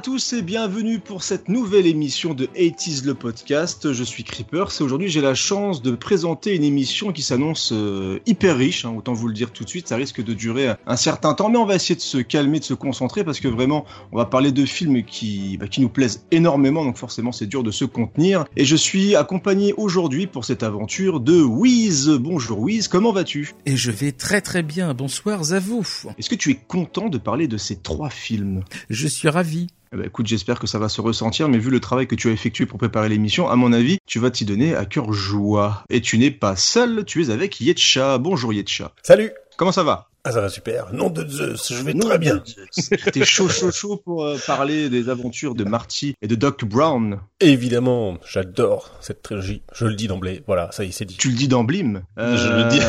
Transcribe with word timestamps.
tous 0.00 0.32
et 0.32 0.40
bienvenue 0.40 0.98
pour 0.98 1.22
cette 1.22 1.50
nouvelle 1.50 1.86
émission 1.86 2.32
de 2.32 2.46
80 2.46 3.02
le 3.04 3.12
podcast. 3.12 3.92
Je 3.92 4.02
suis 4.02 4.24
Creeper 4.24 4.70
et 4.80 4.82
aujourd'hui 4.82 5.10
j'ai 5.10 5.20
la 5.20 5.34
chance 5.34 5.82
de 5.82 5.90
présenter 5.90 6.56
une 6.56 6.64
émission 6.64 7.12
qui 7.12 7.20
s'annonce 7.20 7.70
euh, 7.72 8.18
hyper 8.24 8.56
riche, 8.56 8.86
hein, 8.86 8.94
autant 8.96 9.12
vous 9.12 9.28
le 9.28 9.34
dire 9.34 9.50
tout 9.50 9.62
de 9.62 9.68
suite, 9.68 9.88
ça 9.88 9.96
risque 9.96 10.24
de 10.24 10.32
durer 10.32 10.70
un 10.86 10.96
certain 10.96 11.34
temps 11.34 11.50
mais 11.50 11.58
on 11.58 11.66
va 11.66 11.74
essayer 11.74 11.96
de 11.96 12.00
se 12.00 12.16
calmer, 12.16 12.60
de 12.60 12.64
se 12.64 12.72
concentrer 12.72 13.24
parce 13.24 13.40
que 13.40 13.48
vraiment 13.48 13.84
on 14.10 14.16
va 14.16 14.24
parler 14.24 14.52
de 14.52 14.64
films 14.64 15.02
qui, 15.02 15.58
bah, 15.58 15.68
qui 15.68 15.82
nous 15.82 15.90
plaisent 15.90 16.24
énormément 16.30 16.82
donc 16.82 16.96
forcément 16.96 17.32
c'est 17.32 17.46
dur 17.46 17.62
de 17.62 17.70
se 17.70 17.84
contenir 17.84 18.46
et 18.56 18.64
je 18.64 18.76
suis 18.76 19.16
accompagné 19.16 19.74
aujourd'hui 19.74 20.26
pour 20.26 20.46
cette 20.46 20.62
aventure 20.62 21.20
de 21.20 21.42
Wiz. 21.42 22.08
Bonjour 22.08 22.60
Wiz, 22.60 22.88
comment 22.88 23.12
vas-tu? 23.12 23.54
Et 23.66 23.76
je 23.76 23.90
vais 23.90 24.12
très 24.12 24.40
très 24.40 24.62
bien, 24.62 24.94
bonsoir 24.94 25.52
à 25.52 25.58
vous. 25.58 25.86
Est-ce 26.16 26.30
que 26.30 26.36
tu 26.36 26.52
es 26.52 26.54
content 26.54 27.10
de 27.10 27.18
parler 27.18 27.48
de 27.48 27.58
ces 27.58 27.76
trois 27.76 28.08
films? 28.08 28.62
Je 28.88 29.06
suis 29.06 29.28
ravi. 29.28 29.66
Eh 29.92 29.96
ben, 29.96 30.06
écoute, 30.06 30.28
j'espère 30.28 30.60
que 30.60 30.68
ça 30.68 30.78
va 30.78 30.88
se 30.88 31.00
ressentir, 31.00 31.48
mais 31.48 31.58
vu 31.58 31.68
le 31.68 31.80
travail 31.80 32.06
que 32.06 32.14
tu 32.14 32.28
as 32.28 32.30
effectué 32.30 32.64
pour 32.64 32.78
préparer 32.78 33.08
l'émission, 33.08 33.48
à 33.48 33.56
mon 33.56 33.72
avis, 33.72 33.98
tu 34.06 34.20
vas 34.20 34.30
t'y 34.30 34.44
donner 34.44 34.76
à 34.76 34.84
cœur 34.84 35.12
joie. 35.12 35.82
Et 35.90 36.00
tu 36.00 36.16
n'es 36.16 36.30
pas 36.30 36.54
seul, 36.54 37.04
tu 37.04 37.24
es 37.24 37.30
avec 37.30 37.60
Yetcha. 37.60 38.18
Bonjour 38.18 38.52
Yetcha. 38.52 38.92
Salut 39.02 39.32
Comment 39.56 39.72
ça 39.72 39.82
va? 39.82 40.06
Ah 40.22 40.30
ça 40.30 40.40
va 40.40 40.48
super. 40.48 40.92
Nom 40.92 41.10
de 41.10 41.26
Zeus, 41.26 41.72
je 41.72 41.82
vais 41.82 41.94
très 41.94 42.18
bien. 42.18 42.40
T'es 43.12 43.24
chaud 43.24 43.48
chaud 43.48 43.72
chaud 43.72 43.96
pour 43.96 44.24
euh, 44.24 44.38
parler 44.46 44.90
des 44.90 45.08
aventures 45.08 45.56
de 45.56 45.64
Marty 45.64 46.14
et 46.22 46.28
de 46.28 46.36
Doc 46.36 46.64
Brown. 46.64 47.18
Évidemment, 47.40 48.16
j'adore 48.24 48.92
cette 49.00 49.22
trilogie. 49.22 49.62
Je 49.74 49.86
le 49.86 49.94
dis 49.94 50.06
d'emblée. 50.06 50.44
Voilà, 50.46 50.70
ça 50.70 50.84
y 50.84 50.90
est, 50.90 50.92
c'est 50.92 51.04
dit. 51.04 51.16
Tu 51.16 51.30
le 51.30 51.34
dis 51.34 51.48
d'emblime. 51.48 52.04
Je 52.16 52.48
le 52.48 52.68
dis. 52.68 52.80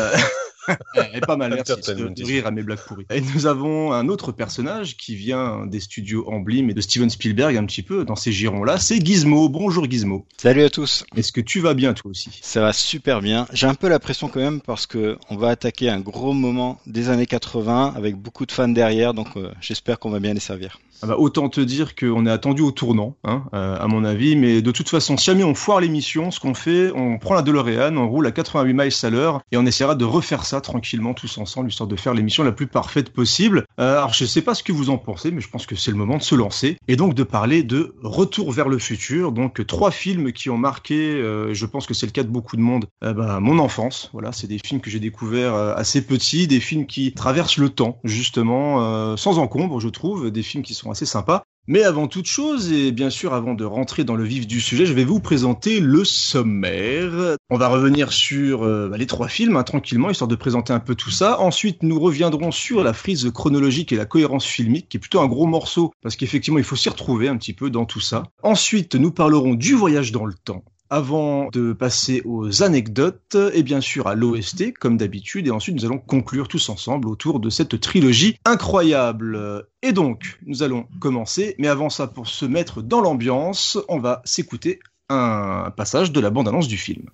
Elle 0.96 1.16
est 1.16 1.26
pas 1.26 1.38
mal, 1.38 1.54
merci 1.54 1.92
de 1.92 2.26
rire 2.26 2.48
à 2.48 2.52
mes 2.52 2.64
blagues 2.64 2.80
pourries. 2.86 3.06
Et 3.10 3.22
nous 3.22 3.46
avons 3.46 3.94
un 3.94 4.08
autre 4.08 4.32
personnage 4.32 4.98
qui 4.98 5.16
vient 5.16 5.66
des 5.66 5.80
studios 5.80 6.26
Emblem 6.30 6.70
et 6.70 6.74
de 6.74 6.82
Steven 6.82 7.10
Spielberg 7.10 7.56
un 7.58 7.66
petit 7.66 7.82
peu 7.82 8.06
dans 8.06 8.16
ces 8.16 8.32
girons-là, 8.32 8.78
c'est 8.78 9.04
Gizmo. 9.04 9.50
Bonjour 9.50 9.90
Gizmo. 9.90 10.26
Salut 10.38 10.64
à 10.64 10.70
tous. 10.70 11.06
Est-ce 11.16 11.32
que 11.32 11.42
tu 11.42 11.60
vas 11.60 11.74
bien 11.74 11.94
toi 11.94 12.12
aussi? 12.12 12.30
Ça 12.42 12.62
va 12.62 12.74
super 12.74 13.22
bien. 13.22 13.48
J'ai 13.54 13.68
un 13.68 13.76
peu 13.76 13.90
la 13.90 14.00
pression 14.00 14.28
quand 14.28 14.40
même 14.40 14.62
parce 14.62 14.86
que 14.86 15.18
on 15.30 15.38
va 15.38 15.50
attaquer 15.50 15.90
un 15.90 16.00
gros 16.00 16.34
moment 16.34 16.80
des 16.86 17.10
années 17.10 17.26
80 17.26 17.94
avec 17.96 18.16
beaucoup 18.16 18.46
de 18.46 18.52
fans 18.52 18.68
derrière, 18.68 19.14
donc 19.14 19.38
euh, 19.38 19.52
j'espère 19.62 20.00
qu'on 20.00 20.10
va 20.10 20.20
bien 20.20 20.34
les 20.34 20.40
servir. 20.40 20.80
Ah 21.04 21.08
bah, 21.08 21.16
autant 21.18 21.50
te 21.50 21.62
dire 21.62 21.96
qu'on 21.96 22.28
est 22.28 22.32
attendu 22.32 22.62
au 22.62 22.70
tournant, 22.70 23.16
hein, 23.24 23.46
euh, 23.56 23.76
à 23.80 23.88
mon 23.88 24.04
avis, 24.04 24.36
mais 24.36 24.62
de 24.62 24.72
toute 24.72 24.88
façon, 24.88 25.18
si 25.18 25.26
jamais 25.26 25.44
on 25.44 25.56
foire 25.56 25.80
l'émission, 25.80 26.30
ce 26.30 26.40
qu'on 26.40 26.54
fait, 26.54 26.92
on 26.94 27.18
prend 27.18 27.34
la 27.34 27.42
DeLorean, 27.42 27.98
on 27.98 28.08
roule 28.08 28.28
à 28.28 28.32
88 28.32 28.74
miles 28.74 28.92
à 29.02 29.10
l'heure 29.10 29.42
et 29.52 29.58
on 29.58 29.66
essaiera 29.66 29.96
de 29.96 30.06
refaire 30.06 30.46
ça 30.46 30.51
tranquillement 30.60 31.14
tous 31.14 31.38
ensemble, 31.38 31.70
histoire 31.70 31.88
de 31.88 31.96
faire 31.96 32.14
l'émission 32.14 32.44
la 32.44 32.52
plus 32.52 32.68
parfaite 32.68 33.14
possible. 33.14 33.66
Euh, 33.80 33.98
alors 33.98 34.14
je 34.14 34.26
sais 34.26 34.42
pas 34.42 34.56
ce 34.56 34.64
que 34.64 34.74
vous 34.74 34.90
en 34.90 34.98
pensez, 34.98 35.32
mais 35.32 35.40
je 35.40 35.50
pense 35.50 35.66
que 35.66 35.76
c'est 35.76 35.92
le 35.92 35.98
moment 35.98 36.18
de 36.18 36.24
se 36.24 36.36
lancer 36.36 36.78
et 36.88 36.96
donc 36.96 37.14
de 37.14 37.24
parler 37.24 37.64
de 37.64 37.96
Retour 38.04 38.52
vers 38.52 38.68
le 38.68 38.80
futur, 38.80 39.32
donc 39.32 39.66
trois 39.68 39.92
films 39.92 40.34
qui 40.34 40.50
ont 40.50 40.58
marqué, 40.58 41.14
euh, 41.14 41.54
je 41.54 41.66
pense 41.66 41.86
que 41.86 41.94
c'est 41.94 42.08
le 42.08 42.12
cas 42.12 42.24
de 42.24 42.30
beaucoup 42.30 42.58
de 42.58 42.62
monde, 42.62 42.88
euh, 43.04 43.14
bah, 43.14 43.40
mon 43.40 43.60
enfance. 43.60 44.10
Voilà, 44.12 44.32
c'est 44.32 44.48
des 44.48 44.60
films 44.60 44.82
que 44.82 44.90
j'ai 44.90 45.00
découverts 45.00 45.54
assez 45.54 46.06
petits, 46.06 46.48
des 46.48 46.60
films 46.60 46.88
qui 46.88 47.14
traversent 47.14 47.58
le 47.58 47.70
temps 47.70 48.00
justement, 48.04 49.16
sans 49.18 49.38
encombre, 49.38 49.80
je 49.80 49.90
trouve, 49.90 50.32
des 50.32 50.44
films 50.44 50.64
qui 50.64 50.74
sont 50.74 50.90
assez 50.90 51.06
sympas. 51.06 51.44
Mais 51.68 51.84
avant 51.84 52.08
toute 52.08 52.26
chose, 52.26 52.72
et 52.72 52.92
bien 52.92 53.12
sûr 53.12 53.36
avant 53.36 53.54
de 53.54 53.64
rentrer 53.64 54.04
dans 54.04 54.16
le 54.16 54.24
vif 54.24 54.48
du 54.48 54.60
sujet, 54.60 54.88
je 54.88 54.94
vais 54.94 55.04
vous 55.04 55.20
présenter 55.20 55.80
le 55.80 56.04
sommaire. 56.04 57.38
On 57.52 57.58
va 57.58 57.68
revenir 57.68 58.12
sur 58.12 58.64
euh, 58.64 58.92
les 58.98 59.06
trois 59.06 59.28
films 59.28 59.56
hein, 59.56 59.64
tranquillement, 59.64 60.10
histoire 60.10 60.28
de 60.28 60.36
présenter 60.36 60.74
un 60.74 60.80
peu 60.80 60.96
tout 60.96 61.12
ça. 61.12 61.40
Ensuite, 61.40 61.84
nous 61.84 62.00
reviendrons 62.00 62.50
sur 62.50 62.84
la 62.84 62.94
frise 62.94 63.30
chronologique 63.32 63.92
et 63.92 63.96
la 63.96 64.06
cohérence 64.06 64.46
filmique, 64.46 64.90
qui 64.90 64.98
est 64.98 65.00
plutôt 65.00 65.22
un 65.22 65.28
gros 65.28 65.46
morceau, 65.46 65.94
parce 66.02 66.16
qu'effectivement, 66.16 66.58
il 66.58 66.64
faut 66.64 66.76
s'y 66.76 66.90
retrouver 66.90 67.28
un 67.28 67.38
petit 67.38 67.54
peu 67.54 67.70
dans 67.70 67.86
tout 67.86 68.00
ça. 68.00 68.24
Ensuite, 68.42 68.96
nous 68.96 69.12
parlerons 69.12 69.54
du 69.54 69.76
voyage 69.76 70.12
dans 70.12 70.26
le 70.26 70.34
temps. 70.34 70.64
Avant 70.94 71.48
de 71.54 71.72
passer 71.72 72.22
aux 72.26 72.64
anecdotes 72.64 73.38
et 73.54 73.64
bien 73.64 73.80
sûr 73.80 74.08
à 74.08 74.14
l'OST 74.14 74.74
comme 74.78 74.98
d'habitude 74.98 75.48
et 75.48 75.52
ensuite 75.52 75.74
nous 75.74 75.86
allons 75.86 76.00
conclure 76.00 76.50
tous 76.50 76.68
ensemble 76.68 77.08
autour 77.08 77.40
de 77.40 77.50
cette 77.50 77.80
trilogie 77.80 78.38
incroyable. 78.44 79.66
Et 79.84 79.94
donc 79.94 80.38
nous 80.46 80.64
allons 80.64 80.86
commencer 81.00 81.56
mais 81.60 81.70
avant 81.70 81.90
ça 81.90 82.08
pour 82.08 82.28
se 82.28 82.44
mettre 82.44 82.82
dans 82.82 83.00
l'ambiance 83.00 83.80
on 83.88 84.00
va 84.00 84.22
s'écouter 84.26 84.82
un 85.08 85.72
passage 85.78 86.12
de 86.12 86.20
la 86.20 86.30
bande-annonce 86.30 86.68
du 86.68 86.78
film. 86.78 87.06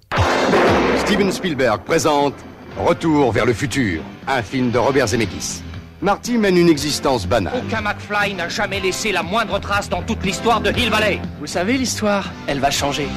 Steven 1.05 1.31
Spielberg 1.31 1.83
présente 1.83 2.33
Retour 2.77 3.31
vers 3.31 3.45
le 3.45 3.53
futur, 3.53 4.01
un 4.27 4.41
film 4.41 4.71
de 4.71 4.79
Robert 4.79 5.07
Zemeckis. 5.07 5.61
Marty 6.01 6.39
mène 6.39 6.57
une 6.57 6.69
existence 6.69 7.27
banale. 7.27 7.63
Aucun 7.63 7.81
McFly 7.81 8.33
n'a 8.33 8.49
jamais 8.49 8.79
laissé 8.79 9.11
la 9.11 9.21
moindre 9.21 9.59
trace 9.59 9.87
dans 9.87 10.01
toute 10.01 10.23
l'histoire 10.23 10.61
de 10.61 10.71
Hill 10.71 10.89
Valley. 10.89 11.19
Vous 11.39 11.47
savez, 11.47 11.77
l'histoire, 11.77 12.31
elle 12.47 12.59
va 12.59 12.69
changer. 12.69 13.07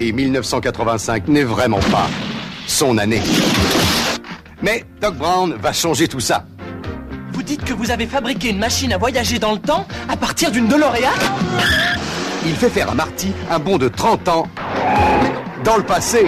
Et 0.00 0.12
1985 0.12 1.28
n'est 1.28 1.44
vraiment 1.44 1.80
pas 1.90 2.08
son 2.66 2.98
année. 2.98 3.22
Mais 4.62 4.84
Doc 5.00 5.14
Brown 5.16 5.54
va 5.60 5.72
changer 5.72 6.08
tout 6.08 6.20
ça. 6.20 6.44
Vous 7.32 7.42
dites 7.42 7.64
que 7.64 7.72
vous 7.74 7.90
avez 7.90 8.06
fabriqué 8.06 8.50
une 8.50 8.58
machine 8.58 8.92
à 8.92 8.98
voyager 8.98 9.38
dans 9.38 9.52
le 9.52 9.58
temps 9.58 9.86
à 10.08 10.16
partir 10.16 10.50
d'une 10.50 10.66
DeLorean 10.66 11.10
Il 12.46 12.54
fait 12.54 12.70
faire 12.70 12.90
à 12.90 12.94
Marty 12.94 13.32
un 13.50 13.58
bond 13.58 13.78
de 13.78 13.88
30 13.88 14.28
ans 14.28 14.48
dans 15.64 15.76
le 15.76 15.82
passé. 15.82 16.26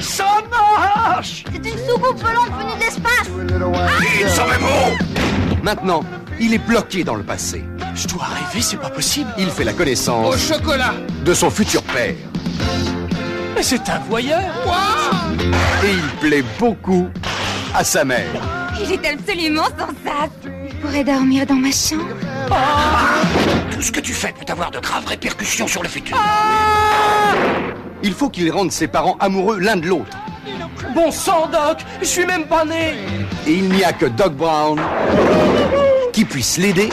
Ça 0.00 0.24
marche 0.50 1.44
C'est 1.52 1.70
une 1.70 1.78
soucoupe 1.88 2.20
volante 2.20 2.50
venue 2.58 2.74
de 2.74 2.80
l'espace 2.80 3.30
Maintenant, 5.62 6.02
il 6.40 6.54
est 6.54 6.58
bloqué 6.58 7.04
dans 7.04 7.14
le 7.14 7.22
passé. 7.22 7.64
Je 7.94 8.06
dois 8.08 8.24
rêver, 8.24 8.62
c'est 8.62 8.78
pas 8.78 8.90
possible. 8.90 9.30
Il 9.38 9.50
fait 9.50 9.64
la 9.64 9.72
connaissance 9.72 10.38
chocolat 10.38 10.94
de 11.24 11.34
son 11.34 11.50
futur 11.50 11.82
père. 11.82 12.14
Mais 13.54 13.62
c'est 13.62 13.88
un 13.90 13.98
voyeur 14.08 14.40
Et 15.84 15.90
il 15.92 16.08
plaît 16.20 16.44
beaucoup 16.58 17.08
à 17.74 17.84
sa 17.84 18.04
mère. 18.04 18.26
Il 18.82 18.92
est 18.92 19.06
absolument 19.06 19.64
sensate 19.64 20.30
Je 20.44 20.76
pourrais 20.76 21.04
dormir 21.04 21.44
dans 21.44 21.56
ma 21.56 21.70
chambre 21.70 22.06
Tout 23.70 23.82
ce 23.82 23.92
que 23.92 24.00
tu 24.00 24.14
fais 24.14 24.32
peut 24.32 24.50
avoir 24.50 24.70
de 24.70 24.78
graves 24.78 25.06
répercussions 25.06 25.66
sur 25.66 25.82
le 25.82 25.88
futur. 25.88 26.16
Il 28.02 28.12
faut 28.12 28.28
qu'il 28.30 28.50
rende 28.50 28.72
ses 28.72 28.86
parents 28.88 29.16
amoureux 29.20 29.58
l'un 29.60 29.76
de 29.76 29.86
l'autre. 29.86 30.16
Bon 30.94 31.10
sang, 31.10 31.48
Doc 31.52 31.78
Je 32.00 32.06
suis 32.06 32.26
même 32.26 32.46
pas 32.46 32.64
né 32.64 32.94
Et 33.46 33.52
il 33.52 33.68
n'y 33.68 33.84
a 33.84 33.92
que 33.92 34.06
Doc 34.06 34.34
Brown 34.34 34.80
qui 36.12 36.24
puisse 36.24 36.58
l'aider 36.58 36.88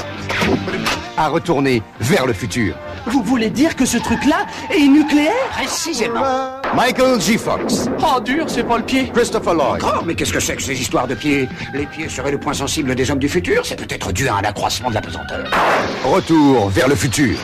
à 1.17 1.29
retourner 1.29 1.81
vers 1.99 2.27
le 2.27 2.33
futur. 2.33 2.75
Vous 3.07 3.23
voulez 3.23 3.49
dire 3.49 3.75
que 3.75 3.85
ce 3.85 3.97
truc-là 3.97 4.45
est 4.69 4.85
nucléaire? 4.87 5.31
Précisément. 5.53 6.61
Michael 6.75 7.19
G. 7.19 7.37
Fox, 7.37 7.89
Oh, 7.99 8.19
dur, 8.19 8.45
c'est 8.47 8.63
pas 8.63 8.77
le 8.77 8.83
pied. 8.83 9.09
Christopher 9.11 9.55
Lloyd, 9.55 9.81
Oh, 9.83 10.03
mais 10.05 10.13
qu'est-ce 10.13 10.33
que 10.33 10.39
c'est 10.39 10.55
que 10.57 10.61
ces 10.61 10.79
histoires 10.79 11.07
de 11.07 11.15
pieds? 11.15 11.47
Les 11.73 11.85
pieds 11.87 12.09
seraient 12.09 12.31
le 12.31 12.37
point 12.39 12.53
sensible 12.53 12.93
des 12.93 13.09
hommes 13.09 13.17
du 13.19 13.29
futur 13.29 13.65
C'est 13.65 13.77
peut-être 13.77 14.11
dû 14.11 14.27
à 14.27 14.35
un 14.35 14.43
accroissement 14.43 14.89
de 14.89 14.95
la 14.95 15.01
pesanteur. 15.01 15.45
Retour 16.03 16.69
vers 16.69 16.87
le 16.87 16.95
futur. 16.95 17.37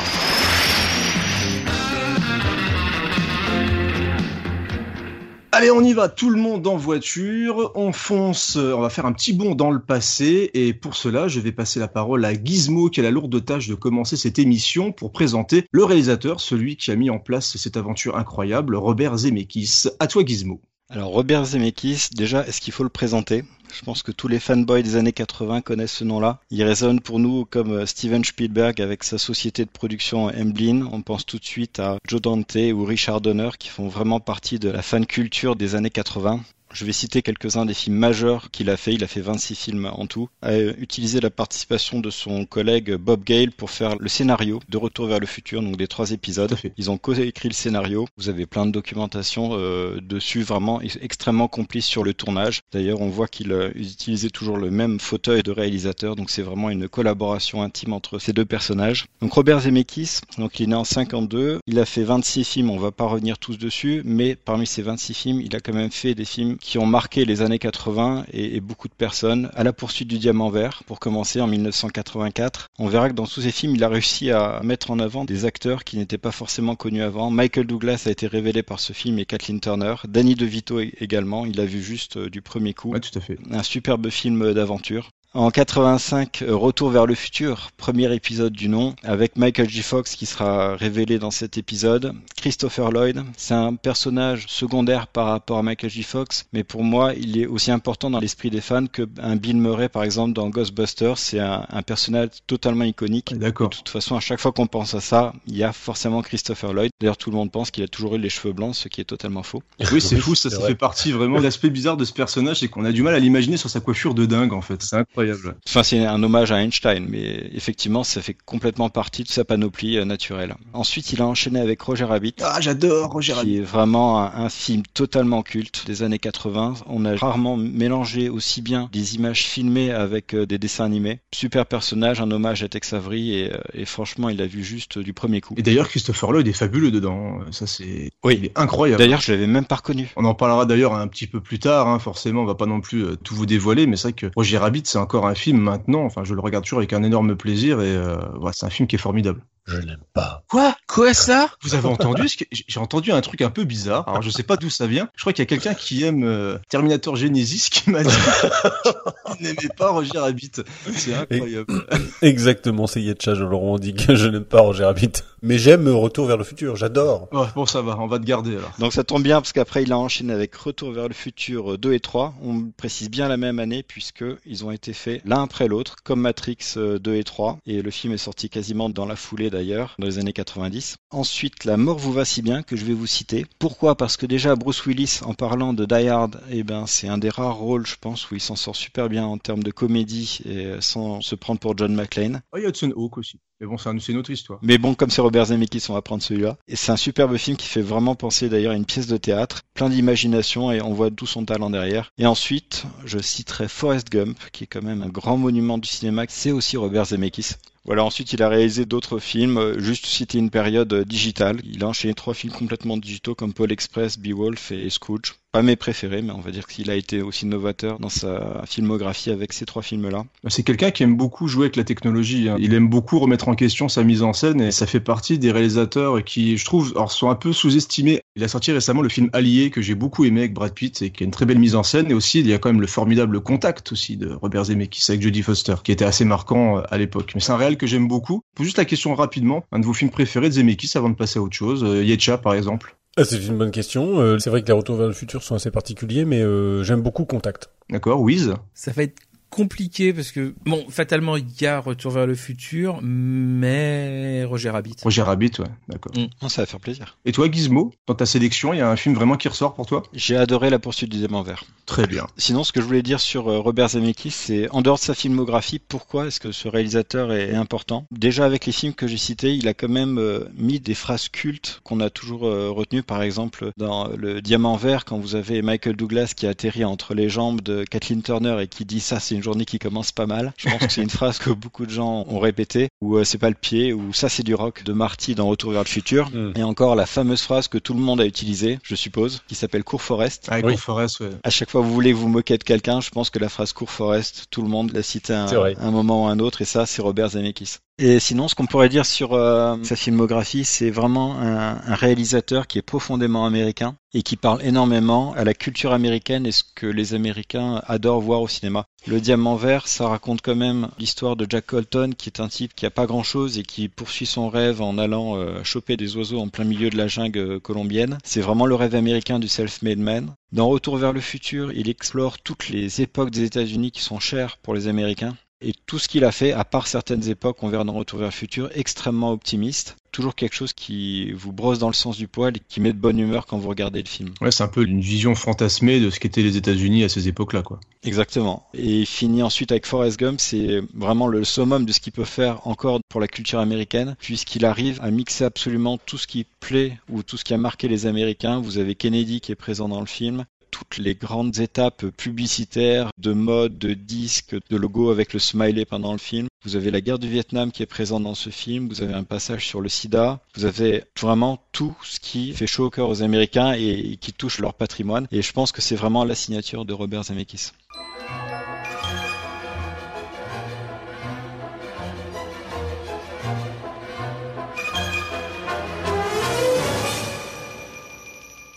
Allez, 5.55 5.69
on 5.69 5.83
y 5.83 5.93
va, 5.93 6.09
tout 6.09 6.31
le 6.31 6.41
monde 6.41 6.65
en 6.65 6.77
voiture, 6.77 7.71
on 7.75 7.91
fonce, 7.91 8.57
euh, 8.57 8.73
on 8.73 8.81
va 8.81 8.89
faire 8.89 9.05
un 9.05 9.13
petit 9.13 9.33
bond 9.33 9.53
dans 9.53 9.69
le 9.69 9.79
passé, 9.79 10.49
et 10.55 10.73
pour 10.73 10.95
cela, 10.95 11.27
je 11.27 11.39
vais 11.39 11.51
passer 11.51 11.79
la 11.79 11.87
parole 11.87 12.25
à 12.25 12.33
Gizmo, 12.33 12.89
qui 12.89 13.01
a 13.01 13.03
la 13.03 13.11
lourde 13.11 13.45
tâche 13.45 13.67
de 13.67 13.75
commencer 13.75 14.17
cette 14.17 14.39
émission 14.39 14.91
pour 14.91 15.11
présenter 15.11 15.67
le 15.71 15.83
réalisateur, 15.83 16.39
celui 16.39 16.75
qui 16.75 16.89
a 16.89 16.95
mis 16.95 17.11
en 17.11 17.19
place 17.19 17.55
cette 17.55 17.77
aventure 17.77 18.17
incroyable, 18.17 18.75
Robert 18.75 19.15
Zemeckis. 19.15 19.83
À 19.99 20.07
toi, 20.07 20.23
Gizmo. 20.25 20.59
Alors 20.89 21.11
Robert 21.11 21.45
Zemeckis, 21.45 22.09
déjà, 22.11 22.45
est-ce 22.45 22.61
qu'il 22.61 22.73
faut 22.73 22.83
le 22.83 22.89
présenter? 22.89 23.43
Je 23.73 23.81
pense 23.81 24.03
que 24.03 24.11
tous 24.11 24.27
les 24.27 24.39
fanboys 24.39 24.83
des 24.83 24.95
années 24.95 25.13
80 25.13 25.61
connaissent 25.61 25.93
ce 25.93 26.03
nom-là. 26.03 26.39
Il 26.51 26.61
résonne 26.63 26.99
pour 26.99 27.17
nous 27.17 27.45
comme 27.45 27.71
euh, 27.71 27.85
Steven 27.87 28.23
Spielberg 28.23 28.79
avec 28.79 29.03
sa 29.03 29.17
société 29.17 29.65
de 29.65 29.71
production 29.71 30.25
Emblem. 30.25 30.87
On 30.91 31.01
pense 31.01 31.25
tout 31.25 31.39
de 31.39 31.45
suite 31.45 31.79
à 31.79 31.97
Joe 32.07 32.21
Dante 32.21 32.55
ou 32.55 32.85
Richard 32.85 33.21
Donner 33.21 33.49
qui 33.57 33.69
font 33.69 33.87
vraiment 33.87 34.19
partie 34.19 34.59
de 34.59 34.69
la 34.69 34.83
fan 34.83 35.07
culture 35.07 35.55
des 35.55 35.73
années 35.73 35.89
80. 35.89 36.41
Je 36.73 36.85
vais 36.85 36.91
citer 36.91 37.21
quelques-uns 37.21 37.65
des 37.65 37.73
films 37.73 37.95
majeurs 37.97 38.49
qu'il 38.51 38.69
a 38.69 38.77
fait. 38.77 38.93
Il 38.93 39.03
a 39.03 39.07
fait 39.07 39.21
26 39.21 39.55
films 39.55 39.85
en 39.93 40.07
tout. 40.07 40.27
A 40.41 40.57
utilisé 40.57 41.19
la 41.19 41.29
participation 41.29 41.99
de 41.99 42.09
son 42.09 42.45
collègue 42.45 42.95
Bob 42.95 43.23
Gale 43.23 43.51
pour 43.51 43.69
faire 43.69 43.95
le 43.99 44.09
scénario 44.09 44.59
de 44.69 44.77
Retour 44.77 45.05
vers 45.05 45.19
le 45.19 45.25
futur, 45.27 45.61
donc 45.61 45.77
des 45.77 45.87
trois 45.87 46.11
épisodes. 46.11 46.55
Ils 46.77 46.89
ont 46.89 46.97
co-écrit 46.97 47.47
le 47.49 47.53
scénario. 47.53 48.07
Vous 48.17 48.27
avez 48.29 48.45
plein 48.47 48.65
de 48.65 48.71
documentation 48.71 49.51
euh, 49.53 50.01
dessus, 50.01 50.41
vraiment 50.41 50.81
ex- 50.81 50.97
extrêmement 51.01 51.47
complice 51.47 51.85
sur 51.85 52.03
le 52.03 52.13
tournage. 52.13 52.61
D'ailleurs, 52.71 53.01
on 53.01 53.09
voit 53.09 53.27
qu'ils 53.27 53.51
euh, 53.51 53.69
utilisaient 53.75 54.29
toujours 54.31 54.57
le 54.57 54.71
même 54.71 54.99
fauteuil 54.99 55.43
de 55.43 55.51
réalisateur, 55.51 56.15
donc 56.15 56.29
c'est 56.31 56.41
vraiment 56.41 56.69
une 56.71 56.89
collaboration 56.89 57.61
intime 57.61 57.93
entre 57.93 58.17
ces 58.19 58.33
deux 58.33 58.45
personnages. 58.45 59.05
Donc 59.21 59.33
Robert 59.33 59.59
Zemeckis, 59.61 60.21
donc 60.39 60.59
il 60.59 60.63
est 60.63 60.67
né 60.67 60.75
en 60.75 60.83
52. 60.83 61.59
Il 61.67 61.79
a 61.79 61.85
fait 61.85 62.03
26 62.03 62.43
films. 62.43 62.69
On 62.71 62.77
va 62.79 62.91
pas 62.91 63.05
revenir 63.05 63.37
tous 63.37 63.57
dessus, 63.59 64.01
mais 64.05 64.35
parmi 64.35 64.65
ces 64.65 64.81
26 64.81 65.13
films, 65.13 65.41
il 65.41 65.55
a 65.55 65.59
quand 65.59 65.73
même 65.73 65.91
fait 65.91 66.15
des 66.15 66.25
films 66.25 66.57
qui 66.63 66.77
ont 66.77 66.85
marqué 66.85 67.25
les 67.25 67.41
années 67.41 67.59
80 67.59 68.25
et, 68.31 68.55
et, 68.55 68.61
beaucoup 68.61 68.87
de 68.87 68.93
personnes. 68.93 69.51
À 69.53 69.63
la 69.63 69.73
poursuite 69.73 70.07
du 70.07 70.17
diamant 70.17 70.49
vert, 70.49 70.83
pour 70.87 70.99
commencer 70.99 71.41
en 71.41 71.47
1984. 71.47 72.69
On 72.79 72.87
verra 72.87 73.09
que 73.09 73.13
dans 73.13 73.27
tous 73.27 73.41
ces 73.41 73.51
films, 73.51 73.75
il 73.75 73.83
a 73.83 73.89
réussi 73.89 74.31
à 74.31 74.61
mettre 74.63 74.89
en 74.89 74.99
avant 74.99 75.25
des 75.25 75.45
acteurs 75.45 75.83
qui 75.83 75.97
n'étaient 75.97 76.17
pas 76.17 76.31
forcément 76.31 76.75
connus 76.75 77.03
avant. 77.03 77.29
Michael 77.29 77.67
Douglas 77.67 78.03
a 78.07 78.11
été 78.11 78.27
révélé 78.27 78.63
par 78.63 78.79
ce 78.79 78.93
film 78.93 79.19
et 79.19 79.25
Kathleen 79.25 79.59
Turner. 79.59 79.95
Danny 80.07 80.35
DeVito 80.35 80.79
également, 80.79 81.45
il 81.45 81.57
l'a 81.57 81.65
vu 81.65 81.83
juste 81.83 82.15
euh, 82.15 82.29
du 82.29 82.41
premier 82.41 82.73
coup. 82.73 82.91
Ouais, 82.91 83.01
tout 83.01 83.17
à 83.17 83.21
fait. 83.21 83.37
Un 83.51 83.63
superbe 83.63 84.09
film 84.09 84.53
d'aventure. 84.53 85.09
En 85.35 85.49
85, 85.49 86.43
euh, 86.43 86.55
Retour 86.55 86.91
vers 86.91 87.07
le 87.07 87.15
futur, 87.15 87.71
premier 87.75 88.13
épisode 88.13 88.53
du 88.53 88.69
nom, 88.69 88.95
avec 89.01 89.35
Michael 89.35 89.67
J. 89.67 89.81
Fox 89.81 90.15
qui 90.15 90.27
sera 90.27 90.75
révélé 90.75 91.17
dans 91.17 91.31
cet 91.31 91.57
épisode. 91.57 92.13
Christopher 92.35 92.91
Lloyd, 92.91 93.23
c'est 93.35 93.55
un 93.55 93.73
personnage 93.73 94.45
secondaire 94.47 95.07
par 95.07 95.25
rapport 95.25 95.57
à 95.57 95.63
Michael 95.63 95.89
J. 95.89 96.03
Fox, 96.03 96.45
mais 96.53 96.63
pour 96.63 96.83
moi, 96.83 97.13
il 97.15 97.39
est 97.39 97.47
aussi 97.47 97.71
important 97.71 98.11
dans 98.11 98.19
l'esprit 98.19 98.51
des 98.51 98.61
fans 98.61 98.85
que 98.85 99.09
un 99.17 99.35
Bill 99.35 99.57
Murray, 99.57 99.89
par 99.89 100.03
exemple, 100.03 100.33
dans 100.33 100.49
Ghostbusters. 100.49 101.17
C'est 101.17 101.39
un, 101.39 101.65
un, 101.67 101.81
personnage 101.81 102.29
totalement 102.45 102.83
iconique. 102.83 103.33
D'accord. 103.35 103.69
De 103.69 103.75
toute 103.75 103.89
façon, 103.89 104.15
à 104.15 104.19
chaque 104.19 104.39
fois 104.39 104.51
qu'on 104.51 104.67
pense 104.67 104.93
à 104.93 105.01
ça, 105.01 105.33
il 105.47 105.57
y 105.57 105.63
a 105.63 105.73
forcément 105.73 106.21
Christopher 106.21 106.73
Lloyd. 106.73 106.91
D'ailleurs, 107.01 107.17
tout 107.17 107.31
le 107.31 107.37
monde 107.37 107.51
pense 107.51 107.71
qu'il 107.71 107.83
a 107.83 107.87
toujours 107.87 108.17
eu 108.17 108.19
les 108.19 108.29
cheveux 108.29 108.53
blancs, 108.53 108.75
ce 108.75 108.87
qui 108.87 109.01
est 109.01 109.05
totalement 109.05 109.41
faux. 109.41 109.63
Oui, 109.91 109.99
c'est 109.99 110.17
fou, 110.17 110.35
ça, 110.35 110.51
ça 110.51 110.61
fait 110.61 110.75
partie 110.75 111.11
vraiment 111.11 111.39
de 111.39 111.43
l'aspect 111.43 111.71
bizarre 111.71 111.97
de 111.97 112.05
ce 112.05 112.13
personnage, 112.13 112.59
c'est 112.59 112.67
qu'on 112.67 112.85
a 112.85 112.91
du 112.91 113.01
mal 113.01 113.15
à 113.15 113.19
l'imaginer 113.19 113.57
sur 113.57 113.71
sa 113.71 113.79
coiffure 113.79 114.13
de 114.13 114.27
dingue, 114.27 114.53
en 114.53 114.61
fait. 114.61 114.83
C'est 114.83 114.95
incroyable. 114.95 115.22
Enfin, 115.67 115.83
c'est 115.83 116.05
un 116.05 116.21
hommage 116.21 116.51
à 116.51 116.61
Einstein, 116.61 117.05
mais 117.09 117.49
effectivement, 117.53 118.03
ça 118.03 118.21
fait 118.21 118.35
complètement 118.45 118.89
partie 118.89 119.23
de 119.23 119.29
sa 119.29 119.43
panoplie 119.43 119.97
euh, 119.97 120.05
naturelle. 120.05 120.55
Ensuite, 120.73 121.11
il 121.13 121.21
a 121.21 121.27
enchaîné 121.27 121.59
avec 121.59 121.81
Roger 121.81 122.05
Rabbit. 122.05 122.35
Ah, 122.41 122.59
j'adore 122.59 123.11
Roger 123.11 123.33
Rabbit. 123.33 123.49
Qui 123.49 123.57
est 123.57 123.61
vraiment 123.61 124.21
un, 124.21 124.45
un, 124.45 124.49
film 124.49 124.83
totalement 124.93 125.41
culte 125.41 125.85
des 125.85 126.03
années 126.03 126.19
80. 126.19 126.75
On 126.87 127.05
a 127.05 127.15
rarement 127.15 127.57
mélangé 127.57 128.29
aussi 128.29 128.61
bien 128.61 128.89
des 128.91 129.15
images 129.15 129.43
filmées 129.43 129.91
avec 129.91 130.33
euh, 130.33 130.45
des 130.45 130.57
dessins 130.57 130.85
animés. 130.85 131.19
Super 131.33 131.65
personnage, 131.65 132.21
un 132.21 132.31
hommage 132.31 132.63
à 132.63 132.69
Tex 132.69 132.93
Avery, 132.93 133.33
et, 133.33 133.53
euh, 133.53 133.57
et 133.73 133.85
franchement, 133.85 134.29
il 134.29 134.41
a 134.41 134.47
vu 134.47 134.63
juste 134.63 134.99
du 134.99 135.13
premier 135.13 135.41
coup. 135.41 135.55
Et 135.57 135.61
d'ailleurs, 135.61 135.89
Christopher 135.89 136.31
Lloyd 136.31 136.47
est 136.47 136.53
fabuleux 136.53 136.91
dedans. 136.91 137.39
Ça, 137.51 137.67
c'est 137.67 138.11
oui. 138.23 138.37
il 138.39 138.45
est 138.45 138.57
incroyable. 138.57 138.99
D'ailleurs, 138.99 139.21
je 139.21 139.31
l'avais 139.31 139.47
même 139.47 139.65
pas 139.65 139.75
reconnu. 139.75 140.11
On 140.15 140.25
en 140.25 140.35
parlera 140.35 140.65
d'ailleurs 140.65 140.93
un 140.93 141.07
petit 141.07 141.27
peu 141.27 141.41
plus 141.41 141.59
tard. 141.59 141.87
Hein. 141.87 141.99
Forcément, 141.99 142.41
on 142.41 142.45
va 142.45 142.55
pas 142.55 142.65
non 142.65 142.81
plus 142.81 143.05
tout 143.23 143.35
vous 143.35 143.45
dévoiler, 143.45 143.87
mais 143.87 143.95
c'est 143.95 144.09
vrai 144.09 144.13
que 144.13 144.31
Roger 144.35 144.57
Rabbit, 144.57 144.83
c'est 144.85 144.97
encore 145.13 145.27
un 145.27 145.35
film 145.35 145.59
maintenant 145.59 146.03
Enfin, 146.05 146.23
je 146.23 146.33
le 146.33 146.41
regarde 146.41 146.63
toujours 146.63 146.79
avec 146.79 146.93
un 146.93 147.03
énorme 147.03 147.35
plaisir 147.35 147.81
et 147.81 147.95
euh, 147.95 148.17
c'est 148.51 148.65
un 148.65 148.69
film 148.69 148.87
qui 148.87 148.95
est 148.95 148.99
formidable. 148.99 149.45
Je 149.65 149.77
l'aime 149.77 150.03
pas. 150.13 150.43
Quoi? 150.49 150.75
Quoi 150.87 151.13
ça? 151.13 151.49
Vous 151.61 151.73
avez 151.73 151.87
entendu 151.87 152.27
ce 152.27 152.37
que... 152.37 152.43
J'ai 152.51 152.79
entendu 152.79 153.11
un 153.11 153.21
truc 153.21 153.41
un 153.41 153.49
peu 153.49 153.63
bizarre. 153.63 154.07
Alors 154.07 154.21
je 154.21 154.29
sais 154.29 154.43
pas 154.43 154.57
d'où 154.57 154.69
ça 154.69 154.87
vient. 154.87 155.09
Je 155.15 155.21
crois 155.21 155.31
qu'il 155.31 155.41
y 155.41 155.47
a 155.47 155.49
quelqu'un 155.49 155.73
qui 155.73 156.03
aime 156.03 156.23
euh, 156.23 156.57
Terminator 156.69 157.15
Genesis 157.15 157.69
qui 157.71 157.89
m'a 157.89 158.03
dit 158.03 158.09
qu'il 159.37 159.45
n'aimait 159.45 159.73
pas 159.77 159.91
Roger 159.91 160.19
Rabbit. 160.19 160.51
C'est 160.93 161.13
incroyable. 161.13 161.85
Exactement, 162.21 162.87
c'est 162.87 163.01
Yetcha, 163.01 163.35
je 163.35 163.43
leur 163.43 163.79
dit 163.79 163.93
que 163.93 164.15
je 164.15 164.27
n'aime 164.27 164.43
pas 164.43 164.61
Roger 164.61 164.83
Rabbit. 164.83 165.23
Mais 165.41 165.57
j'aime 165.57 165.87
Retour 165.89 166.25
vers 166.25 166.37
le 166.37 166.43
futur, 166.43 166.75
j'adore. 166.75 167.27
Oh, 167.31 167.45
bon, 167.55 167.65
ça 167.65 167.81
va, 167.81 167.97
on 167.99 168.07
va 168.07 168.19
te 168.19 168.25
garder 168.25 168.51
alors. 168.51 168.71
Donc 168.79 168.93
ça 168.93 169.03
tombe 169.03 169.23
bien 169.23 169.41
parce 169.41 169.53
qu'après 169.53 169.83
il 169.83 169.91
a 169.91 169.97
enchaîné 169.97 170.33
avec 170.33 170.55
Retour 170.55 170.91
vers 170.91 171.07
le 171.07 171.13
futur 171.13 171.77
2 171.77 171.93
et 171.93 171.99
3. 171.99 172.33
On 172.43 172.69
précise 172.75 173.09
bien 173.09 173.27
la 173.27 173.37
même 173.37 173.59
année 173.59 173.83
puisque 173.83 174.25
ils 174.45 174.65
ont 174.65 174.71
été 174.71 174.93
faits 174.93 175.21
l'un 175.25 175.43
après 175.43 175.67
l'autre, 175.67 175.97
comme 176.03 176.21
Matrix 176.21 176.57
2 176.75 177.15
et 177.15 177.23
3. 177.23 177.59
Et 177.65 177.81
le 177.81 177.91
film 177.91 178.13
est 178.13 178.17
sorti 178.17 178.49
quasiment 178.49 178.89
dans 178.89 179.05
la 179.05 179.15
foulée 179.15 179.49
d'ailleurs, 179.53 179.95
dans 179.99 180.07
les 180.07 180.19
années 180.19 180.33
90. 180.33 180.97
Ensuite, 181.11 181.63
La 181.63 181.77
mort 181.77 181.97
vous 181.97 182.11
va 182.11 182.25
si 182.25 182.41
bien 182.41 182.63
que 182.63 182.75
je 182.75 182.83
vais 182.83 182.93
vous 182.93 183.07
citer. 183.07 183.45
Pourquoi? 183.59 183.95
Parce 183.95 184.17
que 184.17 184.25
déjà 184.25 184.55
Bruce 184.55 184.85
Willis, 184.85 185.19
en 185.23 185.33
parlant 185.33 185.73
de 185.73 185.85
Die 185.85 186.07
Hard, 186.09 186.41
eh 186.49 186.63
ben 186.63 186.85
c'est 186.87 187.07
un 187.07 187.17
des 187.17 187.29
rares 187.29 187.55
rôles, 187.55 187.85
je 187.85 187.95
pense, 188.01 188.29
où 188.29 188.35
il 188.35 188.41
s'en 188.41 188.55
sort 188.55 188.75
super 188.75 189.07
bien 189.07 189.25
en 189.25 189.37
termes 189.37 189.63
de 189.63 189.71
comédie 189.71 190.39
et 190.45 190.73
sans 190.81 191.21
se 191.21 191.35
prendre 191.35 191.59
pour 191.59 191.77
John 191.77 191.93
McClane. 191.95 192.41
Oh, 192.51 192.57
il 192.57 192.63
y 192.63 192.65
a 192.65 192.69
Hudson 192.69 192.91
Hawk 192.95 193.17
aussi. 193.17 193.39
Mais 193.61 193.67
bon, 193.67 193.77
c'est 193.77 193.89
un, 193.89 193.97
une 193.97 194.17
autre 194.17 194.31
histoire. 194.31 194.59
Mais 194.61 194.77
bon, 194.77 194.93
comme 194.93 195.09
c'est 195.09 195.21
Robert 195.21 195.45
Zemeckis, 195.45 195.85
on 195.87 195.93
va 195.93 196.01
prendre 196.01 196.21
celui-là. 196.21 196.57
Et 196.67 196.75
c'est 196.75 196.91
un 196.91 196.97
superbe 196.97 197.37
film 197.37 197.55
qui 197.55 197.67
fait 197.67 197.81
vraiment 197.81 198.15
penser 198.15 198.49
d'ailleurs 198.49 198.73
à 198.73 198.75
une 198.75 198.85
pièce 198.85 199.07
de 199.07 199.15
théâtre, 199.15 199.61
plein 199.73 199.89
d'imagination 199.89 200.71
et 200.71 200.81
on 200.81 200.93
voit 200.93 201.11
tout 201.11 201.27
son 201.27 201.45
talent 201.45 201.69
derrière. 201.69 202.11
Et 202.17 202.25
ensuite, 202.25 202.83
je 203.05 203.19
citerai 203.19 203.67
Forrest 203.69 204.09
Gump, 204.09 204.37
qui 204.51 204.65
est 204.65 204.67
quand 204.67 204.81
même 204.81 205.01
un 205.01 205.07
grand 205.09 205.37
monument 205.37 205.77
du 205.77 205.87
cinéma. 205.87 206.25
C'est 206.27 206.51
aussi 206.51 206.75
Robert 206.75 207.05
Zemeckis. 207.05 207.51
Voilà, 207.85 208.03
ensuite 208.03 208.33
il 208.33 208.43
a 208.43 208.49
réalisé 208.49 208.85
d'autres 208.85 209.19
films, 209.19 209.79
juste 209.79 210.05
citer 210.05 210.37
une 210.37 210.49
période 210.49 210.93
digitale. 211.05 211.61
Il 211.63 211.83
a 211.83 211.87
enchaîné 211.87 212.13
trois 212.13 212.33
films 212.33 212.53
complètement 212.53 212.97
digitaux 212.97 213.35
comme 213.35 213.53
Paul 213.53 213.71
Express, 213.71 214.19
Beowulf 214.19 214.71
et 214.71 214.89
Scrooge. 214.89 215.35
Pas 215.53 215.61
mes 215.61 215.75
préférés, 215.75 216.23
mais 216.23 216.31
on 216.31 216.39
va 216.39 216.49
dire 216.49 216.65
qu'il 216.65 216.89
a 216.89 216.95
été 216.95 217.21
aussi 217.21 217.45
novateur 217.45 217.99
dans 217.99 218.09
sa 218.09 218.63
filmographie 218.65 219.29
avec 219.29 219.53
ces 219.53 219.65
trois 219.65 219.83
films-là. 219.83 220.23
C'est 220.47 220.63
quelqu'un 220.63 220.89
qui 220.89 221.03
aime 221.03 221.15
beaucoup 221.15 221.47
jouer 221.47 221.65
avec 221.65 221.75
la 221.75 221.83
technologie. 221.83 222.49
Hein. 222.49 222.55
Il 222.59 222.73
aime 222.73 222.89
beaucoup 222.89 223.19
remettre 223.19 223.49
en 223.49 223.53
question 223.53 223.87
sa 223.87 224.03
mise 224.03 224.23
en 224.23 224.33
scène 224.33 224.59
et 224.61 224.71
ça 224.71 224.87
fait 224.87 224.99
partie 224.99 225.37
des 225.37 225.51
réalisateurs 225.51 226.23
qui, 226.23 226.57
je 226.57 226.65
trouve, 226.65 226.95
sont 227.07 227.29
un 227.29 227.35
peu 227.35 227.53
sous-estimés. 227.53 228.21
Il 228.35 228.43
a 228.43 228.47
sorti 228.47 228.71
récemment 228.71 229.03
le 229.03 229.09
film 229.09 229.29
Allié 229.31 229.69
que 229.69 229.79
j'ai 229.79 229.93
beaucoup 229.93 230.25
aimé 230.25 230.39
avec 230.39 230.55
Brad 230.55 230.73
Pitt 230.73 231.03
et 231.03 231.11
qui 231.11 231.23
a 231.23 231.25
une 231.25 231.31
très 231.31 231.45
belle 231.45 231.59
mise 231.59 231.75
en 231.75 231.83
scène. 231.83 232.09
Et 232.09 232.15
aussi, 232.15 232.39
il 232.39 232.47
y 232.47 232.53
a 232.53 232.57
quand 232.57 232.69
même 232.69 232.81
le 232.81 232.87
formidable 232.87 233.39
Contact 233.39 233.91
aussi 233.91 234.17
de 234.17 234.33
Robert 234.33 234.65
Zemeckis 234.65 235.05
avec 235.09 235.21
Jodie 235.21 235.43
Foster 235.43 235.75
qui 235.83 235.91
était 235.91 236.03
assez 236.03 236.25
marquant 236.25 236.77
à 236.79 236.97
l'époque. 236.97 237.33
Mais 237.35 237.41
c'est 237.41 237.51
un 237.51 237.57
réel 237.57 237.77
que 237.77 237.85
j'aime 237.85 238.07
beaucoup. 238.07 238.41
Juste 238.59 238.79
la 238.79 238.85
question 238.85 239.13
rapidement, 239.13 239.63
un 239.71 239.77
de 239.77 239.85
vos 239.85 239.93
films 239.93 240.09
préférés 240.09 240.49
de 240.49 240.55
Zemeckis 240.55 240.93
avant 240.95 241.09
de 241.09 241.15
passer 241.15 241.37
à 241.37 241.43
autre 241.43 241.55
chose, 241.55 241.85
Yetcha 242.03 242.39
par 242.39 242.55
exemple. 242.55 242.97
Ah, 243.15 243.23
c'est 243.25 243.45
une 243.45 243.57
bonne 243.57 243.71
question. 243.71 244.19
Euh, 244.19 244.39
c'est 244.39 244.49
vrai 244.49 244.63
que 244.63 244.67
les 244.67 244.73
retours 244.73 244.95
vers 244.95 245.07
le 245.07 245.13
futur 245.13 245.43
sont 245.43 245.53
assez 245.53 245.69
particuliers, 245.69 246.25
mais 246.25 246.41
euh, 246.41 246.83
j'aime 246.83 247.01
beaucoup 247.01 247.25
Contact. 247.25 247.69
D'accord, 247.89 248.21
Wiz? 248.21 248.55
Ça 248.73 248.91
va 248.91 249.03
être 249.03 249.19
compliqué 249.53 250.13
parce 250.13 250.31
que 250.31 250.53
bon 250.65 250.85
fatalement 250.89 251.37
il 251.37 251.45
y 251.61 251.65
a 251.65 251.79
Retour 251.79 252.11
vers 252.11 252.27
le 252.27 252.35
futur 252.35 252.99
mais 253.01 254.43
Roger 254.43 254.69
Rabbit. 254.71 254.95
Roger 255.03 255.21
Rabbit 255.21 255.51
ouais 255.59 255.67
d'accord. 255.87 256.11
Mm. 256.17 256.47
ça 256.49 256.63
va 256.63 256.65
faire 256.65 256.79
plaisir. 256.79 257.17
Et 257.25 257.31
toi 257.31 257.49
Gizmo 257.49 257.93
dans 258.07 258.15
ta 258.15 258.25
sélection 258.25 258.73
il 258.73 258.79
y 258.79 258.81
a 258.81 258.89
un 258.89 258.95
film 258.95 259.15
vraiment 259.15 259.37
qui 259.37 259.47
ressort 259.47 259.73
pour 259.75 259.85
toi? 259.85 260.03
J'ai 260.13 260.35
adoré 260.35 260.69
La 260.69 260.79
poursuite 260.79 261.11
du 261.11 261.17
diamant 261.17 261.43
vert. 261.43 261.63
Très 261.85 262.07
bien. 262.07 262.27
Sinon 262.37 262.63
ce 262.63 262.71
que 262.71 262.81
je 262.81 262.85
voulais 262.85 263.01
dire 263.03 263.19
sur 263.19 263.49
euh, 263.49 263.59
Robert 263.59 263.89
Zemeckis 263.89 264.31
c'est 264.31 264.69
en 264.71 264.81
dehors 264.81 264.97
de 264.97 265.03
sa 265.03 265.13
filmographie 265.13 265.79
pourquoi 265.79 266.27
est-ce 266.27 266.39
que 266.39 266.51
ce 266.51 266.67
réalisateur 266.67 267.31
est 267.31 267.53
important? 267.53 268.05
Déjà 268.11 268.45
avec 268.45 268.65
les 268.65 268.71
films 268.71 268.93
que 268.93 269.07
j'ai 269.07 269.17
cités 269.17 269.53
il 269.53 269.67
a 269.67 269.73
quand 269.73 269.89
même 269.89 270.17
euh, 270.17 270.45
mis 270.57 270.79
des 270.79 270.95
phrases 270.95 271.29
cultes 271.29 271.81
qu'on 271.83 271.99
a 271.99 272.09
toujours 272.09 272.47
euh, 272.47 272.69
retenues. 272.71 273.03
Par 273.03 273.21
exemple 273.21 273.71
dans 273.77 274.07
Le 274.07 274.41
diamant 274.41 274.77
vert 274.77 275.05
quand 275.05 275.17
vous 275.17 275.35
avez 275.35 275.61
Michael 275.61 275.95
Douglas 275.95 276.33
qui 276.35 276.47
atterrit 276.47 276.85
entre 276.85 277.13
les 277.13 277.29
jambes 277.29 277.61
de 277.61 277.83
Kathleen 277.83 278.21
Turner 278.21 278.57
et 278.61 278.67
qui 278.67 278.85
dit 278.85 278.99
ça 278.99 279.19
c'est 279.19 279.35
une 279.35 279.42
journée 279.43 279.65
qui 279.65 279.79
commence 279.79 280.11
pas 280.11 280.25
mal. 280.25 280.53
Je 280.57 280.69
pense 280.69 280.79
que 280.79 280.91
c'est 280.91 281.01
une 281.01 281.09
phrase 281.09 281.37
que 281.37 281.49
beaucoup 281.49 281.85
de 281.85 281.91
gens 281.91 282.25
ont 282.27 282.39
répété, 282.39 282.89
ou 283.01 283.17
euh, 283.17 283.23
c'est 283.23 283.37
pas 283.37 283.49
le 283.49 283.55
pied, 283.55 283.93
ou 283.93 284.13
ça 284.13 284.29
c'est 284.29 284.43
du 284.43 284.55
rock 284.55 284.83
de 284.83 284.93
Marty 284.93 285.35
dans 285.35 285.47
Retour 285.47 285.71
vers 285.71 285.83
le 285.83 285.87
futur. 285.87 286.29
Mm. 286.31 286.53
Et 286.55 286.63
encore 286.63 286.95
la 286.95 287.05
fameuse 287.05 287.41
phrase 287.41 287.67
que 287.67 287.77
tout 287.77 287.93
le 287.93 287.99
monde 287.99 288.21
a 288.21 288.25
utilisée, 288.25 288.79
je 288.83 288.95
suppose, 288.95 289.43
qui 289.47 289.55
s'appelle 289.55 289.83
Court 289.83 290.01
Forest. 290.01 290.47
Ah, 290.49 290.61
Court 290.61 290.79
Forest, 290.79 291.19
ouais. 291.21 291.29
À 291.43 291.49
chaque 291.49 291.69
fois 291.69 291.81
que 291.81 291.87
vous 291.87 291.93
voulez 291.93 292.13
vous 292.13 292.27
moquer 292.27 292.57
de 292.57 292.63
quelqu'un, 292.63 293.01
je 293.01 293.09
pense 293.09 293.29
que 293.29 293.39
la 293.39 293.49
phrase 293.49 293.73
Court 293.73 293.91
Forest, 293.91 294.47
tout 294.49 294.61
le 294.61 294.69
monde 294.69 294.91
l'a 294.93 295.03
cité 295.03 295.33
à 295.33 295.45
un, 295.45 295.75
un 295.77 295.91
moment 295.91 296.25
ou 296.25 296.27
un 296.27 296.39
autre, 296.39 296.61
et 296.61 296.65
ça 296.65 296.85
c'est 296.85 297.01
Robert 297.01 297.29
Zemeckis. 297.29 297.77
Et 297.99 298.19
sinon, 298.19 298.47
ce 298.47 298.55
qu'on 298.55 298.65
pourrait 298.65 298.89
dire 298.89 299.05
sur 299.05 299.33
euh, 299.33 299.77
sa 299.83 299.95
filmographie, 299.95 300.65
c'est 300.65 300.89
vraiment 300.89 301.37
un, 301.37 301.75
un, 301.75 301.93
réalisateur 301.93 302.65
qui 302.65 302.79
est 302.79 302.81
profondément 302.81 303.45
américain 303.45 303.95
et 304.15 304.23
qui 304.23 304.35
parle 304.35 304.65
énormément 304.65 305.33
à 305.33 305.43
la 305.43 305.53
culture 305.53 305.93
américaine 305.93 306.47
et 306.47 306.51
ce 306.51 306.63
que 306.63 306.87
les 306.87 307.13
Américains 307.13 307.83
adorent 307.85 308.21
voir 308.21 308.41
au 308.41 308.47
cinéma. 308.47 308.85
Le 309.05 309.21
Diamant 309.21 309.57
Vert, 309.57 309.87
ça 309.87 310.07
raconte 310.07 310.41
quand 310.41 310.55
même 310.55 310.89
l'histoire 310.97 311.35
de 311.35 311.45
Jack 311.47 311.67
Colton, 311.67 312.13
qui 312.17 312.29
est 312.29 312.39
un 312.39 312.47
type 312.47 312.73
qui 312.73 312.87
a 312.87 312.89
pas 312.89 313.05
grand-chose 313.05 313.59
et 313.59 313.63
qui 313.63 313.89
poursuit 313.89 314.25
son 314.25 314.49
rêve 314.49 314.81
en 314.81 314.97
allant 314.97 315.37
euh, 315.37 315.63
choper 315.63 315.95
des 315.95 316.17
oiseaux 316.17 316.39
en 316.39 316.47
plein 316.47 316.65
milieu 316.65 316.89
de 316.89 316.97
la 316.97 317.07
jungle 317.07 317.59
colombienne. 317.59 318.17
C'est 318.23 318.41
vraiment 318.41 318.65
le 318.65 318.73
rêve 318.73 318.95
américain 318.95 319.37
du 319.37 319.47
self-made 319.47 319.99
man. 319.99 320.33
Dans 320.51 320.67
Retour 320.67 320.97
vers 320.97 321.13
le 321.13 321.21
futur, 321.21 321.71
il 321.73 321.89
explore 321.89 322.39
toutes 322.39 322.69
les 322.69 323.01
époques 323.01 323.29
des 323.29 323.43
États-Unis 323.43 323.91
qui 323.91 324.01
sont 324.01 324.19
chères 324.19 324.57
pour 324.57 324.73
les 324.73 324.87
Américains 324.87 325.35
et 325.63 325.73
tout 325.85 325.97
ce 325.99 326.07
qu'il 326.07 326.25
a 326.25 326.31
fait, 326.31 326.51
à 326.51 326.65
part 326.65 326.87
certaines 326.87 327.29
époques, 327.29 327.63
on 327.63 327.69
verra 327.69 327.83
dans 327.83 327.93
Retour 327.93 328.19
vers 328.19 328.27
le 328.27 328.33
futur, 328.33 328.69
extrêmement 328.73 329.31
optimiste. 329.31 329.95
Toujours 330.11 330.35
quelque 330.35 330.53
chose 330.53 330.73
qui 330.73 331.31
vous 331.31 331.51
brosse 331.51 331.79
dans 331.79 331.87
le 331.87 331.93
sens 331.93 332.17
du 332.17 332.27
poil 332.27 332.57
et 332.57 332.61
qui 332.69 332.81
met 332.81 332.93
de 332.93 332.97
bonne 332.97 333.17
humeur 333.17 333.47
quand 333.47 333.57
vous 333.57 333.69
regardez 333.69 334.03
le 334.03 334.07
film. 334.07 334.31
Ouais, 334.41 334.51
c'est 334.51 334.63
un 334.63 334.67
peu 334.67 334.85
une 334.85 335.01
vision 335.01 335.33
fantasmée 335.33 335.99
de 335.99 336.11
ce 336.11 336.19
qu'étaient 336.19 336.43
les 336.43 336.55
États-Unis 336.55 337.03
à 337.03 337.09
ces 337.09 337.27
époques-là, 337.27 337.63
quoi. 337.63 337.79
Exactement. 338.03 338.67
Et 338.75 338.99
il 338.99 339.05
finit 339.07 339.41
ensuite 339.41 339.71
avec 339.71 339.87
Forrest 339.87 340.19
Gump, 340.19 340.39
c'est 340.39 340.81
vraiment 340.93 341.27
le 341.27 341.43
summum 341.43 341.85
de 341.85 341.91
ce 341.91 341.99
qu'il 341.99 342.13
peut 342.13 342.25
faire 342.25 342.67
encore 342.67 342.99
pour 343.09 343.21
la 343.21 343.27
culture 343.27 343.59
américaine, 343.59 344.15
puisqu'il 344.19 344.65
arrive 344.65 344.99
à 345.01 345.09
mixer 345.09 345.45
absolument 345.45 345.97
tout 345.97 346.17
ce 346.17 346.27
qui 346.27 346.45
plaît 346.59 346.99
ou 347.09 347.23
tout 347.23 347.37
ce 347.37 347.43
qui 347.43 347.53
a 347.53 347.57
marqué 347.57 347.87
les 347.87 348.05
Américains. 348.05 348.59
Vous 348.59 348.77
avez 348.77 348.93
Kennedy 348.93 349.41
qui 349.41 349.51
est 349.51 349.55
présent 349.55 349.89
dans 349.89 350.01
le 350.01 350.05
film, 350.05 350.45
toutes 350.73 350.97
les 350.97 351.13
grandes 351.13 351.59
étapes 351.59 352.07
publicitaires 352.07 353.11
de 353.19 353.31
mode, 353.31 353.77
de 353.77 353.93
disques, 353.93 354.55
de 354.71 354.75
logos 354.75 355.11
avec 355.11 355.31
le 355.31 355.39
smiley 355.39 355.85
pendant 355.85 356.13
le 356.13 356.17
film. 356.17 356.47
Vous 356.65 356.75
avez 356.75 356.89
la 356.89 356.99
guerre 356.99 357.19
du 357.19 357.29
Vietnam 357.29 357.71
qui 357.71 357.83
est 357.83 357.85
présente 357.85 358.23
dans 358.23 358.33
ce 358.33 358.49
film, 358.49 358.89
vous 358.89 359.03
avez 359.03 359.13
un 359.13 359.23
passage 359.23 359.67
sur 359.67 359.81
le 359.81 359.89
sida, 359.89 360.39
vous 360.55 360.65
avez 360.65 361.03
vraiment 361.19 361.63
tout 361.73 361.95
ce 362.03 362.19
qui 362.19 362.53
fait 362.53 362.65
chaud 362.65 362.85
au 362.85 362.89
cœur 362.89 363.07
aux 363.07 363.21
Américains 363.21 363.73
et 363.73 364.17
qui 364.19 364.33
touche 364.33 364.57
leur 364.57 364.73
patrimoine. 364.73 365.27
Et 365.31 365.43
je 365.43 365.53
pense 365.53 365.71
que 365.71 365.81
c'est 365.81 365.95
vraiment 365.95 366.23
la 366.23 366.33
signature 366.33 366.85
de 366.85 366.93
Robert 366.93 367.25
Zemeckis. 367.25 367.71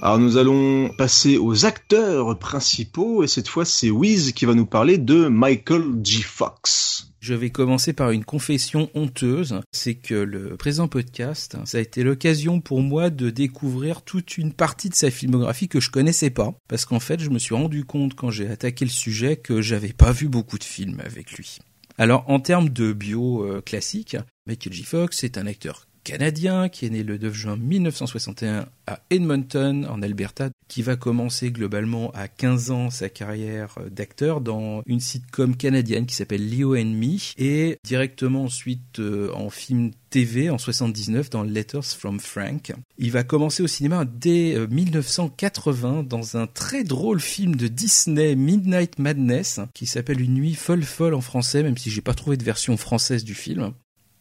Alors 0.03 0.19
nous 0.19 0.37
allons 0.37 0.91
passer 0.91 1.38
aux 1.38 1.65
acteurs 1.65 2.38
principaux 2.38 3.25
et 3.25 3.26
cette 3.26 3.49
fois 3.49 3.65
c'est 3.65 3.88
Wiz 3.88 4.33
qui 4.33 4.45
va 4.45 4.53
nous 4.53 4.67
parler 4.67 4.99
de 4.99 5.26
Michael 5.29 5.85
G. 6.05 6.21
Fox. 6.21 7.12
Je 7.19 7.33
vais 7.33 7.49
commencer 7.49 7.95
par 7.95 8.11
une 8.11 8.25
confession 8.25 8.91
honteuse, 8.95 9.62
c'est 9.73 9.95
que 9.95 10.15
le 10.15 10.59
présent 10.59 10.87
podcast, 10.87 11.57
ça 11.65 11.79
a 11.79 11.81
été 11.81 12.03
l'occasion 12.03 12.61
pour 12.61 12.83
moi 12.83 13.09
de 13.09 13.31
découvrir 13.31 14.03
toute 14.03 14.37
une 14.37 14.53
partie 14.53 14.91
de 14.91 14.95
sa 14.95 15.11
filmographie 15.11 15.67
que 15.67 15.81
je 15.81 15.91
connaissais 15.91 16.31
pas, 16.31 16.53
parce 16.69 16.85
qu'en 16.85 17.00
fait 17.00 17.19
je 17.19 17.31
me 17.31 17.38
suis 17.38 17.55
rendu 17.55 17.87
compte 17.87 18.15
quand 18.15 18.31
j'ai 18.31 18.49
attaqué 18.49 18.85
le 18.85 18.91
sujet 18.91 19.37
que 19.37 19.62
j'avais 19.62 19.95
pas 19.95 20.12
vu 20.12 20.29
beaucoup 20.29 20.59
de 20.59 20.65
films 20.65 21.00
avec 21.07 21.33
lui. 21.33 21.59
Alors 21.97 22.25
en 22.29 22.38
termes 22.38 22.69
de 22.69 22.93
bio 22.93 23.45
euh, 23.45 23.62
classique, 23.62 24.19
Michael 24.47 24.75
G. 24.75 24.85
Fox 24.85 25.25
est 25.25 25.38
un 25.38 25.47
acteur 25.47 25.86
canadien 26.06 26.68
qui 26.68 26.86
est 26.86 26.90
né 26.90 27.02
le 27.02 27.18
9 27.18 27.34
juin 27.34 27.56
1961 27.56 28.68
à 28.86 29.00
Edmonton 29.10 29.84
en 29.90 30.00
Alberta, 30.02 30.50
qui 30.68 30.82
va 30.82 30.94
commencer 30.94 31.50
globalement 31.50 32.12
à 32.12 32.28
15 32.28 32.70
ans 32.70 32.90
sa 32.90 33.08
carrière 33.08 33.76
d'acteur 33.90 34.40
dans 34.40 34.82
une 34.86 35.00
sitcom 35.00 35.56
canadienne 35.56 36.06
qui 36.06 36.14
s'appelle 36.14 36.48
Leo 36.48 36.76
and 36.76 36.94
Me 36.94 37.18
et 37.38 37.78
directement 37.84 38.44
ensuite 38.44 39.00
euh, 39.00 39.32
en 39.34 39.50
film 39.50 39.90
TV 40.10 40.48
en 40.48 40.58
79 40.58 41.28
dans 41.28 41.42
Letters 41.42 41.82
from 41.82 42.20
Frank. 42.20 42.72
Il 42.98 43.10
va 43.10 43.25
commencer 43.25 43.64
au 43.64 43.66
cinéma 43.66 44.04
dès 44.04 44.56
1980 44.70 46.04
dans 46.04 46.36
un 46.36 46.46
très 46.46 46.84
drôle 46.84 47.18
film 47.18 47.56
de 47.56 47.66
Disney 47.66 48.36
Midnight 48.36 49.00
Madness 49.00 49.58
qui 49.75 49.86
s'appelle 49.86 50.20
Une 50.20 50.34
nuit 50.34 50.54
folle 50.54 50.84
folle 50.84 51.14
en 51.14 51.20
français 51.20 51.64
même 51.64 51.76
si 51.76 51.90
j'ai 51.90 52.00
pas 52.00 52.14
trouvé 52.14 52.36
de 52.36 52.44
version 52.44 52.76
française 52.76 53.25
du 53.25 53.34
film. 53.34 53.72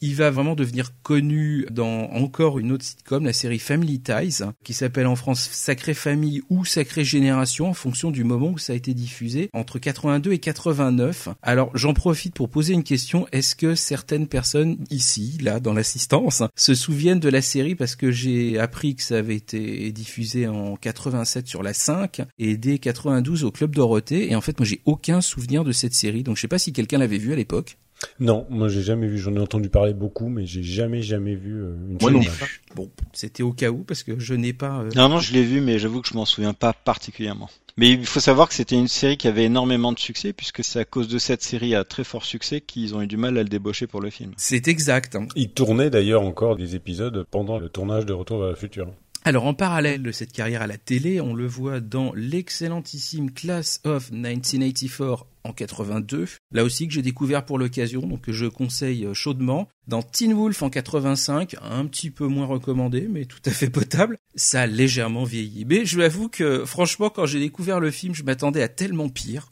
Il 0.01 0.15
va 0.15 0.29
vraiment 0.29 0.55
devenir 0.55 0.91
connu 1.01 1.65
dans 1.71 2.09
encore 2.11 2.59
une 2.59 2.71
autre 2.71 2.83
sitcom, 2.83 3.25
la 3.25 3.33
série 3.33 3.59
Family 3.59 3.99
Ties, 3.99 4.43
qui 4.63 4.73
s'appelle 4.73 5.07
en 5.07 5.15
France 5.15 5.49
Sacrée 5.51 5.93
Famille 5.93 6.41
ou 6.49 6.65
Sacrée 6.65 7.03
Génération 7.03 7.67
en 7.69 7.73
fonction 7.73 8.11
du 8.11 8.23
moment 8.23 8.49
où 8.49 8.57
ça 8.57 8.73
a 8.73 8.75
été 8.75 8.93
diffusé, 8.93 9.49
entre 9.53 9.79
82 9.79 10.33
et 10.33 10.39
89. 10.39 11.29
Alors 11.41 11.71
j'en 11.75 11.93
profite 11.93 12.33
pour 12.33 12.49
poser 12.49 12.73
une 12.73 12.83
question, 12.83 13.27
est-ce 13.31 13.55
que 13.55 13.75
certaines 13.75 14.27
personnes 14.27 14.77
ici, 14.89 15.37
là, 15.41 15.59
dans 15.59 15.73
l'assistance, 15.73 16.43
se 16.55 16.75
souviennent 16.75 17.19
de 17.19 17.29
la 17.29 17.41
série? 17.41 17.75
Parce 17.75 17.95
que 17.95 18.11
j'ai 18.11 18.59
appris 18.59 18.95
que 18.95 19.03
ça 19.03 19.17
avait 19.17 19.35
été 19.35 19.91
diffusé 19.91 20.47
en 20.47 20.75
87 20.75 21.47
sur 21.47 21.63
la 21.63 21.73
5 21.73 22.21
et 22.37 22.57
dès 22.57 22.79
92 22.79 23.43
au 23.43 23.51
Club 23.51 23.73
Dorothée, 23.73 24.31
et 24.31 24.35
en 24.35 24.41
fait 24.41 24.59
moi 24.59 24.65
j'ai 24.65 24.81
aucun 24.85 25.21
souvenir 25.21 25.63
de 25.63 25.71
cette 25.71 25.93
série, 25.93 26.23
donc 26.23 26.35
je 26.35 26.41
sais 26.41 26.47
pas 26.47 26.59
si 26.59 26.73
quelqu'un 26.73 26.97
l'avait 26.97 27.17
vu 27.17 27.33
à 27.33 27.35
l'époque. 27.35 27.77
Non, 28.19 28.45
moi 28.49 28.67
j'ai 28.67 28.81
jamais 28.81 29.07
vu. 29.07 29.17
J'en 29.17 29.33
ai 29.35 29.39
entendu 29.39 29.69
parler 29.69 29.93
beaucoup, 29.93 30.27
mais 30.29 30.45
j'ai 30.45 30.63
jamais 30.63 31.01
jamais 31.01 31.35
vu 31.35 31.53
euh, 31.63 31.75
une 31.89 31.97
Moi 32.01 32.11
non 32.11 32.21
série. 32.21 32.35
plus. 32.37 32.61
Bon, 32.75 32.89
c'était 33.13 33.43
au 33.43 33.51
cas 33.53 33.69
où 33.69 33.83
parce 33.83 34.03
que 34.03 34.19
je 34.19 34.33
n'ai 34.33 34.53
pas. 34.53 34.81
euh, 34.81 34.89
Non, 34.95 35.09
non, 35.09 35.19
je 35.19 35.33
l'ai 35.33 35.43
vu, 35.43 35.61
mais 35.61 35.79
j'avoue 35.79 36.01
que 36.01 36.07
je 36.07 36.13
m'en 36.13 36.25
souviens 36.25 36.53
pas 36.53 36.73
particulièrement. 36.73 37.49
Mais 37.77 37.91
il 37.91 38.05
faut 38.05 38.21
savoir 38.21 38.47
que 38.47 38.53
c'était 38.53 38.75
une 38.75 38.87
série 38.87 39.17
qui 39.17 39.27
avait 39.27 39.43
énormément 39.45 39.91
de 39.91 39.99
succès, 39.99 40.31
puisque 40.31 40.63
c'est 40.63 40.79
à 40.79 40.85
cause 40.85 41.09
de 41.09 41.17
cette 41.17 41.41
série 41.41 41.75
à 41.75 41.83
très 41.83 42.05
fort 42.05 42.23
succès 42.23 42.61
qu'ils 42.61 42.95
ont 42.95 43.01
eu 43.01 43.07
du 43.07 43.17
mal 43.17 43.37
à 43.37 43.43
le 43.43 43.49
débaucher 43.49 43.85
pour 43.85 43.99
le 43.99 44.09
film. 44.09 44.31
C'est 44.37 44.67
exact. 44.69 45.17
Il 45.35 45.49
tournait 45.49 45.89
d'ailleurs 45.89 46.21
encore 46.21 46.55
des 46.55 46.75
épisodes 46.75 47.25
pendant 47.29 47.59
le 47.59 47.67
tournage 47.67 48.05
de 48.05 48.13
Retour 48.13 48.39
vers 48.39 48.49
le 48.49 48.55
futur. 48.55 48.87
Alors 49.27 49.47
en 49.47 49.55
parallèle 49.55 50.03
de 50.03 50.11
cette 50.11 50.31
carrière 50.31 50.61
à 50.61 50.67
la 50.67 50.77
télé, 50.77 51.19
on 51.19 51.33
le 51.33 51.47
voit 51.47 51.79
dans 51.79 52.13
l'excellentissime 52.13 53.31
Class 53.31 53.81
of 53.83 54.11
1984 54.11 55.25
en 55.43 55.51
82, 55.51 56.27
là 56.51 56.63
aussi 56.63 56.87
que 56.87 56.93
j'ai 56.93 57.01
découvert 57.01 57.43
pour 57.43 57.57
l'occasion, 57.57 58.01
donc 58.01 58.21
que 58.21 58.31
je 58.31 58.45
conseille 58.45 59.07
chaudement. 59.13 59.67
Dans 59.87 60.03
Teen 60.03 60.33
Wolf 60.33 60.61
en 60.61 60.69
85, 60.69 61.55
un 61.59 61.87
petit 61.87 62.11
peu 62.11 62.27
moins 62.27 62.45
recommandé, 62.45 63.07
mais 63.09 63.25
tout 63.25 63.41
à 63.45 63.51
fait 63.51 63.71
potable, 63.71 64.19
ça 64.35 64.61
a 64.61 64.67
légèrement 64.67 65.23
vieilli. 65.23 65.65
Mais 65.65 65.85
je 65.85 65.95
vous 65.95 66.03
avoue 66.03 66.29
que 66.29 66.63
franchement, 66.63 67.09
quand 67.09 67.25
j'ai 67.25 67.39
découvert 67.39 67.79
le 67.79 67.89
film, 67.89 68.13
je 68.13 68.23
m'attendais 68.23 68.61
à 68.61 68.67
tellement 68.67 69.09
pire. 69.09 69.49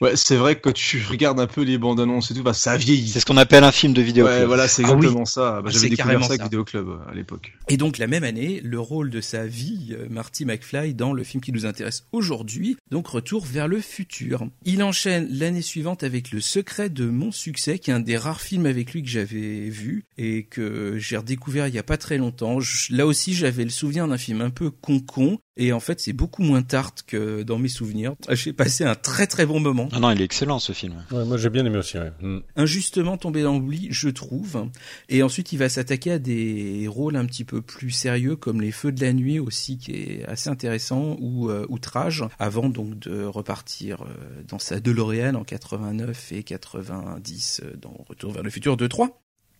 Ouais, 0.00 0.16
c'est 0.16 0.36
vrai 0.36 0.56
que 0.56 0.60
quand 0.62 0.72
tu 0.72 1.02
regardes 1.08 1.38
un 1.40 1.46
peu 1.46 1.62
les 1.62 1.76
bandes 1.76 2.00
annonces 2.00 2.30
et 2.30 2.34
tout, 2.34 2.42
bah 2.42 2.54
ça 2.54 2.76
vieillit. 2.76 3.08
C'est 3.08 3.20
ce 3.20 3.26
qu'on 3.26 3.36
appelle 3.36 3.64
un 3.64 3.72
film 3.72 3.92
de 3.92 4.00
vidéo. 4.00 4.24
Ouais, 4.26 4.46
voilà, 4.46 4.66
c'est 4.66 4.82
Ah 4.84 4.92
oui. 4.92 4.96
exactement 4.96 5.24
ça. 5.26 5.60
Bah, 5.60 5.64
Ah, 5.66 5.70
J'avais 5.70 5.90
découvert 5.90 6.20
ça 6.24 6.28
avec. 6.32 6.42
Vidéo 6.44 6.64
Club 6.64 6.88
euh, 6.88 7.10
à 7.10 7.14
l'époque. 7.14 7.52
Et 7.68 7.76
donc 7.76 7.98
la 7.98 8.06
même 8.06 8.24
année, 8.24 8.60
le 8.64 8.80
rôle 8.80 9.10
de 9.10 9.20
sa 9.20 9.46
vie, 9.46 9.88
euh, 9.92 10.06
Marty 10.08 10.46
McFly, 10.46 10.94
dans 10.94 11.12
le 11.12 11.22
film 11.22 11.42
qui 11.42 11.52
nous 11.52 11.66
intéresse 11.66 12.04
aujourd'hui, 12.12 12.76
donc 12.90 13.08
Retour 13.08 13.44
vers 13.44 13.68
le 13.68 13.80
futur. 13.80 14.46
Il 14.64 14.82
enchaîne 14.82 15.28
l'année 15.30 15.60
suivante 15.62 16.02
avec 16.02 16.32
Le 16.32 16.40
secret 16.40 16.88
de 16.88 17.04
mon 17.04 17.30
succès, 17.30 17.78
qui 17.78 17.90
est 17.90 17.94
un 17.94 18.00
des 18.00 18.16
rares 18.16 18.40
films 18.40 18.66
avec 18.66 18.92
lui 18.94 19.02
que 19.02 19.08
j'avais 19.10 19.68
vu 19.68 20.04
et 20.16 20.44
que 20.44 20.94
j'ai 20.98 21.16
redécouvert 21.18 21.66
il 21.68 21.74
y 21.74 21.78
a 21.78 21.82
pas 21.82 21.98
très 21.98 22.16
longtemps. 22.16 22.58
Je- 22.60 22.94
là 22.94 23.06
aussi, 23.06 23.34
j'avais 23.34 23.64
le 23.64 23.70
souvenir 23.70 24.08
d'un 24.08 24.16
film 24.18 24.40
un 24.40 24.50
peu 24.50 24.70
con-con. 24.70 25.38
Et 25.60 25.74
en 25.74 25.80
fait, 25.80 26.00
c'est 26.00 26.14
beaucoup 26.14 26.42
moins 26.42 26.62
tarte 26.62 27.04
que 27.06 27.42
dans 27.42 27.58
mes 27.58 27.68
souvenirs. 27.68 28.14
J'ai 28.30 28.54
passé 28.54 28.84
un 28.84 28.94
très 28.94 29.26
très 29.26 29.44
bon 29.44 29.60
moment. 29.60 29.90
Ah 29.92 30.00
non, 30.00 30.10
il 30.10 30.22
est 30.22 30.24
excellent 30.24 30.58
ce 30.58 30.72
film. 30.72 31.04
Ouais, 31.12 31.26
moi 31.26 31.36
j'ai 31.36 31.50
bien 31.50 31.66
aimé 31.66 31.76
aussi. 31.76 31.98
Ouais. 31.98 32.10
Mm. 32.22 32.38
injustement 32.56 33.18
tombé 33.18 33.42
dans 33.42 33.58
l'oubli, 33.58 33.88
je 33.90 34.08
trouve. 34.08 34.68
Et 35.10 35.22
ensuite, 35.22 35.52
il 35.52 35.58
va 35.58 35.68
s'attaquer 35.68 36.12
à 36.12 36.18
des 36.18 36.86
rôles 36.88 37.14
un 37.14 37.26
petit 37.26 37.44
peu 37.44 37.60
plus 37.60 37.90
sérieux, 37.90 38.36
comme 38.36 38.62
Les 38.62 38.72
Feux 38.72 38.90
de 38.90 39.04
la 39.04 39.12
Nuit 39.12 39.38
aussi, 39.38 39.76
qui 39.76 39.92
est 39.92 40.24
assez 40.24 40.48
intéressant, 40.48 41.18
ou 41.20 41.50
euh, 41.50 41.66
Outrage, 41.68 42.24
avant 42.38 42.70
donc 42.70 42.98
de 42.98 43.24
repartir 43.24 44.02
euh, 44.02 44.42
dans 44.48 44.58
sa 44.58 44.80
DeLorean 44.80 45.34
en 45.34 45.44
89 45.44 46.32
et 46.32 46.42
90 46.42 47.60
euh, 47.62 47.76
dans 47.76 47.94
Retour 48.08 48.32
vers 48.32 48.42
le 48.42 48.50
futur 48.50 48.78
2-3. 48.78 49.10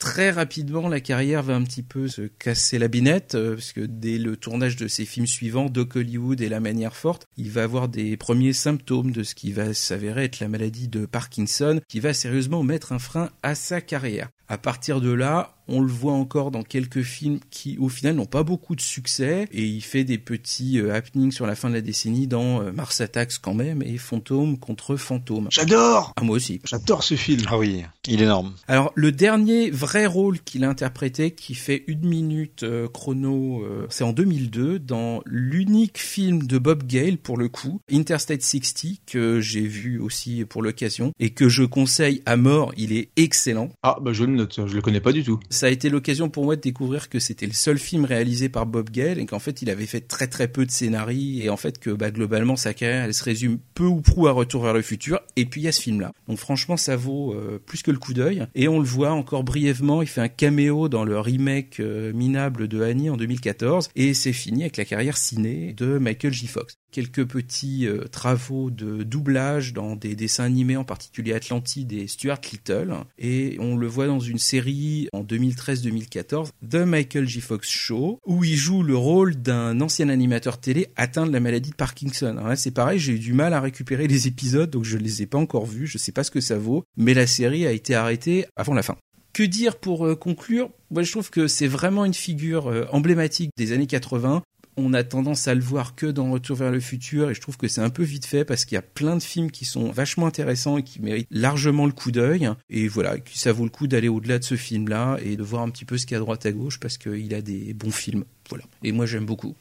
Très 0.01 0.31
rapidement, 0.31 0.89
la 0.89 1.01
carrière 1.01 1.43
va 1.43 1.55
un 1.55 1.63
petit 1.63 1.83
peu 1.83 2.09
se 2.09 2.23
casser 2.23 2.79
la 2.79 2.89
binette, 2.89 3.35
euh, 3.35 3.57
parce 3.57 3.75
que 3.75 3.83
dès 3.83 4.17
le 4.17 4.35
tournage 4.35 4.77
de 4.77 4.89
ses 4.89 5.05
films 5.05 5.27
suivants, 5.27 5.67
Doc 5.67 5.95
Hollywood 5.95 6.41
et 6.41 6.49
La 6.49 6.59
manière 6.59 6.97
forte, 6.97 7.27
il 7.37 7.51
va 7.51 7.65
avoir 7.65 7.87
des 7.87 8.17
premiers 8.17 8.55
symptômes 8.55 9.13
de 9.13 9.23
ce 9.23 9.35
qui 9.35 9.53
va 9.53 9.75
s'avérer 9.75 10.25
être 10.25 10.41
la 10.41 10.49
maladie 10.49 10.89
de 10.89 11.05
Parkinson, 11.05 11.83
qui 11.87 12.01
va 12.01 12.15
sérieusement 12.15 12.63
mettre 12.63 12.93
un 12.93 12.99
frein 12.99 13.29
à 13.43 13.55
sa 13.55 13.83
carrière. 13.83 14.31
À 14.49 14.57
partir 14.57 15.03
de 15.03 15.13
là, 15.13 15.60
on 15.71 15.81
le 15.81 15.93
voit 15.93 16.13
encore 16.13 16.51
dans 16.51 16.63
quelques 16.63 17.03
films 17.03 17.41
qui, 17.51 17.79
au 17.79 17.89
final, 17.89 18.17
n'ont 18.17 18.27
pas 18.27 18.43
beaucoup 18.43 18.77
de 18.77 18.81
succès, 18.81 19.49
et 19.53 19.65
il 19.65 19.81
fait 19.81 20.05
des 20.05 20.19
petits 20.19 20.79
euh, 20.79 20.95
happenings 20.95 21.33
sur 21.33 21.47
la 21.47 21.55
fin 21.55 21.69
de 21.69 21.75
la 21.75 21.81
décennie 21.81 22.27
dans 22.27 22.63
euh, 22.63 22.73
Mars 22.73 23.01
Attacks 23.01 23.39
quand 23.41 23.55
même, 23.55 23.83
et 23.83 23.97
Fantôme 23.99 24.59
contre 24.59 24.97
Fantôme. 24.97 25.49
J'adore 25.51 26.13
Ah, 26.17 26.25
moi 26.25 26.37
aussi. 26.37 26.61
J'adore 26.65 27.03
ce 27.03 27.15
film. 27.15 27.43
Ah 27.49 27.59
oui, 27.59 27.85
il 28.07 28.21
est 28.21 28.25
énorme. 28.25 28.55
Alors 28.69 28.93
le 28.95 29.13
dernier 29.13 29.71
vrai 29.71 30.07
rôle 30.07 30.41
qu'il 30.41 30.65
a 30.65 30.69
interprété, 30.69 31.33
qui 31.33 31.55
fait 31.55 31.85
une 31.87 32.07
minute 32.07 32.63
euh, 32.63 32.89
chrono, 32.89 33.63
euh, 33.63 33.87
c'est 33.91 34.05
en 34.05 34.13
2002 34.13 34.79
dans 34.79 35.23
l'unique 35.27 35.99
film 35.99 36.47
de 36.47 36.59
Bob 36.59 36.87
Gale 36.87 37.19
pour 37.19 37.37
le 37.37 37.49
coup, 37.49 37.81
Interstate 37.93 38.43
60, 38.43 39.01
que 39.07 39.41
j'ai 39.41 39.63
vu 39.63 39.99
aussi 39.99 40.45
pour 40.45 40.63
l'occasion 40.63 41.13
et 41.19 41.31
que 41.31 41.49
je 41.49 41.65
conseille 41.65 42.23
à 42.27 42.37
mort. 42.37 42.73
Il 42.77 42.93
est 42.93 43.11
excellent. 43.17 43.71
Ah, 43.83 43.97
bah 44.01 44.13
je 44.13 44.25
le 44.25 44.33
note, 44.33 44.67
je 44.67 44.75
le 44.75 44.83
connais 44.83 45.01
pas 45.01 45.13
du 45.13 45.25
tout. 45.25 45.41
Ça 45.61 45.67
a 45.67 45.69
été 45.69 45.91
l'occasion 45.91 46.31
pour 46.31 46.47
moi 46.47 46.57
de 46.57 46.63
découvrir 46.63 47.11
que 47.11 47.19
c'était 47.19 47.45
le 47.45 47.53
seul 47.53 47.79
film 47.79 48.07
réalisé 48.07 48.49
par 48.49 48.65
Bob 48.65 48.89
Gale 48.89 49.19
et 49.19 49.27
qu'en 49.27 49.41
fait 49.41 49.61
il 49.61 49.69
avait 49.69 49.85
fait 49.85 50.01
très 50.01 50.27
très 50.27 50.49
peu 50.49 50.65
de 50.65 50.71
scénarii 50.71 51.43
et 51.43 51.51
en 51.51 51.59
fait 51.59 51.79
que 51.79 51.91
bah, 51.91 52.11
globalement 52.11 52.57
sa 52.57 52.73
carrière 52.73 53.05
elle 53.05 53.13
se 53.13 53.23
résume 53.23 53.59
peu 53.75 53.85
ou 53.85 54.01
prou 54.01 54.27
à 54.27 54.33
Retour 54.33 54.63
vers 54.63 54.73
le 54.73 54.81
futur 54.81 55.21
et 55.37 55.45
puis 55.45 55.61
il 55.61 55.65
y 55.65 55.69
a 55.69 55.73
ce 55.73 55.83
film 55.83 56.01
là. 56.01 56.13
Donc 56.29 56.39
franchement 56.39 56.79
ça 56.79 56.97
vaut 56.97 57.35
euh, 57.35 57.59
plus 57.59 57.83
que 57.83 57.91
le 57.91 57.99
coup 57.99 58.15
d'œil 58.15 58.47
et 58.55 58.69
on 58.69 58.79
le 58.79 58.87
voit 58.87 59.11
encore 59.11 59.45
brièvement, 59.45 60.01
il 60.01 60.09
fait 60.09 60.23
un 60.23 60.29
caméo 60.29 60.89
dans 60.89 61.05
le 61.05 61.21
remake 61.21 61.79
euh, 61.81 62.11
minable 62.15 62.67
de 62.67 62.81
Annie 62.81 63.11
en 63.11 63.19
2014 63.19 63.91
et 63.97 64.15
c'est 64.15 64.33
fini 64.33 64.63
avec 64.63 64.79
la 64.79 64.87
carrière 64.87 65.19
ciné 65.19 65.75
de 65.75 65.99
Michael 65.99 66.33
J. 66.33 66.47
Fox. 66.47 66.79
Quelques 66.91 67.27
petits 67.27 67.87
euh, 67.87 68.05
travaux 68.11 68.71
de 68.71 69.03
doublage 69.03 69.75
dans 69.75 69.95
des 69.95 70.17
dessins 70.17 70.45
animés 70.45 70.79
en 70.79 70.85
particulier 70.85 71.35
Atlantide 71.35 71.93
et 71.93 72.07
Stuart 72.07 72.41
Little 72.51 72.95
et 73.19 73.59
on 73.61 73.77
le 73.77 73.87
voit 73.87 74.07
dans 74.07 74.21
une 74.21 74.39
série 74.39 75.09
en 75.13 75.23
2013-2014 75.51 76.49
The 76.69 76.77
Michael 76.77 77.27
J. 77.27 77.41
Fox 77.41 77.69
Show 77.69 78.21
où 78.27 78.45
il 78.45 78.57
joue 78.57 78.83
le 78.83 78.97
rôle 78.97 79.37
d'un 79.37 79.81
ancien 79.81 80.09
animateur 80.09 80.59
télé 80.59 80.89
atteint 80.97 81.27
de 81.27 81.33
la 81.33 81.41
maladie 81.41 81.71
de 81.71 81.75
Parkinson. 81.75 82.37
C'est 82.57 82.73
pareil, 82.73 82.99
j'ai 82.99 83.13
eu 83.13 83.19
du 83.19 83.33
mal 83.33 83.55
à 83.55 83.61
récupérer 83.61 84.07
les 84.07 84.27
épisodes 84.27 84.71
donc 84.71 84.85
je 84.85 84.97
les 84.97 85.23
ai 85.23 85.27
pas 85.27 85.39
encore 85.39 85.67
vus, 85.67 85.87
je 85.87 85.99
sais 85.99 86.13
pas 86.13 86.25
ce 86.25 86.31
que 86.31 86.41
ça 86.41 86.59
vaut, 86.59 86.85
mais 86.97 87.15
la 87.15 87.27
série 87.27 87.67
a 87.67 87.73
été 87.73 87.95
arrêtée 87.95 88.47
avant 88.57 88.75
la 88.75 88.83
fin. 88.83 88.97
Que 89.33 89.43
dire 89.45 89.77
pour 89.77 90.07
euh, 90.07 90.17
conclure? 90.17 90.71
Moi 90.91 91.03
je 91.03 91.13
trouve 91.13 91.31
que 91.31 91.47
c'est 91.47 91.69
vraiment 91.69 92.05
une 92.05 92.15
figure 92.15 92.69
euh, 92.69 92.87
emblématique 92.91 93.51
des 93.57 93.73
années 93.73 93.87
80. 93.87 94.43
On 94.81 94.93
a 94.93 95.05
tendance 95.05 95.49
à 95.49 95.55
le 95.55 95.61
voir 95.61 95.95
que 95.95 96.07
dans 96.07 96.31
Retour 96.31 96.57
vers 96.57 96.71
le 96.71 96.81
futur 96.81 97.31
et 97.31 97.35
je 97.35 97.41
trouve 97.41 97.57
que 97.57 97.69
c'est 97.69 97.81
un 97.81 97.91
peu 97.91 98.03
vite 98.03 98.27
fait 98.27 98.45
parce 98.45 98.65
qu'il 98.65 98.77
y 98.77 98.79
a 98.79 98.83
plein 98.83 99.17
de 99.17 99.23
films 99.23 99.51
qui 99.51 99.65
sont 99.65 99.91
vachement 99.91 100.27
intéressants 100.27 100.79
et 100.79 100.83
qui 100.83 101.01
méritent 101.01 101.29
largement 101.31 101.87
le 101.87 101.93
coup 101.93 102.11
d'œil 102.11 102.51
et 102.69 102.89
voilà, 102.89 103.17
ça 103.33 103.53
vaut 103.53 103.65
le 103.65 103.71
coup 103.71 103.87
d'aller 103.87 104.09
au-delà 104.09 104.39
de 104.39 104.45
ce 104.45 104.57
film-là 104.57 105.19
et 105.23 105.37
de 105.37 105.43
voir 105.43 105.63
un 105.63 105.71
petit 105.71 105.85
peu 105.85 105.99
ce 105.99 106.07
qu'il 106.07 106.15
y 106.15 106.17
a 106.17 106.19
à 106.19 106.21
droite 106.21 106.47
à 106.47 106.53
gauche 106.53 106.81
parce 106.81 106.99
qu'il 106.99 107.35
a 107.35 107.43
des 107.43 107.75
bons 107.75 107.91
films. 107.91 108.25
Voilà. 108.49 108.65
Et 108.83 108.93
moi 108.93 109.07
j'aime 109.07 109.27
beaucoup. 109.27 109.55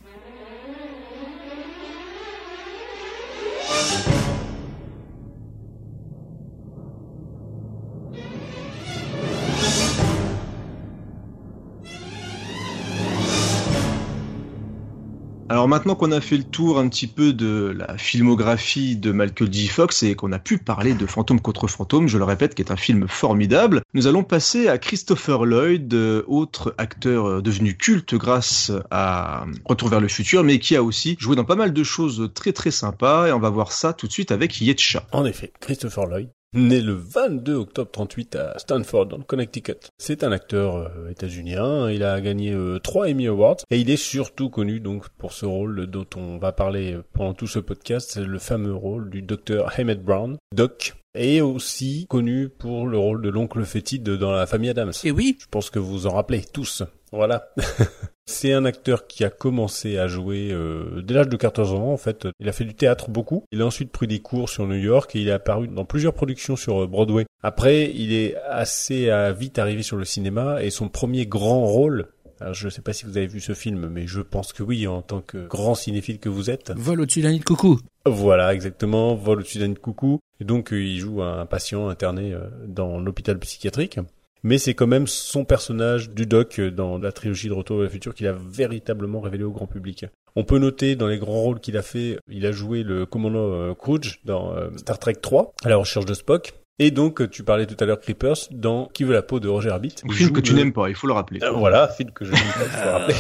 Alors 15.51 15.67
maintenant 15.67 15.95
qu'on 15.95 16.11
a 16.11 16.21
fait 16.21 16.37
le 16.37 16.43
tour 16.43 16.77
un 16.77 16.87
petit 16.89 17.07
peu 17.07 17.33
de 17.33 17.73
la 17.75 17.97
filmographie 17.97 18.95
de 18.95 19.11
Michael 19.11 19.51
J. 19.51 19.67
Fox 19.67 20.03
et 20.03 20.13
qu'on 20.13 20.31
a 20.31 20.37
pu 20.37 20.59
parler 20.59 20.93
de 20.93 21.07
Fantôme 21.07 21.41
contre 21.41 21.67
Fantôme, 21.67 22.07
je 22.07 22.19
le 22.19 22.23
répète, 22.23 22.53
qui 22.53 22.61
est 22.61 22.71
un 22.71 22.75
film 22.75 23.07
formidable, 23.07 23.81
nous 23.95 24.05
allons 24.05 24.23
passer 24.23 24.67
à 24.67 24.77
Christopher 24.77 25.45
Lloyd, 25.45 25.91
autre 26.27 26.75
acteur 26.77 27.41
devenu 27.41 27.75
culte 27.75 28.13
grâce 28.13 28.71
à 28.91 29.45
Retour 29.65 29.89
vers 29.89 30.01
le 30.01 30.07
futur, 30.07 30.43
mais 30.43 30.59
qui 30.59 30.75
a 30.75 30.83
aussi 30.83 31.17
joué 31.19 31.35
dans 31.35 31.45
pas 31.45 31.55
mal 31.55 31.73
de 31.73 31.83
choses 31.83 32.29
très 32.35 32.53
très 32.53 32.71
sympas 32.71 33.25
et 33.25 33.31
on 33.31 33.39
va 33.39 33.49
voir 33.49 33.71
ça 33.71 33.93
tout 33.93 34.05
de 34.05 34.11
suite 34.11 34.31
avec 34.31 34.61
Yetcha. 34.61 35.07
En 35.11 35.25
effet, 35.25 35.51
Christopher 35.61 36.05
Lloyd, 36.05 36.29
né 36.53 36.81
le 36.81 36.93
22 36.93 37.55
octobre 37.55 37.91
38 37.91 38.35
à 38.35 38.59
Stanford, 38.59 39.07
dans 39.07 39.17
le 39.17 39.23
Connecticut. 39.23 39.89
C'est 39.97 40.23
un 40.23 40.31
acteur 40.31 40.75
euh, 40.75 41.09
états-unien, 41.09 41.91
il 41.91 42.03
a 42.03 42.19
gagné 42.21 42.53
euh, 42.53 42.79
trois 42.79 43.07
Emmy 43.07 43.27
Awards, 43.27 43.57
et 43.69 43.79
il 43.79 43.89
est 43.89 43.97
surtout 43.97 44.49
connu 44.49 44.79
donc 44.79 45.09
pour 45.09 45.33
ce 45.33 45.45
rôle 45.45 45.87
dont 45.87 46.07
on 46.15 46.37
va 46.37 46.51
parler 46.51 46.97
pendant 47.13 47.33
tout 47.33 47.47
ce 47.47 47.59
podcast, 47.59 48.11
c'est 48.13 48.23
le 48.23 48.39
fameux 48.39 48.73
rôle 48.73 49.09
du 49.09 49.21
docteur 49.21 49.73
Emmett 49.77 50.03
Brown, 50.03 50.37
Doc, 50.55 50.95
et 51.15 51.41
aussi 51.41 52.05
connu 52.07 52.49
pour 52.49 52.87
le 52.87 52.97
rôle 52.97 53.21
de 53.21 53.29
l'oncle 53.29 53.63
fétide 53.63 54.03
dans 54.03 54.31
la 54.31 54.45
famille 54.45 54.69
Adams. 54.69 54.93
Et 55.03 55.11
oui 55.11 55.37
Je 55.39 55.47
pense 55.49 55.69
que 55.69 55.79
vous 55.79 55.89
vous 55.89 56.07
en 56.07 56.13
rappelez 56.13 56.43
tous. 56.53 56.83
Voilà. 57.11 57.49
C'est 58.29 58.53
un 58.53 58.63
acteur 58.63 59.07
qui 59.07 59.23
a 59.23 59.31
commencé 59.31 59.97
à 59.97 60.07
jouer 60.07 60.49
euh, 60.51 61.01
dès 61.01 61.15
l'âge 61.15 61.29
de 61.29 61.35
14 61.35 61.73
ans 61.73 61.91
en 61.91 61.97
fait. 61.97 62.27
Il 62.39 62.47
a 62.47 62.51
fait 62.51 62.63
du 62.63 62.75
théâtre 62.75 63.09
beaucoup. 63.09 63.43
Il 63.51 63.59
a 63.63 63.65
ensuite 63.65 63.91
pris 63.91 64.05
des 64.05 64.19
cours 64.19 64.49
sur 64.49 64.67
New 64.67 64.75
York 64.77 65.15
et 65.15 65.21
il 65.21 65.29
est 65.29 65.31
apparu 65.31 65.67
dans 65.67 65.83
plusieurs 65.83 66.13
productions 66.13 66.55
sur 66.55 66.83
euh, 66.83 66.87
Broadway. 66.87 67.25
Après, 67.41 67.91
il 67.91 68.13
est 68.13 68.35
assez 68.47 69.09
euh, 69.09 69.33
vite 69.33 69.57
arrivé 69.57 69.81
sur 69.81 69.97
le 69.97 70.05
cinéma 70.05 70.61
et 70.61 70.69
son 70.69 70.89
premier 70.89 71.25
grand 71.25 71.65
rôle 71.65 72.09
alors, 72.41 72.53
je 72.53 72.67
ne 72.67 72.69
sais 72.69 72.81
pas 72.81 72.93
si 72.93 73.03
vous 73.03 73.17
avez 73.17 73.27
vu 73.27 73.41
ce 73.41 73.53
film, 73.53 73.89
mais 73.89 74.07
je 74.07 74.21
pense 74.21 74.53
que 74.53 74.63
oui, 74.63 74.87
en 74.87 75.01
tant 75.01 75.19
que 75.19 75.45
grand 75.45 75.75
cinéphile 75.75 76.19
que 76.19 76.29
vous 76.29 76.49
êtes. 76.49 76.71
Vol 76.73 77.01
au-dessus 77.01 77.19
d'un 77.19 77.31
nid 77.31 77.39
de 77.39 77.43
coucou. 77.43 77.81
Voilà, 78.05 78.53
exactement, 78.53 79.13
vol 79.13 79.39
au-dessus 79.39 79.57
d'un 79.57 79.67
nid 79.67 79.73
de 79.73 79.79
coucou. 79.79 80.21
Et 80.39 80.45
donc, 80.45 80.69
il 80.71 80.97
joue 80.99 81.21
un 81.21 81.45
patient 81.45 81.89
interné 81.89 82.33
dans 82.65 82.97
l'hôpital 82.97 83.37
psychiatrique 83.39 83.99
mais 84.43 84.58
c'est 84.58 84.74
quand 84.74 84.88
même 84.88 85.08
son 85.08 85.46
personnage 85.46 86.10
du 86.10 86.25
Doc 86.25 86.60
dans 86.62 86.98
la 86.98 87.12
trilogie 87.12 87.50
de 87.50 87.53
Retour 87.53 87.77
vers 87.77 87.86
le 87.86 87.89
futur 87.89 88.13
qu'il 88.13 88.27
a 88.27 88.34
véritablement 88.34 89.19
révélé 89.19 89.43
au 89.43 89.51
grand 89.51 89.67
public. 89.67 90.05
On 90.36 90.43
peut 90.43 90.60
noter 90.60 90.96
dans 90.96 91.08
les 91.08 91.17
grands 91.17 91.41
rôles 91.41 91.60
qu'il 91.60 91.77
a 91.77 91.81
fait, 91.81 92.17
il 92.29 92.46
a 92.46 92.51
joué 92.51 92.84
le 92.84 93.05
commandant 93.05 93.74
Kruge 93.75 94.19
dans 94.25 94.53
Star 94.77 95.00
Trek 95.00 95.15
3, 95.15 95.53
à 95.63 95.69
la 95.69 95.77
recherche 95.77 96.05
de 96.05 96.13
Spock. 96.13 96.53
Et 96.81 96.91
donc, 96.91 97.29
tu 97.29 97.43
parlais 97.43 97.65
tout 97.65 97.75
à 97.81 97.86
l'heure 97.86 98.00
Creepers 98.00 98.48
dans 98.51 98.86
Qui 98.88 99.03
veut 99.03 99.13
la 99.13 99.22
peau 99.22 99.41
de 99.41 99.50
Roger 99.50 99.69
Rabbit. 99.69 99.96
Film 100.10 100.31
que 100.31 100.39
tu 100.39 100.53
n'aimes 100.53 100.72
pas, 100.72 100.88
il 100.88 100.96
faut 100.96 101.08
le 101.08 101.13
rappeler. 101.13 101.43
Euh, 101.43 101.51
voilà, 101.51 101.89
film 101.89 102.12
que 102.12 102.24
je 102.24 102.31
n'aime 102.31 102.41
pas, 102.41 102.63
il 102.63 102.69
faut 102.69 102.86
le 102.86 102.91
rappeler. 102.91 103.15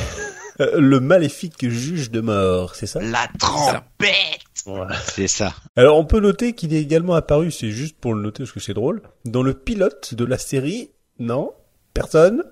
Euh, 0.61 0.79
le 0.79 0.99
maléfique 0.99 1.69
juge 1.69 2.11
de 2.11 2.19
mort, 2.19 2.75
c'est 2.75 2.85
ça? 2.85 3.01
La 3.01 3.29
trompette 3.39 4.41
Voilà. 4.65 4.93
C'est 5.03 5.27
ça. 5.29 5.53
Alors 5.77 5.97
on 5.97 6.03
peut 6.03 6.19
noter 6.19 6.51
qu'il 6.51 6.73
est 6.73 6.81
également 6.81 7.13
apparu, 7.13 7.49
c'est 7.49 7.71
juste 7.71 7.97
pour 7.97 8.13
le 8.13 8.21
noter 8.21 8.43
parce 8.43 8.51
que 8.51 8.59
c'est 8.59 8.73
drôle, 8.73 9.01
dans 9.23 9.41
le 9.41 9.53
pilote 9.53 10.13
de 10.15 10.25
la 10.25 10.37
série 10.37 10.91
non 11.19 11.51
Personne 11.93 12.43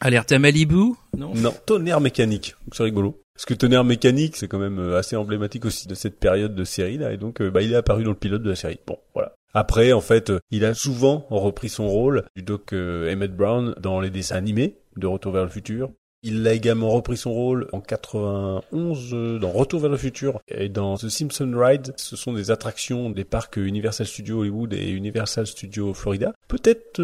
Alerte 0.00 0.32
à 0.32 0.38
Malibu 0.38 0.94
Non. 1.16 1.34
Non, 1.34 1.54
tonnerre 1.66 2.00
mécanique. 2.00 2.56
C'est 2.72 2.82
rigolo. 2.82 3.22
Parce 3.34 3.44
que 3.44 3.54
tonnerre 3.54 3.84
mécanique, 3.84 4.36
c'est 4.36 4.48
quand 4.48 4.58
même 4.58 4.78
euh, 4.78 4.98
assez 4.98 5.16
emblématique 5.16 5.64
aussi 5.64 5.88
de 5.88 5.94
cette 5.94 6.18
période 6.18 6.54
de 6.54 6.64
série 6.64 6.98
là, 6.98 7.12
et 7.12 7.16
donc 7.16 7.40
euh, 7.40 7.50
bah, 7.50 7.62
il 7.62 7.72
est 7.72 7.76
apparu 7.76 8.04
dans 8.04 8.10
le 8.10 8.16
pilote 8.16 8.42
de 8.42 8.50
la 8.50 8.56
série. 8.56 8.80
Bon, 8.86 8.98
voilà. 9.14 9.32
Après, 9.54 9.92
en 9.92 10.00
fait, 10.00 10.30
euh, 10.30 10.40
il 10.50 10.64
a 10.64 10.74
souvent 10.74 11.26
repris 11.30 11.68
son 11.68 11.88
rôle 11.88 12.24
du 12.36 12.42
Doc 12.42 12.72
Emmett 12.72 13.34
Brown 13.34 13.74
dans 13.80 14.00
les 14.00 14.10
dessins 14.10 14.36
animés 14.36 14.78
de 14.96 15.06
Retour 15.06 15.32
vers 15.32 15.44
le 15.44 15.50
futur. 15.50 15.90
Il 16.22 16.46
a 16.46 16.52
également 16.52 16.90
repris 16.90 17.16
son 17.16 17.32
rôle 17.32 17.68
en 17.72 17.80
91 17.80 19.40
dans 19.40 19.50
Retour 19.50 19.80
vers 19.80 19.90
le 19.90 19.96
futur 19.96 20.40
et 20.48 20.68
dans 20.68 20.96
The 20.96 21.08
Simpson 21.08 21.50
Ride. 21.56 21.94
Ce 21.96 22.14
sont 22.14 22.34
des 22.34 22.50
attractions 22.50 23.08
des 23.08 23.24
parcs 23.24 23.56
Universal 23.56 24.06
Studios 24.06 24.40
Hollywood 24.40 24.74
et 24.74 24.90
Universal 24.90 25.46
Studios 25.46 25.94
Florida. 25.94 26.34
Peut-être 26.46 27.00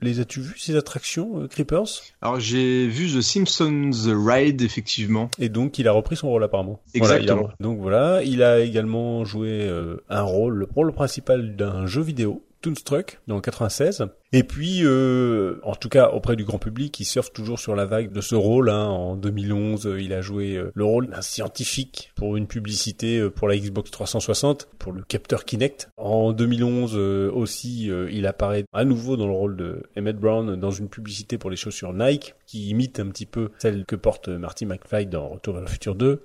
les 0.00 0.20
as-tu 0.20 0.40
vus 0.40 0.58
ces 0.58 0.76
attractions, 0.76 1.46
Creepers? 1.48 2.02
Alors 2.22 2.40
j'ai 2.40 2.86
vu 2.86 3.08
The 3.08 3.20
Simpsons 3.20 3.90
Ride 4.06 4.62
effectivement. 4.62 5.30
Et 5.38 5.50
donc 5.50 5.78
il 5.78 5.86
a 5.86 5.92
repris 5.92 6.16
son 6.16 6.30
rôle 6.30 6.44
apparemment. 6.44 6.80
Exactement. 6.94 7.42
Voilà, 7.42 7.56
donc 7.60 7.80
voilà, 7.80 8.22
il 8.24 8.42
a 8.42 8.60
également 8.60 9.26
joué 9.26 9.70
un 10.08 10.22
rôle, 10.22 10.54
le 10.54 10.68
rôle 10.74 10.92
principal 10.92 11.54
d'un 11.54 11.86
jeu 11.86 12.00
vidéo 12.00 12.42
Toonstruck 12.62 13.20
dans 13.26 13.40
96. 13.40 14.06
Et 14.32 14.44
puis, 14.44 14.80
euh, 14.84 15.60
en 15.62 15.74
tout 15.74 15.90
cas 15.90 16.08
auprès 16.08 16.36
du 16.36 16.44
grand 16.44 16.58
public, 16.58 16.98
il 17.00 17.04
surfe 17.04 17.32
toujours 17.32 17.58
sur 17.58 17.74
la 17.74 17.84
vague 17.84 18.12
de 18.12 18.20
ce 18.22 18.34
rôle. 18.34 18.70
Hein. 18.70 18.86
En 18.86 19.16
2011, 19.16 19.96
il 19.98 20.14
a 20.14 20.22
joué 20.22 20.56
euh, 20.56 20.70
le 20.74 20.84
rôle 20.84 21.08
d'un 21.08 21.20
scientifique 21.20 22.12
pour 22.14 22.36
une 22.36 22.46
publicité 22.46 23.18
euh, 23.18 23.30
pour 23.30 23.48
la 23.48 23.58
Xbox 23.58 23.90
360, 23.90 24.68
pour 24.78 24.92
le 24.92 25.02
capteur 25.02 25.44
Kinect. 25.44 25.90
En 25.98 26.32
2011 26.32 26.96
aussi, 27.34 27.90
il 28.10 28.26
apparaît 28.26 28.64
à 28.72 28.84
nouveau 28.84 29.16
dans 29.16 29.26
le 29.26 29.32
rôle 29.32 29.56
de 29.56 29.82
Emmett 29.98 30.16
Brown 30.16 30.56
dans 30.56 30.70
une 30.70 30.88
publicité 30.88 31.36
pour 31.36 31.50
les 31.50 31.56
chaussures 31.56 31.92
Nike, 31.92 32.34
qui 32.46 32.68
imite 32.70 33.00
un 33.00 33.08
petit 33.08 33.26
peu 33.26 33.50
celle 33.58 33.84
que 33.84 33.96
porte 33.96 34.28
Marty 34.28 34.66
McFly 34.66 35.06
dans 35.06 35.28
Retour 35.28 35.54
vers 35.54 35.62
le 35.62 35.68
futur 35.68 35.94
2. 35.94 36.22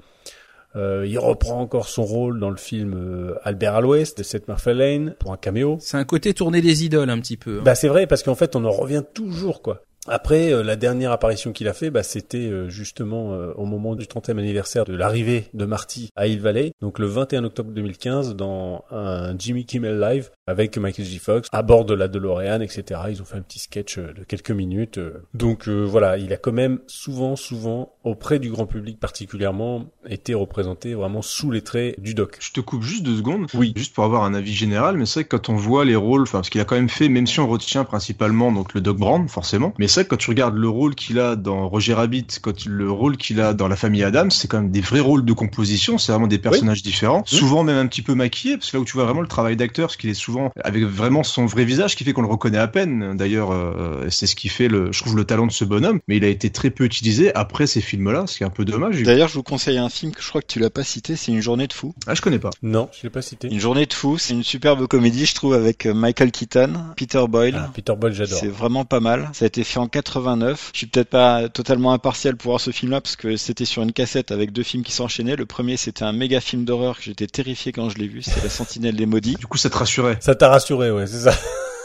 Euh, 0.78 1.06
il 1.08 1.18
reprend 1.18 1.60
encore 1.60 1.90
son 1.90 2.04
rôle 2.04 2.40
dans 2.40 2.50
le 2.50 2.58
film 2.58 2.94
euh, 2.96 3.36
Albert 3.44 3.76
à 3.76 3.82
l'Ouest 3.82 4.20
de 4.20 4.24
Seth 4.24 4.48
MacFarlane 4.48 5.16
pour 5.20 5.34
un 5.34 5.38
caméo. 5.38 5.78
C'est 5.80 5.98
un 5.98 6.06
côté 6.06 6.34
tourné 6.34 6.62
des 6.62 6.86
idoles 6.86 7.10
un 7.10 7.20
petit 7.20 7.38
peu. 7.38 7.60
Hein. 7.60 7.64
Bah 7.64 7.76
c'est 7.76 7.88
vrai 7.88 8.06
parce 8.06 8.22
qu'en 8.22 8.36
fait 8.36 8.56
on 8.56 8.64
en 8.64 8.72
revient 8.72 9.04
toujours 9.14 9.62
quoi. 9.62 9.82
Après, 10.10 10.54
euh, 10.54 10.64
la 10.64 10.76
dernière 10.76 11.12
apparition 11.12 11.52
qu'il 11.52 11.68
a 11.68 11.74
fait, 11.74 11.90
bah, 11.90 12.04
c'était 12.04 12.38
euh, 12.38 12.70
justement 12.70 13.34
euh, 13.34 13.54
au 13.56 13.66
moment 13.66 13.96
du 13.96 14.06
30e 14.06 14.38
anniversaire 14.38 14.86
de 14.86 14.96
l'arrivée 14.96 15.46
de 15.54 15.66
Marty 15.66 16.10
à 16.16 16.28
Hill 16.28 16.40
Valley, 16.40 16.72
donc 16.82 17.00
le 17.00 17.08
21 17.08 17.44
octobre 17.44 17.72
2015, 17.72 18.36
dans 18.36 18.86
un 18.92 19.38
Jimmy 19.38 19.66
Kimmel 19.66 20.00
Live 20.00 20.30
avec 20.48 20.78
Michael 20.78 21.06
J. 21.06 21.18
Fox 21.20 21.50
à 21.52 21.62
bord 21.62 21.84
de 21.86 21.94
la 21.94 22.08
DeLorean, 22.08 22.62
etc. 22.62 23.02
Ils 23.10 23.22
ont 23.22 23.26
fait 23.26 23.38
un 23.38 23.42
petit 23.42 23.60
sketch 23.60 24.00
de 24.00 24.24
quelques 24.26 24.52
minutes. 24.52 25.00
Donc 25.34 25.68
voilà, 25.68 26.18
il 26.18 26.32
a 26.32 26.38
quand 26.38 26.54
même 26.54 26.80
souvent, 26.88 27.36
souvent, 27.36 27.94
auprès 28.04 28.40
du 28.40 28.50
grand 28.50 28.66
public 28.66 29.00
particulièrement, 29.00 29.86
été 30.08 30.34
représenté 30.34 30.94
vraiment 30.94 31.22
sous 31.22 31.52
les 31.52 31.62
traits 31.62 32.00
du 32.00 32.14
doc. 32.14 32.38
Je 32.40 32.52
te 32.52 32.62
coupe 32.62 32.84
juste 32.84 33.04
deux 33.04 33.18
secondes. 33.18 33.48
Oui. 33.54 33.74
Juste 33.76 33.94
pour 33.94 34.06
avoir 34.06 34.24
un 34.24 34.34
avis 34.34 34.54
général, 34.54 34.98
mais 34.98 35.06
c'est 35.06 35.22
vrai 35.22 35.24
que 35.26 35.36
quand 35.36 35.50
on 35.50 35.56
voit 35.56 35.84
les 35.84 35.96
rôles, 35.96 36.22
enfin, 36.22 36.40
parce 36.40 36.50
qu'il 36.50 36.62
a 36.62 36.66
quand 36.66 36.76
même 36.76 36.90
fait, 36.90 37.10
même 37.10 37.28
si 37.28 37.40
on 37.40 37.48
retient 37.48 37.84
principalement 37.84 38.52
donc 38.52 38.74
le 38.74 38.82
Doc 38.82 38.98
Brown, 38.98 39.28
forcément, 39.28 39.74
mais 39.80 39.88
c'est 39.98 40.02
vrai 40.02 40.10
que 40.10 40.10
quand 40.12 40.18
tu 40.18 40.30
regardes 40.30 40.58
le 40.58 40.70
rôle 40.70 40.94
qu'il 40.94 41.20
a 41.20 41.36
dans 41.36 41.68
Roger 41.68 41.96
Rabbit, 41.96 42.28
quand 42.40 42.68
le 42.68 42.92
rôle 42.92 43.18
qu'il 43.18 43.42
a 43.42 43.56
dans 43.56 43.68
La 43.68 43.76
Famille 43.76 44.04
Adams, 44.04 44.30
c'est 44.30 44.48
quand 44.48 44.62
même 44.62 44.70
des 44.70 44.80
vrais 44.80 45.00
rôles 45.00 45.26
de 45.26 45.34
composition, 45.34 45.98
c'est 45.98 46.12
vraiment 46.12 46.28
des 46.28 46.38
personnages 46.38 46.84
différents, 46.84 47.24
souvent 47.26 47.64
même 47.64 47.78
un 47.78 47.88
petit 47.88 48.04
peu 48.04 48.14
maquillés, 48.14 48.58
parce 48.58 48.70
que 48.70 48.78
là 48.78 48.82
où 48.82 48.86
tu 48.86 48.94
vois 48.94 49.06
vraiment 49.06 49.22
le 49.22 49.28
travail 49.28 49.56
d'acteur, 49.56 49.90
ce 49.90 49.98
qu'il 49.98 50.12
est 50.12 50.14
souvent 50.14 50.52
avec 50.64 50.84
vraiment 50.84 51.24
son 51.24 51.48
vrai 51.48 51.66
visage, 51.66 51.96
qui 51.96 52.04
fait 52.04 52.14
qu'on 52.14 52.22
le 52.22 52.28
reconnaît 52.28 52.60
à 52.60 52.68
peine. 52.68 53.18
D'ailleurs, 53.18 53.52
euh, 53.52 54.06
c'est 54.12 54.28
ce 54.28 54.36
qui 54.36 54.50
fait, 54.50 54.68
le, 54.68 54.92
je 54.92 55.00
trouve, 55.02 55.16
le 55.16 55.26
talent 55.26 55.48
de 55.48 55.52
ce 55.52 55.66
bonhomme, 55.66 56.00
mais 56.08 56.18
il 56.18 56.24
a 56.24 56.28
été 56.28 56.52
très 56.52 56.70
peu 56.70 56.84
utilisé 56.84 57.34
après 57.34 57.66
ces 57.66 57.82
films-là, 57.82 58.28
ce 58.28 58.38
qui 58.38 58.44
est 58.44 58.46
un 58.46 58.52
peu 58.52 58.66
dommage. 58.66 59.02
D'ailleurs, 59.02 59.30
je 59.30 59.34
vous 59.34 59.42
conseille 59.42 59.80
un 59.80 59.90
film 59.90 60.12
que 60.12 60.22
je 60.22 60.30
crois 60.30 60.42
que 60.42 60.48
tu 60.48 60.60
l'as 60.60 60.70
pas 60.70 60.84
cité, 60.84 61.16
c'est 61.16 61.32
Une 61.32 61.42
journée 61.42 61.66
de 61.66 61.74
fou. 61.74 61.96
Ah, 62.06 62.14
je 62.14 62.22
connais 62.22 62.38
pas. 62.38 62.52
Non, 62.62 62.88
je 62.96 63.02
l'ai 63.02 63.10
pas 63.10 63.24
cité. 63.24 63.48
Une 63.48 63.60
journée 63.60 63.88
de 63.88 63.94
fou, 63.94 64.20
c'est 64.20 64.36
une 64.36 64.44
superbe 64.44 64.86
comédie, 64.86 65.26
je 65.26 65.34
trouve, 65.34 65.56
avec 65.56 65.88
euh, 65.88 65.96
Michael 65.96 66.32
Keaton, 66.32 66.74
Peter 66.96 67.24
Boyle. 67.28 67.56
Ah, 67.58 67.72
Peter 67.74 67.94
Boyle, 67.98 68.14
j'adore. 68.14 68.38
C'est 68.38 68.48
vraiment 68.48 68.86
pas 68.86 69.00
mal. 69.00 69.30
Ça 69.34 69.46
a 69.46 69.48
été 69.48 69.64
fait 69.64 69.80
en 69.80 69.87
89. 69.88 70.72
Je 70.74 70.78
suis 70.78 70.88
peut-être 70.88 71.10
pas 71.10 71.50
totalement 71.50 71.94
impartial 71.94 72.36
pour 72.36 72.52
voir 72.52 72.62
ce 72.62 72.72
film-là 72.72 73.02
parce 73.02 73.16
que 73.16 73.38
c'était 73.38 73.66
sur 73.66 73.82
une 73.82 73.94
cassette 73.94 74.32
avec 74.32 74.52
deux 74.52 74.64
films 74.64 74.84
qui 74.84 74.92
s'enchaînaient. 74.92 75.36
Le 75.36 75.46
premier, 75.46 75.78
c'était 75.78 76.04
un 76.04 76.14
méga 76.14 76.42
film 76.42 76.66
d'horreur 76.66 76.98
que 76.98 77.04
j'étais 77.04 77.28
terrifié 77.28 77.72
quand 77.72 77.90
je 77.90 77.98
l'ai 77.98 78.08
vu. 78.08 78.22
C'était 78.22 78.42
La 78.42 78.50
Sentinelle 78.50 78.96
des 78.96 79.06
Maudits. 79.06 79.36
Du 79.36 79.48
coup, 79.48 79.58
ça 79.58 79.70
te 79.70 79.78
rassurait. 79.78 80.18
Ça 80.20 80.36
t'a 80.36 80.50
rassuré, 80.50 80.92
ouais, 80.92 81.08
c'est 81.08 81.30
ça. 81.30 81.34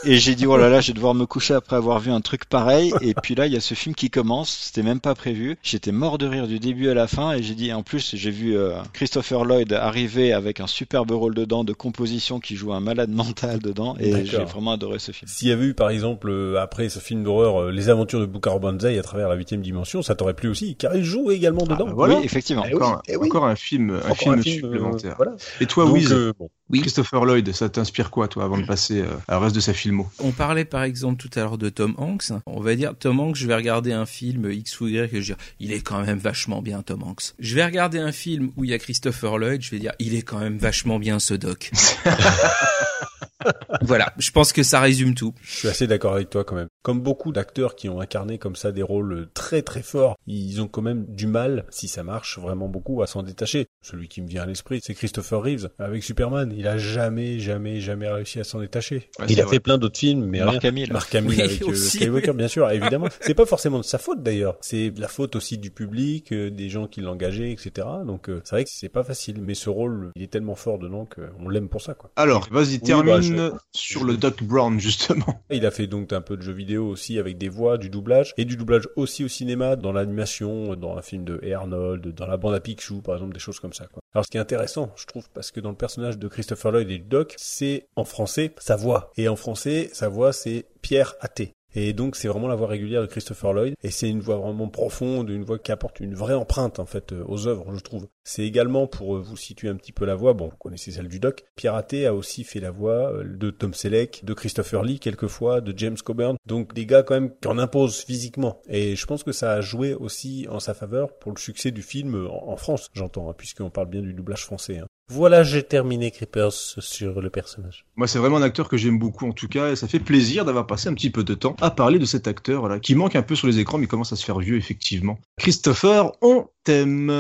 Et 0.04 0.18
j'ai 0.18 0.34
dit, 0.34 0.46
oh 0.46 0.56
là 0.56 0.68
là, 0.68 0.80
je 0.80 0.88
vais 0.88 0.92
devoir 0.94 1.14
me 1.14 1.26
coucher 1.26 1.54
après 1.54 1.76
avoir 1.76 2.00
vu 2.00 2.10
un 2.10 2.20
truc 2.20 2.44
pareil. 2.46 2.92
Et 3.02 3.14
puis 3.14 3.36
là, 3.36 3.46
il 3.46 3.52
y 3.52 3.56
a 3.56 3.60
ce 3.60 3.74
film 3.74 3.94
qui 3.94 4.10
commence. 4.10 4.50
C'était 4.50 4.82
même 4.82 4.98
pas 4.98 5.14
prévu. 5.14 5.56
J'étais 5.62 5.92
mort 5.92 6.18
de 6.18 6.26
rire 6.26 6.48
du 6.48 6.58
début 6.58 6.88
à 6.88 6.94
la 6.94 7.06
fin. 7.06 7.34
Et 7.34 7.42
j'ai 7.42 7.54
dit, 7.54 7.72
en 7.72 7.84
plus, 7.84 8.16
j'ai 8.16 8.30
vu 8.32 8.56
euh, 8.56 8.74
Christopher 8.92 9.44
Lloyd 9.44 9.72
arriver 9.72 10.32
avec 10.32 10.58
un 10.58 10.66
superbe 10.66 11.12
rôle 11.12 11.34
dedans 11.34 11.62
de 11.62 11.72
composition 11.72 12.40
qui 12.40 12.56
joue 12.56 12.72
un 12.72 12.80
malade 12.80 13.10
mental 13.10 13.60
dedans. 13.60 13.94
Et 14.00 14.24
j'ai 14.26 14.38
vraiment 14.44 14.72
adoré 14.72 14.98
ce 14.98 15.12
film. 15.12 15.28
S'il 15.28 15.48
y 15.48 15.52
avait 15.52 15.66
eu, 15.66 15.74
par 15.74 15.90
exemple, 15.90 16.28
euh, 16.30 16.60
après 16.60 16.88
ce 16.88 16.98
film 16.98 17.22
d'horreur, 17.22 17.62
euh, 17.62 17.70
Les 17.70 17.88
aventures 17.88 18.18
de 18.20 18.26
Bukaro 18.26 18.58
Banzai 18.58 18.98
à 18.98 19.02
travers 19.02 19.28
la 19.28 19.36
huitième 19.36 19.62
dimension, 19.62 20.02
ça 20.02 20.16
t'aurait 20.16 20.34
plu 20.34 20.48
aussi. 20.48 20.74
Car 20.74 20.96
il 20.96 21.04
joue 21.04 21.30
également 21.30 21.62
dedans. 21.62 21.86
Ah, 21.88 21.92
voilà. 21.94 22.16
Oui, 22.16 22.24
effectivement. 22.24 22.64
Eh 22.68 22.74
encore, 22.74 23.02
Eh 23.06 23.16
encore 23.16 23.46
un 23.46 23.56
film, 23.56 24.00
un 24.04 24.14
film, 24.14 24.42
supplémentaire. 24.42 25.14
voilà. 25.16 25.32
Et 25.60 25.66
toi, 25.66 25.84
Donc, 25.84 25.94
Wiz, 25.94 26.12
euh, 26.12 26.32
bon. 26.36 26.50
Oui. 26.70 26.80
Christopher 26.80 27.26
Lloyd, 27.26 27.52
ça 27.52 27.68
t'inspire 27.68 28.10
quoi, 28.10 28.28
toi, 28.28 28.44
avant 28.44 28.56
de 28.56 28.64
passer 28.64 29.02
euh, 29.02 29.06
à 29.28 29.38
reste 29.38 29.54
de 29.54 29.60
sa 29.60 29.74
filmo 29.92 30.10
On 30.18 30.32
parlait 30.32 30.64
par 30.64 30.82
exemple 30.82 31.20
tout 31.20 31.30
à 31.38 31.42
l'heure 31.42 31.58
de 31.58 31.68
Tom 31.68 31.94
Hanks. 31.98 32.32
On 32.46 32.60
va 32.60 32.74
dire 32.74 32.94
Tom 32.98 33.20
Hanks, 33.20 33.36
je 33.36 33.46
vais 33.46 33.54
regarder 33.54 33.92
un 33.92 34.06
film 34.06 34.50
X 34.50 34.80
ou 34.80 34.88
Y 34.88 34.96
et 34.96 35.08
je 35.08 35.16
vais 35.16 35.20
dire 35.20 35.36
il 35.60 35.72
est 35.72 35.80
quand 35.80 36.00
même 36.04 36.18
vachement 36.18 36.62
bien 36.62 36.82
Tom 36.82 37.02
Hanks. 37.02 37.34
Je 37.38 37.54
vais 37.54 37.64
regarder 37.64 37.98
un 37.98 38.12
film 38.12 38.50
où 38.56 38.64
il 38.64 38.70
y 38.70 38.74
a 38.74 38.78
Christopher 38.78 39.38
Lloyd, 39.38 39.62
je 39.62 39.70
vais 39.70 39.78
dire 39.78 39.92
il 39.98 40.14
est 40.14 40.22
quand 40.22 40.38
même 40.38 40.58
vachement 40.58 40.98
bien 40.98 41.18
ce 41.18 41.34
doc. 41.34 41.70
voilà, 43.82 44.12
je 44.18 44.30
pense 44.30 44.52
que 44.52 44.62
ça 44.62 44.80
résume 44.80 45.14
tout. 45.14 45.34
Je 45.42 45.56
suis 45.56 45.68
assez 45.68 45.86
d'accord 45.86 46.14
avec 46.14 46.30
toi 46.30 46.44
quand 46.44 46.56
même. 46.56 46.68
Comme 46.82 47.00
beaucoup 47.00 47.32
d'acteurs 47.32 47.76
qui 47.76 47.88
ont 47.88 48.00
incarné 48.00 48.38
comme 48.38 48.56
ça 48.56 48.72
des 48.72 48.82
rôles 48.82 49.28
très 49.34 49.62
très 49.62 49.82
forts, 49.82 50.16
ils 50.26 50.60
ont 50.60 50.68
quand 50.68 50.82
même 50.82 51.06
du 51.06 51.26
mal, 51.26 51.64
si 51.70 51.88
ça 51.88 52.02
marche 52.02 52.38
vraiment 52.38 52.68
beaucoup, 52.68 53.02
à 53.02 53.06
s'en 53.06 53.22
détacher. 53.22 53.68
Celui 53.82 54.08
qui 54.08 54.20
me 54.20 54.28
vient 54.28 54.42
à 54.42 54.46
l'esprit, 54.46 54.80
c'est 54.82 54.94
Christopher 54.94 55.42
Reeves 55.42 55.70
avec 55.78 56.02
Superman. 56.02 56.52
Il 56.56 56.66
a 56.66 56.78
jamais, 56.78 57.38
jamais, 57.38 57.80
jamais 57.80 58.08
réussi 58.08 58.40
à 58.40 58.44
s'en 58.44 58.60
détacher. 58.60 59.08
Ouais, 59.18 59.26
il 59.28 59.40
a 59.40 59.44
vrai. 59.44 59.56
fait 59.56 59.60
plein 59.60 59.78
d'autres 59.78 59.98
films, 59.98 60.24
mais 60.24 60.40
Mark 60.40 60.60
rien. 60.60 60.70
Hamill. 60.70 60.92
Mark 60.92 61.14
Hamill 61.14 61.30
Oui, 61.30 61.40
avec 61.40 61.62
euh, 61.62 61.66
aussi, 61.66 61.98
Skywalker, 61.98 62.32
bien 62.32 62.48
sûr, 62.48 62.68
évidemment. 62.70 63.06
C'est 63.20 63.34
pas 63.34 63.46
forcément 63.46 63.78
de 63.78 63.84
sa 63.84 63.98
faute 63.98 64.22
d'ailleurs. 64.22 64.56
C'est 64.60 64.92
la 64.96 65.08
faute 65.08 65.36
aussi 65.36 65.58
du 65.58 65.70
public, 65.70 66.32
euh, 66.32 66.50
des 66.50 66.68
gens 66.68 66.86
qui 66.86 67.00
l'engageaient, 67.00 67.52
etc. 67.52 67.86
Donc 68.06 68.28
euh, 68.28 68.40
c'est 68.44 68.56
vrai 68.56 68.64
que 68.64 68.70
c'est 68.72 68.88
pas 68.88 69.04
facile, 69.04 69.40
mais 69.40 69.54
ce 69.54 69.70
rôle, 69.70 70.10
il 70.16 70.22
est 70.22 70.28
tellement 70.28 70.54
fort 70.54 70.78
dedans 70.78 71.06
qu'on 71.06 71.48
l'aime 71.48 71.68
pour 71.68 71.80
ça, 71.80 71.94
quoi. 71.94 72.10
Alors, 72.16 72.48
vas-y, 72.50 72.74
Oui, 72.74 72.80
termine 72.80 73.36
bah, 73.36 73.58
sur 73.72 74.04
le 74.04 74.16
Doc 74.16 74.42
Brown, 74.42 74.80
justement. 74.80 75.42
Il 75.50 75.66
a 75.66 75.70
fait 75.70 75.86
donc 75.86 76.12
un 76.12 76.20
peu 76.20 76.36
de 76.36 76.42
jeux 76.42 76.52
vidéo 76.52 76.71
aussi 76.78 77.18
avec 77.18 77.38
des 77.38 77.48
voix, 77.48 77.78
du 77.78 77.90
doublage 77.90 78.34
et 78.36 78.44
du 78.44 78.56
doublage 78.56 78.88
aussi 78.96 79.24
au 79.24 79.28
cinéma, 79.28 79.76
dans 79.76 79.92
l'animation, 79.92 80.76
dans 80.76 80.96
un 80.96 81.02
film 81.02 81.24
de 81.24 81.40
Arnold, 81.52 82.14
dans 82.14 82.26
la 82.26 82.36
bande 82.36 82.54
à 82.54 82.60
Picsou 82.60 83.02
par 83.02 83.16
exemple, 83.16 83.34
des 83.34 83.40
choses 83.40 83.60
comme 83.60 83.72
ça. 83.72 83.86
Quoi. 83.86 84.02
Alors 84.14 84.24
ce 84.24 84.30
qui 84.30 84.36
est 84.36 84.40
intéressant, 84.40 84.92
je 84.96 85.06
trouve, 85.06 85.28
parce 85.30 85.50
que 85.50 85.60
dans 85.60 85.70
le 85.70 85.76
personnage 85.76 86.18
de 86.18 86.28
Christopher 86.28 86.72
Lloyd 86.72 86.90
et 86.90 86.98
du 86.98 87.04
Doc, 87.04 87.34
c'est 87.38 87.86
en 87.96 88.04
français 88.04 88.54
sa 88.58 88.76
voix 88.76 89.10
et 89.16 89.28
en 89.28 89.36
français 89.36 89.90
sa 89.92 90.08
voix 90.08 90.32
c'est 90.32 90.66
Pierre 90.82 91.14
Athé. 91.20 91.54
Et 91.74 91.92
donc 91.92 92.16
c'est 92.16 92.28
vraiment 92.28 92.48
la 92.48 92.54
voix 92.54 92.68
régulière 92.68 93.00
de 93.02 93.06
Christopher 93.06 93.52
Lloyd 93.52 93.74
et 93.82 93.90
c'est 93.90 94.08
une 94.08 94.20
voix 94.20 94.36
vraiment 94.36 94.68
profonde, 94.68 95.30
une 95.30 95.44
voix 95.44 95.58
qui 95.58 95.72
apporte 95.72 96.00
une 96.00 96.14
vraie 96.14 96.34
empreinte 96.34 96.78
en 96.78 96.86
fait 96.86 97.12
euh, 97.12 97.24
aux 97.26 97.46
œuvres, 97.46 97.74
je 97.74 97.80
trouve. 97.80 98.06
C'est 98.24 98.42
également 98.44 98.86
pour 98.86 99.16
euh, 99.16 99.20
vous 99.20 99.36
situer 99.36 99.68
un 99.68 99.76
petit 99.76 99.92
peu 99.92 100.04
la 100.04 100.14
voix, 100.14 100.32
bon 100.34 100.48
vous 100.48 100.56
connaissez 100.56 100.90
celle 100.92 101.08
du 101.08 101.18
Doc, 101.18 101.44
Pierre 101.56 101.74
Athé 101.74 102.06
a 102.06 102.14
aussi 102.14 102.44
fait 102.44 102.60
la 102.60 102.70
voix 102.70 103.12
euh, 103.12 103.24
de 103.24 103.50
Tom 103.50 103.74
Selleck, 103.74 104.24
de 104.24 104.34
Christopher 104.34 104.82
Lee 104.82 104.98
quelquefois, 104.98 105.60
de 105.60 105.72
James 105.76 105.96
Coburn, 106.04 106.36
donc 106.46 106.74
des 106.74 106.86
gars 106.86 107.02
quand 107.02 107.14
même 107.14 107.32
qui 107.40 107.48
en 107.48 107.58
imposent 107.58 108.02
physiquement. 108.02 108.60
Et 108.68 108.96
je 108.96 109.06
pense 109.06 109.22
que 109.22 109.32
ça 109.32 109.52
a 109.52 109.60
joué 109.60 109.94
aussi 109.94 110.46
en 110.50 110.60
sa 110.60 110.74
faveur 110.74 111.16
pour 111.18 111.32
le 111.32 111.38
succès 111.38 111.70
du 111.70 111.82
film 111.82 112.28
en 112.30 112.52
en 112.52 112.56
France, 112.56 112.90
j'entends, 112.92 113.30
hein, 113.30 113.34
puisqu'on 113.36 113.70
parle 113.70 113.88
bien 113.88 114.02
du 114.02 114.12
doublage 114.12 114.44
français. 114.44 114.78
hein. 114.78 114.86
Voilà, 115.14 115.42
j'ai 115.42 115.62
terminé 115.62 116.10
Creepers 116.10 116.52
sur 116.52 117.20
le 117.20 117.28
personnage. 117.28 117.84
Moi, 117.96 118.06
c'est 118.06 118.18
vraiment 118.18 118.38
un 118.38 118.42
acteur 118.42 118.66
que 118.66 118.78
j'aime 118.78 118.98
beaucoup, 118.98 119.28
en 119.28 119.32
tout 119.32 119.46
cas, 119.46 119.70
et 119.70 119.76
ça 119.76 119.86
fait 119.86 119.98
plaisir 119.98 120.46
d'avoir 120.46 120.66
passé 120.66 120.88
un 120.88 120.94
petit 120.94 121.10
peu 121.10 121.22
de 121.22 121.34
temps 121.34 121.54
à 121.60 121.70
parler 121.70 121.98
de 121.98 122.06
cet 122.06 122.26
acteur, 122.26 122.60
voilà, 122.60 122.80
qui 122.80 122.94
manque 122.94 123.14
un 123.14 123.22
peu 123.22 123.34
sur 123.34 123.46
les 123.46 123.58
écrans, 123.58 123.76
mais 123.76 123.86
commence 123.86 124.14
à 124.14 124.16
se 124.16 124.24
faire 124.24 124.38
vieux, 124.38 124.56
effectivement. 124.56 125.18
Christopher, 125.38 126.12
on 126.22 126.46
t'aime. 126.64 127.10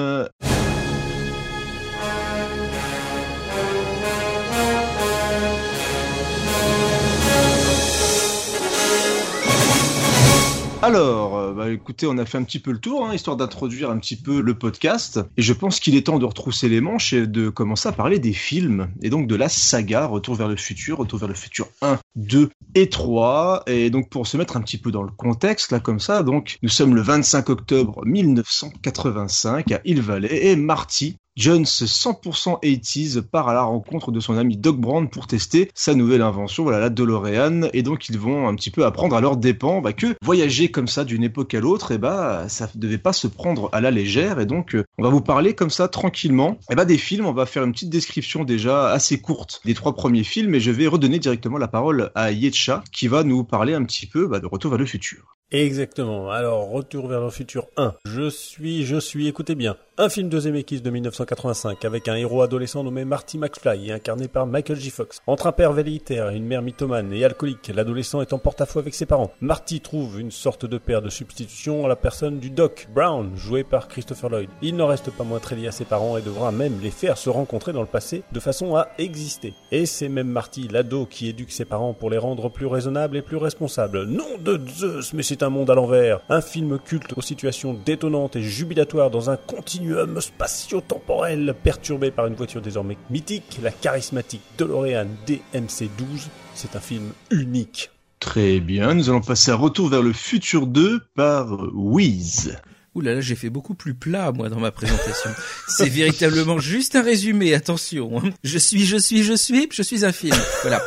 Alors, 10.84 11.38
euh, 11.38 11.52
bah, 11.52 11.70
écoutez, 11.70 12.08
on 12.08 12.18
a 12.18 12.24
fait 12.24 12.38
un 12.38 12.42
petit 12.42 12.58
peu 12.58 12.72
le 12.72 12.78
tour, 12.78 13.06
hein, 13.06 13.14
histoire 13.14 13.36
d'introduire 13.36 13.88
un 13.88 13.98
petit 13.98 14.16
peu 14.16 14.40
le 14.40 14.58
podcast. 14.58 15.20
Et 15.36 15.42
je 15.42 15.52
pense 15.52 15.78
qu'il 15.78 15.94
est 15.94 16.08
temps 16.08 16.18
de 16.18 16.24
retrousser 16.24 16.68
les 16.68 16.80
manches 16.80 17.12
et 17.12 17.28
de 17.28 17.50
commencer 17.50 17.88
à 17.88 17.92
parler 17.92 18.18
des 18.18 18.32
films. 18.32 18.88
Et 19.00 19.08
donc 19.08 19.28
de 19.28 19.36
la 19.36 19.48
saga 19.48 20.06
Retour 20.06 20.34
vers 20.34 20.48
le 20.48 20.56
futur, 20.56 20.98
Retour 20.98 21.20
vers 21.20 21.28
le 21.28 21.36
futur 21.36 21.68
1, 21.82 22.00
2 22.16 22.50
et 22.74 22.88
3. 22.88 23.62
Et 23.68 23.90
donc 23.90 24.10
pour 24.10 24.26
se 24.26 24.36
mettre 24.36 24.56
un 24.56 24.60
petit 24.60 24.76
peu 24.76 24.90
dans 24.90 25.04
le 25.04 25.12
contexte, 25.12 25.70
là 25.70 25.78
comme 25.78 26.00
ça, 26.00 26.24
donc 26.24 26.58
nous 26.62 26.68
sommes 26.68 26.96
le 26.96 27.00
25 27.02 27.48
octobre 27.50 28.04
1985 28.04 29.70
à 29.70 29.80
Hill 29.84 30.02
et 30.28 30.56
Marty, 30.56 31.16
Jones 31.34 31.64
100% 31.64 32.60
80s 32.62 33.22
part 33.22 33.48
à 33.48 33.54
la 33.54 33.62
rencontre 33.62 34.12
de 34.12 34.20
son 34.20 34.36
ami 34.36 34.58
Doc 34.58 34.78
Brown 34.78 35.08
pour 35.08 35.26
tester 35.26 35.70
sa 35.74 35.94
nouvelle 35.94 36.20
invention, 36.20 36.62
voilà 36.62 36.78
la 36.78 36.90
DeLorean, 36.90 37.70
et 37.72 37.82
donc 37.82 38.10
ils 38.10 38.18
vont 38.18 38.48
un 38.48 38.54
petit 38.54 38.70
peu 38.70 38.84
apprendre 38.84 39.16
à 39.16 39.22
leurs 39.22 39.38
dépens 39.38 39.80
bah, 39.80 39.94
que 39.94 40.14
voyager 40.22 40.70
comme 40.70 40.88
ça 40.88 41.04
d'une 41.04 41.24
époque 41.24 41.54
à 41.54 41.60
l'autre, 41.60 41.92
et 41.92 41.98
bah 41.98 42.44
ça 42.48 42.68
devait 42.74 42.98
pas 42.98 43.14
se 43.14 43.26
prendre 43.26 43.70
à 43.72 43.80
la 43.80 43.90
légère, 43.90 44.40
et 44.40 44.46
donc 44.46 44.74
euh, 44.74 44.84
on 44.98 45.02
va 45.02 45.08
vous 45.08 45.22
parler 45.22 45.54
comme 45.54 45.70
ça 45.70 45.88
tranquillement, 45.88 46.58
et 46.70 46.74
bah 46.74 46.84
des 46.84 46.98
films, 46.98 47.24
on 47.24 47.32
va 47.32 47.46
faire 47.46 47.64
une 47.64 47.72
petite 47.72 47.90
description 47.90 48.44
déjà 48.44 48.90
assez 48.90 49.18
courte 49.18 49.62
des 49.64 49.72
trois 49.72 49.94
premiers 49.94 50.24
films, 50.24 50.54
et 50.54 50.60
je 50.60 50.70
vais 50.70 50.86
redonner 50.86 51.18
directement 51.18 51.56
la 51.56 51.68
parole 51.68 52.10
à 52.14 52.30
Yetcha 52.30 52.84
qui 52.92 53.08
va 53.08 53.24
nous 53.24 53.42
parler 53.42 53.72
un 53.72 53.84
petit 53.84 54.06
peu 54.06 54.26
bah, 54.26 54.38
de 54.38 54.46
Retour 54.46 54.70
vers 54.72 54.78
le 54.78 54.86
futur. 54.86 55.38
Exactement. 55.52 56.30
Alors, 56.30 56.70
Retour 56.70 57.08
vers 57.08 57.20
le 57.20 57.28
futur 57.28 57.66
1. 57.76 57.94
Je 58.06 58.30
suis, 58.30 58.86
je 58.86 58.96
suis, 58.96 59.28
écoutez 59.28 59.54
bien, 59.54 59.76
un 59.98 60.08
film 60.08 60.30
de 60.30 60.40
Zemeckis 60.40 60.80
de 60.80 60.88
1985 60.88 61.84
avec 61.84 62.08
un 62.08 62.14
héros 62.14 62.40
adolescent 62.40 62.82
nommé 62.82 63.04
Marty 63.04 63.36
McFly 63.36 63.92
incarné 63.92 64.26
par 64.26 64.46
Michael 64.46 64.78
J. 64.78 64.88
Fox. 64.88 65.20
Entre 65.26 65.46
un 65.46 65.52
père 65.52 65.74
velléitaire 65.74 66.30
et 66.30 66.36
une 66.36 66.46
mère 66.46 66.62
mythomane 66.62 67.12
et 67.12 67.22
alcoolique, 67.22 67.70
l'adolescent 67.74 68.22
est 68.22 68.32
en 68.32 68.38
porte-à-faux 68.38 68.78
avec 68.78 68.94
ses 68.94 69.04
parents. 69.04 69.30
Marty 69.42 69.82
trouve 69.82 70.18
une 70.18 70.30
sorte 70.30 70.64
de 70.64 70.78
père 70.78 71.02
de 71.02 71.10
substitution 71.10 71.84
à 71.84 71.88
la 71.88 71.96
personne 71.96 72.38
du 72.38 72.48
Doc 72.48 72.88
Brown, 72.94 73.36
joué 73.36 73.64
par 73.64 73.88
Christopher 73.88 74.30
Lloyd. 74.30 74.48
Il 74.62 74.76
n'en 74.76 74.86
reste 74.86 75.10
pas 75.10 75.24
moins 75.24 75.40
très 75.40 75.56
lié 75.56 75.68
à 75.68 75.72
ses 75.72 75.84
parents 75.84 76.16
et 76.16 76.22
devra 76.22 76.52
même 76.52 76.80
les 76.82 76.90
faire 76.90 77.18
se 77.18 77.28
rencontrer 77.28 77.74
dans 77.74 77.82
le 77.82 77.86
passé 77.86 78.22
de 78.32 78.40
façon 78.40 78.74
à 78.76 78.88
exister. 78.96 79.52
Et 79.70 79.84
c'est 79.84 80.08
même 80.08 80.28
Marty, 80.28 80.68
l'ado, 80.68 81.04
qui 81.04 81.28
éduque 81.28 81.52
ses 81.52 81.66
parents 81.66 81.92
pour 81.92 82.08
les 82.08 82.16
rendre 82.16 82.48
plus 82.48 82.66
raisonnables 82.66 83.18
et 83.18 83.22
plus 83.22 83.36
responsables. 83.36 84.04
Nom 84.04 84.38
de 84.40 84.58
Zeus, 84.70 85.12
mais 85.12 85.22
c'est 85.22 85.41
un 85.42 85.50
monde 85.50 85.70
à 85.70 85.74
l'envers. 85.74 86.20
Un 86.28 86.40
film 86.40 86.78
culte 86.78 87.12
aux 87.16 87.22
situations 87.22 87.74
détonnantes 87.74 88.36
et 88.36 88.42
jubilatoires 88.42 89.10
dans 89.10 89.30
un 89.30 89.36
continuum 89.36 90.20
spatio-temporel 90.20 91.54
perturbé 91.62 92.10
par 92.10 92.26
une 92.26 92.34
voiture 92.34 92.60
désormais 92.62 92.96
mythique, 93.10 93.58
la 93.62 93.70
charismatique 93.70 94.42
DeLorean 94.58 95.06
DMC-12. 95.26 96.28
C'est 96.54 96.76
un 96.76 96.80
film 96.80 97.12
unique. 97.30 97.90
Très 98.20 98.60
bien, 98.60 98.94
nous 98.94 99.10
allons 99.10 99.20
passer 99.20 99.50
à 99.50 99.56
Retour 99.56 99.88
vers 99.88 100.02
le 100.02 100.12
futur 100.12 100.66
2 100.66 101.00
par 101.16 101.52
euh, 101.54 101.70
Wiz. 101.74 102.56
Ouh 102.94 103.00
là 103.00 103.14
là, 103.14 103.20
j'ai 103.20 103.34
fait 103.34 103.48
beaucoup 103.50 103.74
plus 103.74 103.94
plat, 103.94 104.32
moi, 104.32 104.48
dans 104.48 104.60
ma 104.60 104.70
présentation. 104.70 105.30
C'est 105.68 105.88
véritablement 105.88 106.58
juste 106.58 106.94
un 106.94 107.02
résumé, 107.02 107.54
attention. 107.54 108.18
hein. 108.18 108.30
Je 108.44 108.58
suis, 108.58 108.84
je 108.84 108.98
suis, 108.98 109.22
je 109.22 109.32
suis, 109.32 109.68
je 109.72 109.82
suis 109.82 110.04
un 110.04 110.12
film. 110.12 110.36
Voilà. 110.60 110.80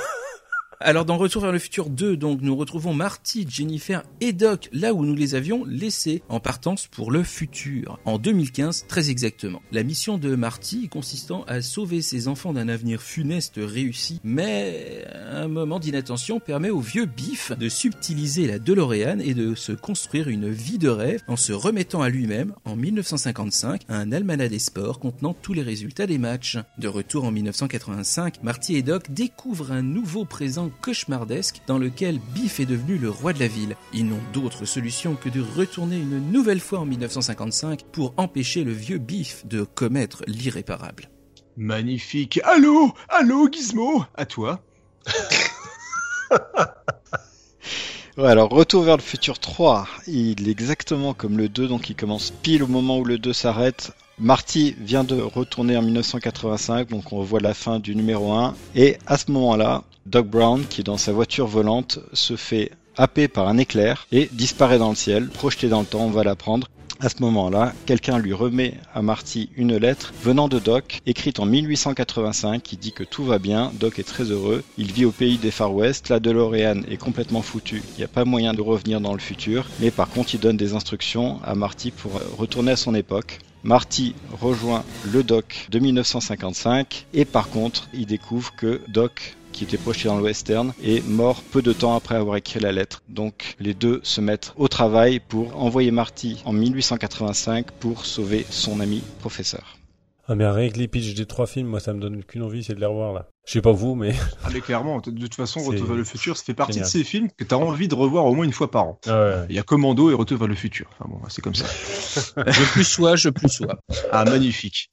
Alors 0.82 1.06
dans 1.06 1.18
Retour 1.18 1.42
vers 1.42 1.54
le 1.54 1.60
futur 1.60 1.90
2, 1.90 2.18
donc 2.18 2.42
nous 2.42 2.56
retrouvons 2.56 2.94
Marty, 2.94 3.46
Jennifer 3.50 4.04
et 4.20 4.34
Doc 4.34 4.70
là 4.74 4.94
où 4.94 5.06
nous 5.06 5.16
les 5.16 5.34
avions 5.34 5.64
laissés 5.64 6.22
en 6.28 6.42
partance 6.42 6.88
pour 6.88 7.12
le 7.12 7.24
futur, 7.24 7.98
en 8.04 8.18
2015 8.18 8.86
très 8.88 9.10
exactement. 9.10 9.62
La 9.72 9.84
mission 9.84 10.18
de 10.18 10.36
Marty 10.36 10.90
consistant 10.90 11.46
à 11.48 11.62
sauver 11.62 12.02
ses 12.02 12.28
enfants 12.28 12.52
d'un 12.52 12.68
avenir 12.68 13.02
funeste 13.02 13.54
réussi, 13.58 14.20
mais 14.26 15.06
un 15.32 15.48
moment 15.48 15.80
d'inattention 15.80 16.42
permet 16.42 16.70
au 16.70 16.82
vieux 16.82 17.06
Biff 17.06 17.54
de 17.58 17.70
subtiliser 17.70 18.46
la 18.46 18.60
DeLorean 18.60 19.20
et 19.20 19.34
de 19.34 19.56
se 19.56 19.72
construire 19.72 20.28
une 20.28 20.50
vie 20.50 20.78
de 20.78 20.90
rêve 20.90 21.22
en 21.30 21.38
se 21.38 21.54
remettant 21.54 22.02
à 22.02 22.10
lui-même 22.10 22.54
en 22.66 22.76
1955 22.76 23.84
un 23.88 24.12
almanach 24.12 24.50
des 24.50 24.60
sports 24.60 25.00
contenant 25.00 25.34
tous 25.34 25.54
les 25.54 25.64
résultats 25.64 26.06
des 26.06 26.18
matchs. 26.18 26.58
De 26.78 26.90
retour 26.90 27.24
en 27.24 27.32
1985, 27.32 28.44
Marty 28.44 28.76
et 28.76 28.82
Doc 28.82 29.12
découvrent 29.12 29.72
un 29.72 29.82
nouveau 29.82 30.26
présent 30.26 30.65
cauchemardesque 30.70 31.62
dans 31.68 31.78
lequel 31.78 32.20
Biff 32.34 32.60
est 32.60 32.66
devenu 32.66 32.98
le 32.98 33.10
roi 33.10 33.34
de 33.34 33.40
la 33.40 33.48
ville. 33.48 33.76
Ils 33.94 34.08
n'ont 34.08 34.22
d'autre 34.34 34.66
solution 34.66 35.16
que 35.16 35.30
de 35.30 35.42
retourner 35.42 35.98
une 35.98 36.32
nouvelle 36.32 36.60
fois 36.60 36.80
en 36.80 36.86
1955 36.86 37.84
pour 37.92 38.14
empêcher 38.18 38.64
le 38.64 38.72
vieux 38.72 38.98
Biff 38.98 39.46
de 39.46 39.64
commettre 39.64 40.24
l'irréparable. 40.28 41.10
Magnifique. 41.58 42.40
Allô? 42.44 42.94
Allô, 43.10 43.50
Gizmo? 43.52 44.04
À 44.16 44.26
toi. 44.26 44.62
Ouais, 48.18 48.30
alors 48.30 48.50
Retour 48.50 48.84
vers 48.84 48.96
le 48.96 49.02
futur 49.02 49.40
3, 49.40 49.90
il 50.08 50.48
est 50.48 50.52
exactement 50.52 51.14
comme 51.14 51.38
le 51.38 51.50
2, 51.50 51.68
donc 51.68 51.90
il 51.90 51.98
commence 51.98 52.32
pile 52.32 52.64
au 52.64 52.68
moment 52.68 53.00
où 53.00 53.04
le 53.04 53.18
2 53.18 53.34
s'arrête. 53.34 53.92
Marty 54.20 54.74
vient 54.80 55.04
de 55.04 55.20
retourner 55.20 55.76
en 55.76 55.82
1985, 55.82 56.88
donc 56.88 57.12
on 57.12 57.18
revoit 57.18 57.42
la 57.42 57.54
fin 57.54 57.78
du 57.80 57.94
numéro 57.94 58.32
1, 58.32 58.56
et 58.74 58.98
à 59.06 59.18
ce 59.18 59.30
moment-là, 59.32 59.84
Doc 60.06 60.28
Brown, 60.28 60.64
qui 60.70 60.84
dans 60.84 60.98
sa 60.98 61.12
voiture 61.12 61.48
volante 61.48 61.98
se 62.14 62.36
fait 62.36 62.72
happer 62.96 63.28
par 63.28 63.48
un 63.48 63.58
éclair 63.58 64.06
et 64.12 64.30
disparaît 64.32 64.78
dans 64.78 64.90
le 64.90 64.96
ciel, 64.96 65.30
projeté 65.30 65.68
dans 65.68 65.80
le 65.80 65.88
temps, 65.88 66.06
on 66.06 66.12
va 66.12 66.24
l'apprendre. 66.24 66.68
À 67.00 67.10
ce 67.10 67.22
moment-là, 67.22 67.74
quelqu'un 67.88 68.20
lui 68.20 68.32
remet 68.32 68.76
à 68.94 69.02
Marty 69.02 69.50
une 69.58 69.76
lettre 69.76 70.14
venant 70.24 70.48
de 70.48 70.60
Doc, 70.60 71.02
écrite 71.08 71.40
en 71.40 71.48
1885, 71.48 72.62
qui 72.62 72.78
dit 72.78 72.92
que 72.92 73.04
tout 73.04 73.26
va 73.26 73.40
bien, 73.40 73.72
Doc 73.80 73.98
est 73.98 74.04
très 74.04 74.26
heureux, 74.26 74.64
il 74.78 74.92
vit 74.92 75.06
au 75.06 75.12
pays 75.12 75.38
des 75.38 75.52
Far 75.52 75.74
West, 75.74 76.10
la 76.10 76.20
DeLorean 76.20 76.84
est 76.88 76.98
complètement 76.98 77.42
foutue, 77.42 77.82
il 77.96 77.98
n'y 77.98 78.06
a 78.06 78.08
pas 78.08 78.26
moyen 78.26 78.54
de 78.54 78.62
revenir 78.62 79.02
dans 79.02 79.14
le 79.14 79.20
futur, 79.20 79.66
mais 79.80 79.90
par 79.90 80.10
contre 80.10 80.36
il 80.36 80.40
donne 80.40 80.56
des 80.56 80.74
instructions 80.74 81.40
à 81.44 81.56
Marty 81.56 81.90
pour 81.90 82.12
retourner 82.38 82.74
à 82.74 82.78
son 82.78 82.94
époque. 82.94 83.40
Marty 83.64 84.14
rejoint 84.40 84.84
le 85.12 85.24
Doc 85.24 85.68
de 85.72 85.80
1955 85.80 87.08
et 87.16 87.26
par 87.26 87.50
contre 87.50 87.90
il 87.96 88.06
découvre 88.06 88.56
que 88.56 88.80
Doc 88.88 89.36
qui 89.56 89.64
était 89.64 89.78
projeté 89.78 90.10
dans 90.10 90.18
le 90.18 90.24
western, 90.24 90.74
est 90.84 91.08
mort 91.08 91.42
peu 91.42 91.62
de 91.62 91.72
temps 91.72 91.96
après 91.96 92.16
avoir 92.16 92.36
écrit 92.36 92.60
la 92.60 92.74
lettre. 92.74 93.02
Donc 93.08 93.56
les 93.60 93.74
deux 93.74 94.02
se 94.04 94.20
mettent 94.20 94.54
au 94.58 94.68
travail 94.68 95.22
pour 95.22 95.60
envoyer 95.60 95.92
Marty 95.92 96.42
en 96.46 96.52
1885 96.52 97.72
pour 97.72 98.06
sauver 98.06 98.46
son 98.50 98.82
ami 98.82 99.02
professeur. 99.20 99.78
Ah 100.28 100.34
mais 100.36 100.48
rien 100.50 100.70
que 100.70 100.78
les 100.80 100.88
pitchs 100.88 101.14
des 101.14 101.28
trois 101.28 101.46
films, 101.46 101.68
moi 101.68 101.80
ça 101.80 101.94
me 101.94 102.00
donne 102.02 102.24
qu'une 102.24 102.42
envie, 102.42 102.64
c'est 102.64 102.74
de 102.74 102.80
les 102.80 102.86
revoir 102.86 103.14
là. 103.14 103.28
Je 103.46 103.54
sais 103.54 103.62
pas 103.62 103.72
vous, 103.72 103.94
mais... 103.96 104.14
Ah 104.44 104.50
mais 104.52 104.60
clairement, 104.60 105.00
de 105.00 105.12
toute 105.12 105.36
façon, 105.36 105.60
Retour 105.62 105.86
vers 105.86 105.96
le 105.96 106.04
futur, 106.04 106.36
ça 106.36 106.44
fait 106.44 106.56
partie 106.56 106.74
génial. 106.74 106.88
de 106.88 106.92
ces 106.92 107.04
films 107.04 107.30
que 107.38 107.44
t'as 107.44 107.58
envie 107.58 107.88
de 107.88 107.96
revoir 107.96 108.26
au 108.26 108.34
moins 108.34 108.44
une 108.44 108.52
fois 108.52 108.72
par 108.72 108.84
an. 108.84 109.00
Ah 109.08 109.24
ouais. 109.24 109.46
Il 109.50 109.56
y 109.56 109.60
a 109.60 109.64
Commando 109.64 110.10
et 110.10 110.16
Retour 110.16 110.40
vers 110.40 110.48
le 110.48 110.56
futur. 110.56 110.88
Enfin 110.94 111.08
bon, 111.08 111.20
c'est 111.30 111.42
comme 111.44 111.56
ça. 111.56 111.66
Je 112.48 112.72
plus 112.72 112.84
sois, 112.84 113.16
je 113.16 113.30
plus 113.30 113.50
sois. 113.50 113.78
Ah, 114.12 114.26
magnifique. 114.26 114.90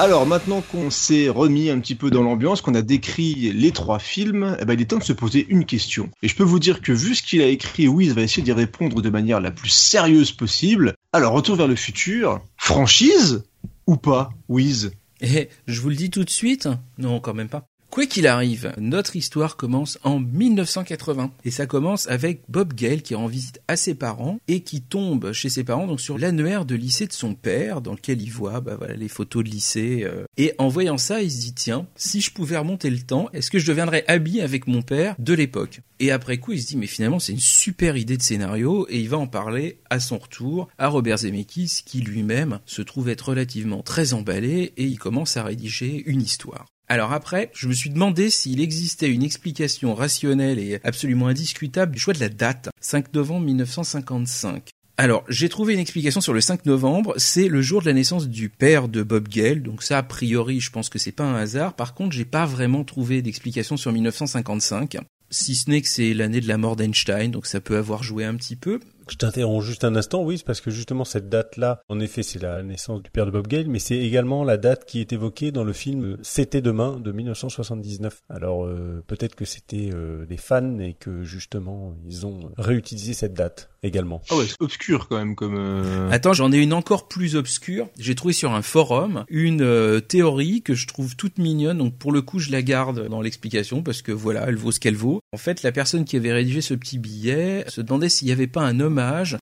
Alors 0.00 0.24
maintenant 0.24 0.62
qu'on 0.62 0.88
s'est 0.88 1.28
remis 1.28 1.68
un 1.68 1.78
petit 1.78 1.94
peu 1.94 2.08
dans 2.08 2.22
l'ambiance, 2.22 2.62
qu'on 2.62 2.74
a 2.74 2.80
décrit 2.80 3.52
les 3.52 3.70
trois 3.70 3.98
films, 3.98 4.56
eh 4.58 4.64
ben, 4.64 4.72
il 4.72 4.80
est 4.80 4.86
temps 4.86 4.96
de 4.96 5.04
se 5.04 5.12
poser 5.12 5.46
une 5.50 5.66
question. 5.66 6.08
Et 6.22 6.28
je 6.28 6.34
peux 6.34 6.42
vous 6.42 6.58
dire 6.58 6.80
que 6.80 6.90
vu 6.90 7.14
ce 7.14 7.22
qu'il 7.22 7.42
a 7.42 7.46
écrit, 7.46 7.86
Wiz 7.86 8.14
va 8.14 8.22
essayer 8.22 8.42
d'y 8.42 8.52
répondre 8.52 9.02
de 9.02 9.10
manière 9.10 9.42
la 9.42 9.50
plus 9.50 9.68
sérieuse 9.68 10.32
possible. 10.32 10.94
Alors 11.12 11.34
Retour 11.34 11.56
vers 11.56 11.68
le 11.68 11.76
futur, 11.76 12.40
franchise 12.56 13.44
ou 13.86 13.98
pas, 13.98 14.30
Wiz? 14.48 14.92
Et 15.20 15.50
je 15.66 15.82
vous 15.82 15.90
le 15.90 15.96
dis 15.96 16.08
tout 16.08 16.24
de 16.24 16.30
suite, 16.30 16.66
non 16.96 17.20
quand 17.20 17.34
même 17.34 17.50
pas. 17.50 17.66
Quoi 17.90 18.06
qu'il 18.06 18.28
arrive, 18.28 18.72
notre 18.78 19.16
histoire 19.16 19.56
commence 19.56 19.98
en 20.04 20.20
1980 20.20 21.32
et 21.44 21.50
ça 21.50 21.66
commence 21.66 22.06
avec 22.06 22.42
Bob 22.48 22.72
Gale 22.72 23.02
qui 23.02 23.16
rend 23.16 23.26
visite 23.26 23.60
à 23.66 23.74
ses 23.74 23.96
parents 23.96 24.38
et 24.46 24.60
qui 24.60 24.80
tombe 24.80 25.32
chez 25.32 25.48
ses 25.48 25.64
parents 25.64 25.88
donc 25.88 26.00
sur 26.00 26.16
l'annuaire 26.16 26.64
de 26.64 26.76
lycée 26.76 27.08
de 27.08 27.12
son 27.12 27.34
père 27.34 27.80
dans 27.80 27.90
lequel 27.90 28.22
il 28.22 28.30
voit 28.30 28.60
bah, 28.60 28.76
voilà, 28.78 28.94
les 28.94 29.08
photos 29.08 29.42
de 29.42 29.50
lycée 29.50 30.04
euh. 30.04 30.24
et 30.36 30.54
en 30.58 30.68
voyant 30.68 30.98
ça 30.98 31.20
il 31.20 31.32
se 31.32 31.40
dit 31.40 31.52
tiens 31.52 31.88
si 31.96 32.20
je 32.20 32.30
pouvais 32.30 32.56
remonter 32.56 32.90
le 32.90 33.00
temps 33.00 33.28
est-ce 33.32 33.50
que 33.50 33.58
je 33.58 33.66
deviendrais 33.66 34.04
habillé 34.06 34.42
avec 34.42 34.68
mon 34.68 34.82
père 34.82 35.16
de 35.18 35.34
l'époque? 35.34 35.80
Et 35.98 36.12
après 36.12 36.38
coup 36.38 36.52
il 36.52 36.62
se 36.62 36.68
dit 36.68 36.76
mais 36.76 36.86
finalement 36.86 37.18
c'est 37.18 37.32
une 37.32 37.40
super 37.40 37.96
idée 37.96 38.16
de 38.16 38.22
scénario 38.22 38.86
et 38.88 39.00
il 39.00 39.08
va 39.08 39.18
en 39.18 39.26
parler 39.26 39.80
à 39.90 39.98
son 39.98 40.18
retour 40.18 40.68
à 40.78 40.86
Robert 40.86 41.18
Zemeckis 41.18 41.82
qui 41.84 42.02
lui-même 42.02 42.60
se 42.66 42.82
trouve 42.82 43.08
être 43.08 43.30
relativement 43.30 43.82
très 43.82 44.12
emballé 44.12 44.74
et 44.76 44.84
il 44.84 44.98
commence 45.00 45.36
à 45.36 45.42
rédiger 45.42 46.04
une 46.06 46.22
histoire. 46.22 46.66
Alors 46.90 47.12
après, 47.12 47.52
je 47.54 47.68
me 47.68 47.72
suis 47.72 47.88
demandé 47.88 48.30
s'il 48.30 48.60
existait 48.60 49.08
une 49.08 49.22
explication 49.22 49.94
rationnelle 49.94 50.58
et 50.58 50.80
absolument 50.82 51.28
indiscutable 51.28 51.92
du 51.92 52.00
choix 52.00 52.14
de 52.14 52.18
la 52.18 52.28
date, 52.28 52.68
5 52.80 53.14
novembre 53.14 53.46
1955. 53.46 54.70
Alors, 54.96 55.22
j'ai 55.28 55.48
trouvé 55.48 55.74
une 55.74 55.78
explication 55.78 56.20
sur 56.20 56.32
le 56.32 56.40
5 56.40 56.66
novembre, 56.66 57.14
c'est 57.16 57.46
le 57.46 57.62
jour 57.62 57.80
de 57.80 57.86
la 57.86 57.92
naissance 57.92 58.28
du 58.28 58.48
père 58.48 58.88
de 58.88 59.04
Bob 59.04 59.28
Gale, 59.28 59.62
donc 59.62 59.84
ça, 59.84 59.98
a 59.98 60.02
priori, 60.02 60.58
je 60.58 60.72
pense 60.72 60.88
que 60.88 60.98
c'est 60.98 61.12
pas 61.12 61.22
un 61.22 61.36
hasard. 61.36 61.74
Par 61.74 61.94
contre, 61.94 62.10
j'ai 62.10 62.24
pas 62.24 62.44
vraiment 62.44 62.82
trouvé 62.82 63.22
d'explication 63.22 63.76
sur 63.76 63.92
1955, 63.92 64.96
si 65.30 65.54
ce 65.54 65.70
n'est 65.70 65.82
que 65.82 65.88
c'est 65.88 66.12
l'année 66.12 66.40
de 66.40 66.48
la 66.48 66.58
mort 66.58 66.74
d'Einstein, 66.74 67.30
donc 67.30 67.46
ça 67.46 67.60
peut 67.60 67.76
avoir 67.76 68.02
joué 68.02 68.24
un 68.24 68.34
petit 68.34 68.56
peu. 68.56 68.80
Je 69.10 69.16
t'interromps 69.16 69.64
juste 69.64 69.82
un 69.84 69.96
instant, 69.96 70.22
oui, 70.22 70.38
c'est 70.38 70.46
parce 70.46 70.60
que 70.60 70.70
justement 70.70 71.04
cette 71.04 71.28
date-là, 71.28 71.82
en 71.88 71.98
effet, 71.98 72.22
c'est 72.22 72.40
la 72.40 72.62
naissance 72.62 73.02
du 73.02 73.10
père 73.10 73.26
de 73.26 73.32
Bob 73.32 73.48
Gale, 73.48 73.66
mais 73.68 73.80
c'est 73.80 73.96
également 73.98 74.44
la 74.44 74.56
date 74.56 74.84
qui 74.86 75.00
est 75.00 75.12
évoquée 75.12 75.50
dans 75.50 75.64
le 75.64 75.72
film 75.72 76.16
C'était 76.22 76.60
demain 76.60 76.98
de 77.00 77.10
1979. 77.10 78.22
Alors 78.28 78.64
euh, 78.66 79.02
peut-être 79.06 79.34
que 79.34 79.44
c'était 79.44 79.90
euh, 79.92 80.26
des 80.26 80.36
fans 80.36 80.78
et 80.78 80.94
que 80.94 81.24
justement 81.24 81.94
ils 82.06 82.24
ont 82.24 82.52
réutilisé 82.56 83.12
cette 83.12 83.34
date 83.34 83.70
également. 83.82 84.20
Ah 84.30 84.36
ouais, 84.36 84.44
c'est 84.46 84.60
obscur 84.60 85.08
quand 85.08 85.16
même 85.18 85.34
comme... 85.34 85.56
euh, 85.56 86.08
Attends, 86.10 86.32
j'en 86.34 86.52
ai 86.52 86.58
une 86.58 86.72
encore 86.72 87.08
plus 87.08 87.34
obscure. 87.34 87.88
J'ai 87.98 88.14
trouvé 88.14 88.32
sur 88.32 88.52
un 88.52 88.62
forum 88.62 89.24
une 89.28 89.62
euh, 89.62 90.00
théorie 90.00 90.62
que 90.62 90.74
je 90.74 90.86
trouve 90.86 91.16
toute 91.16 91.38
mignonne. 91.38 91.78
Donc 91.78 91.96
pour 91.98 92.12
le 92.12 92.22
coup, 92.22 92.38
je 92.38 92.52
la 92.52 92.62
garde 92.62 93.08
dans 93.08 93.22
l'explication 93.22 93.82
parce 93.82 94.02
que 94.02 94.12
voilà, 94.12 94.44
elle 94.46 94.56
vaut 94.56 94.70
ce 94.70 94.78
qu'elle 94.78 94.96
vaut. 94.96 95.20
En 95.32 95.38
fait, 95.38 95.62
la 95.62 95.72
personne 95.72 96.04
qui 96.04 96.16
avait 96.16 96.32
rédigé 96.32 96.60
ce 96.60 96.74
petit 96.74 96.98
billet 96.98 97.64
se 97.68 97.80
demandait 97.80 98.08
s'il 98.08 98.26
n'y 98.26 98.32
avait 98.32 98.46
pas 98.46 98.60
un 98.62 98.78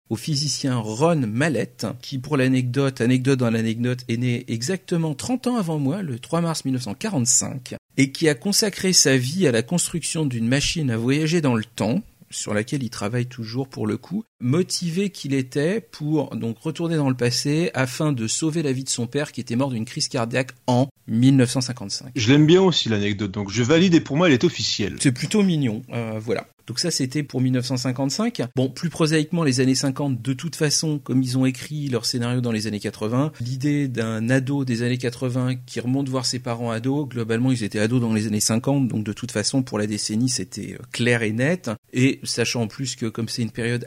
au 0.10 0.16
physicien 0.16 0.78
Ron 0.78 1.28
Mallett, 1.28 1.88
qui 2.02 2.18
pour 2.18 2.38
l'anecdote, 2.38 3.02
anecdote 3.02 3.40
dans 3.40 3.50
l'anecdote, 3.50 4.00
est 4.08 4.18
né 4.18 4.46
exactement 4.48 5.14
30 5.14 5.48
ans 5.48 5.58
avant 5.58 5.80
moi, 5.80 6.02
le 6.02 6.20
3 6.20 6.42
mars 6.42 6.66
1945, 6.66 7.76
et 7.98 8.12
qui 8.12 8.30
a 8.30 8.36
consacré 8.36 8.94
sa 8.94 9.18
vie 9.18 9.48
à 9.48 9.52
la 9.52 9.64
construction 9.64 10.26
d'une 10.26 10.48
machine 10.48 10.92
à 10.92 10.98
voyager 10.98 11.42
dans 11.42 11.56
le 11.56 11.66
temps 11.66 12.02
sur 12.30 12.54
laquelle 12.54 12.84
il 12.84 12.90
travaille 12.90 13.26
toujours 13.26 13.68
pour 13.68 13.88
le 13.88 13.98
coup, 13.98 14.24
motivé 14.40 15.10
qu'il 15.10 15.34
était 15.34 15.82
pour 15.82 16.36
donc 16.36 16.58
retourner 16.60 16.96
dans 16.96 17.10
le 17.10 17.16
passé 17.16 17.72
afin 17.74 18.12
de 18.12 18.28
sauver 18.28 18.64
la 18.64 18.72
vie 18.72 18.84
de 18.84 18.90
son 18.90 19.08
père 19.08 19.32
qui 19.32 19.42
était 19.42 19.56
mort 19.56 19.72
d'une 19.72 19.86
crise 19.86 20.08
cardiaque 20.08 20.52
en 20.68 20.90
1955. 21.08 22.12
Je 22.16 22.32
l'aime 22.32 22.46
bien 22.46 22.62
aussi 22.62 22.90
l'anecdote, 22.90 23.32
donc 23.32 23.52
je 23.52 23.64
valide 23.64 23.96
et 23.96 24.02
pour 24.02 24.18
moi 24.18 24.28
elle 24.28 24.34
est 24.34 24.44
officielle. 24.44 24.98
C'est 25.00 25.12
plutôt 25.12 25.42
mignon, 25.42 25.82
euh, 25.94 26.20
voilà. 26.20 26.48
Donc 26.68 26.80
ça 26.80 26.92
c'était 26.92 27.24
pour 27.24 27.40
1955. 27.40 28.42
Bon, 28.56 28.70
plus 28.70 28.90
prosaïquement 28.90 29.44
les 29.46 29.62
années 29.62 29.74
50, 29.74 30.22
de 30.22 30.34
toute 30.34 30.58
façon, 30.58 31.00
comme 31.00 31.24
ils 31.24 31.38
ont 31.38 31.46
écrit 31.46 31.88
leur 31.88 32.06
scénario 32.06 32.42
dans 32.42 32.52
les 32.52 32.68
années 32.68 32.82
80, 32.82 33.32
l'idée 33.40 33.88
d'un 33.88 34.30
ado 34.30 34.66
des 34.66 34.84
années 34.84 34.98
80 34.98 35.56
qui 35.66 35.80
remonte 35.80 36.10
voir 36.10 36.26
ses 36.26 36.40
parents 36.40 36.70
ados, 36.70 37.08
globalement 37.08 37.54
ils 37.54 37.64
étaient 37.64 37.80
ados 37.80 38.02
dans 38.02 38.14
les 38.14 38.28
années 38.28 38.42
50, 38.42 38.90
donc 38.90 39.06
de 39.06 39.14
toute 39.14 39.32
façon 39.32 39.64
pour 39.64 39.80
la 39.80 39.88
décennie 39.88 40.28
c'était 40.28 40.74
euh, 40.74 40.84
clair 40.92 41.24
et 41.24 41.32
net. 41.32 41.72
Et 41.94 42.20
sachant 42.24 42.64
en 42.64 42.68
plus 42.68 42.98
que 42.98 43.06
comme 43.06 43.30
c'est 43.30 43.44
une 43.44 43.52
période 43.52 43.86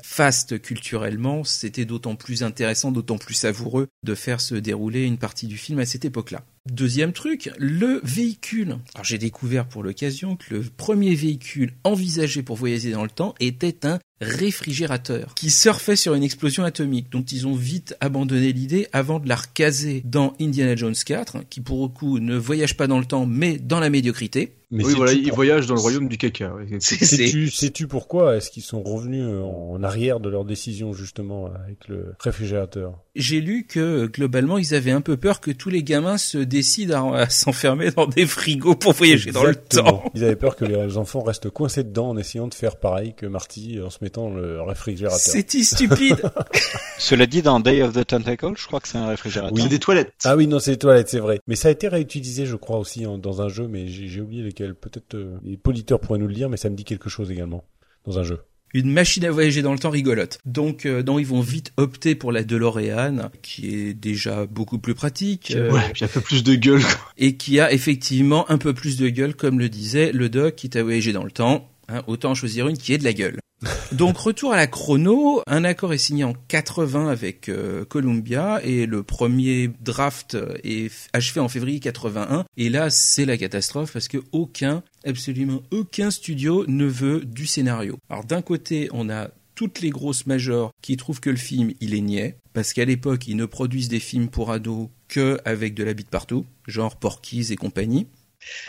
culturellement, 0.59 1.44
c'était 1.44 1.85
d'autant 1.85 2.16
plus 2.16 2.42
intéressant, 2.42 2.92
d'autant 2.92 3.18
plus 3.18 3.35
savoureux 3.35 3.88
de 4.03 4.14
faire 4.14 4.40
se 4.40 4.55
dérouler 4.55 5.05
une 5.05 5.18
partie 5.18 5.46
du 5.46 5.57
film 5.57 5.79
à 5.79 5.87
cette 5.87 6.05
époque-là. 6.05 6.44
Deuxième 6.70 7.12
truc, 7.12 7.50
le 7.59 8.00
véhicule. 8.05 8.76
Alors 8.94 9.05
j'ai 9.05 9.18
découvert 9.18 9.66
pour 9.66 9.83
l'occasion 9.83 10.37
que 10.37 10.55
le 10.55 10.62
premier 10.62 11.14
véhicule 11.14 11.72
envisagé 11.85 12.42
pour 12.42 12.57
voyager 12.57 12.92
dans 12.92 13.05
le 13.05 13.11
temps 13.11 13.35
était 13.40 13.87
un 13.87 13.98
réfrigérateur 14.20 15.35
qui 15.35 15.50
surfait 15.50 15.96
sur 15.96 16.14
une 16.14 16.22
explosion 16.22 16.64
atomique 16.64 17.11
dont 17.11 17.22
ils 17.22 17.46
ont 17.46 17.54
vite 17.54 17.96
abandonné 18.00 18.52
l'idée 18.52 18.87
avant 18.92 19.18
de 19.18 19.28
la 19.28 19.37
recaser 19.37 20.02
dans 20.04 20.35
Indiana 20.40 20.76
Jones 20.76 20.94
4 20.94 21.38
qui 21.48 21.61
pour 21.61 21.83
le 21.83 21.88
coup 21.88 22.18
ne 22.18 22.37
voyage 22.37 22.76
pas 22.76 22.87
dans 22.87 22.98
le 22.98 23.04
temps 23.06 23.26
mais 23.26 23.59
dans 23.59 23.80
la 23.80 23.90
médiocrité. 23.90 24.54
Mais 24.72 24.85
oui, 24.85 24.94
voilà, 24.96 25.12
il 25.14 25.26
pour- 25.26 25.35
voyage 25.35 25.66
dans 25.66 25.74
le 25.74 25.80
royaume 25.80 26.06
du 26.09 26.16
caca. 26.16 26.52
Sais-tu 26.78 27.50
sais-tu 27.50 27.88
pourquoi 27.88 28.37
est-ce 28.37 28.52
qu'ils 28.52 28.62
sont 28.62 28.85
revenus 28.85 29.24
euh, 29.24 29.42
en 29.42 29.83
arrière 29.83 30.20
de 30.20 30.28
leur 30.28 30.44
décision 30.44 30.92
justement 30.92 31.46
avec 31.46 31.88
le 31.88 32.14
réfrigérateur? 32.20 32.94
J'ai 33.16 33.40
lu 33.40 33.66
que 33.68 34.06
globalement 34.06 34.59
ils 34.59 34.72
avaient 34.76 34.92
un 34.92 35.00
peu 35.00 35.16
peur 35.16 35.40
que 35.40 35.50
tous 35.50 35.70
les 35.70 35.83
gamins 35.83 36.18
se 36.18 36.38
décident 36.38 37.12
à, 37.14 37.22
à 37.22 37.28
s'enfermer 37.28 37.90
dans 37.90 38.06
des 38.06 38.26
frigos 38.26 38.76
pour 38.76 38.92
voyager 38.92 39.33
dans 39.33 39.42
le 39.42 39.56
temps. 39.56 40.04
Ils 40.14 40.22
avaient 40.22 40.37
peur 40.37 40.54
que 40.54 40.64
les 40.64 40.96
enfants 40.96 41.24
restent 41.24 41.50
coincés 41.50 41.83
dedans 41.83 42.11
en 42.11 42.16
essayant 42.16 42.46
de 42.46 42.54
faire 42.54 42.76
pareil 42.76 43.14
que 43.16 43.26
Marty 43.26 43.80
en 43.85 43.90
se 43.90 43.98
mettant 44.02 44.10
le 44.18 44.61
réfrigérateur. 44.62 45.18
C'était 45.20 45.62
stupide. 45.62 46.20
Cela 46.99 47.27
dit, 47.27 47.42
dans 47.42 47.61
Day 47.61 47.83
of 47.83 47.92
the 47.94 48.07
Tentacle, 48.07 48.53
je 48.57 48.66
crois 48.66 48.81
que 48.81 48.88
c'est 48.88 48.99
un 48.99 49.09
réfrigérateur. 49.09 49.57
C'est 49.62 49.68
des 49.68 49.79
toilettes. 49.79 50.12
Ah 50.25 50.37
oui, 50.37 50.46
non, 50.46 50.59
c'est 50.59 50.73
les 50.73 50.79
toilettes, 50.79 51.09
c'est 51.09 51.18
vrai. 51.20 51.40
Mais 51.46 51.57
ça 51.57 51.68
a 51.68 51.70
été 51.70 51.88
réutilisé, 51.88 52.46
je 52.46 52.57
crois, 52.57 52.79
aussi 52.79 53.07
en- 53.07 53.18
dans 53.18 53.40
un 53.42 53.49
jeu, 53.49 53.68
mais 53.68 53.87
j'ai 53.88 54.20
oublié 54.20 54.42
lequel. 54.42 54.75
Peut-être 54.75 55.14
euh, 55.14 55.37
les 55.44 55.57
politeurs 55.57 56.01
pourraient 56.01 56.18
nous 56.18 56.29
le 56.29 56.35
dire, 56.35 56.49
mais 56.51 56.57
ça 56.57 56.68
me 56.70 56.77
dit 56.77 56.85
quelque 56.85 57.09
chose 57.09 57.31
également 57.31 57.64
dans 58.07 58.18
un 58.18 58.23
jeu. 58.23 58.40
une 58.73 58.92
machine 58.92 59.25
à 59.25 59.31
voyager 59.33 59.62
dans 59.62 59.73
le 59.73 59.79
temps 59.81 59.90
rigolote. 59.90 60.38
Donc, 60.44 60.87
euh, 60.87 61.03
non, 61.03 61.18
ils 61.18 61.27
vont 61.27 61.40
vite 61.40 61.73
opter 61.77 62.14
pour 62.14 62.31
la 62.33 62.44
DeLorean, 62.44 63.31
qui 63.42 63.75
est 63.75 63.94
déjà 63.94 64.46
beaucoup 64.46 64.79
plus 64.79 64.94
pratique 64.94 65.53
euh, 65.57 65.73
Ouais, 65.73 65.90
puis 65.92 66.05
un 66.05 66.09
peu 66.09 66.20
plus 66.20 66.44
de 66.44 66.55
gueule. 66.55 66.81
quoi. 66.83 67.12
et 67.18 67.37
qui 67.37 67.59
a 67.61 67.73
effectivement 67.73 68.49
un 68.51 68.59
peu 68.59 68.73
plus 68.73 68.96
de 68.96 69.09
gueule, 69.09 69.35
comme 69.35 69.59
le 69.59 69.68
disait 69.68 70.12
le 70.12 70.29
doc 70.29 70.55
qui 70.55 70.70
t'a 70.70 70.83
voyagé 70.85 71.12
dans 71.12 71.25
le 71.25 71.33
temps. 71.33 71.68
Hein, 71.92 72.03
autant 72.07 72.35
choisir 72.35 72.68
une 72.68 72.79
qui 72.79 72.92
est 72.92 72.98
de 72.98 73.05
la 73.05 73.12
gueule. 73.12 73.40
Donc 73.92 74.16
retour 74.16 74.53
à 74.53 74.57
la 74.57 74.68
chrono, 74.68 75.42
un 75.46 75.64
accord 75.64 75.92
est 75.92 75.98
signé 75.98 76.22
en 76.22 76.35
80 76.48 77.09
avec 77.09 77.48
euh, 77.48 77.85
Columbia 77.85 78.61
et 78.62 78.87
le 78.87 79.03
premier 79.03 79.70
draft 79.81 80.37
est 80.62 80.92
achevé 81.12 81.40
en 81.40 81.48
février 81.48 81.81
81 81.81 82.44
et 82.57 82.68
là 82.70 82.90
c'est 82.90 83.24
la 83.24 83.37
catastrophe 83.37 83.92
parce 83.92 84.09
que 84.09 84.18
aucun 84.33 84.83
absolument 85.05 85.62
aucun 85.72 86.11
studio 86.11 86.64
ne 86.68 86.87
veut 86.87 87.20
du 87.24 87.46
scénario. 87.46 87.98
Alors 88.09 88.24
d'un 88.24 88.40
côté, 88.40 88.88
on 88.92 89.11
a 89.11 89.29
toutes 89.57 89.81
les 89.81 89.90
grosses 89.90 90.26
majors 90.26 90.70
qui 90.81 90.96
trouvent 90.96 91.20
que 91.20 91.29
le 91.29 91.37
film 91.37 91.72
il 91.81 91.94
est 91.94 92.00
niais 92.00 92.37
parce 92.55 92.72
qu'à 92.72 92.85
l'époque 92.85 93.26
ils 93.26 93.37
ne 93.37 93.46
produisent 93.46 93.88
des 93.88 94.00
films 94.00 94.29
pour 94.29 94.53
ados 94.53 94.88
que 95.09 95.38
avec 95.44 95.74
de 95.74 95.85
la 95.85 95.92
bite 95.92 96.09
partout, 96.09 96.46
genre 96.66 96.96
Porky's 96.96 97.50
et 97.50 97.57
compagnie. 97.57 98.07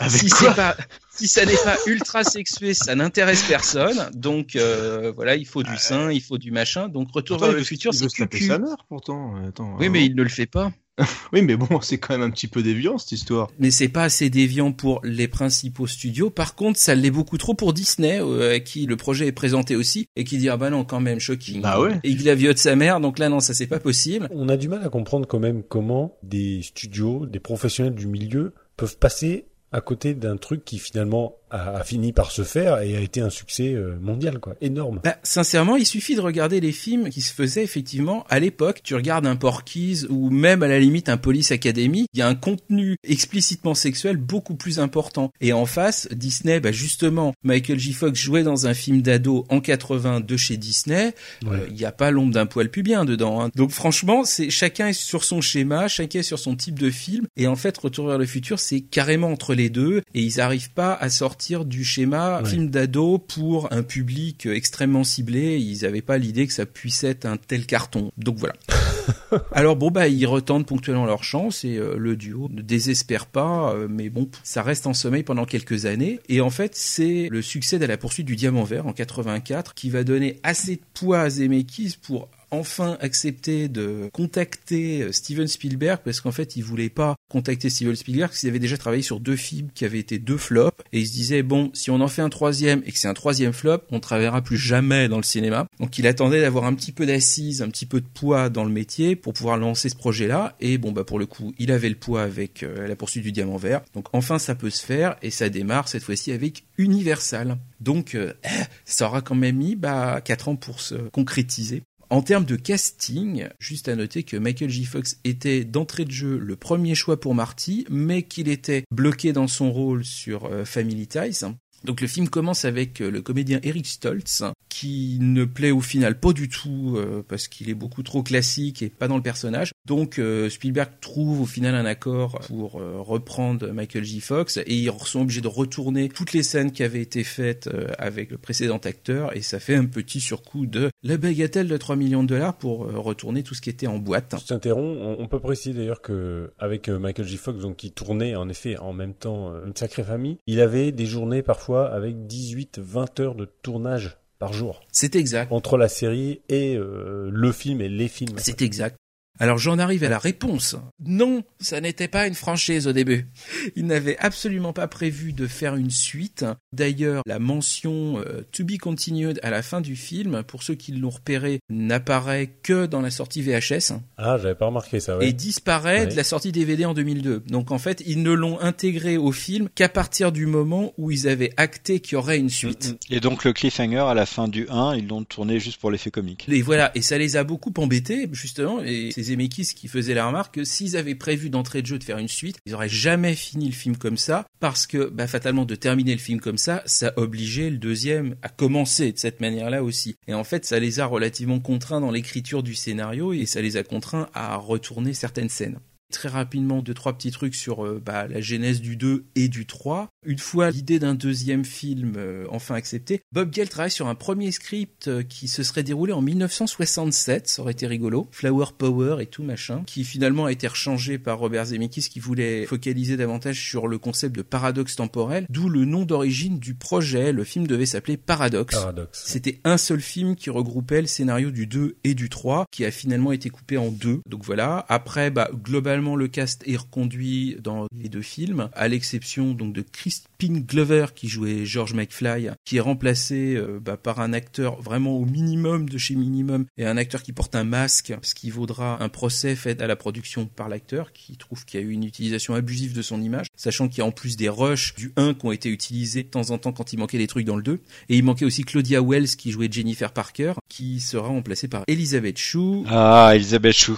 Si, 0.08 0.28
pas, 0.56 0.76
si 1.10 1.28
ça 1.28 1.44
n'est 1.44 1.56
pas 1.56 1.76
ultra 1.86 2.24
sexué, 2.24 2.74
ça 2.74 2.94
n'intéresse 2.94 3.42
personne. 3.44 4.10
Donc 4.14 4.56
euh, 4.56 5.12
voilà, 5.14 5.36
il 5.36 5.46
faut 5.46 5.62
du 5.62 5.76
sein, 5.76 6.10
il 6.10 6.22
faut 6.22 6.38
du 6.38 6.50
machin. 6.50 6.88
Donc 6.88 7.12
retour 7.12 7.38
vers 7.38 7.52
le 7.52 7.62
futur, 7.62 7.92
c'est 7.94 8.08
sa 8.08 8.58
mère 8.58 8.84
pourtant. 8.88 9.34
Attends, 9.46 9.76
oui, 9.78 9.88
mais 9.88 10.04
il 10.04 10.14
ne 10.14 10.22
le 10.22 10.28
fait 10.28 10.46
pas. 10.46 10.72
oui, 11.32 11.40
mais 11.42 11.56
bon, 11.56 11.80
c'est 11.80 11.98
quand 11.98 12.16
même 12.16 12.28
un 12.28 12.30
petit 12.30 12.48
peu 12.48 12.62
déviant 12.62 12.98
cette 12.98 13.12
histoire. 13.12 13.50
Mais 13.58 13.70
c'est 13.70 13.88
pas 13.88 14.04
assez 14.04 14.28
déviant 14.28 14.72
pour 14.72 15.00
les 15.04 15.26
principaux 15.26 15.86
studios. 15.86 16.28
Par 16.28 16.54
contre, 16.54 16.78
ça 16.78 16.94
l'est 16.94 17.10
beaucoup 17.10 17.38
trop 17.38 17.54
pour 17.54 17.72
Disney, 17.72 18.20
euh, 18.20 18.56
à 18.56 18.60
qui 18.60 18.84
le 18.84 18.96
projet 18.96 19.26
est 19.26 19.32
présenté 19.32 19.74
aussi, 19.74 20.08
et 20.16 20.24
qui 20.24 20.36
dit 20.36 20.48
ah 20.48 20.56
bah 20.56 20.70
non, 20.70 20.84
quand 20.84 21.00
même, 21.00 21.18
shocking. 21.18 21.62
Bah 21.62 21.80
ouais. 21.80 21.98
Et 22.04 22.10
il 22.10 22.24
la 22.24 22.36
de 22.36 22.58
sa 22.58 22.76
mère, 22.76 23.00
donc 23.00 23.18
là 23.18 23.28
non, 23.28 23.40
ça 23.40 23.54
c'est 23.54 23.66
pas 23.66 23.80
possible. 23.80 24.28
On 24.32 24.48
a 24.48 24.56
du 24.56 24.68
mal 24.68 24.82
à 24.84 24.88
comprendre 24.88 25.26
quand 25.26 25.40
même 25.40 25.62
comment 25.62 26.18
des 26.22 26.60
studios, 26.62 27.26
des 27.26 27.40
professionnels 27.40 27.94
du 27.94 28.06
milieu 28.06 28.54
peuvent 28.76 28.98
passer 28.98 29.46
à 29.72 29.80
côté 29.80 30.14
d'un 30.14 30.36
truc 30.36 30.64
qui 30.64 30.78
finalement 30.78 31.36
a, 31.52 31.84
fini 31.84 32.12
par 32.12 32.30
se 32.30 32.42
faire 32.42 32.80
et 32.80 32.96
a 32.96 33.00
été 33.00 33.20
un 33.20 33.30
succès 33.30 33.74
euh, 33.74 33.96
mondial, 34.00 34.38
quoi, 34.40 34.54
énorme. 34.60 35.00
Bah, 35.04 35.16
sincèrement, 35.22 35.76
il 35.76 35.86
suffit 35.86 36.16
de 36.16 36.20
regarder 36.20 36.60
les 36.60 36.72
films 36.72 37.10
qui 37.10 37.20
se 37.20 37.32
faisaient 37.32 37.62
effectivement 37.62 38.24
à 38.28 38.40
l'époque. 38.40 38.80
Tu 38.82 38.94
regardes 38.94 39.26
un 39.26 39.36
Porky's 39.36 40.06
ou 40.08 40.30
même 40.30 40.62
à 40.62 40.68
la 40.68 40.78
limite 40.78 41.08
un 41.08 41.16
Police 41.16 41.52
Academy, 41.52 42.06
il 42.12 42.18
y 42.18 42.22
a 42.22 42.28
un 42.28 42.34
contenu 42.34 42.96
explicitement 43.04 43.74
sexuel 43.74 44.16
beaucoup 44.16 44.54
plus 44.54 44.78
important. 44.78 45.30
Et 45.40 45.52
en 45.52 45.66
face, 45.66 46.08
Disney, 46.12 46.60
bah 46.60 46.72
justement, 46.72 47.34
Michael 47.44 47.78
J. 47.78 47.92
Fox 47.92 48.18
jouait 48.18 48.42
dans 48.42 48.66
un 48.66 48.74
film 48.74 49.02
d'ado 49.02 49.44
en 49.50 49.60
80 49.60 50.20
de 50.20 50.36
chez 50.36 50.56
Disney. 50.56 51.14
Euh, 51.46 51.66
il 51.68 51.74
n'y 51.74 51.84
a 51.84 51.92
pas 51.92 52.10
l'ombre 52.10 52.32
d'un 52.32 52.46
poil 52.46 52.70
pubien 52.70 53.04
dedans. 53.04 53.42
Hein. 53.42 53.50
Donc 53.54 53.70
franchement, 53.70 54.24
c'est 54.24 54.50
chacun 54.50 54.88
est 54.88 54.92
sur 54.92 55.24
son 55.24 55.40
schéma, 55.40 55.88
chacun 55.88 56.20
est 56.20 56.24
sur 56.24 56.38
son 56.38 56.56
type 56.56 56.78
de 56.78 56.90
film. 56.90 57.26
Et 57.36 57.46
en 57.46 57.56
fait, 57.56 57.76
Retour 57.82 58.06
vers 58.06 58.18
le 58.18 58.26
futur, 58.26 58.60
c'est 58.60 58.80
carrément 58.80 59.28
entre 59.28 59.54
les 59.54 59.68
deux. 59.68 60.02
Et 60.14 60.22
ils 60.22 60.36
n'arrivent 60.36 60.72
pas 60.72 60.94
à 60.94 61.10
sortir 61.10 61.41
du 61.64 61.84
schéma 61.84 62.42
film 62.44 62.68
d'ado 62.68 63.18
pour 63.18 63.72
un 63.72 63.82
public 63.82 64.46
extrêmement 64.46 65.04
ciblé. 65.04 65.58
Ils 65.58 65.82
n'avaient 65.82 66.02
pas 66.02 66.18
l'idée 66.18 66.46
que 66.46 66.52
ça 66.52 66.66
puisse 66.66 67.04
être 67.04 67.26
un 67.26 67.36
tel 67.36 67.66
carton. 67.66 68.12
Donc 68.16 68.38
voilà. 68.38 68.54
Alors 69.52 69.76
bon 69.76 69.90
bah 69.90 70.08
ils 70.08 70.26
retentent 70.26 70.66
ponctuellement 70.66 71.06
leur 71.06 71.24
chance 71.24 71.64
et 71.64 71.76
euh, 71.76 71.96
le 71.98 72.16
duo 72.16 72.48
ne 72.50 72.62
désespère 72.62 73.26
pas, 73.26 73.72
euh, 73.74 73.88
mais 73.90 74.08
bon 74.08 74.28
ça 74.44 74.62
reste 74.62 74.86
en 74.86 74.94
sommeil 74.94 75.24
pendant 75.24 75.44
quelques 75.44 75.86
années. 75.86 76.20
Et 76.28 76.40
en 76.40 76.50
fait 76.50 76.76
c'est 76.76 77.28
le 77.30 77.42
succès 77.42 77.78
de 77.78 77.86
la 77.86 77.96
poursuite 77.96 78.26
du 78.26 78.36
diamant 78.36 78.64
vert 78.64 78.86
en 78.86 78.92
84 78.92 79.74
qui 79.74 79.90
va 79.90 80.04
donner 80.04 80.38
assez 80.42 80.76
de 80.76 80.82
poids 80.94 81.20
à 81.20 81.30
Zemeckis 81.30 81.96
pour 82.00 82.28
enfin 82.52 82.98
accepté 83.00 83.68
de 83.68 84.10
contacter 84.12 85.02
euh, 85.02 85.12
Steven 85.12 85.48
Spielberg 85.48 86.00
parce 86.04 86.20
qu'en 86.20 86.30
fait 86.30 86.54
il 86.54 86.62
voulait 86.62 86.90
pas 86.90 87.16
contacter 87.28 87.70
Steven 87.70 87.96
Spielberg 87.96 88.28
parce 88.28 88.40
qu'il 88.40 88.48
avait 88.50 88.58
déjà 88.58 88.76
travaillé 88.76 89.02
sur 89.02 89.18
deux 89.18 89.36
films 89.36 89.70
qui 89.74 89.84
avaient 89.84 89.98
été 89.98 90.18
deux 90.18 90.36
flops 90.36 90.76
et 90.92 91.00
il 91.00 91.06
se 91.06 91.12
disait 91.12 91.42
bon 91.42 91.70
si 91.72 91.90
on 91.90 92.00
en 92.00 92.08
fait 92.08 92.22
un 92.22 92.28
troisième 92.28 92.82
et 92.86 92.92
que 92.92 92.98
c'est 92.98 93.08
un 93.08 93.14
troisième 93.14 93.52
flop 93.52 93.78
on 93.90 94.00
travaillera 94.00 94.42
plus 94.42 94.58
jamais 94.58 95.08
dans 95.08 95.16
le 95.16 95.22
cinéma. 95.22 95.66
Donc 95.80 95.98
il 95.98 96.06
attendait 96.06 96.42
d'avoir 96.42 96.64
un 96.64 96.74
petit 96.74 96.92
peu 96.92 97.06
d'assise 97.06 97.62
un 97.62 97.68
petit 97.68 97.86
peu 97.86 98.00
de 98.00 98.06
poids 98.06 98.50
dans 98.50 98.64
le 98.64 98.70
métier 98.70 99.16
pour 99.16 99.32
pouvoir 99.32 99.56
lancer 99.56 99.88
ce 99.88 99.96
projet 99.96 100.28
là 100.28 100.54
et 100.60 100.76
bon 100.76 100.92
bah 100.92 101.04
pour 101.04 101.18
le 101.18 101.26
coup 101.26 101.54
il 101.58 101.72
avait 101.72 101.88
le 101.88 101.96
poids 101.96 102.22
avec 102.22 102.62
euh, 102.62 102.86
la 102.86 102.96
poursuite 102.96 103.22
du 103.22 103.32
diamant 103.32 103.56
vert. 103.56 103.80
Donc 103.94 104.06
enfin 104.12 104.38
ça 104.38 104.54
peut 104.54 104.70
se 104.70 104.84
faire 104.84 105.16
et 105.22 105.30
ça 105.30 105.48
démarre 105.48 105.88
cette 105.88 106.02
fois-ci 106.02 106.32
avec 106.32 106.64
Universal. 106.76 107.56
Donc 107.80 108.14
euh, 108.14 108.34
ça 108.84 109.06
aura 109.06 109.22
quand 109.22 109.34
même 109.34 109.56
mis 109.56 109.74
bah 109.74 110.20
4 110.22 110.48
ans 110.48 110.56
pour 110.56 110.80
se 110.80 110.94
concrétiser 110.94 111.82
en 112.12 112.20
termes 112.20 112.44
de 112.44 112.56
casting, 112.56 113.48
juste 113.58 113.88
à 113.88 113.96
noter 113.96 114.22
que 114.22 114.36
Michael 114.36 114.68
J. 114.68 114.84
Fox 114.84 115.16
était 115.24 115.64
d'entrée 115.64 116.04
de 116.04 116.10
jeu 116.10 116.36
le 116.36 116.56
premier 116.56 116.94
choix 116.94 117.18
pour 117.18 117.34
Marty, 117.34 117.86
mais 117.88 118.22
qu'il 118.22 118.48
était 118.50 118.84
bloqué 118.90 119.32
dans 119.32 119.48
son 119.48 119.72
rôle 119.72 120.04
sur 120.04 120.44
euh, 120.44 120.66
Family 120.66 121.06
Ties. 121.06 121.46
Donc 121.84 122.02
le 122.02 122.06
film 122.06 122.28
commence 122.28 122.66
avec 122.66 123.00
euh, 123.00 123.10
le 123.10 123.22
comédien 123.22 123.60
Eric 123.62 123.86
Stoltz, 123.86 124.42
qui 124.72 125.18
ne 125.20 125.44
plaît 125.44 125.70
au 125.70 125.82
final 125.82 126.18
pas 126.18 126.32
du 126.32 126.48
tout 126.48 126.94
euh, 126.96 127.22
parce 127.28 127.46
qu'il 127.46 127.68
est 127.68 127.74
beaucoup 127.74 128.02
trop 128.02 128.22
classique 128.22 128.80
et 128.80 128.88
pas 128.88 129.06
dans 129.06 129.16
le 129.16 129.22
personnage. 129.22 129.72
Donc 129.84 130.18
euh, 130.18 130.48
Spielberg 130.48 130.92
trouve 131.02 131.42
au 131.42 131.46
final 131.46 131.74
un 131.74 131.84
accord 131.84 132.38
pour 132.46 132.80
euh, 132.80 132.94
reprendre 132.98 133.70
Michael 133.70 134.04
J. 134.04 134.20
Fox 134.20 134.56
et 134.56 134.74
ils 134.74 134.90
sont 135.04 135.20
obligés 135.20 135.42
de 135.42 135.48
retourner 135.48 136.08
toutes 136.08 136.32
les 136.32 136.42
scènes 136.42 136.72
qui 136.72 136.82
avaient 136.82 137.02
été 137.02 137.22
faites 137.22 137.68
avec 137.98 138.30
le 138.30 138.38
précédent 138.38 138.78
acteur 138.78 139.36
et 139.36 139.42
ça 139.42 139.60
fait 139.60 139.74
un 139.74 139.84
petit 139.84 140.20
surcoût 140.20 140.64
de 140.64 140.90
la 141.02 141.18
bagatelle 141.18 141.68
de 141.68 141.76
3 141.76 141.96
millions 141.96 142.22
de 142.22 142.28
dollars 142.28 142.56
pour 142.56 142.90
retourner 142.90 143.42
tout 143.42 143.54
ce 143.54 143.60
qui 143.60 143.68
était 143.68 143.86
en 143.86 143.98
boîte. 143.98 144.34
Je 144.40 144.46
t'interromps, 144.46 145.16
on 145.18 145.28
peut 145.28 145.40
préciser 145.40 145.74
d'ailleurs 145.74 146.00
que 146.00 146.50
avec 146.58 146.88
Michael 146.88 147.26
J. 147.26 147.36
Fox 147.36 147.60
donc 147.60 147.76
qui 147.76 147.92
tournait 147.92 148.36
en 148.36 148.48
effet 148.48 148.78
en 148.78 148.94
même 148.94 149.12
temps 149.12 149.52
une 149.66 149.76
sacrée 149.76 150.04
famille, 150.04 150.38
il 150.46 150.60
avait 150.60 150.92
des 150.92 151.06
journées 151.06 151.42
parfois 151.42 151.92
avec 151.92 152.16
18-20 152.16 153.20
heures 153.20 153.34
de 153.34 153.46
tournage 153.62 154.16
par 154.42 154.52
jour. 154.52 154.80
C'est 154.90 155.14
exact. 155.14 155.52
Entre 155.52 155.78
la 155.78 155.86
série 155.86 156.40
et 156.48 156.74
euh, 156.74 157.30
le 157.32 157.52
film 157.52 157.80
et 157.80 157.88
les 157.88 158.08
films. 158.08 158.34
C'est 158.38 158.60
exact. 158.60 158.96
Alors 159.40 159.58
j'en 159.58 159.78
arrive 159.78 160.04
à 160.04 160.08
la 160.08 160.18
réponse. 160.18 160.76
Non, 161.04 161.42
ça 161.58 161.80
n'était 161.80 162.08
pas 162.08 162.26
une 162.26 162.34
franchise 162.34 162.86
au 162.86 162.92
début. 162.92 163.28
Ils 163.76 163.86
n'avaient 163.86 164.18
absolument 164.18 164.72
pas 164.72 164.86
prévu 164.86 165.32
de 165.32 165.46
faire 165.46 165.74
une 165.74 165.90
suite. 165.90 166.44
D'ailleurs, 166.72 167.22
la 167.26 167.38
mention 167.38 168.20
euh, 168.20 168.42
To 168.52 168.64
be 168.64 168.78
continued 168.78 169.38
à 169.42 169.50
la 169.50 169.62
fin 169.62 169.80
du 169.80 169.96
film, 169.96 170.42
pour 170.42 170.62
ceux 170.62 170.74
qui 170.74 170.92
l'ont 170.92 171.10
repéré, 171.10 171.60
n'apparaît 171.70 172.50
que 172.62 172.86
dans 172.86 173.00
la 173.00 173.10
sortie 173.10 173.42
VHS. 173.42 173.94
Ah, 174.16 174.36
j'avais 174.40 174.54
pas 174.54 174.66
remarqué 174.66 175.00
ça. 175.00 175.18
Et 175.20 175.32
disparaît 175.32 176.06
de 176.06 176.14
la 176.14 176.24
sortie 176.24 176.52
DVD 176.52 176.84
en 176.84 176.94
2002. 176.94 177.42
Donc 177.46 177.70
en 177.70 177.78
fait, 177.78 178.02
ils 178.06 178.22
ne 178.22 178.32
l'ont 178.32 178.60
intégré 178.60 179.16
au 179.16 179.32
film 179.32 179.68
qu'à 179.74 179.88
partir 179.88 180.32
du 180.32 180.46
moment 180.46 180.92
où 180.98 181.10
ils 181.10 181.26
avaient 181.26 181.52
acté 181.56 182.00
qu'il 182.00 182.14
y 182.14 182.16
aurait 182.16 182.38
une 182.38 182.50
suite. 182.50 182.96
Et 183.10 183.20
donc 183.20 183.44
le 183.44 183.52
cliffhanger 183.52 184.04
à 184.08 184.14
la 184.14 184.26
fin 184.26 184.48
du 184.48 184.66
1, 184.68 184.94
ils 184.96 185.08
l'ont 185.08 185.24
tourné 185.24 185.58
juste 185.58 185.80
pour 185.80 185.90
l'effet 185.90 186.10
comique. 186.10 186.46
Et 186.48 186.62
voilà, 186.62 186.90
et 186.94 187.02
ça 187.02 187.18
les 187.18 187.36
a 187.36 187.44
beaucoup 187.44 187.72
embêtés 187.78 188.28
justement. 188.32 188.82
Et 188.82 189.10
Qui 189.22 189.88
faisait 189.88 190.14
la 190.14 190.26
remarque 190.26 190.54
que 190.54 190.64
s'ils 190.64 190.96
avaient 190.96 191.14
prévu 191.14 191.48
d'entrée 191.48 191.82
de 191.82 191.86
jeu 191.86 191.98
de 191.98 192.04
faire 192.04 192.18
une 192.18 192.28
suite, 192.28 192.58
ils 192.66 192.74
auraient 192.74 192.88
jamais 192.88 193.34
fini 193.34 193.66
le 193.66 193.72
film 193.72 193.96
comme 193.96 194.16
ça 194.16 194.46
parce 194.60 194.86
que 194.86 195.08
bah, 195.08 195.26
fatalement 195.26 195.64
de 195.64 195.74
terminer 195.74 196.12
le 196.12 196.20
film 196.20 196.40
comme 196.40 196.58
ça, 196.58 196.82
ça 196.86 197.12
obligeait 197.16 197.70
le 197.70 197.78
deuxième 197.78 198.36
à 198.42 198.48
commencer 198.48 199.12
de 199.12 199.18
cette 199.18 199.40
manière-là 199.40 199.82
aussi. 199.82 200.16
Et 200.26 200.34
en 200.34 200.44
fait, 200.44 200.64
ça 200.64 200.78
les 200.78 201.00
a 201.00 201.06
relativement 201.06 201.60
contraints 201.60 202.00
dans 202.00 202.10
l'écriture 202.10 202.62
du 202.62 202.74
scénario 202.74 203.32
et 203.32 203.46
ça 203.46 203.62
les 203.62 203.76
a 203.76 203.82
contraints 203.82 204.28
à 204.34 204.56
retourner 204.56 205.14
certaines 205.14 205.48
scènes 205.48 205.78
très 206.12 206.28
rapidement 206.28 206.82
deux 206.82 206.94
trois 206.94 207.12
petits 207.14 207.30
trucs 207.30 207.54
sur 207.54 207.84
euh, 207.84 208.00
bah, 208.04 208.26
la 208.28 208.40
genèse 208.40 208.80
du 208.80 208.96
2 208.96 209.24
et 209.34 209.48
du 209.48 209.66
3 209.66 210.12
une 210.24 210.38
fois 210.38 210.70
l'idée 210.70 210.98
d'un 210.98 211.14
deuxième 211.14 211.64
film 211.64 212.14
euh, 212.16 212.46
enfin 212.50 212.76
acceptée, 212.76 213.22
Bob 213.32 213.50
Gale 213.50 213.68
travaille 213.68 213.90
sur 213.90 214.06
un 214.06 214.14
premier 214.14 214.52
script 214.52 215.08
euh, 215.08 215.22
qui 215.22 215.48
se 215.48 215.62
serait 215.62 215.82
déroulé 215.82 216.12
en 216.12 216.22
1967, 216.22 217.48
ça 217.48 217.62
aurait 217.62 217.72
été 217.72 217.86
rigolo, 217.86 218.28
Flower 218.30 218.66
Power 218.78 219.16
et 219.20 219.26
tout 219.26 219.42
machin, 219.42 219.82
qui 219.86 220.04
finalement 220.04 220.46
a 220.46 220.52
été 220.52 220.68
rechangé 220.68 221.18
par 221.18 221.38
Robert 221.38 221.66
Zemeckis 221.66 222.08
qui 222.08 222.20
voulait 222.20 222.66
focaliser 222.66 223.16
davantage 223.16 223.60
sur 223.60 223.88
le 223.88 223.98
concept 223.98 224.36
de 224.36 224.42
paradoxe 224.42 224.96
temporel, 224.96 225.46
d'où 225.48 225.68
le 225.68 225.84
nom 225.84 226.04
d'origine 226.04 226.58
du 226.58 226.74
projet, 226.74 227.32
le 227.32 227.44
film 227.44 227.66
devait 227.66 227.86
s'appeler 227.86 228.16
Paradox. 228.16 228.76
Paradox. 228.76 229.24
C'était 229.26 229.60
un 229.64 229.76
seul 229.76 230.00
film 230.00 230.36
qui 230.36 230.50
regroupait 230.50 231.00
le 231.00 231.08
scénario 231.08 231.50
du 231.50 231.66
2 231.66 231.96
et 232.04 232.14
du 232.14 232.28
3, 232.28 232.66
qui 232.70 232.84
a 232.84 232.90
finalement 232.92 233.32
été 233.32 233.50
coupé 233.50 233.76
en 233.76 233.90
deux. 233.90 234.20
Donc 234.28 234.44
voilà, 234.44 234.86
après 234.88 235.30
bah 235.30 235.50
globalement 235.52 236.01
le 236.16 236.28
cast 236.28 236.62
est 236.66 236.76
reconduit 236.76 237.56
dans 237.62 237.86
les 237.96 238.08
deux 238.08 238.22
films, 238.22 238.68
à 238.74 238.88
l'exception 238.88 239.52
donc 239.52 239.72
de 239.72 239.82
Chris 239.82 240.12
Crispin 240.12 240.60
Glover 240.60 241.06
qui 241.14 241.28
jouait 241.28 241.64
George 241.64 241.94
McFly, 241.94 242.50
qui 242.64 242.76
est 242.76 242.80
remplacé 242.80 243.54
euh, 243.54 243.78
bah, 243.80 243.96
par 243.96 244.20
un 244.20 244.32
acteur 244.32 244.80
vraiment 244.80 245.16
au 245.16 245.24
minimum 245.24 245.88
de 245.88 245.98
chez 245.98 246.14
minimum 246.14 246.66
et 246.76 246.84
un 246.84 246.96
acteur 246.96 247.22
qui 247.22 247.32
porte 247.32 247.54
un 247.54 247.64
masque, 247.64 248.12
ce 248.22 248.34
qui 248.34 248.50
vaudra 248.50 249.02
un 249.02 249.08
procès 249.08 249.54
fait 249.54 249.80
à 249.80 249.86
la 249.86 249.96
production 249.96 250.46
par 250.46 250.68
l'acteur 250.68 251.12
qui 251.12 251.36
trouve 251.36 251.64
qu'il 251.64 251.80
y 251.80 251.82
a 251.82 251.86
eu 251.86 251.92
une 251.92 252.04
utilisation 252.04 252.54
abusive 252.54 252.94
de 252.94 253.02
son 253.02 253.22
image, 253.22 253.46
sachant 253.56 253.88
qu'il 253.88 253.98
y 253.98 254.00
a 254.00 254.04
en 254.04 254.10
plus 254.10 254.36
des 254.36 254.48
rushs 254.48 254.94
du 254.96 255.12
1 255.16 255.34
qui 255.34 255.46
ont 255.46 255.52
été 255.52 255.68
utilisés 255.68 256.24
de 256.24 256.28
temps 256.28 256.50
en 256.50 256.58
temps 256.58 256.72
quand 256.72 256.92
il 256.92 256.98
manquait 256.98 257.18
des 257.18 257.28
trucs 257.28 257.46
dans 257.46 257.56
le 257.56 257.62
2. 257.62 257.80
Et 258.08 258.16
il 258.16 258.24
manquait 258.24 258.44
aussi 258.44 258.64
Claudia 258.64 259.00
Wells 259.00 259.36
qui 259.36 259.52
jouait 259.52 259.68
Jennifer 259.70 260.12
Parker, 260.12 260.54
qui 260.68 261.00
sera 261.00 261.28
remplacée 261.28 261.68
par 261.68 261.84
Elizabeth 261.86 262.38
Shue. 262.38 262.82
Ah, 262.88 263.30
Elizabeth 263.34 263.76
Shue. 263.76 263.92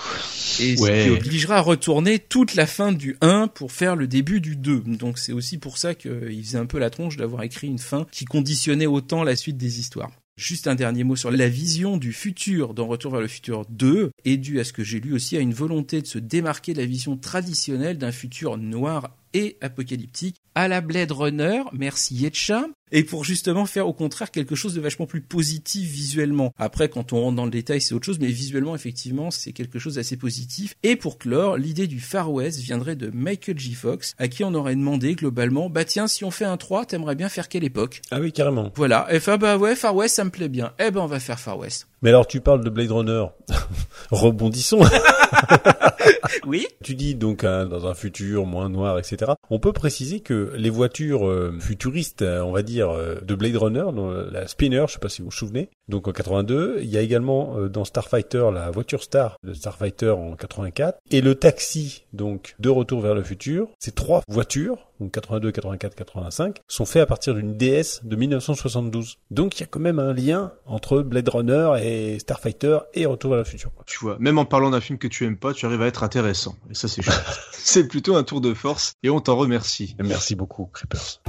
Et 0.61 0.77
ce 0.77 1.05
qui 1.05 1.11
obligera 1.11 1.57
à 1.57 1.61
retourner 1.61 1.94
toute 2.29 2.55
la 2.55 2.67
fin 2.67 2.93
du 2.93 3.17
1 3.21 3.49
pour 3.49 3.73
faire 3.73 3.97
le 3.97 4.07
début 4.07 4.41
du 4.41 4.57
2. 4.57 4.81
Donc 4.81 5.19
c'est 5.19 5.33
aussi 5.33 5.59
pour 5.59 5.79
ça 5.79 5.95
que 5.95 6.31
il 6.31 6.45
faisait 6.45 6.59
un 6.59 6.67
peu 6.67 6.79
la 6.79 6.91
tronche 6.91 7.17
d'avoir 7.17 7.43
écrit 7.43 7.69
une 7.69 7.79
fin 7.79 8.07
qui 8.11 8.25
conditionnait 8.25 8.87
autant 8.87 9.25
la 9.25 9.37
suite 9.37 9.57
des 9.57 9.81
histoires. 9.81 10.11
Juste 10.37 10.67
un 10.67 10.75
dernier 10.75 11.05
mot 11.05 11.15
sur 11.15 11.31
la 11.31 11.49
vision 11.49 11.97
du 11.97 12.13
futur 12.13 12.75
dans 12.75 12.89
Retour 12.89 13.13
vers 13.13 13.21
le 13.21 13.29
futur 13.29 13.65
2 13.69 14.11
est 14.25 14.37
due 14.37 14.59
à 14.59 14.65
ce 14.65 14.73
que 14.73 14.83
j'ai 14.83 14.99
lu 14.99 15.15
aussi 15.15 15.37
à 15.37 15.41
une 15.41 15.55
volonté 15.55 16.03
de 16.03 16.07
se 16.09 16.19
démarquer 16.19 16.73
de 16.73 16.81
la 16.81 16.87
vision 16.87 17.17
traditionnelle 17.17 17.99
d'un 17.99 18.11
futur 18.11 18.57
noir 18.57 19.17
et 19.33 19.57
apocalyptique 19.61 20.37
à 20.57 20.69
la 20.69 20.81
Blade 20.81 21.11
Runner, 21.11 21.63
merci 21.73 22.15
Yetcha, 22.15 22.67
et 22.95 23.03
pour 23.03 23.25
justement 23.25 23.67
faire 23.67 23.89
au 23.89 23.93
contraire 23.93 24.31
quelque 24.31 24.55
chose 24.55 24.73
de 24.73 24.81
vachement 24.81 25.07
plus 25.07 25.21
positif 25.21 25.91
visuellement. 25.91 26.55
Après, 26.59 26.89
quand 26.89 27.13
on 27.13 27.21
rentre 27.21 27.37
dans 27.37 27.45
le 27.45 27.51
détail, 27.51 27.81
c'est 27.81 27.93
autre 27.93 28.07
chose, 28.07 28.21
mais 28.21 28.29
visuellement, 28.29 28.75
effectivement, 28.75 29.33
c'est 29.33 29.53
quelque 29.53 29.81
chose 29.81 29.97
d'assez 29.97 30.17
positif. 30.17 30.77
Et 30.85 30.95
pour 30.95 31.19
clore, 31.19 31.57
l'idée 31.57 31.89
du 31.89 31.99
Far 31.99 32.33
West 32.33 32.61
viendrait 32.61 32.95
de 32.95 33.11
Michael 33.13 33.59
J. 33.59 33.75
Fox, 33.75 34.15
à 34.19 34.29
qui 34.29 34.45
on 34.45 34.55
aurait 34.55 34.77
demandé 34.77 35.17
globalement, 35.17 35.69
bah 35.69 35.85
tiens, 35.85 36.07
si 36.07 36.25
on 36.25 36.31
fait 36.31 36.45
un 36.45 36.57
3, 36.57 36.87
t'aimerais 36.87 37.17
bien 37.17 37.29
faire 37.29 37.49
quelle 37.49 37.65
époque? 37.65 38.01
Ah 38.13 38.21
oui, 38.21 38.31
carrément. 38.31 38.71
Voilà, 38.77 39.09
et 39.11 39.17
enfin, 39.17 39.39
bah 39.39 39.59
ouais, 39.59 39.75
Far 39.75 39.97
West, 39.97 40.15
ça 40.15 40.25
me 40.25 40.31
plaît 40.31 40.49
bien. 40.49 40.73
Eh 40.79 40.93
ben, 40.93 41.01
on 41.01 41.07
va 41.07 41.19
faire 41.19 41.41
Far 41.41 41.59
West. 41.59 41.89
Mais 42.03 42.11
alors, 42.11 42.29
tu 42.29 42.41
parles 42.41 42.63
de 42.63 42.71
Blade 42.71 42.93
Runner. 42.93 43.25
Rebondissons. 44.13 44.85
oui. 46.47 46.67
Tu 46.83 46.95
dis 46.95 47.15
donc 47.15 47.45
hein, 47.45 47.67
dans 47.67 47.87
un 47.87 47.95
futur 47.95 48.47
moins 48.47 48.69
noir, 48.69 48.99
etc. 48.99 49.33
On 49.51 49.59
peut 49.59 49.73
préciser 49.73 50.21
que 50.21 50.53
les 50.57 50.71
voitures 50.71 51.29
euh, 51.29 51.57
futuristes, 51.61 52.23
euh, 52.23 52.41
on 52.41 52.53
va 52.53 52.63
dire, 52.63 52.91
euh, 52.91 53.21
de 53.23 53.35
Blade 53.35 53.57
Runner, 53.57 53.85
dans 53.95 54.11
la 54.11 54.47
Spinner, 54.47 54.85
je 54.89 54.95
sais 54.95 54.99
pas 54.99 55.09
si 55.09 55.23
vous 55.23 55.27
vous 55.27 55.37
souvenez, 55.37 55.69
donc 55.89 56.09
en 56.09 56.13
82, 56.13 56.79
il 56.81 56.89
y 56.89 56.97
a 56.97 57.01
également 57.01 57.57
dans 57.69 57.85
Starfighter 57.85 58.51
la 58.53 58.71
voiture 58.71 59.03
Star 59.03 59.37
de 59.43 59.53
Starfighter 59.53 60.11
en 60.11 60.35
84 60.37 60.99
et 61.11 61.21
le 61.21 61.35
taxi 61.35 62.05
donc 62.13 62.55
de 62.59 62.69
Retour 62.69 63.01
vers 63.01 63.15
le 63.15 63.23
futur. 63.23 63.69
Ces 63.79 63.93
trois 63.93 64.23
voitures, 64.29 64.89
donc 65.01 65.13
82, 65.13 65.53
84, 65.53 65.95
85, 65.95 66.61
sont 66.69 66.85
faits 66.87 67.03
à 67.03 67.07
partir 67.07 67.35
d'une 67.35 67.57
DS 67.57 68.01
de 68.03 68.17
1972. 68.17 69.19
Donc 69.31 69.59
il 69.59 69.61
y 69.61 69.65
a 69.65 69.67
quand 69.67 69.81
même 69.81 69.99
un 69.99 70.13
lien 70.13 70.53
entre 70.67 71.01
Blade 71.03 71.29
Runner 71.29 71.73
et 71.83 72.19
Starfighter 72.19 72.79
et 72.95 73.07
Retour 73.07 73.31
vers 73.31 73.39
le 73.39 73.45
futur. 73.45 73.71
Tu 73.87 73.99
vois, 73.99 74.17
même 74.19 74.39
en 74.39 74.45
parlant 74.45 74.71
d'un 74.71 74.81
film 74.81 74.99
que 74.99 75.09
tu 75.09 75.25
aimes 75.25 75.37
pas, 75.37 75.53
tu 75.53 75.67
arrives 75.67 75.83
à 75.83 75.87
être 75.87 76.03
intéressant. 76.15 76.55
Et 76.71 76.75
ça 76.75 76.89
c'est 76.89 77.03
chouette. 77.03 77.25
c'est 77.53 77.89
plutôt 77.89 78.15
un 78.15 78.23
tour 78.23 78.41
de 78.41 78.55
force 78.55 78.95
et 79.03 79.11
on 79.11 79.21
t'en 79.21 79.37
remercie. 79.37 79.97
Merci 79.99 80.37
beaucoup, 80.37 80.67
Creepers. 80.67 81.21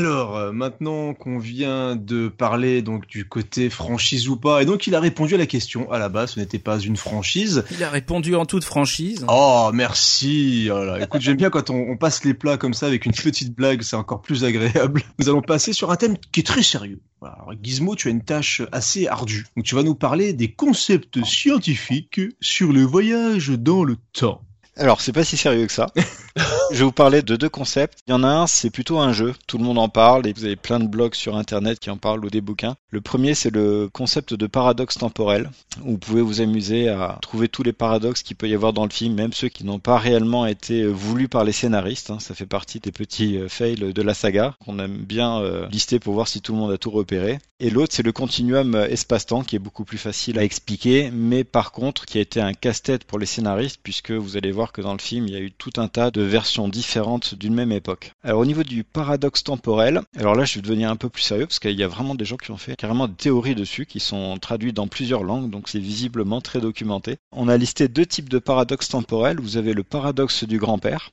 Alors, 0.00 0.34
euh, 0.34 0.50
maintenant 0.50 1.12
qu'on 1.12 1.38
vient 1.38 1.94
de 1.94 2.28
parler 2.28 2.80
donc 2.80 3.06
du 3.06 3.26
côté 3.28 3.68
franchise 3.68 4.30
ou 4.30 4.36
pas, 4.36 4.62
et 4.62 4.64
donc 4.64 4.86
il 4.86 4.94
a 4.94 5.00
répondu 5.00 5.34
à 5.34 5.38
la 5.38 5.44
question. 5.44 5.92
À 5.92 5.98
la 5.98 6.08
base, 6.08 6.32
ce 6.32 6.40
n'était 6.40 6.58
pas 6.58 6.78
une 6.78 6.96
franchise. 6.96 7.64
Il 7.70 7.84
a 7.84 7.90
répondu 7.90 8.34
en 8.34 8.46
toute 8.46 8.64
franchise. 8.64 9.26
Oh, 9.28 9.70
merci. 9.74 10.70
Oh 10.72 10.82
là, 10.82 11.02
écoute, 11.02 11.20
j'aime 11.20 11.36
bien 11.36 11.50
quand 11.50 11.68
on, 11.68 11.90
on 11.90 11.98
passe 11.98 12.24
les 12.24 12.32
plats 12.32 12.56
comme 12.56 12.72
ça 12.72 12.86
avec 12.86 13.04
une 13.04 13.12
petite 13.12 13.54
blague, 13.54 13.82
c'est 13.82 13.96
encore 13.96 14.22
plus 14.22 14.42
agréable. 14.42 15.02
Nous 15.18 15.28
allons 15.28 15.42
passer 15.42 15.74
sur 15.74 15.90
un 15.90 15.96
thème 15.96 16.16
qui 16.32 16.40
est 16.40 16.44
très 16.46 16.62
sérieux. 16.62 17.00
Voilà. 17.20 17.34
Alors, 17.34 17.52
Gizmo, 17.62 17.94
tu 17.94 18.08
as 18.08 18.12
une 18.12 18.24
tâche 18.24 18.62
assez 18.72 19.06
ardue. 19.06 19.46
Donc, 19.54 19.66
tu 19.66 19.74
vas 19.74 19.82
nous 19.82 19.94
parler 19.94 20.32
des 20.32 20.50
concepts 20.50 21.22
scientifiques 21.26 22.22
sur 22.40 22.72
le 22.72 22.84
voyage 22.84 23.50
dans 23.50 23.84
le 23.84 23.96
temps. 24.14 24.40
Alors, 24.80 25.02
c'est 25.02 25.12
pas 25.12 25.24
si 25.24 25.36
sérieux 25.36 25.66
que 25.66 25.72
ça. 25.74 25.92
je 26.70 26.78
vais 26.78 26.84
vous 26.84 26.90
parler 26.90 27.20
de 27.20 27.36
deux 27.36 27.50
concepts. 27.50 27.98
Il 28.06 28.12
y 28.12 28.14
en 28.14 28.24
a 28.24 28.28
un, 28.28 28.46
c'est 28.46 28.70
plutôt 28.70 28.98
un 28.98 29.12
jeu. 29.12 29.34
Tout 29.46 29.58
le 29.58 29.64
monde 29.64 29.76
en 29.76 29.90
parle 29.90 30.26
et 30.26 30.32
vous 30.32 30.46
avez 30.46 30.56
plein 30.56 30.80
de 30.80 30.86
blogs 30.86 31.14
sur 31.14 31.36
Internet 31.36 31.78
qui 31.78 31.90
en 31.90 31.98
parlent 31.98 32.24
ou 32.24 32.30
des 32.30 32.40
bouquins. 32.40 32.76
Le 32.88 33.02
premier, 33.02 33.34
c'est 33.34 33.50
le 33.50 33.90
concept 33.92 34.32
de 34.32 34.46
paradoxe 34.46 34.96
temporel. 34.96 35.50
Où 35.84 35.90
vous 35.90 35.98
pouvez 35.98 36.22
vous 36.22 36.40
amuser 36.40 36.88
à 36.88 37.18
trouver 37.20 37.48
tous 37.48 37.62
les 37.62 37.74
paradoxes 37.74 38.22
qu'il 38.22 38.36
peut 38.36 38.48
y 38.48 38.54
avoir 38.54 38.72
dans 38.72 38.84
le 38.84 38.90
film, 38.90 39.14
même 39.16 39.34
ceux 39.34 39.50
qui 39.50 39.64
n'ont 39.64 39.80
pas 39.80 39.98
réellement 39.98 40.46
été 40.46 40.86
voulus 40.86 41.28
par 41.28 41.44
les 41.44 41.52
scénaristes. 41.52 42.10
hein. 42.10 42.18
Ça 42.18 42.34
fait 42.34 42.46
partie 42.46 42.80
des 42.80 42.90
petits 42.90 43.36
euh, 43.36 43.50
fails 43.50 43.92
de 43.92 44.02
la 44.02 44.14
saga 44.14 44.54
qu'on 44.64 44.78
aime 44.78 44.96
bien 44.96 45.42
euh, 45.42 45.68
lister 45.68 45.98
pour 45.98 46.14
voir 46.14 46.26
si 46.26 46.40
tout 46.40 46.54
le 46.54 46.58
monde 46.58 46.72
a 46.72 46.78
tout 46.78 46.90
repéré. 46.90 47.38
Et 47.62 47.68
l'autre, 47.68 47.92
c'est 47.94 48.02
le 48.02 48.12
continuum 48.12 48.74
euh, 48.74 48.88
espace-temps 48.88 49.42
qui 49.42 49.56
est 49.56 49.60
beaucoup 49.60 49.84
plus 49.84 49.98
facile 49.98 50.38
à 50.38 50.42
expliquer, 50.44 51.10
mais 51.12 51.44
par 51.44 51.70
contre 51.70 52.06
qui 52.06 52.16
a 52.16 52.22
été 52.22 52.40
un 52.40 52.54
casse-tête 52.54 53.04
pour 53.04 53.18
les 53.18 53.26
scénaristes 53.26 53.78
puisque 53.82 54.12
vous 54.12 54.38
allez 54.38 54.50
voir 54.50 54.69
que 54.72 54.80
dans 54.80 54.92
le 54.92 54.98
film, 54.98 55.26
il 55.26 55.34
y 55.34 55.36
a 55.36 55.40
eu 55.40 55.50
tout 55.50 55.72
un 55.76 55.88
tas 55.88 56.10
de 56.10 56.22
versions 56.22 56.68
différentes 56.68 57.34
d'une 57.34 57.54
même 57.54 57.72
époque. 57.72 58.12
Alors 58.22 58.40
au 58.40 58.46
niveau 58.46 58.62
du 58.62 58.84
paradoxe 58.84 59.44
temporel, 59.44 60.00
alors 60.16 60.34
là 60.34 60.44
je 60.44 60.56
vais 60.56 60.62
devenir 60.62 60.90
un 60.90 60.96
peu 60.96 61.08
plus 61.08 61.22
sérieux 61.22 61.46
parce 61.46 61.58
qu'il 61.58 61.78
y 61.78 61.82
a 61.82 61.88
vraiment 61.88 62.14
des 62.14 62.24
gens 62.24 62.36
qui 62.36 62.50
ont 62.50 62.56
fait 62.56 62.76
carrément 62.76 63.08
des 63.08 63.14
théories 63.14 63.54
dessus 63.54 63.86
qui 63.86 64.00
sont 64.00 64.38
traduites 64.38 64.76
dans 64.76 64.88
plusieurs 64.88 65.22
langues, 65.22 65.50
donc 65.50 65.68
c'est 65.68 65.78
visiblement 65.78 66.40
très 66.40 66.60
documenté. 66.60 67.16
On 67.32 67.48
a 67.48 67.56
listé 67.56 67.88
deux 67.88 68.06
types 68.06 68.28
de 68.28 68.38
paradoxes 68.38 68.88
temporels. 68.88 69.40
Vous 69.40 69.56
avez 69.56 69.74
le 69.74 69.82
paradoxe 69.82 70.44
du 70.44 70.58
grand-père 70.58 71.10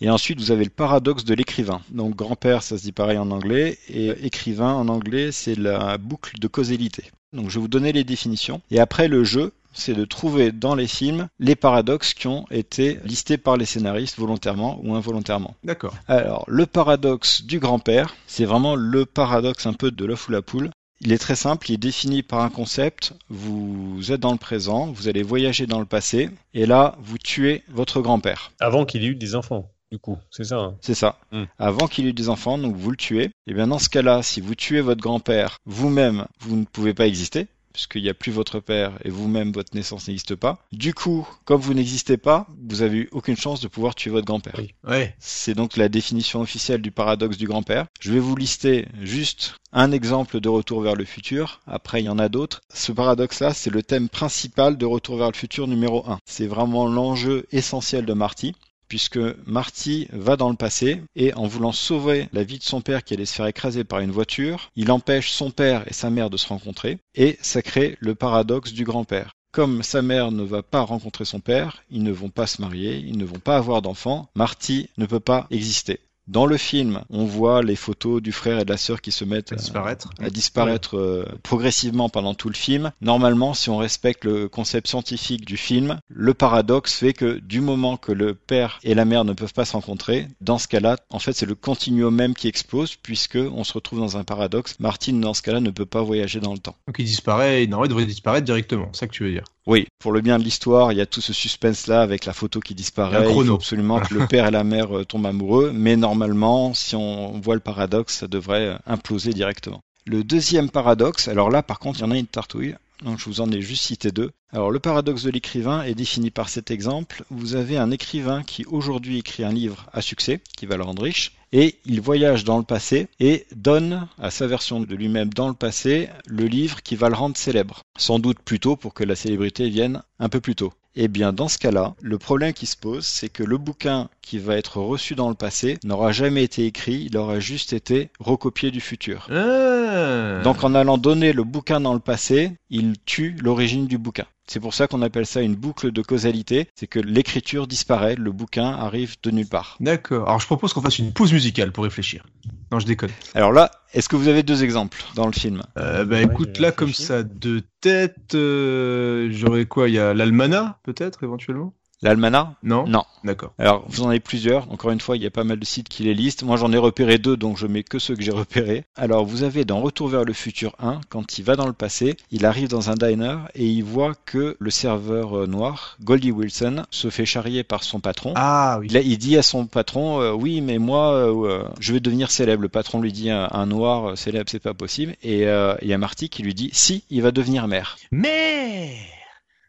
et 0.00 0.10
ensuite 0.10 0.40
vous 0.40 0.50
avez 0.50 0.64
le 0.64 0.70
paradoxe 0.70 1.24
de 1.24 1.34
l'écrivain. 1.34 1.80
Donc 1.90 2.16
grand-père 2.16 2.62
ça 2.62 2.78
se 2.78 2.82
dit 2.82 2.92
pareil 2.92 3.18
en 3.18 3.30
anglais 3.30 3.78
et 3.88 4.08
écrivain 4.24 4.72
en 4.72 4.88
anglais 4.88 5.32
c'est 5.32 5.58
la 5.58 5.98
boucle 5.98 6.38
de 6.38 6.48
causalité. 6.48 7.04
Donc 7.32 7.48
je 7.48 7.54
vais 7.54 7.62
vous 7.62 7.68
donner 7.68 7.92
les 7.92 8.04
définitions 8.04 8.60
et 8.70 8.78
après 8.78 9.08
le 9.08 9.24
jeu 9.24 9.52
c'est 9.72 9.94
de 9.94 10.04
trouver 10.04 10.52
dans 10.52 10.74
les 10.74 10.86
films 10.86 11.28
les 11.38 11.56
paradoxes 11.56 12.14
qui 12.14 12.26
ont 12.26 12.46
été 12.50 12.98
listés 13.04 13.38
par 13.38 13.56
les 13.56 13.64
scénaristes 13.64 14.18
volontairement 14.18 14.80
ou 14.82 14.94
involontairement. 14.94 15.54
D'accord. 15.64 15.94
Alors, 16.08 16.44
le 16.48 16.66
paradoxe 16.66 17.42
du 17.42 17.58
grand-père, 17.58 18.14
c'est 18.26 18.44
vraiment 18.44 18.74
le 18.76 19.06
paradoxe 19.06 19.66
un 19.66 19.72
peu 19.72 19.90
de 19.90 20.04
l'œuf 20.04 20.28
ou 20.28 20.32
la 20.32 20.42
poule. 20.42 20.70
Il 21.04 21.12
est 21.12 21.18
très 21.18 21.34
simple, 21.34 21.68
il 21.70 21.74
est 21.74 21.78
défini 21.78 22.22
par 22.22 22.40
un 22.42 22.48
concept. 22.48 23.14
Vous 23.28 24.12
êtes 24.12 24.20
dans 24.20 24.30
le 24.32 24.38
présent, 24.38 24.86
vous 24.92 25.08
allez 25.08 25.24
voyager 25.24 25.66
dans 25.66 25.80
le 25.80 25.84
passé, 25.86 26.30
et 26.54 26.64
là, 26.64 26.94
vous 27.00 27.18
tuez 27.18 27.64
votre 27.68 28.00
grand-père. 28.00 28.52
Avant 28.60 28.84
qu'il 28.84 29.02
ait 29.02 29.08
eu 29.08 29.16
des 29.16 29.34
enfants, 29.34 29.68
du 29.90 29.98
coup, 29.98 30.16
c'est 30.30 30.44
ça. 30.44 30.56
hein? 30.58 30.76
C'est 30.80 30.94
ça. 30.94 31.18
Hmm. 31.32 31.44
Avant 31.58 31.88
qu'il 31.88 32.06
ait 32.06 32.10
eu 32.10 32.12
des 32.14 32.28
enfants, 32.28 32.56
donc 32.56 32.76
vous 32.76 32.90
le 32.90 32.96
tuez. 32.96 33.30
Et 33.48 33.52
bien 33.54 33.66
dans 33.66 33.80
ce 33.80 33.88
cas-là, 33.88 34.22
si 34.22 34.40
vous 34.40 34.54
tuez 34.54 34.80
votre 34.80 35.00
grand-père, 35.02 35.56
vous-même, 35.66 36.26
vous 36.40 36.56
ne 36.56 36.64
pouvez 36.64 36.94
pas 36.94 37.08
exister, 37.08 37.48
puisqu'il 37.72 38.02
n'y 38.02 38.08
a 38.08 38.14
plus 38.14 38.32
votre 38.32 38.60
père 38.60 38.92
et 39.04 39.10
vous-même, 39.10 39.52
votre 39.52 39.74
naissance 39.74 40.08
n'existe 40.08 40.34
pas. 40.34 40.58
Du 40.72 40.94
coup, 40.94 41.26
comme 41.44 41.60
vous 41.60 41.74
n'existez 41.74 42.16
pas, 42.16 42.46
vous 42.68 42.82
avez 42.82 42.98
eu 42.98 43.08
aucune 43.12 43.36
chance 43.36 43.60
de 43.60 43.68
pouvoir 43.68 43.94
tuer 43.94 44.10
votre 44.10 44.26
grand-père. 44.26 44.54
Oui. 44.58 44.74
Ouais. 44.84 45.14
C'est 45.18 45.54
donc 45.54 45.76
la 45.76 45.88
définition 45.88 46.40
officielle 46.40 46.82
du 46.82 46.90
paradoxe 46.90 47.36
du 47.36 47.46
grand-père. 47.46 47.86
Je 48.00 48.12
vais 48.12 48.18
vous 48.18 48.36
lister 48.36 48.86
juste 49.00 49.56
un 49.72 49.92
exemple 49.92 50.40
de 50.40 50.48
Retour 50.48 50.82
vers 50.82 50.94
le 50.94 51.04
futur. 51.04 51.60
Après, 51.66 52.02
il 52.02 52.06
y 52.06 52.10
en 52.10 52.18
a 52.18 52.28
d'autres. 52.28 52.60
Ce 52.72 52.92
paradoxe-là, 52.92 53.54
c'est 53.54 53.70
le 53.70 53.82
thème 53.82 54.08
principal 54.08 54.76
de 54.76 54.86
Retour 54.86 55.16
vers 55.16 55.30
le 55.30 55.36
futur 55.36 55.66
numéro 55.66 56.08
1. 56.08 56.18
C'est 56.26 56.46
vraiment 56.46 56.86
l'enjeu 56.86 57.46
essentiel 57.52 58.04
de 58.04 58.12
Marty 58.12 58.54
puisque 58.92 59.18
Marty 59.46 60.06
va 60.12 60.36
dans 60.36 60.50
le 60.50 60.54
passé 60.54 61.00
et 61.16 61.32
en 61.32 61.46
voulant 61.46 61.72
sauver 61.72 62.28
la 62.34 62.44
vie 62.44 62.58
de 62.58 62.62
son 62.62 62.82
père 62.82 63.02
qui 63.02 63.14
allait 63.14 63.24
se 63.24 63.32
faire 63.32 63.46
écraser 63.46 63.84
par 63.84 64.00
une 64.00 64.10
voiture, 64.10 64.70
il 64.76 64.90
empêche 64.90 65.30
son 65.30 65.50
père 65.50 65.88
et 65.88 65.94
sa 65.94 66.10
mère 66.10 66.28
de 66.28 66.36
se 66.36 66.46
rencontrer 66.46 66.98
et 67.14 67.38
ça 67.40 67.62
crée 67.62 67.96
le 68.00 68.14
paradoxe 68.14 68.74
du 68.74 68.84
grand-père. 68.84 69.32
Comme 69.50 69.82
sa 69.82 70.02
mère 70.02 70.30
ne 70.30 70.42
va 70.42 70.62
pas 70.62 70.82
rencontrer 70.82 71.24
son 71.24 71.40
père, 71.40 71.82
ils 71.90 72.02
ne 72.02 72.12
vont 72.12 72.28
pas 72.28 72.46
se 72.46 72.60
marier, 72.60 72.98
ils 72.98 73.16
ne 73.16 73.24
vont 73.24 73.38
pas 73.38 73.56
avoir 73.56 73.80
d'enfants, 73.80 74.28
Marty 74.34 74.90
ne 74.98 75.06
peut 75.06 75.20
pas 75.20 75.46
exister. 75.50 75.98
Dans 76.28 76.46
le 76.46 76.56
film, 76.56 77.02
on 77.10 77.24
voit 77.24 77.62
les 77.62 77.74
photos 77.76 78.22
du 78.22 78.30
frère 78.32 78.60
et 78.60 78.64
de 78.64 78.70
la 78.70 78.76
sœur 78.76 79.00
qui 79.00 79.10
se 79.10 79.24
mettent 79.24 79.52
À 79.52 79.56
disparaître. 79.56 80.10
à 80.20 80.30
disparaître 80.30 80.96
euh, 80.96 81.26
progressivement 81.42 82.08
pendant 82.08 82.34
tout 82.34 82.48
le 82.48 82.54
film. 82.54 82.92
Normalement, 83.00 83.54
si 83.54 83.70
on 83.70 83.76
respecte 83.76 84.24
le 84.24 84.48
concept 84.48 84.86
scientifique 84.88 85.44
du 85.44 85.56
film, 85.56 85.98
le 86.08 86.32
paradoxe 86.34 86.94
fait 86.94 87.12
que 87.12 87.38
du 87.40 87.60
moment 87.60 87.96
que 87.96 88.12
le 88.12 88.34
père 88.34 88.78
et 88.84 88.94
la 88.94 89.04
mère 89.04 89.24
ne 89.24 89.32
peuvent 89.32 89.52
pas 89.52 89.64
se 89.64 89.72
rencontrer, 89.72 90.28
dans 90.40 90.58
ce 90.58 90.68
cas-là, 90.68 90.96
en 91.10 91.18
fait, 91.18 91.32
c'est 91.32 91.46
le 91.46 91.54
continuum 91.56 92.14
même 92.14 92.34
qui 92.34 92.46
explose 92.48 92.94
puisque 92.96 93.36
on 93.36 93.64
se 93.64 93.72
retrouve 93.72 93.98
dans 93.98 94.16
un 94.16 94.24
paradoxe. 94.24 94.76
Martine, 94.78 95.20
dans 95.20 95.34
ce 95.34 95.42
cas-là, 95.42 95.60
ne 95.60 95.70
peut 95.70 95.86
pas 95.86 96.02
voyager 96.02 96.38
dans 96.40 96.52
le 96.52 96.58
temps. 96.58 96.76
Donc 96.86 96.96
il 96.98 97.04
disparaît, 97.04 97.66
non, 97.66 97.84
il 97.84 97.88
devrait 97.88 98.06
disparaître 98.06 98.44
directement, 98.44 98.88
c'est 98.92 99.00
ça 99.00 99.06
que 99.08 99.12
tu 99.12 99.24
veux 99.24 99.32
dire. 99.32 99.44
Oui, 99.66 99.86
pour 100.00 100.12
le 100.12 100.20
bien 100.20 100.38
de 100.38 100.44
l'histoire, 100.44 100.92
il 100.92 100.98
y 100.98 101.00
a 101.00 101.06
tout 101.06 101.20
ce 101.20 101.32
suspense-là 101.32 102.02
avec 102.02 102.24
la 102.24 102.32
photo 102.32 102.58
qui 102.58 102.74
disparaît. 102.74 103.24
Il 103.28 103.46
faut 103.46 103.54
absolument 103.54 104.00
que 104.00 104.14
le 104.18 104.26
père 104.26 104.46
et 104.46 104.50
la 104.50 104.64
mère 104.64 104.96
euh, 104.96 105.04
tombent 105.04 105.26
amoureux, 105.26 105.70
mais 105.72 105.96
normalement, 105.96 106.74
si 106.74 106.96
on 106.96 107.38
voit 107.40 107.54
le 107.54 107.60
paradoxe, 107.60 108.18
ça 108.18 108.26
devrait 108.26 108.66
euh, 108.66 108.78
imploser 108.86 109.32
directement. 109.32 109.80
Le 110.04 110.24
deuxième 110.24 110.68
paradoxe, 110.68 111.28
alors 111.28 111.48
là 111.48 111.62
par 111.62 111.78
contre 111.78 112.00
il 112.00 112.02
y 112.02 112.04
en 112.04 112.10
a 112.10 112.18
une 112.18 112.26
tartouille, 112.26 112.74
donc 113.02 113.18
je 113.18 113.26
vous 113.26 113.40
en 113.40 113.50
ai 113.50 113.60
juste 113.60 113.84
cité 113.84 114.10
deux. 114.10 114.30
Alors 114.52 114.70
le 114.70 114.80
paradoxe 114.80 115.22
de 115.24 115.30
l'écrivain 115.30 115.82
est 115.82 115.94
défini 115.94 116.30
par 116.30 116.48
cet 116.48 116.70
exemple. 116.70 117.24
Vous 117.30 117.54
avez 117.54 117.76
un 117.76 117.90
écrivain 117.90 118.42
qui 118.42 118.64
aujourd'hui 118.66 119.18
écrit 119.18 119.44
un 119.44 119.52
livre 119.52 119.86
à 119.92 120.02
succès, 120.02 120.40
qui 120.56 120.66
va 120.66 120.76
le 120.76 120.82
rendre 120.82 121.02
riche, 121.02 121.32
et 121.52 121.76
il 121.84 122.00
voyage 122.00 122.44
dans 122.44 122.58
le 122.58 122.64
passé 122.64 123.08
et 123.20 123.46
donne 123.54 124.08
à 124.18 124.30
sa 124.30 124.46
version 124.46 124.80
de 124.80 124.94
lui-même 124.94 125.32
dans 125.32 125.48
le 125.48 125.54
passé 125.54 126.08
le 126.26 126.46
livre 126.46 126.82
qui 126.82 126.96
va 126.96 127.08
le 127.08 127.14
rendre 127.14 127.36
célèbre. 127.36 127.82
Sans 127.98 128.18
doute 128.18 128.38
plus 128.40 128.60
tôt 128.60 128.76
pour 128.76 128.94
que 128.94 129.04
la 129.04 129.16
célébrité 129.16 129.68
vienne 129.68 130.02
un 130.18 130.28
peu 130.28 130.40
plus 130.40 130.54
tôt. 130.54 130.72
Eh 130.94 131.08
bien, 131.08 131.32
dans 131.32 131.48
ce 131.48 131.56
cas-là, 131.56 131.94
le 132.02 132.18
problème 132.18 132.52
qui 132.52 132.66
se 132.66 132.76
pose, 132.76 133.06
c'est 133.06 133.30
que 133.30 133.42
le 133.42 133.56
bouquin 133.56 134.10
qui 134.20 134.38
va 134.38 134.56
être 134.56 134.78
reçu 134.78 135.14
dans 135.14 135.30
le 135.30 135.34
passé 135.34 135.78
n'aura 135.84 136.12
jamais 136.12 136.44
été 136.44 136.66
écrit, 136.66 137.06
il 137.08 137.16
aura 137.16 137.40
juste 137.40 137.72
été 137.72 138.10
recopié 138.20 138.70
du 138.70 138.80
futur. 138.80 139.26
Ah. 139.30 140.42
Donc 140.44 140.62
en 140.64 140.74
allant 140.74 140.98
donner 140.98 141.32
le 141.32 141.44
bouquin 141.44 141.80
dans 141.80 141.94
le 141.94 142.00
passé, 142.00 142.52
il 142.68 142.94
tue 143.06 143.36
l'origine 143.40 143.86
du 143.86 143.96
bouquin. 143.96 144.26
C'est 144.46 144.60
pour 144.60 144.74
ça 144.74 144.86
qu'on 144.86 145.02
appelle 145.02 145.26
ça 145.26 145.40
une 145.40 145.54
boucle 145.54 145.92
de 145.92 146.02
causalité, 146.02 146.68
c'est 146.74 146.86
que 146.86 146.98
l'écriture 146.98 147.66
disparaît, 147.66 148.16
le 148.16 148.32
bouquin 148.32 148.66
arrive 148.66 149.16
de 149.22 149.30
nulle 149.30 149.46
part. 149.46 149.76
D'accord. 149.80 150.28
Alors 150.28 150.40
je 150.40 150.46
propose 150.46 150.72
qu'on 150.72 150.82
fasse 150.82 150.98
une 150.98 151.12
pause 151.12 151.32
musicale 151.32 151.72
pour 151.72 151.84
réfléchir. 151.84 152.26
Non, 152.70 152.78
je 152.80 152.86
déconne. 152.86 153.10
Alors 153.34 153.52
là, 153.52 153.70
est-ce 153.92 154.08
que 154.08 154.16
vous 154.16 154.28
avez 154.28 154.42
deux 154.42 154.64
exemples 154.64 155.02
dans 155.14 155.26
le 155.26 155.32
film? 155.32 155.62
Euh, 155.78 156.04
bah 156.04 156.16
Ouais, 156.16 156.24
écoute, 156.24 156.58
là 156.58 156.72
comme 156.72 156.92
ça, 156.92 157.22
de 157.22 157.62
tête, 157.80 158.34
euh, 158.34 159.28
j'aurais 159.30 159.66
quoi? 159.66 159.88
Il 159.88 159.94
y 159.94 159.98
a 159.98 160.14
l'almanach, 160.14 160.76
peut-être, 160.82 161.22
éventuellement? 161.24 161.74
L'almanach 162.02 162.48
Non 162.62 162.86
Non. 162.86 163.04
D'accord. 163.24 163.52
Alors, 163.58 163.84
vous 163.88 164.02
en 164.02 164.08
avez 164.08 164.18
plusieurs. 164.18 164.70
Encore 164.72 164.90
une 164.90 165.00
fois, 165.00 165.16
il 165.16 165.22
y 165.22 165.26
a 165.26 165.30
pas 165.30 165.44
mal 165.44 165.58
de 165.60 165.64
sites 165.64 165.88
qui 165.88 166.02
les 166.02 166.14
listent. 166.14 166.42
Moi, 166.42 166.56
j'en 166.56 166.72
ai 166.72 166.76
repéré 166.78 167.18
deux, 167.18 167.36
donc 167.36 167.56
je 167.56 167.68
mets 167.68 167.84
que 167.84 168.00
ceux 168.00 168.16
que 168.16 168.22
j'ai 168.22 168.32
repérés. 168.32 168.84
Alors, 168.96 169.24
vous 169.24 169.44
avez 169.44 169.64
dans 169.64 169.80
Retour 169.80 170.08
vers 170.08 170.24
le 170.24 170.32
futur 170.32 170.74
1, 170.80 171.00
quand 171.08 171.38
il 171.38 171.44
va 171.44 171.54
dans 171.54 171.66
le 171.68 171.72
passé, 171.72 172.16
il 172.32 172.44
arrive 172.44 172.68
dans 172.68 172.90
un 172.90 172.94
diner 172.94 173.36
et 173.54 173.64
il 173.66 173.84
voit 173.84 174.14
que 174.26 174.56
le 174.58 174.70
serveur 174.70 175.38
euh, 175.38 175.46
noir, 175.46 175.96
Goldie 176.02 176.32
Wilson, 176.32 176.82
se 176.90 177.10
fait 177.10 177.26
charrier 177.26 177.62
par 177.62 177.84
son 177.84 178.00
patron. 178.00 178.32
Ah 178.34 178.78
oui. 178.80 178.88
A- 178.96 179.00
il 179.00 179.18
dit 179.18 179.36
à 179.36 179.42
son 179.42 179.66
patron, 179.66 180.20
euh, 180.20 180.32
oui, 180.32 180.60
mais 180.60 180.78
moi, 180.78 181.12
euh, 181.12 181.62
je 181.78 181.92
vais 181.92 182.00
devenir 182.00 182.32
célèbre. 182.32 182.62
Le 182.62 182.68
patron 182.68 183.00
lui 183.00 183.12
dit, 183.12 183.30
un, 183.30 183.48
un 183.52 183.66
noir 183.66 184.10
euh, 184.10 184.16
célèbre, 184.16 184.50
c'est 184.50 184.58
pas 184.58 184.74
possible. 184.74 185.14
Et 185.22 185.42
il 185.42 185.88
y 185.88 185.92
a 185.92 185.98
Marty 185.98 186.28
qui 186.28 186.42
lui 186.42 186.54
dit, 186.54 186.70
si, 186.72 187.04
il 187.10 187.22
va 187.22 187.30
devenir 187.30 187.68
maire. 187.68 187.96
Mais 188.10 188.96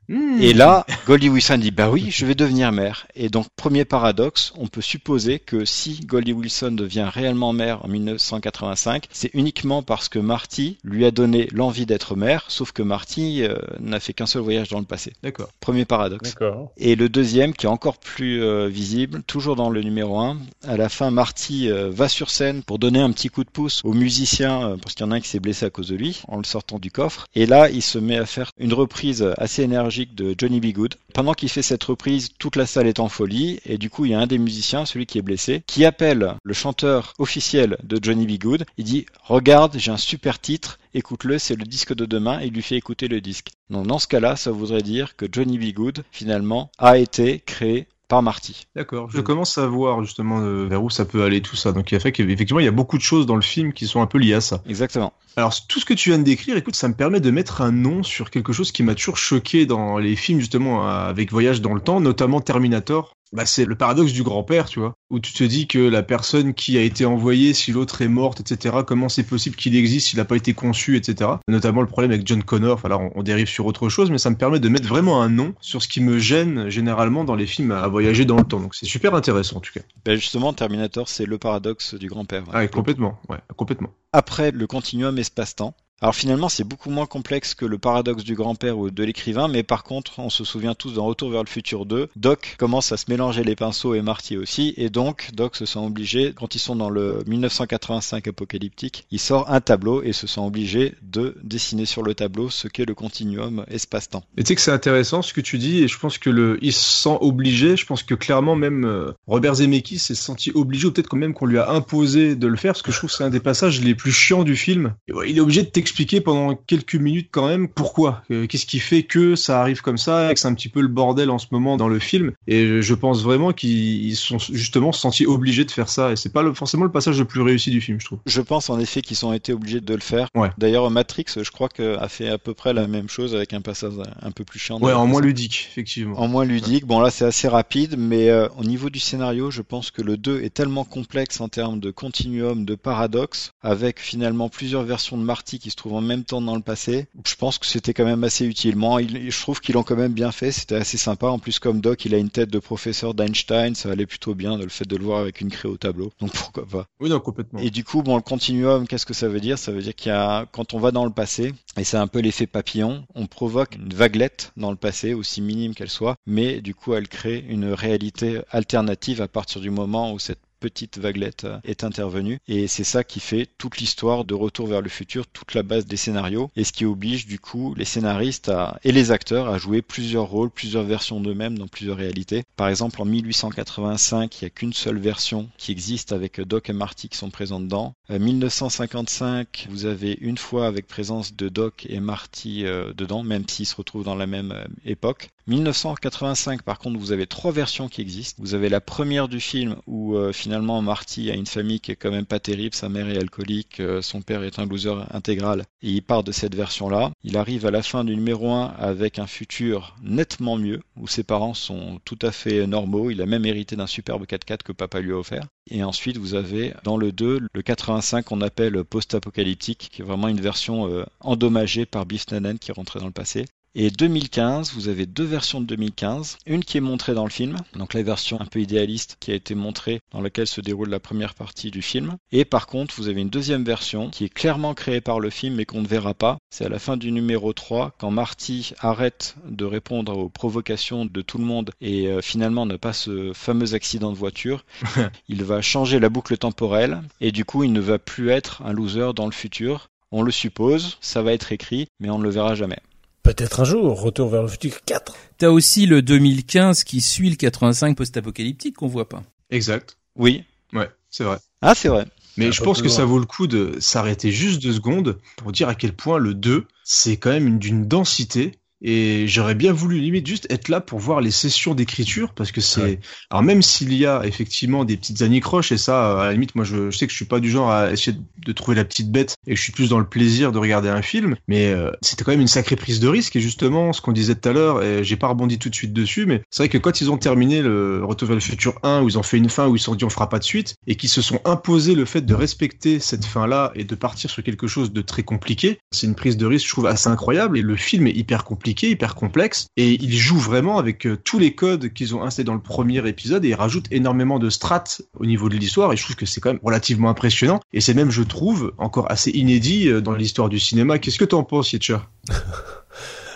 Et 0.09 0.53
là, 0.53 0.85
Goldie 1.05 1.29
Wilson 1.29 1.57
dit 1.57 1.71
bah 1.71 1.89
oui, 1.89 2.07
je 2.11 2.25
vais 2.25 2.35
devenir 2.35 2.71
maire. 2.71 3.07
Et 3.15 3.29
donc 3.29 3.47
premier 3.55 3.85
paradoxe, 3.85 4.53
on 4.57 4.67
peut 4.67 4.81
supposer 4.81 5.39
que 5.39 5.65
si 5.65 6.01
Goldie 6.05 6.33
Wilson 6.33 6.71
devient 6.71 7.09
réellement 7.11 7.53
maire 7.53 7.83
en 7.85 7.87
1985, 7.87 9.07
c'est 9.11 9.31
uniquement 9.33 9.83
parce 9.83 10.09
que 10.09 10.19
Marty 10.19 10.77
lui 10.83 11.05
a 11.05 11.11
donné 11.11 11.47
l'envie 11.51 11.85
d'être 11.85 12.15
maire, 12.15 12.45
sauf 12.49 12.71
que 12.71 12.83
Marty 12.83 13.43
euh, 13.43 13.55
n'a 13.79 13.99
fait 13.99 14.13
qu'un 14.13 14.25
seul 14.25 14.41
voyage 14.41 14.69
dans 14.69 14.79
le 14.79 14.85
passé. 14.85 15.13
D'accord. 15.23 15.49
Premier 15.59 15.85
paradoxe. 15.85 16.31
D'accord. 16.31 16.71
Et 16.77 16.95
le 16.95 17.09
deuxième, 17.09 17.53
qui 17.53 17.65
est 17.65 17.69
encore 17.69 17.97
plus 17.97 18.43
euh, 18.43 18.67
visible, 18.67 19.23
toujours 19.23 19.55
dans 19.55 19.69
le 19.69 19.81
numéro 19.81 20.19
1, 20.19 20.37
à 20.67 20.77
la 20.77 20.89
fin, 20.89 21.11
Marty 21.11 21.71
euh, 21.71 21.89
va 21.89 22.09
sur 22.09 22.29
scène 22.29 22.63
pour 22.63 22.79
donner 22.79 22.99
un 22.99 23.11
petit 23.11 23.29
coup 23.29 23.43
de 23.43 23.49
pouce 23.49 23.81
aux 23.83 23.93
musiciens, 23.93 24.69
euh, 24.69 24.77
parce 24.77 24.95
qu'il 24.95 25.05
y 25.05 25.09
en 25.09 25.11
a 25.11 25.15
un 25.15 25.21
qui 25.21 25.29
s'est 25.29 25.39
blessé 25.39 25.65
à 25.65 25.69
cause 25.69 25.89
de 25.89 25.95
lui, 25.95 26.21
en 26.27 26.37
le 26.37 26.43
sortant 26.43 26.79
du 26.79 26.91
coffre. 26.91 27.27
Et 27.35 27.45
là, 27.45 27.69
il 27.69 27.81
se 27.81 27.97
met 27.97 28.17
à 28.17 28.25
faire 28.25 28.51
une 28.57 28.73
reprise 28.73 29.25
assez 29.37 29.63
énergique 29.63 29.92
de 30.15 30.35
Johnny 30.37 30.59
B. 30.59 30.73
Good. 30.73 30.95
Pendant 31.13 31.33
qu'il 31.33 31.49
fait 31.49 31.61
cette 31.61 31.83
reprise, 31.83 32.29
toute 32.39 32.55
la 32.55 32.65
salle 32.65 32.87
est 32.87 32.99
en 32.99 33.09
folie, 33.09 33.59
et 33.65 33.77
du 33.77 33.89
coup, 33.89 34.05
il 34.05 34.11
y 34.11 34.13
a 34.13 34.19
un 34.19 34.27
des 34.27 34.37
musiciens, 34.37 34.85
celui 34.85 35.05
qui 35.05 35.19
est 35.19 35.23
blessé, 35.23 35.63
qui 35.67 35.85
appelle 35.85 36.35
le 36.43 36.53
chanteur 36.53 37.13
officiel 37.19 37.77
de 37.83 37.99
Johnny 38.01 38.25
B. 38.25 38.41
Good. 38.41 38.65
Il 38.77 38.85
dit, 38.85 39.05
regarde, 39.23 39.77
j'ai 39.77 39.91
un 39.91 39.97
super 39.97 40.39
titre, 40.39 40.79
écoute-le, 40.93 41.37
c'est 41.37 41.55
le 41.55 41.65
disque 41.65 41.93
de 41.93 42.05
demain, 42.05 42.41
et 42.41 42.47
il 42.47 42.53
lui 42.53 42.61
fait 42.61 42.77
écouter 42.77 43.07
le 43.07 43.21
disque. 43.21 43.51
Donc 43.69 43.87
dans 43.87 43.99
ce 43.99 44.07
cas-là, 44.07 44.35
ça 44.35 44.51
voudrait 44.51 44.81
dire 44.81 45.15
que 45.15 45.25
Johnny 45.31 45.57
B. 45.57 45.73
Good, 45.73 46.03
finalement, 46.11 46.71
a 46.77 46.97
été 46.97 47.39
créé 47.45 47.87
par 48.13 48.21
Marty. 48.21 48.67
D'accord. 48.75 49.09
Je 49.09 49.21
commence 49.21 49.57
à 49.57 49.65
voir 49.65 50.03
justement 50.03 50.39
euh, 50.41 50.67
vers 50.67 50.83
où 50.83 50.91
ça 50.91 51.03
peut 51.03 51.23
aller 51.23 51.41
tout 51.41 51.55
ça. 51.55 51.71
Donc 51.71 51.91
il 51.91 51.95
y 51.95 51.97
a 51.97 51.99
fait 51.99 52.11
qu'effectivement 52.11 52.59
il 52.59 52.65
y 52.65 52.67
a 52.67 52.71
beaucoup 52.71 52.97
de 52.99 53.01
choses 53.01 53.25
dans 53.25 53.35
le 53.35 53.41
film 53.41 53.73
qui 53.73 53.87
sont 53.87 54.03
un 54.03 54.05
peu 54.05 54.19
liées 54.19 54.35
à 54.35 54.41
ça. 54.41 54.61
Exactement. 54.69 55.13
Alors 55.35 55.55
tout 55.67 55.79
ce 55.79 55.85
que 55.85 55.95
tu 55.95 56.09
viens 56.09 56.19
de 56.19 56.23
décrire, 56.23 56.55
écoute, 56.55 56.75
ça 56.75 56.87
me 56.87 56.93
permet 56.93 57.19
de 57.19 57.31
mettre 57.31 57.63
un 57.63 57.71
nom 57.71 58.03
sur 58.03 58.29
quelque 58.29 58.53
chose 58.53 58.71
qui 58.71 58.83
m'a 58.83 58.93
toujours 58.93 59.17
choqué 59.17 59.65
dans 59.65 59.97
les 59.97 60.15
films 60.15 60.39
justement 60.39 60.87
euh, 60.87 61.09
avec 61.09 61.31
voyage 61.31 61.61
dans 61.61 61.73
le 61.73 61.81
temps, 61.81 62.01
notamment 62.01 62.39
Terminator. 62.39 63.15
Bah, 63.33 63.45
c'est 63.45 63.65
le 63.65 63.75
paradoxe 63.75 64.13
du 64.13 64.23
grand-père, 64.23 64.69
tu 64.69 64.79
vois, 64.79 64.93
où 65.09 65.19
tu 65.19 65.33
te 65.33 65.43
dis 65.43 65.67
que 65.67 65.79
la 65.79 66.03
personne 66.03 66.53
qui 66.53 66.77
a 66.77 66.81
été 66.81 67.05
envoyée, 67.05 67.53
si 67.53 67.71
l'autre 67.71 68.01
est 68.01 68.07
morte, 68.07 68.39
etc., 68.41 68.77
comment 68.85 69.09
c'est 69.09 69.23
possible 69.23 69.55
qu'il 69.55 69.75
existe 69.75 70.09
s'il 70.09 70.19
n'a 70.19 70.25
pas 70.25 70.35
été 70.35 70.53
conçu, 70.53 70.97
etc. 70.97 71.31
Notamment 71.47 71.81
le 71.81 71.87
problème 71.87 72.11
avec 72.11 72.27
John 72.27 72.43
Connor, 72.43 72.75
enfin 72.75 72.89
là 72.89 72.99
on, 72.99 73.11
on 73.15 73.23
dérive 73.23 73.47
sur 73.47 73.65
autre 73.65 73.89
chose, 73.89 74.11
mais 74.11 74.19
ça 74.19 74.29
me 74.29 74.35
permet 74.35 74.59
de 74.59 74.69
mettre 74.69 74.87
vraiment 74.87 75.21
un 75.21 75.29
nom 75.29 75.55
sur 75.61 75.81
ce 75.81 75.87
qui 75.87 75.99
me 75.99 76.19
gêne 76.19 76.69
généralement 76.69 77.23
dans 77.23 77.35
les 77.35 77.47
films 77.47 77.71
à 77.71 77.87
voyager 77.87 78.25
dans 78.25 78.37
le 78.37 78.43
temps. 78.43 78.59
Donc 78.59 78.75
c'est 78.75 78.85
super 78.85 79.15
intéressant 79.15 79.57
en 79.57 79.61
tout 79.61 79.73
cas. 79.73 79.81
Ben 80.05 80.15
justement, 80.15 80.53
Terminator, 80.53 81.09
c'est 81.09 81.25
le 81.25 81.37
paradoxe 81.37 81.95
du 81.95 82.07
grand-père. 82.07 82.43
Ah, 82.53 82.59
ouais, 82.59 82.67
complètement, 82.67 83.19
ouais, 83.29 83.39
complètement. 83.55 83.89
Après 84.11 84.51
le 84.51 84.67
continuum 84.67 85.17
espace-temps. 85.17 85.73
Alors 86.03 86.15
finalement, 86.15 86.49
c'est 86.49 86.65
beaucoup 86.65 86.89
moins 86.89 87.05
complexe 87.05 87.55
que 87.55 87.65
le 87.65 87.77
paradoxe 87.77 88.25
du 88.25 88.35
grand-père 88.35 88.77
ou 88.77 88.91
de 88.91 89.03
l'écrivain, 89.05 89.47
mais 89.47 89.63
par 89.63 89.85
contre, 89.85 90.19
on 90.19 90.29
se 90.29 90.43
souvient 90.43 90.75
tous 90.75 90.95
dans 90.95 91.05
Retour 91.05 91.29
vers 91.29 91.43
le 91.43 91.47
futur 91.47 91.85
2, 91.85 92.09
Doc 92.17 92.57
commence 92.59 92.91
à 92.91 92.97
se 92.97 93.05
mélanger 93.07 93.45
les 93.45 93.55
pinceaux 93.55 93.95
et 93.95 94.01
Marty 94.01 94.35
aussi, 94.35 94.73
et 94.75 94.89
donc 94.89 95.29
Doc 95.33 95.55
se 95.55 95.65
sent 95.65 95.79
obligé, 95.79 96.33
quand 96.35 96.55
ils 96.55 96.59
sont 96.59 96.75
dans 96.75 96.89
le 96.89 97.23
1985 97.25 98.27
apocalyptique, 98.27 99.07
il 99.11 99.19
sort 99.19 99.49
un 99.49 99.61
tableau 99.61 100.03
et 100.03 100.11
se 100.11 100.27
sent 100.27 100.41
obligé 100.41 100.95
de 101.03 101.37
dessiner 101.41 101.85
sur 101.85 102.03
le 102.03 102.13
tableau 102.13 102.49
ce 102.49 102.67
qu'est 102.67 102.83
le 102.83 102.95
continuum 102.95 103.63
espace-temps. 103.69 104.25
Et 104.35 104.43
tu 104.43 104.49
sais 104.49 104.55
que 104.55 104.61
c'est 104.61 104.71
intéressant 104.71 105.21
ce 105.21 105.31
que 105.31 105.39
tu 105.39 105.57
dis, 105.57 105.83
et 105.83 105.87
je 105.87 105.97
pense 105.97 106.17
que 106.17 106.29
le, 106.29 106.59
il 106.61 106.73
se 106.73 106.83
sent 106.83 107.17
obligé. 107.21 107.77
Je 107.77 107.85
pense 107.85 108.03
que 108.03 108.13
clairement 108.13 108.57
même 108.57 108.83
euh, 108.83 109.13
Robert 109.25 109.55
Zemeckis 109.55 109.99
s'est 109.99 110.15
senti 110.15 110.51
obligé, 110.53 110.87
ou 110.87 110.91
peut-être 110.91 111.07
quand 111.07 111.15
même 111.15 111.33
qu'on 111.33 111.45
lui 111.45 111.59
a 111.59 111.69
imposé 111.69 112.35
de 112.35 112.47
le 112.47 112.57
faire, 112.57 112.73
parce 112.73 112.81
que 112.81 112.91
je 112.91 112.97
trouve 112.97 113.09
que 113.09 113.15
c'est 113.15 113.23
un 113.23 113.29
des 113.29 113.39
passages 113.39 113.79
les 113.79 113.95
plus 113.95 114.11
chiants 114.11 114.43
du 114.43 114.57
film. 114.57 114.95
Et 115.07 115.13
ouais, 115.13 115.31
il 115.31 115.37
est 115.37 115.39
obligé 115.39 115.61
de 115.61 115.67
t'expliquer 115.67 115.92
pendant 116.23 116.55
quelques 116.55 116.95
minutes 116.95 117.29
quand 117.31 117.47
même 117.47 117.67
pourquoi, 117.67 118.23
euh, 118.31 118.47
qu'est-ce 118.47 118.65
qui 118.65 118.79
fait 118.79 119.03
que 119.03 119.35
ça 119.35 119.61
arrive 119.61 119.81
comme 119.81 119.97
ça, 119.97 120.29
et 120.31 120.33
que 120.33 120.39
c'est 120.39 120.47
un 120.47 120.53
petit 120.53 120.69
peu 120.69 120.81
le 120.81 120.87
bordel 120.87 121.29
en 121.29 121.37
ce 121.37 121.47
moment 121.51 121.77
dans 121.77 121.87
le 121.87 121.99
film. 121.99 122.31
Et 122.47 122.81
je- 122.81 122.93
pense 122.93 123.23
vraiment 123.23 123.51
qu'ils 123.51 124.15
sont 124.15 124.37
justement 124.37 124.91
sentis 124.91 125.25
obligés 125.25 125.65
de 125.65 125.71
faire 125.71 125.89
ça, 125.89 126.11
et 126.11 126.15
c'est 126.15 126.31
pas 126.31 126.41
le- 126.43 126.53
forcément 126.53 126.83
le 126.85 126.91
passage 126.91 127.19
le 127.19 127.25
plus 127.25 127.41
réussi 127.41 127.69
du 127.71 127.81
film, 127.81 127.99
je 127.99 128.05
trouve. 128.05 128.19
Je 128.25 128.39
pense 128.39 128.69
en 128.69 128.79
effet 128.79 129.01
qu'ils 129.01 129.25
ont 129.25 129.33
été 129.33 129.51
obligés 129.51 129.81
de 129.81 129.93
le 129.93 129.99
faire. 129.99 130.27
Ouais. 130.35 130.49
D'ailleurs, 130.57 130.89
Matrix, 130.91 131.25
je 131.41 131.49
crois 131.51 131.69
que 131.69 131.97
a 131.97 132.07
fait 132.07 132.29
à 132.29 132.37
peu 132.37 132.53
près 132.53 132.71
la 132.73 132.87
même 132.87 133.09
chose 133.09 133.35
avec 133.35 133.51
un 133.53 133.61
passage 133.61 133.93
un 134.21 134.31
peu 134.31 134.43
plus 134.45 134.59
chiant. 134.59 134.79
Ouais, 134.79 134.93
en 134.93 135.05
moins 135.07 135.21
ludique, 135.21 135.67
effectivement. 135.71 136.17
En 136.19 136.27
moins 136.27 136.45
ludique. 136.45 136.85
Bon, 136.85 136.99
là, 137.01 137.09
c'est 137.09 137.25
assez 137.25 137.47
rapide, 137.47 137.95
mais 137.97 138.29
euh, 138.29 138.47
au 138.57 138.63
niveau 138.63 138.89
du 138.89 138.99
scénario, 138.99 139.51
je 139.51 139.61
pense 139.61 139.91
que 139.91 140.01
le 140.01 140.15
2 140.15 140.41
est 140.41 140.53
tellement 140.53 140.85
complexe 140.85 141.41
en 141.41 141.49
termes 141.49 141.79
de 141.81 141.91
continuum, 141.91 142.63
de 142.63 142.75
paradoxe, 142.75 143.51
avec 143.63 143.99
finalement 143.99 144.47
plusieurs 144.49 144.83
versions 144.83 145.17
de 145.17 145.23
Marty 145.23 145.59
qui 145.59 145.71
se 145.73 145.77
trouvent 145.77 145.93
en 145.95 146.01
même 146.01 146.23
temps 146.23 146.41
dans 146.41 146.55
le 146.55 146.61
passé. 146.61 147.07
Je 147.27 147.35
pense 147.35 147.57
que 147.57 147.65
c'était 147.65 147.93
quand 147.93 148.05
même 148.05 148.23
assez 148.23 148.45
utile. 148.45 148.75
Moi, 148.75 149.01
il- 149.01 149.29
je 149.31 149.41
trouve 149.41 149.59
qu'ils 149.59 149.75
l'ont 149.75 149.83
quand 149.83 149.95
même 149.95 150.13
bien 150.13 150.31
fait. 150.31 150.51
C'était 150.51 150.75
assez 150.75 150.97
sympa. 150.97 151.27
En 151.27 151.39
plus, 151.39 151.59
comme 151.59 151.81
Doc, 151.81 152.05
il 152.05 152.15
a 152.15 152.17
une 152.17 152.29
tête 152.29 152.49
de 152.49 152.59
professeur 152.59 153.13
d'Einstein. 153.13 153.75
Ça 153.75 153.89
allait 153.91 154.05
plutôt 154.05 154.35
bien, 154.35 154.57
le 154.57 154.69
fait 154.69 154.87
de 154.87 154.95
le 154.95 155.03
voir 155.03 155.19
avec 155.19 155.41
une 155.41 155.49
craie 155.49 155.67
au 155.67 155.77
tableau. 155.77 156.11
Donc 156.19 156.31
pourquoi 156.33 156.65
pas. 156.65 156.85
Oui, 156.99 157.09
non, 157.09 157.19
complètement. 157.19 157.59
Et 157.59 157.69
du 157.69 157.83
coup, 157.83 158.01
bon, 158.03 158.15
le 158.15 158.21
continuum, 158.21 158.87
qu'est-ce 158.87 159.05
que 159.05 159.13
ça 159.13 159.27
veut 159.27 159.39
dire? 159.39 159.57
Ça 159.57 159.71
veut 159.71 159.81
dire 159.81 159.95
qu'il 159.95 160.09
y 160.09 160.15
a, 160.15 160.45
quand 160.51 160.73
on 160.73 160.79
va 160.79 160.91
dans 160.91 161.05
le 161.05 161.11
passé, 161.11 161.53
et 161.77 161.83
c'est 161.83 161.97
un 161.97 162.07
peu 162.07 162.19
l'effet 162.19 162.47
papillon, 162.47 163.05
on 163.15 163.25
provoque 163.27 163.75
une 163.75 163.93
vaguelette 163.93 164.51
dans 164.57 164.69
le 164.71 164.77
passé, 164.77 165.13
aussi 165.13 165.41
minime 165.41 165.73
qu'elle 165.73 165.89
soit, 165.89 166.15
mais 166.27 166.61
du 166.61 166.75
coup, 166.75 166.93
elle 166.93 167.07
crée 167.07 167.43
une 167.49 167.73
réalité 167.73 168.41
alternative 168.51 169.21
à 169.21 169.27
partir 169.27 169.59
du 169.61 169.69
moment 169.71 170.13
où 170.13 170.19
cette 170.19 170.39
petite 170.63 170.97
vaguelette 170.97 171.43
euh, 171.43 171.59
est 171.65 171.83
intervenue 171.83 172.39
et 172.47 172.67
c'est 172.67 172.85
ça 172.85 173.03
qui 173.03 173.19
fait 173.19 173.49
toute 173.57 173.79
l'histoire 173.79 174.23
de 174.23 174.33
Retour 174.33 174.67
vers 174.67 174.81
le 174.81 174.87
futur, 174.87 175.27
toute 175.27 175.55
la 175.55 175.61
base 175.61 175.85
des 175.85 175.97
scénarios 175.97 176.49
et 176.55 176.63
ce 176.63 176.71
qui 176.71 176.85
oblige 176.85 177.25
du 177.25 177.37
coup 177.37 177.75
les 177.75 177.83
scénaristes 177.83 178.47
à, 178.47 178.79
et 178.85 178.93
les 178.93 179.11
acteurs 179.11 179.49
à 179.49 179.57
jouer 179.57 179.81
plusieurs 179.81 180.27
rôles, 180.27 180.49
plusieurs 180.49 180.85
versions 180.85 181.19
d'eux-mêmes 181.19 181.57
dans 181.57 181.67
plusieurs 181.67 181.97
réalités. 181.97 182.43
Par 182.55 182.69
exemple 182.69 183.01
en 183.01 183.05
1885 183.05 184.39
il 184.39 184.45
n'y 184.45 184.47
a 184.47 184.49
qu'une 184.51 184.71
seule 184.71 184.99
version 184.99 185.49
qui 185.57 185.73
existe 185.73 186.13
avec 186.13 186.39
Doc 186.39 186.69
et 186.69 186.73
Marty 186.73 187.09
qui 187.09 187.17
sont 187.17 187.29
présents 187.29 187.59
dedans. 187.59 187.93
Euh, 188.09 188.19
1955 188.19 189.67
vous 189.69 189.85
avez 189.85 190.17
une 190.21 190.37
fois 190.37 190.65
avec 190.65 190.87
présence 190.87 191.35
de 191.35 191.49
Doc 191.49 191.85
et 191.89 191.99
Marty 191.99 192.65
euh, 192.65 192.93
dedans 192.93 193.23
même 193.23 193.43
s'ils 193.49 193.67
se 193.67 193.75
retrouvent 193.75 194.05
dans 194.05 194.15
la 194.15 194.27
même 194.27 194.53
euh, 194.53 194.63
époque. 194.85 195.29
1985 195.45 196.61
par 196.61 196.79
contre 196.79 196.97
vous 196.97 197.11
avez 197.11 197.27
trois 197.27 197.51
versions 197.51 197.89
qui 197.89 197.99
existent. 197.99 198.41
Vous 198.41 198.53
avez 198.53 198.69
la 198.69 198.79
première 198.79 199.27
du 199.27 199.41
film 199.41 199.75
où 199.87 200.15
euh, 200.15 200.31
finalement 200.31 200.81
Marty 200.81 201.29
a 201.29 201.35
une 201.35 201.45
famille 201.45 201.81
qui 201.81 201.91
est 201.91 201.97
quand 201.97 202.11
même 202.11 202.25
pas 202.25 202.39
terrible, 202.39 202.73
sa 202.73 202.87
mère 202.87 203.09
est 203.09 203.17
alcoolique, 203.17 203.81
euh, 203.81 204.01
son 204.01 204.21
père 204.21 204.43
est 204.43 204.59
un 204.59 204.65
loser 204.65 204.95
intégral 205.11 205.65
et 205.81 205.89
il 205.91 206.01
part 206.01 206.23
de 206.23 206.31
cette 206.31 206.55
version 206.55 206.87
là. 206.87 207.11
Il 207.23 207.35
arrive 207.35 207.65
à 207.65 207.71
la 207.71 207.83
fin 207.83 208.05
du 208.05 208.15
numéro 208.15 208.51
1 208.51 208.67
avec 208.77 209.19
un 209.19 209.27
futur 209.27 209.97
nettement 210.01 210.55
mieux 210.55 210.81
où 210.95 211.07
ses 211.07 211.23
parents 211.23 211.53
sont 211.53 211.99
tout 212.05 212.19
à 212.21 212.31
fait 212.31 212.65
normaux, 212.65 213.11
il 213.11 213.21
a 213.21 213.25
même 213.25 213.45
hérité 213.45 213.75
d'un 213.75 213.87
superbe 213.87 214.23
4x4 214.23 214.63
que 214.63 214.71
papa 214.71 215.01
lui 215.01 215.11
a 215.11 215.17
offert. 215.17 215.45
Et 215.69 215.83
ensuite 215.83 216.17
vous 216.17 216.35
avez 216.35 216.73
dans 216.85 216.95
le 216.95 217.11
2 217.11 217.41
le 217.53 217.61
85 217.61 218.23
qu'on 218.23 218.39
appelle 218.39 218.81
post-apocalyptique 218.85 219.89
qui 219.91 220.01
est 220.01 220.05
vraiment 220.05 220.29
une 220.29 220.39
version 220.39 220.87
euh, 220.87 221.03
endommagée 221.19 221.85
par 221.85 222.05
Biff 222.05 222.25
Tannen 222.25 222.59
qui 222.59 222.71
est 222.71 222.73
rentré 222.73 223.01
dans 223.01 223.07
le 223.07 223.11
passé. 223.11 223.45
Et 223.75 223.89
2015, 223.89 224.73
vous 224.73 224.87
avez 224.87 225.07
deux 225.07 225.23
versions 225.23 225.59
de 225.59 225.65
2015. 225.65 226.37
Une 226.45 226.63
qui 226.63 226.77
est 226.77 226.81
montrée 226.81 227.15
dans 227.15 227.23
le 227.23 227.31
film, 227.31 227.57
donc 227.75 227.95
la 227.95 228.03
version 228.03 228.39
un 228.39 228.45
peu 228.45 228.59
idéaliste 228.59 229.17
qui 229.19 229.31
a 229.31 229.33
été 229.33 229.55
montrée 229.55 229.99
dans 230.11 230.21
laquelle 230.21 230.45
se 230.45 230.61
déroule 230.61 230.89
la 230.89 230.99
première 230.99 231.33
partie 231.33 231.71
du 231.71 231.81
film. 231.81 232.17
Et 232.31 232.45
par 232.45 232.67
contre, 232.67 232.93
vous 232.95 233.07
avez 233.07 233.21
une 233.21 233.31
deuxième 233.31 233.63
version 233.63 234.11
qui 234.11 234.25
est 234.25 234.29
clairement 234.29 234.75
créée 234.75 235.01
par 235.01 235.19
le 235.19 235.31
film 235.31 235.55
mais 235.55 235.65
qu'on 235.65 235.81
ne 235.81 235.87
verra 235.87 236.13
pas. 236.13 236.37
C'est 236.51 236.65
à 236.65 236.69
la 236.69 236.77
fin 236.77 236.97
du 236.97 237.11
numéro 237.11 237.51
3, 237.51 237.95
quand 237.97 238.11
Marty 238.11 238.73
arrête 238.77 239.37
de 239.49 239.65
répondre 239.65 240.15
aux 240.19 240.29
provocations 240.29 241.05
de 241.05 241.21
tout 241.23 241.39
le 241.39 241.45
monde 241.45 241.71
et 241.81 242.09
euh, 242.09 242.21
finalement 242.21 242.67
ne 242.67 242.75
pas 242.75 242.93
ce 242.93 243.33
fameux 243.33 243.73
accident 243.73 244.11
de 244.11 244.17
voiture. 244.17 244.65
il 245.27 245.43
va 245.43 245.63
changer 245.63 245.99
la 245.99 246.09
boucle 246.09 246.37
temporelle 246.37 247.01
et 247.21 247.31
du 247.31 247.43
coup, 247.43 247.63
il 247.63 247.73
ne 247.73 247.81
va 247.81 247.97
plus 247.97 248.29
être 248.29 248.61
un 248.61 248.71
loser 248.71 249.13
dans 249.15 249.25
le 249.25 249.31
futur. 249.31 249.89
On 250.11 250.21
le 250.21 250.31
suppose, 250.31 250.99
ça 251.01 251.23
va 251.23 251.33
être 251.33 251.51
écrit, 251.51 251.87
mais 251.99 252.11
on 252.11 252.19
ne 252.19 252.23
le 252.23 252.29
verra 252.29 252.53
jamais. 252.53 252.77
Peut-être 253.23 253.61
un 253.61 253.63
jour, 253.63 253.99
Retour 254.01 254.29
vers 254.29 254.41
le 254.43 254.47
futur 254.49 254.81
4. 254.85 255.15
T'as 255.37 255.49
aussi 255.49 255.85
le 255.85 256.01
2015 256.01 256.83
qui 256.83 256.99
suit 257.01 257.29
le 257.29 257.35
85 257.37 257.95
post-apocalyptique 257.97 258.75
qu'on 258.75 258.87
voit 258.87 259.07
pas. 259.07 259.23
Exact. 259.49 259.97
Oui. 260.17 260.43
Ouais, 260.73 260.89
c'est 261.09 261.23
vrai. 261.23 261.37
Ah, 261.61 261.73
c'est 261.73 261.87
vrai. 261.87 262.05
Mais 262.35 262.47
Un 262.47 262.51
je 262.51 262.61
pense 262.63 262.81
que 262.81 262.89
ça 262.89 263.05
vaut 263.05 263.19
le 263.19 263.25
coup 263.25 263.47
de 263.47 263.77
s'arrêter 263.79 264.31
juste 264.31 264.61
deux 264.61 264.73
secondes 264.73 265.19
pour 265.37 265.51
dire 265.51 265.69
à 265.69 265.75
quel 265.75 265.93
point 265.93 266.17
le 266.17 266.33
2, 266.33 266.65
c'est 266.83 267.15
quand 267.17 267.29
même 267.29 267.47
une- 267.47 267.59
d'une 267.59 267.87
densité. 267.87 268.57
Et 268.83 269.27
j'aurais 269.27 269.55
bien 269.55 269.71
voulu 269.71 269.99
limite 269.99 270.27
juste 270.27 270.45
être 270.51 270.67
là 270.67 270.81
pour 270.81 270.99
voir 270.99 271.21
les 271.21 271.31
sessions 271.31 271.73
d'écriture 271.73 272.33
parce 272.33 272.51
que 272.51 272.59
c'est 272.61 272.81
Ouais. 272.83 272.99
alors 273.29 273.43
même 273.43 273.61
s'il 273.61 273.93
y 273.93 274.05
a 274.05 274.25
effectivement 274.25 274.83
des 274.83 274.97
petites 274.97 275.21
anicroches 275.21 275.71
et 275.71 275.77
ça 275.77 276.19
à 276.21 276.25
la 276.25 276.33
limite 276.33 276.53
moi 276.55 276.65
je, 276.65 276.91
je 276.91 276.97
sais 276.97 277.05
que 277.05 277.11
je 277.11 277.15
suis 277.15 277.25
pas 277.25 277.39
du 277.39 277.49
genre 277.49 277.71
à 277.71 277.91
essayer 277.91 278.17
de 278.45 278.51
trouver 278.51 278.75
la 278.75 278.83
petite 278.83 279.09
bête 279.09 279.35
et 279.47 279.55
je 279.55 279.61
suis 279.61 279.71
plus 279.71 279.87
dans 279.89 279.99
le 279.99 280.05
plaisir 280.05 280.51
de 280.51 280.57
regarder 280.57 280.89
un 280.89 281.01
film 281.01 281.35
mais 281.47 281.67
euh, 281.71 281.91
c'était 282.01 282.25
quand 282.25 282.31
même 282.31 282.41
une 282.41 282.47
sacrée 282.47 282.75
prise 282.75 282.99
de 282.99 283.07
risque. 283.07 283.35
Et 283.37 283.39
justement 283.39 283.93
ce 283.93 284.01
qu'on 284.01 284.11
disait 284.11 284.35
tout 284.35 284.49
à 284.49 284.53
l'heure 284.53 284.83
et 284.83 285.03
j'ai 285.05 285.15
pas 285.15 285.27
rebondi 285.27 285.59
tout 285.59 285.69
de 285.69 285.75
suite 285.75 285.93
dessus 285.93 286.25
mais 286.25 286.41
c'est 286.49 286.63
vrai 286.63 286.69
que 286.69 286.77
quand 286.77 286.99
ils 286.99 287.09
ont 287.09 287.17
terminé 287.17 287.61
le 287.61 288.03
Retour 288.03 288.27
vers 288.27 288.35
le 288.35 288.41
futur 288.41 288.73
1 288.83 289.01
où 289.03 289.07
ils 289.07 289.17
ont 289.17 289.23
fait 289.23 289.37
une 289.37 289.49
fin 289.49 289.67
où 289.67 289.75
ils 289.75 289.79
se 289.79 289.85
sont 289.85 289.95
dit 289.95 290.03
on 290.03 290.09
fera 290.09 290.27
pas 290.27 290.39
de 290.39 290.43
suite 290.43 290.75
et 290.87 290.95
qu'ils 290.95 291.09
se 291.09 291.21
sont 291.21 291.39
imposés 291.45 291.95
le 291.95 292.03
fait 292.05 292.21
de 292.21 292.33
respecter 292.33 292.99
cette 292.99 293.23
fin 293.23 293.47
là 293.47 293.71
et 293.75 293.85
de 293.85 293.95
partir 293.95 294.29
sur 294.29 294.43
quelque 294.43 294.67
chose 294.67 294.91
de 294.91 295.01
très 295.01 295.23
compliqué 295.23 295.77
c'est 295.91 296.07
une 296.07 296.15
prise 296.15 296.35
de 296.35 296.45
risque 296.45 296.65
je 296.67 296.71
trouve 296.71 296.87
assez 296.87 297.07
incroyable. 297.07 297.57
Et 297.57 297.61
le 297.61 297.75
film 297.77 298.07
est 298.07 298.11
hyper 298.11 298.43
compliqué 298.43 298.72
hyper 298.81 299.15
complexe 299.15 299.67
et 299.77 299.93
ils 299.93 300.17
jouent 300.17 300.39
vraiment 300.39 300.77
avec 300.77 301.05
euh, 301.05 301.17
tous 301.17 301.39
les 301.39 301.53
codes 301.53 301.93
qu'ils 301.93 302.15
ont 302.15 302.23
installés 302.23 302.45
dans 302.45 302.53
le 302.53 302.61
premier 302.61 303.07
épisode 303.07 303.45
et 303.45 303.49
ils 303.49 303.55
rajoutent 303.55 303.91
énormément 303.91 304.39
de 304.39 304.49
strates 304.49 305.01
au 305.17 305.25
niveau 305.25 305.49
de 305.49 305.55
l'histoire 305.55 305.93
et 305.93 305.97
je 305.97 306.03
trouve 306.03 306.15
que 306.15 306.25
c'est 306.25 306.41
quand 306.41 306.51
même 306.51 306.61
relativement 306.63 307.09
impressionnant 307.09 307.59
et 307.73 307.81
c'est 307.81 307.93
même 307.93 308.11
je 308.11 308.23
trouve 308.23 308.73
encore 308.77 309.11
assez 309.11 309.31
inédit 309.31 309.89
euh, 309.89 310.01
dans 310.01 310.13
l'histoire 310.13 310.49
du 310.49 310.59
cinéma. 310.59 310.99
Qu'est-ce 310.99 311.19
que 311.19 311.25
t'en 311.25 311.43
penses 311.43 311.73
Yetcha? 311.73 312.07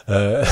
Euh, 0.10 0.46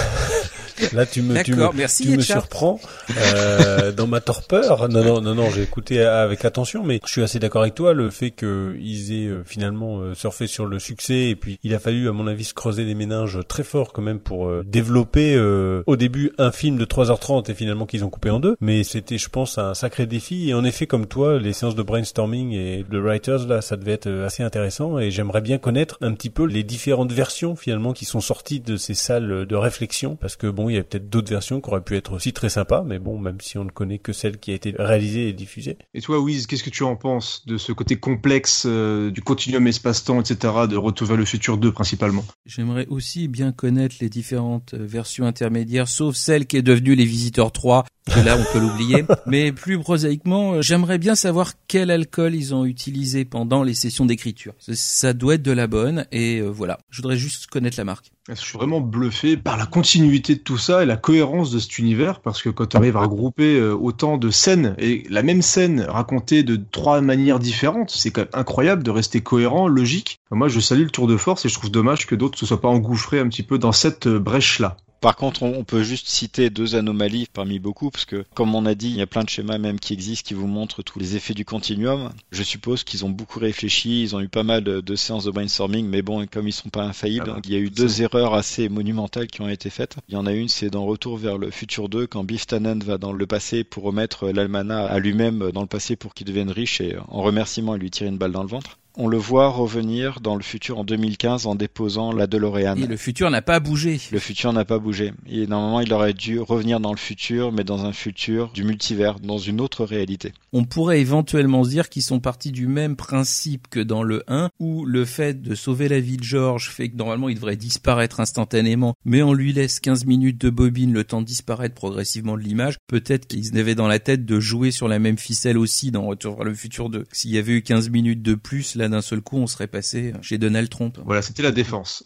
Là, 0.94 1.06
tu 1.06 1.22
me, 1.22 1.42
tu 1.44 1.56
me, 1.56 1.74
merci, 1.74 2.04
tu 2.04 2.18
me 2.18 2.22
surprends 2.22 2.80
euh, 3.18 3.92
dans 3.92 4.08
ma 4.08 4.20
torpeur. 4.20 4.90
Non, 4.90 5.04
non, 5.04 5.22
non, 5.22 5.36
non, 5.36 5.50
j'ai 5.50 5.64
écouté 5.64 6.02
avec 6.02 6.44
attention, 6.46 6.84
mais 6.84 7.00
je 7.06 7.12
suis 7.12 7.24
assez 7.24 7.40
d'accord 7.40 7.62
avec 7.62 7.76
toi. 7.76 7.94
Le 7.94 8.10
fait 8.10 8.32
qu'ils 8.32 9.14
aient 9.14 9.28
euh, 9.28 9.44
finalement 9.46 10.00
euh, 10.00 10.14
surfé 10.14 10.48
sur 10.48 10.66
le 10.66 10.80
succès, 10.80 11.30
et 11.30 11.36
puis 11.36 11.60
il 11.64 11.74
a 11.74 11.80
fallu, 11.80 12.10
à 12.10 12.12
mon 12.12 12.28
avis, 12.28 12.44
se 12.44 12.54
creuser 12.54 12.84
les 12.84 12.96
méninges 12.96 13.40
très 13.48 13.64
fort 13.64 13.94
quand 13.94 14.02
même 14.02 14.20
pour 14.20 14.48
euh, 14.48 14.64
développer 14.66 15.36
euh, 15.36 15.84
au 15.88 15.96
début 15.96 16.32
un 16.38 16.52
film 16.52 16.78
de 16.78 16.86
3h30 16.86 17.50
et 17.50 17.54
finalement 17.54 17.86
qu'ils 17.86 18.04
ont 18.04 18.10
coupé 18.10 18.30
en 18.30 18.40
deux. 18.40 18.58
Mais 18.60 18.84
c'était, 18.84 19.18
je 19.18 19.30
pense, 19.30 19.58
un 19.58 19.74
sacré 19.74 20.06
défi. 20.06 20.50
Et 20.50 20.54
en 20.54 20.64
effet, 20.64 20.88
comme 20.88 21.06
toi, 21.06 21.40
les 21.40 21.54
séances 21.54 21.76
de 21.76 21.84
brainstorming 21.84 22.52
et 22.52 22.86
de 22.90 23.00
writers 23.00 23.48
là, 23.48 23.62
ça 23.62 23.78
devait 23.78 23.94
être 23.94 24.10
assez 24.26 24.44
intéressant. 24.44 25.00
Et 25.00 25.12
j'aimerais 25.12 25.42
bien 25.42 25.58
connaître 25.58 25.98
un 26.02 26.14
petit 26.14 26.30
peu 26.30 26.46
les 26.46 26.64
différentes 26.64 27.12
versions 27.12 27.56
finalement 27.56 27.94
qui 27.94 28.06
sont 28.06 28.22
sorties 28.22 28.60
de 28.60 28.76
ces 28.78 28.94
salles 28.94 29.46
de 29.46 29.56
réflexion, 29.56 30.16
parce 30.16 30.36
que 30.36 30.48
bon, 30.48 30.65
il 30.70 30.76
y 30.76 30.80
a 30.80 30.84
peut-être 30.84 31.10
d'autres 31.10 31.30
versions 31.30 31.62
qui 31.62 31.70
auraient 31.70 31.84
pu 31.84 31.96
être 31.96 32.14
aussi 32.14 32.34
très 32.34 32.50
sympas, 32.50 32.84
mais 32.86 33.00
bon, 33.00 33.18
même 33.20 33.40
si 33.42 33.58
on 33.58 33.64
ne 33.64 33.70
connaît 33.70 34.00
que 34.00 34.14
celle 34.14 34.38
qui 34.38 34.52
a 34.52 34.54
été 34.56 34.74
réalisée 34.78 35.30
et 35.30 35.34
diffusée. 35.34 35.78
Et 35.94 36.02
toi, 36.02 36.20
Wiz, 36.20 36.48
qu'est-ce 36.48 36.64
que 36.64 36.70
tu 36.70 36.84
en 36.84 36.96
penses 36.96 37.44
de 37.46 37.58
ce 37.58 37.72
côté 37.72 37.96
complexe 37.98 38.64
euh, 38.66 39.12
du 39.12 39.22
continuum 39.22 39.68
espace-temps, 39.68 40.20
etc., 40.22 40.54
de 40.70 40.78
Retour 40.78 41.08
vers 41.08 41.18
le 41.18 41.26
futur 41.26 41.58
2 41.58 41.72
principalement? 41.72 42.26
J'aimerais 42.46 42.86
aussi 42.88 43.28
bien 43.28 43.52
connaître 43.52 43.96
les 44.02 44.10
différentes 44.10 44.74
euh, 44.74 44.86
versions 44.86 45.26
intermédiaires, 45.26 45.88
sauf 45.88 46.16
celle 46.16 46.46
qui 46.46 46.58
est 46.58 46.62
devenue 46.62 46.96
les 46.96 47.06
Visiteurs 47.06 47.52
3, 47.52 47.86
que 48.14 48.20
là 48.20 48.38
on 48.40 48.54
peut 48.54 48.60
l'oublier. 48.60 49.04
Mais 49.26 49.52
plus 49.52 49.80
prosaïquement, 49.80 50.54
euh, 50.56 50.62
j'aimerais 50.62 50.98
bien 50.98 51.16
savoir 51.16 51.54
quel 51.68 51.90
alcool 51.92 52.36
ils 52.36 52.54
ont 52.54 52.66
utilisé 52.66 53.26
pendant 53.26 53.64
les 53.64 53.74
sessions 53.74 54.06
d'écriture. 54.06 54.54
Ça- 54.60 54.76
Ça 54.76 55.14
doit 55.14 55.36
être 55.36 55.44
de 55.44 55.52
la 55.52 55.68
bonne, 55.68 56.06
et 56.12 56.40
euh, 56.40 56.48
voilà. 56.50 56.78
Je 56.90 56.98
voudrais 57.02 57.18
juste 57.18 57.48
connaître 57.48 57.78
la 57.78 57.84
marque. 57.84 58.12
Je 58.28 58.34
suis 58.34 58.58
vraiment 58.58 58.82
bluffé 58.82 59.38
par 59.38 59.56
la 59.56 59.68
continuité 59.68 60.34
de 60.34 60.40
tout 60.40 60.58
ça 60.58 60.82
et 60.82 60.88
la 60.88 60.98
cohérence 60.98 61.52
de 61.52 61.60
cet 61.60 61.78
univers, 61.78 62.22
parce 62.22 62.42
que 62.42 62.50
quand 62.50 62.66
tu 62.66 62.76
arrives 62.76 62.98
à 62.98 63.02
regrouper 63.02 63.60
euh, 63.60 63.76
autant 63.76 64.18
de 64.18 64.32
scènes, 64.32 64.76
et 64.80 65.04
la 65.12 65.22
même 65.22 65.44
scène 65.44 65.82
racontée 65.82 66.42
de 66.42 66.56
trois 66.56 67.02
manières 67.02 67.38
différentes, 67.38 67.92
c'est 67.92 68.10
quand 68.10 68.22
même 68.22 68.30
incroyable 68.34 68.82
de 68.82 68.90
rester 68.90 69.22
cohérent, 69.22 69.68
logique. 69.68 70.20
Moi, 70.32 70.48
je 70.48 70.60
salue 70.60 70.86
le 70.86 70.90
tour 70.90 71.06
de 71.06 71.18
force 71.18 71.46
et 71.46 71.50
je 71.50 71.54
trouve 71.54 71.70
dommage 71.70 72.08
que 72.08 72.16
d'autres 72.16 72.40
se 72.40 72.48
soient 72.48 72.62
pas 72.62 72.68
engouffrés 72.68 73.20
un 73.20 73.30
petit 73.30 73.44
peu 73.44 73.60
dans 73.60 73.72
cette 73.72 74.08
euh, 74.08 74.20
brèche-là. 74.20 74.76
Par 75.06 75.18
contre, 75.18 75.44
on, 75.44 75.54
on 75.56 75.64
peut 75.64 75.84
juste 75.84 76.08
citer 76.08 76.50
deux 76.50 76.76
anomalies 76.76 77.28
parmi 77.32 77.60
beaucoup, 77.60 77.92
parce 77.92 78.06
que, 78.06 78.26
comme 78.34 78.56
on 78.56 78.66
a 78.66 78.74
dit, 78.74 78.90
il 78.90 78.96
y 78.96 79.04
a 79.04 79.06
plein 79.06 79.24
de 79.24 79.30
schémas 79.30 79.60
même 79.60 79.80
qui 79.80 79.94
existent 79.94 80.28
qui 80.28 80.34
vous 80.34 80.48
montrent 80.48 80.82
tous 80.82 80.98
les 80.98 81.16
effets 81.16 81.36
du 81.36 81.46
continuum. 81.46 82.12
Je 82.32 82.42
suppose 82.42 82.84
qu'ils 82.84 83.06
ont 83.06 83.12
beaucoup 83.12 83.38
réfléchi, 83.38 84.02
ils 84.02 84.16
ont 84.16 84.20
eu 84.20 84.30
pas 84.30 84.42
mal 84.42 84.64
de, 84.64 84.82
de 84.82 84.96
séances 84.96 85.26
de 85.26 85.30
brainstorming, 85.30 85.88
mais 85.88 86.02
bon, 86.02 86.26
comme 86.26 86.48
ils 86.48 86.54
sont 86.54 86.70
pas 86.70 86.86
infaillibles, 86.86 87.28
Ah 87.30 87.34
bah, 87.36 87.42
il 87.46 87.54
y 87.54 87.56
a 87.56 87.60
eu 87.60 87.70
deux 87.70 88.02
erreurs 88.02 88.34
assez 88.34 88.68
monumentales 88.68 89.28
qui 89.28 89.42
ont 89.42 89.48
été 89.48 89.70
faites. 89.70 89.96
Il 90.10 90.16
y 90.16 90.18
en 90.18 90.26
a 90.26 90.34
une, 90.34 90.50
c'est 90.50 90.72
dans 90.72 90.88
Retour 90.88 91.18
vers 91.18 91.38
le 91.38 91.52
futur 91.52 91.88
2, 91.88 92.08
quand 92.08 92.24
Biff 92.24 92.48
Tannen 92.48 92.80
va 92.80 92.98
dans 92.98 93.14
le 93.14 93.28
passé 93.28 93.64
pour 93.64 93.84
remettre 93.84 94.30
l'almanach 94.32 94.90
à 94.90 94.98
lui-même 94.98 95.52
dans 95.52 95.62
le 95.62 95.68
passé 95.68 95.96
pour 95.96 96.16
qu'il 96.16 96.26
devienne 96.26 96.50
riche, 96.50 96.82
et 96.82 96.96
en 97.10 97.22
remerciement, 97.22 97.76
il 97.76 97.82
lui 97.82 97.92
tire 97.92 98.08
une 98.08 98.18
balle 98.18 98.32
dans 98.32 98.42
le 98.42 98.50
ventre. 98.50 98.80
On 98.98 99.08
le 99.08 99.18
voit 99.18 99.50
revenir 99.50 100.22
dans 100.22 100.36
le 100.36 100.42
futur 100.42 100.80
en 100.80 100.84
2015 100.86 101.48
en 101.48 101.56
déposant 101.56 102.14
la 102.14 102.28
DeLorean. 102.28 102.78
Et 102.78 102.88
le 102.88 102.96
futur 102.96 103.30
n'a 103.30 103.42
pas 103.42 103.60
bougé. 103.60 104.00
Le 104.12 104.20
futur 104.20 104.54
n'a 104.54 104.64
pas 104.64 104.80
bougé. 104.80 105.12
Et 105.28 105.48
normalement, 105.48 105.82
il 105.82 105.92
aurait 105.92 106.14
dû 106.14 106.40
revenir 106.40 106.80
dans 106.80 106.92
le 106.92 106.98
futur, 106.98 107.52
mais 107.52 107.66
dans 107.66 107.86
un 107.86 107.92
futur 107.92 108.52
du 108.54 108.64
multivers, 108.64 109.20
dans 109.20 109.38
une 109.38 109.60
autre 109.60 109.84
réalité. 109.84 110.32
On 110.54 110.64
pourrait 110.64 111.02
éventuellement 111.02 111.66
se 111.66 111.70
dire 111.70 111.90
qu'ils 111.90 112.04
sont 112.04 112.22
partis 112.22 112.52
du 112.52 112.68
même 112.68 112.96
principe 112.96 113.68
que 113.70 113.82
dans 113.82 114.04
le 114.04 114.24
1, 114.28 114.50
où 114.60 114.86
le 114.86 115.04
fait 115.04 115.42
de 115.42 115.56
sauver 115.56 115.90
la 115.90 116.00
vie 116.00 116.18
de 116.18 116.24
George 116.24 116.70
fait 116.70 116.90
que 116.90 116.96
normalement 116.96 117.28
il 117.28 117.36
devrait 117.36 117.58
disparaître 117.58 118.22
instantanément, 118.22 118.96
mais 119.04 119.22
on 119.22 119.34
lui 119.34 119.52
laisse 119.52 119.82
15 119.82 120.06
minutes 120.06 120.40
de 120.40 120.50
bobine, 120.50 120.94
le 120.94 121.04
temps 121.04 121.22
de 121.22 121.28
disparaître 121.28 121.76
progressivement 121.76 122.38
de 122.38 122.42
l'image. 122.42 122.78
Peut-être 122.88 123.28
qu'ils 123.28 123.58
avaient 123.58 123.76
dans 123.76 123.88
la 123.88 124.00
tête 124.00 124.26
de 124.26 124.40
jouer 124.40 124.72
sur 124.72 124.88
la 124.88 125.00
même 125.00 125.18
ficelle 125.18 125.58
aussi 125.58 125.92
dans 125.92 126.06
Retour 126.06 126.38
vers 126.38 126.46
le 126.46 126.54
futur 126.54 126.90
2. 126.90 127.04
S'il 127.12 127.32
y 127.32 127.38
avait 127.38 127.54
eu 127.54 127.62
15 127.62 127.90
minutes 127.90 128.22
de 128.22 128.36
plus, 128.36 128.76
là 128.76 128.85
d'un 128.90 129.02
seul 129.02 129.22
coup 129.22 129.38
on 129.38 129.48
serait 129.48 129.68
passé 129.68 130.14
chez 130.22 130.38
Donald 130.38 130.70
Trump. 130.70 130.98
Voilà, 131.06 131.22
c'était 131.22 131.44
la 131.44 131.52
défense. 131.52 132.04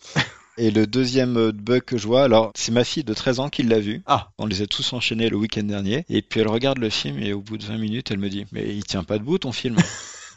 Et 0.58 0.72
le 0.72 0.86
deuxième 0.86 1.38
euh, 1.38 1.52
bug 1.54 1.84
que 1.84 1.98
je 1.98 2.06
vois, 2.06 2.24
alors 2.24 2.52
c'est 2.54 2.74
ma 2.74 2.84
fille 2.84 3.06
de 3.06 3.14
13 3.14 3.40
ans 3.40 3.50
qui 3.50 3.64
l'a 3.64 3.80
vu. 3.80 4.02
Ah. 4.06 4.32
On 4.38 4.46
les 4.46 4.62
a 4.62 4.68
tous 4.68 4.92
enchaînés 4.92 5.30
le 5.30 5.38
week-end 5.38 5.64
dernier. 5.64 6.06
Et 6.10 6.22
puis 6.22 6.42
elle 6.42 6.50
regarde 6.50 6.80
le 6.80 6.90
film 6.90 7.18
et 7.20 7.32
au 7.32 7.40
bout 7.40 7.58
de 7.58 7.64
20 7.64 7.78
minutes, 7.78 8.12
elle 8.12 8.20
me 8.20 8.30
dit 8.30 8.46
Mais 8.52 8.76
il 8.76 8.84
tient 8.84 9.06
pas 9.06 9.18
debout 9.20 9.38
ton 9.38 9.52
film. 9.52 9.78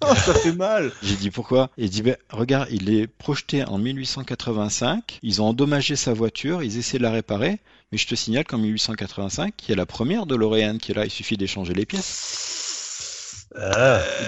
Oh, 0.04 0.14
ça 0.16 0.34
fait 0.34 0.52
mal 0.52 0.90
J'ai 1.00 1.14
dit 1.14 1.30
pourquoi? 1.30 1.70
Et 1.78 1.84
il 1.84 1.90
dit 1.90 2.02
ben, 2.02 2.16
regarde, 2.30 2.66
il 2.72 2.92
est 2.92 3.06
projeté 3.06 3.64
en 3.64 3.78
1885. 3.78 5.20
Ils 5.22 5.40
ont 5.40 5.46
endommagé 5.46 5.94
sa 5.94 6.12
voiture, 6.12 6.64
ils 6.64 6.76
essaient 6.76 6.98
de 6.98 7.04
la 7.04 7.12
réparer. 7.12 7.60
Mais 7.92 7.98
je 7.98 8.08
te 8.08 8.16
signale 8.16 8.44
qu'en 8.44 8.58
1885, 8.58 9.54
il 9.62 9.70
y 9.70 9.72
a 9.74 9.76
la 9.76 9.86
première 9.86 10.26
DeLorean 10.26 10.78
qui 10.78 10.90
est 10.90 10.94
là, 10.94 11.04
il 11.04 11.10
suffit 11.10 11.36
d'échanger 11.36 11.74
les 11.74 11.86
pièces. 11.86 12.61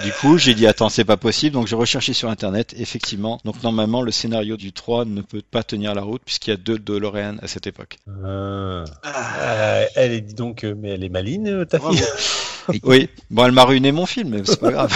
Du 0.03 0.11
coup, 0.21 0.37
j'ai 0.37 0.53
dit 0.53 0.67
attends, 0.67 0.89
c'est 0.89 1.05
pas 1.05 1.17
possible, 1.17 1.53
donc 1.53 1.67
j'ai 1.67 1.75
recherché 1.75 2.13
sur 2.13 2.29
internet, 2.29 2.75
effectivement. 2.77 3.39
Donc 3.45 3.61
normalement, 3.63 4.01
le 4.01 4.11
scénario 4.11 4.57
du 4.57 4.71
3 4.71 5.05
ne 5.05 5.21
peut 5.21 5.41
pas 5.49 5.63
tenir 5.63 5.93
la 5.95 6.01
route 6.01 6.21
puisqu'il 6.23 6.51
y 6.51 6.53
a 6.53 6.57
deux 6.57 6.77
DeLorean 6.77 7.37
à 7.41 7.47
cette 7.47 7.67
époque. 7.67 7.97
Ah. 8.23 8.83
Ah, 9.03 9.81
elle 9.95 10.13
est 10.13 10.21
dit 10.21 10.35
donc, 10.35 10.63
euh, 10.63 10.75
mais 10.77 10.89
elle 10.89 11.03
est 11.03 11.09
maline, 11.09 11.47
euh, 11.47 11.65
ta 11.65 11.79
Bravo. 11.79 11.95
fille. 11.95 12.81
Oui, 12.83 13.09
bon, 13.29 13.45
elle 13.45 13.51
m'a 13.51 13.63
ruiné 13.63 13.91
mon 13.91 14.05
film, 14.05 14.29
mais 14.29 14.41
c'est 14.43 14.59
pas 14.59 14.71
grave. 14.71 14.93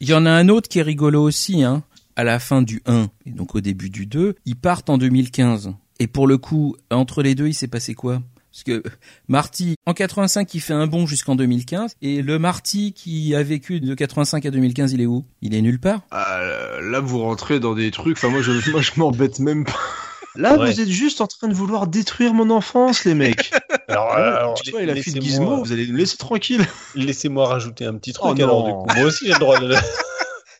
Il 0.00 0.08
y 0.08 0.14
en 0.14 0.26
a 0.26 0.30
un 0.30 0.48
autre 0.48 0.68
qui 0.68 0.78
est 0.78 0.82
rigolo 0.82 1.22
aussi, 1.22 1.62
hein. 1.62 1.82
À 2.16 2.24
la 2.24 2.38
fin 2.38 2.60
du 2.62 2.82
1 2.86 3.08
et 3.26 3.30
donc 3.30 3.54
au 3.54 3.60
début 3.60 3.88
du 3.88 4.04
2, 4.06 4.34
ils 4.44 4.56
partent 4.56 4.90
en 4.90 4.98
2015. 4.98 5.72
Et 6.00 6.06
pour 6.06 6.26
le 6.26 6.38
coup, 6.38 6.76
entre 6.90 7.22
les 7.22 7.34
deux, 7.34 7.46
il 7.48 7.54
s'est 7.54 7.68
passé 7.68 7.94
quoi? 7.94 8.20
Parce 8.52 8.64
que 8.64 8.82
Marty, 9.28 9.76
en 9.86 9.94
85, 9.94 10.54
il 10.54 10.60
fait 10.60 10.72
un 10.72 10.86
bond 10.86 11.06
jusqu'en 11.06 11.36
2015. 11.36 11.92
Et 12.02 12.20
le 12.22 12.38
Marty 12.38 12.92
qui 12.92 13.34
a 13.34 13.42
vécu 13.42 13.80
de 13.80 13.94
85 13.94 14.44
à 14.46 14.50
2015, 14.50 14.92
il 14.92 15.00
est 15.00 15.06
où? 15.06 15.24
Il 15.40 15.54
est 15.54 15.62
nulle 15.62 15.78
part? 15.80 16.00
Ah, 16.10 16.40
là, 16.82 17.00
vous 17.00 17.20
rentrez 17.20 17.60
dans 17.60 17.74
des 17.74 17.90
trucs. 17.90 18.16
Enfin, 18.16 18.28
moi, 18.28 18.42
je, 18.42 18.52
moi, 18.72 18.80
je 18.82 18.90
m'embête 18.96 19.38
même 19.38 19.64
pas. 19.64 19.78
Là, 20.36 20.56
Ouais. 20.58 20.70
vous 20.72 20.80
êtes 20.80 20.88
juste 20.88 21.20
en 21.20 21.26
train 21.26 21.48
de 21.48 21.54
vouloir 21.54 21.86
détruire 21.88 22.34
mon 22.34 22.50
enfance, 22.50 23.04
les 23.04 23.14
mecs. 23.14 23.50
Alors, 23.88 24.12
alors, 24.12 24.54
tu 24.54 24.70
vois, 24.70 24.82
il 24.82 24.90
a 24.90 24.94
fait 24.94 25.10
de 25.10 25.20
Gizmo. 25.20 25.64
Vous 25.64 25.72
allez 25.72 25.84
nous 25.88 25.96
laisser 25.96 26.16
tranquille. 26.16 26.64
Laissez-moi 26.94 27.48
rajouter 27.48 27.86
un 27.86 27.94
petit 27.94 28.12
truc 28.12 28.36
Oh 28.38 28.40
alors 28.42 28.68
non. 28.68 28.82
du 28.84 28.88
coup. 28.92 28.98
Moi 29.00 29.08
aussi 29.08 29.26
j'ai 29.26 29.32
le 29.32 29.38
droit 29.40 29.58
de 29.58 29.74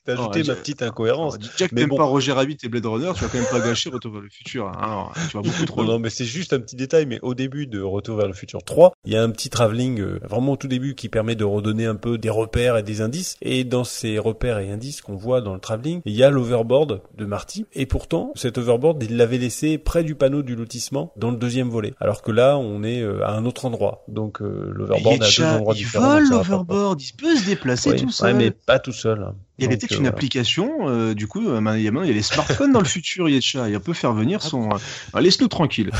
T'as 0.05 0.15
ajouté 0.15 0.43
ma 0.45 0.55
petite 0.55 0.83
incohérence. 0.83 1.37
Jack, 1.59 1.73
Mais 1.73 1.83
t'aimes 1.83 1.91
bon. 1.91 1.97
pas 1.97 2.05
Roger 2.05 2.33
Rabbit 2.33 2.57
et 2.63 2.69
Blade 2.69 2.87
Runner, 2.87 3.11
tu 3.15 3.23
vas 3.23 3.29
quand 3.29 3.39
même 3.39 3.47
pas 3.51 3.61
gâcher 3.61 3.91
Retour 3.91 4.13
vers 4.13 4.23
le 4.23 4.29
futur. 4.31 4.67
hein. 4.69 4.73
Alors, 4.81 5.13
tu 5.31 5.37
vas 5.37 5.43
beaucoup 5.43 5.65
trop 5.67 5.85
Non, 5.85 5.99
mais 5.99 6.09
c'est 6.11 6.25
juste 6.25 6.53
un 6.53 6.61
petit 6.61 6.77
détail, 6.77 7.05
mais 7.07 7.19
au 7.23 7.35
début 7.35 7.67
de 7.67 7.81
Retour 7.83 8.17
vers 8.17 8.27
le 8.27 8.33
futur 8.33 8.63
3, 8.63 8.93
il 9.05 9.13
y 9.13 9.17
a 9.17 9.23
un 9.23 9.31
petit 9.31 9.51
travelling 9.51 10.01
euh, 10.01 10.19
vraiment 10.29 10.53
au 10.53 10.57
tout 10.57 10.69
début 10.69 10.95
qui 10.95 11.09
permet 11.09 11.35
de 11.35 11.45
redonner 11.45 11.85
un 11.87 11.97
peu 11.97 12.17
des 12.19 12.31
repères 12.31 12.77
et 12.79 12.83
des 12.83 13.01
indices. 13.03 13.37
Et 13.43 13.65
dans 13.65 13.85
ces 13.85 14.19
repères 14.19 14.59
et 14.59 14.71
indices 14.71 15.03
qu'on 15.03 15.17
voit 15.17 15.41
dans 15.43 15.55
le 15.55 15.61
travelling, 15.61 16.01
il 16.07 16.15
y 16.15 16.23
a 16.23 16.31
l'overboard 16.31 17.03
de 17.19 17.25
Marty. 17.27 17.67
Et 17.75 17.87
pourtant, 17.87 18.33
cet 18.37 18.57
overboard, 18.59 19.03
il 19.03 19.17
l'avait 19.17 19.39
laissé 19.39 19.77
près 19.79 20.03
du 20.03 20.15
panneau 20.15 20.43
du 20.43 20.57
lotissement 20.57 21.13
dans 21.17 21.31
le 21.31 21.37
deuxième 21.37 21.69
volet. 21.69 21.93
Alors 22.01 22.23
que 22.23 22.33
là, 22.33 22.57
on 22.59 22.83
est 22.83 23.03
euh, 23.03 23.25
à 23.25 23.33
un 23.33 23.45
autre 23.45 23.67
endroit. 23.67 24.05
Donc 24.09 24.41
euh, 24.41 24.71
l'overboard 24.75 25.23
est 25.23 25.27
à 25.27 25.29
deux 25.51 25.57
endroits 25.57 25.75
il 25.75 25.79
différents. 25.79 26.15
vole 26.15 26.23
donc 26.23 26.29
ça 26.31 26.37
va 26.37 26.43
pas- 26.43 26.49
l'overboard, 26.75 27.03
il 27.03 27.13
peut 27.17 27.37
se 27.37 27.45
déplacer 27.47 27.97
tout 27.97 28.07
ouais, 28.07 28.13
seul. 28.13 28.37
mais 28.37 28.51
pas 28.51 28.79
tout 28.79 28.93
seul. 28.93 29.23
hein. 29.23 29.35
Il 29.61 29.65
y 29.65 29.67
avait 29.67 29.77
peut-être 29.77 29.93
euh, 29.93 29.97
une 29.97 30.03
voilà. 30.05 30.17
application, 30.17 30.89
euh, 30.89 31.13
du 31.15 31.27
coup, 31.27 31.47
euh, 31.47 31.61
il 31.77 31.83
y 31.83 31.89
a 31.89 31.91
maintenant 31.91 32.03
il 32.03 32.09
y 32.09 32.13
a 32.13 32.15
les 32.15 32.23
smartphones 32.23 32.73
dans 32.73 32.81
le 32.81 32.87
futur, 32.87 33.29
Yetcha, 33.29 33.69
il 33.69 33.79
peut 33.79 33.93
faire 33.93 34.15
venir 34.15 34.41
son... 34.43 34.71
euh, 34.71 34.77
ah, 35.13 35.21
Laisse-nous 35.21 35.49
tranquille. 35.49 35.91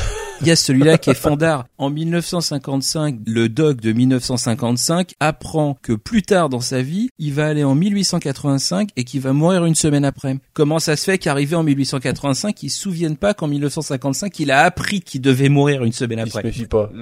Il 0.41 0.47
y 0.47 0.51
a 0.51 0.55
celui-là 0.55 0.97
qui 0.97 1.11
est 1.11 1.13
fandard. 1.13 1.65
En 1.77 1.91
1955, 1.91 3.17
le 3.27 3.47
doc 3.49 3.79
de 3.79 3.91
1955 3.93 5.13
apprend 5.19 5.77
que 5.83 5.93
plus 5.93 6.23
tard 6.23 6.49
dans 6.49 6.59
sa 6.59 6.81
vie, 6.81 7.09
il 7.19 7.33
va 7.33 7.45
aller 7.45 7.63
en 7.63 7.75
1885 7.75 8.89
et 8.95 9.03
qu'il 9.03 9.21
va 9.21 9.33
mourir 9.33 9.65
une 9.65 9.75
semaine 9.75 10.05
après. 10.05 10.37
Comment 10.53 10.79
ça 10.79 10.95
se 10.95 11.03
fait 11.03 11.19
qu'arrivé 11.19 11.55
en 11.55 11.61
1885, 11.61 12.63
il 12.63 12.69
se 12.71 12.79
souvienne 12.79 13.15
pas 13.15 13.35
qu'en 13.35 13.47
1955, 13.47 14.39
il 14.39 14.49
a 14.49 14.63
appris 14.63 15.01
qu'il 15.01 15.21
devait 15.21 15.49
mourir 15.49 15.83
une 15.83 15.91
semaine 15.93 16.23
Il 16.25 16.31
se 16.31 16.37
après? 16.39 16.49
méfie 16.49 16.65
pas. 16.65 16.89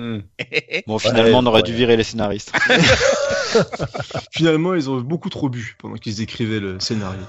Bon, 0.87 0.97
finalement, 0.97 1.39
on 1.39 1.45
aurait 1.45 1.61
ouais. 1.61 1.63
dû 1.63 1.73
virer 1.73 1.95
les 1.97 2.03
scénaristes. 2.03 2.51
Finalement, 4.31 4.73
ils 4.75 4.89
ont 4.89 5.01
beaucoup 5.01 5.29
trop 5.29 5.49
bu 5.49 5.75
pendant 5.79 5.95
qu'ils 5.95 6.21
écrivaient 6.21 6.48
le 6.57 6.79
scénario. 6.79 7.21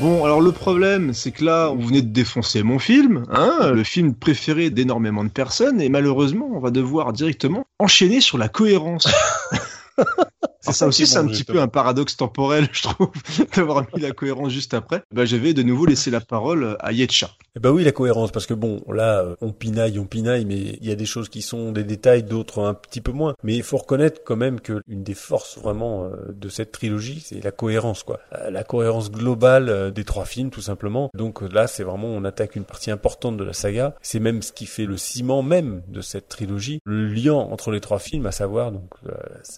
Bon, 0.00 0.24
alors 0.24 0.42
le 0.42 0.52
problème, 0.52 1.14
c'est 1.14 1.30
que 1.30 1.44
là, 1.44 1.68
vous 1.68 1.86
venez 1.86 2.02
de 2.02 2.12
défoncer 2.12 2.62
mon 2.62 2.78
film, 2.78 3.24
hein, 3.30 3.70
le 3.72 3.84
film 3.84 4.14
préféré 4.14 4.68
d'énormément 4.68 5.24
de 5.24 5.30
personnes, 5.30 5.80
et 5.80 5.88
malheureusement, 5.88 6.50
on 6.52 6.58
va 6.58 6.70
devoir 6.70 7.14
directement 7.14 7.64
enchaîner 7.78 8.20
sur 8.20 8.36
la 8.36 8.48
cohérence. 8.48 9.08
Alors 10.64 10.74
ça 10.74 10.86
aussi, 10.86 11.06
c'est 11.06 11.18
un 11.18 11.26
petit 11.26 11.44
peu 11.44 11.60
un 11.60 11.68
paradoxe 11.68 12.16
temporel, 12.16 12.68
je 12.72 12.82
trouve, 12.82 13.10
d'avoir 13.54 13.84
mis 13.94 14.00
la 14.00 14.12
cohérence 14.12 14.52
juste 14.52 14.74
après. 14.74 15.02
Bah, 15.12 15.24
je 15.24 15.36
vais 15.36 15.52
de 15.54 15.62
nouveau 15.62 15.86
laisser 15.86 16.10
la 16.10 16.20
parole 16.20 16.76
à 16.80 16.92
Yetcha. 16.92 17.30
Eh 17.56 17.60
ben 17.60 17.70
oui, 17.70 17.84
la 17.84 17.92
cohérence, 17.92 18.32
parce 18.32 18.46
que 18.46 18.54
bon, 18.54 18.82
là, 18.88 19.20
euh, 19.20 19.36
on 19.40 19.52
pinaille, 19.52 19.98
on 19.98 20.06
pinaille, 20.06 20.44
mais 20.44 20.56
il 20.80 20.86
y 20.86 20.90
a 20.90 20.96
des 20.96 21.06
choses 21.06 21.28
qui 21.28 21.40
sont 21.42 21.70
des 21.70 21.84
détails, 21.84 22.24
d'autres 22.24 22.62
un 22.64 22.74
petit 22.74 23.00
peu 23.00 23.12
moins. 23.12 23.34
Mais 23.44 23.54
il 23.54 23.62
faut 23.62 23.76
reconnaître 23.76 24.22
quand 24.24 24.36
même 24.36 24.60
que 24.60 24.82
une 24.88 25.04
des 25.04 25.14
forces 25.14 25.58
vraiment 25.58 26.04
euh, 26.04 26.32
de 26.32 26.48
cette 26.48 26.72
trilogie, 26.72 27.22
c'est 27.24 27.42
la 27.44 27.52
cohérence, 27.52 28.02
quoi. 28.02 28.18
Euh, 28.34 28.50
La 28.50 28.64
cohérence 28.64 29.10
globale 29.10 29.68
euh, 29.68 29.90
des 29.90 30.04
trois 30.04 30.24
films, 30.24 30.50
tout 30.50 30.62
simplement. 30.62 31.10
Donc 31.14 31.42
euh, 31.42 31.48
là, 31.52 31.66
c'est 31.68 31.84
vraiment, 31.84 32.08
on 32.08 32.24
attaque 32.24 32.56
une 32.56 32.64
partie 32.64 32.90
importante 32.90 33.36
de 33.36 33.44
la 33.44 33.52
saga. 33.52 33.94
C'est 34.02 34.20
même 34.20 34.42
ce 34.42 34.52
qui 34.52 34.66
fait 34.66 34.86
le 34.86 34.96
ciment 34.96 35.42
même 35.42 35.82
de 35.88 36.00
cette 36.00 36.28
trilogie, 36.28 36.80
le 36.84 37.06
lien 37.06 37.34
entre 37.34 37.70
les 37.70 37.80
trois 37.80 37.98
films, 38.00 38.26
à 38.26 38.32
savoir 38.32 38.72
donc 38.72 38.90
euh, 39.06 39.12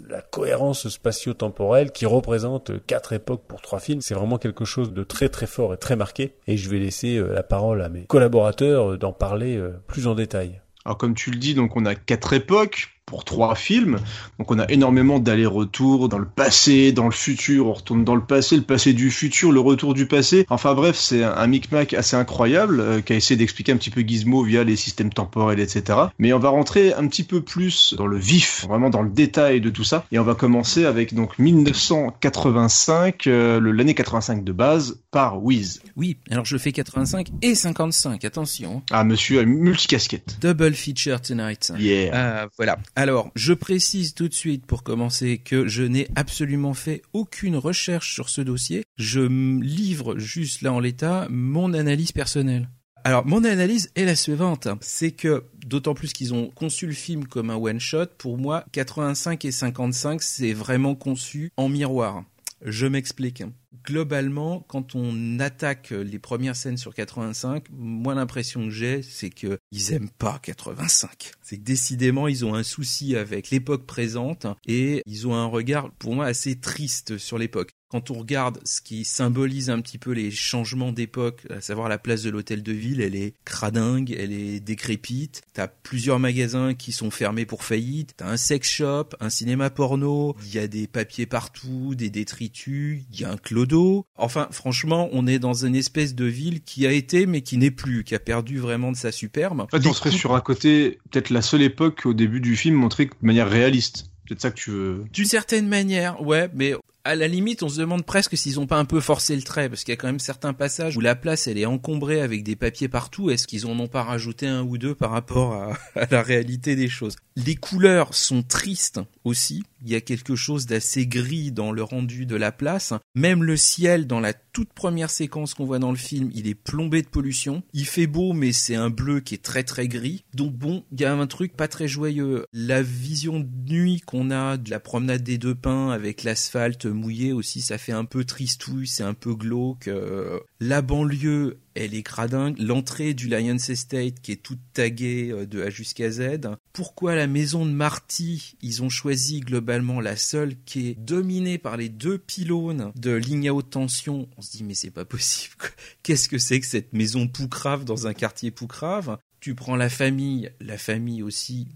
la 0.09 0.21
cohérence 0.21 0.87
spatio-temporelle 0.97 1.93
qui 1.93 2.07
représente 2.07 2.73
quatre 2.87 3.13
époques 3.13 3.45
pour 3.47 3.63
trois 3.63 3.81
films. 3.81 4.01
C'est 4.01 4.15
vraiment 4.15 4.39
quelque 4.39 4.65
chose 4.65 4.93
de 4.93 5.05
très 5.05 5.29
très 5.29 5.47
fort 5.47 5.75
et 5.75 5.77
très 5.77 5.97
marqué. 5.97 6.35
Et 6.47 6.57
je 6.57 6.69
vais 6.69 6.79
laisser 6.79 7.17
euh, 7.17 7.33
la 7.33 7.43
parole 7.43 7.83
à 7.83 7.89
mes 7.89 8.05
collaborateurs 8.07 8.93
euh, 8.93 8.99
d'en 8.99 9.13
parler 9.13 9.57
euh, 9.57 9.81
plus 9.87 10.07
en 10.07 10.15
détail. 10.15 10.61
Alors 10.85 10.99
comme 10.99 11.15
tu 11.15 11.31
le 11.31 11.39
dis, 11.39 11.55
donc 11.55 11.77
on 11.77 11.85
a 11.85 11.95
quatre 11.95 12.33
époques 12.33 12.96
pour 13.07 13.25
trois 13.25 13.55
films. 13.55 13.99
Donc 14.39 14.51
on 14.51 14.59
a 14.59 14.67
énormément 14.69 15.21
d'allers-retours 15.21 16.09
dans 16.09 16.19
le 16.19 16.27
passé, 16.27 16.91
dans 16.91 17.05
le 17.05 17.13
futur. 17.13 17.69
On 17.69 17.73
retourne 17.73 18.05
dans 18.05 18.17
le 18.17 18.21
passé, 18.21 18.57
le 18.57 18.63
passé 18.63 18.93
du 18.93 19.13
futur, 19.13 19.53
le 19.53 19.61
retour 19.61 19.95
du 19.95 20.07
passé. 20.07 20.45
Enfin 20.51 20.75
bref, 20.75 20.97
c'est 20.97 21.23
un, 21.23 21.33
un 21.33 21.47
micmac 21.47 21.95
assez 21.95 22.17
incroyable 22.17 22.81
euh, 22.81 23.01
qui 23.01 23.13
a 23.13 23.17
essayé 23.17 23.39
d'expliquer 23.39 23.71
un 23.73 23.77
petit 23.77 23.91
peu 23.91 24.01
Gizmo 24.01 24.43
via 24.43 24.65
les 24.65 24.75
systèmes 24.75 25.13
temporels, 25.13 25.61
etc. 25.61 25.99
Mais 26.19 26.33
on 26.33 26.41
va 26.41 26.49
rentrer 26.49 26.93
un 26.95 27.07
petit 27.07 27.23
peu 27.23 27.41
plus 27.41 27.95
dans 27.97 28.09
le 28.09 28.19
vif, 28.19 28.65
vraiment 28.69 28.91
dans 28.91 29.03
le 29.03 29.11
détail 29.11 29.61
de 29.61 29.71
tout 29.71 29.85
ça. 29.85 30.05
Et 30.11 30.19
on 30.19 30.25
va 30.25 30.35
commencer 30.35 30.85
avec 30.85 31.15
donc 31.15 31.39
1985, 31.39 33.27
euh, 33.29 33.61
l'année 33.73 33.95
85 33.95 34.43
de 34.43 34.53
base, 34.53 35.01
par 35.13 35.43
Wiz. 35.43 35.81
Oui, 35.95 36.19
alors 36.31 36.45
je 36.45 36.59
fais 36.59 36.73
85 36.73 37.29
et 37.43 37.55
55, 37.55 38.25
attention. 38.25 38.83
Ah 38.91 39.05
monsieur 39.05 39.45
multicasquette. 39.45 40.39
Double 40.41 40.75
feature 40.75 41.21
tonight. 41.21 41.73
Yeah. 41.79 42.11
Ah, 42.13 42.49
voilà. 42.57 42.79
Alors, 42.99 43.31
je 43.37 43.53
précise 43.53 44.15
tout 44.15 44.27
de 44.27 44.33
suite 44.33 44.65
pour 44.65 44.83
commencer 44.83 45.37
que 45.37 45.69
je 45.69 45.83
n'ai 45.83 46.09
absolument 46.17 46.73
fait 46.73 47.03
aucune 47.13 47.59
recherche 47.59 48.15
sur 48.15 48.31
ce 48.31 48.41
dossier. 48.41 48.85
Je 48.97 49.21
livre 49.21 50.19
juste 50.19 50.63
là 50.63 50.73
en 50.73 50.81
l'état 50.81 51.27
mon 51.29 51.75
analyse 51.75 52.13
personnelle. 52.13 52.71
Alors, 53.05 53.27
mon 53.27 53.45
analyse 53.45 53.91
est 53.97 54.07
la 54.07 54.17
suivante. 54.17 54.69
C'est 54.81 55.11
que, 55.11 55.45
d'autant 55.67 55.93
plus 55.93 56.15
qu'ils 56.15 56.33
ont 56.33 56.49
conçu 56.49 56.87
le 56.87 56.95
film 56.95 57.27
comme 57.27 57.51
un 57.51 57.57
one-shot, 57.57 58.07
pour 58.17 58.39
moi, 58.39 58.65
85 58.73 59.45
et 59.45 59.53
55, 59.53 60.23
c'est 60.23 60.55
vraiment 60.55 60.95
conçu 60.95 61.53
en 61.59 61.69
miroir. 61.69 62.25
Je 62.65 62.87
m'explique. 62.87 63.43
Globalement, 63.87 64.65
quand 64.69 64.97
on 64.97 65.39
attaque 65.39 65.91
les 65.91 66.19
premières 66.19 66.57
scènes 66.57 66.77
sur 66.77 66.93
85, 66.93 67.67
moi 67.71 68.15
l'impression 68.15 68.65
que 68.65 68.71
j'ai, 68.71 69.01
c'est 69.01 69.31
que 69.31 69.59
ils 69.71 69.93
aiment 69.93 70.11
pas 70.11 70.41
85. 70.43 71.31
C'est 71.41 71.57
que 71.57 71.63
décidément 71.63 72.27
ils 72.27 72.45
ont 72.45 72.55
un 72.55 72.65
souci 72.65 73.17
avec 73.17 73.51
l'époque 73.51 73.87
présente 73.87 74.47
et 74.67 75.03
ils 75.07 75.29
ont 75.29 75.35
un 75.37 75.47
regard 75.47 75.93
pour 75.93 76.15
moi 76.15 76.27
assez 76.27 76.59
triste 76.59 77.17
sur 77.17 77.39
l'époque. 77.39 77.71
Quand 77.89 78.11
on 78.11 78.15
regarde 78.15 78.59
ce 78.65 78.81
qui 78.81 79.05
symbolise 79.05 79.71
un 79.71 79.81
petit 79.81 79.99
peu 79.99 80.11
les 80.11 80.33
changements 80.33 80.91
d'époque, 80.91 81.47
à 81.51 81.61
savoir 81.61 81.89
la 81.89 81.99
place 81.99 82.23
de 82.23 82.31
l'hôtel 82.31 82.65
de 82.65 82.73
ville, 82.73 83.01
elle 83.01 83.15
est 83.15 83.35
cradingue, 83.45 84.15
elle 84.19 84.33
est 84.33 84.59
décrépite. 84.59 85.43
T'as 85.53 85.69
plusieurs 85.69 86.19
magasins 86.19 86.75
qui 86.75 86.91
sont 86.91 87.13
fermés 87.13 87.47
pour 87.47 87.63
faillite. 87.63 88.15
T'as 88.17 88.29
un 88.29 88.37
sex 88.37 88.69
shop, 88.69 89.11
un 89.21 89.31
cinéma 89.31 89.71
porno. 89.71 90.35
Il 90.47 90.55
y 90.55 90.59
a 90.59 90.67
des 90.67 90.89
papiers 90.89 91.27
partout, 91.27 91.95
des 91.95 92.11
détritus. 92.11 93.03
Il 93.13 93.21
y 93.21 93.25
a 93.25 93.31
un 93.31 93.37
clodo. 93.37 94.05
Enfin, 94.17 94.49
franchement, 94.51 95.09
on 95.13 95.29
est 95.29 95.39
dans 95.39 95.65
une 95.65 95.77
espèce 95.77 96.17
de 96.17 96.25
ville 96.25 96.63
qui 96.63 96.89
a 96.89 96.93
été 96.93 97.27
mais 97.27 97.43
qui 97.43 97.57
n'est 97.57 97.71
plus, 97.71 98.03
qui 98.03 98.17
a 98.17 98.19
perdu 98.19 98.59
vraiment 98.59 98.91
de 98.91 98.97
sa 98.97 99.13
superbe. 99.13 99.61
En 99.61 99.69
fait, 99.69 99.87
on 99.87 99.93
serait 99.93 100.11
sur 100.11 100.35
un 100.35 100.41
côté, 100.41 100.99
peut-être 101.11 101.31
la 101.31 101.43
seule 101.43 101.63
époque 101.63 102.05
au 102.05 102.15
début 102.15 102.41
du 102.41 102.57
film 102.57 102.75
montrée 102.75 103.07
de 103.07 103.13
manière 103.23 103.49
réaliste. 103.49 104.11
Peut-être 104.27 104.41
ça 104.41 104.51
que 104.51 104.57
tu 104.57 104.71
veux. 104.71 105.05
D'une 105.13 105.25
certaine 105.25 105.69
manière, 105.69 106.21
ouais, 106.21 106.51
mais 106.53 106.75
à 107.07 107.15
la 107.15 107.29
limite, 107.29 107.63
on 107.63 107.69
se 107.69 107.79
demande 107.79 108.05
presque 108.05 108.37
s'ils 108.37 108.59
ont 108.59 108.67
pas 108.67 108.79
un 108.79 108.85
peu 108.85 109.01
forcé 109.01 109.37
le 109.37 109.43
trait, 109.43 109.69
parce 109.69 109.85
qu'il 109.85 109.93
y 109.93 109.97
a 109.97 109.97
quand 109.97 110.09
même 110.09 110.19
certains 110.19 110.53
passages 110.53 110.97
où 110.97 111.01
la 111.01 111.15
place, 111.15 111.47
elle 111.47 111.59
est 111.59 111.67
encombrée 111.67 112.21
avec 112.21 112.43
des 112.43 112.57
papiers 112.57 112.89
partout. 112.89 113.31
Est-ce 113.31 113.47
qu'ils 113.47 113.67
en 113.67 113.79
ont 113.79 113.87
pas 113.87 114.03
rajouté 114.03 114.47
un 114.47 114.63
ou 114.63 114.77
deux 114.77 114.95
par 114.95 115.13
rapport 115.13 115.55
à, 115.55 115.79
à 116.01 116.07
la 116.11 116.23
réalité 116.23 116.75
des 116.75 116.89
choses? 116.89 117.17
Les 117.37 117.55
couleurs 117.55 118.15
sont 118.15 118.43
tristes 118.43 119.01
aussi. 119.25 119.63
Il 119.83 119.91
y 119.91 119.95
a 119.95 120.01
quelque 120.01 120.37
chose 120.37 120.67
d'assez 120.67 121.07
gris 121.07 121.53
dans 121.53 121.73
le 121.73 121.83
rendu 121.83 122.27
de 122.27 122.37
la 122.37 122.53
place. 122.53 122.95
Même 123.15 123.45
le 123.45 123.57
ciel, 123.57 124.07
dans 124.07 124.21
la 124.21 124.33
toute 124.33 124.73
première 124.73 125.11
séquence 125.11 125.55
qu'on 125.55 125.67
voit 125.67 125.79
dans 125.79 125.91
le 125.91 125.97
film, 125.97 126.31
il 126.35 126.49
est 126.49 126.55
plombé 126.55 127.03
de 127.03 127.09
pollution. 127.09 127.63
Il 127.73 127.87
fait 127.87 128.07
beau, 128.07 128.33
mais 128.33 128.53
c'est 128.53 128.75
un 128.75 128.91
bleu 128.91 129.21
qui 129.21 129.35
est 129.35 129.43
très 129.43 129.65
très 129.65 129.87
gris. 129.87 130.25
Donc 130.35 130.55
bon, 130.55 130.85
il 130.93 131.01
y 131.01 131.05
a 131.05 131.15
un 131.15 131.27
truc 131.27 131.57
pas 131.57 131.69
très 131.69 131.89
joyeux. 131.89 132.47
La 132.53 132.83
vision 132.83 133.41
de 133.41 133.49
nuit 133.69 134.01
qu'on 134.01 134.31
a 134.31 134.57
de 134.57 134.71
la 134.71 134.81
promenade 134.81 135.23
des 135.23 135.39
deux 135.39 135.55
pins 135.55 135.91
avec 135.91 136.25
l'asphalte 136.25 136.87
mouillé 136.87 137.33
aussi, 137.33 137.61
ça 137.61 137.79
fait 137.79 137.93
un 137.93 138.05
peu 138.05 138.25
tristouille, 138.25 138.87
c'est 138.87 139.03
un 139.03 139.15
peu 139.15 139.35
glauque. 139.35 139.89
Euh, 139.89 140.41
la 140.61 140.83
banlieue, 140.83 141.59
elle 141.77 141.95
est 141.95 142.03
cradingue. 142.03 142.59
L'entrée 142.59 143.15
du 143.15 143.29
Lions 143.29 143.57
Estate 143.57 144.21
qui 144.21 144.33
est 144.33 144.43
toute 144.43 144.61
taguée 144.73 145.31
euh, 145.31 145.47
de 145.47 145.63
A 145.63 145.71
jusqu'à 145.71 146.11
Z. 146.11 146.41
Pourquoi 146.73 147.15
la 147.15 147.27
maison 147.27 147.67
de 147.67 147.71
Marty, 147.71 148.57
ils 148.63 148.83
ont 148.83 148.89
choisi 148.89 149.41
globalement 149.41 150.01
la 150.01 150.17
seule 150.17 150.57
qui 150.65 150.89
est 150.89 150.95
dominée 150.99 151.59
par 151.59 151.77
les 151.77 151.89
deux 151.89 152.19
pylônes 152.19 152.93
de 152.97 153.13
ligne 153.13 153.49
à 153.49 153.55
haute 153.55 153.71
tension? 153.71 154.29
On 154.37 154.43
se 154.43 154.51
dit 154.51 154.65
mais 154.65 154.75
c'est 154.75 154.91
pas 154.91 155.05
possible. 155.05 155.55
Qu'est-ce 156.03 156.29
que 156.29 156.39
c'est 156.39 156.61
que 156.61 156.67
cette 156.67 156.93
maison 156.93 157.29
poucrave 157.29 157.85
dans 157.85 158.07
un 158.07 158.15
quartier 158.15 158.51
poucrave? 158.51 159.19
Tu 159.41 159.55
prends 159.55 159.77
la 159.77 159.89
famille, 159.89 160.51
la 160.61 160.79
famille 160.79 161.23
aussi 161.23 161.69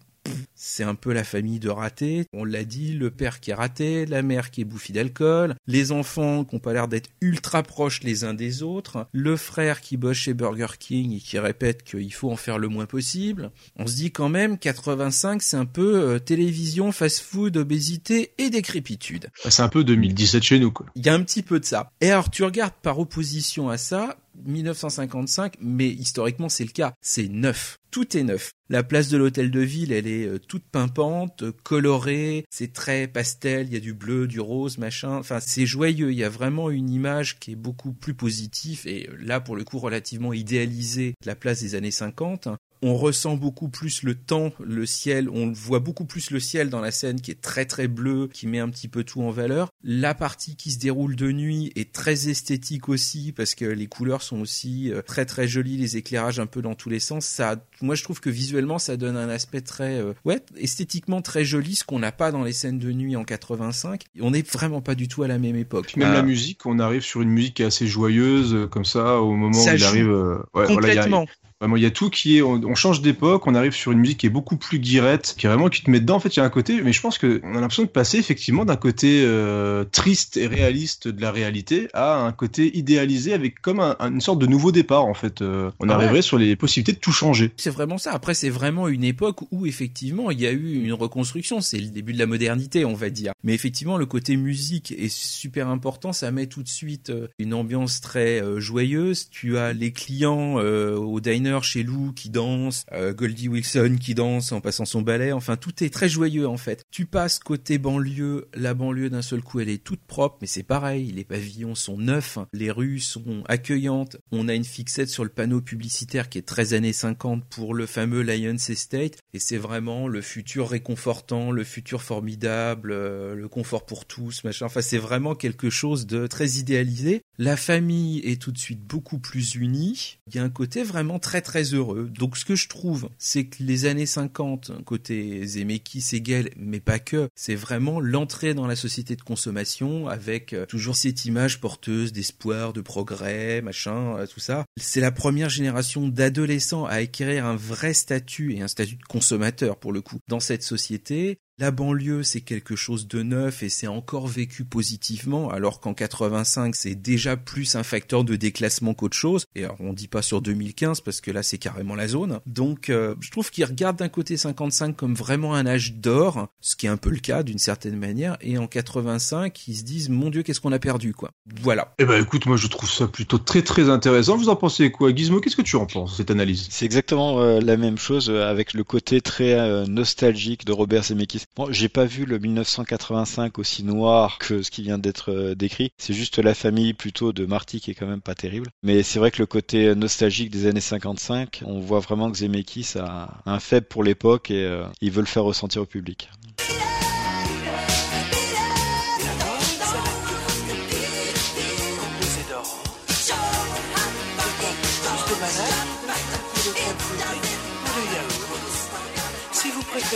c'est 0.54 0.84
un 0.84 0.94
peu 0.94 1.12
la 1.12 1.24
famille 1.24 1.58
de 1.58 1.68
ratés. 1.68 2.26
On 2.32 2.44
l'a 2.44 2.64
dit, 2.64 2.92
le 2.92 3.10
père 3.10 3.40
qui 3.40 3.50
est 3.50 3.54
raté, 3.54 4.06
la 4.06 4.22
mère 4.22 4.50
qui 4.50 4.60
est 4.62 4.64
bouffie 4.64 4.92
d'alcool, 4.92 5.54
les 5.66 5.92
enfants 5.92 6.44
qui 6.44 6.54
ont 6.56 6.58
pas 6.58 6.72
l'air 6.72 6.88
d'être 6.88 7.10
ultra 7.20 7.62
proches 7.62 8.02
les 8.02 8.24
uns 8.24 8.34
des 8.34 8.62
autres, 8.62 9.06
le 9.12 9.36
frère 9.36 9.80
qui 9.80 9.96
bosse 9.96 10.16
chez 10.16 10.34
Burger 10.34 10.76
King 10.78 11.16
et 11.16 11.20
qui 11.20 11.38
répète 11.38 11.82
qu'il 11.82 12.12
faut 12.12 12.30
en 12.30 12.36
faire 12.36 12.58
le 12.58 12.68
moins 12.68 12.86
possible. 12.86 13.50
On 13.76 13.86
se 13.86 13.96
dit 13.96 14.10
quand 14.10 14.28
même, 14.28 14.58
85, 14.58 15.42
c'est 15.42 15.56
un 15.56 15.66
peu 15.66 16.00
euh, 16.00 16.18
télévision, 16.18 16.92
fast-food, 16.92 17.56
obésité 17.56 18.32
et 18.38 18.50
décrépitude. 18.50 19.28
C'est 19.48 19.62
un 19.62 19.68
peu 19.68 19.84
2017 19.84 20.42
chez 20.42 20.58
nous, 20.58 20.70
quoi. 20.70 20.86
Il 20.94 21.04
y 21.04 21.08
a 21.08 21.14
un 21.14 21.22
petit 21.22 21.42
peu 21.42 21.60
de 21.60 21.64
ça. 21.64 21.90
Et 22.00 22.10
alors, 22.10 22.30
tu 22.30 22.44
regardes 22.44 22.74
par 22.82 22.98
opposition 22.98 23.68
à 23.68 23.78
ça, 23.78 24.16
1955, 24.44 25.54
mais 25.60 25.88
historiquement 25.88 26.48
c'est 26.48 26.64
le 26.64 26.70
cas, 26.70 26.94
c'est 27.00 27.28
neuf. 27.28 27.78
Tout 27.90 28.16
est 28.16 28.22
neuf. 28.22 28.52
La 28.68 28.84
place 28.84 29.08
de 29.08 29.16
l'hôtel 29.16 29.50
de 29.50 29.60
ville, 29.60 29.92
elle 29.92 30.06
est 30.06 30.26
euh, 30.26 30.38
toute 30.38 30.62
pimpante, 30.64 31.50
colorée, 31.64 32.44
c'est 32.48 32.72
très 32.72 33.08
pastel, 33.08 33.66
il 33.66 33.74
y 33.74 33.76
a 33.76 33.80
du 33.80 33.94
bleu, 33.94 34.28
du 34.28 34.38
rose, 34.38 34.78
machin. 34.78 35.16
Enfin, 35.16 35.40
c'est 35.40 35.66
joyeux, 35.66 36.12
il 36.12 36.18
y 36.18 36.24
a 36.24 36.28
vraiment 36.28 36.70
une 36.70 36.88
image 36.88 37.40
qui 37.40 37.52
est 37.52 37.56
beaucoup 37.56 37.92
plus 37.92 38.14
positive 38.14 38.82
et 38.86 39.08
euh, 39.08 39.16
là, 39.20 39.40
pour 39.40 39.56
le 39.56 39.64
coup, 39.64 39.78
relativement 39.78 40.32
idéalisée 40.32 41.14
de 41.20 41.26
la 41.26 41.34
place 41.34 41.60
des 41.60 41.74
années 41.74 41.90
50 41.90 42.48
on 42.82 42.96
ressent 42.96 43.36
beaucoup 43.36 43.68
plus 43.68 44.02
le 44.02 44.14
temps, 44.14 44.52
le 44.62 44.86
ciel, 44.86 45.28
on 45.30 45.52
voit 45.52 45.80
beaucoup 45.80 46.04
plus 46.04 46.30
le 46.30 46.40
ciel 46.40 46.70
dans 46.70 46.80
la 46.80 46.90
scène 46.90 47.20
qui 47.20 47.30
est 47.30 47.40
très 47.40 47.66
très 47.66 47.88
bleu, 47.88 48.28
qui 48.32 48.46
met 48.46 48.58
un 48.58 48.68
petit 48.68 48.88
peu 48.88 49.04
tout 49.04 49.22
en 49.22 49.30
valeur. 49.30 49.70
La 49.84 50.14
partie 50.14 50.56
qui 50.56 50.70
se 50.70 50.78
déroule 50.78 51.16
de 51.16 51.30
nuit 51.30 51.72
est 51.76 51.92
très 51.92 52.28
esthétique 52.28 52.88
aussi 52.88 53.32
parce 53.32 53.54
que 53.54 53.64
les 53.64 53.86
couleurs 53.86 54.22
sont 54.22 54.40
aussi 54.40 54.92
euh, 54.92 55.02
très 55.02 55.26
très 55.26 55.46
jolies, 55.46 55.76
les 55.76 55.96
éclairages 55.96 56.40
un 56.40 56.46
peu 56.46 56.62
dans 56.62 56.74
tous 56.74 56.88
les 56.88 57.00
sens. 57.00 57.26
Ça, 57.26 57.56
moi 57.82 57.94
je 57.94 58.04
trouve 58.04 58.20
que 58.20 58.30
visuellement 58.30 58.78
ça 58.78 58.96
donne 58.96 59.16
un 59.16 59.28
aspect 59.28 59.60
très, 59.60 60.00
euh, 60.00 60.14
ouais, 60.24 60.40
esthétiquement 60.56 61.22
très 61.22 61.44
joli, 61.44 61.74
ce 61.74 61.84
qu'on 61.84 61.98
n'a 61.98 62.12
pas 62.12 62.32
dans 62.32 62.44
les 62.44 62.52
scènes 62.52 62.78
de 62.78 62.92
nuit 62.92 63.16
en 63.16 63.24
85. 63.24 64.04
On 64.20 64.30
n'est 64.30 64.42
vraiment 64.42 64.80
pas 64.80 64.94
du 64.94 65.08
tout 65.08 65.22
à 65.22 65.28
la 65.28 65.38
même 65.38 65.56
époque. 65.56 65.96
Même 65.96 66.12
la 66.12 66.22
musique, 66.22 66.64
on 66.66 66.78
arrive 66.78 67.02
sur 67.02 67.20
une 67.20 67.30
musique 67.30 67.54
qui 67.54 67.62
est 67.62 67.66
assez 67.66 67.86
joyeuse, 67.86 68.54
euh, 68.54 68.66
comme 68.66 68.84
ça, 68.84 69.20
au 69.20 69.34
moment 69.34 69.58
où 69.58 69.68
il 69.74 69.84
arrive. 69.84 70.40
Ouais, 70.54 70.66
complètement. 70.66 71.26
Vraiment, 71.60 71.76
il 71.76 71.82
y 71.82 71.86
a 71.86 71.90
tout 71.90 72.08
qui 72.08 72.38
est, 72.38 72.42
on, 72.42 72.74
change 72.74 73.02
d'époque, 73.02 73.46
on 73.46 73.54
arrive 73.54 73.72
sur 73.72 73.92
une 73.92 73.98
musique 73.98 74.20
qui 74.20 74.26
est 74.26 74.30
beaucoup 74.30 74.56
plus 74.56 74.78
guirette, 74.78 75.34
qui 75.36 75.44
est 75.44 75.48
vraiment 75.50 75.68
qui 75.68 75.82
te 75.82 75.90
met 75.90 76.00
dedans. 76.00 76.16
En 76.16 76.20
fait, 76.20 76.34
il 76.34 76.38
y 76.38 76.42
a 76.42 76.44
un 76.46 76.50
côté, 76.50 76.80
mais 76.80 76.94
je 76.94 77.02
pense 77.02 77.18
que 77.18 77.42
on 77.44 77.54
a 77.54 77.60
l'impression 77.60 77.82
de 77.82 77.88
passer 77.88 78.16
effectivement 78.16 78.64
d'un 78.64 78.76
côté 78.76 79.22
euh, 79.26 79.84
triste 79.84 80.38
et 80.38 80.46
réaliste 80.46 81.06
de 81.06 81.20
la 81.20 81.30
réalité 81.30 81.88
à 81.92 82.16
un 82.24 82.32
côté 82.32 82.74
idéalisé 82.78 83.34
avec 83.34 83.60
comme 83.60 83.80
un, 83.80 83.94
une 84.00 84.22
sorte 84.22 84.38
de 84.38 84.46
nouveau 84.46 84.72
départ. 84.72 85.04
En 85.04 85.12
fait, 85.12 85.42
euh, 85.42 85.70
on 85.80 85.90
ah 85.90 85.96
arriverait 85.96 86.22
sur 86.22 86.38
les 86.38 86.56
possibilités 86.56 86.92
de 86.92 86.98
tout 86.98 87.12
changer. 87.12 87.52
C'est 87.58 87.68
vraiment 87.68 87.98
ça. 87.98 88.12
Après, 88.12 88.32
c'est 88.32 88.48
vraiment 88.48 88.88
une 88.88 89.04
époque 89.04 89.40
où 89.50 89.66
effectivement 89.66 90.30
il 90.30 90.40
y 90.40 90.46
a 90.46 90.52
eu 90.52 90.82
une 90.82 90.94
reconstruction. 90.94 91.60
C'est 91.60 91.78
le 91.78 91.88
début 91.88 92.14
de 92.14 92.18
la 92.18 92.26
modernité, 92.26 92.86
on 92.86 92.94
va 92.94 93.10
dire. 93.10 93.34
Mais 93.44 93.52
effectivement, 93.52 93.98
le 93.98 94.06
côté 94.06 94.38
musique 94.38 94.92
est 94.92 95.12
super 95.12 95.68
important. 95.68 96.14
Ça 96.14 96.30
met 96.30 96.46
tout 96.46 96.62
de 96.62 96.68
suite 96.68 97.10
euh, 97.10 97.28
une 97.38 97.52
ambiance 97.52 98.00
très 98.00 98.42
joyeuse. 98.56 99.28
Tu 99.28 99.58
as 99.58 99.74
les 99.74 99.92
clients 99.92 100.54
au 100.54 101.20
diner 101.20 101.49
chez 101.60 101.82
Lou 101.82 102.12
qui 102.12 102.30
danse, 102.30 102.84
euh, 102.92 103.12
Goldie 103.12 103.48
Wilson 103.48 103.96
qui 104.00 104.14
danse 104.14 104.52
en 104.52 104.60
passant 104.60 104.84
son 104.84 105.02
balai, 105.02 105.32
enfin 105.32 105.56
tout 105.56 105.82
est 105.82 105.92
très 105.92 106.08
joyeux 106.08 106.46
en 106.46 106.56
fait. 106.56 106.84
Tu 106.90 107.06
passes 107.06 107.38
côté 107.40 107.78
banlieue, 107.78 108.48
la 108.54 108.74
banlieue 108.74 109.10
d'un 109.10 109.22
seul 109.22 109.42
coup 109.42 109.60
elle 109.60 109.68
est 109.68 109.82
toute 109.82 110.00
propre, 110.00 110.38
mais 110.40 110.46
c'est 110.46 110.62
pareil, 110.62 111.10
les 111.12 111.24
pavillons 111.24 111.74
sont 111.74 111.98
neufs, 111.98 112.38
les 112.52 112.70
rues 112.70 113.00
sont 113.00 113.42
accueillantes, 113.48 114.16
on 114.30 114.48
a 114.48 114.54
une 114.54 114.64
fixette 114.64 115.08
sur 115.08 115.24
le 115.24 115.30
panneau 115.30 115.60
publicitaire 115.60 116.28
qui 116.28 116.38
est 116.38 116.46
très 116.46 116.74
années 116.74 116.92
50 116.92 117.44
pour 117.44 117.74
le 117.74 117.86
fameux 117.86 118.22
Lions 118.22 118.54
Estate, 118.54 119.18
et 119.34 119.38
c'est 119.40 119.56
vraiment 119.56 120.06
le 120.06 120.20
futur 120.20 120.68
réconfortant, 120.68 121.50
le 121.50 121.64
futur 121.64 122.02
formidable, 122.02 122.92
euh, 122.92 123.34
le 123.34 123.48
confort 123.48 123.86
pour 123.86 124.04
tous, 124.04 124.44
machin, 124.44 124.66
enfin 124.66 124.82
c'est 124.82 124.98
vraiment 124.98 125.34
quelque 125.34 125.70
chose 125.70 126.06
de 126.06 126.26
très 126.26 126.50
idéalisé. 126.50 127.22
La 127.42 127.56
famille 127.56 128.18
est 128.18 128.38
tout 128.38 128.52
de 128.52 128.58
suite 128.58 128.82
beaucoup 128.82 129.18
plus 129.18 129.54
unie, 129.54 130.18
il 130.26 130.34
y 130.34 130.38
a 130.38 130.42
un 130.42 130.50
côté 130.50 130.82
vraiment 130.82 131.18
très 131.18 131.40
très 131.40 131.62
heureux. 131.72 132.10
Donc 132.12 132.36
ce 132.36 132.44
que 132.44 132.54
je 132.54 132.68
trouve, 132.68 133.08
c'est 133.16 133.46
que 133.46 133.62
les 133.62 133.86
années 133.86 134.04
50, 134.04 134.84
côté 134.84 135.46
Zemeckis, 135.46 136.02
Segel, 136.02 136.50
mais 136.58 136.80
pas 136.80 136.98
que, 136.98 137.30
c'est 137.34 137.54
vraiment 137.54 137.98
l'entrée 137.98 138.52
dans 138.52 138.66
la 138.66 138.76
société 138.76 139.16
de 139.16 139.22
consommation 139.22 140.06
avec 140.06 140.52
euh, 140.52 140.66
toujours 140.66 140.96
cette 140.96 141.24
image 141.24 141.62
porteuse 141.62 142.12
d'espoir, 142.12 142.74
de 142.74 142.82
progrès, 142.82 143.62
machin, 143.62 144.18
euh, 144.18 144.26
tout 144.26 144.38
ça. 144.40 144.66
C'est 144.78 145.00
la 145.00 145.10
première 145.10 145.48
génération 145.48 146.08
d'adolescents 146.08 146.84
à 146.84 146.96
acquérir 146.96 147.46
un 147.46 147.56
vrai 147.56 147.94
statut 147.94 148.52
et 148.52 148.60
un 148.60 148.68
statut 148.68 148.96
de 148.96 149.04
consommateur 149.04 149.78
pour 149.78 149.94
le 149.94 150.02
coup 150.02 150.18
dans 150.28 150.40
cette 150.40 150.62
société. 150.62 151.38
La 151.60 151.70
banlieue, 151.70 152.22
c'est 152.22 152.40
quelque 152.40 152.74
chose 152.74 153.06
de 153.06 153.22
neuf 153.22 153.62
et 153.62 153.68
c'est 153.68 153.86
encore 153.86 154.26
vécu 154.26 154.64
positivement, 154.64 155.50
alors 155.50 155.78
qu'en 155.80 155.92
85, 155.92 156.74
c'est 156.74 156.94
déjà 156.94 157.36
plus 157.36 157.76
un 157.76 157.82
facteur 157.82 158.24
de 158.24 158.34
déclassement 158.34 158.94
qu'autre 158.94 159.18
chose. 159.18 159.44
Et 159.54 159.64
alors, 159.64 159.76
on 159.78 159.92
dit 159.92 160.08
pas 160.08 160.22
sur 160.22 160.40
2015 160.40 161.02
parce 161.02 161.20
que 161.20 161.30
là, 161.30 161.42
c'est 161.42 161.58
carrément 161.58 161.96
la 161.96 162.08
zone. 162.08 162.40
Donc, 162.46 162.88
euh, 162.88 163.14
je 163.20 163.30
trouve 163.30 163.50
qu'ils 163.50 163.66
regardent 163.66 163.98
d'un 163.98 164.08
côté 164.08 164.38
55 164.38 164.96
comme 164.96 165.12
vraiment 165.12 165.54
un 165.54 165.66
âge 165.66 165.96
d'or, 165.96 166.48
ce 166.62 166.76
qui 166.76 166.86
est 166.86 166.88
un 166.88 166.96
peu 166.96 167.10
le 167.10 167.18
cas 167.18 167.42
d'une 167.42 167.58
certaine 167.58 167.98
manière, 167.98 168.38
et 168.40 168.56
en 168.56 168.66
85, 168.66 169.68
ils 169.68 169.76
se 169.76 169.82
disent, 169.82 170.08
mon 170.08 170.30
Dieu, 170.30 170.42
qu'est-ce 170.42 170.62
qu'on 170.62 170.72
a 170.72 170.78
perdu, 170.78 171.12
quoi. 171.12 171.30
Voilà. 171.60 171.94
Eh 171.98 172.06
ben, 172.06 172.22
écoute, 172.22 172.46
moi, 172.46 172.56
je 172.56 172.68
trouve 172.68 172.90
ça 172.90 173.06
plutôt 173.06 173.36
très, 173.36 173.60
très 173.60 173.90
intéressant. 173.90 174.38
Vous 174.38 174.48
en 174.48 174.56
pensez 174.56 174.90
quoi, 174.90 175.14
Gizmo? 175.14 175.40
Qu'est-ce 175.40 175.56
que 175.56 175.60
tu 175.60 175.76
en 175.76 175.84
penses 175.84 176.16
cette 176.16 176.30
analyse? 176.30 176.68
C'est 176.70 176.86
exactement 176.86 177.42
euh, 177.42 177.60
la 177.60 177.76
même 177.76 177.98
chose 177.98 178.30
euh, 178.30 178.48
avec 178.48 178.72
le 178.72 178.82
côté 178.82 179.20
très 179.20 179.86
nostalgique 179.86 180.64
de 180.64 180.72
Robert 180.72 181.04
Zemeckis. 181.04 181.44
Bon, 181.56 181.72
j'ai 181.72 181.88
pas 181.88 182.04
vu 182.04 182.26
le 182.26 182.38
1985 182.38 183.58
aussi 183.58 183.82
noir 183.82 184.38
que 184.38 184.62
ce 184.62 184.70
qui 184.70 184.82
vient 184.82 184.98
d'être 184.98 185.32
euh, 185.32 185.54
décrit. 185.54 185.90
C'est 185.98 186.14
juste 186.14 186.38
la 186.38 186.54
famille 186.54 186.94
plutôt 186.94 187.32
de 187.32 187.44
Marty 187.44 187.80
qui 187.80 187.90
est 187.90 187.94
quand 187.94 188.06
même 188.06 188.20
pas 188.20 188.36
terrible. 188.36 188.68
Mais 188.82 189.02
c'est 189.02 189.18
vrai 189.18 189.32
que 189.32 189.42
le 189.42 189.46
côté 189.46 189.94
nostalgique 189.94 190.50
des 190.50 190.66
années 190.66 190.80
55, 190.80 191.62
on 191.66 191.80
voit 191.80 192.00
vraiment 192.00 192.30
que 192.30 192.38
Zemeckis 192.38 192.92
a 192.98 193.42
un 193.46 193.58
faible 193.58 193.86
pour 193.86 194.04
l'époque 194.04 194.50
et 194.50 194.64
euh, 194.64 194.84
il 195.00 195.10
veut 195.10 195.20
le 195.20 195.26
faire 195.26 195.44
ressentir 195.44 195.82
au 195.82 195.86
public. 195.86 196.30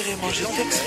Préférez 0.04 0.16
manger 0.20 0.44
Tex 0.56 0.82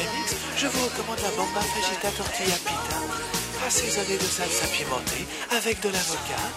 je 0.58 0.68
vous 0.68 0.86
recommande 0.86 1.20
la 1.22 1.30
bomba 1.32 1.62
fajita 1.62 2.10
tortilla 2.12 2.56
pita, 2.58 3.66
assaisonnée 3.66 4.18
de 4.18 4.24
salsa 4.24 4.68
pimentée 4.68 5.28
avec 5.52 5.80
de 5.82 5.90
l'avocat, 5.90 6.48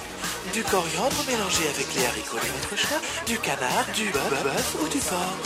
du 0.52 0.62
coriandre 0.64 1.24
mélangé 1.26 1.68
avec 1.68 1.86
les 1.94 2.06
haricots 2.06 2.36
de 2.36 2.52
votre 2.60 2.76
choix, 2.76 2.98
du 3.26 3.38
canard, 3.38 3.86
du 3.94 4.10
bœuf 4.10 4.76
ou 4.82 4.88
du 4.88 4.98
porc. 4.98 5.36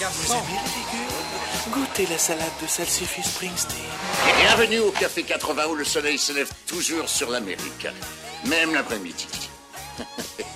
Vous 0.00 0.32
aimez 0.32 0.42
les 0.64 0.98
légumes? 0.98 1.72
Goûtez 1.72 2.06
la 2.06 2.18
salade 2.18 2.46
de 2.62 2.66
salsifis 2.66 3.22
Springsteen. 3.22 3.80
Bienvenue 4.40 4.80
au 4.80 4.92
Café 4.92 5.22
80 5.22 5.66
où 5.70 5.74
le 5.74 5.84
soleil 5.84 6.18
se 6.18 6.32
lève 6.32 6.50
toujours 6.66 7.08
sur 7.08 7.30
l'Amérique, 7.30 7.88
même 8.44 8.74
l'après-midi. 8.74 9.47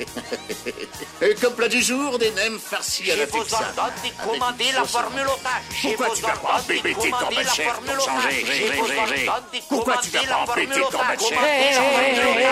Et 1.22 1.34
comme 1.36 1.55
plat 1.55 1.68
du 1.68 1.82
jour, 1.82 2.18
des 2.18 2.30
nems 2.32 2.59
farcis 2.59 3.11
à 3.11 3.16
la 3.16 3.26
Je 3.26 3.30
vous 3.30 3.38
ordonne 3.38 3.92
de 4.05 4.30
commander 4.30 4.72
la 4.74 4.84
formule 4.84 5.26
otage. 5.26 5.82
Pourquoi 5.82 6.11
tu 6.14 6.22
vas 6.22 6.36
pas 6.36 6.61
embêter 6.61 7.48
chef 7.55 7.74
pour 7.80 8.05
changer 8.05 9.30
Pourquoi 9.68 9.96
tu 9.98 10.11
vas 10.11 10.22
pas 10.22 10.53
embêter 10.53 10.80
ton 10.80 10.98
bel 10.98 11.20
chef 11.20 11.38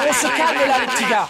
On 0.08 0.12
se 0.12 0.36
calme 0.36 0.68
là, 0.68 0.78
le 0.78 0.86
petit 0.92 1.04
gars 1.10 1.28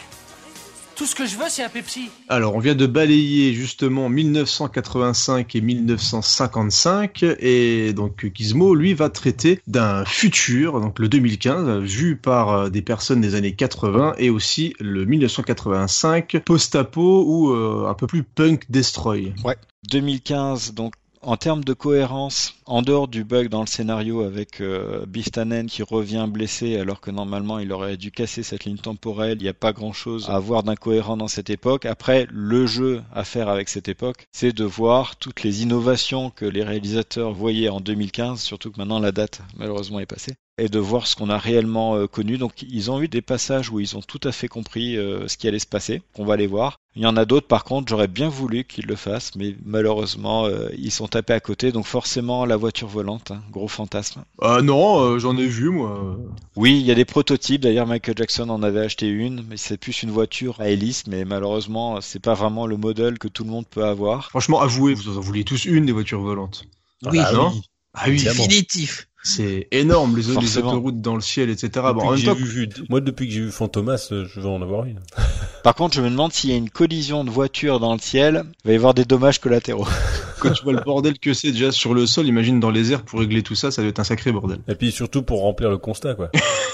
tout 1.01 1.07
ce 1.07 1.15
que 1.15 1.25
je 1.25 1.37
veux, 1.37 1.49
c'est 1.49 1.65
un 1.65 1.71
Pepsi. 1.71 2.11
Alors, 2.29 2.55
on 2.55 2.59
vient 2.59 2.75
de 2.75 2.85
balayer 2.85 3.55
justement 3.55 4.11
1985 4.11 5.57
et 5.57 5.63
1955, 5.63 7.23
et 7.23 7.95
donc 7.95 8.31
Gizmo, 8.35 8.75
lui, 8.75 8.93
va 8.93 9.09
traiter 9.09 9.63
d'un 9.67 10.05
futur, 10.05 10.79
donc 10.79 10.99
le 10.99 11.09
2015, 11.09 11.81
vu 11.81 12.17
par 12.17 12.51
euh, 12.51 12.69
des 12.69 12.83
personnes 12.83 13.23
des 13.23 13.35
années 13.35 13.55
80, 13.55 14.17
et 14.19 14.29
aussi 14.29 14.75
le 14.79 15.07
1985 15.07 16.43
post-apo 16.45 17.25
ou 17.27 17.51
euh, 17.51 17.89
un 17.89 17.95
peu 17.95 18.07
plus 18.07 18.23
punk 18.23 18.67
destroy. 18.69 19.33
Ouais. 19.43 19.57
2015, 19.89 20.75
donc 20.75 20.93
en 21.23 21.37
termes 21.37 21.65
de 21.65 21.73
cohérence, 21.75 22.55
en 22.67 22.83
dehors 22.83 23.09
du 23.09 23.25
bug 23.25 23.49
dans 23.49 23.61
le 23.61 23.67
scénario 23.67 24.23
avec 24.23 24.61
euh, 24.61 25.05
Bistanen 25.07 25.67
qui 25.67 25.83
revient 25.83 26.27
blessé 26.29 26.79
alors 26.79 27.01
que 27.01 27.11
normalement 27.11 27.59
il 27.59 27.73
aurait 27.73 27.97
dû 27.97 28.11
casser 28.11 28.43
cette 28.43 28.65
ligne 28.65 28.79
temporelle, 28.79 29.39
il 29.39 29.43
n'y 29.43 29.49
a 29.49 29.55
pas 29.55 29.73
grand 29.73 29.93
chose 29.93 30.31
à 30.31 30.39
voir 30.39 30.63
d'incohérent 30.63 31.17
dans 31.17 31.29
cette 31.29 31.51
époque. 31.51 31.85
Après, 31.85 32.27
le 32.31 32.67
jeu 32.67 33.03
à 33.13 33.25
faire 33.25 33.49
avec 33.49 33.69
cette 33.69 33.89
époque, 33.89 34.27
c'est 34.33 34.53
de 34.53 34.65
voir 34.65 35.17
toutes 35.17 35.43
les 35.43 35.63
innovations 35.63 36.31
que 36.31 36.47
les 36.47 36.63
réalisateurs 36.63 37.33
voyaient 37.33 37.69
en 37.69 37.81
2015, 37.81 38.41
surtout 38.41 38.71
que 38.71 38.79
maintenant 38.79 38.99
la 38.99 39.13
date 39.13 39.43
malheureusement 39.57 40.01
est 40.01 40.07
passée 40.07 40.35
et 40.61 40.69
de 40.69 40.79
voir 40.79 41.07
ce 41.07 41.17
qu'on 41.17 41.31
a 41.31 41.39
réellement 41.39 41.97
euh, 41.97 42.07
connu. 42.07 42.37
Donc 42.37 42.63
ils 42.63 42.91
ont 42.91 43.01
eu 43.01 43.09
des 43.09 43.23
passages 43.23 43.71
où 43.71 43.81
ils 43.81 43.97
ont 43.97 44.03
tout 44.03 44.21
à 44.25 44.33
fait 44.33 44.47
compris 44.47 44.97
euh, 44.97 45.27
ce 45.27 45.37
qui 45.39 45.49
allait 45.49 45.59
se 45.59 45.67
passer, 45.67 46.03
qu'on 46.15 46.25
va 46.25 46.35
aller 46.35 46.47
voir. 46.47 46.79
Il 46.97 47.03
y 47.03 47.07
en 47.07 47.17
a 47.17 47.25
d'autres 47.25 47.47
par 47.47 47.65
contre, 47.65 47.89
j'aurais 47.89 48.09
bien 48.09 48.29
voulu 48.29 48.65
qu'ils 48.65 48.87
le 48.87 48.97
fassent, 48.97 49.35
mais 49.37 49.57
malheureusement 49.65 50.45
euh, 50.45 50.69
ils 50.77 50.91
sont 50.91 51.09
tapés 51.09 51.33
à 51.33 51.41
côté, 51.41 51.73
donc 51.73 51.87
forcément 51.87 52.45
la 52.45 52.57
voiture 52.57 52.89
volante, 52.89 53.31
hein, 53.31 53.43
gros 53.51 53.69
fantasme. 53.69 54.23
Ah 54.43 54.61
non, 54.61 55.19
j'en 55.19 55.37
ai 55.39 55.47
vu 55.47 55.71
moi. 55.71 56.19
Oui, 56.57 56.79
il 56.79 56.87
y 56.87 56.91
a 56.91 56.95
des 56.95 57.05
prototypes, 57.05 57.63
d'ailleurs 57.63 57.87
Michael 57.87 58.17
Jackson 58.19 58.51
en 58.51 58.63
avait 58.63 58.81
acheté 58.81 59.09
une, 59.09 59.45
mais 59.49 59.57
c'est 59.57 59.79
plus 59.79 60.03
une 60.03 60.11
voiture 60.11 60.61
à 60.61 60.69
hélice, 60.69 61.07
mais 61.07 61.25
malheureusement 61.25 62.01
c'est 62.01 62.21
pas 62.21 62.35
vraiment 62.35 62.67
le 62.67 62.77
modèle 62.77 63.19
que 63.19 63.29
tout 63.29 63.45
le 63.45 63.51
monde 63.51 63.67
peut 63.67 63.85
avoir. 63.85 64.29
Franchement, 64.29 64.61
avouez, 64.61 64.95
vous 64.95 65.17
en 65.17 65.21
vouliez 65.21 65.45
tous 65.45 65.65
une 65.65 65.87
des 65.87 65.93
voitures 65.93 66.21
volantes. 66.21 66.65
Oui, 67.07 67.21
ah, 67.25 67.33
non? 67.33 67.53
Ah 67.95 68.05
oui, 68.09 68.23
définitif. 68.23 69.10
C'est 69.23 69.69
énorme 69.71 70.17
les, 70.17 70.23
les 70.41 70.59
autoroutes 70.59 71.01
dans 71.03 71.15
le 71.15 71.21
ciel, 71.21 71.51
etc. 71.51 71.71
Bon, 71.95 72.09
en 72.09 72.13
même 72.13 72.23
temps, 72.23 72.35
vu, 72.35 72.69
moi 72.89 73.01
depuis 73.01 73.29
que 73.29 73.35
j'ai 73.35 73.41
vu 73.41 73.51
Fantomas, 73.51 74.09
je 74.11 74.41
veux 74.41 74.49
en 74.49 74.63
avoir 74.63 74.87
une. 74.87 75.01
Par 75.63 75.75
contre, 75.75 75.95
je 75.95 76.01
me 76.01 76.09
demande 76.09 76.33
s'il 76.33 76.51
y 76.51 76.55
a 76.55 76.57
une 76.57 76.71
collision 76.71 77.23
de 77.23 77.31
voitures 77.31 77.81
dans 77.81 77.93
le 77.93 77.99
ciel, 77.99 78.45
il 78.65 78.69
va 78.69 78.73
y 78.73 78.77
avoir 78.77 78.95
des 78.95 79.05
dommages 79.05 79.39
collatéraux. 79.39 79.87
Quand 80.41 80.53
tu 80.53 80.65
vois 80.65 80.73
le 80.73 80.81
bordel 80.81 81.19
que 81.19 81.35
c'est 81.35 81.53
déjà 81.53 81.71
sur 81.71 81.93
le 81.93 82.07
sol, 82.07 82.27
imagine 82.27 82.61
dans 82.61 82.71
les 82.71 82.93
airs 82.93 83.03
pour 83.03 83.21
régler 83.21 83.43
tout 83.43 83.55
ça, 83.55 83.71
ça 83.71 83.83
doit 83.83 83.91
être 83.91 83.99
un 83.99 84.05
sacré 84.05 84.33
bordel. 84.33 84.61
Et 84.69 84.75
puis 84.75 84.91
surtout 84.91 85.23
pour 85.23 85.43
remplir 85.43 85.69
le 85.69 85.77
constat, 85.77 86.15
quoi. 86.15 86.31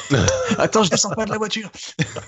Attends, 0.58 0.84
je 0.84 0.90
descends 0.90 1.10
pas 1.10 1.24
de 1.24 1.30
la 1.30 1.38
voiture. 1.38 1.68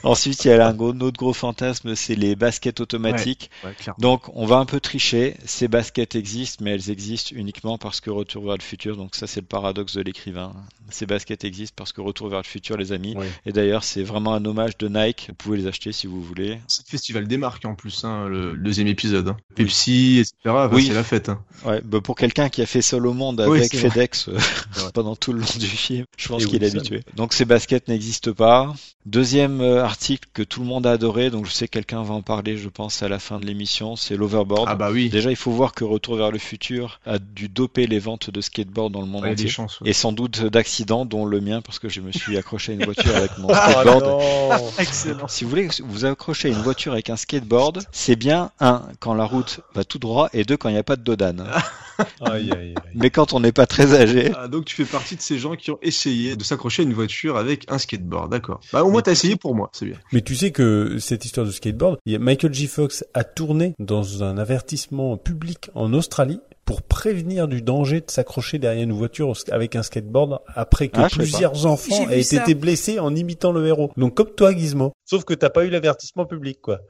Ensuite, 0.03 0.45
il 0.45 0.49
y 0.49 0.51
a 0.51 0.67
un, 0.67 0.75
gros, 0.75 0.93
un 0.93 1.01
autre 1.01 1.17
gros 1.17 1.33
fantasme, 1.33 1.95
c'est 1.95 2.17
les 2.17 2.35
baskets 2.35 2.81
automatiques. 2.81 3.51
Ouais. 3.65 3.71
Donc, 3.99 4.23
on 4.35 4.47
va 4.47 4.57
un 4.57 4.65
peu 4.65 4.81
tricher. 4.81 5.37
Ces 5.45 5.69
baskets 5.69 6.17
existent, 6.17 6.65
mais 6.65 6.73
elles 6.73 6.91
existent 6.91 7.31
uniquement 7.37 7.79
parce 7.79 8.01
que 8.01 8.11
Retour 8.11 8.47
vers 8.47 8.57
le 8.57 8.63
futur. 8.63 8.97
Donc, 8.97 9.15
ça, 9.15 9.29
c'est 9.29 9.41
le 9.41 9.47
paradoxe 9.47 9.95
de 9.95 10.03
l'écrivain. 10.09 10.55
Ces 10.91 11.07
baskets 11.07 11.45
existent 11.45 11.75
parce 11.77 11.93
que 11.93 12.01
Retour 12.01 12.29
vers 12.29 12.39
le 12.41 12.45
futur, 12.47 12.77
les 12.77 12.93
amis. 12.93 13.15
Oui. 13.17 13.27
Et 13.47 13.53
d'ailleurs, 13.53 13.85
c'est 13.85 14.03
vraiment 14.03 14.35
un 14.35 14.45
hommage 14.45 14.77
de 14.79 14.89
Nike. 14.89 15.27
Vous 15.29 15.35
pouvez 15.35 15.59
les 15.59 15.67
acheter 15.67 15.93
si 15.93 16.07
vous 16.07 16.23
voulez. 16.23 16.59
Ce 16.69 16.81
festival 16.87 17.27
démarque 17.29 17.65
en 17.65 17.75
plus, 17.75 18.05
hein, 18.05 18.27
le, 18.29 18.53
le 18.53 18.59
deuxième 18.63 18.87
épisode. 18.89 19.29
hein. 19.29 19.37
Pepsi, 19.55 20.19
etc. 20.21 20.33
Oui. 20.73 20.87
C'est 20.87 20.95
la 20.95 21.05
fête. 21.05 21.29
Hein. 21.29 21.43
Ouais, 21.65 21.81
bah, 21.85 22.01
pour 22.01 22.17
quelqu'un 22.17 22.49
qui 22.49 22.63
a 22.63 22.67
fait 22.67 22.83
seul 22.83 23.07
au 23.07 23.13
monde 23.13 23.41
avec 23.41 23.65
c'est. 23.65 23.79
FedEx 23.91 24.29
euh, 24.29 24.39
pendant 24.95 25.17
tout 25.17 25.33
le 25.33 25.41
long 25.41 25.47
du 25.59 25.67
film, 25.67 26.05
je 26.17 26.29
pense 26.29 26.47
qu'il 26.47 26.63
est 26.63 26.75
habitué. 26.75 27.03
Donc 27.17 27.33
ces 27.33 27.45
baskets 27.45 27.89
n'existent 27.89 28.33
pas. 28.33 28.73
Deuxième 29.07 29.61
euh, 29.63 29.83
article 29.85 30.29
que 30.35 30.43
tout 30.43 30.61
le 30.61 30.67
monde 30.67 30.87
a 30.87 30.93
adoré, 30.93 31.31
donc 31.31 31.47
je 31.47 31.51
sais 31.51 31.67
que 31.67 31.73
quelqu'un 31.73 32.03
va 32.03 32.13
en 32.15 32.23
parler, 32.23 32.59
je 32.59 32.69
pense, 32.69 33.03
à 33.03 33.09
la 33.09 33.19
fin 33.19 33.41
de 33.41 33.47
l'émission, 33.47 33.97
c'est 33.97 34.17
l'overboard. 34.17 34.67
Ah 34.69 34.75
bah 34.75 34.91
oui. 34.93 35.09
Déjà, 35.09 35.31
il 35.31 35.37
faut 35.37 35.51
voir 35.51 35.73
que 35.73 35.85
Retour 35.85 36.17
vers 36.17 36.31
le 36.31 36.39
futur 36.39 37.01
a 37.07 37.19
dû 37.19 37.49
doper 37.49 37.87
les 37.87 37.99
ventes 37.99 38.31
de 38.31 38.41
skateboard 38.41 38.93
dans 38.93 39.01
le 39.01 39.07
monde 39.07 39.23
Ouais, 39.23 39.31
des 39.35 39.43
entier. 39.45 39.49
chances. 39.49 39.81
ouais. 39.81 39.91
Et 39.91 39.93
sans 39.95 40.13
doute 40.13 40.43
d'accidents, 40.45 40.78
dont 40.85 41.25
le 41.27 41.41
mien, 41.41 41.61
parce 41.61 41.79
que 41.79 41.89
je 41.89 42.01
me 42.01 42.13
suis 42.13 42.37
accroché 42.37 42.73
à 42.73 42.75
une 42.75 42.85
voiture 42.85 43.15
avec 43.17 43.37
mon 43.39 43.49
Ah 43.53 43.71
skateboard. 43.71 44.63
Excellent. 44.79 45.29
Si 45.29 45.45
vous 45.45 45.51
voulez 45.51 45.69
vous 45.85 46.05
accrocher 46.05 46.49
à 46.49 46.51
une 46.53 46.63
voiture 46.63 46.93
avec 46.93 47.11
un 47.11 47.17
skateboard, 47.17 47.83
c'est 47.93 48.17
bien, 48.17 48.51
un, 48.61 48.83
quand 49.01 49.15
la 49.15 49.25
route 49.25 49.61
va 49.75 49.85
tout 49.85 49.99
droit, 49.99 50.29
et 50.33 50.45
deux, 50.45 50.57
quand 50.57 50.69
il 50.69 50.73
n'y 50.73 50.79
a 50.79 50.85
pas 50.85 50.97
de 50.97 51.03
dodane. 51.03 51.47
Aïe, 52.21 52.53
aïe, 52.53 52.53
aïe. 52.53 52.75
Mais 52.95 53.11
quand 53.11 53.33
on 53.33 53.41
n'est 53.41 53.51
pas 53.51 53.67
très 53.67 53.93
âgé, 54.01 54.31
Ah, 54.37 54.47
donc 54.47 54.67
tu 54.67 54.77
fais 54.77 54.85
partie 54.85 55.17
de 55.17 55.21
ces 55.21 55.37
gens 55.37 55.57
qui 55.57 55.73
ont 55.73 55.81
essayé 55.83 56.37
de 56.37 56.45
s'accrocher 56.45 56.83
à 56.83 56.85
une 56.85 56.93
voiture 56.93 57.37
avec 57.37 57.65
un 57.69 57.79
skateboard, 57.79 58.31
d'accord. 58.31 58.61
Bah 58.73 58.85
au 58.85 58.91
moins 58.93 59.03
t'as 59.03 59.11
essayé 59.11 59.35
pour 59.35 59.57
moi, 59.57 59.69
c'est 59.73 59.87
bien. 59.87 59.97
Mais 60.13 60.21
tu 60.21 60.37
sais 60.37 60.53
que 60.53 60.99
cette 61.01 61.25
histoire 61.25 61.45
de 61.45 61.51
skateboard, 61.51 61.99
Michael 62.07 62.55
J. 62.55 62.69
Fox 62.69 63.05
a 63.15 63.25
tourné 63.25 63.75
dans 63.81 64.23
un 64.23 64.39
avertissement 64.39 65.17
public 65.17 65.71
en 65.75 65.93
Australie 65.93 66.39
pour 66.69 66.83
prévenir 66.83 67.49
du 67.49 67.63
danger 67.63 68.03
de 68.03 68.11
s'accrocher 68.11 68.59
derrière 68.59 68.85
une 68.85 68.93
voiture 68.93 69.33
avec 69.51 69.75
un 69.75 69.83
skateboard 69.83 70.41
après 70.55 70.89
que 70.89 71.01
Ah, 71.01 71.09
plusieurs 71.11 71.65
enfants 71.65 72.11
aient 72.11 72.21
été 72.21 72.55
blessés 72.55 72.99
en 72.99 73.17
imitant 73.17 73.53
le 73.53 73.67
héros. 73.67 73.91
Donc 73.97 74.15
comme 74.15 74.29
toi, 74.37 74.53
Gizmo. 74.55 74.93
Sauf 75.07 75.25
que 75.25 75.33
t'as 75.33 75.49
pas 75.49 75.65
eu 75.65 75.71
l'avertissement 75.71 76.27
public, 76.27 76.61
quoi. 76.61 76.81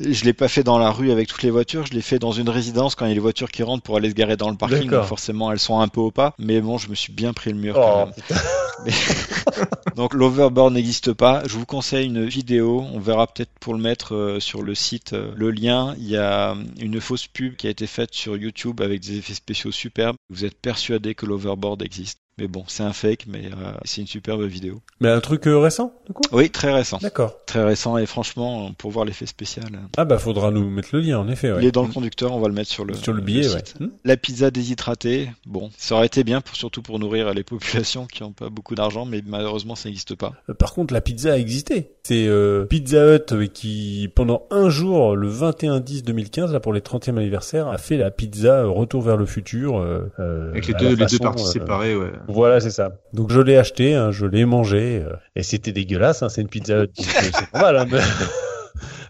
Je 0.00 0.24
l'ai 0.24 0.32
pas 0.32 0.48
fait 0.48 0.62
dans 0.62 0.78
la 0.78 0.90
rue 0.90 1.10
avec 1.10 1.28
toutes 1.28 1.42
les 1.42 1.50
voitures, 1.50 1.84
je 1.84 1.92
l'ai 1.92 2.00
fait 2.00 2.18
dans 2.18 2.32
une 2.32 2.48
résidence 2.48 2.94
quand 2.94 3.04
il 3.04 3.08
y 3.08 3.10
a 3.10 3.14
les 3.14 3.20
voitures 3.20 3.50
qui 3.50 3.62
rentrent 3.62 3.82
pour 3.82 3.98
aller 3.98 4.08
se 4.08 4.14
garer 4.14 4.38
dans 4.38 4.48
le 4.48 4.56
parking. 4.56 4.88
Donc 4.88 5.04
forcément, 5.04 5.52
elles 5.52 5.58
sont 5.58 5.78
un 5.80 5.88
peu 5.88 6.00
au 6.00 6.10
pas. 6.10 6.32
Mais 6.38 6.62
bon, 6.62 6.78
je 6.78 6.88
me 6.88 6.94
suis 6.94 7.12
bien 7.12 7.34
pris 7.34 7.50
le 7.50 7.58
mur 7.58 7.74
quand 7.74 8.04
Oh, 8.04 8.06
même. 8.06 8.38
Donc 9.96 10.14
l'overboard 10.14 10.72
n'existe 10.72 11.12
pas. 11.12 11.42
Je 11.46 11.56
vous 11.56 11.66
conseille 11.66 12.06
une 12.06 12.24
vidéo. 12.24 12.80
On 12.92 12.98
verra 12.98 13.26
peut-être 13.26 13.52
pour 13.60 13.74
le 13.74 13.80
mettre 13.80 14.14
euh, 14.14 14.40
sur 14.40 14.62
le 14.62 14.74
site 14.74 15.12
euh, 15.12 15.32
le 15.36 15.50
lien. 15.50 15.94
Il 15.98 16.08
y 16.08 16.16
a 16.16 16.56
une 16.80 17.00
fausse 17.00 17.26
pub 17.26 17.56
qui 17.56 17.66
a 17.66 17.70
été 17.70 17.86
faite 17.86 18.14
sur 18.14 18.36
YouTube 18.36 18.80
avec 18.80 19.00
des 19.00 19.18
effets 19.18 19.34
spéciaux 19.34 19.72
superbes. 19.72 20.16
Vous 20.30 20.44
êtes 20.44 20.58
persuadé 20.60 21.14
que 21.14 21.26
l'overboard 21.26 21.82
existe. 21.82 22.23
Mais 22.38 22.48
bon, 22.48 22.64
c'est 22.66 22.82
un 22.82 22.92
fake, 22.92 23.26
mais 23.28 23.46
euh, 23.46 23.72
c'est 23.84 24.00
une 24.00 24.06
superbe 24.08 24.42
vidéo. 24.42 24.80
Mais 25.00 25.08
un 25.08 25.20
truc 25.20 25.46
euh, 25.46 25.58
récent, 25.58 25.92
du 26.06 26.12
coup? 26.12 26.22
Oui, 26.32 26.50
très 26.50 26.72
récent. 26.72 26.98
D'accord. 27.00 27.36
Très 27.46 27.62
récent 27.62 27.96
et 27.96 28.06
franchement, 28.06 28.72
pour 28.76 28.90
voir 28.90 29.04
l'effet 29.04 29.26
spécial, 29.26 29.66
euh, 29.72 29.78
Ah 29.96 30.04
bah 30.04 30.18
faudra 30.18 30.50
nous 30.50 30.68
mettre 30.68 30.88
le 30.92 31.00
lien, 31.00 31.18
en 31.20 31.28
effet. 31.28 31.52
Ouais. 31.52 31.58
il 31.60 31.66
est 31.66 31.72
dans 31.72 31.82
le 31.86 31.92
conducteur. 31.92 32.32
On 32.32 32.40
va 32.40 32.48
le 32.48 32.54
mettre 32.54 32.70
sur 32.70 32.84
le 32.84 32.94
Sur 32.94 33.12
le 33.12 33.20
billet, 33.22 33.46
ouais. 33.46 33.58
site. 33.58 33.76
Hmm. 33.78 33.88
La 34.04 34.16
pizza 34.16 34.50
déshydratée, 34.50 35.30
bon, 35.46 35.70
ça 35.78 35.94
aurait 35.94 36.06
été 36.06 36.24
bien 36.24 36.40
pour 36.40 36.56
surtout 36.56 36.82
pour 36.82 36.98
nourrir 36.98 37.32
les 37.34 37.44
populations 37.44 38.06
qui 38.06 38.22
n'ont 38.24 38.32
pas 38.32 38.48
beaucoup 38.50 38.74
d'argent, 38.74 39.04
mais 39.04 39.22
malheureusement 39.24 39.76
ça 39.76 39.88
n'existe 39.88 40.16
pas. 40.16 40.32
Euh, 40.50 40.54
Par 40.54 40.74
contre, 40.74 40.92
la 40.92 41.00
pizza 41.00 41.32
a 41.34 41.38
existé. 41.38 41.92
C'est 42.02 42.26
euh, 42.26 42.64
Pizza 42.66 43.14
Hut 43.14 43.32
euh, 43.32 43.46
qui, 43.46 44.10
pendant 44.14 44.46
un 44.50 44.68
jour, 44.70 45.14
le 45.16 45.30
21-10-2015, 45.30 46.50
là 46.52 46.60
pour 46.60 46.72
les 46.72 46.80
30e 46.80 47.16
anniversaire, 47.16 47.68
a 47.68 47.78
fait 47.78 47.96
la 47.96 48.10
pizza 48.10 48.64
Retour 48.64 49.02
vers 49.02 49.16
le 49.16 49.26
futur. 49.26 49.78
euh, 49.78 50.10
euh, 50.18 50.50
Avec 50.50 50.66
les 50.66 50.74
deux, 50.74 50.94
les 50.94 51.06
deux 51.06 51.18
parties 51.18 51.44
euh, 51.44 51.46
séparées, 51.50 51.96
ouais. 51.96 52.12
Voilà, 52.28 52.60
c'est 52.60 52.70
ça. 52.70 52.92
Donc 53.12 53.30
je 53.30 53.40
l'ai 53.40 53.56
acheté, 53.56 53.94
hein, 53.94 54.10
je 54.10 54.26
l'ai 54.26 54.44
mangé, 54.44 55.02
euh, 55.04 55.14
et 55.36 55.42
c'était 55.42 55.72
dégueulasse. 55.72 56.22
Hein, 56.22 56.28
c'est 56.30 56.40
une 56.40 56.48
Pizza 56.48 56.84
c'est 56.96 57.50
pas 57.50 57.60
mal. 57.60 57.76
Hein, 57.76 57.86
mais- 57.90 57.98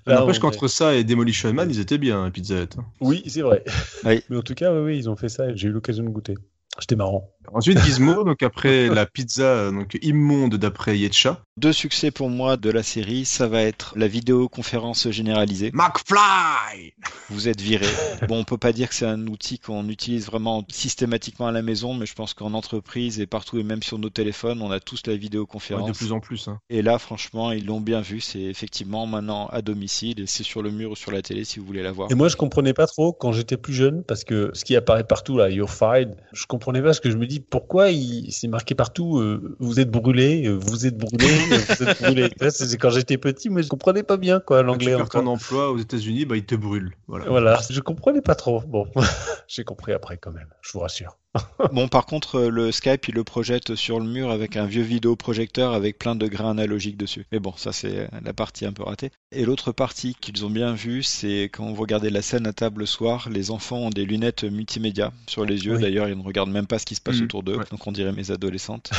Là, 0.07 0.17
N'empêche 0.21 0.37
on 0.37 0.41
qu'entre 0.43 0.69
ça 0.69 0.95
et 0.95 1.03
Demolition 1.03 1.51
Man, 1.55 1.71
ils 1.71 1.81
étaient 1.81 1.97
bien, 1.97 2.23
hein, 2.25 2.31
Pizza 2.31 2.57
Hut. 2.57 2.69
hein. 2.79 2.85
Oui, 3.01 3.23
c'est 3.27 3.41
vrai. 3.41 3.65
Oui. 4.05 4.23
Mais 4.29 4.37
en 4.37 4.43
tout 4.43 4.53
cas, 4.55 4.71
oui, 4.71 4.81
oui, 4.81 4.99
ils 4.99 5.09
ont 5.09 5.17
fait 5.17 5.31
ça 5.31 5.47
et 5.49 5.57
j'ai 5.57 5.69
eu 5.69 5.71
l'occasion 5.71 6.05
de 6.05 6.11
goûter. 6.11 6.35
C'était 6.79 6.97
marrant. 6.97 7.31
Ensuite, 7.55 7.79
Gizmo, 7.79 8.25
donc 8.25 8.43
après 8.43 8.89
la 8.89 9.07
pizza 9.07 9.71
donc 9.71 9.97
immonde 10.03 10.57
d'après 10.57 10.99
Yetcha. 10.99 11.41
Deux 11.57 11.73
succès 11.73 12.11
pour 12.11 12.31
moi 12.31 12.57
de 12.57 12.69
la 12.69 12.83
série, 12.83 13.25
ça 13.25 13.47
va 13.47 13.63
être 13.63 13.95
la 13.97 14.09
vidéoconférence 14.09 15.09
généralisée. 15.11 15.71
McFly 15.73 16.95
Vous 17.31 17.47
êtes 17.49 17.61
viré. 17.61 17.87
Bon, 18.29 18.39
on 18.39 18.45
peut 18.45 18.59
pas 18.59 18.73
dire 18.73 18.89
que 18.89 18.95
c'est 18.95 19.07
un 19.07 19.27
outil 19.29 19.59
qu'on 19.59 19.89
utilise 19.89 20.27
vraiment 20.27 20.65
systématiquement 20.69 21.47
à 21.47 21.53
la 21.53 21.63
maison, 21.63 21.95
mais 21.95 22.07
je 22.07 22.15
pense 22.15 22.35
qu'en 22.35 22.55
entreprise 22.55 23.21
et 23.21 23.27
partout 23.27 23.59
et 23.59 23.63
même 23.63 23.83
sur 23.83 23.99
nos 23.99 24.09
téléphones, 24.11 24.63
on 24.63 24.71
a 24.73 24.81
tous 24.81 25.03
la 25.07 25.13
Ouais, 25.13 25.19
vidéoconférence. 25.19 25.87
De 25.87 25.97
plus 25.97 26.11
en 26.11 26.19
plus. 26.19 26.49
Hein. 26.49 26.59
Et 26.71 26.83
là, 26.83 26.99
franchement, 26.99 27.53
ils 27.53 27.65
l'ont 27.67 27.81
bien 27.81 28.01
vu. 28.01 28.21
C'est 28.21 28.41
effectivement 28.41 29.07
maintenant 29.07 29.47
à 29.49 29.63
domicile 29.63 30.21
et 30.21 30.27
c'est 30.27 30.43
sur 30.43 30.61
le 30.61 30.73
mur 30.73 30.91
ou 30.93 30.97
sur 30.97 31.13
la 31.13 31.23
télé 31.23 31.45
si 31.45 31.61
vous 31.61 31.67
voulez 31.67 31.83
la 31.85 31.93
voir. 31.93 32.11
Et 32.11 32.15
moi, 32.17 32.29
je 32.29 32.35
comprenais 32.37 32.75
pas 32.75 32.87
trop 32.89 33.13
quand 33.13 33.33
j'étais 33.33 33.57
plus 33.57 33.75
jeune, 33.75 34.03
parce 34.03 34.25
que 34.25 34.51
ce 34.55 34.65
qui 34.65 34.75
apparaît 34.75 35.05
partout 35.05 35.39
là, 35.39 35.51
You're 35.51 35.71
fired, 35.71 36.17
je 36.33 36.47
comprenais 36.47 36.83
pas 36.83 36.95
ce 36.95 37.01
que 37.01 37.11
je 37.11 37.17
me 37.17 37.27
dis. 37.29 37.39
Pourquoi 37.39 37.91
il 37.91 38.33
c'est 38.33 38.49
marqué 38.49 38.75
partout 38.75 39.19
euh, 39.19 39.57
Vous 39.61 39.79
êtes 39.79 39.91
brûlé, 39.91 40.47
euh, 40.47 40.55
vous 40.55 40.87
êtes 40.87 40.97
brûlé, 40.97 41.29
c'est 42.51 42.79
quand 42.79 42.91
j'étais 42.91 43.19
petit, 43.19 43.51
mais 43.51 43.63
je 43.63 43.69
comprenais 43.69 44.03
pas 44.03 44.17
bien 44.17 44.41
quoi 44.41 44.63
Quand 44.63 44.77
tu 44.79 44.87
l'anglais. 44.89 45.05
ton 45.11 45.27
emploi 45.27 45.71
aux 45.71 45.79
États-Unis, 45.79 46.25
bah 46.25 46.37
ils 46.37 46.47
te 46.47 46.55
brûlent. 46.55 46.93
Voilà. 47.07 47.27
Voilà, 47.27 47.61
je 47.69 47.81
comprenais 47.81 48.21
pas 48.21 48.35
trop. 48.35 48.61
Bon, 48.61 48.89
j'ai 49.49 49.65
compris 49.65 49.93
après 49.93 50.17
quand 50.17 50.33
même. 50.33 50.49
Je 50.63 50.73
vous 50.73 50.81
rassure. 50.81 51.19
Bon, 51.73 51.89
par 51.89 52.07
contre, 52.07 52.37
euh, 52.37 52.49
le 52.51 52.71
Skype, 52.71 53.09
il 53.09 53.15
le 53.15 53.25
projette 53.25 53.75
sur 53.75 53.99
le 53.99 54.07
mur 54.07 54.31
avec 54.31 54.57
un 54.57 54.67
vieux 54.67 54.83
vidéoprojecteur 54.83 55.73
avec 55.73 55.99
plein 55.99 56.15
de 56.15 56.27
grains 56.27 56.51
analogiques 56.51 56.97
dessus. 56.97 57.27
Mais 57.33 57.39
bon, 57.41 57.53
ça, 57.57 57.73
c'est 57.73 58.09
la 58.23 58.33
partie 58.33 58.67
un 58.67 58.73
peu 58.73 58.83
ratée. 58.85 59.11
Et 59.33 59.45
l'autre 59.45 59.73
partie 59.73 60.15
qu'ils 60.21 60.45
ont 60.45 60.51
bien 60.51 60.75
vue, 60.75 61.03
c'est 61.03 61.45
quand 61.53 61.67
vous 61.73 61.81
regardez 61.81 62.11
la 62.11 62.23
scène 62.23 62.47
à 62.47 62.53
table 62.53 62.81
le 62.81 62.87
soir, 62.87 63.29
les 63.31 63.51
enfants 63.51 63.79
ont 63.79 63.91
des 63.91 64.05
lunettes 64.05 64.45
multimédia 64.45 65.13
sur 65.27 65.45
les 65.45 65.65
yeux. 65.65 65.77
Oui. 65.77 65.83
D'ailleurs, 65.83 66.09
ils 66.09 66.17
ne 66.19 66.23
regardent 66.23 66.51
même 66.53 66.67
pas 66.67 66.79
ce 66.79 66.87
qui 66.87 66.95
se 66.95 67.01
passe 67.01 67.17
Mhm, 67.17 67.25
autour 67.25 67.43
d'eux. 67.43 67.57
ouais. 67.57 67.65
Donc, 67.71 67.85
on 67.87 67.93
dirait 67.93 68.13
mes 68.13 68.31
adolescentes. 68.31 68.91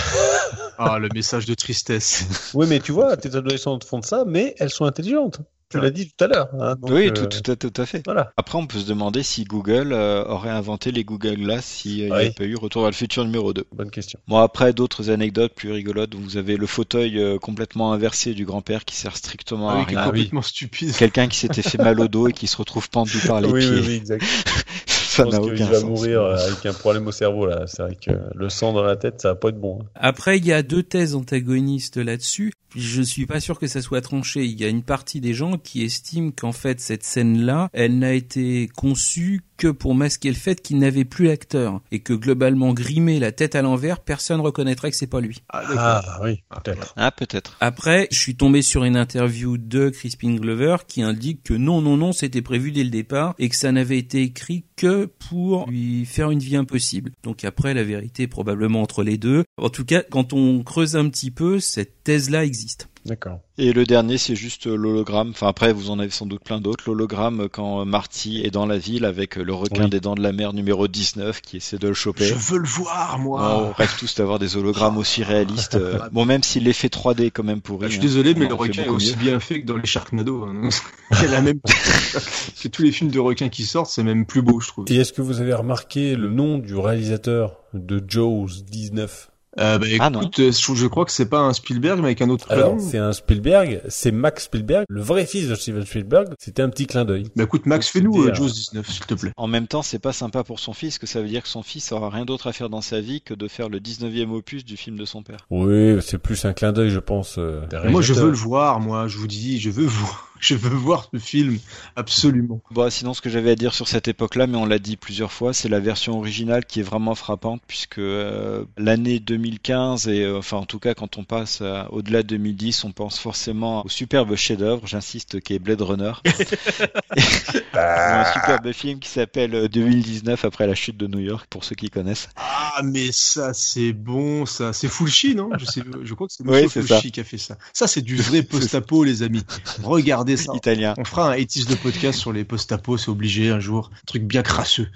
Ah, 0.78 1.00
le 1.00 1.08
message 1.14 1.46
de 1.46 1.54
tristesse. 1.54 2.52
Oui, 2.54 2.66
mais 2.68 2.80
tu 2.80 2.92
vois, 2.92 3.16
tes 3.16 3.34
adolescentes 3.36 3.84
font 3.86 4.00
de 4.00 4.06
ça, 4.06 4.26
mais 4.28 4.56
elles 4.60 4.70
sont 4.70 4.86
intelligentes. 4.86 5.40
Tu 5.76 5.82
l'as 5.84 5.90
dit 5.92 6.08
tout 6.10 6.24
à 6.24 6.28
l'heure. 6.28 6.50
hein, 6.60 6.76
oui, 6.84 7.08
euh, 7.08 7.12
tout, 7.12 7.26
tout, 7.28 7.52
à, 7.52 7.56
tout 7.56 7.74
à 7.82 7.86
fait. 7.86 8.02
Voilà. 8.06 8.32
Après, 8.38 8.58
on 8.58 8.68
peut 8.68 8.80
se 8.80 8.88
demander 8.88 9.24
si 9.24 9.44
Google 9.44 9.92
euh, 9.94 10.24
aurait 10.26 10.50
inventé 10.50 10.92
les 10.92 11.04
Google 11.04 11.36
Glass 11.36 11.66
s'il 11.66 12.06
n'y 12.06 12.12
avait 12.12 12.32
pas 12.32 12.44
eu 12.44 12.56
Retour 12.56 12.82
vers 12.84 12.92
le 12.92 12.96
futur 12.96 13.24
numéro 13.26 13.54
2. 13.54 13.66
Bonne 13.76 13.92
question. 13.92 14.20
Bon, 14.28 14.38
après, 14.38 14.74
d'autres 14.74 15.10
anecdotes 15.10 15.54
plus 15.54 15.72
rigolotes. 15.72 16.16
Vous 16.16 16.38
avez 16.38 16.58
le 16.58 16.68
fauteuil 16.68 17.20
euh, 17.20 17.38
complètement 17.38 17.92
inversé 17.94 18.34
du 18.34 18.46
grand-père 18.46 18.86
qui 18.86 18.96
sert 18.96 19.18
strictement 19.18 19.70
Ah 19.70 19.74
à 19.74 19.78
oui, 19.80 19.86
rien. 19.90 20.04
complètement 20.06 20.42
stupide. 20.42 20.96
Quelqu'un 20.96 21.28
qui 21.28 21.38
s'était 21.38 21.62
fait 21.62 21.78
mal 21.78 22.00
au 22.00 22.08
dos 22.08 22.28
et 22.28 22.34
qui 22.34 22.48
se 22.48 22.58
retrouve 22.58 22.90
pendu 22.90 23.18
par 23.28 23.42
les 23.42 23.50
oui, 23.50 23.60
pieds. 23.62 23.70
oui, 23.72 23.84
oui, 23.88 23.94
exact. 23.96 24.24
Ça 24.88 25.24
Je 25.24 25.30
pense 25.38 25.50
qu'il 25.52 25.64
va 25.66 25.76
sens. 25.76 25.84
mourir 25.86 26.22
euh, 26.24 26.36
avec 26.48 26.66
un 26.66 26.74
problème 26.74 27.08
au 27.08 27.12
cerveau 27.14 27.46
là. 27.46 27.64
C'est 27.68 27.82
vrai 27.84 27.96
que 27.96 28.12
le 28.34 28.50
sang 28.50 28.74
dans 28.74 28.84
la 28.84 28.98
tête, 28.98 29.22
ça 29.22 29.30
va 29.30 29.36
pas 29.36 29.48
être 29.50 29.60
bon. 29.62 29.80
hein. 29.82 29.86
Après, 29.96 30.38
il 30.38 30.46
y 30.46 30.52
a 30.52 30.62
deux 30.62 30.84
thèses 30.84 31.16
antagonistes 31.16 31.96
là-dessus. 31.96 32.52
Je 32.76 33.02
suis 33.02 33.26
pas 33.26 33.40
sûr 33.40 33.60
que 33.60 33.68
ça 33.68 33.82
soit 33.82 34.02
tranché. 34.02 34.46
Il 34.46 34.60
y 34.60 34.66
a 34.66 34.68
une 34.68 34.84
partie 34.84 35.22
des 35.22 35.34
gens 35.34 35.58
qui 35.58 35.84
estiment 35.84 36.32
qu'en 36.32 36.52
fait, 36.52 36.80
cette 36.80 37.04
scène-là, 37.04 37.70
elle 37.74 38.00
n'a 38.00 38.14
été 38.14 38.70
conçue 38.76 39.42
que 39.58 39.68
pour 39.70 39.96
masquer 39.96 40.30
le 40.30 40.36
fait 40.36 40.62
qu'il 40.62 40.78
n'avait 40.80 41.06
plus 41.06 41.26
l'acteur. 41.26 41.82
Et 41.92 42.00
que 42.00 42.14
globalement, 42.14 42.74
grimé 42.74 43.20
la 43.20 43.32
tête 43.32 43.56
à 43.56 43.62
l'envers, 43.62 44.00
personne 44.00 44.42
reconnaîtrait 44.42 44.92
que 44.92 44.98
c'est 44.98 45.08
pas 45.08 45.22
lui. 45.22 45.42
Ah, 45.50 45.62
d'accord. 45.62 45.76
Ah 45.78 46.20
oui, 46.24 46.44
peut-être. 46.50 46.94
Ah, 46.98 47.12
peut-être. 47.12 47.58
Après, 47.62 48.08
je 48.12 48.20
suis 48.20 48.36
tombé 48.36 48.62
sur 48.62 48.84
une 48.84 48.98
interview 48.98 49.58
de 49.58 49.90
Crispin 49.90 50.36
Glover 50.36 50.78
qui 50.88 51.02
indique 51.02 51.44
que 51.44 51.54
non, 51.54 51.82
non, 51.82 51.98
non, 51.98 52.12
c'était 52.12 52.42
prévu 52.42 52.72
dès 52.72 52.84
le 52.84 52.90
départ 52.90 53.36
et 53.40 53.50
que 53.50 53.56
ça 53.56 53.72
n'avait 53.72 53.98
été 53.98 54.22
écrit 54.22 54.66
que 54.76 55.06
pour 55.06 55.70
lui 55.70 56.06
faire 56.06 56.32
une 56.32 56.40
vie 56.40 56.58
impossible. 56.58 57.12
Donc 57.24 57.46
après, 57.46 57.74
la 57.74 57.84
vérité 57.84 58.24
est 58.24 58.28
probablement 58.28 58.82
entre 58.82 59.04
les 59.04 59.18
deux. 59.18 59.44
En 59.58 59.70
tout 59.70 59.86
cas, 59.86 60.04
quand 60.04 60.34
on 60.34 60.64
creuse 60.64 60.96
un 60.96 61.10
petit 61.10 61.32
peu, 61.32 61.60
cette 61.60 61.95
thèse-là 62.06 62.46
existe. 62.46 62.88
D'accord. 63.06 63.40
Et 63.60 63.72
le 63.72 63.84
dernier, 63.86 64.18
c'est 64.18 64.36
juste 64.36 64.66
l'hologramme. 64.66 65.30
Enfin, 65.30 65.48
après, 65.48 65.72
vous 65.74 65.92
en 65.92 66.00
avez 66.00 66.10
sans 66.10 66.26
doute 66.26 66.44
plein 66.44 66.60
d'autres. 66.60 66.86
L'hologramme 66.88 67.50
quand 67.52 67.86
Marty 67.86 68.42
est 68.44 68.50
dans 68.50 68.66
la 68.66 68.80
ville 68.80 69.06
avec 69.06 69.36
le 69.36 69.54
requin 69.54 69.84
Oui. 69.84 69.90
des 69.92 70.00
dents 70.00 70.16
de 70.16 70.24
la 70.24 70.32
mer 70.32 70.54
numéro 70.54 70.88
19 70.88 71.40
qui 71.42 71.58
essaie 71.58 71.78
de 71.78 71.88
le 71.88 71.94
choper. 71.94 72.26
Je 72.26 72.34
veux 72.34 72.58
le 72.58 72.66
voir, 72.68 73.18
On 73.20 73.22
moi. 73.22 73.74
rêve 73.78 73.94
tous 74.00 74.16
d'avoir 74.16 74.40
des 74.40 74.58
hologrammes 74.58 74.98
aussi 74.98 75.22
réalistes. 75.24 75.76
euh, 75.76 76.00
Bon, 76.14 76.26
même 76.26 76.42
si 76.42 76.60
l'effet 76.60 76.88
3D 76.88 77.26
est 77.26 77.32
quand 77.32 77.44
même 77.44 77.62
pourri. 77.62 77.86
Ah, 77.86 77.88
je 77.90 77.92
suis 77.94 78.00
hein. 78.00 78.06
désolé, 78.06 78.34
mais 78.34 78.46
On 78.48 78.50
le 78.50 78.56
requin 78.56 78.84
est 78.86 78.88
aussi 78.88 79.12
mieux. 79.12 79.18
bien 79.18 79.40
fait 79.40 79.62
que 79.62 79.68
dans 79.68 79.78
les 79.78 79.86
Sharknado. 79.86 80.44
Hein. 80.46 80.70
A 81.12 81.28
la 81.28 81.42
même 81.42 81.60
que 81.62 82.68
tous 82.70 82.82
les 82.82 82.92
films 82.92 83.12
de 83.12 83.20
requins 83.20 83.50
qui 83.50 83.66
sortent, 83.66 83.92
c'est 83.92 84.02
même 84.04 84.26
plus 84.26 84.42
beau, 84.42 84.60
je 84.60 84.70
trouve. 84.70 84.86
Et 84.90 84.96
est-ce 84.96 85.14
que 85.14 85.22
vous 85.22 85.42
avez 85.42 85.54
remarqué 85.54 86.16
le 86.16 86.30
nom 86.32 86.58
du 86.58 86.76
réalisateur 86.76 87.58
de 87.76 88.04
Jaws 88.08 88.48
19 88.72 89.30
Euh, 89.60 89.78
bah, 89.78 89.88
Ah, 90.00 90.10
non. 90.10 90.22
écoute, 90.22 90.40
euh, 90.40 90.52
je, 90.52 90.74
je 90.76 90.88
crois 90.88 91.06
que 91.06 91.12
c'est 91.12 91.30
pas 91.30 91.40
un 91.40 91.54
Spielberg, 91.54 92.00
mais 92.00 92.08
avec 92.08 92.22
un 92.22 92.30
autre 92.30 92.46
Alors, 92.52 92.76
prénom. 92.76 92.90
c'est 92.92 92.98
un 92.98 93.14
Spielberg, 93.14 93.82
c'est 93.88 94.12
Max 94.12 94.46
Spielberg, 94.46 94.86
le 94.90 95.02
vrai 95.02 95.26
fils 95.26 95.48
de 95.48 95.56
Steven 95.56 95.86
Spielberg. 95.86 96.28
C'était 96.40 96.62
un 96.62 96.70
petit 96.70 96.88
clin 96.88 97.06
d'œil. 97.06 97.28
Bah 97.36 97.44
écoute, 97.44 97.66
Max, 97.66 97.88
fais-nous 97.88 98.24
euh, 98.26 98.34
Jaws 98.34 98.50
19, 98.50 98.90
s'il 98.90 99.06
te 99.06 99.14
plaît. 99.14 99.32
En 99.38 99.48
même 99.48 99.68
temps, 99.68 99.82
c'est 99.82 100.00
pas 100.00 100.14
sympa 100.14 100.44
pour 100.44 100.60
son 100.60 100.74
fils, 100.74 101.00
que 101.00 101.08
ça 101.08 101.22
veut 101.22 101.28
dire 101.28 101.44
que 101.44 101.50
son 101.50 101.64
fils 101.64 101.92
aura 101.92 102.10
rien 102.10 102.26
d'autre 102.26 102.48
à 102.48 102.54
faire 102.54 102.70
dans 102.70 102.82
sa 102.82 103.00
vie 103.02 103.22
que 103.22 103.34
de 103.34 103.48
faire 103.48 103.70
le 103.70 103.80
19e 103.80 104.30
opus 104.32 104.66
du 104.66 104.78
film 104.78 104.98
de 104.98 105.06
son 105.06 105.24
père. 105.24 105.46
Oui, 105.50 105.98
c'est 106.02 106.18
plus 106.18 106.44
un 106.46 106.54
clin 106.54 106.72
d'œil, 106.74 106.90
je 106.90 107.00
pense. 107.00 107.36
euh, 107.38 107.62
Moi, 107.90 108.02
je 108.02 108.14
veux 108.14 108.30
le 108.32 108.36
voir, 108.36 108.80
moi, 108.80 109.08
je 109.08 109.18
vous 109.18 109.28
dis, 109.28 109.60
je 109.60 109.70
veux 109.70 109.86
voir, 109.86 110.30
je 110.40 110.56
veux 110.56 110.76
voir 110.76 111.10
ce 111.14 111.20
film, 111.20 111.60
absolument. 111.96 112.62
Bon, 112.72 112.90
sinon, 112.90 113.14
ce 113.14 113.22
que 113.22 113.30
j'avais 113.30 113.52
à 113.52 113.56
dire 113.56 113.74
sur 113.74 113.88
cette 113.88 114.08
époque-là, 114.08 114.48
mais 114.48 114.58
on 114.58 114.66
l'a 114.66 114.80
dit 114.80 114.98
plusieurs 114.98 115.32
fois, 115.32 115.54
c'est 115.54 115.70
la 115.70 115.80
version 115.80 116.18
originale 116.18 116.66
qui 116.66 116.80
est 116.80 116.84
vraiment 116.84 117.16
frappante, 117.16 117.62
puisque 117.68 118.00
euh, 118.00 118.66
l'année 118.78 119.20
2015, 119.20 120.08
et 120.08 120.24
euh, 120.24 120.38
enfin, 120.38 120.58
en 120.58 120.66
tout 120.66 120.80
cas, 120.80 120.94
quand 120.94 121.18
on 121.18 121.24
passe 121.24 121.62
à- 121.62 121.88
au-delà 121.92 122.24
de 122.24 122.28
2010, 122.28 122.84
on 122.84 122.92
pense 122.92 123.20
forcément 123.20 123.86
au 123.86 123.90
superbe 123.90 124.36
chef-d'œuvre, 124.36 124.88
j'insiste, 124.88 125.40
qui 125.42 125.54
est 125.54 125.60
Blade 125.60 125.82
Runner. 125.82 126.14
un 127.76 128.34
superbe 128.34 128.72
film 128.72 129.00
qui 129.00 129.10
s'appelle 129.10 129.56
euh, 129.56 129.68
2019 129.68 130.46
après 130.46 130.68
la 130.68 130.76
chute 130.76 130.98
de 130.98 131.08
New 131.08 131.20
York, 131.20 131.48
pour 131.50 131.64
ceux 131.64 131.76
qui 131.76 131.90
connaissent. 131.90 132.30
Ah, 132.36 132.82
mais 132.84 133.10
ça, 133.12 133.54
c'est 133.54 133.94
bon, 133.94 134.46
ça. 134.46 134.74
C'est 134.74 134.88
Fulci, 134.88 135.36
non? 135.36 135.50
Je, 135.58 135.66
sais, 135.66 135.82
je 136.04 136.14
crois 136.14 136.28
que 136.28 136.34
c'est 136.34 136.44
Oui, 136.44 136.64
Monsieur 136.64 136.82
c'est 136.82 136.88
Fulci 136.88 137.12
qui 137.12 137.20
a 137.20 137.24
fait 137.24 137.38
ça. 137.38 137.58
Ça, 137.74 137.88
c'est 137.88 138.02
du 138.02 138.16
vrai 138.16 138.44
post-apo, 138.44 139.04
les 139.04 139.24
amis. 139.24 139.44
Regardez 139.84 140.25
ça. 140.38 140.54
Italien. 140.56 140.94
On 140.98 141.06
fera 141.06 141.32
un 141.32 141.38
80 141.38 141.70
de 141.70 141.76
podcast 141.76 142.20
sur 142.20 142.34
les 142.34 142.44
post-apo, 142.44 142.98
c'est 142.98 143.10
obligé 143.10 143.50
un 143.50 143.60
jour. 143.60 143.90
Un 143.94 144.06
truc 144.06 144.24
bien 144.24 144.42
crasseux. 144.42 144.90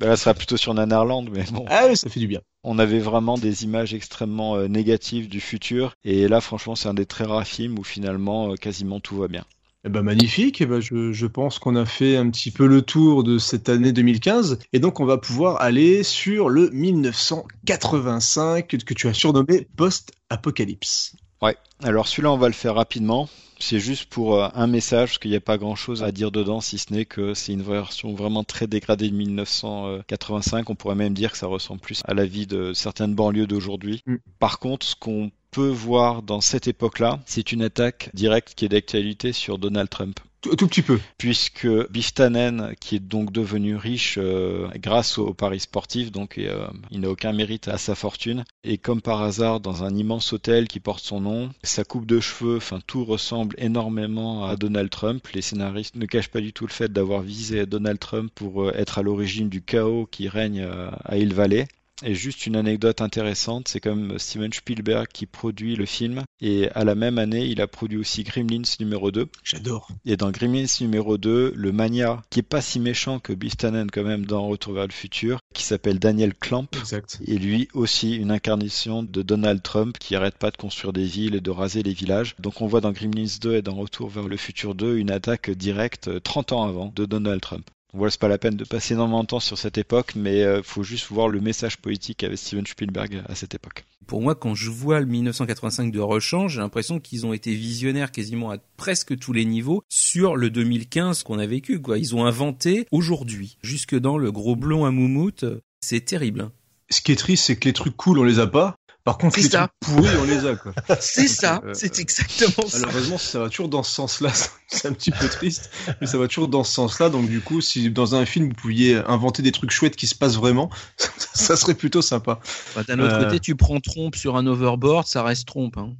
Là, 0.00 0.16
ce 0.16 0.24
sera 0.24 0.34
plutôt 0.34 0.56
sur 0.56 0.74
Nanarland, 0.74 1.28
mais 1.32 1.44
bon. 1.50 1.64
Ah 1.68 1.86
oui, 1.88 1.96
ça 1.96 2.08
fait 2.08 2.20
du 2.20 2.28
bien. 2.28 2.40
On 2.62 2.78
avait 2.78 3.00
vraiment 3.00 3.38
des 3.38 3.64
images 3.64 3.94
extrêmement 3.94 4.56
euh, 4.56 4.68
négatives 4.68 5.28
du 5.28 5.40
futur, 5.40 5.94
et 6.04 6.28
là, 6.28 6.40
franchement, 6.40 6.76
c'est 6.76 6.88
un 6.88 6.94
des 6.94 7.06
très 7.06 7.24
rares 7.24 7.46
films 7.46 7.78
où 7.78 7.84
finalement, 7.84 8.52
euh, 8.52 8.54
quasiment 8.56 9.00
tout 9.00 9.16
va 9.16 9.28
bien. 9.28 9.44
Eh 9.84 9.90
ben 9.90 10.02
magnifique, 10.02 10.60
eh 10.60 10.66
ben 10.66 10.80
je, 10.80 11.12
je 11.12 11.26
pense 11.26 11.60
qu'on 11.60 11.76
a 11.76 11.86
fait 11.86 12.16
un 12.16 12.28
petit 12.30 12.50
peu 12.50 12.66
le 12.66 12.82
tour 12.82 13.22
de 13.22 13.38
cette 13.38 13.68
année 13.68 13.92
2015 13.92 14.58
et 14.72 14.80
donc 14.80 14.98
on 14.98 15.04
va 15.04 15.18
pouvoir 15.18 15.60
aller 15.62 16.02
sur 16.02 16.48
le 16.48 16.68
1985 16.70 18.66
que, 18.66 18.76
que 18.76 18.92
tu 18.92 19.06
as 19.06 19.14
surnommé 19.14 19.68
post-apocalypse. 19.76 21.14
Ouais. 21.40 21.56
Alors 21.82 22.08
celui-là, 22.08 22.32
on 22.32 22.38
va 22.38 22.48
le 22.48 22.54
faire 22.54 22.74
rapidement. 22.74 23.28
C'est 23.60 23.80
juste 23.80 24.06
pour 24.06 24.36
euh, 24.36 24.48
un 24.54 24.66
message, 24.66 25.10
parce 25.10 25.18
qu'il 25.18 25.30
n'y 25.30 25.36
a 25.36 25.40
pas 25.40 25.58
grand-chose 25.58 26.02
à 26.02 26.12
dire 26.12 26.30
dedans, 26.30 26.60
si 26.60 26.78
ce 26.78 26.92
n'est 26.92 27.04
que 27.04 27.34
c'est 27.34 27.52
une 27.52 27.62
version 27.62 28.14
vraiment 28.14 28.44
très 28.44 28.66
dégradée 28.66 29.08
de 29.10 29.16
1985. 29.16 30.70
On 30.70 30.74
pourrait 30.74 30.94
même 30.94 31.14
dire 31.14 31.32
que 31.32 31.38
ça 31.38 31.46
ressemble 31.46 31.80
plus 31.80 32.02
à 32.04 32.14
la 32.14 32.24
vie 32.24 32.46
de 32.46 32.72
certaines 32.72 33.14
banlieues 33.14 33.46
d'aujourd'hui. 33.46 34.02
Mm. 34.06 34.16
Par 34.38 34.58
contre, 34.58 34.86
ce 34.86 34.94
qu'on 34.94 35.30
peut 35.50 35.68
voir 35.68 36.22
dans 36.22 36.40
cette 36.40 36.68
époque-là, 36.68 37.20
c'est 37.26 37.52
une 37.52 37.62
attaque 37.62 38.10
directe 38.14 38.54
qui 38.54 38.64
est 38.64 38.68
d'actualité 38.68 39.32
sur 39.32 39.58
Donald 39.58 39.88
Trump 39.88 40.20
Tout, 40.40 40.54
tout 40.54 40.68
petit 40.68 40.82
peu. 40.82 41.00
puisque 41.16 41.66
Biff 41.90 42.14
Tannen, 42.14 42.74
qui 42.80 42.96
est 42.96 43.00
donc 43.00 43.32
devenu 43.32 43.74
riche 43.74 44.18
euh, 44.18 44.68
grâce 44.76 45.18
au 45.18 45.34
paris 45.34 45.58
sportif, 45.58 46.12
donc 46.12 46.38
euh, 46.38 46.68
il 46.92 47.00
n'a 47.00 47.10
aucun 47.10 47.32
mérite 47.32 47.66
à 47.66 47.76
sa 47.76 47.96
fortune, 47.96 48.44
et 48.62 48.78
comme 48.78 49.02
par 49.02 49.22
hasard 49.22 49.58
dans 49.58 49.82
un 49.82 49.94
immense 49.96 50.32
hôtel 50.32 50.68
qui 50.68 50.78
porte 50.78 51.02
son 51.02 51.20
nom, 51.20 51.50
sa 51.64 51.82
coupe 51.82 52.06
de 52.06 52.20
cheveux, 52.20 52.58
enfin 52.58 52.78
tout 52.86 53.04
ressemble 53.04 53.56
énormément 53.58 54.44
à 54.44 54.54
Donald 54.54 54.90
Trump. 54.90 55.26
Les 55.34 55.42
scénaristes 55.42 55.96
ne 55.96 56.06
cachent 56.06 56.30
pas 56.30 56.40
du 56.40 56.52
tout 56.52 56.66
le 56.66 56.72
fait 56.72 56.92
d'avoir 56.92 57.22
visé 57.22 57.66
Donald 57.66 57.98
Trump 57.98 58.30
pour 58.32 58.62
euh, 58.62 58.72
être 58.76 58.98
à 58.98 59.02
l'origine 59.02 59.48
du 59.48 59.60
chaos 59.60 60.06
qui 60.08 60.28
règne 60.28 60.68
à 61.04 61.16
Hill 61.16 61.34
Valley. 61.34 61.66
Et 62.04 62.14
juste 62.14 62.46
une 62.46 62.54
anecdote 62.56 63.00
intéressante, 63.00 63.68
c'est 63.68 63.80
comme 63.80 64.18
Steven 64.18 64.52
Spielberg 64.52 65.08
qui 65.12 65.26
produit 65.26 65.74
le 65.74 65.84
film, 65.84 66.22
et 66.40 66.68
à 66.70 66.84
la 66.84 66.94
même 66.94 67.18
année, 67.18 67.46
il 67.46 67.60
a 67.60 67.66
produit 67.66 67.98
aussi 67.98 68.22
Gremlins 68.22 68.62
numéro 68.78 69.10
2. 69.10 69.28
J'adore. 69.42 69.88
Et 70.06 70.16
dans 70.16 70.30
Gremlins 70.30 70.66
numéro 70.80 71.18
2, 71.18 71.52
le 71.56 71.72
mania, 71.72 72.22
qui 72.30 72.38
est 72.40 72.42
pas 72.42 72.60
si 72.60 72.78
méchant 72.78 73.18
que 73.18 73.32
Biff 73.32 73.56
Tannen 73.56 73.90
quand 73.90 74.04
même 74.04 74.26
dans 74.26 74.46
Retour 74.46 74.74
vers 74.74 74.86
le 74.86 74.92
futur, 74.92 75.40
qui 75.54 75.64
s'appelle 75.64 75.98
Daniel 75.98 76.34
Clamp, 76.34 76.68
Exact. 76.78 77.18
et 77.26 77.36
lui 77.38 77.68
aussi 77.74 78.14
une 78.14 78.30
incarnation 78.30 79.02
de 79.02 79.22
Donald 79.22 79.62
Trump 79.62 79.98
qui 79.98 80.14
arrête 80.14 80.38
pas 80.38 80.52
de 80.52 80.56
construire 80.56 80.92
des 80.92 81.04
villes 81.04 81.34
et 81.34 81.40
de 81.40 81.50
raser 81.50 81.82
les 81.82 81.92
villages. 81.92 82.36
Donc 82.38 82.60
on 82.60 82.66
voit 82.68 82.80
dans 82.80 82.92
Gremlins 82.92 83.38
2 83.40 83.56
et 83.56 83.62
dans 83.62 83.74
Retour 83.74 84.08
vers 84.08 84.28
le 84.28 84.36
futur 84.36 84.76
2 84.76 84.98
une 84.98 85.10
attaque 85.10 85.50
directe 85.50 86.08
euh, 86.08 86.20
30 86.20 86.52
ans 86.52 86.62
avant 86.62 86.92
de 86.94 87.04
Donald 87.06 87.40
Trump. 87.40 87.68
Voilà, 87.94 88.10
c'est 88.10 88.20
pas 88.20 88.28
la 88.28 88.38
peine 88.38 88.56
de 88.56 88.64
passer 88.64 88.94
énormément 88.94 89.22
de 89.22 89.28
temps 89.28 89.40
sur 89.40 89.56
cette 89.56 89.78
époque, 89.78 90.12
mais 90.14 90.42
euh, 90.42 90.62
faut 90.62 90.82
juste 90.82 91.10
voir 91.10 91.28
le 91.28 91.40
message 91.40 91.78
politique 91.78 92.18
qu'avait 92.18 92.36
Steven 92.36 92.66
Spielberg 92.66 93.22
à 93.26 93.34
cette 93.34 93.54
époque. 93.54 93.84
Pour 94.06 94.20
moi, 94.20 94.34
quand 94.34 94.54
je 94.54 94.70
vois 94.70 95.00
le 95.00 95.06
1985 95.06 95.90
de 95.90 96.00
Rechange, 96.00 96.54
j'ai 96.54 96.60
l'impression 96.60 97.00
qu'ils 97.00 97.26
ont 97.26 97.32
été 97.32 97.54
visionnaires 97.54 98.12
quasiment 98.12 98.50
à 98.50 98.58
presque 98.76 99.18
tous 99.18 99.32
les 99.32 99.44
niveaux 99.44 99.82
sur 99.88 100.36
le 100.36 100.50
2015 100.50 101.22
qu'on 101.22 101.38
a 101.38 101.46
vécu. 101.46 101.80
Quoi. 101.80 101.98
Ils 101.98 102.14
ont 102.14 102.26
inventé 102.26 102.86
aujourd'hui, 102.90 103.56
jusque 103.62 103.98
dans 103.98 104.18
le 104.18 104.32
gros 104.32 104.56
blond 104.56 104.84
à 104.84 104.90
moumoute. 104.90 105.44
C'est 105.80 106.04
terrible. 106.04 106.50
Ce 106.90 107.00
qui 107.00 107.12
est 107.12 107.16
triste, 107.16 107.44
c'est 107.44 107.56
que 107.56 107.68
les 107.68 107.74
trucs 107.74 107.96
cool, 107.96 108.18
on 108.18 108.24
les 108.24 108.38
a 108.38 108.46
pas. 108.46 108.76
Par 109.08 109.16
contre, 109.16 109.36
C'est 109.36 109.42
les 109.44 109.48
ça. 109.48 109.70
trucs 109.80 109.96
pourris, 109.96 110.16
on 110.20 110.24
les 110.24 110.44
a, 110.44 110.54
quoi. 110.54 110.74
C'est 111.00 111.28
ça, 111.28 111.62
euh, 111.64 111.72
c'est 111.72 111.98
exactement 111.98 112.68
ça. 112.68 112.80
Malheureusement, 112.80 113.16
ça 113.16 113.38
va 113.38 113.48
toujours 113.48 113.70
dans 113.70 113.82
ce 113.82 113.90
sens-là. 113.94 114.30
C'est 114.68 114.86
un 114.86 114.92
petit 114.92 115.10
peu 115.10 115.26
triste, 115.30 115.70
mais 116.02 116.06
ça 116.06 116.18
va 116.18 116.28
toujours 116.28 116.48
dans 116.48 116.62
ce 116.62 116.74
sens-là. 116.74 117.08
Donc, 117.08 117.26
du 117.26 117.40
coup, 117.40 117.62
si 117.62 117.88
dans 117.90 118.14
un 118.14 118.26
film 118.26 118.48
vous 118.48 118.54
pouviez 118.54 118.96
inventer 119.06 119.40
des 119.42 119.50
trucs 119.50 119.70
chouettes 119.70 119.96
qui 119.96 120.06
se 120.06 120.14
passent 120.14 120.36
vraiment, 120.36 120.68
ça 121.32 121.56
serait 121.56 121.72
plutôt 121.72 122.02
sympa. 122.02 122.38
Bah, 122.76 122.82
D'un 122.86 122.98
autre 122.98 123.14
Euh. 123.14 123.24
côté, 123.24 123.40
tu 123.40 123.56
prends 123.56 123.80
trompe 123.80 124.14
sur 124.14 124.36
un 124.36 124.46
overboard, 124.46 125.06
ça 125.06 125.22
reste 125.22 125.46
trompe. 125.48 125.78
Hein. 125.78 125.94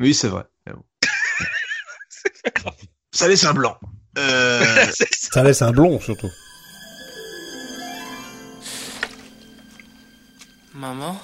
Oui, 0.00 0.14
c'est 0.14 0.28
vrai. 0.28 0.44
Ça 3.12 3.28
laisse 3.28 3.44
un 3.44 3.52
blanc. 3.52 3.78
Euh, 4.16 4.64
Ça 5.30 5.42
laisse 5.42 5.60
un 5.60 5.70
blond, 5.70 6.00
surtout. 6.00 6.30
Maman? 10.74 11.20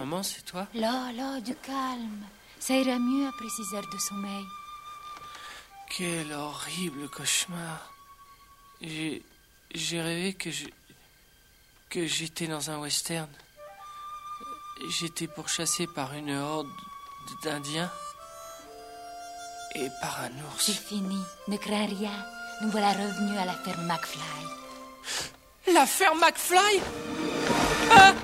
Maman, 0.00 0.22
c'est 0.22 0.42
toi? 0.46 0.66
Là, 0.74 1.12
là, 1.12 1.40
du 1.40 1.54
calme. 1.56 2.24
Ça 2.58 2.74
ira 2.74 2.98
mieux 2.98 3.28
après 3.28 3.48
six 3.50 3.74
heures 3.74 3.88
de 3.92 3.98
sommeil. 3.98 4.44
Quel 5.90 6.32
horrible 6.32 7.08
cauchemar. 7.10 7.92
J'ai. 8.80 9.22
J'ai 9.74 10.00
rêvé 10.00 10.32
que 10.34 10.50
je. 10.50 10.64
que 11.90 12.06
j'étais 12.06 12.46
dans 12.46 12.70
un 12.70 12.78
western. 12.78 13.28
J'étais 14.88 15.26
pourchassé 15.26 15.86
par 15.86 16.14
une 16.14 16.30
horde 16.34 16.68
d'Indiens. 17.42 17.90
Et 19.74 19.88
par 20.00 20.22
un 20.22 20.30
C'est 20.58 20.72
ours. 20.72 20.80
fini. 20.88 21.20
Ne 21.48 21.58
crains 21.58 21.86
rien. 21.86 22.26
Nous 22.62 22.70
voilà 22.70 22.92
revenus 22.92 23.38
à 23.38 23.44
la 23.44 23.52
ferme 23.54 23.86
McFly. 23.86 24.22
La 25.74 25.84
ferme 25.86 26.20
McFly? 26.20 26.80
Ah 27.92 28.14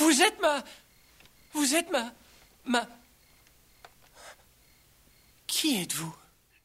Vous 0.00 0.22
êtes 0.22 0.40
ma. 0.40 0.64
Vous 1.52 1.74
êtes 1.74 1.92
ma. 1.92 2.10
ma. 2.64 2.88
Qui 5.46 5.76
êtes-vous? 5.82 6.14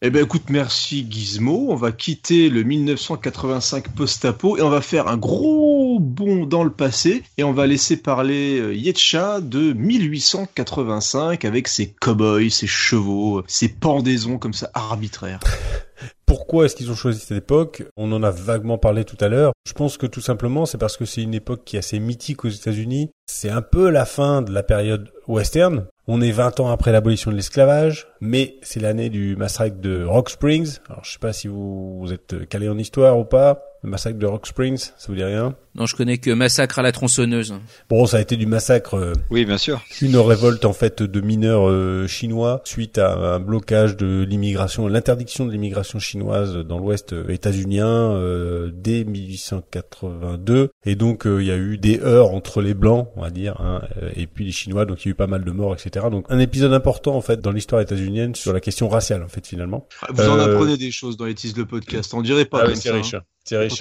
Eh 0.02 0.10
ben 0.10 0.24
écoute, 0.24 0.50
merci 0.50 1.06
Gizmo. 1.10 1.68
On 1.70 1.76
va 1.76 1.92
quitter 1.92 2.50
le 2.50 2.64
1985 2.64 3.94
post-apo 3.94 4.56
et 4.56 4.62
on 4.62 4.70
va 4.70 4.80
faire 4.80 5.10
un 5.10 5.18
gros 5.18 6.00
bond 6.00 6.46
dans 6.46 6.64
le 6.64 6.70
passé 6.70 7.24
et 7.38 7.44
on 7.44 7.52
va 7.52 7.68
laisser 7.68 7.98
parler 7.98 8.58
euh, 8.58 8.74
Yetcha 8.74 9.42
de 9.42 9.74
1885 9.74 11.44
avec 11.44 11.68
ses 11.68 11.90
cow-boys, 11.92 12.50
ses 12.50 12.68
chevaux, 12.68 13.44
ses 13.48 13.68
pendaisons 13.68 14.38
comme 14.38 14.54
ça 14.54 14.72
arbitraires. 14.74 15.42
Pourquoi 16.56 16.68
est-ce 16.68 16.78
qu'ils 16.78 16.89
ont 16.89 16.95
choisi 16.95 17.20
cette 17.20 17.38
époque? 17.38 17.84
On 17.97 18.14
en 18.14 18.24
a 18.24 18.32
vaguement 18.32 18.78
parlé 18.78 19.03
tout 19.03 19.18
à 19.20 19.28
l'heure. 19.28 19.51
Je 19.68 19.74
pense 19.74 19.97
que 19.97 20.06
tout 20.06 20.22
simplement, 20.22 20.66
c'est 20.66 20.78
parce 20.78 20.95
que 20.95 21.03
c'est 21.03 21.22
une 21.22 21.34
époque 21.34 21.64
qui 21.66 21.76
est 21.76 21.80
assez 21.80 21.99
mythique 21.99 22.45
aux 22.45 22.49
États-Unis. 22.49 23.12
C'est 23.26 23.49
un 23.49 23.62
peu 23.62 23.89
la 23.89 24.06
fin 24.06 24.41
de 24.41 24.53
la 24.53 24.64
période 24.64 25.10
western. 25.28 25.86
On 26.08 26.22
est 26.22 26.32
20 26.32 26.62
ans 26.62 26.72
après 26.72 26.93
l'abolition 26.93 27.30
de 27.30 27.36
l'esclavage, 27.36 28.08
mais 28.22 28.56
c'est 28.62 28.80
l'année 28.80 29.10
du 29.10 29.36
massacre 29.36 29.82
de 29.82 30.06
Rock 30.06 30.30
Springs. 30.30 30.78
Alors, 30.88 31.03
je 31.03 31.12
sais 31.12 31.20
pas 31.20 31.34
si 31.34 31.49
vous, 31.49 31.99
vous 31.99 32.14
êtes 32.14 32.47
calé 32.47 32.70
en 32.70 32.78
histoire 32.78 33.20
ou 33.20 33.26
pas. 33.26 33.62
Le 33.84 33.89
massacre 33.89 34.18
de 34.18 34.26
Rock 34.26 34.47
Springs, 34.47 34.78
ça 34.78 35.08
vous 35.10 35.16
dit 35.16 35.26
rien? 35.26 35.58
Non, 35.76 35.86
je 35.86 35.96
connais 35.96 36.18
que 36.20 36.32
Massacre 36.32 36.80
à 36.80 36.82
la 36.82 36.92
tronçonneuse. 36.94 37.54
Bon, 37.89 38.06
ça 38.06 38.18
a 38.18 38.22
été 38.22 38.38
du 38.38 38.46
massacre. 38.46 38.93
euh, 38.96 39.14
Oui, 39.30 39.43
bien 39.46 39.58
sûr. 39.58 39.82
Une 40.02 40.16
révolte 40.18 40.64
en 40.66 40.72
fait 40.74 41.04
de 41.04 41.22
mineurs 41.22 41.70
euh, 41.70 42.08
chinois 42.08 42.62
suite 42.64 42.97
à 42.97 43.14
un 43.36 43.39
blocage 43.42 43.97
de 43.97 44.24
l'immigration, 44.28 44.88
l'interdiction 44.88 45.46
de 45.46 45.52
l'immigration 45.52 46.00
chinoise 46.00 46.56
dans 46.56 46.80
l'Ouest 46.80 47.12
euh, 47.14 47.28
états-unien 47.30 47.88
euh, 48.14 48.72
dès 48.74 49.04
1882. 49.04 50.70
Et 50.86 50.96
donc 50.96 51.26
euh, 51.28 51.42
il 51.42 51.47
y 51.47 51.52
a 51.52 51.58
eu 51.58 51.78
des 51.78 52.00
heurts 52.00 52.32
entre 52.32 52.62
les 52.62 52.74
blancs, 52.74 53.10
on 53.16 53.22
va 53.22 53.30
dire, 53.30 53.60
hein, 53.62 53.82
et 54.16 54.28
puis 54.28 54.46
les 54.46 54.52
Chinois. 54.52 54.86
Donc 54.86 55.04
il 55.04 55.08
y 55.08 55.10
a 55.10 55.12
eu 55.12 55.16
pas 55.16 55.28
mal 55.28 55.43
de 55.43 55.52
morts, 55.52 55.74
etc. 55.76 56.08
Donc 56.12 56.26
un 56.30 56.39
épisode 56.39 56.74
important 56.74 57.16
en 57.16 57.22
fait 57.22 57.42
dans 57.42 57.52
l'histoire 57.52 57.82
états-unienne 57.82 58.36
sur 58.36 58.54
la 58.54 58.60
question 58.60 58.88
raciale 58.88 59.24
en 59.24 59.28
fait 59.28 59.46
finalement. 59.46 59.88
Vous 60.10 60.28
en 60.28 60.39
apprenez 60.39 60.78
des 60.78 60.92
choses 60.92 61.18
dans 61.18 61.26
les 61.26 61.36
le 61.56 61.66
podcast. 61.66 62.14
On 62.14 62.22
dirait 62.22 62.46
pas 62.46 62.62
Ah 62.64 62.66
comme 62.66 62.76
c'est 62.76 62.89
ça. 62.89 62.96
riche. 62.96 63.14
hein. 63.14 63.22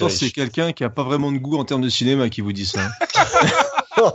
C'est 0.09 0.29
quelqu'un 0.29 0.71
qui 0.71 0.83
a 0.83 0.89
pas 0.91 1.03
vraiment 1.03 1.31
de 1.31 1.39
goût 1.39 1.57
en 1.57 1.65
termes 1.65 1.81
de 1.81 1.84
cinéma 1.89 2.29
qui 2.29 2.41
vous 2.41 2.53
dit 2.53 2.65
ça. 2.65 2.81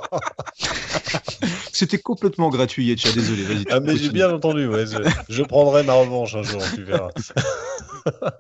C'était 1.73 1.99
complètement 1.99 2.51
gratuit, 2.51 2.87
Yetcha. 2.87 3.13
Désolé, 3.13 3.43
vas-y. 3.43 3.65
Ah 3.71 3.81
mais 3.81 3.97
j'ai 3.97 4.11
bien 4.11 4.31
entendu, 4.31 4.67
ouais. 4.67 4.85
Je, 4.87 4.99
je 5.29 5.43
prendrai 5.43 5.83
ma 5.83 5.95
revanche 5.95 6.35
un 6.35 6.43
jour, 6.43 6.63
tu 6.75 6.83
verras. 6.83 7.11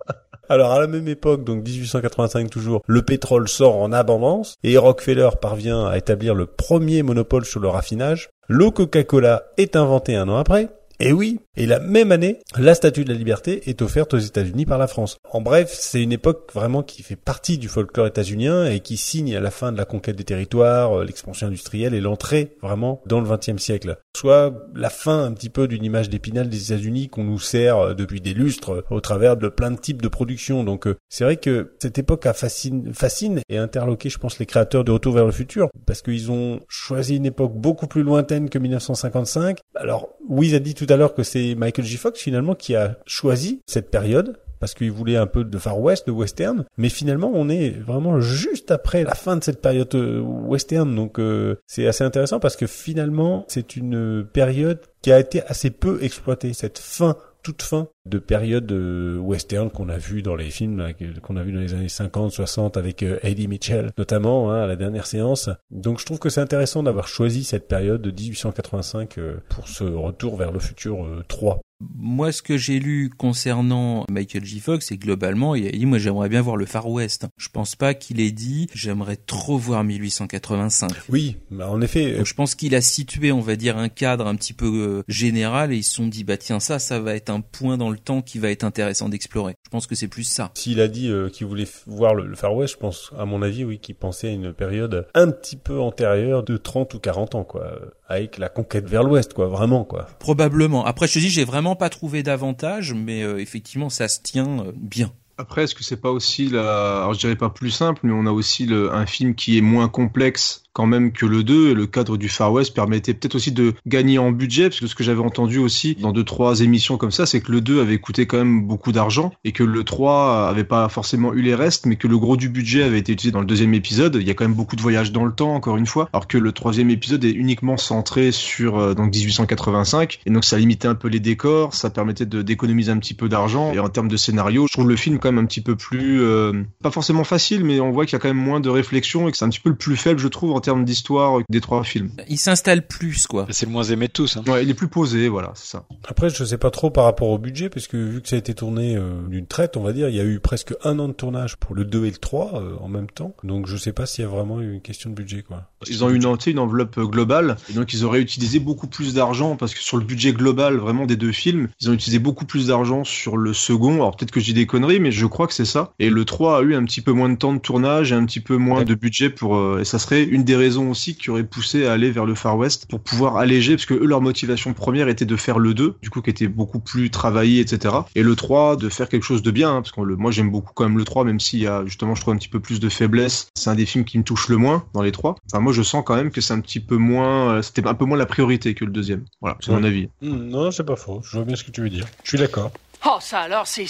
Alors 0.50 0.72
à 0.72 0.80
la 0.80 0.88
même 0.88 1.06
époque, 1.06 1.44
donc 1.44 1.62
1885 1.64 2.50
toujours, 2.50 2.82
le 2.88 3.02
pétrole 3.02 3.48
sort 3.48 3.76
en 3.76 3.92
abondance 3.92 4.56
et 4.64 4.76
Rockefeller 4.78 5.28
parvient 5.40 5.86
à 5.86 5.96
établir 5.96 6.34
le 6.34 6.46
premier 6.46 7.04
monopole 7.04 7.44
sur 7.44 7.60
le 7.60 7.68
raffinage. 7.68 8.30
L'eau 8.48 8.72
Coca-Cola 8.72 9.44
est 9.58 9.76
inventée 9.76 10.16
un 10.16 10.28
an 10.28 10.36
après. 10.36 10.68
Et 11.02 11.14
oui, 11.14 11.40
et 11.56 11.64
la 11.64 11.80
même 11.80 12.12
année, 12.12 12.40
la 12.58 12.74
Statue 12.74 13.04
de 13.04 13.08
la 13.10 13.18
Liberté 13.18 13.70
est 13.70 13.80
offerte 13.80 14.12
aux 14.12 14.18
États-Unis 14.18 14.66
par 14.66 14.76
la 14.76 14.86
France. 14.86 15.16
En 15.30 15.40
bref, 15.40 15.70
c'est 15.72 16.02
une 16.02 16.12
époque 16.12 16.50
vraiment 16.52 16.82
qui 16.82 17.02
fait 17.02 17.16
partie 17.16 17.56
du 17.56 17.68
folklore 17.68 18.06
états-unien 18.06 18.66
et 18.66 18.80
qui 18.80 18.98
signe 18.98 19.34
à 19.34 19.40
la 19.40 19.50
fin 19.50 19.72
de 19.72 19.78
la 19.78 19.86
conquête 19.86 20.16
des 20.16 20.24
territoires, 20.24 20.98
euh, 20.98 21.04
l'expansion 21.06 21.46
industrielle 21.46 21.94
et 21.94 22.02
l'entrée 22.02 22.56
vraiment 22.60 23.00
dans 23.06 23.22
le 23.22 23.26
XXe 23.26 23.56
siècle. 23.56 23.96
Soit 24.14 24.54
la 24.74 24.90
fin 24.90 25.24
un 25.24 25.32
petit 25.32 25.48
peu 25.48 25.68
d'une 25.68 25.84
image 25.84 26.10
d'épinal 26.10 26.50
des 26.50 26.70
États-Unis 26.70 27.08
qu'on 27.08 27.24
nous 27.24 27.38
sert 27.38 27.78
euh, 27.78 27.94
depuis 27.94 28.20
des 28.20 28.34
lustres 28.34 28.70
euh, 28.70 28.84
au 28.90 29.00
travers 29.00 29.38
de 29.38 29.48
plein 29.48 29.70
de 29.70 29.80
types 29.80 30.02
de 30.02 30.08
production. 30.08 30.64
Donc 30.64 30.86
c'est 31.08 31.24
vrai 31.24 31.38
que 31.38 31.72
cette 31.80 31.98
époque 31.98 32.26
a 32.26 32.34
fascine, 32.34 33.40
et 33.48 33.56
interloqué, 33.56 34.10
je 34.10 34.18
pense, 34.18 34.38
les 34.38 34.46
créateurs 34.46 34.84
de 34.84 34.92
Retour 34.92 35.14
vers 35.14 35.24
le 35.24 35.32
futur 35.32 35.70
parce 35.86 36.02
qu'ils 36.02 36.30
ont 36.30 36.60
choisi 36.68 37.16
une 37.16 37.26
époque 37.26 37.54
beaucoup 37.54 37.86
plus 37.86 38.02
lointaine 38.02 38.50
que 38.50 38.58
1955. 38.58 39.60
Alors 39.74 40.10
Wiz 40.28 40.54
a 40.54 40.58
dit 40.58 40.74
tout 40.74 40.86
à 40.90 40.96
l'heure 40.96 41.14
que 41.14 41.22
c'est 41.22 41.54
Michael 41.54 41.84
J. 41.84 41.96
Fox 41.96 42.20
finalement 42.20 42.54
qui 42.54 42.74
a 42.74 42.98
choisi 43.06 43.62
cette 43.66 43.90
période 43.90 44.38
parce 44.60 44.74
qu'il 44.74 44.92
voulait 44.92 45.16
un 45.16 45.26
peu 45.26 45.42
de 45.42 45.58
Far 45.58 45.80
West, 45.80 46.06
de 46.06 46.12
western, 46.12 46.66
mais 46.76 46.90
finalement 46.90 47.32
on 47.34 47.48
est 47.48 47.70
vraiment 47.70 48.20
juste 48.20 48.70
après 48.70 49.04
la 49.04 49.14
fin 49.14 49.36
de 49.36 49.42
cette 49.42 49.62
période 49.62 49.92
euh, 49.94 50.20
western, 50.20 50.94
donc 50.94 51.18
euh, 51.18 51.56
c'est 51.66 51.86
assez 51.86 52.04
intéressant 52.04 52.38
parce 52.40 52.56
que 52.56 52.66
finalement 52.66 53.46
c'est 53.48 53.74
une 53.74 54.24
période 54.30 54.80
qui 55.00 55.10
a 55.10 55.18
été 55.18 55.42
assez 55.44 55.70
peu 55.70 56.02
exploitée, 56.02 56.52
cette 56.52 56.78
fin 56.78 57.16
toute 57.42 57.62
fin 57.62 57.88
de 58.06 58.18
période 58.18 58.70
euh, 58.72 59.18
western 59.18 59.70
qu'on 59.70 59.88
a 59.88 59.98
vu 59.98 60.22
dans 60.22 60.34
les 60.34 60.50
films 60.50 60.92
qu'on 61.22 61.36
a 61.36 61.42
vu 61.42 61.52
dans 61.52 61.60
les 61.60 61.74
années 61.74 61.88
50, 61.88 62.32
60 62.32 62.76
avec 62.76 63.02
euh, 63.02 63.18
Eddie 63.22 63.48
Mitchell 63.48 63.90
notamment 63.98 64.50
hein, 64.50 64.62
à 64.62 64.66
la 64.66 64.76
dernière 64.76 65.06
séance. 65.06 65.50
Donc 65.70 66.00
je 66.00 66.06
trouve 66.06 66.18
que 66.18 66.28
c'est 66.28 66.40
intéressant 66.40 66.82
d'avoir 66.82 67.08
choisi 67.08 67.44
cette 67.44 67.68
période 67.68 68.02
de 68.02 68.10
1885 68.10 69.18
euh, 69.18 69.36
pour 69.48 69.68
ce 69.68 69.84
retour 69.84 70.36
vers 70.36 70.52
le 70.52 70.58
futur 70.58 71.04
euh, 71.04 71.24
3. 71.28 71.60
Moi, 71.80 72.32
ce 72.32 72.42
que 72.42 72.56
j'ai 72.56 72.78
lu 72.78 73.10
concernant 73.16 74.04
Michael 74.10 74.44
J. 74.44 74.60
Fox, 74.60 74.86
c'est 74.88 74.96
globalement, 74.96 75.54
il 75.54 75.66
a 75.66 75.70
dit, 75.70 75.86
moi, 75.86 75.98
j'aimerais 75.98 76.28
bien 76.28 76.42
voir 76.42 76.56
le 76.56 76.66
Far 76.66 76.88
West. 76.88 77.26
Je 77.36 77.48
pense 77.48 77.76
pas 77.76 77.94
qu'il 77.94 78.20
ait 78.20 78.32
dit, 78.32 78.68
j'aimerais 78.74 79.16
trop 79.16 79.56
voir 79.56 79.82
1885. 79.84 80.90
Oui, 81.08 81.36
bah 81.50 81.70
en 81.70 81.80
effet. 81.80 82.16
Donc, 82.16 82.26
je 82.26 82.34
pense 82.34 82.54
qu'il 82.54 82.74
a 82.74 82.80
situé, 82.80 83.32
on 83.32 83.40
va 83.40 83.56
dire, 83.56 83.78
un 83.78 83.88
cadre 83.88 84.26
un 84.26 84.34
petit 84.34 84.52
peu 84.52 84.66
euh, 84.66 85.02
général 85.08 85.72
et 85.72 85.76
ils 85.76 85.82
se 85.82 85.94
sont 85.94 86.06
dit, 86.06 86.24
bah 86.24 86.36
tiens, 86.36 86.60
ça, 86.60 86.78
ça 86.78 87.00
va 87.00 87.14
être 87.14 87.30
un 87.30 87.40
point 87.40 87.78
dans 87.78 87.90
le 87.90 87.98
temps 87.98 88.22
qui 88.22 88.38
va 88.38 88.50
être 88.50 88.64
intéressant 88.64 89.08
d'explorer. 89.08 89.54
Je 89.64 89.70
pense 89.70 89.86
que 89.86 89.94
c'est 89.94 90.08
plus 90.08 90.24
ça. 90.24 90.50
S'il 90.54 90.80
a 90.80 90.88
dit 90.88 91.08
euh, 91.08 91.28
qu'il 91.28 91.46
voulait 91.46 91.68
voir 91.86 92.14
le, 92.14 92.26
le 92.26 92.36
Far 92.36 92.54
West, 92.54 92.74
je 92.74 92.78
pense, 92.78 93.12
à 93.18 93.24
mon 93.24 93.42
avis, 93.42 93.64
oui, 93.64 93.78
qu'il 93.78 93.94
pensait 93.94 94.28
à 94.28 94.32
une 94.32 94.52
période 94.52 95.06
un 95.14 95.30
petit 95.30 95.56
peu 95.56 95.80
antérieure 95.80 96.42
de 96.42 96.56
30 96.56 96.94
ou 96.94 96.98
40 96.98 97.34
ans, 97.34 97.44
quoi, 97.44 97.64
euh, 97.64 97.86
avec 98.08 98.38
la 98.38 98.48
conquête 98.48 98.86
vers 98.86 99.02
l'Ouest, 99.02 99.32
quoi, 99.32 99.46
vraiment, 99.46 99.84
quoi. 99.84 100.06
Probablement. 100.18 100.84
Après, 100.84 101.06
je 101.06 101.14
te 101.14 101.18
dis, 101.18 101.30
j'ai 101.30 101.44
vraiment 101.44 101.69
pas 101.76 101.88
trouvé 101.88 102.22
d'avantage, 102.22 102.94
mais 102.94 103.22
euh, 103.22 103.40
effectivement, 103.40 103.90
ça 103.90 104.08
se 104.08 104.20
tient 104.20 104.60
euh, 104.60 104.72
bien. 104.74 105.12
Après, 105.38 105.64
est-ce 105.64 105.74
que 105.74 105.82
c'est 105.82 106.00
pas 106.00 106.10
aussi 106.10 106.48
la, 106.48 106.98
alors 106.98 107.14
je 107.14 107.20
dirais 107.20 107.36
pas 107.36 107.48
plus 107.48 107.70
simple, 107.70 108.00
mais 108.04 108.12
on 108.12 108.26
a 108.26 108.30
aussi 108.30 108.68
un 108.70 109.06
film 109.06 109.34
qui 109.34 109.56
est 109.56 109.62
moins 109.62 109.88
complexe 109.88 110.64
quand 110.72 110.86
même 110.86 111.12
que 111.12 111.26
le 111.26 111.42
2 111.42 111.70
et 111.70 111.74
le 111.74 111.86
cadre 111.86 112.16
du 112.16 112.28
Far 112.28 112.52
West 112.52 112.74
permettait 112.74 113.14
peut-être 113.14 113.34
aussi 113.34 113.52
de 113.52 113.74
gagner 113.86 114.18
en 114.18 114.30
budget 114.32 114.68
parce 114.68 114.80
que 114.80 114.86
ce 114.86 114.94
que 114.94 115.04
j'avais 115.04 115.20
entendu 115.20 115.58
aussi 115.58 115.96
dans 115.96 116.12
deux 116.12 116.24
trois 116.24 116.60
émissions 116.60 116.96
comme 116.96 117.10
ça 117.10 117.26
c'est 117.26 117.40
que 117.40 117.50
le 117.52 117.60
2 117.60 117.80
avait 117.80 117.98
coûté 117.98 118.26
quand 118.26 118.38
même 118.38 118.66
beaucoup 118.66 118.92
d'argent 118.92 119.32
et 119.44 119.52
que 119.52 119.64
le 119.64 119.84
3 119.84 120.48
avait 120.48 120.64
pas 120.64 120.88
forcément 120.88 121.32
eu 121.32 121.42
les 121.42 121.54
restes 121.54 121.86
mais 121.86 121.96
que 121.96 122.06
le 122.06 122.18
gros 122.18 122.36
du 122.36 122.48
budget 122.48 122.82
avait 122.82 122.98
été 122.98 123.12
utilisé 123.12 123.32
dans 123.32 123.40
le 123.40 123.46
deuxième 123.46 123.74
épisode. 123.74 124.16
Il 124.20 124.26
y 124.26 124.30
a 124.30 124.34
quand 124.34 124.44
même 124.44 124.54
beaucoup 124.54 124.76
de 124.76 124.82
voyages 124.82 125.12
dans 125.12 125.24
le 125.24 125.32
temps 125.32 125.54
encore 125.54 125.76
une 125.76 125.86
fois 125.86 126.08
alors 126.12 126.28
que 126.28 126.38
le 126.38 126.52
troisième 126.52 126.90
épisode 126.90 127.24
est 127.24 127.32
uniquement 127.32 127.76
centré 127.76 128.32
sur 128.32 128.78
euh, 128.78 128.94
donc 128.94 129.12
1885 129.12 130.20
et 130.26 130.30
donc 130.30 130.44
ça 130.44 130.58
limitait 130.58 130.88
un 130.88 130.94
peu 130.94 131.08
les 131.08 131.20
décors 131.20 131.74
ça 131.74 131.90
permettait 131.90 132.26
d'économiser 132.26 132.92
un 132.92 132.98
petit 132.98 133.14
peu 133.14 133.28
d'argent 133.28 133.72
et 133.72 133.78
en 133.78 133.88
termes 133.88 134.08
de 134.08 134.16
scénario 134.16 134.66
je 134.68 134.72
trouve 134.72 134.88
le 134.88 134.96
film 134.96 135.18
quand 135.18 135.32
même 135.32 135.42
un 135.42 135.46
petit 135.46 135.60
peu 135.60 135.76
plus 135.76 136.22
euh, 136.22 136.52
pas 136.82 136.90
forcément 136.90 137.24
facile 137.24 137.64
mais 137.64 137.80
on 137.80 137.90
voit 137.90 138.06
qu'il 138.06 138.12
y 138.12 138.16
a 138.16 138.18
quand 138.20 138.28
même 138.28 138.36
moins 138.36 138.60
de 138.60 138.68
réflexion 138.68 139.28
et 139.28 139.32
que 139.32 139.36
c'est 139.36 139.44
un 139.44 139.48
petit 139.48 139.60
peu 139.60 139.70
le 139.70 139.76
plus 139.76 139.96
faible 139.96 140.20
je 140.20 140.28
trouve 140.28 140.52
en 140.60 140.62
termes 140.62 140.84
d'histoire 140.84 141.40
des 141.48 141.62
trois 141.62 141.84
films 141.84 142.10
Il 142.28 142.38
s'installe 142.38 142.86
plus, 142.86 143.26
quoi. 143.26 143.46
C'est 143.48 143.64
le 143.64 143.72
moins 143.72 143.84
aimé 143.84 144.08
de 144.08 144.12
tous. 144.12 144.36
Hein. 144.36 144.42
ouais 144.46 144.62
il 144.62 144.68
est 144.68 144.74
plus 144.74 144.88
posé 144.88 145.28
voilà 145.28 145.52
c'est 145.54 145.70
ça 145.70 145.84
Après, 146.06 146.28
je 146.28 146.44
sais 146.44 146.58
pas 146.58 146.70
trop 146.70 146.90
par 146.90 147.04
rapport 147.04 147.28
au 147.28 147.38
budget, 147.38 147.70
parce 147.70 147.86
que 147.86 147.96
vu 147.96 148.20
que 148.20 148.28
ça 148.28 148.36
a 148.36 148.38
été 148.38 148.52
tourné 148.52 148.94
euh, 148.94 149.22
d'une 149.28 149.46
traite, 149.46 149.78
on 149.78 149.82
va 149.82 149.94
dire, 149.94 150.10
il 150.10 150.14
y 150.14 150.20
a 150.20 150.24
eu 150.24 150.38
presque 150.38 150.74
un 150.84 150.98
an 150.98 151.08
de 151.08 151.14
tournage 151.14 151.56
pour 151.56 151.74
le 151.74 151.86
2 151.86 152.04
et 152.04 152.10
le 152.10 152.16
3 152.18 152.52
euh, 152.54 152.74
en 152.80 152.88
même 152.88 153.08
temps. 153.08 153.34
Donc 153.42 153.66
je 153.66 153.76
sais 153.78 153.92
pas 153.92 154.04
s'il 154.04 154.22
y 154.24 154.26
a 154.26 154.30
vraiment 154.30 154.60
eu 154.60 154.74
une 154.74 154.82
question 154.82 155.08
de 155.08 155.14
budget, 155.14 155.42
quoi. 155.42 155.64
Ils 155.88 156.04
ont 156.04 156.10
eu 156.10 156.16
une, 156.16 156.36
une 156.46 156.58
enveloppe 156.58 157.00
globale, 157.00 157.56
et 157.70 157.72
donc 157.72 157.94
ils 157.94 158.04
auraient 158.04 158.20
utilisé 158.20 158.58
beaucoup 158.58 158.86
plus 158.86 159.14
d'argent, 159.14 159.56
parce 159.56 159.72
que 159.72 159.80
sur 159.80 159.96
le 159.96 160.04
budget 160.04 160.32
global 160.34 160.76
vraiment 160.76 161.06
des 161.06 161.16
deux 161.16 161.32
films, 161.32 161.68
ils 161.80 161.88
ont 161.88 161.94
utilisé 161.94 162.18
beaucoup 162.18 162.44
plus 162.44 162.66
d'argent 162.66 163.02
sur 163.04 163.38
le 163.38 163.54
second, 163.54 163.94
alors 163.94 164.16
peut-être 164.16 164.30
que 164.30 164.40
je 164.40 164.46
dis 164.46 164.54
des 164.54 164.66
conneries, 164.66 165.00
mais 165.00 165.10
je 165.12 165.24
crois 165.26 165.46
que 165.46 165.54
c'est 165.54 165.64
ça. 165.64 165.92
Et 165.98 166.10
le 166.10 166.24
3 166.24 166.58
a 166.58 166.62
eu 166.62 166.74
un 166.74 166.84
petit 166.84 167.00
peu 167.00 167.12
moins 167.12 167.28
de 167.30 167.36
temps 167.36 167.54
de 167.54 167.58
tournage 167.58 168.12
et 168.12 168.14
un 168.14 168.26
petit 168.26 168.40
peu 168.40 168.56
moins 168.56 168.84
de 168.84 168.94
budget 168.94 169.30
pour... 169.30 169.56
euh, 169.56 169.80
et 169.80 169.84
ça 169.84 169.98
serait 169.98 170.22
une 170.24 170.44
des 170.44 170.49
raisons 170.56 170.90
aussi 170.90 171.14
qui 171.14 171.30
aurait 171.30 171.44
poussé 171.44 171.86
à 171.86 171.92
aller 171.92 172.10
vers 172.10 172.26
le 172.26 172.34
Far 172.34 172.56
West, 172.56 172.86
pour 172.86 173.00
pouvoir 173.00 173.36
alléger, 173.36 173.76
parce 173.76 173.86
que 173.86 173.94
eux, 173.94 174.06
leur 174.06 174.20
motivation 174.20 174.72
première 174.72 175.08
était 175.08 175.24
de 175.24 175.36
faire 175.36 175.58
le 175.58 175.74
2, 175.74 175.96
du 176.02 176.10
coup 176.10 176.22
qui 176.22 176.30
était 176.30 176.48
beaucoup 176.48 176.80
plus 176.80 177.10
travaillé, 177.10 177.60
etc. 177.60 177.94
Et 178.14 178.22
le 178.22 178.34
3, 178.34 178.76
de 178.76 178.88
faire 178.88 179.08
quelque 179.08 179.24
chose 179.24 179.42
de 179.42 179.50
bien, 179.50 179.70
hein, 179.70 179.82
parce 179.82 179.92
que 179.92 180.00
le, 180.00 180.16
moi 180.16 180.30
j'aime 180.30 180.50
beaucoup 180.50 180.72
quand 180.74 180.84
même 180.84 180.98
le 180.98 181.04
3, 181.04 181.24
même 181.24 181.40
s'il 181.40 181.60
y 181.60 181.66
a 181.66 181.84
justement, 181.84 182.14
je 182.14 182.20
trouve, 182.20 182.34
un 182.34 182.38
petit 182.38 182.48
peu 182.48 182.60
plus 182.60 182.80
de 182.80 182.88
faiblesse. 182.88 183.48
C'est 183.54 183.70
un 183.70 183.74
des 183.74 183.86
films 183.86 184.04
qui 184.04 184.18
me 184.18 184.24
touche 184.24 184.48
le 184.48 184.56
moins 184.56 184.84
dans 184.94 185.02
les 185.02 185.12
trois. 185.12 185.36
Enfin, 185.50 185.60
moi 185.60 185.72
je 185.72 185.82
sens 185.82 186.02
quand 186.04 186.16
même 186.16 186.30
que 186.30 186.40
c'est 186.40 186.54
un 186.54 186.60
petit 186.60 186.80
peu 186.80 186.96
moins, 186.96 187.54
euh, 187.54 187.62
c'était 187.62 187.86
un 187.86 187.94
peu 187.94 188.04
moins 188.04 188.18
la 188.18 188.26
priorité 188.26 188.74
que 188.74 188.84
le 188.84 188.92
deuxième. 188.92 189.24
Voilà, 189.40 189.56
c'est 189.60 189.72
mon 189.72 189.84
avis. 189.84 190.08
Hmm, 190.22 190.48
non, 190.48 190.70
c'est 190.70 190.84
pas 190.84 190.96
faux. 190.96 191.20
Je 191.24 191.36
vois 191.36 191.44
bien 191.44 191.56
ce 191.56 191.64
que 191.64 191.70
tu 191.70 191.80
veux 191.80 191.90
dire. 191.90 192.06
Je 192.24 192.30
suis 192.30 192.38
d'accord. 192.38 192.70
Oh, 193.06 193.16
ça 193.20 193.40
alors, 193.40 193.66
c'est 193.66 193.86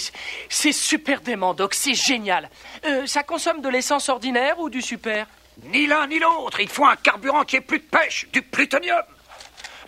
c'est 0.49 0.71
super 0.71 1.21
dément, 1.21 1.53
Doc, 1.53 1.73
c'est 1.73 1.93
génial. 1.93 2.49
Euh, 2.85 3.05
ça 3.05 3.23
consomme 3.23 3.61
de 3.61 3.67
l'essence 3.67 4.07
ordinaire 4.09 4.59
ou 4.59 4.69
du 4.69 4.81
super? 4.81 5.27
Ni 5.65 5.87
l'un 5.87 6.07
ni 6.07 6.19
l'autre. 6.19 6.59
Il 6.59 6.69
faut 6.69 6.85
un 6.85 6.95
carburant 6.95 7.43
qui 7.43 7.57
ait 7.57 7.61
plus 7.61 7.79
de 7.79 7.85
pêche, 7.85 8.27
du 8.31 8.41
plutonium. 8.41 9.01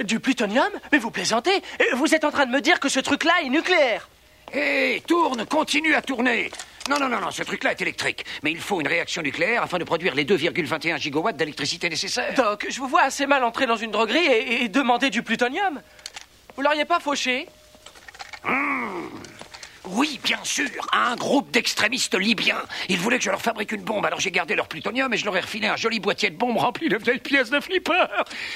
Du 0.03 0.19
plutonium 0.19 0.69
Mais 0.91 0.97
vous 0.97 1.11
plaisantez 1.11 1.61
Vous 1.95 2.15
êtes 2.15 2.23
en 2.23 2.31
train 2.31 2.45
de 2.45 2.51
me 2.51 2.61
dire 2.61 2.79
que 2.79 2.89
ce 2.89 2.99
truc-là 2.99 3.33
est 3.43 3.49
nucléaire 3.49 4.09
Hé, 4.53 5.01
tourne, 5.07 5.45
continue 5.45 5.95
à 5.95 6.01
tourner. 6.01 6.51
Non, 6.89 6.99
non, 6.99 7.09
non, 7.09 7.19
non, 7.19 7.31
ce 7.31 7.41
truc-là 7.43 7.71
est 7.71 7.81
électrique. 7.81 8.25
Mais 8.43 8.51
il 8.51 8.59
faut 8.59 8.81
une 8.81 8.87
réaction 8.87 9.21
nucléaire 9.21 9.63
afin 9.63 9.79
de 9.79 9.83
produire 9.83 10.13
les 10.13 10.25
2,21 10.25 10.97
gigawatts 10.99 11.37
d'électricité 11.37 11.89
nécessaires. 11.89 12.33
Doc, 12.35 12.67
je 12.69 12.77
vous 12.79 12.87
vois 12.87 13.01
assez 13.03 13.25
mal 13.25 13.43
entrer 13.43 13.65
dans 13.65 13.77
une 13.77 13.91
droguerie 13.91 14.25
et, 14.25 14.63
et 14.63 14.67
demander 14.67 15.09
du 15.09 15.23
plutonium. 15.23 15.81
Vous 16.55 16.61
l'auriez 16.61 16.85
pas 16.85 16.99
fauché? 16.99 17.47
Hmm. 18.43 19.07
Oui, 19.85 20.19
bien 20.23 20.39
sûr, 20.43 20.69
à 20.91 21.11
un 21.11 21.15
groupe 21.15 21.51
d'extrémistes 21.51 22.15
libyens. 22.15 22.61
Ils 22.87 22.97
voulaient 22.97 23.17
que 23.17 23.25
je 23.25 23.29
leur 23.29 23.41
fabrique 23.41 23.71
une 23.71 23.83
bombe, 23.83 24.05
alors 24.05 24.19
j'ai 24.19 24.31
gardé 24.31 24.55
leur 24.55 24.67
plutonium 24.67 25.13
et 25.13 25.17
je 25.17 25.25
leur 25.25 25.35
ai 25.35 25.41
refilé 25.41 25.67
un 25.67 25.75
joli 25.75 25.99
boîtier 25.99 26.29
de 26.29 26.37
bombes 26.37 26.57
rempli 26.57 26.87
de 26.87 26.97
vieilles 26.97 27.19
pièces 27.19 27.49
de 27.49 27.59
flipper. 27.59 28.05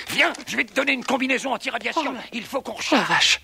Viens, 0.10 0.32
je 0.48 0.56
vais 0.56 0.64
te 0.64 0.74
donner 0.74 0.94
une 0.94 1.04
combinaison 1.04 1.54
anti-radiation. 1.54 2.16
Il 2.32 2.45
faut 2.45 2.62
qu'on 2.62 2.74
recharge. 2.74 3.08
vache 3.08 3.41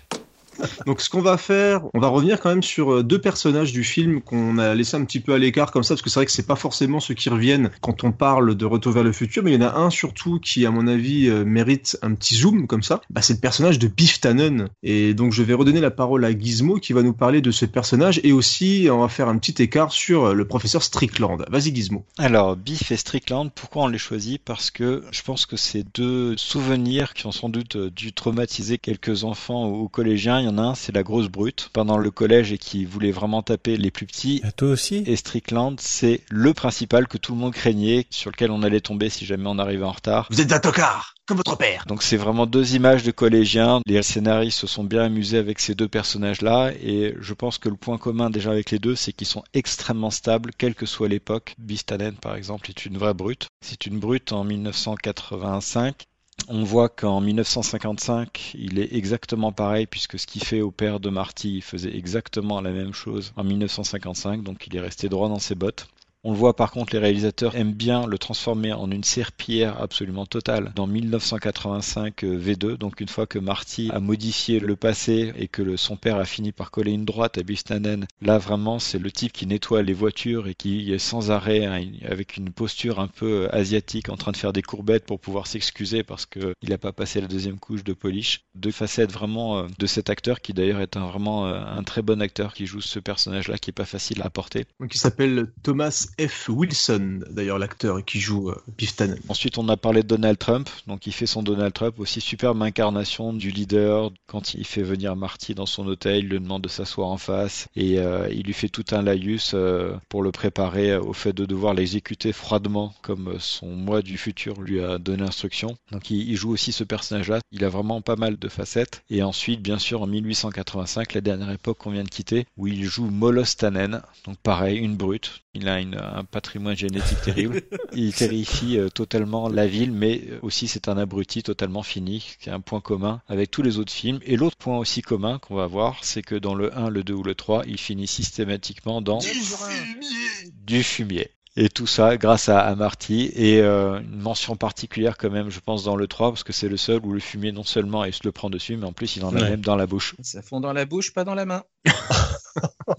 Donc 0.86 1.00
ce 1.00 1.10
qu'on 1.10 1.20
va 1.20 1.36
faire, 1.36 1.82
on 1.94 2.00
va 2.00 2.08
revenir 2.08 2.40
quand 2.40 2.50
même 2.50 2.62
sur 2.62 2.92
euh, 2.92 3.02
deux 3.02 3.20
personnages 3.20 3.72
du 3.72 3.84
film 3.84 4.20
qu'on 4.20 4.58
a 4.58 4.74
laissé 4.74 4.96
un 4.96 5.04
petit 5.04 5.20
peu 5.20 5.34
à 5.34 5.38
l'écart 5.38 5.70
comme 5.70 5.82
ça, 5.82 5.94
parce 5.94 6.02
que 6.02 6.10
c'est 6.10 6.20
vrai 6.20 6.26
que 6.26 6.32
c'est 6.32 6.46
pas 6.46 6.56
forcément 6.56 7.00
ceux 7.00 7.14
qui 7.14 7.28
reviennent 7.28 7.70
quand 7.80 8.04
on 8.04 8.12
parle 8.12 8.54
de 8.54 8.64
Retour 8.64 8.92
vers 8.92 9.04
le 9.04 9.12
futur, 9.12 9.42
mais 9.42 9.52
il 9.52 9.60
y 9.60 9.64
en 9.64 9.68
a 9.68 9.76
un 9.76 9.90
surtout 9.90 10.40
qui, 10.40 10.66
à 10.66 10.70
mon 10.70 10.86
avis, 10.86 11.28
euh, 11.28 11.44
mérite 11.44 11.98
un 12.02 12.14
petit 12.14 12.34
zoom 12.34 12.66
comme 12.66 12.82
ça. 12.82 13.00
Bah, 13.10 13.22
c'est 13.22 13.34
le 13.34 13.40
personnage 13.40 13.78
de 13.78 13.88
Biff 13.88 14.20
Tannen. 14.20 14.68
Et 14.82 15.14
donc 15.14 15.32
je 15.32 15.42
vais 15.42 15.54
redonner 15.54 15.80
la 15.80 15.90
parole 15.90 16.24
à 16.24 16.36
Gizmo 16.36 16.76
qui 16.76 16.92
va 16.92 17.02
nous 17.02 17.12
parler 17.12 17.40
de 17.40 17.50
ce 17.50 17.66
personnage 17.66 18.20
et 18.24 18.32
aussi 18.32 18.88
on 18.90 18.98
va 18.98 19.08
faire 19.08 19.28
un 19.28 19.38
petit 19.38 19.62
écart 19.62 19.92
sur 19.92 20.24
euh, 20.24 20.34
le 20.34 20.46
professeur 20.46 20.82
Strickland. 20.82 21.44
Vas-y 21.48 21.74
Gizmo. 21.74 22.04
Alors, 22.18 22.56
Biff 22.56 22.90
et 22.90 22.96
Strickland, 22.96 23.50
pourquoi 23.54 23.84
on 23.84 23.88
les 23.88 23.98
choisit? 23.98 24.40
Parce 24.44 24.70
que 24.70 25.04
je 25.10 25.22
pense 25.22 25.46
que 25.46 25.56
c'est 25.56 25.84
deux 25.94 26.36
souvenirs 26.36 27.14
qui 27.14 27.26
ont 27.26 27.32
sans 27.32 27.48
doute 27.48 27.76
dû 27.76 28.12
traumatiser 28.12 28.78
quelques 28.78 29.24
enfants 29.24 29.68
ou 29.68 29.88
collégiens. 29.88 30.43
Il 30.44 30.48
y 30.48 30.50
en 30.50 30.58
a 30.58 30.62
un, 30.62 30.74
c'est 30.74 30.94
la 30.94 31.02
grosse 31.02 31.28
brute 31.28 31.70
pendant 31.72 31.96
le 31.96 32.10
collège 32.10 32.52
et 32.52 32.58
qui 32.58 32.84
voulait 32.84 33.12
vraiment 33.12 33.42
taper 33.42 33.78
les 33.78 33.90
plus 33.90 34.04
petits. 34.04 34.42
Et 34.46 34.52
toi 34.52 34.68
aussi 34.68 35.02
Et 35.06 35.16
Strickland, 35.16 35.76
c'est 35.80 36.20
le 36.28 36.52
principal 36.52 37.08
que 37.08 37.16
tout 37.16 37.32
le 37.32 37.38
monde 37.38 37.54
craignait, 37.54 38.04
sur 38.10 38.30
lequel 38.30 38.50
on 38.50 38.62
allait 38.62 38.82
tomber 38.82 39.08
si 39.08 39.24
jamais 39.24 39.46
on 39.46 39.58
arrivait 39.58 39.86
en 39.86 39.92
retard. 39.92 40.28
Vous 40.30 40.42
êtes 40.42 40.52
un 40.52 40.60
tocard 40.60 41.14
comme 41.26 41.38
votre 41.38 41.56
père. 41.56 41.84
Donc 41.86 42.02
c'est 42.02 42.18
vraiment 42.18 42.44
deux 42.44 42.74
images 42.74 43.04
de 43.04 43.10
collégiens. 43.10 43.80
Les 43.86 44.02
scénaristes 44.02 44.58
se 44.58 44.66
sont 44.66 44.84
bien 44.84 45.04
amusés 45.04 45.38
avec 45.38 45.60
ces 45.60 45.74
deux 45.74 45.88
personnages-là 45.88 46.72
et 46.72 47.14
je 47.18 47.32
pense 47.32 47.56
que 47.56 47.70
le 47.70 47.76
point 47.76 47.96
commun 47.96 48.28
déjà 48.28 48.50
avec 48.50 48.70
les 48.70 48.78
deux, 48.78 48.94
c'est 48.94 49.14
qu'ils 49.14 49.26
sont 49.26 49.44
extrêmement 49.54 50.10
stables, 50.10 50.50
quelle 50.58 50.74
que 50.74 50.84
soit 50.84 51.08
l'époque. 51.08 51.54
Bistanen 51.56 52.16
par 52.16 52.36
exemple 52.36 52.68
est 52.68 52.84
une 52.84 52.98
vraie 52.98 53.14
brute. 53.14 53.46
C'est 53.62 53.86
une 53.86 53.98
brute 53.98 54.32
en 54.32 54.44
1985. 54.44 56.04
On 56.48 56.64
voit 56.64 56.88
qu'en 56.88 57.20
1955, 57.20 58.56
il 58.58 58.78
est 58.80 58.92
exactement 58.92 59.52
pareil 59.52 59.86
puisque 59.86 60.18
ce 60.18 60.26
qu'il 60.26 60.42
fait 60.42 60.60
au 60.60 60.70
père 60.70 60.98
de 60.98 61.08
Marty, 61.08 61.56
il 61.56 61.62
faisait 61.62 61.96
exactement 61.96 62.60
la 62.60 62.70
même 62.70 62.92
chose 62.92 63.32
en 63.36 63.44
1955, 63.44 64.42
donc 64.42 64.66
il 64.66 64.76
est 64.76 64.80
resté 64.80 65.08
droit 65.08 65.28
dans 65.28 65.38
ses 65.38 65.54
bottes. 65.54 65.86
On 66.26 66.32
le 66.32 66.38
voit 66.38 66.56
par 66.56 66.70
contre, 66.70 66.94
les 66.94 66.98
réalisateurs 66.98 67.54
aiment 67.54 67.74
bien 67.74 68.06
le 68.06 68.16
transformer 68.16 68.72
en 68.72 68.90
une 68.90 69.04
serpillière 69.04 69.78
absolument 69.82 70.24
totale. 70.24 70.72
Dans 70.74 70.86
1985 70.86 72.24
euh, 72.24 72.38
V2, 72.38 72.78
donc 72.78 73.02
une 73.02 73.08
fois 73.08 73.26
que 73.26 73.38
Marty 73.38 73.90
a 73.92 74.00
modifié 74.00 74.58
le 74.58 74.74
passé 74.74 75.34
et 75.36 75.48
que 75.48 75.76
son 75.76 75.96
père 75.96 76.16
a 76.16 76.24
fini 76.24 76.50
par 76.50 76.70
coller 76.70 76.92
une 76.92 77.04
droite 77.04 77.36
à 77.36 77.42
Bistanen, 77.42 78.06
là 78.22 78.38
vraiment 78.38 78.78
c'est 78.78 78.98
le 78.98 79.12
type 79.12 79.32
qui 79.34 79.46
nettoie 79.46 79.82
les 79.82 79.92
voitures 79.92 80.48
et 80.48 80.54
qui 80.54 80.90
est 80.94 80.98
sans 80.98 81.30
arrêt 81.30 81.66
hein, 81.66 81.84
avec 82.08 82.38
une 82.38 82.50
posture 82.50 83.00
un 83.00 83.08
peu 83.08 83.42
euh, 83.42 83.54
asiatique 83.54 84.08
en 84.08 84.16
train 84.16 84.32
de 84.32 84.38
faire 84.38 84.54
des 84.54 84.62
courbettes 84.62 85.04
pour 85.04 85.20
pouvoir 85.20 85.46
s'excuser 85.46 86.04
parce 86.04 86.24
qu'il 86.24 86.54
n'a 86.66 86.78
pas 86.78 86.92
passé 86.92 87.20
la 87.20 87.28
deuxième 87.28 87.58
couche 87.58 87.84
de 87.84 87.92
polish. 87.92 88.40
Deux 88.54 88.72
facettes 88.72 89.12
vraiment 89.12 89.58
euh, 89.58 89.66
de 89.78 89.86
cet 89.86 90.08
acteur 90.08 90.40
qui 90.40 90.54
d'ailleurs 90.54 90.80
est 90.80 90.96
un, 90.96 91.06
vraiment 91.06 91.44
un 91.44 91.82
très 91.82 92.00
bon 92.00 92.22
acteur 92.22 92.54
qui 92.54 92.64
joue 92.64 92.80
ce 92.80 92.98
personnage-là 92.98 93.58
qui 93.58 93.68
est 93.68 93.74
pas 93.74 93.84
facile 93.84 94.22
à 94.22 94.30
porter. 94.30 94.64
Il 94.80 94.96
s'appelle 94.96 95.52
Thomas 95.62 96.06
F. 96.20 96.48
Wilson, 96.48 97.20
d'ailleurs 97.30 97.58
l'acteur 97.58 98.04
qui 98.04 98.20
joue 98.20 98.50
euh, 98.50 98.62
Biff 98.76 98.96
Tannen. 98.96 99.18
Ensuite, 99.28 99.58
on 99.58 99.68
a 99.68 99.76
parlé 99.76 100.02
de 100.02 100.08
Donald 100.08 100.38
Trump, 100.38 100.68
donc 100.86 101.06
il 101.06 101.12
fait 101.12 101.26
son 101.26 101.42
Donald 101.42 101.72
Trump, 101.72 101.98
aussi 101.98 102.20
superbe 102.20 102.62
incarnation 102.62 103.32
du 103.32 103.50
leader. 103.50 104.10
Quand 104.26 104.54
il 104.54 104.66
fait 104.66 104.82
venir 104.82 105.16
Marty 105.16 105.54
dans 105.54 105.66
son 105.66 105.86
hôtel, 105.86 106.24
il 106.24 106.28
lui 106.28 106.40
demande 106.40 106.62
de 106.62 106.68
s'asseoir 106.68 107.08
en 107.08 107.18
face 107.18 107.68
et 107.76 107.98
euh, 107.98 108.28
il 108.30 108.42
lui 108.42 108.52
fait 108.52 108.68
tout 108.68 108.84
un 108.92 109.02
laïus 109.02 109.52
euh, 109.54 109.94
pour 110.08 110.22
le 110.22 110.32
préparer 110.32 110.96
au 110.96 111.12
fait 111.12 111.32
de 111.32 111.44
devoir 111.44 111.74
l'exécuter 111.74 112.32
froidement, 112.32 112.94
comme 113.02 113.36
son 113.38 113.66
moi 113.68 114.02
du 114.02 114.18
futur 114.18 114.60
lui 114.60 114.82
a 114.82 114.98
donné 114.98 115.22
instruction. 115.22 115.76
Donc 115.90 116.10
il, 116.10 116.28
il 116.28 116.36
joue 116.36 116.52
aussi 116.52 116.72
ce 116.72 116.84
personnage-là. 116.84 117.40
Il 117.52 117.64
a 117.64 117.68
vraiment 117.68 118.00
pas 118.00 118.16
mal 118.16 118.38
de 118.38 118.48
facettes. 118.48 119.02
Et 119.10 119.22
ensuite, 119.22 119.62
bien 119.62 119.78
sûr, 119.78 120.02
en 120.02 120.06
1885, 120.06 121.14
la 121.14 121.20
dernière 121.20 121.50
époque 121.50 121.78
qu'on 121.78 121.90
vient 121.90 122.04
de 122.04 122.08
quitter, 122.08 122.46
où 122.56 122.66
il 122.66 122.84
joue 122.84 123.06
Molos 123.06 123.56
Tannen, 123.58 124.02
donc 124.24 124.36
pareil, 124.38 124.78
une 124.78 124.96
brute. 124.96 125.42
Il 125.54 125.68
a 125.68 125.80
une, 125.80 125.94
un 126.12 126.24
patrimoine 126.24 126.76
génétique 126.76 127.20
terrible. 127.22 127.62
Il 127.94 128.12
terrifie 128.14 128.78
euh, 128.78 128.88
totalement 128.88 129.48
la 129.48 129.66
ville, 129.66 129.92
mais 129.92 130.22
aussi 130.42 130.68
c'est 130.68 130.88
un 130.88 130.96
abruti 130.96 131.42
totalement 131.42 131.82
fini, 131.82 132.36
qui 132.40 132.50
a 132.50 132.54
un 132.54 132.60
point 132.60 132.80
commun 132.80 133.22
avec 133.28 133.50
tous 133.50 133.62
les 133.62 133.78
autres 133.78 133.92
films. 133.92 134.20
Et 134.24 134.36
l'autre 134.36 134.56
point 134.56 134.78
aussi 134.78 135.02
commun 135.02 135.38
qu'on 135.38 135.54
va 135.54 135.66
voir, 135.66 135.98
c'est 136.02 136.22
que 136.22 136.34
dans 136.34 136.54
le 136.54 136.76
1, 136.76 136.90
le 136.90 137.04
2 137.04 137.14
ou 137.14 137.22
le 137.22 137.34
3, 137.34 137.64
il 137.66 137.78
finit 137.78 138.06
systématiquement 138.06 139.02
dans 139.02 139.18
Du 139.18 139.28
fumier. 139.28 140.52
du 140.66 140.82
fumier. 140.82 141.30
Et 141.56 141.68
tout 141.68 141.86
ça 141.86 142.16
grâce 142.16 142.48
à, 142.48 142.58
à 142.60 142.74
Marty 142.74 143.30
et 143.34 143.60
euh, 143.60 144.00
une 144.00 144.20
mention 144.20 144.56
particulière 144.56 145.16
quand 145.16 145.30
même, 145.30 145.50
je 145.50 145.60
pense, 145.60 145.84
dans 145.84 145.94
le 145.94 146.08
3, 146.08 146.30
parce 146.30 146.42
que 146.42 146.52
c'est 146.52 146.68
le 146.68 146.76
seul 146.76 147.00
où 147.04 147.12
le 147.12 147.20
fumier 147.20 147.52
non 147.52 147.62
seulement 147.62 148.04
il 148.04 148.12
se 148.12 148.22
le 148.24 148.32
prend 148.32 148.50
dessus, 148.50 148.76
mais 148.76 148.86
en 148.86 148.92
plus 148.92 149.14
il 149.16 149.24
en 149.24 149.30
a 149.36 149.40
Ouais. 149.40 149.50
même 149.50 149.60
dans 149.60 149.76
la 149.76 149.86
bouche. 149.86 150.14
Ça 150.22 150.42
fond 150.42 150.58
dans 150.60 150.72
la 150.72 150.84
bouche, 150.84 151.12
pas 151.12 151.22
dans 151.24 151.34
la 151.36 151.44
main. 151.46 151.62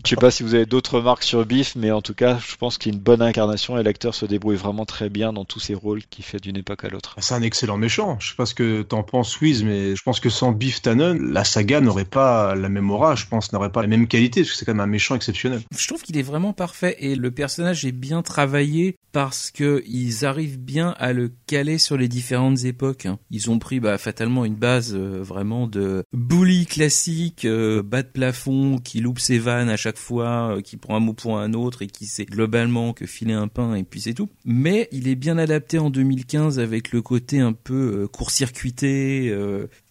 Je 0.03 0.09
sais 0.09 0.15
pas 0.15 0.31
si 0.31 0.43
vous 0.43 0.53
avez 0.53 0.65
d'autres 0.65 0.97
remarques 0.97 1.23
sur 1.23 1.45
Biff, 1.45 1.75
mais 1.75 1.89
en 1.91 2.01
tout 2.01 2.13
cas, 2.13 2.37
je 2.45 2.55
pense 2.57 2.77
qu'il 2.77 2.91
y 2.91 2.95
a 2.95 2.97
une 2.97 3.03
bonne 3.03 3.21
incarnation 3.21 3.77
et 3.79 3.83
l'acteur 3.83 4.13
se 4.13 4.25
débrouille 4.25 4.55
vraiment 4.57 4.85
très 4.85 5.09
bien 5.09 5.31
dans 5.33 5.45
tous 5.45 5.59
ses 5.59 5.73
rôles 5.73 6.03
qu'il 6.09 6.25
fait 6.25 6.39
d'une 6.39 6.57
époque 6.57 6.83
à 6.83 6.89
l'autre. 6.89 7.13
Ah, 7.17 7.21
C'est 7.21 7.33
un 7.35 7.41
excellent 7.41 7.77
méchant. 7.77 8.17
Je 8.19 8.29
sais 8.29 8.35
pas 8.35 8.45
ce 8.45 8.53
que 8.53 8.81
t'en 8.81 9.03
penses, 9.03 9.39
Wiz, 9.41 9.63
mais 9.63 9.95
je 9.95 10.03
pense 10.03 10.19
que 10.19 10.29
sans 10.29 10.51
Biff 10.51 10.81
Tannen, 10.81 11.31
la 11.31 11.43
saga 11.43 11.79
n'aurait 11.81 12.03
pas 12.05 12.53
la 12.55 12.67
même 12.69 12.91
aura, 12.91 13.15
je 13.15 13.25
pense, 13.25 13.51
n'aurait 13.53 13.71
pas 13.71 13.81
la 13.81 13.87
même 13.87 14.07
qualité, 14.07 14.41
parce 14.41 14.51
que 14.51 14.57
c'est 14.57 14.65
quand 14.65 14.73
même 14.73 14.81
un 14.81 14.87
méchant 14.87 15.15
exceptionnel. 15.15 15.61
Je 15.75 15.87
trouve 15.87 16.01
qu'il 16.01 16.17
est 16.17 16.21
vraiment 16.23 16.53
parfait 16.53 16.95
et 16.99 17.15
le 17.15 17.31
personnage 17.31 17.85
est 17.85 17.91
bien 17.93 18.21
travaillé 18.21 18.44
parce 19.15 19.49
que 19.49 19.81
ils 19.87 20.25
arrivent 20.25 20.59
bien 20.59 20.93
à 20.99 21.13
le 21.13 21.31
caler 21.47 21.77
sur 21.77 21.95
les 21.95 22.09
différentes 22.09 22.65
époques. 22.65 23.05
hein. 23.05 23.17
Ils 23.31 23.49
ont 23.49 23.59
pris 23.59 23.79
bah, 23.79 23.97
fatalement 23.97 24.43
une 24.43 24.55
base 24.55 24.93
euh, 24.93 25.21
vraiment 25.23 25.67
de 25.67 26.03
bully 26.11 26.65
classique, 26.65 27.45
euh, 27.45 27.81
bas 27.81 28.03
de 28.03 28.09
plafond, 28.09 28.77
qui 28.77 28.99
loupe 28.99 29.19
ses 29.19 29.39
vannes 29.39 29.69
à 29.69 29.77
chaque 29.77 29.97
fois, 29.97 30.57
euh, 30.57 30.61
qui 30.61 30.75
prend 30.75 30.97
un 30.97 30.99
mot 30.99 31.13
pour 31.13 31.39
un 31.39 31.53
autre 31.53 31.81
et 31.81 31.87
qui 31.87 32.07
sait 32.07 32.25
globalement 32.25 32.91
que 32.91 33.05
filer 33.05 33.31
un 33.31 33.47
pain 33.47 33.75
et 33.75 33.83
puis 33.83 34.01
c'est 34.01 34.13
tout. 34.13 34.27
Mais 34.43 34.89
il 34.91 35.07
est 35.07 35.15
bien 35.15 35.37
adapté 35.37 35.79
en 35.79 35.89
2015 35.89 36.59
avec 36.59 36.91
le 36.91 37.01
côté 37.01 37.39
un 37.39 37.53
peu 37.53 38.09
court-circuité. 38.11 39.33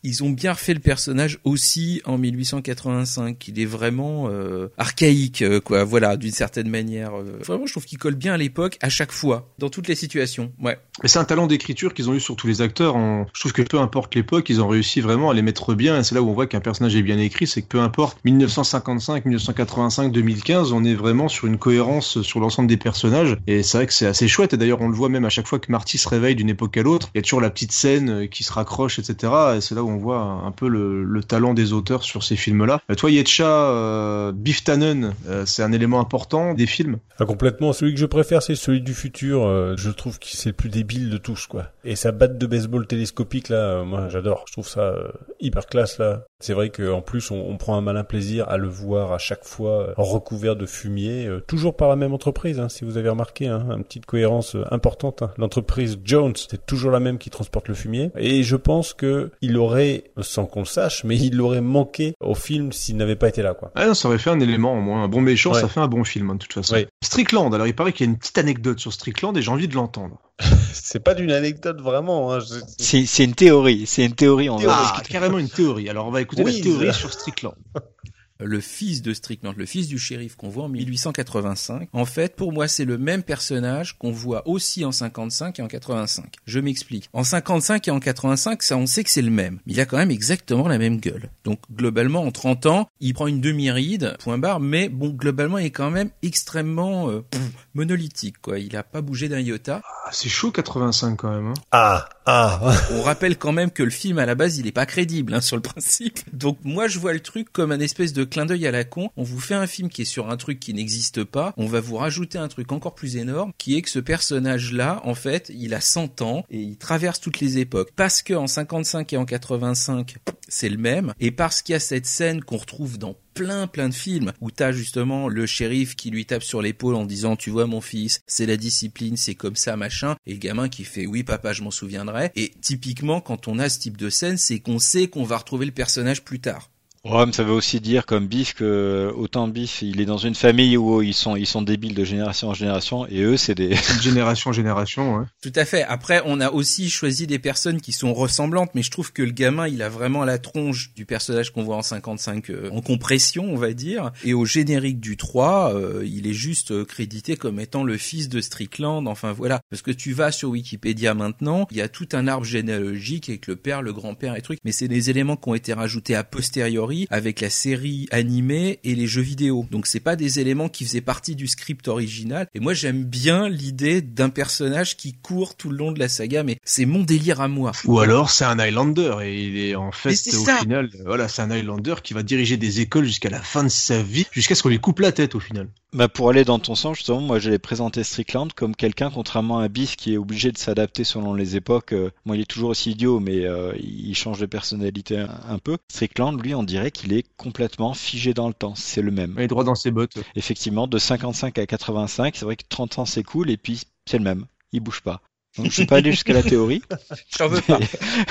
ils 0.02 0.22
ont 0.22 0.28
bien 0.30 0.52
refait 0.52 0.74
le 0.74 0.80
personnage 0.80 1.38
aussi 1.44 2.02
en 2.04 2.18
1885. 2.18 3.48
Il 3.48 3.58
est 3.58 3.64
vraiment 3.64 4.28
archaïque, 4.76 5.44
quoi. 5.64 5.84
Voilà, 5.84 6.18
d'une 6.18 6.30
certaine 6.30 6.68
manière. 6.68 7.12
Vraiment, 7.40 7.64
je 7.64 7.72
trouve 7.72 7.86
qu'il 7.86 7.96
colle 7.96 8.16
bien 8.16 8.34
à 8.34 8.36
l'époque, 8.44 8.78
à 8.80 8.88
chaque 8.88 9.12
fois, 9.12 9.48
dans 9.58 9.68
toutes 9.68 9.88
les 9.88 9.94
situations. 9.94 10.52
Ouais. 10.62 10.78
Mais 11.02 11.08
c'est 11.08 11.18
un 11.18 11.24
talent 11.24 11.46
d'écriture 11.48 11.92
qu'ils 11.94 12.08
ont 12.08 12.14
eu 12.14 12.20
sur 12.20 12.36
tous 12.36 12.46
les 12.46 12.62
acteurs. 12.62 12.94
En- 12.96 13.26
Je 13.34 13.40
trouve 13.40 13.52
que 13.52 13.62
peu 13.62 13.78
importe 13.80 14.14
l'époque, 14.14 14.48
ils 14.48 14.60
ont 14.60 14.68
réussi 14.68 15.00
vraiment 15.00 15.30
à 15.30 15.34
les 15.34 15.42
mettre 15.42 15.74
bien. 15.74 15.98
Et 15.98 16.04
c'est 16.04 16.14
là 16.14 16.22
où 16.22 16.28
on 16.30 16.32
voit 16.34 16.46
qu'un 16.46 16.60
personnage 16.60 16.94
est 16.94 17.02
bien 17.02 17.18
écrit, 17.18 17.46
c'est 17.46 17.62
que 17.62 17.66
peu 17.68 17.80
importe 17.80 18.18
1955, 18.24 19.24
1985, 19.24 20.12
2015, 20.12 20.72
on 20.72 20.84
est 20.84 20.94
vraiment 20.94 21.28
sur 21.28 21.46
une 21.46 21.58
cohérence 21.58 22.22
sur 22.22 22.40
l'ensemble 22.40 22.68
des 22.68 22.76
personnages. 22.76 23.36
Et 23.46 23.62
c'est 23.62 23.78
vrai 23.78 23.86
que 23.86 23.92
c'est 23.92 24.06
assez 24.06 24.28
chouette. 24.28 24.52
Et 24.54 24.56
d'ailleurs, 24.56 24.80
on 24.80 24.88
le 24.88 24.94
voit 24.94 25.08
même 25.08 25.24
à 25.24 25.28
chaque 25.30 25.46
fois 25.48 25.58
que 25.58 25.70
Marty 25.72 25.98
se 25.98 26.08
réveille 26.08 26.34
d'une 26.36 26.48
époque 26.50 26.76
à 26.76 26.82
l'autre, 26.82 27.08
il 27.14 27.18
y 27.18 27.20
a 27.20 27.22
toujours 27.22 27.40
la 27.40 27.50
petite 27.50 27.72
scène 27.72 28.28
qui 28.28 28.44
se 28.44 28.52
raccroche, 28.52 28.98
etc. 28.98 29.32
Et 29.56 29.60
c'est 29.60 29.74
là 29.74 29.82
où 29.82 29.88
on 29.90 29.96
voit 29.96 30.20
un 30.44 30.50
peu 30.52 30.68
le, 30.68 31.02
le 31.04 31.24
talent 31.24 31.54
des 31.54 31.72
auteurs 31.72 32.02
sur 32.02 32.22
ces 32.22 32.36
films-là. 32.36 32.80
Euh, 32.90 32.94
Toi, 32.94 33.10
Yetcha, 33.10 33.46
euh, 33.46 34.32
Biff 34.32 34.64
Tannen, 34.64 35.14
euh, 35.28 35.44
c'est 35.46 35.62
un 35.62 35.72
élément 35.72 36.00
important 36.00 36.54
des 36.54 36.66
films? 36.66 36.98
Ah, 37.18 37.24
complètement. 37.24 37.72
Celui 37.72 37.94
que 37.94 38.00
je 38.00 38.06
préfère, 38.06 38.33
c'est 38.40 38.54
celui 38.54 38.80
du 38.80 38.94
futur. 38.94 39.44
Euh, 39.44 39.74
je 39.76 39.90
trouve 39.90 40.18
que 40.18 40.26
c'est 40.28 40.50
le 40.50 40.54
plus 40.54 40.68
débile 40.68 41.10
de 41.10 41.16
tous, 41.18 41.46
quoi. 41.46 41.66
Et 41.84 41.96
sa 41.96 42.12
batte 42.12 42.38
de 42.38 42.46
baseball 42.46 42.86
télescopique, 42.86 43.48
là, 43.48 43.56
euh, 43.56 43.84
moi, 43.84 44.08
j'adore. 44.08 44.44
Je 44.48 44.52
trouve 44.52 44.68
ça 44.68 44.80
euh, 44.80 45.08
hyper 45.40 45.66
classe, 45.66 45.98
là. 45.98 46.24
C'est 46.40 46.52
vrai 46.52 46.70
qu'en 46.70 47.00
plus, 47.00 47.30
on, 47.30 47.36
on 47.48 47.56
prend 47.56 47.76
un 47.76 47.80
malin 47.80 48.04
plaisir 48.04 48.48
à 48.48 48.56
le 48.58 48.68
voir 48.68 49.12
à 49.12 49.18
chaque 49.18 49.44
fois 49.44 49.94
recouvert 49.96 50.56
de 50.56 50.66
fumier, 50.66 51.28
toujours 51.46 51.74
par 51.76 51.88
la 51.88 51.96
même 51.96 52.12
entreprise, 52.12 52.60
hein, 52.60 52.68
si 52.68 52.84
vous 52.84 52.98
avez 52.98 53.08
remarqué, 53.08 53.46
hein, 53.46 53.66
une 53.76 53.84
petite 53.84 54.04
cohérence 54.04 54.56
importante. 54.70 55.22
hein. 55.22 55.30
L'entreprise 55.38 55.98
Jones, 56.04 56.34
c'est 56.36 56.66
toujours 56.66 56.90
la 56.90 57.00
même 57.00 57.16
qui 57.18 57.30
transporte 57.30 57.68
le 57.68 57.74
fumier. 57.74 58.10
Et 58.16 58.42
je 58.42 58.56
pense 58.56 58.92
que 58.92 59.30
il 59.40 59.56
aurait, 59.56 60.04
sans 60.20 60.44
qu'on 60.44 60.60
le 60.60 60.66
sache, 60.66 61.04
mais 61.04 61.16
il 61.16 61.40
aurait 61.40 61.62
manqué 61.62 62.12
au 62.20 62.34
film 62.34 62.72
s'il 62.72 62.96
n'avait 62.98 63.16
pas 63.16 63.28
été 63.28 63.40
là, 63.42 63.54
quoi. 63.54 63.70
Ah 63.74 63.86
non, 63.86 63.94
ça 63.94 64.08
aurait 64.08 64.18
fait 64.18 64.30
un 64.30 64.40
élément 64.40 64.76
au 64.76 64.80
moins. 64.80 65.04
Un 65.04 65.08
bon 65.08 65.20
méchant, 65.22 65.52
Ouais. 65.54 65.60
ça 65.60 65.68
fait 65.68 65.80
un 65.80 65.88
bon 65.88 66.04
film, 66.04 66.30
hein, 66.30 66.34
de 66.34 66.40
toute 66.40 66.52
façon. 66.52 66.74
Ouais. 66.74 66.88
Strickland, 67.02 67.54
alors 67.54 67.66
il 67.66 67.74
paraît 67.74 67.92
qu'il 67.92 68.06
y 68.06 68.08
a 68.08 68.12
une 68.12 68.18
petite 68.24 68.38
anecdote 68.38 68.80
sur 68.80 68.92
Strickland 68.92 69.36
et 69.36 69.42
j'ai 69.42 69.50
envie 69.50 69.68
de 69.68 69.74
l'entendre. 69.74 70.18
C'est 70.72 71.00
pas 71.00 71.14
d'une 71.14 71.30
anecdote 71.30 71.80
vraiment. 71.80 72.32
Hein. 72.32 72.40
je- 72.40 72.54
C'est 72.78 73.24
une 73.24 73.34
théorie, 73.34 73.84
c'est 73.86 74.04
une 74.06 74.14
théorie, 74.14 74.48
on 74.50 74.56
va 74.56 74.94
Ah, 74.96 75.02
carrément 75.08 75.38
une 75.38 75.48
théorie. 75.50 75.88
Alors 75.90 76.06
on 76.06 76.10
va 76.10 76.20
écouter 76.22 76.42
Oui, 76.42 76.56
la 76.56 76.62
théorie 76.62 76.94
sur 76.94 77.12
Strickland. 77.12 77.54
le 78.40 78.60
fils 78.60 79.02
de 79.02 79.14
Strickland, 79.14 79.54
le 79.56 79.66
fils 79.66 79.88
du 79.88 79.98
shérif 79.98 80.36
qu'on 80.36 80.48
voit 80.48 80.64
en 80.64 80.68
1885. 80.68 81.88
En 81.92 82.04
fait, 82.04 82.36
pour 82.36 82.52
moi, 82.52 82.68
c'est 82.68 82.84
le 82.84 82.98
même 82.98 83.22
personnage 83.22 83.96
qu'on 83.98 84.10
voit 84.10 84.46
aussi 84.48 84.84
en 84.84 84.92
55 84.92 85.58
et 85.58 85.62
en 85.62 85.68
85. 85.68 86.32
Je 86.46 86.60
m'explique. 86.60 87.08
En 87.12 87.24
55 87.24 87.88
et 87.88 87.90
en 87.90 88.00
85, 88.00 88.62
ça, 88.62 88.76
on 88.76 88.86
sait 88.86 89.04
que 89.04 89.10
c'est 89.10 89.22
le 89.22 89.30
même. 89.30 89.60
Mais 89.66 89.74
il 89.74 89.80
a 89.80 89.86
quand 89.86 89.96
même 89.96 90.10
exactement 90.10 90.68
la 90.68 90.78
même 90.78 90.98
gueule. 90.98 91.30
Donc, 91.44 91.60
globalement, 91.72 92.22
en 92.22 92.32
30 92.32 92.66
ans, 92.66 92.88
il 93.00 93.14
prend 93.14 93.26
une 93.26 93.40
demi-ride, 93.40 94.16
point 94.18 94.38
barre, 94.38 94.60
mais 94.60 94.88
bon, 94.88 95.10
globalement, 95.10 95.58
il 95.58 95.66
est 95.66 95.70
quand 95.70 95.90
même 95.90 96.10
extrêmement 96.22 97.10
euh, 97.10 97.22
pff, 97.30 97.42
monolithique, 97.74 98.40
quoi. 98.40 98.58
Il 98.58 98.76
a 98.76 98.82
pas 98.82 99.00
bougé 99.00 99.28
d'un 99.28 99.40
iota. 99.40 99.80
Ah, 99.84 100.10
c'est 100.12 100.28
chaud 100.28 100.50
85 100.50 101.16
quand 101.16 101.30
même. 101.30 101.48
Hein. 101.48 101.54
Ah, 101.70 102.08
Ah. 102.26 102.58
On 102.92 103.02
rappelle 103.02 103.36
quand 103.36 103.52
même 103.52 103.70
que 103.70 103.82
le 103.82 103.90
film 103.90 104.18
à 104.18 104.24
la 104.24 104.34
base 104.34 104.56
il 104.56 104.66
est 104.66 104.72
pas 104.72 104.86
crédible 104.86 105.34
hein, 105.34 105.42
sur 105.42 105.56
le 105.56 105.62
principe. 105.62 106.20
Donc 106.32 106.58
moi 106.64 106.88
je 106.88 106.98
vois 106.98 107.12
le 107.12 107.20
truc 107.20 107.52
comme 107.52 107.70
un 107.70 107.80
espèce 107.80 108.14
de 108.14 108.23
clin 108.24 108.46
d'œil 108.46 108.66
à 108.66 108.70
la 108.70 108.84
con. 108.84 109.10
On 109.16 109.22
vous 109.22 109.40
fait 109.40 109.54
un 109.54 109.66
film 109.66 109.88
qui 109.88 110.02
est 110.02 110.06
sur 110.06 110.30
un 110.30 110.36
truc 110.36 110.60
qui 110.60 110.74
n'existe 110.74 111.24
pas. 111.24 111.52
On 111.56 111.66
va 111.66 111.80
vous 111.80 111.96
rajouter 111.96 112.38
un 112.38 112.48
truc 112.48 112.72
encore 112.72 112.94
plus 112.94 113.16
énorme 113.16 113.52
qui 113.58 113.76
est 113.76 113.82
que 113.82 113.90
ce 113.90 113.98
personnage 113.98 114.72
là 114.72 115.00
en 115.04 115.14
fait 115.14 115.50
il 115.54 115.74
a 115.74 115.80
100 115.80 116.22
ans 116.22 116.44
et 116.50 116.58
il 116.58 116.76
traverse 116.76 117.20
toutes 117.20 117.40
les 117.40 117.58
époques. 117.58 117.90
Parce 117.96 118.22
que 118.22 118.34
en 118.34 118.46
55 118.46 119.12
et 119.12 119.16
en 119.16 119.24
85 119.24 120.16
c'est 120.48 120.68
le 120.68 120.78
même 120.78 121.14
et 121.20 121.30
parce 121.30 121.62
qu'il 121.62 121.72
y 121.72 121.76
a 121.76 121.80
cette 121.80 122.06
scène 122.06 122.42
qu'on 122.42 122.56
retrouve 122.56 122.98
dans 122.98 123.16
plein 123.34 123.66
plein 123.66 123.88
de 123.88 123.94
films 123.94 124.32
où 124.40 124.50
t'as 124.50 124.72
justement 124.72 125.28
le 125.28 125.46
shérif 125.46 125.96
qui 125.96 126.10
lui 126.10 126.24
tape 126.24 126.42
sur 126.42 126.62
l'épaule 126.62 126.94
en 126.94 127.04
disant 127.04 127.36
tu 127.36 127.50
vois 127.50 127.66
mon 127.66 127.80
fils 127.80 128.20
c'est 128.26 128.46
la 128.46 128.56
discipline 128.56 129.16
c'est 129.16 129.34
comme 129.34 129.56
ça 129.56 129.76
machin 129.76 130.16
et 130.26 130.32
le 130.32 130.38
gamin 130.38 130.68
qui 130.68 130.84
fait 130.84 131.06
oui 131.06 131.24
papa 131.24 131.52
je 131.52 131.62
m'en 131.62 131.70
souviendrai 131.70 132.30
et 132.36 132.52
typiquement 132.60 133.20
quand 133.20 133.48
on 133.48 133.58
a 133.58 133.68
ce 133.68 133.80
type 133.80 133.96
de 133.96 134.10
scène 134.10 134.36
c'est 134.36 134.60
qu'on 134.60 134.78
sait 134.78 135.08
qu'on 135.08 135.24
va 135.24 135.38
retrouver 135.38 135.66
le 135.66 135.72
personnage 135.72 136.22
plus 136.22 136.40
tard 136.40 136.70
Ouais, 137.04 137.26
mais 137.26 137.32
ça 137.32 137.44
veut 137.44 137.52
aussi 137.52 137.80
dire, 137.80 138.06
comme 138.06 138.26
Biff, 138.26 138.54
que 138.54 139.12
autant 139.14 139.46
Biff, 139.46 139.82
il 139.82 140.00
est 140.00 140.06
dans 140.06 140.16
une 140.16 140.34
famille 140.34 140.78
où 140.78 141.02
ils 141.02 141.12
sont, 141.12 141.36
ils 141.36 141.46
sont 141.46 141.60
débiles 141.60 141.94
de 141.94 142.04
génération 142.04 142.48
en 142.48 142.54
génération, 142.54 143.06
et 143.08 143.20
eux, 143.20 143.36
c'est 143.36 143.54
des... 143.54 143.74
génération 144.00 144.50
en 144.50 144.52
génération, 144.54 145.16
ouais. 145.16 145.24
Tout 145.42 145.52
à 145.54 145.66
fait. 145.66 145.82
Après, 145.82 146.22
on 146.24 146.40
a 146.40 146.50
aussi 146.50 146.88
choisi 146.88 147.26
des 147.26 147.38
personnes 147.38 147.82
qui 147.82 147.92
sont 147.92 148.14
ressemblantes, 148.14 148.70
mais 148.74 148.82
je 148.82 148.90
trouve 148.90 149.12
que 149.12 149.22
le 149.22 149.32
gamin, 149.32 149.68
il 149.68 149.82
a 149.82 149.90
vraiment 149.90 150.24
la 150.24 150.38
tronche 150.38 150.94
du 150.94 151.04
personnage 151.04 151.52
qu'on 151.52 151.62
voit 151.62 151.76
en 151.76 151.82
55 151.82 152.48
euh, 152.48 152.70
en 152.70 152.80
compression, 152.80 153.44
on 153.50 153.56
va 153.56 153.74
dire. 153.74 154.10
Et 154.24 154.32
au 154.32 154.46
générique 154.46 154.98
du 154.98 155.18
3, 155.18 155.74
euh, 155.74 156.02
il 156.06 156.26
est 156.26 156.32
juste 156.32 156.70
euh, 156.70 156.86
crédité 156.86 157.36
comme 157.36 157.60
étant 157.60 157.84
le 157.84 157.98
fils 157.98 158.30
de 158.30 158.40
Strickland. 158.40 159.06
Enfin 159.06 159.32
voilà. 159.32 159.60
Parce 159.68 159.82
que 159.82 159.90
tu 159.90 160.14
vas 160.14 160.32
sur 160.32 160.48
Wikipédia 160.48 161.12
maintenant, 161.12 161.66
il 161.70 161.76
y 161.76 161.82
a 161.82 161.88
tout 161.88 162.08
un 162.12 162.28
arbre 162.28 162.46
généalogique 162.46 163.28
avec 163.28 163.46
le 163.46 163.56
père, 163.56 163.82
le 163.82 163.92
grand-père 163.92 164.36
et 164.36 164.42
trucs, 164.42 164.60
mais 164.64 164.72
c'est 164.72 164.88
des 164.88 165.10
éléments 165.10 165.36
qui 165.36 165.50
ont 165.50 165.54
été 165.54 165.74
rajoutés 165.74 166.14
a 166.14 166.24
posteriori 166.24 166.93
avec 167.10 167.40
la 167.40 167.50
série 167.50 168.06
animée 168.10 168.78
et 168.84 168.94
les 168.94 169.06
jeux 169.06 169.22
vidéo. 169.22 169.66
Donc 169.70 169.86
c'est 169.86 170.00
pas 170.00 170.16
des 170.16 170.40
éléments 170.40 170.68
qui 170.68 170.84
faisaient 170.84 171.00
partie 171.00 171.36
du 171.36 171.46
script 171.48 171.88
original. 171.88 172.46
Et 172.54 172.60
moi 172.60 172.74
j'aime 172.74 173.04
bien 173.04 173.48
l'idée 173.48 174.00
d'un 174.02 174.30
personnage 174.30 174.96
qui 174.96 175.12
court 175.14 175.56
tout 175.56 175.70
le 175.70 175.76
long 175.76 175.92
de 175.92 175.98
la 175.98 176.08
saga, 176.08 176.42
mais 176.42 176.58
c'est 176.64 176.86
mon 176.86 177.02
délire 177.02 177.40
à 177.40 177.48
moi. 177.48 177.72
Ou 177.84 177.98
alors 178.00 178.30
c'est 178.30 178.44
un 178.44 178.58
Highlander 178.58 179.16
et 179.22 179.44
il 179.44 179.58
est 179.58 179.74
en 179.74 179.92
fait 179.92 180.14
c'est 180.14 180.36
au 180.36 180.44
ça. 180.44 180.58
final, 180.58 180.90
voilà, 181.04 181.28
c'est 181.28 181.42
un 181.42 181.50
Highlander 181.50 181.94
qui 182.02 182.14
va 182.14 182.22
diriger 182.22 182.56
des 182.56 182.80
écoles 182.80 183.04
jusqu'à 183.04 183.30
la 183.30 183.40
fin 183.40 183.64
de 183.64 183.68
sa 183.68 184.02
vie, 184.02 184.26
jusqu'à 184.32 184.54
ce 184.54 184.62
qu'on 184.62 184.68
lui 184.68 184.80
coupe 184.80 185.00
la 185.00 185.12
tête 185.12 185.34
au 185.34 185.40
final. 185.40 185.68
Bah 185.92 186.08
pour 186.08 186.28
aller 186.28 186.44
dans 186.44 186.58
ton 186.58 186.74
sens, 186.74 186.96
justement, 186.96 187.20
moi 187.20 187.38
j'allais 187.38 187.58
présenter 187.60 188.02
Strickland 188.02 188.52
comme 188.52 188.74
quelqu'un, 188.74 189.10
contrairement 189.14 189.60
à 189.60 189.68
Biff, 189.68 189.94
qui 189.94 190.14
est 190.14 190.16
obligé 190.16 190.50
de 190.50 190.58
s'adapter 190.58 191.04
selon 191.04 191.34
les 191.34 191.54
époques. 191.54 191.92
Euh, 191.92 192.10
Moi, 192.24 192.36
il 192.36 192.42
est 192.42 192.46
toujours 192.50 192.70
aussi 192.70 192.90
idiot, 192.90 193.20
mais 193.20 193.44
euh, 193.44 193.72
il 193.78 194.14
change 194.16 194.40
de 194.40 194.46
personnalité 194.46 195.18
un, 195.18 195.30
un 195.48 195.58
peu. 195.58 195.76
Strickland, 195.92 196.36
lui, 196.42 196.52
on 196.54 196.64
dirait 196.64 196.83
qu'il 196.90 197.12
est 197.12 197.26
complètement 197.36 197.94
figé 197.94 198.34
dans 198.34 198.48
le 198.48 198.54
temps. 198.54 198.74
C'est 198.74 199.02
le 199.02 199.10
même. 199.10 199.34
Il 199.38 199.42
est 199.42 199.48
droit 199.48 199.64
dans 199.64 199.74
ses 199.74 199.90
bottes. 199.90 200.18
Effectivement, 200.34 200.86
de 200.86 200.98
55 200.98 201.58
à 201.58 201.66
85, 201.66 202.36
c'est 202.36 202.44
vrai 202.44 202.56
que 202.56 202.64
30 202.68 202.98
ans 202.98 203.04
s'écoulent 203.04 203.50
et 203.50 203.56
puis 203.56 203.82
c'est 204.06 204.18
le 204.18 204.24
même. 204.24 204.46
Il 204.72 204.80
bouge 204.80 205.02
pas. 205.02 205.20
Donc 205.56 205.70
je 205.70 205.80
vais 205.82 205.86
pas 205.86 205.96
aller 205.96 206.10
jusqu'à 206.10 206.32
la 206.32 206.42
théorie. 206.42 206.82
J'en 207.38 207.48
veux 207.48 207.60
pas. 207.60 207.78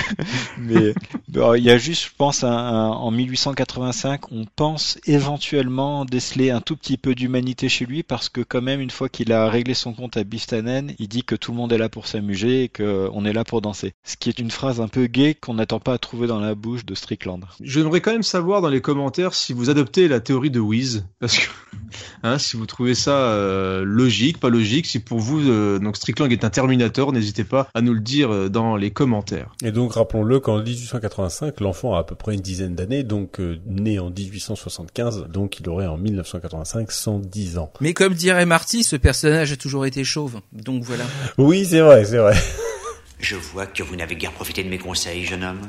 Mais 0.58 0.92
bon, 1.28 1.54
il 1.54 1.64
y 1.64 1.70
a 1.70 1.78
juste, 1.78 2.04
je 2.04 2.10
pense, 2.16 2.44
un- 2.44 2.50
un- 2.50 2.88
en 2.90 3.10
1885, 3.10 4.30
on 4.32 4.44
pense 4.56 4.98
éventuellement 5.06 6.04
déceler 6.04 6.50
un 6.50 6.60
tout 6.60 6.76
petit 6.76 6.96
peu 6.96 7.14
d'humanité 7.14 7.68
chez 7.68 7.86
lui 7.86 8.02
parce 8.02 8.28
que 8.28 8.40
quand 8.42 8.62
même, 8.62 8.80
une 8.80 8.90
fois 8.90 9.08
qu'il 9.08 9.32
a 9.32 9.48
réglé 9.48 9.74
son 9.74 9.92
compte 9.94 10.16
à 10.16 10.24
Bistanen, 10.24 10.92
il 10.98 11.08
dit 11.08 11.24
que 11.24 11.34
tout 11.34 11.50
le 11.52 11.56
monde 11.56 11.72
est 11.72 11.78
là 11.78 11.88
pour 11.88 12.06
s'amuser 12.06 12.64
et 12.64 12.68
qu'on 12.68 13.24
est 13.24 13.32
là 13.32 13.44
pour 13.44 13.60
danser. 13.62 13.94
Ce 14.04 14.16
qui 14.16 14.28
est 14.28 14.38
une 14.38 14.50
phrase 14.50 14.80
un 14.80 14.88
peu 14.88 15.06
gay 15.06 15.34
qu'on 15.34 15.54
n'attend 15.54 15.80
pas 15.80 15.94
à 15.94 15.98
trouver 15.98 16.26
dans 16.26 16.40
la 16.40 16.54
bouche 16.54 16.84
de 16.84 16.94
Strickland. 16.94 17.44
J'aimerais 17.60 18.00
quand 18.00 18.12
même 18.12 18.22
savoir 18.22 18.60
dans 18.60 18.68
les 18.68 18.80
commentaires 18.80 19.34
si 19.34 19.52
vous 19.52 19.70
adoptez 19.70 20.08
la 20.08 20.20
théorie 20.20 20.50
de 20.50 20.60
Wiz, 20.60 21.06
parce 21.20 21.38
que 21.38 21.48
hein, 22.22 22.38
si 22.38 22.56
vous 22.56 22.66
trouvez 22.66 22.94
ça 22.94 23.16
euh, 23.16 23.82
logique, 23.84 24.38
pas 24.40 24.50
logique, 24.50 24.86
si 24.86 24.98
pour 25.00 25.18
vous 25.20 25.40
euh, 25.48 25.78
donc 25.78 25.96
Strickland 25.96 26.30
est 26.30 26.44
un 26.44 26.50
Terminator, 26.50 27.12
n'hésitez 27.14 27.44
pas 27.44 27.68
à 27.74 27.80
nous 27.80 27.94
le 27.94 28.00
dire 28.00 28.32
euh, 28.32 28.48
dans 28.48 28.76
les 28.76 28.90
commentaires. 28.90 29.50
Et 29.64 29.72
donc 29.72 29.94
rappelons-le 29.94 30.40
qu'en 30.40 30.58
1885, 30.62 31.60
l'enfant 31.60 31.94
a 31.94 32.00
à 32.00 32.04
peu 32.04 32.14
près 32.14 32.34
une 32.34 32.40
dizaine 32.40 32.74
d'années, 32.74 33.02
donc 33.02 33.40
euh, 33.40 33.58
né 33.66 33.98
en 33.98 34.10
1875, 34.10 35.28
donc 35.28 35.58
il 35.60 35.68
aurait 35.68 35.86
en 35.86 35.96
1985 35.96 36.90
110 36.90 37.58
ans. 37.58 37.72
Mais 37.80 37.94
comme 37.94 38.14
dirait 38.14 38.46
Marty, 38.46 38.84
ce 38.84 38.96
personnage 38.96 39.52
a 39.52 39.56
toujours 39.56 39.86
été 39.86 40.04
chauve. 40.04 40.40
Donc 40.52 40.82
voilà. 40.82 41.04
Oui, 41.38 41.64
c'est 41.64 41.80
vrai, 41.80 42.04
c'est 42.04 42.18
vrai. 42.18 42.34
Je 43.18 43.36
vois 43.36 43.66
que 43.66 43.82
vous 43.82 43.96
n'avez 43.96 44.16
guère 44.16 44.32
profité 44.32 44.62
de 44.62 44.68
mes 44.68 44.78
conseils, 44.78 45.24
jeune 45.24 45.44
homme. 45.44 45.60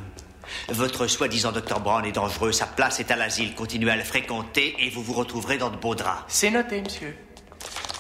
Votre 0.70 1.08
soi-disant 1.08 1.52
docteur 1.52 1.80
Brown 1.80 2.06
est 2.06 2.12
dangereux, 2.12 2.52
sa 2.52 2.66
place 2.66 3.00
est 3.00 3.12
à 3.12 3.16
l'asile. 3.16 3.56
Continuez 3.56 3.92
à 3.92 3.96
le 3.96 4.04
fréquenter 4.04 4.76
et 4.80 4.90
vous 4.90 5.02
vous 5.02 5.14
retrouverez 5.14 5.58
dans 5.58 5.70
de 5.70 5.78
beaux 5.78 5.96
draps. 5.96 6.24
C'est 6.28 6.52
noté, 6.52 6.82
monsieur. 6.82 7.16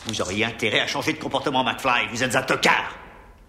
Vous 0.07 0.22
auriez 0.22 0.45
intérêt 0.45 0.81
à 0.81 0.88
changer 0.88 1.13
de 1.13 1.19
comportement, 1.19 1.63
McFly. 1.63 2.07
Vous 2.11 2.23
êtes 2.23 2.35
un 2.35 2.43
tocard. 2.43 3.05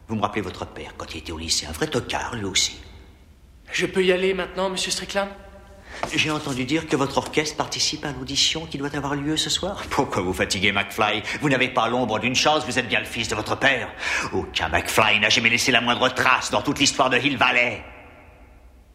Vous 0.08 0.14
me 0.14 0.22
rappelez 0.22 0.42
votre 0.42 0.66
père 0.66 0.94
quand 0.96 1.14
il 1.14 1.18
était 1.18 1.32
au 1.32 1.38
lycée, 1.38 1.66
un 1.66 1.72
vrai 1.72 1.88
tocard, 1.88 2.34
lui 2.36 2.44
aussi. 2.44 2.78
Je 3.72 3.86
peux 3.86 4.04
y 4.04 4.12
aller 4.12 4.34
maintenant, 4.34 4.70
monsieur 4.70 4.90
Strickland? 4.90 5.28
J'ai 6.14 6.30
entendu 6.30 6.64
dire 6.64 6.86
que 6.86 6.94
votre 6.94 7.18
orchestre 7.18 7.56
participe 7.56 8.04
à 8.04 8.12
l'audition 8.12 8.66
qui 8.66 8.78
doit 8.78 8.94
avoir 8.94 9.14
lieu 9.14 9.36
ce 9.36 9.50
soir. 9.50 9.82
Pourquoi 9.90 10.22
vous 10.22 10.32
fatiguez, 10.32 10.70
McFly? 10.70 11.22
Vous 11.40 11.48
n'avez 11.48 11.68
pas 11.68 11.88
l'ombre 11.88 12.18
d'une 12.18 12.34
chance, 12.34 12.64
vous 12.66 12.78
êtes 12.78 12.88
bien 12.88 13.00
le 13.00 13.06
fils 13.06 13.28
de 13.28 13.34
votre 13.34 13.58
père. 13.58 13.88
Aucun 14.32 14.68
McFly 14.68 15.20
n'a 15.20 15.28
jamais 15.28 15.48
laissé 15.48 15.72
la 15.72 15.80
moindre 15.80 16.08
trace 16.10 16.50
dans 16.50 16.62
toute 16.62 16.78
l'histoire 16.78 17.10
de 17.10 17.18
Hill 17.18 17.36
Valley. 17.36 17.82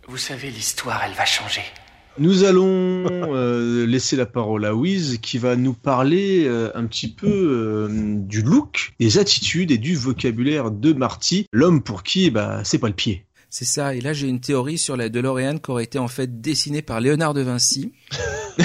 Vous 0.08 0.18
savez, 0.18 0.50
l'histoire, 0.50 1.02
elle 1.04 1.14
va 1.14 1.26
changer. 1.26 1.64
Nous 2.18 2.44
allons 2.44 3.06
euh, 3.10 3.86
laisser 3.86 4.16
la 4.16 4.26
parole 4.26 4.66
à 4.66 4.76
Wiz 4.76 5.18
qui 5.22 5.38
va 5.38 5.56
nous 5.56 5.74
parler 5.74 6.46
euh, 6.46 6.70
un 6.76 6.86
petit 6.86 7.08
peu 7.08 7.28
euh, 7.28 7.88
du 7.90 8.42
look, 8.42 8.94
des 9.00 9.18
attitudes 9.18 9.72
et 9.72 9.78
du 9.78 9.96
vocabulaire 9.96 10.72
de 10.72 10.92
Marty, 10.92 11.48
l'homme 11.54 11.82
pour 11.82 12.04
qui 12.04 12.30
bah 12.30 12.62
c'est 12.64 12.80
pas 12.80 12.90
le 12.90 12.94
pied. 12.94 13.26
C'est 13.50 13.66
ça. 13.66 13.96
Et 13.96 14.02
là, 14.02 14.14
j'ai 14.14 14.28
une 14.28 14.40
théorie 14.40 14.78
sur 14.78 14.96
la 14.96 15.10
DeLorean 15.10 15.58
qui 15.58 15.72
aurait 15.72 15.84
été 15.84 16.00
en 16.00 16.08
fait 16.08 16.42
dessinée 16.42 16.82
par 16.82 17.02
Léonard 17.02 17.34
de 17.34 17.42
Vinci. 17.42 17.94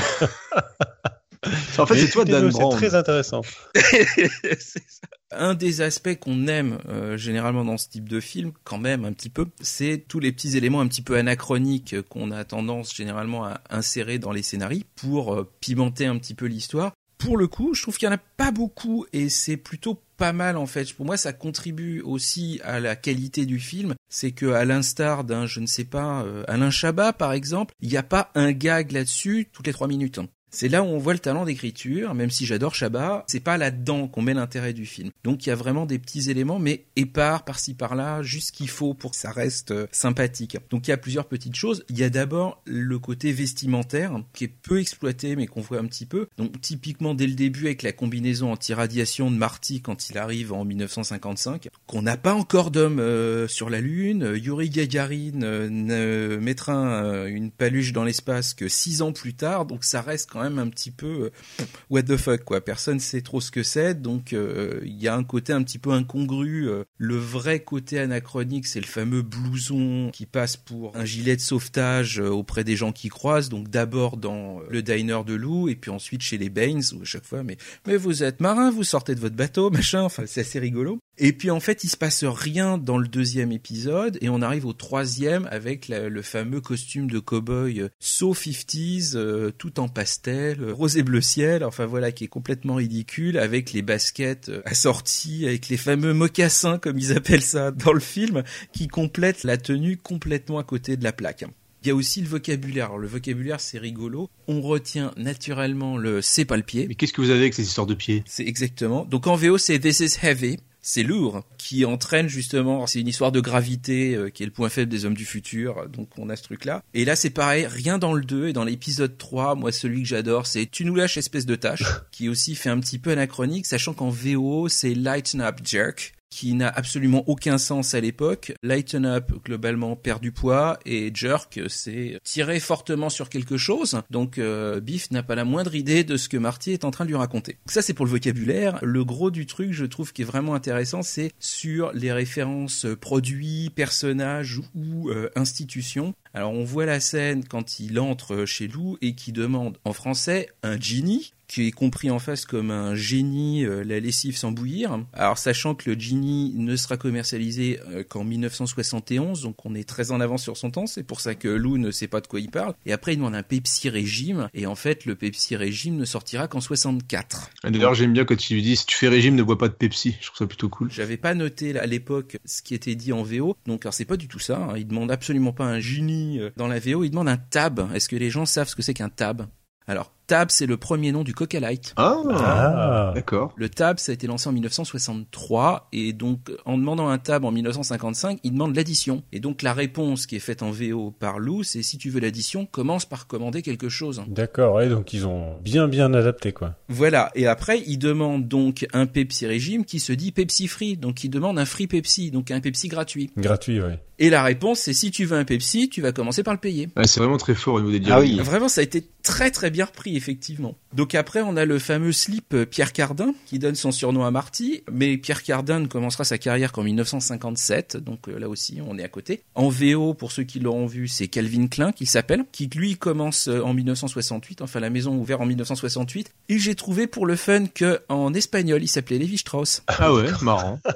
En 1.79 1.87
fait, 1.87 1.99
c'est 1.99 2.11
toi 2.11 2.25
Dan 2.25 2.51
C'est 2.51 2.77
très 2.77 2.95
intéressant. 2.95 3.43
Un 5.33 5.55
des 5.55 5.81
aspects 5.81 6.15
qu'on 6.21 6.47
aime 6.47 6.79
euh, 6.89 7.17
généralement 7.17 7.65
dans 7.65 7.79
ce 7.79 7.89
type 7.89 8.09
de 8.09 8.21
film, 8.21 8.53
quand 8.63 8.79
même 8.79 9.05
un 9.05 9.13
petit 9.13 9.29
peu, 9.29 9.47
c'est 9.61 10.05
tous 10.07 10.21
les 10.21 10.31
petits 10.31 10.57
éléments 10.57 10.81
un 10.81 10.87
petit 10.87 11.03
peu 11.03 11.17
anachroniques 11.17 12.01
qu'on 12.09 12.31
a 12.31 12.45
tendance 12.45 12.95
généralement 12.95 13.45
à 13.45 13.61
insérer 13.69 14.21
dans 14.21 14.31
les 14.31 14.43
scénarios 14.43 14.85
pour 14.95 15.35
euh, 15.35 15.51
pimenter 15.61 16.07
un 16.07 16.17
petit 16.19 16.35
peu 16.35 16.47
l'histoire. 16.47 16.93
Pour 17.19 17.39
le 17.39 17.49
coup, 17.49 17.75
je 17.75 17.83
trouve 17.83 17.97
qu'il 17.97 18.07
y 18.07 18.09
en 18.09 18.15
a 18.15 18.19
pas 18.37 18.53
beaucoup 18.53 19.07
et 19.13 19.29
c'est 19.29 19.57
plutôt 19.57 20.01
pas 20.17 20.33
mal 20.33 20.57
en 20.57 20.67
fait. 20.67 20.93
Pour 20.93 21.07
moi, 21.07 21.17
ça 21.17 21.33
contribue 21.33 22.01
aussi 22.03 22.61
à 22.63 22.79
la 22.79 22.95
qualité 22.95 23.47
du 23.47 23.59
film. 23.59 23.95
C'est 24.09 24.33
que 24.33 24.47
à 24.47 24.65
l'instar 24.65 25.25
d'un, 25.25 25.47
je 25.47 25.61
ne 25.61 25.67
sais 25.67 25.85
pas, 25.85 26.23
euh, 26.23 26.45
Alain 26.47 26.71
Chabat 26.71 27.13
par 27.13 27.33
exemple, 27.33 27.75
il 27.81 27.89
n'y 27.89 27.97
a 27.97 28.03
pas 28.03 28.31
un 28.35 28.53
gag 28.53 28.93
là-dessus 28.93 29.49
toutes 29.53 29.67
les 29.67 29.73
trois 29.73 29.89
minutes. 29.89 30.19
hein. 30.19 30.29
C'est 30.59 30.69
là 30.69 30.83
où 30.83 30.87
on 30.87 30.97
voit 30.97 31.13
le 31.13 31.19
talent 31.19 31.45
d'écriture, 31.45 32.15
même 32.15 32.31
si 32.31 32.47
j'adore 32.47 32.75
Chabat, 32.75 33.25
c'est 33.27 33.41
pas 33.41 33.59
là-dedans 33.59 34.09
qu'on 34.09 34.23
met 34.23 34.33
l'intérêt 34.33 34.73
du 34.73 34.87
film. 34.87 35.11
Donc 35.23 35.45
il 35.45 35.51
y 35.51 35.53
a 35.53 35.55
vraiment 35.55 35.85
des 35.85 35.99
petits 35.99 36.31
éléments, 36.31 36.59
mais 36.59 36.87
épars 36.97 37.45
par-ci 37.45 37.75
par-là, 37.75 38.23
juste 38.23 38.47
ce 38.49 38.53
qu'il 38.53 38.71
faut 38.71 38.95
pour 38.95 39.11
que 39.11 39.19
ça 39.19 39.31
reste 39.33 39.73
euh, 39.73 39.87
sympathique. 39.93 40.57
Donc 40.71 40.89
il 40.89 40.93
y 40.93 40.95
a 40.95 40.97
plusieurs 40.97 41.27
petites 41.27 41.57
choses. 41.57 41.85
Il 41.91 41.99
y 41.99 42.05
a 42.05 42.09
d'abord 42.09 42.63
le 42.65 42.99
côté 42.99 43.33
vestimentaire, 43.33 44.19
qui 44.33 44.45
est 44.45 44.49
peu 44.49 44.81
exploité, 44.81 45.37
mais 45.37 45.47
qu'on 45.47 45.61
voit 45.61 45.79
un 45.79 45.85
petit 45.85 46.07
peu. 46.07 46.27
Donc 46.39 46.59
typiquement 46.63 47.13
dès 47.15 47.27
le 47.27 47.35
début 47.35 47.67
avec 47.67 47.83
la 47.83 47.93
combinaison 47.93 48.51
anti-radiation 48.51 49.31
de 49.31 49.37
Marty 49.37 49.83
quand 49.83 50.09
il 50.09 50.17
arrive 50.17 50.55
en 50.55 50.65
1955, 50.65 51.69
qu'on 51.87 52.01
n'a 52.01 52.17
pas 52.17 52.33
encore 52.33 52.71
d'homme 52.71 52.99
euh, 52.99 53.47
sur 53.47 53.69
la 53.69 53.83
Lune. 53.83 54.33
Yuri 54.43 54.71
Gagarin 54.71 55.43
euh, 55.43 55.69
ne 55.69 56.39
mettra 56.39 56.73
un- 56.73 57.27
une 57.27 57.51
paluche 57.51 57.93
dans 57.93 58.05
l'espace 58.05 58.55
que 58.55 58.69
six 58.69 59.03
ans 59.03 59.13
plus 59.13 59.35
tard, 59.35 59.67
donc 59.67 59.85
ça 59.85 60.01
reste 60.01 60.31
quand 60.31 60.41
même 60.41 60.46
un 60.59 60.69
petit 60.69 60.91
peu 60.91 61.07
euh, 61.07 61.67
what 61.91 62.03
the 62.05 62.17
fuck 62.17 62.45
quoi. 62.45 62.61
Personne 62.61 63.01
sait 63.01 63.21
trop 63.21 63.41
ce 63.41 63.51
que 63.51 63.63
c'est, 63.63 64.01
donc 64.01 64.33
euh, 64.33 64.81
il 64.85 65.01
y 65.01 65.09
a 65.09 65.15
un 65.15 65.25
côté 65.25 65.53
un 65.53 65.63
petit 65.63 65.79
peu 65.79 65.91
incongru. 65.91 66.69
euh. 66.69 66.85
Le 66.99 67.17
vrai 67.17 67.61
côté 67.61 67.99
anachronique, 67.99 68.67
c'est 68.67 68.81
le 68.81 68.87
fameux 68.87 69.23
blouson 69.23 70.11
qui 70.13 70.27
passe 70.27 70.57
pour 70.57 70.97
un 70.97 71.05
gilet 71.05 71.37
de 71.37 71.41
sauvetage 71.41 72.19
auprès 72.19 72.65
des 72.65 72.77
gens 72.77 72.93
qui 72.93 73.09
croisent. 73.09 73.49
Donc 73.49 73.69
d'abord 73.69 74.17
dans 74.17 74.61
le 74.69 74.83
diner 74.83 75.21
de 75.27 75.35
Lou 75.35 75.69
et 75.69 75.77
puis 75.77 75.91
ensuite 75.91 76.23
chez 76.23 76.39
les 76.39 76.49
Baines 76.49 76.83
où 76.95 77.03
à 77.03 77.05
chaque 77.05 77.25
fois 77.25 77.43
mais 77.43 77.57
mais 77.87 77.97
vous 77.97 78.23
êtes 78.23 78.41
marin, 78.41 78.71
vous 78.71 78.85
sortez 78.85 79.15
de 79.15 79.21
votre 79.21 79.37
bateau, 79.37 79.71
machin. 79.73 80.03
Enfin 80.03 80.25
c'est 80.27 80.41
assez 80.41 80.59
rigolo. 80.59 80.99
Et 81.19 81.33
puis 81.33 81.51
en 81.51 81.61
fait 81.61 81.85
il 81.85 81.89
se 81.89 81.97
passe 81.97 82.25
rien 82.25 82.79
dans 82.79 82.99
le 82.99 83.09
deuxième 83.09 83.53
épisode 83.53 84.19
et 84.21 84.29
on 84.29 84.43
arrive 84.43 84.67
au 84.67 84.73
troisième 84.73 85.49
avec 85.51 85.89
le 85.89 86.23
fameux 86.23 86.61
costume 86.61 87.11
de 87.11 87.19
cow-boy 87.19 87.89
so 87.99 88.35
50s 88.35 89.17
euh, 89.17 89.51
tout 89.51 89.81
en 89.81 89.89
pastel 89.89 90.36
euh, 90.37 90.73
rose 90.73 90.97
et 90.97 91.03
bleu 91.03 91.21
ciel, 91.21 91.65
enfin 91.65 91.87
voilà, 91.87 92.13
qui 92.13 92.25
est 92.25 92.29
complètement 92.29 92.77
ridicule, 92.77 93.39
avec 93.39 93.73
les 93.73 93.83
baskets 93.83 94.49
euh, 94.49 94.63
assorties, 94.65 95.47
avec 95.47 95.69
les 95.69 95.77
fameux 95.77 96.15
mocassins, 96.15 96.79
comme 96.79 96.99
ils 96.99 97.17
appellent 97.17 97.43
ça 97.43 97.71
dans 97.71 97.93
le 97.93 98.01
film, 98.01 98.43
qui 98.73 98.89
complètent 98.89 99.45
la 99.45 99.57
tenue 99.57 99.97
complètement 99.97 100.59
à 100.59 100.65
côté 100.65 100.97
de 100.97 101.05
la 101.05 101.13
plaque. 101.13 101.45
Il 101.87 101.91
y 101.91 101.93
a 101.93 101.95
aussi 101.95 102.21
le 102.21 102.27
vocabulaire. 102.27 102.87
Alors, 102.87 102.99
le 102.99 103.07
vocabulaire, 103.07 103.61
c'est 103.61 103.79
rigolo. 103.79 104.29
On 104.49 104.61
retient 104.61 105.13
naturellement 105.17 105.97
le 105.97 106.21
c'est 106.21 106.45
pas 106.45 106.57
le 106.57 106.65
pied. 106.65 106.87
Mais 106.89 106.97
qu'est-ce 106.97 107.13
que 107.13 107.21
vous 107.21 107.31
avez 107.31 107.39
avec 107.39 107.55
ces 107.55 107.63
histoires 107.63 107.87
de 107.87 107.95
pieds? 107.95 108.25
C'est 108.27 108.45
exactement. 108.45 109.05
Donc 109.05 109.29
en 109.29 109.37
VO, 109.37 109.57
c'est 109.57 109.79
this 109.79 110.01
is 110.01 110.19
heavy. 110.21 110.57
C'est 110.81 111.05
lourd, 111.05 111.45
qui 111.59 111.85
entraîne 111.85 112.29
justement, 112.29 112.89
c'est 112.89 113.01
une 113.01 113.07
histoire 113.07 113.31
de 113.31 113.41
gravité 113.41 114.17
euh, 114.17 114.31
qui 114.31 114.43
est 114.43 114.47
le 114.47 114.53
point 114.53 114.69
faible 114.69 114.91
des 114.91 115.05
hommes 115.05 115.15
du 115.15 115.25
futur, 115.25 115.89
donc 115.89 116.09
on 116.17 116.29
a 116.29 116.37
ce 116.37 116.45
truc-là. 116.45 116.83
Et 116.95 117.05
là 117.05 117.17
c'est 117.17 117.31
pareil, 117.31 117.67
rien 117.67 117.99
dans 117.99 118.15
le 118.15 118.23
2 118.23 118.49
et 118.49 118.53
dans 118.53 118.63
l'épisode 118.63 119.19
3, 119.19 119.57
moi 119.57 119.73
celui 119.73 120.03
que 120.03 120.09
j'adore 120.09 120.47
c'est 120.47 120.67
Tu 120.67 120.85
nous 120.85 120.95
lâches 120.95 121.17
espèce 121.17 121.45
de 121.45 121.57
tâche, 121.57 121.83
qui 122.13 122.29
aussi 122.29 122.55
fait 122.55 122.69
un 122.69 122.79
petit 122.79 123.01
peu 123.01 123.11
anachronique, 123.11 123.67
sachant 123.67 123.95
qu'en 123.95 124.11
VO 124.11 124.69
c'est 124.69 124.95
Lighten 124.95 125.41
Up 125.41 125.59
Jerk, 125.65 126.15
qui 126.31 126.55
n'a 126.55 126.69
absolument 126.69 127.25
aucun 127.29 127.59
sens 127.59 127.95
à 127.95 128.01
l'époque. 128.01 128.53
Lighten 128.63 129.07
up, 129.07 129.33
globalement, 129.45 129.97
perd 129.97 130.21
du 130.21 130.33
poids, 130.33 130.79
et 130.85 131.11
jerk, 131.15 131.61
c'est 131.69 132.19
tirer 132.25 132.61
fortement 132.61 133.09
sur 133.09 133.29
quelque 133.29 133.57
chose. 133.57 134.01
Donc, 134.11 134.39
euh, 134.39 134.81
Biff 134.81 135.11
n'a 135.11 135.23
pas 135.23 135.35
la 135.35 135.45
moindre 135.45 135.75
idée 135.75 136.05
de 136.05 136.17
ce 136.17 136.29
que 136.29 136.37
Marty 136.37 136.73
est 136.73 136.85
en 136.85 136.91
train 136.91 137.05
de 137.05 137.11
lui 137.11 137.17
raconter. 137.17 137.59
Ça, 137.67 137.83
c'est 137.83 137.95
pour 137.95 138.07
le 138.07 138.11
vocabulaire. 138.11 138.79
Le 138.83 139.05
gros 139.05 139.31
du 139.31 139.47
truc, 139.47 139.73
je 139.73 139.85
trouve, 139.85 140.13
qui 140.13 140.23
est 140.23 140.27
vraiment 140.27 140.55
intéressant, 140.55 141.03
c'est 141.03 141.33
sur 141.39 141.93
les 141.93 142.13
références 142.13 142.87
produits, 143.01 143.71
personnages 143.75 144.61
ou 144.75 145.11
euh, 145.11 145.31
institutions. 145.37 146.15
Alors, 146.35 146.53
on 146.53 146.65
voit 146.65 146.87
la 146.87 147.01
scène 147.01 147.45
quand 147.45 147.81
il 147.81 147.99
entre 147.99 148.45
chez 148.45 148.69
Lou 148.69 148.99
et 149.01 149.15
qui 149.15 149.33
demande 149.33 149.79
en 149.85 149.93
français 149.93 150.49
un 150.63 150.79
genie 150.79 151.33
qui 151.49 151.67
est 151.69 151.73
compris 151.73 152.11
en 152.11 152.19
face 152.19 152.45
comme 152.45 152.71
un 152.71 152.95
génie, 152.95 153.65
euh, 153.65 153.85
la 153.85 154.01
lessive 154.01 154.37
sans 154.37 154.53
bouillir. 154.53 154.99
Alors 155.13 155.39
sachant 155.39 155.75
que 155.75 155.91
le 155.91 155.99
Genie 155.99 156.53
ne 156.57 156.77
sera 156.77 156.97
commercialisé 156.97 157.81
euh, 157.89 158.03
qu'en 158.03 158.25
1971, 158.25 159.43
donc 159.43 159.65
on 159.65 159.75
est 159.75 159.89
très 159.89 160.11
en 160.11 160.21
avance 160.21 160.43
sur 160.43 160.57
son 160.57 160.71
temps, 160.71 160.87
c'est 160.87 161.03
pour 161.03 161.21
ça 161.21 161.35
que 161.35 161.49
Lou 161.49 161.79
ne 161.79 161.91
sait 161.91 162.09
pas 162.09 162.21
de 162.21 162.27
quoi 162.27 162.41
il 162.41 162.51
parle. 162.51 162.75
Et 162.85 162.93
après 162.93 163.15
il 163.15 163.17
demande 163.17 163.35
un 163.35 163.43
Pepsi 163.43 163.89
régime, 163.89 164.49
et 164.55 164.67
en 164.67 164.75
fait 164.75 165.05
le 165.05 165.15
Pepsi 165.15 165.57
régime 165.57 165.97
ne 165.97 166.05
sortira 166.05 166.49
qu'en 166.49 166.61
64. 166.61 167.51
Ah, 167.63 167.71
D'ailleurs 167.71 167.95
j'aime 167.95 168.13
bien 168.13 168.25
quand 168.25 168.51
il 168.51 168.55
lui 168.55 168.63
dit 168.63 168.77
si 168.77 168.87
tu 168.87 168.97
fais 168.97 169.09
régime 169.09 169.35
ne 169.35 169.43
bois 169.43 169.59
pas 169.59 169.69
de 169.69 169.75
Pepsi, 169.75 170.17
je 170.21 170.27
trouve 170.27 170.39
ça 170.39 170.47
plutôt 170.47 170.69
cool. 170.69 170.91
J'avais 170.91 171.17
pas 171.17 171.35
noté 171.35 171.79
à 171.79 171.87
l'époque 171.87 172.39
ce 172.45 172.63
qui 172.63 172.75
était 172.75 172.95
dit 172.95 173.13
en 173.13 173.23
VO, 173.23 173.57
donc 173.67 173.85
alors 173.85 173.95
c'est 173.95 174.05
pas 174.05 174.17
du 174.17 174.29
tout 174.29 174.39
ça, 174.39 174.59
hein. 174.59 174.75
il 174.77 174.87
demande 174.87 175.11
absolument 175.11 175.53
pas 175.53 175.65
un 175.65 175.81
Genie 175.81 176.41
euh, 176.41 176.51
dans 176.57 176.67
la 176.67 176.79
VO, 176.79 177.05
il 177.05 177.11
demande 177.11 177.29
un 177.29 177.37
tab. 177.37 177.89
Est-ce 177.95 178.09
que 178.09 178.17
les 178.17 178.31
gens 178.31 178.47
savent 178.47 178.69
ce 178.69 178.75
que 178.75 178.83
c'est 178.83 178.95
qu'un 178.95 179.09
tab? 179.09 179.47
Alors, 179.89 180.13
Tab, 180.27 180.51
c'est 180.51 180.67
le 180.67 180.77
premier 180.77 181.13
nom 181.13 181.23
du 181.25 181.35
Coca 181.35 181.61
Light. 181.61 181.93
Ah, 181.97 182.17
Ah. 182.31 183.13
d'accord. 183.15 183.53
Le 183.57 183.69
Tab, 183.69 183.99
ça 183.99 184.13
a 184.13 184.15
été 184.15 184.27
lancé 184.27 184.49
en 184.49 184.53
1963, 184.53 185.89
et 185.93 186.13
donc, 186.13 186.51
en 186.65 186.77
demandant 186.79 187.09
un 187.09 187.19
Tab 187.19 187.45
en 187.45 187.53
1955, 187.53 188.39
il 188.43 188.53
demande 188.53 188.75
l'addition. 188.75 189.23
Et 189.33 189.41
donc, 189.41 189.63
la 189.63 189.73
réponse 189.73 190.27
qui 190.27 190.37
est 190.37 190.41
faite 190.41 190.63
en 190.63 190.71
VO 190.71 191.13
par 191.19 191.39
Lou, 191.39 191.63
c'est 191.63 191.83
si 191.83 191.99
tu 191.99 192.11
veux 192.11 192.21
l'addition, 192.21 192.67
commence 192.67 193.05
par 193.05 193.27
commander 193.27 193.63
quelque 193.63 193.89
chose. 193.89 194.23
D'accord, 194.29 194.75
ouais, 194.77 194.89
donc 194.89 195.13
ils 195.13 195.27
ont 195.27 195.57
bien 195.63 195.89
bien 195.89 196.13
adapté 196.15 196.53
quoi. 196.53 196.75
Voilà. 196.89 197.31
Et 197.35 197.47
après, 197.47 197.83
il 197.87 197.99
demande 197.99 198.49
donc 198.49 198.87
un 198.93 199.07
Pepsi 199.07 199.47
régime 199.47 199.85
qui 199.85 200.01
se 200.01 200.13
dit 200.13 200.33
Pepsi 200.33 200.67
Free. 200.69 200.97
Donc, 200.97 201.25
il 201.25 201.29
demande 201.31 201.59
un 201.59 201.65
Free 201.65 201.87
Pepsi, 201.87 202.31
donc 202.31 202.51
un 202.51 202.61
Pepsi 202.61 202.89
gratuit. 202.89 203.31
Gratuit, 203.37 203.81
ouais. 203.81 204.01
Et 204.19 204.31
la 204.31 204.43
réponse, 204.43 204.79
c'est 204.81 204.95
si 204.95 205.11
tu 205.11 205.27
veux 205.27 205.37
un 205.37 205.45
Pepsi, 205.45 205.91
tu 205.91 206.01
vas 206.01 206.11
commencer 206.11 206.43
par 206.43 206.55
le 206.55 206.61
payer. 206.61 206.89
C'est 207.05 207.21
vraiment 207.21 207.37
très 207.37 207.55
fort 207.55 207.75
au 207.75 207.81
niveau 207.81 207.91
des 207.93 207.99
Ah 207.99 208.21
dialogues. 208.21 208.25
oui. 208.25 208.41
Vraiment, 208.41 208.69
ça 208.69 208.81
a 208.81 208.85
été 208.85 209.05
très 209.23 209.51
très 209.51 209.71
bien 209.71 209.85
repris, 209.85 210.16
effectivement. 210.17 210.75
Donc 210.95 211.15
après, 211.15 211.43
on 211.43 211.57
a 211.57 211.65
le 211.65 211.79
fameux 211.79 212.13
slip 212.13 212.55
euh, 212.55 212.65
Pierre 212.65 212.93
Cardin, 212.93 213.35
qui 213.47 213.59
donne 213.59 213.75
son 213.75 213.93
surnom 213.93 214.25
à 214.25 214.31
Marty, 214.31 214.83
mais 214.91 215.19
Pierre 215.19 215.43
Cardin 215.43 215.81
ne 215.81 215.87
commencera 215.87 216.25
sa 216.25 216.39
carrière 216.39 216.73
qu'en 216.73 216.83
1957, 216.83 217.99
donc 217.99 218.29
euh, 218.29 218.39
là 218.39 218.49
aussi, 218.49 218.81
on 218.87 218.99
est 218.99 219.05
à 219.05 219.09
côté. 219.09 219.43
En 219.55 219.69
VO, 219.69 220.15
pour 220.15 220.33
ceux 220.33 220.45
qui 220.45 220.59
l'auront 220.59 220.87
vu, 220.87 221.07
c'est 221.09 221.29
Calvin 221.29 221.67
Klein 221.67 221.93
qui 221.93 222.07
s'appelle, 222.07 222.45
qui 222.51 222.69
lui 222.75 222.97
commence 222.97 223.49
euh, 223.49 223.61
en 223.61 223.75
1968, 223.75 224.63
enfin 224.63 224.81
la 224.81 224.91
maison 224.91 225.15
ouverte 225.17 225.43
en 225.43 225.47
1968, 225.47 226.33
et 226.49 226.59
j'ai 226.59 226.75
trouvé 226.75 227.07
pour 227.07 227.27
le 227.27 227.37
fun 227.37 227.67
que 227.67 228.01
en 228.09 228.33
espagnol, 228.33 228.83
il 228.83 228.89
s'appelait 228.89 229.19
Lévi 229.19 229.39
Strauss. 229.39 229.83
Ah 229.89 230.13
ouais, 230.13 230.31
marrant. 230.43 230.81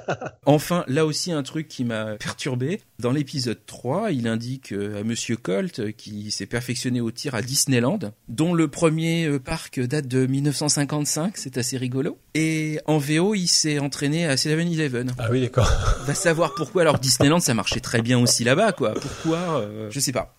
Enfin, 0.47 0.83
là 0.87 1.05
aussi 1.05 1.31
un 1.31 1.43
truc 1.43 1.67
qui 1.67 1.85
m'a 1.85 2.15
perturbé. 2.15 2.81
Dans 2.99 3.11
l'épisode 3.11 3.59
3, 3.65 4.11
il 4.11 4.27
indique 4.27 4.71
à 4.71 5.03
Monsieur 5.03 5.37
Colt, 5.37 5.95
qui 5.95 6.31
s'est 6.31 6.47
perfectionné 6.47 6.99
au 6.99 7.11
tir 7.11 7.35
à 7.35 7.41
Disneyland, 7.41 7.99
dont 8.27 8.53
le 8.53 8.67
premier 8.67 9.10
euh, 9.25 9.39
parc 9.39 9.79
date 9.79 10.07
de 10.07 10.25
1955, 10.25 11.37
c'est 11.37 11.57
assez 11.57 11.77
rigolo. 11.77 12.17
Et 12.33 12.79
en 12.85 12.97
VO, 12.97 13.35
il 13.35 13.47
s'est 13.47 13.79
entraîné 13.79 14.25
à 14.25 14.35
7-Eleven. 14.35 15.11
Ah 15.17 15.27
oui, 15.29 15.41
d'accord. 15.41 15.69
Va 16.05 16.13
savoir 16.13 16.53
pourquoi. 16.55 16.83
Alors 16.83 16.97
Disneyland, 16.97 17.41
ça 17.41 17.53
marchait 17.53 17.81
très 17.81 18.01
bien 18.01 18.19
aussi 18.19 18.45
là-bas, 18.45 18.71
quoi. 18.71 18.93
Pourquoi 18.93 19.59
euh, 19.59 19.89
Je 19.91 19.99
sais 19.99 20.13
pas. 20.13 20.35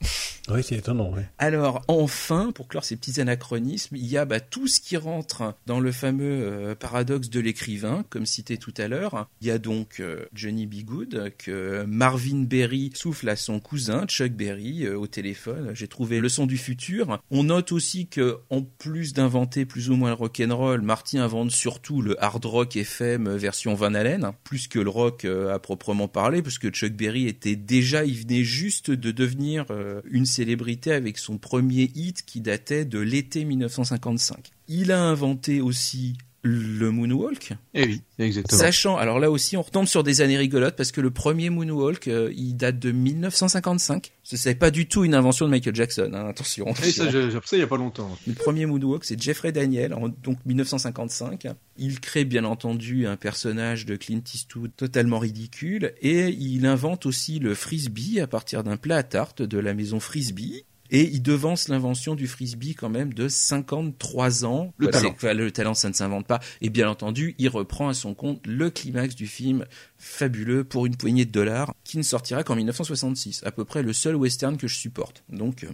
Oui, 0.49 0.63
c'est 0.63 0.77
étonnant, 0.77 1.11
ouais. 1.13 1.29
Alors 1.39 1.83
enfin, 1.89 2.51
pour 2.53 2.67
clore 2.67 2.85
ces 2.85 2.97
petits 2.97 3.21
anachronismes, 3.21 3.97
il 3.97 4.07
y 4.07 4.17
a 4.17 4.25
bah, 4.25 4.41
tout 4.41 4.67
ce 4.67 4.81
qui 4.81 4.97
rentre 4.97 5.55
dans 5.67 5.81
le 5.81 5.93
fameux 5.93 6.25
euh, 6.45 6.75
paradoxe 6.75 7.29
de 7.29 7.41
l'écrivain, 7.41 8.05
comme 8.09 8.27
cité 8.27 8.57
tout 8.57 8.75
à 8.79 8.89
l'heure. 8.89 9.29
Il 9.43 9.47
y 9.47 9.51
a 9.51 9.59
donc 9.59 10.01
euh, 10.01 10.25
Johnny 10.33 10.67
B. 10.67 10.83
Good 10.85 11.33
que 11.37 11.85
Marvin 11.87 12.43
Berry 12.43 12.91
souffle 12.95 13.29
à 13.29 13.37
son 13.37 13.61
cousin 13.61 14.07
Chuck 14.07 14.33
Berry 14.33 14.89
au 14.89 15.07
téléphone. 15.07 15.73
J'ai 15.75 15.89
trouvé 15.89 16.21
le 16.21 16.31
son 16.31 16.47
du 16.47 16.57
futur. 16.57 17.21
On 17.31 17.45
note 17.45 17.71
aussi 17.71 18.07
que 18.07 18.39
en 18.49 18.62
plus 18.63 19.13
d'inventer 19.13 19.65
plus 19.65 19.91
ou 19.91 19.97
moins 19.97 20.11
le 20.11 20.15
rock'n'roll, 20.15 20.81
Marty 20.83 21.19
invente 21.19 21.51
surtout 21.51 22.03
le 22.03 22.23
hard 22.23 22.45
rock 22.45 22.77
FM 22.77 23.29
version 23.37 23.75
Van 23.75 23.95
Halen, 23.95 24.33
plus 24.45 24.69
que 24.69 24.79
le 24.79 24.91
rock 24.91 25.25
euh, 25.25 25.55
à 25.55 25.59
proprement 25.59 26.09
parler, 26.09 26.43
parce 26.43 26.59
que 26.59 26.69
Chuck 26.69 26.93
Berry 26.93 27.27
était 27.27 27.57
déjà, 27.57 28.05
il 28.05 28.17
venait 28.17 28.45
juste 28.45 28.91
de 28.91 29.11
devenir 29.11 29.67
euh, 29.71 30.01
une 30.11 30.27
célébrité 30.27 30.93
avec 30.93 31.19
son 31.19 31.39
premier 31.39 31.91
hit 31.95 32.25
qui 32.25 32.41
datait 32.41 32.85
de 32.85 32.99
l'été 32.99 33.45
1955. 33.45 34.51
Il 34.69 34.93
a 34.93 35.03
inventé 35.03 35.61
aussi 35.61 36.17
le 36.45 36.91
moonwalk, 36.91 37.53
Eh 37.75 37.85
oui, 37.87 38.03
exactement. 38.19 38.61
sachant, 38.61 38.97
alors 38.97 39.21
là 39.21 39.31
aussi 39.31 39.57
on 39.57 39.63
retombe 39.63 39.87
sur 39.87 40.03
des 40.03 40.23
années 40.23 40.37
rigolotes 40.37 40.75
parce 40.75 40.91
que 40.91 41.01
le 41.01 41.13
premier 41.13 41.51
moonwalk, 41.51 42.09
euh, 42.09 42.33
il 42.37 42.57
date 42.57 42.81
de 42.81 42.91
1955. 42.91 44.13
Ce 44.25 44.49
n'est 44.49 44.55
pas 44.57 44.73
du 44.73 44.87
tout 44.87 45.05
une 45.05 45.15
invention 45.15 45.47
de 45.47 45.51
Michael 45.53 45.77
Jackson, 45.77 46.11
hein, 46.15 46.27
attention. 46.29 46.67
Eh, 46.85 46.91
ça, 46.91 47.11
j'ai 47.11 47.35
appris 47.37 47.49
ça 47.49 47.57
il 47.57 47.61
y 47.61 47.63
a 47.63 47.67
pas 47.69 47.77
longtemps. 47.77 48.11
Le 48.27 48.35
premier 48.35 48.67
moonwalk, 48.67 49.05
c'est 49.05 49.21
Jeffrey 49.21 49.53
Daniel, 49.53 49.95
en 49.95 50.09
donc 50.09 50.39
1955. 50.45 51.47
Il 51.79 52.01
crée 52.01 52.25
bien 52.25 52.45
entendu 52.45 53.07
un 53.07 53.17
personnage 53.17 53.87
de 53.87 53.95
Clint 53.97 54.23
Eastwood 54.35 54.73
totalement 54.77 55.19
ridicule 55.21 55.93
et 56.03 56.29
il 56.29 56.67
invente 56.67 57.07
aussi 57.07 57.39
le 57.39 57.55
frisbee 57.55 58.21
à 58.21 58.27
partir 58.27 58.65
d'un 58.65 58.77
plat 58.77 58.97
à 58.97 59.03
tarte 59.05 59.43
de 59.43 59.59
la 59.59 59.75
maison 59.75 60.01
Frisbee. 60.01 60.65
Et 60.93 61.03
il 61.13 61.23
devance 61.23 61.69
l'invention 61.69 62.15
du 62.15 62.29
frisbee 62.29 62.75
quand 62.75 62.89
même 62.91 63.13
de 63.15 63.27
53 63.27 64.45
ans. 64.45 64.73
Le 64.77 64.91
Voilà, 64.91 65.11
talent. 65.11 65.35
Le 65.39 65.51
talent, 65.51 65.75
ça 65.75 65.89
ne 65.89 65.95
s'invente 65.95 66.27
pas. 66.27 66.39
Et 66.61 66.71
bien 66.71 66.89
entendu, 66.89 67.35
il 67.39 67.49
reprend 67.49 67.89
à 67.89 67.95
son 67.95 68.15
compte 68.15 68.41
le 68.47 68.71
climax 68.71 69.15
du 69.15 69.27
film 69.27 69.65
fabuleux 69.99 70.63
pour 70.65 70.87
une 70.87 70.97
poignée 70.97 71.25
de 71.25 71.33
dollars 71.33 71.73
qui 71.83 71.99
ne 71.99 72.03
sortira 72.03 72.45
qu'en 72.45 72.55
1966. 72.57 73.43
À 73.45 73.51
peu 73.51 73.65
près 73.65 73.83
le 73.83 73.93
seul 73.93 74.15
western 74.17 74.57
que 74.57 74.69
je 74.69 74.77
supporte. 74.77 75.25
Donc, 75.29 75.65
euh, 75.65 75.69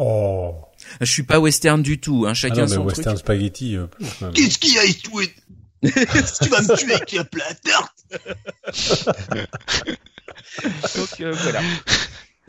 Oh. 0.00 0.54
je 1.00 1.10
suis 1.10 1.24
pas 1.24 1.40
western 1.40 1.82
du 1.82 1.98
tout. 1.98 2.24
Hein, 2.26 2.30
Ah 2.30 2.34
chacun 2.34 2.66
non, 2.66 2.68
mais 2.68 2.74
son 2.76 2.84
Western 2.84 3.16
truc. 3.16 3.18
Spaghetti, 3.26 3.76
euh. 3.76 3.86
Qu'est-ce 4.32 4.58
qu'il 4.58 4.74
y 4.74 4.78
a, 4.78 4.84
Eastwood 4.84 5.28
Tu 5.82 6.48
vas 6.48 6.60
me 6.62 6.76
tuer 6.76 6.92
avec 6.94 7.14
un 7.14 7.24
plat 7.24 7.44
à 7.48 7.54
tarte 7.54 8.04
Donc 10.96 11.20
euh, 11.20 11.32
voilà. 11.32 11.60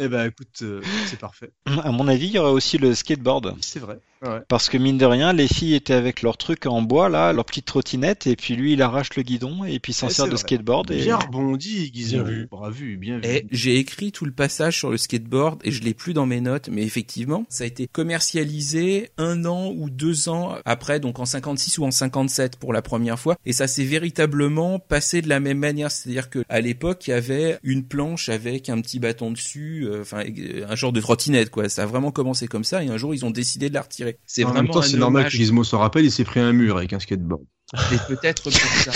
Eh 0.02 0.08
ben 0.08 0.28
écoute, 0.28 0.62
euh, 0.62 0.82
c'est 1.08 1.20
parfait. 1.20 1.52
À 1.84 1.92
mon 1.92 2.08
avis, 2.08 2.28
il 2.28 2.32
y 2.32 2.40
aurait 2.40 2.52
aussi 2.52 2.78
le 2.78 2.96
skateboard. 2.96 3.56
C'est 3.60 3.80
vrai. 3.80 4.00
Ouais. 4.22 4.40
Parce 4.50 4.70
que 4.70 4.78
mine 4.78 4.98
de 4.98 5.06
rien, 5.06 5.32
les 5.34 5.48
filles 5.48 5.76
étaient 5.76 5.94
avec 5.94 6.22
leur 6.22 6.38
truc 6.38 6.66
en 6.66 6.82
bois, 6.82 7.08
là, 7.10 7.32
leur 7.32 7.46
petite 7.46 7.66
trottinette, 7.66 8.28
et 8.28 8.36
puis 8.36 8.56
lui, 8.56 8.74
il 8.74 8.82
arrache 8.82 9.16
le 9.16 9.24
guidon, 9.24 9.64
et 9.64 9.80
puis 9.80 9.92
il 9.94 9.96
s'en 9.96 10.08
Ouais, 10.08 10.14
sert 10.14 10.26
de 10.26 10.32
vrai. 10.32 10.40
skateboard. 10.40 10.92
Et... 10.92 10.98
Bien 11.04 11.18
rebondi. 11.18 11.90
Bien 11.92 12.24
vu. 12.24 12.48
Bravo, 12.52 12.76
bien 12.98 13.20
vu. 13.20 13.26
Et 13.26 13.46
j'ai 13.52 13.78
écrit 13.78 14.12
tout 14.12 14.26
le 14.26 14.32
passage 14.32 14.78
sur 14.78 14.90
le 14.90 14.98
skateboard 14.98 15.62
et 15.64 15.72
je 15.72 15.82
l'ai 15.84 15.94
plus 15.94 16.14
dans 16.14 16.26
mes 16.26 16.42
notes, 16.42 16.70
mais 16.72 16.84
effectivement, 16.84 17.46
ça 17.50 17.64
a 17.64 17.68
été 17.68 17.88
commercialisé 17.88 19.10
un 19.18 19.46
an 19.46 19.72
ou 19.76 19.90
deux 19.90 20.30
ans 20.30 20.56
après, 20.66 21.00
donc 21.00 21.20
en 21.20 21.26
56 21.26 21.78
ou 21.80 21.86
en 21.86 21.92
57 21.92 22.58
pour 22.58 22.74
la 22.74 22.82
première 22.82 23.20
fois, 23.20 23.38
et 23.46 23.54
ça 23.54 23.68
s'est 23.68 23.84
véritablement 23.84 24.80
passé 24.80 25.22
de 25.22 25.30
la 25.30 25.40
même 25.40 25.58
manière, 25.60 25.92
c'est-à-dire 25.92 26.30
que 26.30 26.44
à 26.50 26.62
l'époque, 26.62 27.08
il 27.08 27.12
y 27.12 27.14
avait 27.14 27.58
une 27.64 27.84
planche 27.86 28.30
avec 28.30 28.70
un 28.70 28.80
petit 28.82 29.00
bâton 29.00 29.32
dessus, 29.32 29.88
euh, 29.90 30.02
enfin 30.02 30.24
euh, 30.26 30.66
un 30.68 30.76
genre 30.76 30.92
de 30.92 31.02
trottinette 31.02 31.50
quoi. 31.50 31.70
Ça 31.70 31.84
a 31.84 31.86
vraiment 31.86 32.12
commencé 32.12 32.48
comme 32.48 32.64
ça, 32.64 32.84
et 32.84 32.88
un 32.90 32.98
jour 32.98 33.14
ils 33.14 33.26
ont 33.26 33.32
décidé 33.32 33.70
de 33.70 33.74
la 33.74 33.82
retirer. 33.82 34.09
C'est 34.26 34.44
en 34.44 34.50
vraiment 34.50 34.64
même 34.64 34.72
temps, 34.72 34.82
c'est 34.82 34.98
normal 34.98 35.26
que 35.26 35.30
Gizmo 35.32 35.64
s'en 35.64 35.80
rappelle, 35.80 36.06
il 36.06 36.12
s'est 36.12 36.24
pris 36.24 36.40
un 36.40 36.54
mur 36.54 36.78
avec 36.78 36.94
un 36.94 37.00
skateboard. 37.00 37.44
Et 37.92 37.98
peut-être 38.08 38.44
pour 38.44 38.52
ça. 38.52 38.92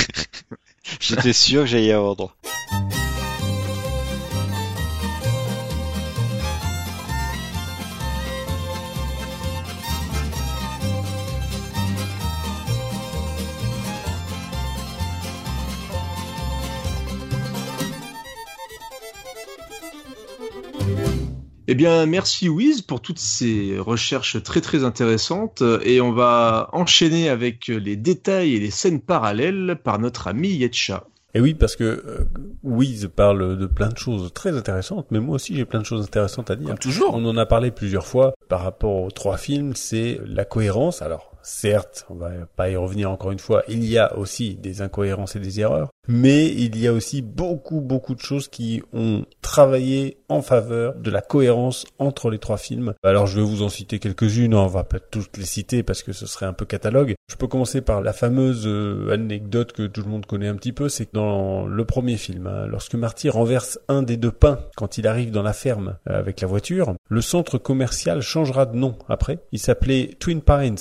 J'étais 1.00 1.34
sûr 1.34 1.62
que 1.62 1.68
j'allais 1.68 1.86
y 1.86 1.92
avoir 1.92 2.16
droit. 2.16 2.36
Eh 21.68 21.76
bien, 21.76 22.06
merci 22.06 22.50
Wiz 22.50 22.82
pour 22.82 23.02
toutes 23.02 23.20
ces 23.20 23.80
recherches 23.80 24.42
très 24.44 24.60
très 24.60 24.84
intéressantes 24.84 25.64
et 25.84 26.02
on 26.02 26.12
va 26.12 26.70
enchaîner 26.74 27.30
avec 27.30 27.68
les 27.68 27.96
détails 27.96 28.56
et 28.56 28.60
les 28.60 28.72
scènes 28.72 29.00
parallèles 29.00 29.78
par 29.82 29.98
notre 29.98 30.28
ami 30.28 30.50
Yetcha. 30.50 31.06
Et 31.36 31.40
oui, 31.40 31.54
parce 31.54 31.76
que 31.76 31.84
euh, 31.84 32.26
Wiz 32.64 33.10
parle 33.16 33.58
de 33.58 33.66
plein 33.66 33.90
de 33.90 33.98
choses 33.98 34.32
très 34.34 34.56
intéressantes, 34.56 35.08
mais 35.10 35.20
moi 35.20 35.36
aussi 35.36 35.56
j'ai 35.56 35.66
plein 35.66 35.80
de 35.80 35.86
choses 35.86 36.04
intéressantes 36.04 36.52
à 36.52 36.56
dire. 36.56 36.68
Comme 36.68 36.78
toujours. 36.78 37.16
On 37.16 37.26
en 37.26 37.38
a 37.38 37.46
parlé 37.46 37.72
plusieurs 37.72 38.06
fois 38.06 38.34
par 38.50 38.62
rapport 38.62 39.04
aux 39.04 39.12
trois 39.12 39.38
films, 39.38 39.74
c'est 39.76 40.20
la 40.26 40.46
cohérence. 40.46 41.02
Alors, 41.02 41.33
certes, 41.44 42.06
on 42.10 42.16
va 42.16 42.32
pas 42.56 42.70
y 42.70 42.76
revenir 42.76 43.12
encore 43.12 43.32
une 43.32 43.40
fois, 43.40 43.64
il 43.68 43.86
y 43.86 43.98
a 43.98 44.18
aussi 44.18 44.56
des 44.56 44.82
incohérences 44.82 45.36
et 45.36 45.40
des 45.40 45.60
erreurs, 45.60 45.90
mais 46.08 46.48
il 46.48 46.78
y 46.80 46.88
a 46.88 46.94
aussi 46.94 47.22
beaucoup 47.22 47.82
beaucoup 47.82 48.16
de 48.16 48.20
choses 48.20 48.48
qui 48.48 48.82
ont 48.94 49.26
travaillé 49.42 50.18
en 50.30 50.42
faveur 50.42 50.96
de 50.96 51.12
la 51.12 51.22
cohérence 51.22 51.86
entre 52.00 52.30
les 52.30 52.40
trois 52.40 52.58
films. 52.58 52.94
Alors 53.04 53.28
je 53.28 53.40
vais 53.40 53.46
vous 53.46 53.62
en 53.62 53.70
citer 53.70 54.00
quelques-unes, 54.00 54.56
on 54.56 54.68
va 54.68 54.84
pas 54.84 55.00
toutes 55.00 55.38
les 55.38 55.46
citer 55.46 55.84
parce 55.84 56.04
que 56.04 56.14
ce 56.14 56.26
serait 56.26 56.46
un 56.46 56.54
peu 56.54 56.66
catalogue. 56.66 57.16
Je 57.30 57.36
peux 57.36 57.48
commencer 57.48 57.82
par 57.82 58.02
la 58.02 58.14
fameuse 58.14 58.64
euh, 58.66 59.12
anecdote 59.12 59.74
que 59.74 59.88
tout 59.88 60.02
le 60.02 60.10
monde 60.10 60.26
connaît 60.26 60.48
un 60.48 60.56
petit 60.56 60.74
peu, 60.74 60.90
c'est 60.90 61.06
que 61.06 61.14
dans 61.14 61.66
le 61.66 61.86
premier 61.86 62.18
film, 62.18 62.48
hein, 62.48 62.66
lorsque 62.68 62.96
Marty 62.96 63.30
renverse 63.30 63.80
un 63.88 64.04
des 64.04 64.18
deux 64.18 64.32
pains 64.32 64.60
quand 64.76 64.98
il 64.98 65.08
arrive 65.08 65.32
dans 65.32 65.44
la 65.44 65.54
ferme 65.54 65.98
euh, 66.10 66.20
avec 66.20 66.42
la 66.42 66.48
voiture, 66.48 66.94
le 67.10 67.22
centre 67.22 67.58
commercial 67.58 68.22
changera 68.22 68.66
de 68.66 68.76
nom 68.76 68.96
après. 69.08 69.40
Il 69.52 69.60
s'appelait 69.60 70.12
Twin 70.20 70.42
Pines 70.42 70.78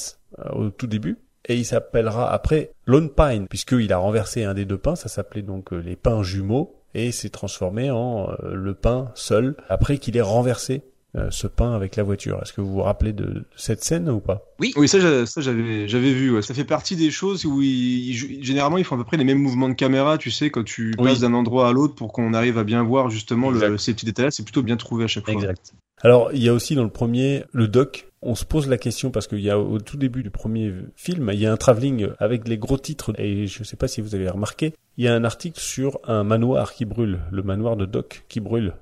au 0.53 0.71
tout 0.71 0.87
début. 0.87 1.19
Et 1.49 1.57
il 1.57 1.65
s'appellera 1.65 2.33
après 2.33 2.71
Lone 2.87 3.11
Pine, 3.11 3.49
puisqu'il 3.49 3.93
a 3.93 3.99
renversé 3.99 4.45
un 4.45 4.55
des 4.55 4.65
deux 4.65 4.79
pains, 4.79 4.95
ça 4.95 5.09
s'appelait 5.09 5.43
donc 5.43 5.73
euh, 5.73 5.79
les 5.79 5.97
pains 5.97 6.23
jumeaux, 6.23 6.77
et 6.95 7.11
s'est 7.11 7.31
transformé 7.31 7.91
en 7.91 8.29
euh, 8.31 8.55
le 8.55 8.75
pain 8.75 9.11
seul, 9.15 9.57
après 9.69 9.99
qu'il 9.99 10.17
ait 10.17 10.21
renversé 10.21 10.83
euh, 11.17 11.29
ce 11.31 11.47
pain 11.47 11.73
avec 11.75 11.97
la 11.97 12.05
voiture. 12.05 12.39
Est-ce 12.43 12.53
que 12.53 12.61
vous 12.61 12.73
vous 12.73 12.83
rappelez 12.83 13.13
de, 13.13 13.45
cette 13.57 13.83
scène 13.83 14.09
ou 14.09 14.21
pas? 14.21 14.43
Oui, 14.61 14.73
oui, 14.77 14.87
ça, 14.89 15.01
j'a- 15.01 15.27
ça 15.27 15.41
j'avais, 15.41 15.89
j'avais 15.89 16.13
vu. 16.13 16.31
ouais. 16.33 16.43
Ça 16.43 16.55
fait 16.55 16.65
partie 16.65 16.95
des 16.97 17.11
choses 17.11 17.45
où 17.45 17.61
ils, 17.61 18.11
ils 18.11 18.15
jouent- 18.15 18.43
généralement 18.43 18.79
ils 18.79 18.85
font 18.85 18.95
à 18.95 18.99
peu 18.99 19.05
près 19.05 19.17
les 19.17 19.25
mêmes 19.25 19.39
mouvements 19.43 19.69
de 19.69 19.75
caméra, 19.75 20.17
tu 20.19 20.31
sais, 20.31 20.51
quand 20.51 20.65
tu 20.65 20.95
Oui. 20.99 21.09
passes 21.09 21.21
d'un 21.21 21.35
endroit 21.35 21.69
à 21.69 21.73
l'autre 21.73 21.95
pour 21.97 22.13
qu'on 22.13 22.33
arrive 22.35 22.57
à 22.57 22.65
bien 22.65 22.83
voir 22.85 23.11
justement 23.11 23.51
le- 23.51 23.79
ces 23.79 23.93
petits 23.95 24.07
détails. 24.07 24.31
C'est 24.31 24.45
plutôt 24.45 24.63
bien 24.63 24.77
trouvé 24.77 25.05
à 25.05 25.09
chaque 25.09 25.25
fois. 25.25 25.35
Exact. 25.35 25.75
Alors, 26.03 26.33
il 26.33 26.43
y 26.43 26.49
a 26.49 26.53
aussi 26.53 26.75
dans 26.75 26.83
le 26.83 26.91
premier, 26.91 27.45
le 27.53 27.69
doc. 27.69 28.09
On 28.23 28.35
se 28.35 28.45
pose 28.45 28.69
la 28.69 28.77
question 28.77 29.11
parce 29.11 29.29
qu'il 29.29 29.41
y 29.41 29.51
a 29.51 29.59
au 29.59 29.79
tout 29.79 29.97
début 29.97 30.25
du 30.25 30.31
premier 30.31 30.73
film, 30.97 31.31
il 31.33 31.41
y 31.41 31.47
a 31.47 31.53
un 31.53 31.57
travelling 31.57 32.09
avec 32.19 32.47
les 32.47 32.59
gros 32.59 32.79
titres 32.79 33.13
et 33.19 33.47
je 33.47 33.61
ne 33.61 33.65
sais 33.65 33.77
pas 33.77 33.89
si 33.89 34.01
vous 34.01 34.15
avez 34.15 34.29
remarqué, 34.29 34.75
il 34.97 35.05
y 35.05 35.09
a 35.09 35.15
un 35.15 35.25
article 35.25 35.61
sur 35.61 35.99
un 36.05 36.23
manoir 36.23 36.73
qui 36.73 36.85
brûle, 36.85 37.21
le 37.31 37.43
manoir 37.43 37.77
de 37.77 37.85
Doc 37.85 38.25
qui 38.29 38.41
brûle. 38.41 38.75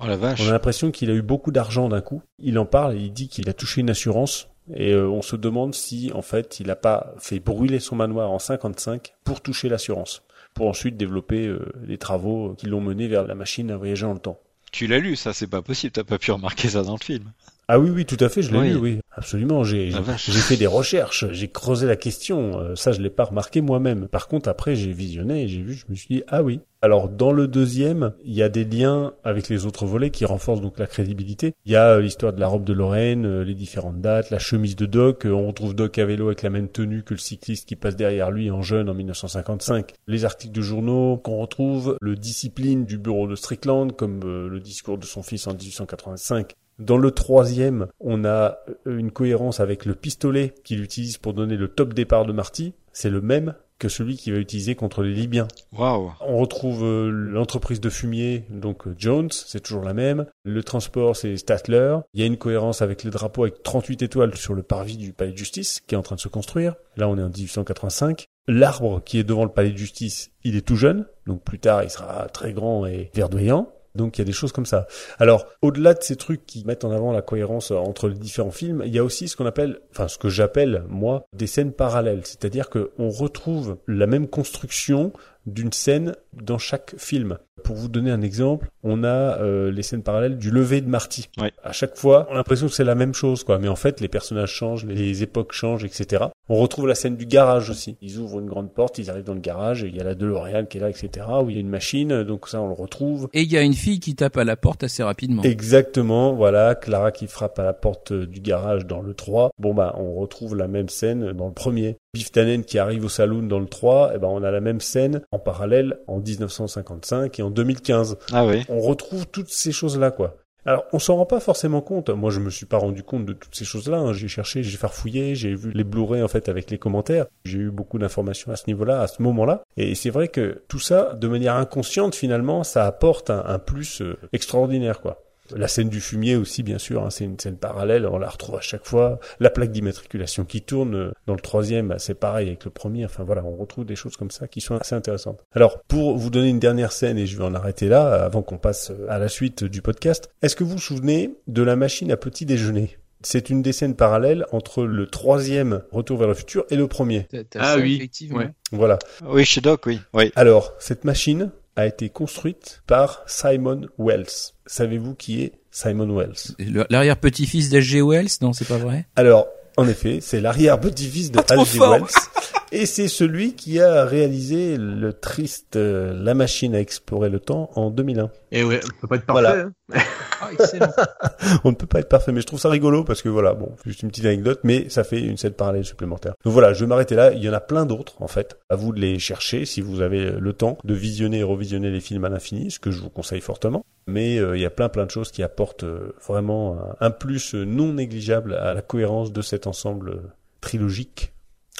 Oh 0.00 0.06
la 0.06 0.16
vache. 0.16 0.40
On 0.42 0.48
a 0.48 0.52
l'impression 0.52 0.90
qu'il 0.90 1.10
a 1.10 1.14
eu 1.14 1.22
beaucoup 1.22 1.52
d'argent 1.52 1.88
d'un 1.88 2.00
coup. 2.00 2.22
Il 2.40 2.58
en 2.58 2.66
parle, 2.66 2.96
il 2.96 3.12
dit 3.12 3.28
qu'il 3.28 3.48
a 3.48 3.52
touché 3.52 3.80
une 3.80 3.90
assurance 3.90 4.48
et 4.74 4.92
euh, 4.92 5.08
on 5.08 5.22
se 5.22 5.36
demande 5.36 5.74
si 5.74 6.10
en 6.14 6.22
fait 6.22 6.58
il 6.60 6.68
n'a 6.68 6.76
pas 6.76 7.14
fait 7.18 7.40
brûler 7.40 7.78
son 7.78 7.96
manoir 7.96 8.30
en 8.30 8.38
55 8.38 9.14
pour 9.24 9.40
toucher 9.40 9.68
l'assurance, 9.68 10.22
pour 10.54 10.68
ensuite 10.68 10.96
développer 10.96 11.46
euh, 11.46 11.72
les 11.84 11.98
travaux 11.98 12.54
qui 12.54 12.66
l'ont 12.66 12.80
mené 12.80 13.06
vers 13.06 13.26
la 13.26 13.34
machine 13.34 13.70
à 13.70 13.76
voyager 13.76 14.06
dans 14.06 14.14
le 14.14 14.18
temps. 14.18 14.40
Tu 14.72 14.88
l'as 14.88 14.98
lu, 14.98 15.14
ça 15.14 15.32
c'est 15.32 15.46
pas 15.46 15.62
possible, 15.62 15.92
t'as 15.92 16.02
pas 16.02 16.18
pu 16.18 16.32
remarquer 16.32 16.68
ça 16.68 16.82
dans 16.82 16.96
le 16.96 17.04
film. 17.04 17.32
Ah 17.74 17.78
oui, 17.78 17.88
oui, 17.88 18.04
tout 18.04 18.22
à 18.22 18.28
fait, 18.28 18.42
je 18.42 18.52
l'ai 18.52 18.58
Oui. 18.58 18.68
lu, 18.68 18.76
oui. 18.76 19.00
Absolument, 19.16 19.64
j'ai 19.64 19.90
j'ai 19.90 20.32
fait 20.40 20.58
des 20.58 20.66
recherches, 20.66 21.24
j'ai 21.32 21.48
creusé 21.48 21.86
la 21.86 21.96
question, 21.96 22.58
euh, 22.60 22.74
ça 22.74 22.92
je 22.92 23.00
l'ai 23.00 23.08
pas 23.08 23.24
remarqué 23.24 23.62
moi-même. 23.62 24.08
Par 24.08 24.28
contre, 24.28 24.50
après, 24.50 24.76
j'ai 24.76 24.92
visionné 24.92 25.44
et 25.44 25.48
j'ai 25.48 25.62
vu, 25.62 25.72
je 25.72 25.86
me 25.88 25.94
suis 25.94 26.16
dit, 26.16 26.22
ah 26.28 26.42
oui. 26.42 26.60
Alors, 26.82 27.08
dans 27.08 27.32
le 27.32 27.48
deuxième, 27.48 28.12
il 28.24 28.34
y 28.34 28.42
a 28.42 28.50
des 28.50 28.64
liens 28.64 29.14
avec 29.24 29.48
les 29.48 29.64
autres 29.64 29.86
volets 29.86 30.10
qui 30.10 30.26
renforcent 30.26 30.60
donc 30.60 30.78
la 30.78 30.86
crédibilité. 30.86 31.54
Il 31.64 31.72
y 31.72 31.76
a 31.76 31.94
euh, 31.94 32.00
l'histoire 32.02 32.34
de 32.34 32.40
la 32.40 32.46
robe 32.46 32.64
de 32.64 32.74
Lorraine, 32.74 33.24
euh, 33.24 33.42
les 33.42 33.54
différentes 33.54 34.02
dates, 34.02 34.28
la 34.28 34.38
chemise 34.38 34.76
de 34.76 34.84
Doc, 34.84 35.22
on 35.24 35.46
retrouve 35.46 35.74
Doc 35.74 35.96
à 35.98 36.04
vélo 36.04 36.26
avec 36.26 36.42
la 36.42 36.50
même 36.50 36.68
tenue 36.68 37.04
que 37.04 37.14
le 37.14 37.20
cycliste 37.20 37.66
qui 37.66 37.76
passe 37.76 37.96
derrière 37.96 38.30
lui 38.30 38.50
en 38.50 38.60
jeune 38.60 38.90
en 38.90 38.94
1955. 38.94 39.92
Les 40.08 40.26
articles 40.26 40.52
de 40.54 40.60
journaux 40.60 41.16
qu'on 41.16 41.38
retrouve, 41.38 41.96
le 42.02 42.16
discipline 42.16 42.84
du 42.84 42.98
bureau 42.98 43.26
de 43.28 43.34
Strickland, 43.34 43.92
comme 43.96 44.20
le 44.24 44.60
discours 44.60 44.98
de 44.98 45.06
son 45.06 45.22
fils 45.22 45.46
en 45.46 45.52
1885. 45.54 46.52
Dans 46.78 46.96
le 46.96 47.10
troisième, 47.10 47.86
on 48.00 48.24
a 48.24 48.58
euh, 48.86 48.98
une 48.98 49.10
cohérence 49.10 49.60
avec 49.60 49.84
le 49.84 49.94
pistolet 49.94 50.54
qu'il 50.64 50.82
utilise 50.82 51.18
pour 51.18 51.34
donner 51.34 51.56
le 51.56 51.68
top 51.68 51.94
départ 51.94 52.24
de 52.24 52.32
Marty. 52.32 52.74
C'est 52.92 53.10
le 53.10 53.20
même 53.20 53.54
que 53.78 53.88
celui 53.88 54.16
qu'il 54.16 54.32
va 54.32 54.38
utiliser 54.38 54.76
contre 54.76 55.02
les 55.02 55.12
Libyens. 55.12 55.48
Waouh. 55.76 56.12
On 56.20 56.38
retrouve 56.38 56.84
euh, 56.84 57.10
l'entreprise 57.10 57.80
de 57.80 57.90
fumier, 57.90 58.44
donc 58.48 58.86
euh, 58.86 58.94
Jones, 58.96 59.30
c'est 59.32 59.60
toujours 59.60 59.82
la 59.82 59.92
même. 59.92 60.26
Le 60.44 60.62
transport, 60.62 61.16
c'est 61.16 61.36
Statler. 61.36 61.96
Il 62.14 62.20
y 62.20 62.22
a 62.22 62.26
une 62.26 62.36
cohérence 62.36 62.80
avec 62.80 63.02
le 63.02 63.10
drapeau 63.10 63.42
avec 63.42 63.64
38 63.64 64.02
étoiles 64.02 64.36
sur 64.36 64.54
le 64.54 64.62
parvis 64.62 64.96
du 64.96 65.12
palais 65.12 65.32
de 65.32 65.36
justice 65.36 65.80
qui 65.80 65.96
est 65.96 65.98
en 65.98 66.02
train 66.02 66.14
de 66.14 66.20
se 66.20 66.28
construire. 66.28 66.76
Là, 66.96 67.08
on 67.08 67.18
est 67.18 67.22
en 67.22 67.28
1885. 67.28 68.26
L'arbre 68.46 69.02
qui 69.04 69.18
est 69.18 69.24
devant 69.24 69.44
le 69.44 69.50
palais 69.50 69.70
de 69.70 69.76
justice, 69.76 70.30
il 70.44 70.56
est 70.56 70.66
tout 70.66 70.76
jeune, 70.76 71.06
donc 71.26 71.42
plus 71.42 71.58
tard, 71.58 71.82
il 71.82 71.90
sera 71.90 72.26
très 72.28 72.52
grand 72.52 72.86
et 72.86 73.10
verdoyant. 73.14 73.68
Donc 73.94 74.18
il 74.18 74.20
y 74.20 74.22
a 74.22 74.24
des 74.24 74.32
choses 74.32 74.52
comme 74.52 74.66
ça. 74.66 74.86
Alors, 75.18 75.46
au-delà 75.60 75.94
de 75.94 76.02
ces 76.02 76.16
trucs 76.16 76.46
qui 76.46 76.64
mettent 76.64 76.84
en 76.84 76.90
avant 76.90 77.12
la 77.12 77.22
cohérence 77.22 77.70
entre 77.70 78.08
les 78.08 78.14
différents 78.14 78.50
films, 78.50 78.82
il 78.84 78.94
y 78.94 78.98
a 78.98 79.04
aussi 79.04 79.28
ce 79.28 79.36
qu'on 79.36 79.46
appelle, 79.46 79.80
enfin 79.90 80.08
ce 80.08 80.18
que 80.18 80.28
j'appelle 80.28 80.84
moi, 80.88 81.24
des 81.32 81.46
scènes 81.46 81.72
parallèles. 81.72 82.24
C'est-à-dire 82.24 82.70
que 82.70 82.92
on 82.98 83.10
retrouve 83.10 83.78
la 83.86 84.06
même 84.06 84.28
construction 84.28 85.12
d'une 85.46 85.72
scène 85.72 86.14
dans 86.32 86.58
chaque 86.58 86.94
film. 86.98 87.38
Pour 87.64 87.76
vous 87.76 87.88
donner 87.88 88.10
un 88.10 88.22
exemple, 88.22 88.70
on 88.82 89.04
a 89.04 89.38
euh, 89.40 89.70
les 89.70 89.82
scènes 89.82 90.02
parallèles 90.02 90.38
du 90.38 90.50
lever 90.50 90.80
de 90.80 90.88
Marty. 90.88 91.28
Ouais. 91.38 91.52
À 91.62 91.72
chaque 91.72 91.96
fois, 91.96 92.26
on 92.30 92.32
a 92.32 92.36
l'impression 92.36 92.66
que 92.66 92.72
c'est 92.72 92.82
la 92.82 92.94
même 92.94 93.12
chose, 93.12 93.44
quoi. 93.44 93.58
Mais 93.58 93.68
en 93.68 93.76
fait, 93.76 94.00
les 94.00 94.08
personnages 94.08 94.50
changent, 94.50 94.86
les 94.86 95.22
époques 95.22 95.52
changent, 95.52 95.84
etc. 95.84 96.24
On 96.48 96.56
retrouve 96.56 96.86
la 96.86 96.94
scène 96.94 97.16
du 97.16 97.26
garage 97.26 97.68
aussi. 97.70 97.96
Ils 98.00 98.18
ouvrent 98.18 98.40
une 98.40 98.46
grande 98.46 98.72
porte, 98.72 98.98
ils 98.98 99.10
arrivent 99.10 99.24
dans 99.24 99.34
le 99.34 99.40
garage, 99.40 99.84
et 99.84 99.88
il 99.88 99.96
y 99.96 100.00
a 100.00 100.04
la 100.04 100.14
DeLorean 100.14 100.64
qui 100.64 100.78
est 100.78 100.80
là, 100.80 100.88
etc. 100.88 101.26
Où 101.42 101.50
il 101.50 101.54
y 101.54 101.58
a 101.58 101.60
une 101.60 101.68
machine, 101.68 102.22
donc 102.24 102.48
ça, 102.48 102.60
on 102.60 102.68
le 102.68 102.74
retrouve. 102.74 103.28
Et 103.34 103.42
il 103.42 103.52
y 103.52 103.58
a 103.58 103.62
une 103.62 103.74
fille 103.74 104.00
qui 104.00 104.14
tape 104.14 104.38
à 104.38 104.44
la 104.44 104.56
porte 104.56 104.82
assez 104.82 105.02
rapidement. 105.02 105.42
Exactement, 105.42 106.32
voilà, 106.32 106.74
Clara 106.74 107.12
qui 107.12 107.26
frappe 107.26 107.58
à 107.58 107.64
la 107.64 107.74
porte 107.74 108.12
euh, 108.12 108.26
du 108.26 108.40
garage 108.40 108.86
dans 108.86 109.00
le 109.00 109.14
3. 109.14 109.50
Bon 109.58 109.74
bah, 109.74 109.94
on 109.98 110.14
retrouve 110.14 110.56
la 110.56 110.68
même 110.68 110.88
scène 110.88 111.32
dans 111.32 111.46
le 111.46 111.52
premier. 111.52 111.98
Biff 112.14 112.30
Tannen 112.30 112.64
qui 112.64 112.78
arrive 112.78 113.04
au 113.04 113.08
saloon 113.08 113.44
dans 113.44 113.58
le 113.58 113.66
3, 113.66 114.14
et 114.14 114.18
ben 114.18 114.28
on 114.28 114.42
a 114.42 114.50
la 114.50 114.60
même 114.60 114.80
scène 114.80 115.22
en 115.30 115.38
parallèle 115.38 115.98
en 116.06 116.18
1955 116.18 117.38
et 117.38 117.41
en 117.42 117.50
2015. 117.50 118.16
Ah 118.32 118.46
oui. 118.46 118.64
On 118.68 118.80
retrouve 118.80 119.26
toutes 119.26 119.50
ces 119.50 119.72
choses-là, 119.72 120.10
quoi. 120.10 120.36
Alors, 120.64 120.84
on 120.92 121.00
s'en 121.00 121.16
rend 121.16 121.26
pas 121.26 121.40
forcément 121.40 121.80
compte. 121.80 122.08
Moi, 122.10 122.30
je 122.30 122.38
me 122.38 122.48
suis 122.48 122.66
pas 122.66 122.76
rendu 122.76 123.02
compte 123.02 123.26
de 123.26 123.32
toutes 123.32 123.54
ces 123.56 123.64
choses-là. 123.64 123.98
hein. 123.98 124.12
J'ai 124.12 124.28
cherché, 124.28 124.62
j'ai 124.62 124.76
farfouillé, 124.76 125.34
j'ai 125.34 125.56
vu 125.56 125.72
les 125.72 125.82
Blu-ray 125.82 126.22
en 126.22 126.28
fait 126.28 126.48
avec 126.48 126.70
les 126.70 126.78
commentaires. 126.78 127.26
J'ai 127.44 127.58
eu 127.58 127.70
beaucoup 127.72 127.98
d'informations 127.98 128.52
à 128.52 128.56
ce 128.56 128.64
niveau-là, 128.68 129.00
à 129.00 129.08
ce 129.08 129.22
moment-là. 129.22 129.64
Et 129.76 129.96
c'est 129.96 130.10
vrai 130.10 130.28
que 130.28 130.62
tout 130.68 130.78
ça, 130.78 131.14
de 131.14 131.26
manière 131.26 131.56
inconsciente, 131.56 132.14
finalement, 132.14 132.62
ça 132.62 132.86
apporte 132.86 133.30
un, 133.30 133.42
un 133.44 133.58
plus 133.58 134.02
euh, 134.02 134.16
extraordinaire, 134.32 135.00
quoi. 135.00 135.21
La 135.54 135.68
scène 135.68 135.88
du 135.88 136.00
fumier 136.00 136.36
aussi, 136.36 136.62
bien 136.62 136.78
sûr, 136.78 137.02
hein, 137.04 137.10
c'est 137.10 137.24
une 137.24 137.38
scène 137.38 137.56
parallèle, 137.56 138.06
on 138.06 138.18
la 138.18 138.28
retrouve 138.28 138.56
à 138.56 138.60
chaque 138.60 138.86
fois. 138.86 139.18
La 139.40 139.50
plaque 139.50 139.72
d'immatriculation 139.72 140.44
qui 140.44 140.62
tourne 140.62 140.94
euh, 140.94 141.12
dans 141.26 141.34
le 141.34 141.40
troisième, 141.40 141.88
bah, 141.88 141.98
c'est 141.98 142.14
pareil 142.14 142.48
avec 142.48 142.64
le 142.64 142.70
premier. 142.70 143.04
Enfin 143.04 143.24
voilà, 143.24 143.44
on 143.44 143.56
retrouve 143.56 143.84
des 143.84 143.96
choses 143.96 144.16
comme 144.16 144.30
ça 144.30 144.48
qui 144.48 144.60
sont 144.60 144.76
assez 144.76 144.94
intéressantes. 144.94 145.40
Alors, 145.52 145.82
pour 145.88 146.16
vous 146.16 146.30
donner 146.30 146.48
une 146.48 146.60
dernière 146.60 146.92
scène, 146.92 147.18
et 147.18 147.26
je 147.26 147.36
vais 147.36 147.44
en 147.44 147.54
arrêter 147.54 147.88
là, 147.88 148.24
avant 148.24 148.42
qu'on 148.42 148.56
passe 148.58 148.92
à 149.08 149.18
la 149.18 149.28
suite 149.28 149.64
du 149.64 149.82
podcast, 149.82 150.30
est-ce 150.42 150.56
que 150.56 150.64
vous 150.64 150.70
vous 150.72 150.78
souvenez 150.78 151.34
de 151.48 151.62
la 151.62 151.76
machine 151.76 152.10
à 152.12 152.16
petit 152.16 152.46
déjeuner? 152.46 152.96
C'est 153.24 153.50
une 153.50 153.62
des 153.62 153.72
scènes 153.72 153.94
parallèles 153.94 154.46
entre 154.50 154.84
le 154.84 155.06
troisième 155.06 155.82
Retour 155.92 156.18
vers 156.18 156.26
le 156.28 156.34
futur 156.34 156.64
et 156.70 156.76
le 156.76 156.88
premier. 156.88 157.28
T'as- 157.30 157.44
t'as 157.44 157.60
Ah 157.62 157.74
ça, 157.74 157.78
oui, 157.78 157.96
effectivement. 157.96 158.38
ouais. 158.38 158.50
Voilà. 158.72 158.98
Oui, 159.24 159.44
chez 159.44 159.60
Doc, 159.60 159.86
oui. 159.86 160.00
Oui. 160.12 160.32
Alors, 160.34 160.72
cette 160.80 161.04
machine 161.04 161.52
a 161.76 161.86
été 161.86 162.08
construite 162.08 162.82
par 162.86 163.22
Simon 163.26 163.82
Wells. 163.98 164.52
Savez-vous 164.66 165.14
qui 165.14 165.42
est 165.42 165.52
Simon 165.70 166.14
Wells? 166.16 166.86
L'arrière-petit-fils 166.90 167.70
d'H.G. 167.70 168.02
Wells, 168.02 168.28
non, 168.40 168.52
c'est 168.52 168.68
pas 168.68 168.78
vrai? 168.78 169.06
Alors, 169.16 169.46
en 169.76 169.88
effet, 169.88 170.18
c'est 170.20 170.40
l'arrière-petit-fils 170.40 171.30
de 171.30 171.38
H.G. 171.40 171.78
fort. 171.78 171.92
Wells. 171.92 172.06
Et 172.74 172.86
c'est 172.86 173.08
celui 173.08 173.54
qui 173.54 173.80
a 173.80 174.06
réalisé 174.06 174.78
le 174.78 175.12
triste 175.12 175.76
euh, 175.76 176.14
La 176.14 176.32
machine 176.32 176.74
à 176.74 176.80
explorer 176.80 177.28
le 177.28 177.38
temps 177.38 177.68
en 177.74 177.90
2001. 177.90 178.30
Et 178.50 178.64
ouais, 178.64 178.80
on 178.82 179.00
peut 179.02 179.08
pas 179.08 179.16
être 179.16 179.26
parfait. 179.26 179.42
Voilà. 179.42 179.66
hein. 179.66 180.00
Ah, 180.40 180.48
excellent. 180.52 180.90
On 181.64 181.70
ne 181.70 181.74
peut 181.76 181.86
pas 181.86 182.00
être 182.00 182.08
parfait, 182.08 182.32
mais 182.32 182.40
je 182.40 182.46
trouve 182.46 182.58
ça 182.58 182.70
rigolo 182.70 183.04
parce 183.04 183.20
que 183.20 183.28
voilà, 183.28 183.52
bon, 183.52 183.76
juste 183.84 184.02
une 184.02 184.08
petite 184.08 184.24
anecdote, 184.24 184.60
mais 184.64 184.88
ça 184.88 185.04
fait 185.04 185.20
une 185.20 185.36
scène 185.36 185.52
parallèle 185.52 185.84
supplémentaire. 185.84 186.32
Donc 186.44 186.52
voilà, 186.54 186.72
je 186.72 186.80
vais 186.80 186.86
m'arrêter 186.86 187.14
là. 187.14 187.32
Il 187.32 187.44
y 187.44 187.48
en 187.48 187.52
a 187.52 187.60
plein 187.60 187.84
d'autres, 187.84 188.14
en 188.22 188.26
fait. 188.26 188.56
À 188.70 188.76
vous 188.76 188.92
de 188.92 189.00
les 189.00 189.18
chercher 189.18 189.66
si 189.66 189.82
vous 189.82 190.00
avez 190.00 190.30
le 190.30 190.52
temps 190.54 190.78
de 190.82 190.94
visionner 190.94 191.40
et 191.40 191.44
revisionner 191.44 191.90
les 191.90 192.00
films 192.00 192.24
à 192.24 192.30
l'infini, 192.30 192.70
ce 192.70 192.78
que 192.80 192.90
je 192.90 193.00
vous 193.00 193.10
conseille 193.10 193.42
fortement. 193.42 193.84
Mais 194.06 194.38
euh, 194.38 194.56
il 194.56 194.62
y 194.62 194.66
a 194.66 194.70
plein 194.70 194.88
plein 194.88 195.04
de 195.04 195.10
choses 195.10 195.30
qui 195.30 195.42
apportent 195.42 195.84
euh, 195.84 196.14
vraiment 196.26 196.78
un, 197.00 197.06
un 197.06 197.10
plus 197.10 197.54
non 197.54 197.92
négligeable 197.92 198.54
à 198.54 198.72
la 198.72 198.80
cohérence 198.82 199.30
de 199.30 199.42
cet 199.42 199.66
ensemble 199.66 200.10
euh, 200.10 200.22
trilogique. 200.62 201.32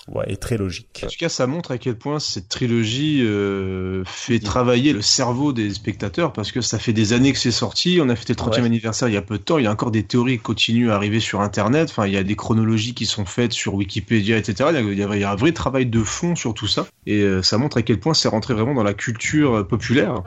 Ouais, 0.08 0.24
et 0.28 0.36
très 0.36 0.56
logique. 0.58 1.02
En 1.04 1.06
tout 1.06 1.16
cas, 1.18 1.28
ça 1.28 1.46
montre 1.46 1.70
à 1.70 1.78
quel 1.78 1.96
point 1.96 2.18
cette 2.18 2.48
trilogie 2.48 3.20
euh, 3.22 4.02
fait 4.04 4.40
travailler 4.40 4.92
le 4.92 5.00
cerveau 5.00 5.52
des 5.52 5.72
spectateurs 5.72 6.32
parce 6.32 6.50
que 6.50 6.60
ça 6.60 6.78
fait 6.80 6.92
des 6.92 7.12
années 7.12 7.32
que 7.32 7.38
c'est 7.38 7.52
sorti. 7.52 8.00
On 8.02 8.08
a 8.08 8.16
fêté 8.16 8.32
le 8.32 8.38
30e 8.38 8.60
Ouais. 8.60 8.66
anniversaire 8.66 9.08
il 9.08 9.14
y 9.14 9.16
a 9.16 9.22
peu 9.22 9.38
de 9.38 9.42
temps. 9.44 9.58
Il 9.58 9.64
y 9.64 9.68
a 9.68 9.70
encore 9.70 9.92
des 9.92 10.02
théories 10.02 10.38
qui 10.38 10.42
continuent 10.42 10.90
à 10.90 10.96
arriver 10.96 11.20
sur 11.20 11.40
Internet. 11.40 11.88
Enfin, 11.90 12.06
il 12.08 12.12
y 12.12 12.16
a 12.16 12.24
des 12.24 12.34
chronologies 12.34 12.94
qui 12.94 13.06
sont 13.06 13.24
faites 13.24 13.52
sur 13.52 13.74
Wikipédia, 13.74 14.36
etc. 14.38 14.70
Il 14.70 14.74
y 14.74 14.78
a, 14.78 14.80
il 14.80 14.98
y 14.98 15.02
a- 15.04 15.14
il 15.14 15.20
y 15.20 15.24
a 15.24 15.30
un 15.30 15.36
vrai 15.36 15.52
travail 15.52 15.86
de 15.86 16.02
fond 16.02 16.34
sur 16.34 16.52
tout 16.54 16.66
ça. 16.66 16.86
Et 17.06 17.20
euh, 17.20 17.42
ça 17.42 17.56
montre 17.58 17.76
à 17.76 17.82
quel 17.82 18.00
point 18.00 18.14
c'est 18.14 18.28
rentré 18.28 18.54
vraiment 18.54 18.74
dans 18.74 18.82
la 18.82 18.94
culture 18.94 19.54
euh, 19.58 19.62
populaire. 19.64 20.22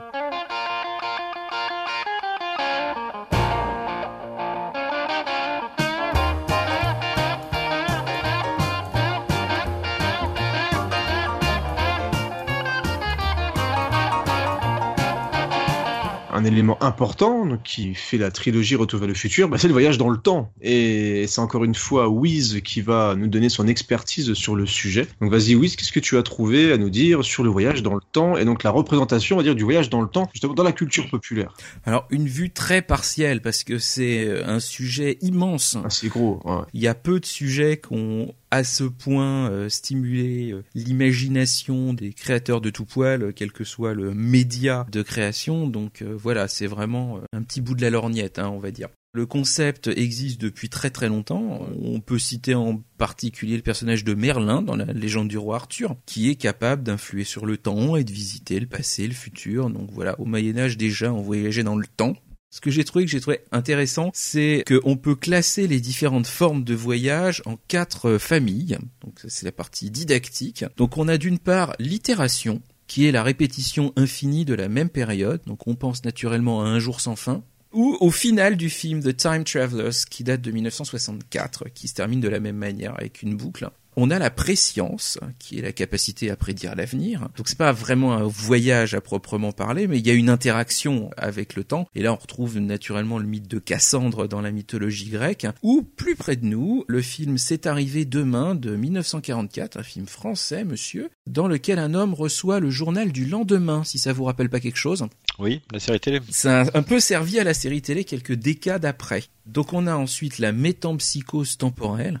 Un 16.56 16.60
élément 16.60 16.82
important 16.82 17.44
donc, 17.44 17.62
qui 17.62 17.94
fait 17.94 18.16
la 18.16 18.30
trilogie 18.30 18.76
Retour 18.76 19.00
vers 19.00 19.08
le 19.08 19.14
futur, 19.14 19.48
bah, 19.48 19.58
c'est 19.58 19.68
le 19.68 19.72
voyage 19.72 19.98
dans 19.98 20.08
le 20.08 20.16
temps. 20.16 20.50
Et 20.62 21.26
c'est 21.28 21.40
encore 21.40 21.64
une 21.64 21.74
fois 21.74 22.08
Wiz 22.08 22.60
qui 22.62 22.80
va 22.80 23.14
nous 23.14 23.28
donner 23.28 23.48
son 23.48 23.68
expertise 23.68 24.32
sur 24.34 24.56
le 24.56 24.66
sujet. 24.66 25.06
Donc 25.20 25.30
vas-y 25.30 25.54
Wiz, 25.54 25.76
qu'est-ce 25.76 25.92
que 25.92 26.00
tu 26.00 26.16
as 26.16 26.22
trouvé 26.22 26.72
à 26.72 26.78
nous 26.78 26.90
dire 26.90 27.24
sur 27.24 27.44
le 27.44 27.50
voyage 27.50 27.82
dans 27.82 27.94
le 27.94 28.00
temps 28.12 28.36
et 28.36 28.44
donc 28.44 28.62
la 28.62 28.70
représentation, 28.70 29.36
on 29.36 29.38
va 29.38 29.42
dire, 29.42 29.54
du 29.54 29.64
voyage 29.64 29.90
dans 29.90 30.00
le 30.00 30.08
temps, 30.08 30.28
justement 30.32 30.54
dans 30.54 30.62
la 30.62 30.72
culture 30.72 31.08
populaire? 31.08 31.54
Alors 31.84 32.06
une 32.10 32.26
vue 32.26 32.50
très 32.50 32.82
partielle 32.82 33.42
parce 33.42 33.62
que 33.64 33.78
c'est 33.78 34.24
euh, 34.26 34.46
un 34.46 34.60
sujet 34.60 35.18
immense. 35.20 35.76
Ah, 35.84 35.90
c'est 35.90 36.08
gros. 36.08 36.40
ouais. 36.44 36.62
Il 36.72 36.80
y 36.80 36.88
a 36.88 36.94
peu 36.94 37.20
de 37.20 37.26
sujets 37.26 37.80
qui 37.80 37.92
ont 37.94 38.34
à 38.50 38.64
ce 38.64 38.84
point 38.84 39.50
euh, 39.50 39.68
stimulé 39.68 40.52
euh, 40.52 40.62
l'imagination 40.74 41.92
des 41.92 42.12
créateurs 42.12 42.60
de 42.60 42.70
tout 42.70 42.84
poil, 42.84 43.22
euh, 43.22 43.32
quel 43.34 43.52
que 43.52 43.64
soit 43.64 43.92
le 43.92 44.14
média 44.14 44.86
de 44.90 45.02
création. 45.02 45.66
Donc 45.66 46.02
euh, 46.02 46.16
c'est 46.48 46.66
vraiment 46.66 47.18
euh, 47.18 47.20
un 47.32 47.42
petit 47.42 47.60
bout 47.60 47.74
de 47.74 47.82
la 47.82 47.90
lorgnette, 47.90 48.38
hein, 48.38 48.48
on 48.48 48.58
va 48.58 48.70
dire. 48.70 48.88
Le 49.12 49.24
concept 49.24 49.88
existe 49.88 50.40
depuis 50.40 50.68
très 50.68 50.90
très 50.90 51.08
longtemps. 51.08 51.66
On 51.80 52.00
peut 52.00 52.18
citer 52.18 52.54
en 52.54 52.82
particulier 52.98 53.56
le 53.56 53.62
personnage 53.62 54.04
de 54.04 54.12
Merlin 54.12 54.60
dans 54.60 54.76
la 54.76 54.84
légende 54.84 55.28
du 55.28 55.38
roi 55.38 55.56
Arthur, 55.56 55.96
qui 56.04 56.28
est 56.28 56.34
capable 56.34 56.82
d'influer 56.82 57.24
sur 57.24 57.46
le 57.46 57.56
temps 57.56 57.96
et 57.96 58.04
de 58.04 58.12
visiter 58.12 58.60
le 58.60 58.66
passé, 58.66 59.08
le 59.08 59.14
futur. 59.14 59.70
Donc 59.70 59.88
voilà, 59.90 60.20
au 60.20 60.26
Moyen 60.26 60.58
Âge 60.58 60.76
déjà, 60.76 61.14
on 61.14 61.22
voyageait 61.22 61.62
dans 61.62 61.76
le 61.76 61.86
temps. 61.86 62.14
Ce 62.50 62.60
que 62.60 62.70
j'ai 62.70 62.84
trouvé 62.84 63.04
que 63.04 63.10
j'ai 63.10 63.20
trouvé 63.20 63.40
intéressant, 63.52 64.10
c'est 64.14 64.64
qu'on 64.66 64.96
peut 64.96 65.14
classer 65.14 65.66
les 65.66 65.80
différentes 65.80 66.26
formes 66.26 66.64
de 66.64 66.74
voyage 66.74 67.42
en 67.44 67.56
quatre 67.68 68.18
familles. 68.18 68.78
Donc 69.02 69.20
c'est 69.26 69.46
la 69.46 69.52
partie 69.52 69.90
didactique. 69.90 70.64
Donc 70.76 70.96
on 70.96 71.08
a 71.08 71.18
d'une 71.18 71.38
part 71.38 71.74
l'itération, 71.78 72.62
qui 72.86 73.06
est 73.06 73.12
la 73.12 73.22
répétition 73.22 73.92
infinie 73.96 74.44
de 74.44 74.54
la 74.54 74.68
même 74.68 74.88
période. 74.88 75.40
Donc 75.46 75.66
on 75.66 75.74
pense 75.74 76.04
naturellement 76.04 76.62
à 76.62 76.66
un 76.66 76.78
jour 76.78 77.00
sans 77.00 77.16
fin. 77.16 77.42
Ou 77.72 77.96
au 78.00 78.10
final 78.10 78.56
du 78.56 78.70
film 78.70 79.02
The 79.02 79.16
Time 79.16 79.44
Travelers, 79.44 80.04
qui 80.08 80.24
date 80.24 80.40
de 80.40 80.50
1964, 80.50 81.68
qui 81.74 81.88
se 81.88 81.94
termine 81.94 82.20
de 82.20 82.28
la 82.28 82.40
même 82.40 82.56
manière 82.56 82.96
avec 82.96 83.22
une 83.22 83.36
boucle. 83.36 83.68
On 83.98 84.10
a 84.10 84.18
la 84.18 84.30
préscience, 84.30 85.18
qui 85.38 85.58
est 85.58 85.62
la 85.62 85.72
capacité 85.72 86.30
à 86.30 86.36
prédire 86.36 86.74
l'avenir. 86.74 87.28
Donc 87.36 87.48
c'est 87.48 87.56
pas 87.56 87.72
vraiment 87.72 88.12
un 88.12 88.24
voyage 88.24 88.92
à 88.92 89.00
proprement 89.00 89.52
parler, 89.52 89.86
mais 89.86 89.98
il 89.98 90.06
y 90.06 90.10
a 90.10 90.14
une 90.14 90.28
interaction 90.28 91.10
avec 91.16 91.56
le 91.56 91.64
temps. 91.64 91.88
Et 91.94 92.02
là, 92.02 92.12
on 92.12 92.16
retrouve 92.16 92.58
naturellement 92.58 93.18
le 93.18 93.26
mythe 93.26 93.48
de 93.48 93.58
Cassandre 93.58 94.28
dans 94.28 94.42
la 94.42 94.50
mythologie 94.50 95.08
grecque. 95.08 95.46
Ou 95.62 95.82
plus 95.82 96.14
près 96.14 96.36
de 96.36 96.44
nous, 96.44 96.84
le 96.88 97.00
film 97.00 97.38
C'est 97.38 97.66
arrivé 97.66 98.04
demain 98.04 98.54
de 98.54 98.76
1944, 98.76 99.78
un 99.78 99.82
film 99.82 100.06
français, 100.06 100.64
monsieur, 100.64 101.08
dans 101.26 101.48
lequel 101.48 101.78
un 101.78 101.94
homme 101.94 102.12
reçoit 102.12 102.60
le 102.60 102.68
journal 102.68 103.12
du 103.12 103.24
lendemain, 103.24 103.82
si 103.82 103.98
ça 103.98 104.12
vous 104.12 104.24
rappelle 104.24 104.50
pas 104.50 104.60
quelque 104.60 104.76
chose. 104.76 105.06
Oui, 105.38 105.62
la 105.72 105.80
série 105.80 106.00
télé. 106.00 106.20
Ça 106.28 106.62
a 106.62 106.78
un 106.78 106.82
peu 106.82 107.00
servi 107.00 107.38
à 107.38 107.44
la 107.44 107.54
série 107.54 107.80
télé 107.80 108.04
quelques 108.04 108.34
décades 108.34 108.84
après. 108.84 109.24
Donc 109.46 109.72
on 109.72 109.86
a 109.86 109.96
ensuite 109.96 110.38
la 110.38 110.52
métampsychose 110.52 111.56
temporelle. 111.56 112.20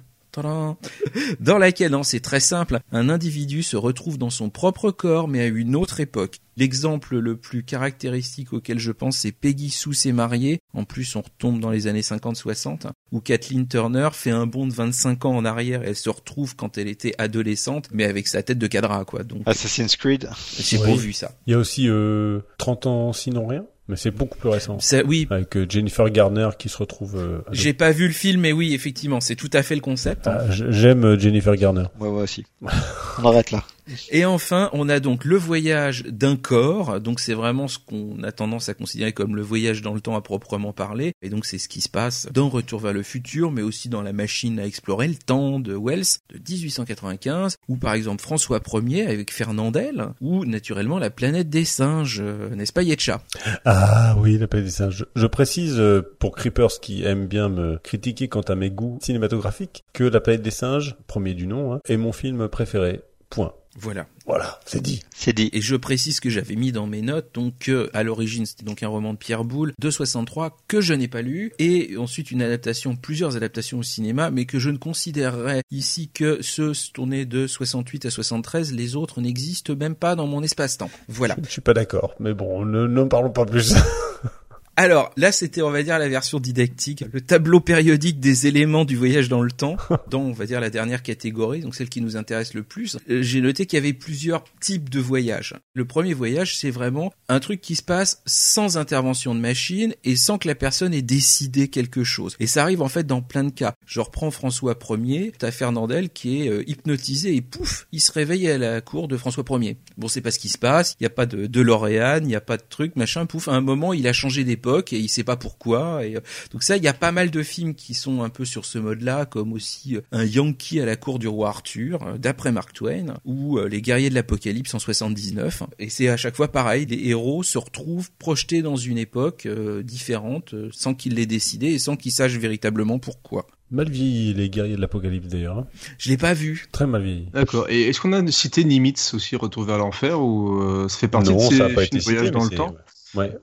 Dans 1.40 1.58
laquelle, 1.58 1.92
non, 1.92 2.02
c'est 2.02 2.20
très 2.20 2.40
simple, 2.40 2.80
un 2.92 3.08
individu 3.08 3.62
se 3.62 3.76
retrouve 3.76 4.18
dans 4.18 4.30
son 4.30 4.50
propre 4.50 4.90
corps 4.90 5.28
mais 5.28 5.40
à 5.40 5.46
une 5.46 5.76
autre 5.76 6.00
époque. 6.00 6.38
L'exemple 6.58 7.18
le 7.18 7.36
plus 7.36 7.62
caractéristique 7.64 8.52
auquel 8.54 8.78
je 8.78 8.90
pense, 8.90 9.18
c'est 9.18 9.32
Peggy 9.32 9.68
Sue 9.68 9.92
s'est 9.92 10.12
mariée. 10.12 10.60
En 10.72 10.84
plus, 10.84 11.14
on 11.14 11.20
retombe 11.20 11.60
dans 11.60 11.70
les 11.70 11.86
années 11.86 12.00
50-60, 12.00 12.86
où 13.12 13.20
Kathleen 13.20 13.68
Turner 13.68 14.08
fait 14.12 14.30
un 14.30 14.46
bond 14.46 14.66
de 14.66 14.72
25 14.72 15.26
ans 15.26 15.36
en 15.36 15.44
arrière. 15.44 15.82
Elle 15.84 15.96
se 15.96 16.08
retrouve 16.08 16.56
quand 16.56 16.78
elle 16.78 16.88
était 16.88 17.12
adolescente, 17.18 17.88
mais 17.92 18.04
avec 18.04 18.26
sa 18.26 18.42
tête 18.42 18.58
de 18.58 18.66
cadra, 18.66 19.04
quoi. 19.04 19.22
Donc, 19.22 19.42
Assassin's 19.44 19.96
Creed. 19.96 20.30
j'ai 20.58 20.78
Oui. 20.78 20.86
beau 20.86 20.96
vu 20.96 21.12
ça. 21.12 21.32
Il 21.46 21.50
y 21.50 21.54
a 21.54 21.58
aussi 21.58 21.88
euh, 21.90 22.40
30 22.56 22.86
ans 22.86 23.12
sinon 23.12 23.46
rien, 23.46 23.66
mais 23.88 23.96
c'est 23.96 24.10
beaucoup 24.10 24.38
plus 24.38 24.48
récent. 24.48 24.78
Ça, 24.80 25.02
oui, 25.04 25.26
Avec 25.30 25.56
euh, 25.56 25.66
Jennifer 25.68 26.08
Garner 26.10 26.48
qui 26.58 26.68
se 26.68 26.76
retrouve. 26.78 27.16
euh, 27.16 27.38
j'ai 27.52 27.72
pas 27.72 27.92
vu 27.92 28.06
le 28.06 28.12
film, 28.12 28.40
mais 28.40 28.52
oui, 28.52 28.74
effectivement, 28.74 29.20
c'est 29.20 29.36
tout 29.36 29.50
à 29.52 29.62
fait 29.62 29.74
le 29.74 29.80
concept. 29.80 30.26
Ah, 30.26 30.44
J'aime 30.50 31.04
euh, 31.04 31.18
Jennifer 31.18 31.54
Garner. 31.56 31.84
Ouais, 32.00 32.08
ouais, 32.08 32.22
aussi. 32.22 32.44
On 33.22 33.24
arrête 33.28 33.50
là. 33.50 33.62
Et 34.10 34.24
enfin, 34.24 34.70
on 34.72 34.88
a 34.88 35.00
donc 35.00 35.24
le 35.24 35.36
voyage 35.36 36.04
d'un 36.04 36.36
corps. 36.36 37.00
Donc 37.00 37.20
c'est 37.20 37.34
vraiment 37.34 37.68
ce 37.68 37.78
qu'on 37.78 38.22
a 38.22 38.32
tendance 38.32 38.68
à 38.68 38.74
considérer 38.74 39.12
comme 39.12 39.36
le 39.36 39.42
voyage 39.42 39.82
dans 39.82 39.94
le 39.94 40.00
temps 40.00 40.16
à 40.16 40.20
proprement 40.20 40.72
parler. 40.72 41.12
Et 41.22 41.28
donc 41.28 41.46
c'est 41.46 41.58
ce 41.58 41.68
qui 41.68 41.80
se 41.80 41.88
passe 41.88 42.28
dans 42.32 42.48
Retour 42.48 42.80
vers 42.80 42.92
le 42.92 43.02
futur, 43.02 43.52
mais 43.52 43.62
aussi 43.62 43.88
dans 43.88 44.02
La 44.02 44.12
machine 44.12 44.58
à 44.58 44.66
explorer 44.66 45.08
le 45.08 45.14
temps 45.14 45.60
de 45.60 45.74
Wells 45.74 46.20
de 46.32 46.38
1895, 46.38 47.56
ou 47.68 47.76
par 47.76 47.94
exemple 47.94 48.22
François 48.22 48.60
Ier 48.72 49.06
avec 49.06 49.32
Fernandel, 49.32 50.08
ou 50.20 50.44
naturellement 50.44 50.98
La 50.98 51.10
planète 51.10 51.50
des 51.50 51.64
singes, 51.64 52.22
n'est-ce 52.54 52.72
pas 52.72 52.82
Yetcha? 52.82 53.22
Ah 53.64 54.16
oui, 54.18 54.38
la 54.38 54.46
planète 54.46 54.66
des 54.66 54.72
singes. 54.72 54.96
Je, 54.96 55.04
je 55.20 55.26
précise 55.26 55.76
euh, 55.78 56.02
pour 56.18 56.34
Creepers 56.34 56.80
qui 56.80 57.04
aime 57.04 57.26
bien 57.26 57.48
me 57.48 57.78
critiquer 57.78 58.28
quant 58.28 58.40
à 58.42 58.54
mes 58.54 58.70
goûts 58.70 58.98
cinématographiques 59.02 59.84
que 59.92 60.04
La 60.04 60.20
planète 60.20 60.42
des 60.42 60.50
singes, 60.50 60.96
premier 61.06 61.34
du 61.34 61.46
nom, 61.46 61.74
hein, 61.74 61.80
est 61.88 61.96
mon 61.96 62.12
film 62.12 62.48
préféré. 62.48 63.00
Point. 63.28 63.52
Voilà. 63.78 64.06
Voilà, 64.26 64.58
c'est 64.66 64.82
dit. 64.82 65.02
C'est 65.14 65.32
dit. 65.32 65.50
Et 65.52 65.60
je 65.60 65.76
précise 65.76 66.20
que 66.20 66.30
j'avais 66.30 66.56
mis 66.56 66.72
dans 66.72 66.86
mes 66.86 67.02
notes 67.02 67.30
donc 67.34 67.54
que 67.60 67.90
à 67.92 68.02
l'origine 68.02 68.46
c'était 68.46 68.64
donc 68.64 68.82
un 68.82 68.88
roman 68.88 69.12
de 69.12 69.18
Pierre 69.18 69.44
Boulle 69.44 69.72
de 69.78 69.90
63 69.90 70.56
que 70.66 70.80
je 70.80 70.94
n'ai 70.94 71.08
pas 71.08 71.22
lu 71.22 71.52
et 71.58 71.96
ensuite 71.96 72.30
une 72.30 72.42
adaptation, 72.42 72.96
plusieurs 72.96 73.36
adaptations 73.36 73.78
au 73.78 73.82
cinéma, 73.82 74.30
mais 74.30 74.44
que 74.44 74.58
je 74.58 74.70
ne 74.70 74.78
considérerais 74.78 75.62
ici 75.70 76.10
que 76.12 76.42
ceux 76.42 76.72
tournés 76.92 77.24
de 77.24 77.46
68 77.46 78.06
à 78.06 78.10
73, 78.10 78.72
les 78.72 78.96
autres 78.96 79.20
n'existent 79.20 79.76
même 79.76 79.94
pas 79.94 80.16
dans 80.16 80.26
mon 80.26 80.42
espace-temps. 80.42 80.90
Voilà. 81.08 81.36
Je 81.44 81.50
suis 81.50 81.60
pas 81.60 81.74
d'accord, 81.74 82.14
mais 82.18 82.34
bon, 82.34 82.64
ne 82.64 82.86
n'en 82.86 83.08
parlons 83.08 83.30
pas 83.30 83.44
plus. 83.44 83.74
Alors 84.78 85.10
là, 85.16 85.32
c'était, 85.32 85.62
on 85.62 85.70
va 85.70 85.82
dire, 85.82 85.98
la 85.98 86.08
version 86.08 86.38
didactique, 86.38 87.02
le 87.10 87.22
tableau 87.22 87.60
périodique 87.60 88.20
des 88.20 88.46
éléments 88.46 88.84
du 88.84 88.94
voyage 88.94 89.30
dans 89.30 89.40
le 89.40 89.50
temps, 89.50 89.78
dans, 90.10 90.20
on 90.20 90.32
va 90.32 90.44
dire, 90.44 90.60
la 90.60 90.68
dernière 90.68 91.02
catégorie, 91.02 91.60
donc 91.60 91.74
celle 91.74 91.88
qui 91.88 92.02
nous 92.02 92.18
intéresse 92.18 92.52
le 92.52 92.62
plus. 92.62 92.98
Euh, 93.08 93.22
J'ai 93.22 93.40
noté 93.40 93.64
qu'il 93.64 93.78
y 93.78 93.82
avait 93.82 93.94
plusieurs 93.94 94.44
types 94.60 94.90
de 94.90 95.00
voyages. 95.00 95.54
Le 95.72 95.86
premier 95.86 96.12
voyage, 96.12 96.58
c'est 96.58 96.70
vraiment 96.70 97.12
un 97.30 97.40
truc 97.40 97.62
qui 97.62 97.74
se 97.74 97.82
passe 97.82 98.22
sans 98.26 98.76
intervention 98.76 99.34
de 99.34 99.40
machine 99.40 99.94
et 100.04 100.14
sans 100.14 100.36
que 100.36 100.46
la 100.46 100.54
personne 100.54 100.92
ait 100.92 101.00
décidé 101.00 101.68
quelque 101.68 102.04
chose. 102.04 102.36
Et 102.38 102.46
ça 102.46 102.62
arrive 102.62 102.82
en 102.82 102.88
fait 102.88 103.06
dans 103.06 103.22
plein 103.22 103.44
de 103.44 103.50
cas. 103.50 103.74
Je 103.86 104.00
reprends 104.00 104.30
François 104.30 104.78
Ier, 104.90 105.32
t'as 105.38 105.52
Fernandel 105.52 106.10
qui 106.10 106.42
est 106.42 106.50
euh, 106.50 106.68
hypnotisé 106.68 107.34
et 107.34 107.40
pouf, 107.40 107.86
il 107.92 108.00
se 108.00 108.12
réveille 108.12 108.50
à 108.50 108.58
la 108.58 108.82
cour 108.82 109.08
de 109.08 109.16
François 109.16 109.44
Ier. 109.58 109.78
Bon, 109.96 110.08
c'est 110.08 110.20
pas 110.20 110.30
ce 110.30 110.38
qui 110.38 110.50
se 110.50 110.58
passe, 110.58 110.96
il 111.00 111.04
n'y 111.04 111.06
a 111.06 111.10
pas 111.10 111.24
de, 111.24 111.46
de 111.46 111.66
il 111.66 112.26
n'y 112.26 112.36
a 112.36 112.40
pas 112.40 112.56
de 112.58 112.62
truc, 112.68 112.94
machin, 112.96 113.24
pouf, 113.26 113.48
à 113.48 113.52
un 113.52 113.60
moment, 113.60 113.92
il 113.92 114.06
a 114.06 114.12
changé 114.12 114.44
et 114.92 114.98
il 114.98 115.08
sait 115.08 115.24
pas 115.24 115.36
pourquoi. 115.36 116.04
Et, 116.04 116.16
euh, 116.16 116.20
donc 116.52 116.62
ça, 116.62 116.76
il 116.76 116.82
y 116.82 116.88
a 116.88 116.92
pas 116.92 117.12
mal 117.12 117.30
de 117.30 117.42
films 117.42 117.74
qui 117.74 117.94
sont 117.94 118.22
un 118.22 118.28
peu 118.28 118.44
sur 118.44 118.64
ce 118.64 118.78
mode-là, 118.78 119.24
comme 119.26 119.52
aussi 119.52 119.96
euh, 119.96 120.00
un 120.12 120.24
Yankee 120.24 120.80
à 120.80 120.86
la 120.86 120.96
cour 120.96 121.18
du 121.18 121.28
roi 121.28 121.48
Arthur, 121.48 122.02
euh, 122.02 122.18
d'après 122.18 122.52
Mark 122.52 122.72
Twain, 122.72 123.14
ou 123.24 123.58
euh, 123.58 123.68
Les 123.68 123.82
guerriers 123.82 124.10
de 124.10 124.14
l'Apocalypse 124.14 124.74
en 124.74 124.78
79. 124.78 125.62
Et 125.78 125.88
c'est 125.88 126.08
à 126.08 126.16
chaque 126.16 126.36
fois 126.36 126.48
pareil, 126.52 126.86
les 126.86 127.08
héros 127.08 127.42
se 127.42 127.58
retrouvent 127.58 128.10
projetés 128.18 128.62
dans 128.62 128.76
une 128.76 128.98
époque 128.98 129.46
euh, 129.46 129.82
différente, 129.82 130.54
euh, 130.54 130.68
sans 130.72 130.94
qu'ils 130.94 131.14
l'aient 131.14 131.26
décidé 131.26 131.68
et 131.68 131.78
sans 131.78 131.96
qu'ils 131.96 132.12
sachent 132.12 132.36
véritablement 132.38 132.98
pourquoi. 132.98 133.46
mal 133.70 133.90
vieilli, 133.90 134.34
les 134.34 134.48
guerriers 134.50 134.76
de 134.76 134.80
l'apocalypse 134.80 135.28
d'ailleurs. 135.28 135.58
hein. 135.58 135.66
Je 135.98 136.08
l'ai 136.10 136.16
pas 136.16 136.34
vu. 136.34 136.66
Très 136.72 136.86
mal 136.86 137.02
vieilli. 137.02 137.26
D'accord. 137.32 137.66
Et 137.68 137.82
est-ce 137.88 138.00
qu'on 138.00 138.12
a 138.12 138.26
cité 138.30 138.64
Nimitz 138.64 139.12
aussi, 139.14 139.36
Retour 139.36 139.64
vers 139.64 139.78
l'enfer, 139.78 140.20
ou 140.20 140.60
euh, 140.62 140.88
ça 140.88 140.98
fait 140.98 141.08
partie 141.08 141.30
non, 141.30 141.36
de 141.36 141.42
ces 141.42 141.56
ça 141.58 141.64
a 141.66 141.68
pas 141.70 141.82
films 141.82 141.84
été 141.84 141.98
de 141.98 142.02
voyage 142.04 142.20
cité, 142.26 142.30
dans 142.32 142.44
le 142.44 142.50
temps? 142.50 142.70
Ouais. 142.70 142.78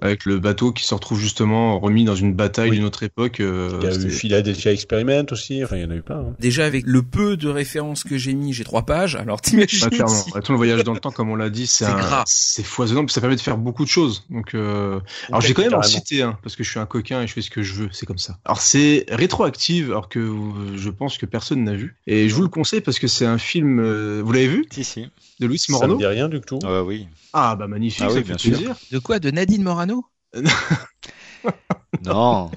Avec 0.01 0.25
le 0.25 0.39
bateau 0.39 0.71
qui 0.71 0.83
se 0.85 0.93
retrouve 0.93 1.19
justement 1.19 1.79
remis 1.79 2.03
dans 2.05 2.15
une 2.15 2.33
bataille 2.33 2.69
Oui. 2.71 2.77
d'une 2.77 2.85
autre 2.85 3.03
époque. 3.03 3.39
euh, 3.39 3.69
Il 3.81 3.89
y 3.89 3.91
a 3.91 3.95
eu 3.95 4.09
Philadelphia 4.09 4.71
Experiment 4.71 5.25
aussi. 5.31 5.63
Enfin, 5.63 5.77
il 5.77 5.83
y 5.83 5.85
en 5.85 5.91
a 5.91 5.95
eu 5.95 6.01
plein. 6.01 6.19
hein. 6.19 6.35
Déjà 6.39 6.65
avec 6.65 6.83
le 6.85 7.01
peu 7.03 7.37
de 7.37 7.47
références 7.49 8.03
que 8.03 8.17
j'ai 8.17 8.33
mis, 8.33 8.53
j'ai 8.53 8.63
trois 8.63 8.83
pages. 8.83 9.15
Alors 9.15 9.41
t'imagines 9.41 9.79
Ah, 9.83 9.89
clairement. 9.89 10.07
si- 10.13 10.31
Attends, 10.35 10.53
le 10.53 10.57
voyage 10.57 10.83
dans 10.83 10.93
le 10.93 10.99
temps, 10.99 11.11
comme 11.11 11.29
on 11.29 11.35
l'a 11.35 11.49
dit, 11.49 11.67
c'est 11.67 11.85
C'est 11.85 11.91
un- 11.91 11.97
gras. 11.97 12.23
c'est 12.27 12.63
foisonnant, 12.65 13.05
puis 13.05 13.13
ça 13.13 13.21
permet 13.21 13.35
de 13.35 13.41
faire 13.41 13.57
beaucoup 13.57 13.83
de 13.83 13.89
choses. 13.89 14.25
Donc, 14.29 14.53
euh... 14.55 14.99
alors 15.29 15.41
j'ai 15.41 15.53
quand 15.53 15.63
même 15.63 15.73
en 15.73 15.81
cité 15.83 16.21
un 16.21 16.37
parce 16.43 16.55
que 16.55 16.63
je 16.63 16.69
suis 16.69 16.79
un 16.79 16.85
coquin 16.85 17.21
et 17.21 17.27
je 17.27 17.33
fais 17.33 17.41
ce 17.41 17.49
que 17.49 17.61
je 17.63 17.73
veux. 17.73 17.89
C'est 17.91 18.05
comme 18.05 18.17
ça. 18.17 18.37
Alors 18.45 18.61
c'est 18.61 19.05
rétroactive, 19.09 19.91
alors 19.91 20.09
que 20.09 20.33
je 20.75 20.89
pense 20.89 21.17
que 21.17 21.25
personne 21.25 21.63
n'a 21.63 21.75
vu. 21.75 21.95
Et 22.07 22.29
je 22.29 22.35
vous 22.35 22.41
le 22.43 22.47
conseille 22.49 22.81
parce 22.81 22.99
que 22.99 23.07
c'est 23.07 23.25
un 23.25 23.37
film. 23.37 23.79
euh, 23.79 24.21
Vous 24.23 24.31
l'avez 24.31 24.47
vu? 24.47 24.65
Si, 24.71 24.83
si. 24.83 25.07
De 25.43 25.47
Louis 25.47 25.59
Ça 25.59 25.73
me 25.73 25.73
Morneau 25.73 25.97
dit 25.97 26.05
rien 26.05 26.29
du 26.29 26.41
tout. 26.41 26.59
Ouais, 26.63 26.79
oui. 26.79 27.07
Ah 27.33 27.55
bah 27.55 27.67
magnifique, 27.67 28.05
Ah 28.05 28.09
ça 28.09 28.15
oui, 28.15 28.21
fait 28.21 28.27
bien 28.27 28.37
sûr. 28.37 28.57
plaisir. 28.57 28.75
De 28.91 28.99
quoi? 28.99 29.19
De 29.19 29.29
Nadine 29.31 29.63
Morano? 29.63 30.05
Non. 32.05 32.49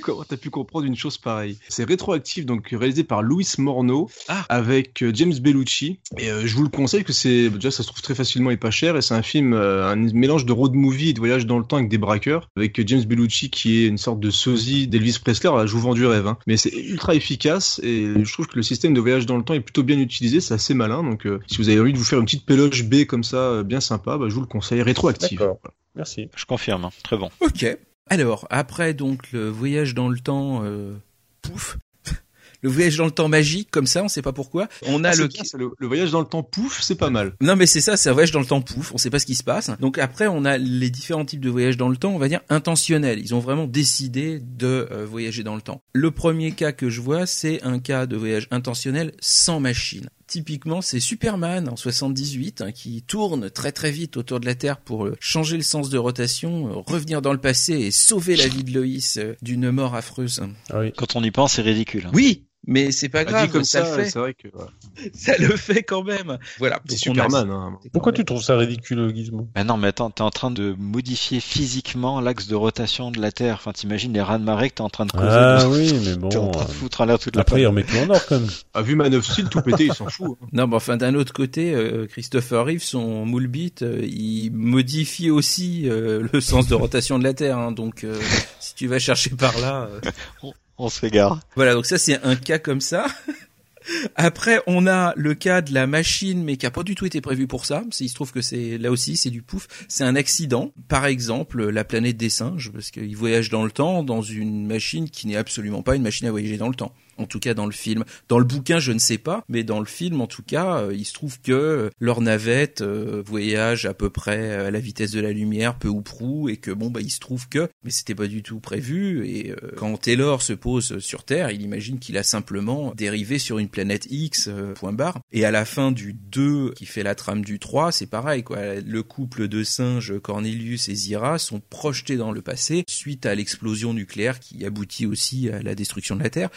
Comment 0.00 0.22
t'as 0.22 0.36
pu 0.36 0.48
comprendre 0.48 0.86
une 0.86 0.94
chose 0.96 1.18
pareille? 1.18 1.58
C'est 1.68 1.84
rétroactif, 1.84 2.46
donc 2.46 2.68
réalisé 2.70 3.02
par 3.04 3.20
Louis 3.20 3.46
Morneau 3.58 4.08
Ah. 4.28 4.46
avec 4.48 5.02
euh, 5.02 5.10
James 5.12 5.34
Bellucci. 5.40 5.98
Et 6.18 6.30
euh, 6.30 6.46
je 6.46 6.54
vous 6.54 6.62
le 6.62 6.68
conseille 6.68 7.02
que 7.04 7.12
c'est 7.12 7.50
déjà 7.50 7.70
ça 7.72 7.82
se 7.82 7.88
trouve 7.88 8.00
très 8.00 8.14
facilement 8.14 8.50
et 8.52 8.56
pas 8.56 8.70
cher. 8.70 8.96
Et 8.96 9.02
c'est 9.02 9.14
un 9.14 9.22
film, 9.22 9.52
euh, 9.54 9.86
un 9.90 9.96
mélange 9.96 10.46
de 10.46 10.52
road 10.52 10.72
movie 10.74 11.10
et 11.10 11.12
de 11.12 11.18
voyage 11.18 11.46
dans 11.46 11.58
le 11.58 11.64
temps 11.64 11.76
avec 11.76 11.88
des 11.88 11.98
braqueurs, 11.98 12.48
avec 12.56 12.78
euh, 12.78 12.84
James 12.86 13.02
Bellucci 13.04 13.50
qui 13.50 13.82
est 13.82 13.88
une 13.88 13.98
sorte 13.98 14.20
de 14.20 14.30
sosie 14.30 14.86
d'Elvis 14.86 15.18
Presley. 15.22 15.48
Alors 15.48 15.58
là, 15.58 15.66
je 15.66 15.72
vous 15.72 15.80
vends 15.80 15.94
du 15.94 16.06
rêve, 16.06 16.26
hein. 16.28 16.38
mais 16.46 16.56
c'est 16.56 16.72
ultra 16.72 17.14
efficace 17.16 17.80
et 17.82 18.12
je 18.24 18.32
trouve 18.32 18.46
que 18.46 18.56
le 18.56 18.62
système 18.62 18.94
de 18.94 19.00
voyage 19.00 19.26
dans 19.26 19.36
le 19.36 19.42
temps 19.42 19.54
est 19.54 19.60
plutôt 19.60 19.82
bien 19.82 19.98
utilisé. 19.98 20.40
C'est 20.40 20.54
assez 20.54 20.74
malin. 20.74 21.02
Donc 21.02 21.26
euh, 21.26 21.40
si 21.48 21.58
vous 21.58 21.68
avez 21.68 21.80
envie 21.80 21.92
de 21.92 21.98
vous 21.98 22.04
faire 22.04 22.20
une 22.20 22.24
petite 22.24 22.46
péloche 22.46 22.84
B 22.84 23.04
comme 23.04 23.24
ça, 23.24 23.36
euh, 23.36 23.62
bien 23.64 23.80
sympa, 23.80 24.16
bah, 24.16 24.26
je 24.28 24.34
vous 24.34 24.40
le 24.42 24.46
conseille. 24.46 24.80
Rétroactif. 24.80 25.38
D'accord. 25.38 25.58
Merci. 25.96 26.28
Je 26.36 26.44
confirme. 26.44 26.84
hein. 26.84 26.90
Très 27.02 27.16
bon. 27.18 27.30
Ok. 27.40 27.66
Alors, 28.08 28.46
après 28.50 28.94
donc 28.94 29.32
le 29.32 29.48
voyage 29.48 29.94
dans 29.94 30.08
le 30.08 30.18
temps, 30.18 30.60
euh, 30.64 30.94
pouf, 31.42 31.76
le 32.62 32.70
voyage 32.70 32.96
dans 32.96 33.04
le 33.04 33.10
temps 33.10 33.28
magique, 33.28 33.68
comme 33.70 33.86
ça, 33.86 34.04
on 34.04 34.08
sait 34.08 34.22
pas 34.22 34.32
pourquoi. 34.32 34.68
On 34.86 35.02
a 35.02 35.10
Ah, 35.10 35.16
bien, 35.16 35.26
le, 35.58 35.70
le 35.76 35.86
voyage 35.86 36.12
dans 36.12 36.20
le 36.20 36.26
temps, 36.26 36.44
pouf, 36.44 36.80
c'est 36.82 36.94
pas 36.94 37.10
mal. 37.10 37.34
Non 37.40 37.56
mais 37.56 37.66
c'est 37.66 37.80
ça, 37.80 37.96
c'est 37.96 38.08
un 38.08 38.12
voyage 38.12 38.30
dans 38.30 38.38
le 38.40 38.46
temps 38.46 38.60
pouf, 38.60 38.92
on 38.94 38.98
sait 38.98 39.10
pas 39.10 39.18
ce 39.18 39.26
qui 39.26 39.34
se 39.34 39.42
passe. 39.42 39.70
Donc 39.80 39.98
après, 39.98 40.28
on 40.28 40.44
a 40.44 40.56
les 40.56 40.90
différents 40.90 41.24
types 41.24 41.40
de 41.40 41.50
voyages 41.50 41.76
dans 41.76 41.88
le 41.88 41.96
temps, 41.96 42.10
on 42.14 42.18
va 42.18 42.28
dire 42.28 42.40
intentionnels. 42.48 43.18
Ils 43.18 43.34
ont 43.34 43.40
vraiment 43.40 43.66
décidé 43.66 44.38
de 44.40 44.88
euh, 44.92 45.04
voyager 45.04 45.42
dans 45.42 45.56
le 45.56 45.62
temps. 45.62 45.82
Le 45.92 46.10
premier 46.12 46.52
cas 46.52 46.70
que 46.72 46.88
je 46.88 47.00
vois, 47.00 47.26
c'est 47.26 47.60
un 47.64 47.80
cas 47.80 48.06
de 48.06 48.16
voyage 48.16 48.46
intentionnel 48.52 49.12
sans 49.20 49.58
machine. 49.58 50.08
Typiquement, 50.26 50.82
c'est 50.82 50.98
Superman 50.98 51.68
en 51.68 51.76
78 51.76 52.60
hein, 52.60 52.72
qui 52.72 53.02
tourne 53.02 53.48
très 53.48 53.70
très 53.70 53.92
vite 53.92 54.16
autour 54.16 54.40
de 54.40 54.46
la 54.46 54.54
Terre 54.56 54.78
pour 54.78 55.06
euh, 55.06 55.16
changer 55.20 55.56
le 55.56 55.62
sens 55.62 55.88
de 55.88 55.98
rotation, 55.98 56.68
euh, 56.68 56.82
revenir 56.86 57.22
dans 57.22 57.32
le 57.32 57.38
passé 57.40 57.74
et 57.74 57.90
sauver 57.92 58.34
la 58.34 58.48
vie 58.48 58.64
de 58.64 58.72
Loïs 58.72 59.18
euh, 59.18 59.34
d'une 59.42 59.70
mort 59.70 59.94
affreuse. 59.94 60.42
Ah 60.70 60.80
oui. 60.80 60.92
Quand 60.96 61.14
on 61.14 61.22
y 61.22 61.30
pense, 61.30 61.54
c'est 61.54 61.62
ridicule. 61.62 62.06
hein. 62.06 62.10
Oui, 62.12 62.44
mais 62.66 62.90
c'est 62.92 63.08
pas 63.08 63.20
Ah, 63.20 63.24
dit 63.24 63.32
grave, 63.32 63.50
comme 63.50 63.64
ça, 63.64 63.84
ça, 63.84 63.96
le 63.96 64.02
fait. 64.04 64.10
c'est 64.10 64.18
vrai 64.18 64.34
que 64.34 64.48
ouais. 64.48 64.64
Ça 65.14 65.36
le 65.38 65.48
fait 65.56 65.82
quand 65.82 66.02
même. 66.02 66.38
Voilà. 66.58 66.80
c'est 66.88 66.94
a- 66.94 66.98
Superman. 66.98 67.50
Hein. 67.50 67.78
Pourquoi 67.92 68.12
tu 68.12 68.24
trouves 68.24 68.42
ça 68.42 68.56
ridicule, 68.56 69.12
Gizmo? 69.14 69.48
Ben 69.54 69.64
non, 69.64 69.76
mais 69.76 69.88
attends, 69.88 70.10
t'es 70.10 70.22
en 70.22 70.30
train 70.30 70.50
de 70.50 70.74
modifier 70.78 71.40
physiquement 71.40 72.20
l'axe 72.20 72.46
de 72.46 72.54
rotation 72.54 73.10
de 73.10 73.20
la 73.20 73.30
Terre. 73.32 73.56
Enfin, 73.56 73.72
t'imagines 73.72 74.12
les 74.12 74.22
raz 74.22 74.38
de 74.38 74.44
marée 74.44 74.70
que 74.70 74.76
t'es 74.76 74.80
en 74.82 74.88
train 74.88 75.04
de 75.06 75.12
causer. 75.12 75.26
Ah 75.28 75.64
de- 75.64 75.68
oui, 75.68 75.92
mais 76.04 76.16
T'es 76.30 76.36
en 76.38 76.44
bon. 76.46 76.50
train 76.50 76.64
de 76.64 76.70
foutre 76.70 77.00
en 77.02 77.04
l'air 77.04 77.18
toute 77.18 77.36
la 77.36 77.42
Après, 77.42 77.60
il 77.60 77.66
remet 77.66 77.84
tout 77.84 77.96
en 77.98 78.08
ordre 78.10 78.24
quand 78.28 78.40
même. 78.40 78.48
A 78.74 78.82
vu 78.82 78.94
Man 78.96 79.14
of 79.14 79.24
Steel, 79.26 79.48
tout 79.48 79.60
pété, 79.60 79.86
il 79.86 79.94
s'en 79.94 80.08
fout. 80.08 80.38
hein. 80.42 80.46
Non, 80.52 80.66
mais 80.66 80.76
enfin, 80.76 80.96
d'un 80.96 81.14
autre 81.14 81.32
côté, 81.34 81.74
euh, 81.74 82.06
Christopher 82.06 82.64
Reeve, 82.64 82.82
son 82.82 83.26
moule 83.26 83.46
bit, 83.48 83.82
euh, 83.82 84.00
il 84.04 84.50
modifie 84.52 85.30
aussi 85.30 85.88
euh, 85.90 86.26
le 86.32 86.40
sens 86.40 86.66
de 86.68 86.74
rotation 86.74 87.18
de 87.18 87.24
la 87.24 87.34
Terre. 87.34 87.58
hein. 87.58 87.72
donc, 87.72 88.02
euh, 88.04 88.18
si 88.60 88.74
tu 88.74 88.86
vas 88.86 88.98
chercher 88.98 89.30
par 89.30 89.58
là, 89.58 89.88
euh, 89.90 90.00
On 90.78 90.88
se 90.88 90.98
fait 90.98 91.10
gare. 91.10 91.40
voilà. 91.54 91.74
Donc 91.74 91.86
ça, 91.86 91.98
c'est 91.98 92.22
un 92.22 92.36
cas 92.36 92.58
comme 92.58 92.80
ça. 92.80 93.06
Après, 94.16 94.60
on 94.66 94.86
a 94.86 95.12
le 95.16 95.34
cas 95.34 95.60
de 95.60 95.72
la 95.72 95.86
machine, 95.86 96.42
mais 96.42 96.56
qui 96.56 96.66
a 96.66 96.70
pas 96.70 96.82
du 96.82 96.94
tout 96.94 97.06
été 97.06 97.20
prévu 97.20 97.46
pour 97.46 97.66
ça. 97.66 97.84
Il 98.00 98.08
se 98.08 98.14
trouve 98.14 98.32
que 98.32 98.42
c'est 98.42 98.78
là 98.78 98.90
aussi, 98.90 99.16
c'est 99.16 99.30
du 99.30 99.42
pouf. 99.42 99.68
C'est 99.88 100.04
un 100.04 100.16
accident. 100.16 100.72
Par 100.88 101.06
exemple, 101.06 101.68
la 101.68 101.84
planète 101.84 102.16
des 102.16 102.30
singes, 102.30 102.72
parce 102.72 102.90
qu'ils 102.90 103.16
voyagent 103.16 103.50
dans 103.50 103.64
le 103.64 103.70
temps 103.70 104.02
dans 104.02 104.22
une 104.22 104.66
machine 104.66 105.08
qui 105.08 105.26
n'est 105.28 105.36
absolument 105.36 105.82
pas 105.82 105.94
une 105.94 106.02
machine 106.02 106.26
à 106.26 106.30
voyager 106.30 106.56
dans 106.56 106.68
le 106.68 106.74
temps. 106.74 106.92
En 107.18 107.26
tout 107.26 107.40
cas, 107.40 107.54
dans 107.54 107.66
le 107.66 107.72
film. 107.72 108.04
Dans 108.28 108.38
le 108.38 108.44
bouquin, 108.44 108.78
je 108.78 108.92
ne 108.92 108.98
sais 108.98 109.18
pas, 109.18 109.44
mais 109.48 109.64
dans 109.64 109.80
le 109.80 109.86
film, 109.86 110.20
en 110.20 110.26
tout 110.26 110.42
cas, 110.42 110.78
euh, 110.78 110.94
il 110.94 111.04
se 111.04 111.12
trouve 111.12 111.40
que 111.40 111.52
euh, 111.52 111.90
leur 112.00 112.20
navette 112.20 112.82
euh, 112.82 113.22
voyage 113.24 113.86
à 113.86 113.94
peu 113.94 114.10
près 114.10 114.54
à 114.54 114.70
la 114.70 114.80
vitesse 114.80 115.10
de 115.10 115.20
la 115.20 115.32
lumière, 115.32 115.78
peu 115.78 115.88
ou 115.88 116.02
prou, 116.02 116.48
et 116.48 116.56
que 116.56 116.70
bon, 116.70 116.90
bah, 116.90 117.00
il 117.00 117.10
se 117.10 117.20
trouve 117.20 117.48
que, 117.48 117.68
mais 117.84 117.90
c'était 117.90 118.14
pas 118.14 118.26
du 118.26 118.42
tout 118.42 118.60
prévu. 118.60 119.26
Et 119.26 119.54
quand 119.76 119.96
Taylor 119.96 120.42
se 120.42 120.52
pose 120.52 120.98
sur 120.98 121.24
Terre, 121.24 121.50
il 121.50 121.62
imagine 121.62 121.98
qu'il 121.98 122.16
a 122.18 122.22
simplement 122.22 122.92
dérivé 122.94 123.38
sur 123.38 123.58
une 123.58 123.68
planète 123.68 124.06
X, 124.10 124.50
point 124.74 124.92
barre. 124.92 125.20
Et 125.32 125.44
à 125.44 125.50
la 125.50 125.64
fin 125.64 125.92
du 125.92 126.12
2, 126.12 126.72
qui 126.74 126.86
fait 126.86 127.02
la 127.02 127.14
trame 127.14 127.44
du 127.44 127.58
3, 127.58 127.92
c'est 127.92 128.06
pareil, 128.06 128.42
quoi. 128.42 128.58
Le 128.84 129.02
couple 129.02 129.48
de 129.48 129.64
singes 129.64 130.18
Cornelius 130.20 130.88
et 130.88 130.94
Zira 130.94 131.38
sont 131.38 131.60
projetés 131.60 132.16
dans 132.16 132.32
le 132.32 132.42
passé 132.42 132.84
suite 132.88 133.26
à 133.26 133.34
l'explosion 133.34 133.94
nucléaire 133.94 134.40
qui 134.40 134.64
aboutit 134.64 135.06
aussi 135.06 135.48
à 135.48 135.62
la 135.62 135.74
destruction 135.74 136.16
de 136.16 136.22
la 136.22 136.30
Terre. 136.30 136.50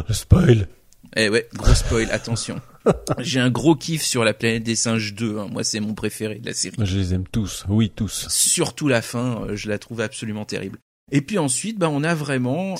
Le 0.08 0.14
spoil. 0.14 0.68
Eh 1.16 1.28
ouais, 1.28 1.48
gros 1.54 1.74
spoil, 1.74 2.10
attention. 2.10 2.60
J'ai 3.18 3.40
un 3.40 3.50
gros 3.50 3.76
kiff 3.76 4.02
sur 4.02 4.24
la 4.24 4.34
planète 4.34 4.62
des 4.62 4.76
singes 4.76 5.14
2, 5.14 5.38
hein. 5.38 5.48
moi 5.50 5.64
c'est 5.64 5.80
mon 5.80 5.94
préféré 5.94 6.36
de 6.36 6.46
la 6.46 6.54
série. 6.54 6.76
Je 6.78 6.98
les 6.98 7.14
aime 7.14 7.24
tous. 7.30 7.64
Oui, 7.68 7.90
tous. 7.94 8.26
Surtout 8.28 8.88
la 8.88 9.02
fin, 9.02 9.42
euh, 9.42 9.56
je 9.56 9.68
la 9.68 9.78
trouve 9.78 10.00
absolument 10.00 10.44
terrible. 10.44 10.78
Et 11.12 11.20
puis 11.20 11.38
ensuite, 11.38 11.78
bah, 11.78 11.90
on 11.90 12.02
a 12.02 12.14
vraiment 12.14 12.76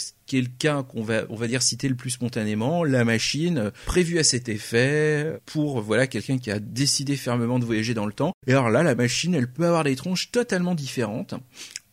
cas 0.59 0.82
qu'on 0.82 1.03
va, 1.03 1.23
on 1.28 1.36
va 1.36 1.47
dire 1.47 1.62
citer 1.62 1.89
le 1.89 1.95
plus 1.95 2.11
spontanément, 2.11 2.82
la 2.82 3.05
machine 3.05 3.59
euh, 3.59 3.70
prévue 3.86 4.19
à 4.19 4.24
cet 4.24 4.49
effet 4.49 5.39
pour 5.47 5.81
voilà 5.81 6.07
quelqu'un 6.07 6.39
qui 6.39 6.51
a 6.51 6.59
décidé 6.59 7.16
fermement 7.16 7.59
de 7.59 7.65
voyager 7.65 7.95
dans 7.95 8.07
le 8.07 8.12
temps. 8.12 8.32
Et 8.47 8.53
alors 8.53 8.70
là, 8.70 8.82
la 8.82 8.95
machine, 8.95 9.35
elle 9.35 9.51
peut 9.51 9.66
avoir 9.66 9.85
des 9.85 9.95
tronches 9.95 10.31
totalement 10.32 10.74
différentes. 10.74 11.35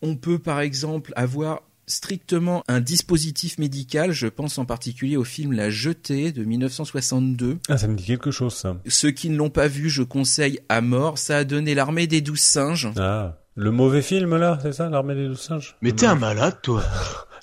On 0.00 0.16
peut 0.16 0.38
par 0.38 0.60
exemple 0.60 1.12
avoir 1.14 1.62
strictement 1.92 2.64
un 2.68 2.80
dispositif 2.80 3.58
médical, 3.58 4.12
je 4.12 4.26
pense 4.26 4.58
en 4.58 4.64
particulier 4.64 5.16
au 5.16 5.24
film 5.24 5.52
La 5.52 5.70
Jetée 5.70 6.32
de 6.32 6.44
1962. 6.44 7.58
Ah, 7.68 7.78
ça 7.78 7.88
me 7.88 7.96
dit 7.96 8.04
quelque 8.04 8.30
chose, 8.30 8.54
ça. 8.54 8.76
Ceux 8.86 9.10
qui 9.10 9.30
ne 9.30 9.36
l'ont 9.36 9.50
pas 9.50 9.68
vu, 9.68 9.90
je 9.90 10.02
conseille 10.02 10.60
à 10.68 10.80
mort. 10.80 11.18
Ça 11.18 11.38
a 11.38 11.44
donné 11.44 11.74
l'armée 11.74 12.06
des 12.06 12.20
douze 12.20 12.40
singes. 12.40 12.88
Ah. 12.96 13.38
Le 13.54 13.70
mauvais 13.70 14.00
film, 14.00 14.36
là, 14.36 14.58
c'est 14.62 14.72
ça, 14.72 14.88
l'armée 14.88 15.14
des 15.14 15.28
douze 15.28 15.40
singes? 15.40 15.76
Mais 15.82 15.92
t'es 15.92 16.06
un 16.06 16.14
malade, 16.14 16.56
toi. 16.62 16.82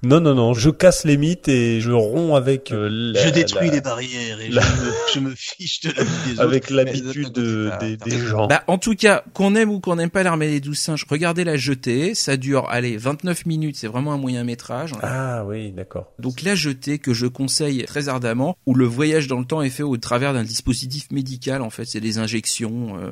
Non, 0.01 0.21
non, 0.21 0.33
non, 0.33 0.53
je 0.53 0.69
casse 0.69 1.03
les 1.03 1.17
mythes 1.17 1.49
et 1.49 1.81
je 1.81 1.91
romps 1.91 2.35
avec 2.35 2.71
euh, 2.71 2.87
la- 2.89 3.25
Je 3.27 3.29
détruis 3.33 3.67
la- 3.67 3.73
les 3.73 3.81
barrières 3.81 4.39
et 4.39 4.47
la- 4.47 4.61
je, 4.61 4.67
me, 4.69 4.91
je 5.13 5.19
me 5.19 5.35
fiche 5.35 5.81
de 5.81 5.89
la 5.91 6.03
vie 6.03 6.09
des 6.27 6.31
autres. 6.33 6.41
avec 6.41 6.69
l'habitude 6.69 7.31
de- 7.33 7.69
des, 7.81 7.97
des 7.97 8.17
gens. 8.17 8.47
Bah, 8.47 8.63
en 8.67 8.77
tout 8.77 8.95
cas, 8.95 9.23
qu'on 9.33 9.55
aime 9.55 9.69
ou 9.69 9.81
qu'on 9.81 9.97
n'aime 9.97 10.09
pas 10.09 10.23
l'armée 10.23 10.47
des 10.49 10.61
douze 10.61 10.77
singes, 10.79 11.05
regardez 11.09 11.43
la 11.43 11.57
jetée. 11.57 12.15
Ça 12.15 12.37
dure, 12.37 12.67
allez, 12.69 12.95
29 12.95 13.45
minutes. 13.45 13.75
C'est 13.75 13.87
vraiment 13.87 14.13
un 14.13 14.17
moyen 14.17 14.45
métrage. 14.45 14.91
Ah 15.01 15.43
oui, 15.45 15.71
d'accord. 15.73 16.13
Donc 16.17 16.43
la 16.43 16.55
jetée 16.55 16.97
que 16.99 17.13
je 17.13 17.27
conseille 17.27 17.83
très 17.83 18.07
ardemment, 18.07 18.55
où 18.65 18.75
le 18.75 18.85
voyage 18.85 19.27
dans 19.27 19.39
le 19.39 19.45
temps 19.45 19.61
est 19.61 19.69
fait 19.69 19.83
au 19.83 19.97
travers 19.97 20.33
d'un 20.33 20.43
dispositif 20.43 21.11
médical. 21.11 21.61
En 21.61 21.69
fait, 21.69 21.83
c'est 21.85 21.99
des 21.99 22.19
injections. 22.19 22.97
euh, 22.97 23.11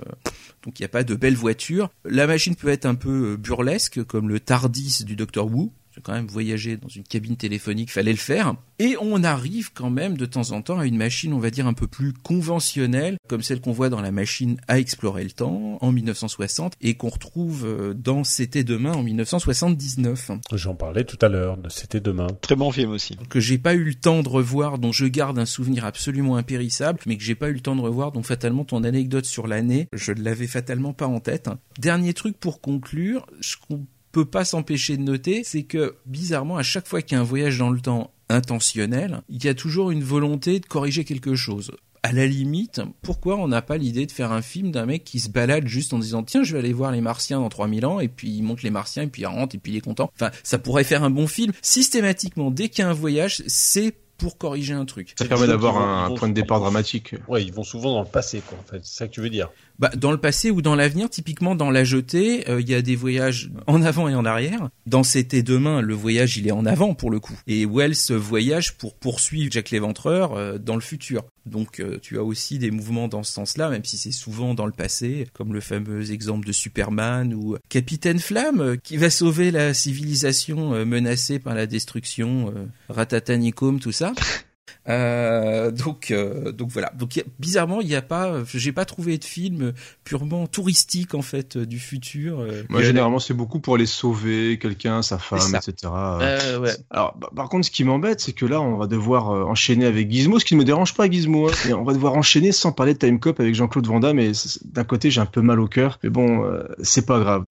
donc 0.63 0.79
il 0.79 0.83
n'y 0.83 0.85
a 0.85 0.89
pas 0.89 1.03
de 1.03 1.15
belle 1.15 1.35
voiture. 1.35 1.89
La 2.05 2.27
machine 2.27 2.55
peut 2.55 2.69
être 2.69 2.85
un 2.85 2.95
peu 2.95 3.33
euh, 3.33 3.37
burlesque, 3.37 4.03
comme 4.05 4.29
le 4.29 4.39
Tardis 4.39 5.03
du 5.05 5.17
Docteur 5.17 5.47
Wu. 5.47 5.69
J'ai 5.97 6.03
quand 6.03 6.13
même 6.13 6.27
voyagé 6.27 6.77
dans 6.77 6.87
une 6.87 7.01
cabine 7.01 7.37
téléphonique, 7.37 7.91
fallait 7.91 8.11
le 8.11 8.19
faire. 8.19 8.53
Et 8.77 8.95
on 9.01 9.23
arrive 9.23 9.73
quand 9.73 9.89
même 9.89 10.15
de 10.15 10.27
temps 10.27 10.51
en 10.51 10.61
temps 10.61 10.77
à 10.77 10.85
une 10.85 10.95
machine, 10.95 11.33
on 11.33 11.39
va 11.39 11.49
dire, 11.49 11.65
un 11.65 11.73
peu 11.73 11.87
plus 11.87 12.13
conventionnelle, 12.13 13.17
comme 13.27 13.41
celle 13.41 13.61
qu'on 13.61 13.71
voit 13.71 13.89
dans 13.89 13.99
la 13.99 14.11
machine 14.11 14.57
à 14.67 14.77
explorer 14.77 15.23
le 15.23 15.31
temps 15.31 15.79
en 15.81 15.91
1960 15.91 16.73
et 16.81 16.93
qu'on 16.93 17.09
retrouve 17.09 17.65
euh, 17.65 17.95
dans 17.95 18.23
C'était 18.23 18.63
demain 18.63 18.91
en 18.91 19.01
1979. 19.01 20.29
J'en 20.53 20.75
parlais 20.75 21.03
tout 21.03 21.17
à 21.25 21.29
l'heure, 21.29 21.57
de 21.57 21.67
C'était 21.69 21.99
demain. 21.99 22.27
Très 22.41 22.55
bon 22.55 22.71
film 22.71 22.91
aussi. 22.91 23.17
que 23.27 23.39
j'ai 23.39 23.57
pas 23.57 23.73
eu 23.73 23.83
le 23.83 23.95
temps 23.95 24.21
de 24.21 24.29
revoir, 24.29 24.77
dont 24.77 24.91
je 24.91 25.07
garde 25.07 25.39
un 25.39 25.47
souvenir 25.47 25.83
absolument 25.83 26.37
impérissable, 26.37 26.99
mais 27.07 27.17
que 27.17 27.23
j'ai 27.23 27.33
pas 27.33 27.49
eu 27.49 27.53
le 27.53 27.61
temps 27.61 27.75
de 27.75 27.81
revoir, 27.81 28.11
donc 28.11 28.25
fatalement 28.25 28.65
ton 28.65 28.83
anecdote 28.83 29.25
sur 29.25 29.47
l'année, 29.47 29.87
je 29.93 30.11
ne 30.11 30.21
l'avais 30.21 30.45
fatalement 30.45 30.93
pas 30.93 31.07
en 31.07 31.19
tête. 31.19 31.49
Dernier 31.79 32.13
truc 32.13 32.37
pour 32.39 32.61
conclure, 32.61 33.25
ce 33.41 33.55
qu'on 33.57 33.87
peut 34.11 34.25
pas 34.25 34.45
s'empêcher 34.45 34.97
de 34.97 35.03
noter, 35.03 35.43
c'est 35.43 35.63
que 35.63 35.95
bizarrement, 36.05 36.57
à 36.57 36.63
chaque 36.63 36.87
fois 36.87 37.01
qu'il 37.01 37.15
y 37.15 37.17
a 37.17 37.21
un 37.21 37.25
voyage 37.25 37.57
dans 37.57 37.69
le 37.69 37.79
temps 37.79 38.11
intentionnel, 38.29 39.21
il 39.29 39.43
y 39.43 39.47
a 39.47 39.53
toujours 39.53 39.91
une 39.91 40.03
volonté 40.03 40.59
de 40.59 40.65
corriger 40.65 41.05
quelque 41.05 41.35
chose. 41.35 41.71
À 42.03 42.11
la 42.11 42.25
limite, 42.25 42.81
pourquoi 43.01 43.37
on 43.37 43.47
n'a 43.47 43.61
pas 43.61 43.77
l'idée 43.77 44.05
de 44.05 44.11
faire 44.11 44.31
un 44.31 44.41
film 44.41 44.71
d'un 44.71 44.85
mec 44.85 45.03
qui 45.03 45.19
se 45.19 45.29
balade 45.29 45.67
juste 45.67 45.93
en 45.93 45.99
disant 45.99 46.23
tiens 46.23 46.43
je 46.43 46.53
vais 46.53 46.59
aller 46.59 46.71
voir 46.71 46.91
les 46.91 47.01
martiens 47.01 47.39
dans 47.39 47.49
3000 47.49 47.85
ans 47.85 47.99
et 47.99 48.07
puis 48.07 48.29
il 48.29 48.43
monte 48.43 48.63
les 48.63 48.69
martiens 48.69 49.03
et 49.03 49.07
puis 49.07 49.23
il 49.23 49.25
rentre 49.25 49.55
et 49.55 49.57
puis 49.57 49.73
il 49.73 49.77
est 49.77 49.81
content. 49.81 50.11
Enfin 50.15 50.31
ça 50.43 50.57
pourrait 50.57 50.83
faire 50.83 51.03
un 51.03 51.09
bon 51.09 51.27
film. 51.27 51.51
Systématiquement 51.61 52.51
dès 52.51 52.69
qu'il 52.69 52.83
y 52.83 52.87
a 52.87 52.89
un 52.89 52.93
voyage 52.93 53.43
c'est 53.47 53.93
pour 54.17 54.37
corriger 54.37 54.73
un 54.73 54.85
truc. 54.85 55.13
Ça 55.17 55.25
permet 55.25 55.47
d'avoir 55.47 55.77
un 55.77 56.13
point 56.13 56.27
de 56.27 56.33
départ 56.33 56.59
dramatique. 56.59 57.15
Ouais, 57.27 57.43
ils 57.43 57.53
vont 57.53 57.63
souvent 57.63 57.93
dans 57.93 58.01
le 58.01 58.07
passé, 58.07 58.41
quoi. 58.45 58.57
En 58.57 58.63
fait, 58.63 58.79
c'est 58.83 58.97
ça 58.97 59.07
que 59.07 59.13
tu 59.13 59.21
veux 59.21 59.29
dire. 59.29 59.49
Bah, 59.79 59.91
dans 59.95 60.11
le 60.11 60.17
passé 60.17 60.49
ou 60.49 60.61
dans 60.61 60.75
l'avenir, 60.75 61.09
typiquement 61.09 61.53
dans 61.53 61.69
la 61.69 61.83
jetée, 61.83 62.49
euh, 62.49 62.59
il 62.59 62.69
y 62.69 62.73
a 62.73 62.81
des 62.81 62.95
voyages 62.95 63.51
en 63.67 63.81
avant 63.81 64.07
et 64.07 64.15
en 64.15 64.25
arrière. 64.25 64.69
Dans 64.87 65.03
C'était 65.03 65.43
demain, 65.43 65.81
le 65.81 65.93
voyage 65.93 66.37
il 66.37 66.47
est 66.47 66.51
en 66.51 66.65
avant 66.65 66.95
pour 66.95 67.11
le 67.11 67.19
coup. 67.19 67.37
Et 67.47 67.65
Wells 67.65 68.11
voyage 68.11 68.77
pour 68.77 68.95
poursuivre 68.95 69.51
Jack 69.51 69.69
l'Éventreur 69.69 70.33
euh, 70.33 70.57
dans 70.57 70.75
le 70.75 70.81
futur. 70.81 71.25
Donc 71.45 71.79
euh, 71.79 71.99
tu 72.01 72.17
as 72.17 72.23
aussi 72.23 72.59
des 72.59 72.71
mouvements 72.71 73.07
dans 73.07 73.23
ce 73.23 73.31
sens-là, 73.31 73.69
même 73.69 73.85
si 73.85 73.97
c'est 73.97 74.11
souvent 74.11 74.53
dans 74.53 74.65
le 74.65 74.71
passé, 74.71 75.27
comme 75.33 75.53
le 75.53 75.61
fameux 75.61 76.11
exemple 76.11 76.47
de 76.47 76.51
Superman 76.51 77.33
ou 77.33 77.57
Capitaine 77.69 78.19
Flamme 78.19 78.77
qui 78.83 78.97
va 78.97 79.09
sauver 79.09 79.51
la 79.51 79.73
civilisation 79.73 80.85
menacée 80.85 81.39
par 81.39 81.53
la 81.53 81.67
destruction, 81.67 82.53
Ratatanicoum, 82.89 83.79
tout 83.79 83.91
ça. 83.91 84.13
Euh, 84.89 85.71
donc, 85.71 86.11
euh, 86.11 86.51
donc 86.51 86.69
voilà. 86.69 86.91
Donc 86.97 87.15
y 87.15 87.19
a- 87.19 87.23
bizarrement, 87.39 87.81
il 87.81 87.87
n'y 87.87 87.95
a 87.95 88.01
pas, 88.01 88.43
j'ai 88.53 88.71
pas 88.71 88.85
trouvé 88.85 89.17
de 89.17 89.25
film 89.25 89.73
purement 90.03 90.47
touristique 90.47 91.13
en 91.13 91.21
fait 91.21 91.57
euh, 91.57 91.65
du 91.65 91.79
futur. 91.79 92.39
euh. 92.39 92.63
Moi, 92.69 92.81
généralement, 92.83 93.19
c'est 93.19 93.33
beaucoup 93.33 93.59
pour 93.59 93.75
aller 93.75 93.85
sauver 93.85 94.57
quelqu'un, 94.59 95.01
sa 95.01 95.17
femme, 95.17 95.39
etc. 95.67 95.91
Euh, 95.93 96.59
ouais. 96.59 96.71
Alors, 96.89 97.17
bah, 97.19 97.29
par 97.35 97.49
contre, 97.49 97.65
ce 97.65 97.71
qui 97.71 97.83
m'embête, 97.83 98.19
c'est 98.21 98.33
que 98.33 98.45
là, 98.45 98.61
on 98.61 98.77
va 98.77 98.87
devoir 98.87 99.31
euh, 99.31 99.43
enchaîner 99.43 99.85
avec 99.85 100.09
Gizmo, 100.09 100.39
ce 100.39 100.45
qui 100.45 100.55
ne 100.55 100.59
me 100.59 100.65
dérange 100.65 100.93
pas, 100.93 101.09
Gizmo. 101.09 101.49
hein. 101.49 101.53
Et 101.69 101.73
on 101.73 101.83
va 101.83 101.93
devoir 101.93 102.13
enchaîner 102.13 102.51
sans 102.51 102.71
parler 102.71 102.93
de 102.93 102.99
Time 102.99 103.19
Cop 103.19 103.39
avec 103.39 103.55
Jean-Claude 103.55 103.87
Van 103.87 103.99
Damme. 103.99 104.19
Et 104.19 104.31
d'un 104.65 104.83
côté, 104.83 105.11
j'ai 105.11 105.21
un 105.21 105.25
peu 105.25 105.41
mal 105.41 105.59
au 105.59 105.67
cœur, 105.67 105.99
mais 106.03 106.09
bon, 106.09 106.43
euh, 106.45 106.63
c'est 106.81 107.05
pas 107.05 107.19
grave. 107.19 107.43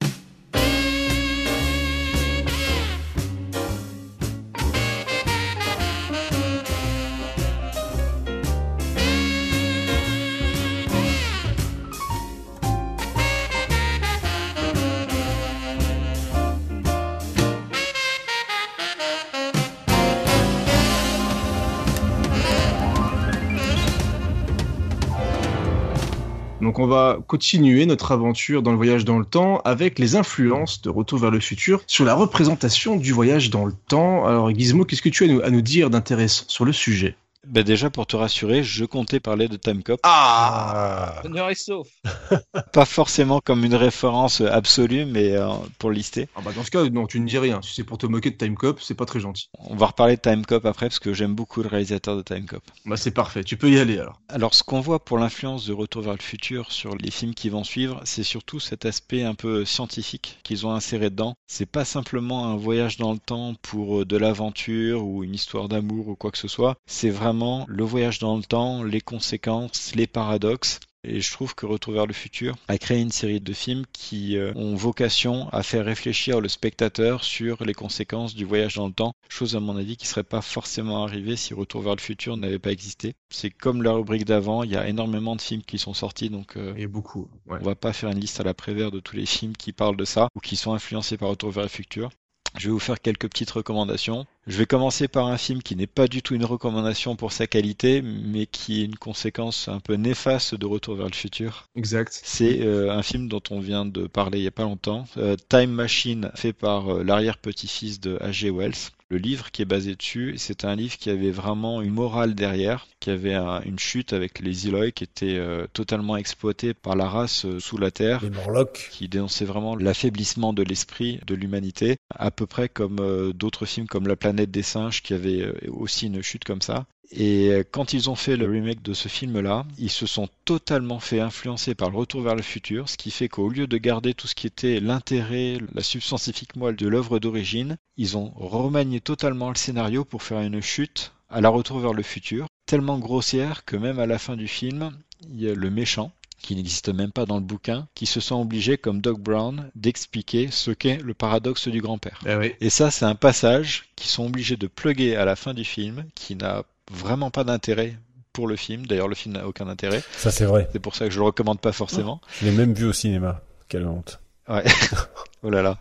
Donc 26.77 26.85
on 26.85 26.89
va 26.89 27.19
continuer 27.27 27.87
notre 27.87 28.13
aventure 28.13 28.61
dans 28.61 28.71
le 28.71 28.77
voyage 28.77 29.07
dans 29.07 29.19
le 29.19 29.25
temps 29.25 29.63
avec 29.65 29.99
les 29.99 30.15
influences 30.15 30.83
de 30.83 30.91
Retour 30.91 31.19
vers 31.19 31.31
le 31.31 31.41
futur 31.41 31.83
sur 31.87 32.05
la 32.05 32.13
représentation 32.13 32.97
du 32.97 33.13
voyage 33.13 33.49
dans 33.49 33.65
le 33.65 33.73
temps. 33.89 34.27
Alors 34.27 34.55
Gizmo, 34.55 34.85
qu'est-ce 34.85 35.01
que 35.01 35.09
tu 35.09 35.25
as 35.25 35.43
à 35.43 35.49
nous, 35.49 35.63
dire 35.63 35.89
d'intéressant 35.89 36.45
sur 36.49 36.67
le 36.67 36.75
sujet? 36.75 37.17
Bah 37.49 37.63
déjà 37.63 37.91
pour 37.91 38.07
te 38.07 38.17
rassurer, 38.17 38.65
je 38.65 38.85
comptais 38.85 39.21
parler 39.21 39.47
de 39.47 39.57
Time 39.57 39.83
Cop. 39.85 40.01
Ah 40.03 41.21
Honneur 41.25 41.49
et 41.51 41.55
sauf. 41.55 41.87
Pas 42.73 42.85
forcément 42.85 43.41
comme 43.41 43.65
une 43.65 43.77
référence 43.77 44.41
absolue, 44.41 45.05
mais 45.05 45.33
euh, 45.33 45.49
pour 45.79 45.91
le 45.91 45.97
lister. 45.97 46.29
Ah 46.35 46.41
bah 46.45 46.51
dans 46.53 46.65
ce 46.65 46.73
cas, 46.73 46.83
non, 46.85 47.07
tu 47.07 47.21
ne 47.21 47.27
dis 47.27 47.39
rien. 47.39 47.63
Si 47.63 47.75
c'est 47.75 47.85
pour 47.85 47.99
te 47.99 48.07
moquer 48.07 48.33
de 48.33 48.37
Time 48.37 48.57
Cop, 48.57 48.81
c'est 48.81 48.95
pas 48.95 49.07
très 49.07 49.21
gentil. 49.21 49.49
On 49.59 49.77
va 49.77 49.87
reparler 49.87 50.17
de 50.17 50.21
Time 50.21 50.45
Cop 50.45 50.67
après 50.67 50.87
parce 50.87 50.99
que 50.99 51.15
j'aime 51.15 51.35
beaucoup 51.35 51.63
le 51.63 51.69
réalisateur 51.69 52.17
de 52.17 52.23
Time 52.23 52.47
Cop. 52.47 52.63
Bah 52.85 52.97
c'est 52.97 53.13
parfait, 53.13 53.45
tu 53.45 53.57
peux 53.57 53.71
y 53.71 53.79
aller 53.79 53.99
alors. 53.99 54.21
Alors 54.29 54.55
ce 54.55 54.65
qu'on 54.65 54.81
voit 54.81 55.05
pour 55.05 55.19
l'influence 55.19 55.67
de 55.67 55.73
Retour 55.73 56.03
vers 56.03 56.15
le 56.15 56.23
futur 56.23 56.73
sur 56.73 56.97
les 56.97 57.11
films 57.11 57.35
qui 57.35 57.49
vont 57.49 57.63
suivre, 57.63 58.01
c'est 58.05 58.23
surtout 58.25 58.59
cet 58.59 58.87
aspect 58.87 59.23
un 59.23 59.35
peu 59.35 59.65
scientifique 59.65 60.39
qu'ils 60.43 60.67
ont 60.67 60.73
inséré 60.73 61.11
dedans. 61.11 61.35
C'est 61.47 61.67
pas 61.67 61.85
simplement 61.85 62.47
un 62.47 62.57
voyage 62.57 62.97
dans 62.97 63.13
le 63.13 63.19
temps 63.19 63.55
pour 63.63 64.01
euh, 64.01 64.05
de 64.05 64.17
l'aventure 64.17 65.07
ou 65.07 65.23
une 65.23 65.35
histoire 65.35 65.69
d'amour 65.69 66.09
ou 66.09 66.17
quoi 66.17 66.31
que 66.31 66.39
ce 66.39 66.49
soit. 66.49 66.77
C'est 66.87 67.11
vraiment 67.11 67.36
le 67.69 67.85
voyage 67.85 68.19
dans 68.19 68.37
le 68.37 68.43
temps, 68.43 68.83
les 68.83 69.01
conséquences, 69.01 69.95
les 69.95 70.07
paradoxes. 70.07 70.81
Et 71.09 71.21
je 71.21 71.31
trouve 71.31 71.55
que 71.55 71.67
Retour 71.67 71.93
vers 71.93 72.07
le 72.07 72.13
futur 72.13 72.57
a 72.67 72.79
créé 72.79 73.01
une 73.01 73.13
série 73.13 73.41
de 73.41 73.53
films 73.53 73.85
qui 73.93 74.37
euh, 74.37 74.53
ont 74.57 74.75
vocation 74.75 75.49
à 75.51 75.63
faire 75.63 75.85
réfléchir 75.85 76.41
le 76.41 76.49
spectateur 76.49 77.23
sur 77.23 77.65
les 77.65 77.75
conséquences 77.75 78.35
du 78.35 78.45
voyage 78.45 78.75
dans 78.75 78.89
le 78.89 78.93
temps, 78.93 79.13
chose 79.29 79.55
à 79.55 79.61
mon 79.61 79.77
avis 79.77 79.97
qui 79.97 80.09
serait 80.09 80.25
pas 80.25 80.41
forcément 80.41 81.05
arrivée 81.05 81.37
si 81.37 81.55
Retour 81.55 81.83
vers 81.83 81.95
le 81.95 82.01
futur 82.01 82.37
n'avait 82.37 82.59
pas 82.59 82.73
existé. 82.73 83.15
C'est 83.31 83.51
comme 83.51 83.85
la 83.85 83.93
rubrique 83.93 84.25
d'avant, 84.25 84.65
il 84.65 84.73
y 84.73 84.77
a 84.77 84.89
énormément 84.89 85.37
de 85.37 85.41
films 85.41 85.63
qui 85.63 85.79
sont 85.79 85.95
sortis, 85.95 86.29
donc 86.29 86.57
euh, 86.57 86.75
Et 86.77 86.89
beaucoup. 86.89 87.29
Ouais. 87.47 87.59
on 87.61 87.65
va 87.65 87.77
pas 87.77 87.93
faire 87.93 88.11
une 88.11 88.19
liste 88.19 88.41
à 88.41 88.43
la 88.43 88.55
prévère 88.55 88.91
de 88.91 88.99
tous 88.99 89.15
les 89.15 89.27
films 89.27 89.57
qui 89.57 89.73
parlent 89.73 89.97
de 89.97 90.05
ça 90.05 90.29
ou 90.35 90.41
qui 90.41 90.57
sont 90.57 90.73
influencés 90.73 91.17
par 91.19 91.29
Retour 91.29 91.53
vers 91.53 91.63
le 91.63 91.69
futur. 91.69 92.11
Je 92.59 92.67
vais 92.69 92.73
vous 92.73 92.79
faire 92.81 93.01
quelques 93.01 93.29
petites 93.29 93.51
recommandations. 93.51 94.27
Je 94.47 94.59
vais 94.59 94.67
commencer 94.67 95.09
par 95.09 95.27
un 95.27 95.39
film 95.39 95.61
qui 95.61 95.75
n'est 95.75 95.89
pas 95.89 96.07
du 96.07 96.23
tout 96.23 96.37
une 96.37 96.45
recommandation 96.45 97.17
pour 97.17 97.33
sa 97.33 97.49
qualité, 97.49 98.01
mais 98.01 98.47
qui 98.47 98.81
est 98.81 98.85
une 98.85 98.95
conséquence 98.97 99.67
un 99.67 99.81
peu 99.81 99.95
néfaste 99.95 100.55
de 100.55 100.67
Retour 100.67 100.95
vers 100.95 101.07
le 101.09 101.15
futur. 101.15 101.67
Exact. 101.75 102.21
C'est 102.25 102.61
euh, 102.63 102.93
un 102.93 103.03
film 103.03 103.29
dont 103.29 103.43
on 103.51 103.59
vient 103.59 103.85
de 103.85 104.07
parler 104.07 104.39
il 104.39 104.45
y 104.45 104.49
a 104.49 104.53
pas 104.53 104.63
longtemps, 104.63 105.05
euh, 105.17 105.35
Time 105.49 105.71
Machine, 105.73 106.31
fait 106.37 106.53
par 106.53 106.89
euh, 106.99 107.03
l'arrière-petit-fils 107.03 107.99
de 107.99 108.19
H.G. 108.19 108.51
Wells. 108.51 108.93
Le 109.09 109.19
livre 109.19 109.53
qui 109.53 109.63
est 109.63 109.67
basé 109.67 109.95
dessus, 109.95 110.35
c'est 110.37 110.65
un 110.65 110.75
livre 110.75 110.97
qui 110.99 111.11
avait 111.11 111.31
vraiment 111.31 111.81
une 111.81 111.93
morale 111.95 112.35
derrière, 112.35 112.89
qui 112.99 113.11
avait 113.11 113.35
un- 113.35 113.61
une 113.63 113.79
chute 113.79 114.13
avec 114.13 114.41
les 114.41 114.67
Eloy 114.67 114.91
qui 114.91 115.05
étaient 115.05 115.37
euh, 115.39 115.69
totalement 115.73 116.17
exploités 116.17 116.75
par 116.75 116.97
la 116.97 117.09
race 117.09 117.45
euh, 117.45 117.61
sous 117.61 117.79
la 117.79 117.93
Terre, 117.93 118.21
Les 118.25 118.31
Morlocks. 118.31 118.89
qui 118.91 119.07
dénonçait 119.07 119.45
vraiment 119.45 119.77
l'affaiblissement 119.77 120.53
de 120.53 120.65
l'esprit 120.65 121.21
de 121.25 121.37
l'humanité, 121.37 121.99
à 122.17 122.33
peu 122.33 122.47
près 122.47 122.69
comme 122.69 122.99
euh, 122.99 123.33
d'autres 123.33 123.65
films 123.65 123.87
comme 123.87 124.09
La 124.09 124.17
planète 124.17 124.36
des 124.45 124.63
singes 124.63 125.03
qui 125.03 125.15
avait 125.15 125.41
euh, 125.41 125.55
aussi 125.69 126.09
une 126.09 126.21
chute 126.21 126.45
comme 126.45 126.61
ça. 126.61 126.85
Et 127.13 127.49
euh, 127.49 127.65
quand 127.71 127.95
ils 127.95 128.11
ont 128.11 128.15
fait 128.15 128.37
le 128.37 128.51
remake 128.51 128.83
de 128.83 128.93
ce 128.93 129.09
film-là, 129.09 129.65
ils 129.79 129.91
se 129.91 130.07
sont 130.07 130.29
totalement 130.45 131.01
fait 131.01 131.21
influencer 131.21 131.75
par 131.75 131.91
le 131.91 131.97
retour 131.97 132.21
vers 132.21 132.35
le 132.35 132.43
futur, 132.43 132.89
ce 132.89 132.99
qui 132.99 133.11
fait 133.11 133.29
qu'au 133.29 133.49
lieu 133.49 133.67
de 133.67 133.79
garder 133.79 134.13
tout 134.13 134.27
ce 134.27 134.35
qui 134.35 134.47
était 134.47 134.81
l'intérêt, 134.81 135.59
la 135.75 135.83
substantifique 135.83 136.57
moelle 136.57 136.77
de 136.77 136.89
l'œuvre 136.89 137.19
d'origine, 137.19 137.77
ils 137.97 138.19
ont 138.19 138.33
remanié 138.37 139.01
totalement 139.01 139.49
le 139.49 139.57
scénario 139.57 140.05
pour 140.05 140.23
faire 140.23 140.41
une 140.41 140.61
chute 140.61 141.13
à 141.31 141.41
la 141.41 141.49
retour 141.49 141.79
vers 141.79 141.95
le 141.95 142.03
futur, 142.03 142.47
tellement 142.67 142.99
grossière 142.99 143.65
que 143.65 143.77
même 143.77 143.99
à 143.99 144.07
la 144.07 144.19
fin 144.19 144.37
du 144.37 144.49
film, 144.49 144.91
il 145.31 145.41
y 145.41 145.49
a 145.49 145.55
le 145.55 145.71
méchant 145.71 146.13
qui 146.47 146.55
n'existe 146.55 146.91
même 146.91 147.11
pas 147.11 147.27
dans 147.27 147.35
le 147.35 147.43
bouquin, 147.43 147.89
qui 147.97 148.07
se 148.07 148.21
sent 148.21 148.35
obligé, 148.35 148.79
comme 148.79 149.01
Doc 149.01 149.19
Brown, 149.19 149.69
d'expliquer 149.75 150.49
ce 150.53 150.71
qu'est 150.71 150.99
le 150.99 151.13
paradoxe 151.13 151.67
du 151.67 151.81
grand-père. 151.81 152.21
Eh 152.25 152.37
oui. 152.37 152.53
Et 152.61 152.71
ça, 152.71 152.93
c'est 152.93 153.05
un 153.05 153.17
passage 153.17 153.91
qu'ils 153.97 154.11
sont 154.11 154.27
obligés 154.27 154.57
de 154.57 154.69
plugger 154.69 155.17
à 155.17 155.25
la 155.25 155.35
fin 155.35 155.55
du 155.55 155.65
film, 155.65 156.05
qui 156.15 156.37
n'a 156.37 156.63
vraiment 156.89 157.33
pas 157.33 157.43
d'intérêt 157.43 157.99
pour 158.33 158.47
le 158.47 158.55
film. 158.55 158.87
D'ailleurs, 158.87 159.09
le 159.09 159.17
film 159.17 159.35
n'a 159.35 159.49
aucun 159.49 159.67
intérêt. 159.67 160.05
Ça, 160.17 160.31
c'est 160.31 160.45
vrai. 160.45 160.69
C'est 160.73 160.79
pour 160.79 160.95
ça 160.95 161.07
que 161.07 161.11
je 161.11 161.19
le 161.19 161.25
recommande 161.25 161.61
pas 161.61 161.73
forcément. 161.73 162.21
Je 162.41 162.47
l'ai 162.47 162.53
même 162.53 162.75
vu 162.75 162.87
au 162.87 162.93
cinéma. 162.93 163.41
Quelle 163.69 163.89
honte. 163.89 164.21
Ouais. 164.49 164.65
oh 165.43 165.51
là 165.51 165.63
là. 165.63 165.79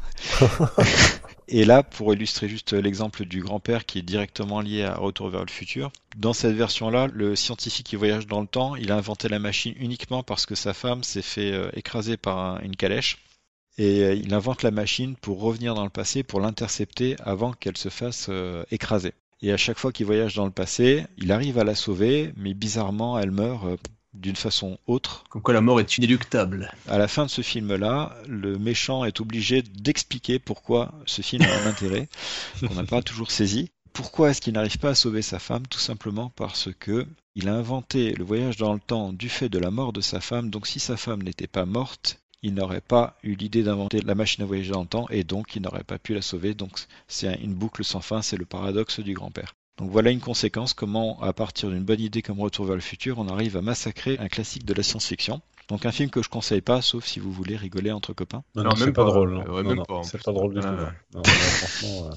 Et 1.47 1.63
là, 1.63 1.83
pour 1.83 2.13
illustrer 2.13 2.47
juste 2.49 2.73
l'exemple 2.73 3.25
du 3.25 3.41
grand-père 3.41 3.85
qui 3.85 3.99
est 3.99 4.03
directement 4.03 4.61
lié 4.61 4.83
à 4.83 4.95
Retour 4.95 5.29
vers 5.29 5.45
le 5.45 5.51
futur, 5.51 5.91
dans 6.17 6.33
cette 6.33 6.55
version-là, 6.55 7.07
le 7.13 7.35
scientifique 7.35 7.85
qui 7.85 7.95
voyage 7.95 8.25
dans 8.25 8.41
le 8.41 8.47
temps, 8.47 8.75
il 8.75 8.91
a 8.91 8.95
inventé 8.95 9.29
la 9.29 9.37
machine 9.39 9.75
uniquement 9.77 10.23
parce 10.23 10.45
que 10.47 10.55
sa 10.55 10.73
femme 10.73 11.03
s'est 11.03 11.21
fait 11.21 11.51
euh, 11.51 11.69
écraser 11.73 12.17
par 12.17 12.39
un- 12.39 12.59
une 12.61 12.75
calèche. 12.75 13.19
Et 13.77 14.03
euh, 14.03 14.13
il 14.15 14.33
invente 14.33 14.63
la 14.63 14.71
machine 14.71 15.15
pour 15.17 15.39
revenir 15.41 15.75
dans 15.75 15.83
le 15.83 15.89
passé, 15.89 16.23
pour 16.23 16.39
l'intercepter 16.39 17.15
avant 17.23 17.51
qu'elle 17.53 17.77
se 17.77 17.89
fasse 17.89 18.27
euh, 18.29 18.63
écraser. 18.71 19.13
Et 19.41 19.51
à 19.51 19.57
chaque 19.57 19.77
fois 19.77 19.91
qu'il 19.91 20.07
voyage 20.07 20.33
dans 20.35 20.45
le 20.45 20.51
passé, 20.51 21.05
il 21.17 21.31
arrive 21.31 21.59
à 21.59 21.63
la 21.63 21.75
sauver, 21.75 22.33
mais 22.37 22.53
bizarrement, 22.55 23.19
elle 23.19 23.31
meurt 23.31 23.65
d'une 24.15 24.35
façon 24.35 24.77
autre. 24.87 25.23
Comme 25.29 25.41
quoi 25.41 25.53
la 25.53 25.61
mort 25.61 25.79
est 25.79 25.97
inéluctable. 25.97 26.71
À 26.87 26.97
la 26.97 27.07
fin 27.07 27.25
de 27.25 27.29
ce 27.29 27.41
film-là, 27.41 28.15
le 28.27 28.57
méchant 28.57 29.05
est 29.05 29.21
obligé 29.21 29.61
d'expliquer 29.61 30.39
pourquoi 30.39 30.93
ce 31.05 31.21
film 31.21 31.43
a 31.43 31.63
un 31.63 31.65
intérêt 31.69 32.07
qu'on 32.67 32.75
n'a 32.75 32.83
pas 32.83 33.01
toujours 33.01 33.31
saisi. 33.31 33.69
Pourquoi 33.93 34.31
est-ce 34.31 34.41
qu'il 34.41 34.53
n'arrive 34.53 34.77
pas 34.77 34.89
à 34.89 34.95
sauver 34.95 35.21
sa 35.21 35.39
femme? 35.39 35.65
Tout 35.67 35.79
simplement 35.79 36.31
parce 36.35 36.69
que 36.79 37.07
il 37.35 37.49
a 37.49 37.53
inventé 37.53 38.13
le 38.13 38.23
voyage 38.23 38.57
dans 38.57 38.73
le 38.73 38.79
temps 38.79 39.13
du 39.13 39.29
fait 39.29 39.49
de 39.49 39.59
la 39.59 39.71
mort 39.71 39.93
de 39.93 40.01
sa 40.01 40.19
femme. 40.19 40.49
Donc 40.49 40.67
si 40.67 40.79
sa 40.79 40.97
femme 40.97 41.23
n'était 41.23 41.47
pas 41.47 41.65
morte, 41.65 42.19
il 42.41 42.53
n'aurait 42.53 42.81
pas 42.81 43.17
eu 43.23 43.35
l'idée 43.35 43.63
d'inventer 43.63 44.01
la 44.01 44.15
machine 44.15 44.43
à 44.43 44.47
voyager 44.47 44.71
dans 44.71 44.81
le 44.81 44.87
temps 44.87 45.07
et 45.09 45.23
donc 45.23 45.55
il 45.55 45.61
n'aurait 45.61 45.83
pas 45.83 45.97
pu 45.97 46.13
la 46.13 46.21
sauver. 46.21 46.53
Donc 46.53 46.79
c'est 47.07 47.33
une 47.35 47.53
boucle 47.53 47.83
sans 47.83 48.01
fin, 48.01 48.21
c'est 48.21 48.37
le 48.37 48.45
paradoxe 48.45 48.99
du 48.99 49.13
grand-père. 49.13 49.55
Donc 49.77 49.89
voilà 49.91 50.11
une 50.11 50.21
conséquence, 50.21 50.73
comment 50.73 51.21
à 51.21 51.33
partir 51.33 51.69
d'une 51.69 51.83
bonne 51.83 51.99
idée 51.99 52.21
comme 52.21 52.39
Retour 52.39 52.65
vers 52.65 52.75
le 52.75 52.81
futur, 52.81 53.19
on 53.19 53.27
arrive 53.27 53.57
à 53.57 53.61
massacrer 53.61 54.17
un 54.19 54.27
classique 54.29 54.65
de 54.65 54.73
la 54.73 54.83
science-fiction. 54.83 55.41
Donc 55.67 55.85
un 55.85 55.91
film 55.91 56.09
que 56.09 56.21
je 56.23 56.29
conseille 56.29 56.61
pas, 56.61 56.81
sauf 56.81 57.05
si 57.05 57.19
vous 57.19 57.31
voulez 57.31 57.57
rigoler 57.57 57.91
entre 57.91 58.13
copains. 58.13 58.43
Non, 58.55 58.63
Non, 58.63 58.69
non, 58.69 58.75
même 58.77 58.85
c'est 58.87 58.93
pas, 58.93 59.03
pas. 59.03 59.11
drôle. 59.11 59.33
Non, 59.33 59.41
Ouais, 59.41 59.63
Non, 59.63 59.69
même 59.69 59.77
non, 59.79 59.83
pas, 59.83 59.93
en 59.95 60.03
c'est 60.03 60.23
pas 60.23 60.31
drôle 60.31 60.53
du 60.53 60.61
tout. 60.61 60.67
Ouais. 60.67 60.73
non. 60.75 60.83
Non, 61.13 61.21
non, 61.21 61.23
franchement, 61.23 62.07
euh, 62.07 62.15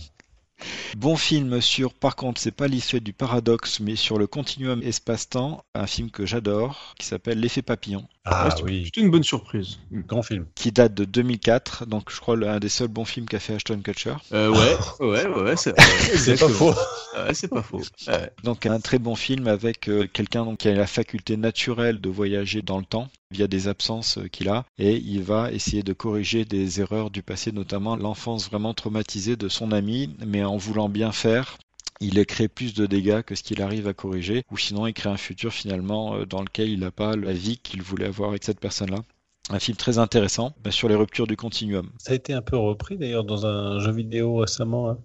Bon 0.97 1.17
film 1.17 1.61
sur, 1.61 1.95
par 1.95 2.17
contre, 2.17 2.41
c'est 2.41 2.51
pas 2.51 2.67
l'issue 2.67 3.01
du 3.01 3.13
paradoxe, 3.13 3.81
mais 3.81 3.97
sur 3.97 4.19
le 4.19 4.27
continuum 4.27 4.83
espace-temps, 4.83 5.65
un 5.75 5.87
film 5.87 6.11
que 6.11 6.27
j'adore, 6.27 6.95
qui 6.99 7.07
s'appelle 7.07 7.41
L'effet 7.41 7.63
papillon. 7.63 8.07
Ah 8.25 8.49
oui, 8.63 8.83
plutôt 8.83 9.01
une 9.01 9.11
bonne 9.11 9.23
surprise. 9.23 9.79
grand 9.91 10.23
film. 10.23 10.47
qui 10.55 10.73
date 10.73 10.95
de 10.95 11.05
2004, 11.05 11.87
donc 11.87 12.11
je 12.13 12.21
crois 12.21 12.37
l'un 12.37 12.59
des 12.59 12.69
seuls 12.69 12.89
bons 12.89 13.05
films 13.05 13.27
qu'a 13.27 13.39
fait 13.39 13.55
Ashton 13.55 13.81
Kutcher. 13.83 14.15
Euh, 14.33 14.51
ouais, 14.51 15.07
ouais, 15.07 15.27
ouais, 15.27 15.43
ouais, 15.43 15.57
c'est 15.57 15.75
C'est 16.17 16.39
pas 16.39 16.49
faux. 16.49 16.75
Ouais, 17.17 17.35
c'est 17.35 17.49
pas 17.49 17.63
faux. 17.63 17.83
Ouais. 18.07 18.31
Donc 18.45 18.67
un 18.67 18.81
très 18.81 18.99
bon 18.99 19.15
film 19.15 19.47
avec 19.47 19.89
euh, 19.89 20.07
quelqu'un 20.13 20.45
donc, 20.45 20.59
qui 20.59 20.69
a 20.69 20.75
la 20.75 20.87
faculté 20.87 21.37
naturelle 21.37 22.01
de 22.01 22.09
voyager 22.09 22.63
dans 22.63 22.79
le 22.79 22.85
temps 22.85 23.09
via 23.31 23.47
des 23.47 23.69
absences 23.69 24.19
euh, 24.19 24.29
qu'il 24.29 24.49
a 24.49 24.65
et 24.79 24.97
il 24.97 25.23
va 25.23 25.53
essayer 25.53 25.83
de 25.83 25.93
corriger 25.93 26.45
des 26.45 26.81
erreurs 26.81 27.11
du 27.11 27.23
passé, 27.23 27.53
notamment 27.53 27.97
l'enfance 27.97 28.49
vraiment 28.49 28.75
traumatisée 28.75 29.37
de 29.37 29.49
son 29.49 29.73
ami, 29.73 30.15
mais 30.27 30.45
en 30.45 30.57
voulant 30.57 30.89
bien 30.89 31.13
faire. 31.13 31.59
Il 32.01 32.25
crée 32.27 32.49
plus 32.49 32.75
de 32.75 32.87
dégâts 32.87 33.23
que 33.23 33.35
ce 33.35 33.43
qu'il 33.43 33.61
arrive 33.61 33.89
à 33.89 33.93
corriger, 33.93 34.45
ou 34.51 34.57
sinon 34.57 34.87
il 34.87 34.95
crée 34.95 35.11
un 35.11 35.17
futur 35.17 35.53
finalement 35.53 36.15
euh, 36.15 36.27
dans 36.27 36.43
lequel 36.43 36.69
il 36.71 36.81
n'a 36.81 36.91
pas 36.91 37.17
la 37.17 37.33
vie 37.33 37.59
qu'il 37.59 37.83
voulait 37.83 38.07
avoir 38.07 38.31
avec 38.31 38.45
cette 38.45 38.61
personne-là. 38.61 39.03
Un 39.51 39.59
film 39.59 39.77
très 39.77 39.99
intéressant 39.99 40.55
bah, 40.63 40.71
sur 40.71 40.89
les 40.89 40.95
ruptures 40.95 41.27
du 41.27 41.37
continuum. 41.37 41.91
Ça 41.99 42.13
a 42.13 42.15
été 42.15 42.35
un 42.35 42.43
peu 42.43 42.57
repris 42.57 42.99
d'ailleurs 42.99 43.25
dans 43.25 43.47
un 43.47 43.81
jeu 43.81 43.93
vidéo 43.93 44.37
récemment. 44.37 44.91
hein. 44.91 44.99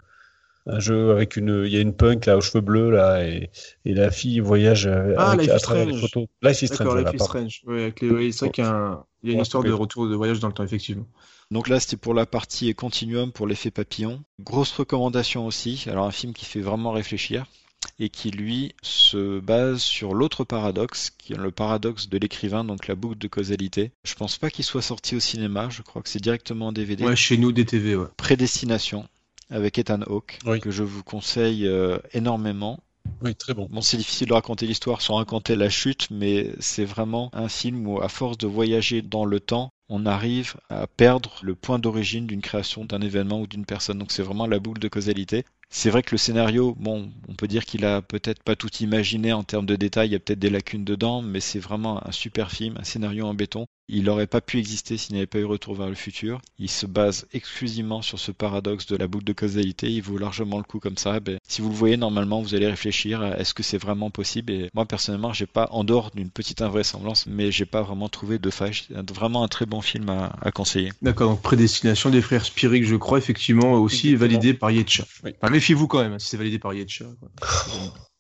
Un 0.66 0.80
jeu 0.80 1.12
avec 1.12 1.36
une, 1.36 1.64
il 1.66 1.74
y 1.74 1.78
a 1.78 1.82
une 1.82 1.94
punk 1.94 2.26
là 2.26 2.38
aux 2.38 2.42
cheveux 2.42 2.62
bleus 2.62 2.90
là 2.90 3.28
et, 3.28 3.50
et 3.84 3.94
la 3.94 4.12
fille 4.12 4.40
voyage 4.40 4.88
euh, 4.88 5.14
Ah, 5.18 5.32
avec, 5.32 5.48
Life 5.48 5.52
à 5.56 5.60
travers 5.60 5.86
les 5.86 5.92
Strange. 5.94 6.10
photos. 6.12 6.28
Life 6.42 6.62
is 6.62 6.68
Strange. 6.68 6.96
Life 7.06 7.14
is. 7.16 7.24
Strange. 7.24 7.62
Ouais, 7.66 7.82
avec 7.84 8.02
les- 8.02 8.10
oui, 8.10 8.32
c'est 8.34 8.46
vrai 8.46 8.52
qu'il 8.52 8.64
y 8.64 8.68
a, 8.68 8.72
un- 8.74 9.04
il 9.24 9.28
y 9.28 9.30
a 9.30 9.34
une 9.34 9.40
Ouais, 9.40 9.44
histoire 9.44 9.64
de 9.64 9.72
retour 9.74 10.08
de 10.08 10.16
voyage 10.16 10.40
dans 10.40 10.48
le 10.48 10.54
temps, 10.54 10.64
effectivement. 10.64 11.06
Donc 11.52 11.68
là, 11.68 11.80
c'était 11.82 11.98
pour 11.98 12.14
la 12.14 12.26
partie 12.26 12.74
continuum, 12.74 13.32
pour 13.34 13.46
l'effet 13.46 13.72
papillon. 13.72 14.24
Grosse 14.40 14.72
recommandation 14.72 15.46
aussi. 15.46 15.84
Alors 15.88 16.06
un 16.06 16.12
film 16.12 16.32
qui 16.34 16.46
fait 16.46 16.62
vraiment 16.62 16.92
réfléchir 16.92 17.46
et 18.00 18.08
qui 18.10 18.32
lui 18.32 18.74
se 18.82 19.40
base 19.42 19.82
sur 19.82 20.14
l'autre 20.14 20.46
paradoxe, 20.46 21.10
qui 21.18 21.34
est 21.34 21.38
le 21.38 21.52
paradoxe 21.52 22.08
de 22.10 22.18
l'écrivain, 22.18 22.64
donc 22.64 22.88
la 22.88 22.96
boucle 22.96 23.18
de 23.18 23.28
causalité. 23.28 23.92
Je 24.06 24.16
pense 24.16 24.38
pas 24.38 24.50
qu'il 24.50 24.64
soit 24.64 24.82
sorti 24.82 25.16
au 25.16 25.20
cinéma. 25.20 25.68
Je 25.70 25.82
crois 25.82 26.02
que 26.02 26.08
c'est 26.10 26.22
directement 26.24 26.68
en 26.68 26.72
DVD. 26.72 27.04
Ouais, 27.04 27.16
chez 27.18 27.38
nous, 27.38 27.52
DTV, 27.52 27.98
ouais. 27.98 28.08
Prédestination 28.16 29.08
avec 29.54 29.78
Ethan 29.78 30.02
Hawke, 30.08 30.40
Oui. 30.46 30.60
que 30.60 30.72
je 30.72 30.84
vous 30.84 31.04
conseille 31.04 31.68
euh, 31.68 31.98
énormément. 32.14 32.80
Oui, 33.22 33.36
très 33.36 33.54
bon. 33.54 33.68
Bon, 33.70 33.82
c'est 33.82 33.98
difficile 33.98 34.30
de 34.30 34.34
raconter 34.34 34.66
l'histoire 34.66 35.02
sans 35.02 35.16
raconter 35.16 35.56
la 35.56 35.70
chute, 35.70 36.08
mais 36.10 36.52
c'est 36.60 36.86
vraiment 36.86 37.30
un 37.34 37.50
film 37.50 37.86
où, 37.88 38.02
à 38.02 38.08
force 38.10 38.38
de 38.38 38.48
voyager 38.48 39.02
dans 39.02 39.26
le 39.26 39.40
temps, 39.40 39.70
on 39.90 40.06
arrive 40.06 40.56
à 40.70 40.88
perdre 40.88 41.36
le 41.44 41.54
point 41.56 41.80
d'origine 41.80 42.26
d'une 42.26 42.42
création, 42.42 42.86
d'un 42.86 43.02
événement 43.02 43.42
ou 43.42 43.48
d'une 43.48 43.66
personne. 43.66 44.00
Donc 44.00 44.12
c'est 44.12 44.24
vraiment 44.24 44.48
la 44.48 44.60
boucle 44.60 44.80
de 44.80 44.88
causalité. 44.88 45.46
C'est 45.76 45.90
vrai 45.90 46.04
que 46.04 46.12
le 46.12 46.20
scénario, 46.20 46.76
bon, 46.80 47.12
on 47.28 47.34
peut 47.34 47.48
dire 47.48 47.66
qu'il 47.66 47.84
a 47.84 48.04
peut-être 48.04 48.44
pas 48.44 48.56
tout 48.56 48.70
imaginé 48.80 49.34
en 49.34 49.44
termes 49.44 49.66
de 49.66 49.76
détails, 49.76 50.10
il 50.10 50.12
y 50.12 50.16
a 50.16 50.20
peut-être 50.20 50.38
des 50.38 50.52
lacunes 50.52 50.86
dedans, 50.86 51.24
mais 51.24 51.40
c'est 51.40 51.58
vraiment 51.58 52.08
un 52.08 52.12
super 52.12 52.52
film, 52.52 52.78
un 52.80 52.84
scénario 52.84 53.26
en 53.26 53.34
béton. 53.34 53.66
Il 53.90 54.06
n'aurait 54.06 54.28
pas 54.28 54.40
pu 54.40 54.60
exister 54.60 54.98
s'il 54.98 55.14
n'y 55.14 55.20
avait 55.20 55.28
pas 55.28 55.40
eu 55.40 55.46
Retour 55.46 55.76
vers 55.76 55.90
le 55.90 55.96
futur. 55.96 56.42
Il 56.58 56.70
se 56.70 56.86
base 56.86 57.28
exclusivement 57.34 58.02
sur 58.02 58.18
ce 58.18 58.32
paradoxe 58.32 58.86
de 58.86 58.96
la 58.96 59.08
boucle 59.08 59.26
de 59.26 59.34
causalité. 59.34 59.92
Il 59.92 60.02
vaut 60.02 60.18
largement 60.18 60.58
le 60.58 60.64
coup 60.64 60.80
comme 60.80 60.98
ça. 60.98 61.20
Ben, 61.20 61.38
si 61.46 61.62
vous 61.62 61.68
le 61.68 61.76
voyez, 61.76 61.98
normalement, 61.98 62.42
vous 62.42 62.56
allez 62.56 62.68
réfléchir 62.68 63.22
à 63.22 63.38
est-ce 63.40 63.54
que 63.54 63.62
c'est 63.62 63.78
vraiment 63.78 64.10
possible. 64.10 64.54
Et 64.54 64.70
moi, 64.74 64.86
personnellement, 64.86 65.34
j'ai 65.34 65.48
pas, 65.48 65.68
en 65.72 65.84
dehors 65.84 66.12
d'une 66.16 66.30
petite 66.30 66.62
invraisemblance, 66.62 67.26
mais 67.28 67.52
j'ai 67.52 67.66
pas 67.66 67.82
vraiment 67.82 68.08
trouvé 68.08 68.40
de 68.40 68.50
faille. 68.50 68.74
C'est 68.74 69.12
vraiment 69.12 69.44
un 69.44 69.50
très 69.50 69.66
bon 69.66 69.82
film 69.82 70.10
à, 70.10 70.34
à 70.42 70.52
conseiller. 70.52 70.94
D'accord, 71.02 71.32
donc 71.32 71.42
Prédestination 71.42 72.10
des 72.10 72.22
frères 72.22 72.46
Spirig, 72.46 72.86
je 72.86 72.96
crois, 72.96 73.18
effectivement, 73.18 73.74
aussi 73.74 74.12
Exactement. 74.12 74.40
validé 74.40 74.54
par 74.54 74.72
Yetcha. 74.72 75.04
Oui. 75.26 75.32
Enfin, 75.42 75.52
méfiez-vous 75.64 75.88
quand 75.88 76.02
même, 76.02 76.20
si 76.20 76.28
c'est 76.28 76.36
validé 76.36 76.60
par 76.60 76.74
Yetcha. 76.74 77.06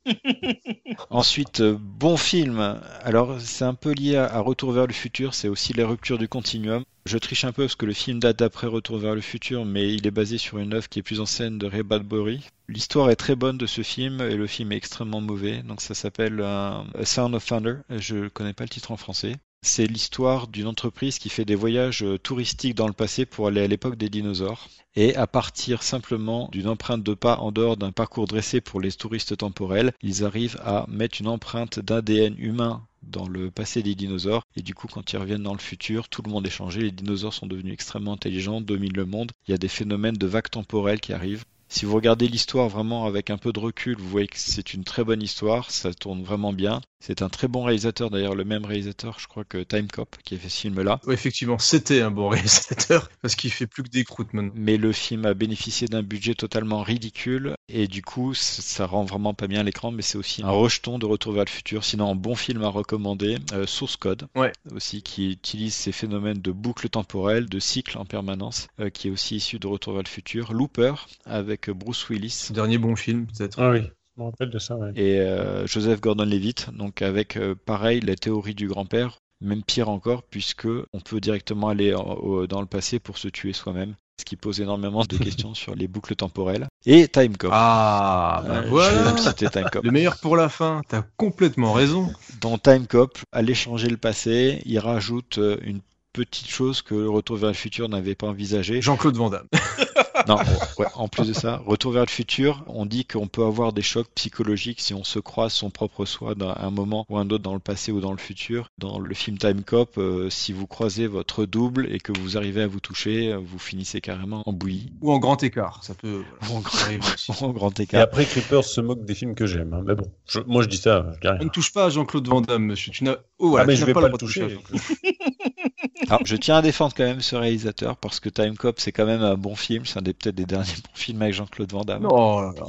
Ensuite, 1.09 1.59
euh, 1.59 1.77
bon 1.77 2.15
film. 2.15 2.79
Alors, 3.01 3.35
c'est 3.41 3.65
un 3.65 3.73
peu 3.73 3.91
lié 3.91 4.15
à, 4.15 4.39
Retour 4.39 4.71
vers 4.71 4.87
le 4.87 4.93
futur. 4.93 5.33
C'est 5.33 5.49
aussi 5.49 5.73
les 5.73 5.83
ruptures 5.83 6.17
du 6.17 6.29
continuum. 6.29 6.85
Je 7.05 7.17
triche 7.17 7.43
un 7.43 7.51
peu 7.51 7.63
parce 7.63 7.75
que 7.75 7.85
le 7.85 7.91
film 7.91 8.21
date 8.21 8.39
d'après 8.39 8.67
Retour 8.67 8.97
vers 8.97 9.13
le 9.13 9.19
futur, 9.19 9.65
mais 9.65 9.93
il 9.93 10.07
est 10.07 10.11
basé 10.11 10.37
sur 10.37 10.57
une 10.57 10.73
œuvre 10.73 10.87
qui 10.87 10.99
est 10.99 11.03
plus 11.03 11.19
ancienne 11.19 11.57
de 11.57 11.65
Ray 11.65 11.83
Bradbury. 11.83 12.39
L'histoire 12.69 13.09
est 13.09 13.17
très 13.17 13.35
bonne 13.35 13.57
de 13.57 13.65
ce 13.65 13.81
film 13.81 14.21
et 14.21 14.37
le 14.37 14.47
film 14.47 14.71
est 14.71 14.77
extrêmement 14.77 15.19
mauvais. 15.19 15.63
Donc, 15.63 15.81
ça 15.81 15.95
s'appelle 15.95 16.39
euh, 16.39 16.81
A 16.97 17.05
Sound 17.05 17.35
of 17.35 17.45
Thunder. 17.45 17.75
Je 17.89 18.29
connais 18.29 18.53
pas 18.53 18.63
le 18.63 18.69
titre 18.69 18.91
en 18.91 18.97
français. 18.97 19.35
C'est 19.65 19.87
l'histoire 19.87 20.49
d'une 20.49 20.67
entreprise 20.67 21.19
qui 21.19 21.29
fait 21.29 21.45
des 21.45 21.55
voyages 21.55 22.03
euh, 22.03 22.19
touristiques 22.19 22.75
dans 22.75 22.87
le 22.87 22.93
passé 22.93 23.25
pour 23.25 23.47
aller 23.47 23.61
à 23.61 23.67
l'époque 23.67 23.95
des 23.95 24.09
dinosaures. 24.09 24.67
Et 24.97 25.15
à 25.15 25.25
partir 25.25 25.83
simplement 25.83 26.49
d'une 26.51 26.67
empreinte 26.67 27.01
de 27.01 27.13
pas 27.13 27.37
en 27.37 27.53
dehors 27.53 27.77
d'un 27.77 27.93
parcours 27.93 28.27
dressé 28.27 28.59
pour 28.59 28.81
les 28.81 28.91
touristes 28.91 29.37
temporels, 29.37 29.93
ils 30.01 30.25
arrivent 30.25 30.59
à 30.65 30.85
mettre 30.89 31.21
une 31.21 31.29
empreinte 31.29 31.79
d'ADN 31.79 32.35
humain 32.37 32.85
dans 33.03 33.25
le 33.25 33.51
passé 33.51 33.81
des 33.81 33.95
dinosaures. 33.95 34.45
Et 34.57 34.61
du 34.61 34.75
coup, 34.75 34.87
quand 34.87 35.13
ils 35.13 35.17
reviennent 35.17 35.43
dans 35.43 35.53
le 35.53 35.59
futur, 35.59 36.09
tout 36.09 36.21
le 36.21 36.29
monde 36.29 36.45
est 36.45 36.49
changé. 36.49 36.81
Les 36.81 36.91
dinosaures 36.91 37.33
sont 37.33 37.47
devenus 37.47 37.73
extrêmement 37.73 38.13
intelligents, 38.13 38.59
dominent 38.59 38.97
le 38.97 39.05
monde. 39.05 39.31
Il 39.47 39.51
y 39.51 39.55
a 39.55 39.57
des 39.57 39.69
phénomènes 39.69 40.17
de 40.17 40.27
vagues 40.27 40.49
temporelles 40.49 40.99
qui 40.99 41.13
arrivent. 41.13 41.45
Si 41.69 41.85
vous 41.85 41.95
regardez 41.95 42.27
l'histoire 42.27 42.67
vraiment 42.67 43.05
avec 43.05 43.29
un 43.29 43.37
peu 43.37 43.53
de 43.53 43.59
recul, 43.59 43.95
vous 43.97 44.09
voyez 44.09 44.27
que 44.27 44.37
c'est 44.37 44.73
une 44.73 44.83
très 44.83 45.03
bonne 45.03 45.23
histoire, 45.23 45.71
ça 45.71 45.93
tourne 45.93 46.21
vraiment 46.21 46.53
bien. 46.53 46.81
C'est 47.05 47.21
un 47.21 47.27
très 47.27 47.49
bon 47.49 47.65
réalisateur, 47.65 48.09
d'ailleurs 48.09 48.33
le 48.33 48.45
même 48.45 48.63
réalisateur, 48.63 49.19
je 49.19 49.27
crois 49.27 49.43
que 49.43 49.57
Time 49.61 49.89
Cop, 49.91 50.15
qui 50.23 50.35
a 50.35 50.37
fait 50.37 50.47
ce 50.47 50.61
film-là. 50.61 51.01
Ouais, 51.05 51.13
effectivement, 51.13 51.57
c'était 51.59 51.99
un 51.99 52.11
bon 52.11 52.29
réalisateur, 52.29 53.09
parce 53.21 53.35
qu'il 53.35 53.51
fait 53.51 53.67
plus 53.67 53.83
que 53.83 53.89
des 53.89 54.05
croûtes 54.05 54.31
maintenant. 54.31 54.53
Mais 54.55 54.77
le 54.77 54.93
film 54.93 55.25
a 55.25 55.33
bénéficié 55.33 55.89
d'un 55.89 56.01
budget 56.01 56.33
totalement 56.33 56.81
ridicule 56.81 57.55
et 57.67 57.89
du 57.89 58.03
coup 58.03 58.33
ça 58.33 58.85
rend 58.85 59.03
vraiment 59.03 59.33
pas 59.33 59.47
bien 59.47 59.59
à 59.59 59.63
l'écran 59.63 59.91
mais 59.91 60.01
c'est 60.01 60.17
aussi 60.17 60.43
un 60.43 60.49
rejeton 60.49 60.97
de 60.97 61.05
Retour 61.05 61.33
vers 61.33 61.43
le 61.43 61.49
futur. 61.49 61.83
Sinon 61.83 62.09
un 62.09 62.15
bon 62.15 62.35
film 62.35 62.63
à 62.63 62.69
recommander, 62.69 63.37
euh, 63.51 63.65
Source 63.67 63.97
Code 63.97 64.27
Ouais. 64.33 64.53
aussi 64.73 65.01
qui 65.01 65.31
utilise 65.31 65.73
ces 65.73 65.91
phénomènes 65.91 66.39
de 66.39 66.51
boucle 66.53 66.87
temporelle, 66.87 67.49
de 67.49 67.59
cycle 67.59 67.97
en 67.97 68.05
permanence, 68.05 68.67
euh, 68.79 68.89
qui 68.89 69.09
est 69.09 69.11
aussi 69.11 69.35
issu 69.35 69.59
de 69.59 69.67
Retour 69.67 69.91
vers 69.91 70.03
le 70.03 70.07
futur. 70.07 70.53
Looper 70.53 70.93
avec 71.25 71.69
Bruce 71.69 72.07
Willis 72.07 72.47
Dernier 72.51 72.77
bon 72.77 72.95
film, 72.95 73.27
peut-être. 73.27 73.59
Ah 73.61 73.71
oui, 73.71 73.81
me 74.17 74.23
rappelle 74.25 74.49
de 74.49 74.59
ça. 74.59 74.75
Ouais. 74.75 74.91
et 74.95 75.19
euh, 75.19 75.65
Joseph 75.67 75.99
Gordon-Levitt, 76.01 76.69
donc 76.77 77.01
avec 77.01 77.37
euh, 77.37 77.55
pareil 77.65 77.99
la 78.01 78.15
théorie 78.15 78.55
du 78.55 78.67
grand-père, 78.67 79.17
même 79.41 79.63
pire 79.63 79.89
encore 79.89 80.23
puisque 80.23 80.67
on 80.93 80.99
peut 80.99 81.19
directement 81.19 81.69
aller 81.69 81.93
en- 81.93 82.03
au- 82.03 82.47
dans 82.47 82.61
le 82.61 82.67
passé 82.67 82.99
pour 82.99 83.17
se 83.17 83.27
tuer 83.27 83.53
soi-même, 83.53 83.95
ce 84.19 84.25
qui 84.25 84.35
pose 84.35 84.61
énormément 84.61 85.03
de 85.03 85.17
questions 85.47 85.53
sur 85.53 85.75
les 85.75 85.87
boucles 85.87 86.15
temporelles. 86.15 86.67
Et 86.85 87.07
Time 87.07 87.35
Cop. 87.37 87.49
Ah, 87.53 88.43
bah 88.47 88.53
Euh, 88.57 88.63
Je 88.63 88.67
voilà. 88.69 89.13
Time 89.33 89.69
Cop. 89.71 89.83
Le 89.83 89.91
meilleur 89.91 90.17
pour 90.19 90.37
la 90.37 90.49
fin, 90.49 90.81
t'as 90.87 91.03
complètement 91.17 91.73
raison. 91.73 92.11
Dans 92.39 92.57
Time 92.57 92.85
Cop, 92.87 93.17
aller 93.31 93.55
changer 93.55 93.87
le 93.89 93.97
passé, 93.97 94.61
il 94.65 94.77
rajoute 94.79 95.39
une 95.63 95.79
petite 96.13 96.47
chose 96.47 96.83
que 96.83 96.93
le 96.93 97.09
Retour 97.09 97.37
vers 97.37 97.49
le 97.49 97.55
futur 97.55 97.89
n'avait 97.89 98.13
pas 98.13 98.27
envisagé. 98.27 98.81
Jean-Claude 98.83 99.17
Van 99.17 99.31
Damme. 99.31 99.47
Non, 100.27 100.37
ouais, 100.77 100.85
en 100.95 101.07
plus 101.07 101.27
de 101.27 101.33
ça, 101.33 101.61
Retour 101.65 101.91
vers 101.91 102.05
le 102.05 102.09
futur, 102.09 102.63
on 102.67 102.85
dit 102.85 103.05
qu'on 103.05 103.27
peut 103.27 103.43
avoir 103.43 103.73
des 103.73 103.81
chocs 103.81 104.07
psychologiques 104.15 104.79
si 104.79 104.93
on 104.93 105.03
se 105.03 105.19
croise 105.19 105.53
son 105.53 105.69
propre 105.69 106.05
soi 106.05 106.35
dans 106.35 106.53
un 106.55 106.69
moment 106.69 107.05
ou 107.09 107.17
un 107.17 107.23
autre 107.29 107.39
dans 107.43 107.53
le 107.53 107.59
passé 107.59 107.91
ou 107.91 107.99
dans 107.99 108.11
le 108.11 108.17
futur. 108.17 108.69
Dans 108.77 108.99
le 108.99 109.13
film 109.13 109.37
Time 109.37 109.63
Cop, 109.63 109.97
euh, 109.97 110.29
si 110.29 110.53
vous 110.53 110.67
croisez 110.67 111.07
votre 111.07 111.45
double 111.45 111.91
et 111.91 111.99
que 111.99 112.11
vous 112.17 112.37
arrivez 112.37 112.61
à 112.61 112.67
vous 112.67 112.79
toucher, 112.79 113.35
vous 113.35 113.59
finissez 113.59 114.01
carrément 114.01 114.43
en 114.45 114.53
bouillie. 114.53 114.91
Ou 115.01 115.11
en 115.11 115.19
grand 115.19 115.41
écart, 115.43 115.83
ça 115.83 115.93
peut. 115.93 116.23
voilà, 116.39 116.53
Ou 116.53 116.57
en 116.57 116.61
grand-. 116.61 117.43
En 117.47 117.49
grand 117.51 117.79
Et 117.79 117.83
écart. 117.83 118.01
après, 118.01 118.25
Creepers 118.25 118.63
se 118.65 118.81
moque 118.81 119.05
des 119.05 119.15
films 119.15 119.35
que 119.35 119.45
j'aime. 119.45 119.73
hein. 119.73 119.81
Mais 119.85 119.95
bon, 119.95 120.05
je- 120.27 120.39
moi 120.45 120.61
je 120.63 120.67
dis 120.67 120.77
ça, 120.77 121.05
je 121.15 121.19
dis 121.21 121.27
rien. 121.27 121.37
On 121.41 121.45
ne 121.45 121.49
touche 121.49 121.73
pas 121.73 121.85
à 121.85 121.89
Jean-Claude 121.89 122.27
Van 122.27 122.41
Damme, 122.41 122.63
monsieur. 122.65 122.91
Tu 122.91 123.03
n'as. 123.03 123.17
Oh, 123.39 123.49
voilà, 123.49 123.63
ah 123.63 123.67
mais 123.67 123.73
tu 123.73 123.77
je 123.79 123.81
n'as 123.81 123.87
vais 123.87 123.93
pas 123.93 124.01
pas 124.01 124.07
le 124.09 124.17
toucher 124.17 124.43
à 124.43 124.47
toucher. 124.47 124.95
Alors, 126.07 126.21
je 126.25 126.35
tiens 126.35 126.57
à 126.57 126.61
défendre 126.61 126.93
quand 126.95 127.03
même 127.03 127.21
ce 127.21 127.35
réalisateur 127.35 127.97
parce 127.97 128.19
que 128.19 128.29
Time 128.29 128.55
Cop, 128.55 128.79
c'est 128.79 128.91
quand 128.91 129.05
même 129.05 129.21
un 129.21 129.35
bon 129.35 129.55
film. 129.55 129.85
C'est 129.85 129.99
un 129.99 130.01
des 130.01 130.13
peut-être 130.13 130.35
des 130.35 130.45
derniers 130.45 130.71
bons 130.83 130.91
films 130.95 131.21
avec 131.21 131.33
Jean-Claude 131.33 131.71
Van 131.71 131.81
Damme. 131.83 132.07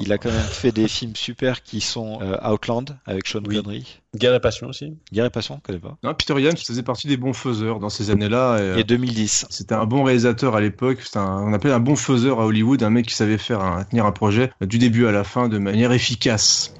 Il 0.00 0.12
a 0.12 0.18
quand 0.18 0.30
même 0.30 0.40
fait 0.40 0.72
des 0.72 0.88
films 0.88 1.16
super 1.16 1.62
qui 1.62 1.80
sont 1.80 2.18
euh, 2.22 2.36
Outland 2.50 2.84
avec 3.06 3.26
Sean 3.26 3.40
Oui. 3.46 3.56
Connery. 3.56 4.00
Guerre 4.16 4.34
et 4.34 4.40
Passion 4.40 4.68
aussi. 4.68 4.94
Guerre 5.12 5.24
et 5.26 5.30
Passion, 5.30 5.56
je 5.56 5.62
connais 5.62 5.78
pas. 5.80 5.96
Non, 6.04 6.14
Peter 6.14 6.40
Ian 6.40 6.52
faisait 6.56 6.82
partie 6.84 7.08
des 7.08 7.16
bons 7.16 7.32
faiseurs 7.32 7.80
dans 7.80 7.88
ces 7.88 8.10
années-là. 8.10 8.58
et, 8.58 8.62
euh, 8.62 8.76
Et 8.76 8.84
2010. 8.84 9.46
C'était 9.50 9.74
un 9.74 9.86
bon 9.86 10.04
réalisateur 10.04 10.54
à 10.54 10.60
l'époque. 10.60 10.98
On 11.16 11.52
appelait 11.52 11.72
un 11.72 11.80
bon 11.80 11.96
faiseur 11.96 12.40
à 12.40 12.46
Hollywood, 12.46 12.82
un 12.82 12.90
mec 12.90 13.06
qui 13.06 13.14
savait 13.14 13.38
faire 13.38 13.60
un, 13.60 13.82
tenir 13.84 14.06
un 14.06 14.12
projet 14.12 14.52
euh, 14.62 14.66
du 14.66 14.78
début 14.78 15.06
à 15.06 15.12
la 15.12 15.24
fin 15.24 15.48
de 15.48 15.58
manière 15.58 15.92
efficace. 15.92 16.73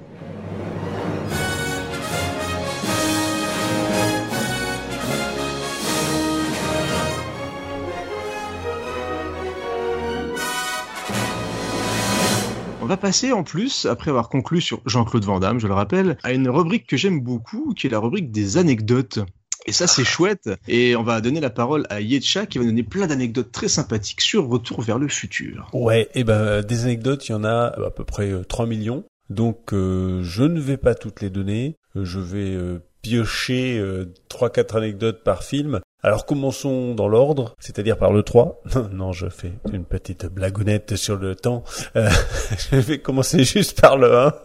Va 12.95 13.01
passer 13.01 13.33
en 13.33 13.43
plus, 13.43 13.85
après 13.85 14.09
avoir 14.09 14.29
conclu 14.29 14.61
sur 14.61 14.81
Jean-Claude 14.85 15.25
Van 15.25 15.39
Damme, 15.41 15.59
je 15.59 15.67
le 15.67 15.73
rappelle, 15.73 16.17
à 16.23 16.31
une 16.31 16.47
rubrique 16.47 16.87
que 16.87 16.95
j'aime 16.95 17.19
beaucoup, 17.19 17.73
qui 17.73 17.87
est 17.87 17.89
la 17.89 17.99
rubrique 17.99 18.31
des 18.31 18.57
anecdotes. 18.57 19.19
Et 19.65 19.73
ça, 19.73 19.85
c'est 19.85 20.05
chouette. 20.05 20.49
Et 20.69 20.95
on 20.95 21.03
va 21.03 21.19
donner 21.19 21.41
la 21.41 21.49
parole 21.49 21.85
à 21.89 21.99
Yetcha 21.99 22.45
qui 22.45 22.57
va 22.57 22.63
donner 22.63 22.83
plein 22.83 23.07
d'anecdotes 23.07 23.51
très 23.51 23.67
sympathiques 23.67 24.21
sur 24.21 24.47
Retour 24.47 24.81
vers 24.81 24.97
le 24.97 25.09
futur. 25.09 25.69
Ouais, 25.73 26.07
et 26.13 26.23
ben 26.23 26.61
des 26.61 26.83
anecdotes, 26.85 27.27
il 27.27 27.33
y 27.33 27.35
en 27.35 27.43
a 27.43 27.73
à 27.85 27.89
peu 27.89 28.05
près 28.05 28.31
euh, 28.31 28.43
3 28.43 28.65
millions. 28.65 29.03
Donc 29.29 29.73
euh, 29.73 30.21
je 30.23 30.43
ne 30.43 30.61
vais 30.61 30.77
pas 30.77 30.95
toutes 30.95 31.21
les 31.21 31.29
donner. 31.29 31.75
Euh, 31.97 32.05
Je 32.05 32.19
vais 32.19 32.53
euh, 32.53 32.79
piocher 33.01 33.77
euh, 33.77 34.05
trois 34.29 34.49
quatre 34.49 34.75
anecdotes 34.75 35.23
par 35.23 35.43
film. 35.43 35.79
Alors 36.05 36.27
commençons 36.27 36.93
dans 36.93 37.07
l'ordre, 37.07 37.55
c'est-à-dire 37.57 37.97
par 37.97 38.13
le 38.13 38.21
3. 38.21 38.61
non, 38.91 39.11
je 39.11 39.27
fais 39.27 39.53
une 39.73 39.85
petite 39.85 40.27
blagounette 40.27 40.97
sur 40.97 41.15
le 41.15 41.33
temps. 41.33 41.63
Euh, 41.95 42.07
je 42.69 42.75
vais 42.75 42.99
commencer 42.99 43.43
juste 43.43 43.81
par 43.81 43.97
le 43.97 44.15
1. 44.15 44.35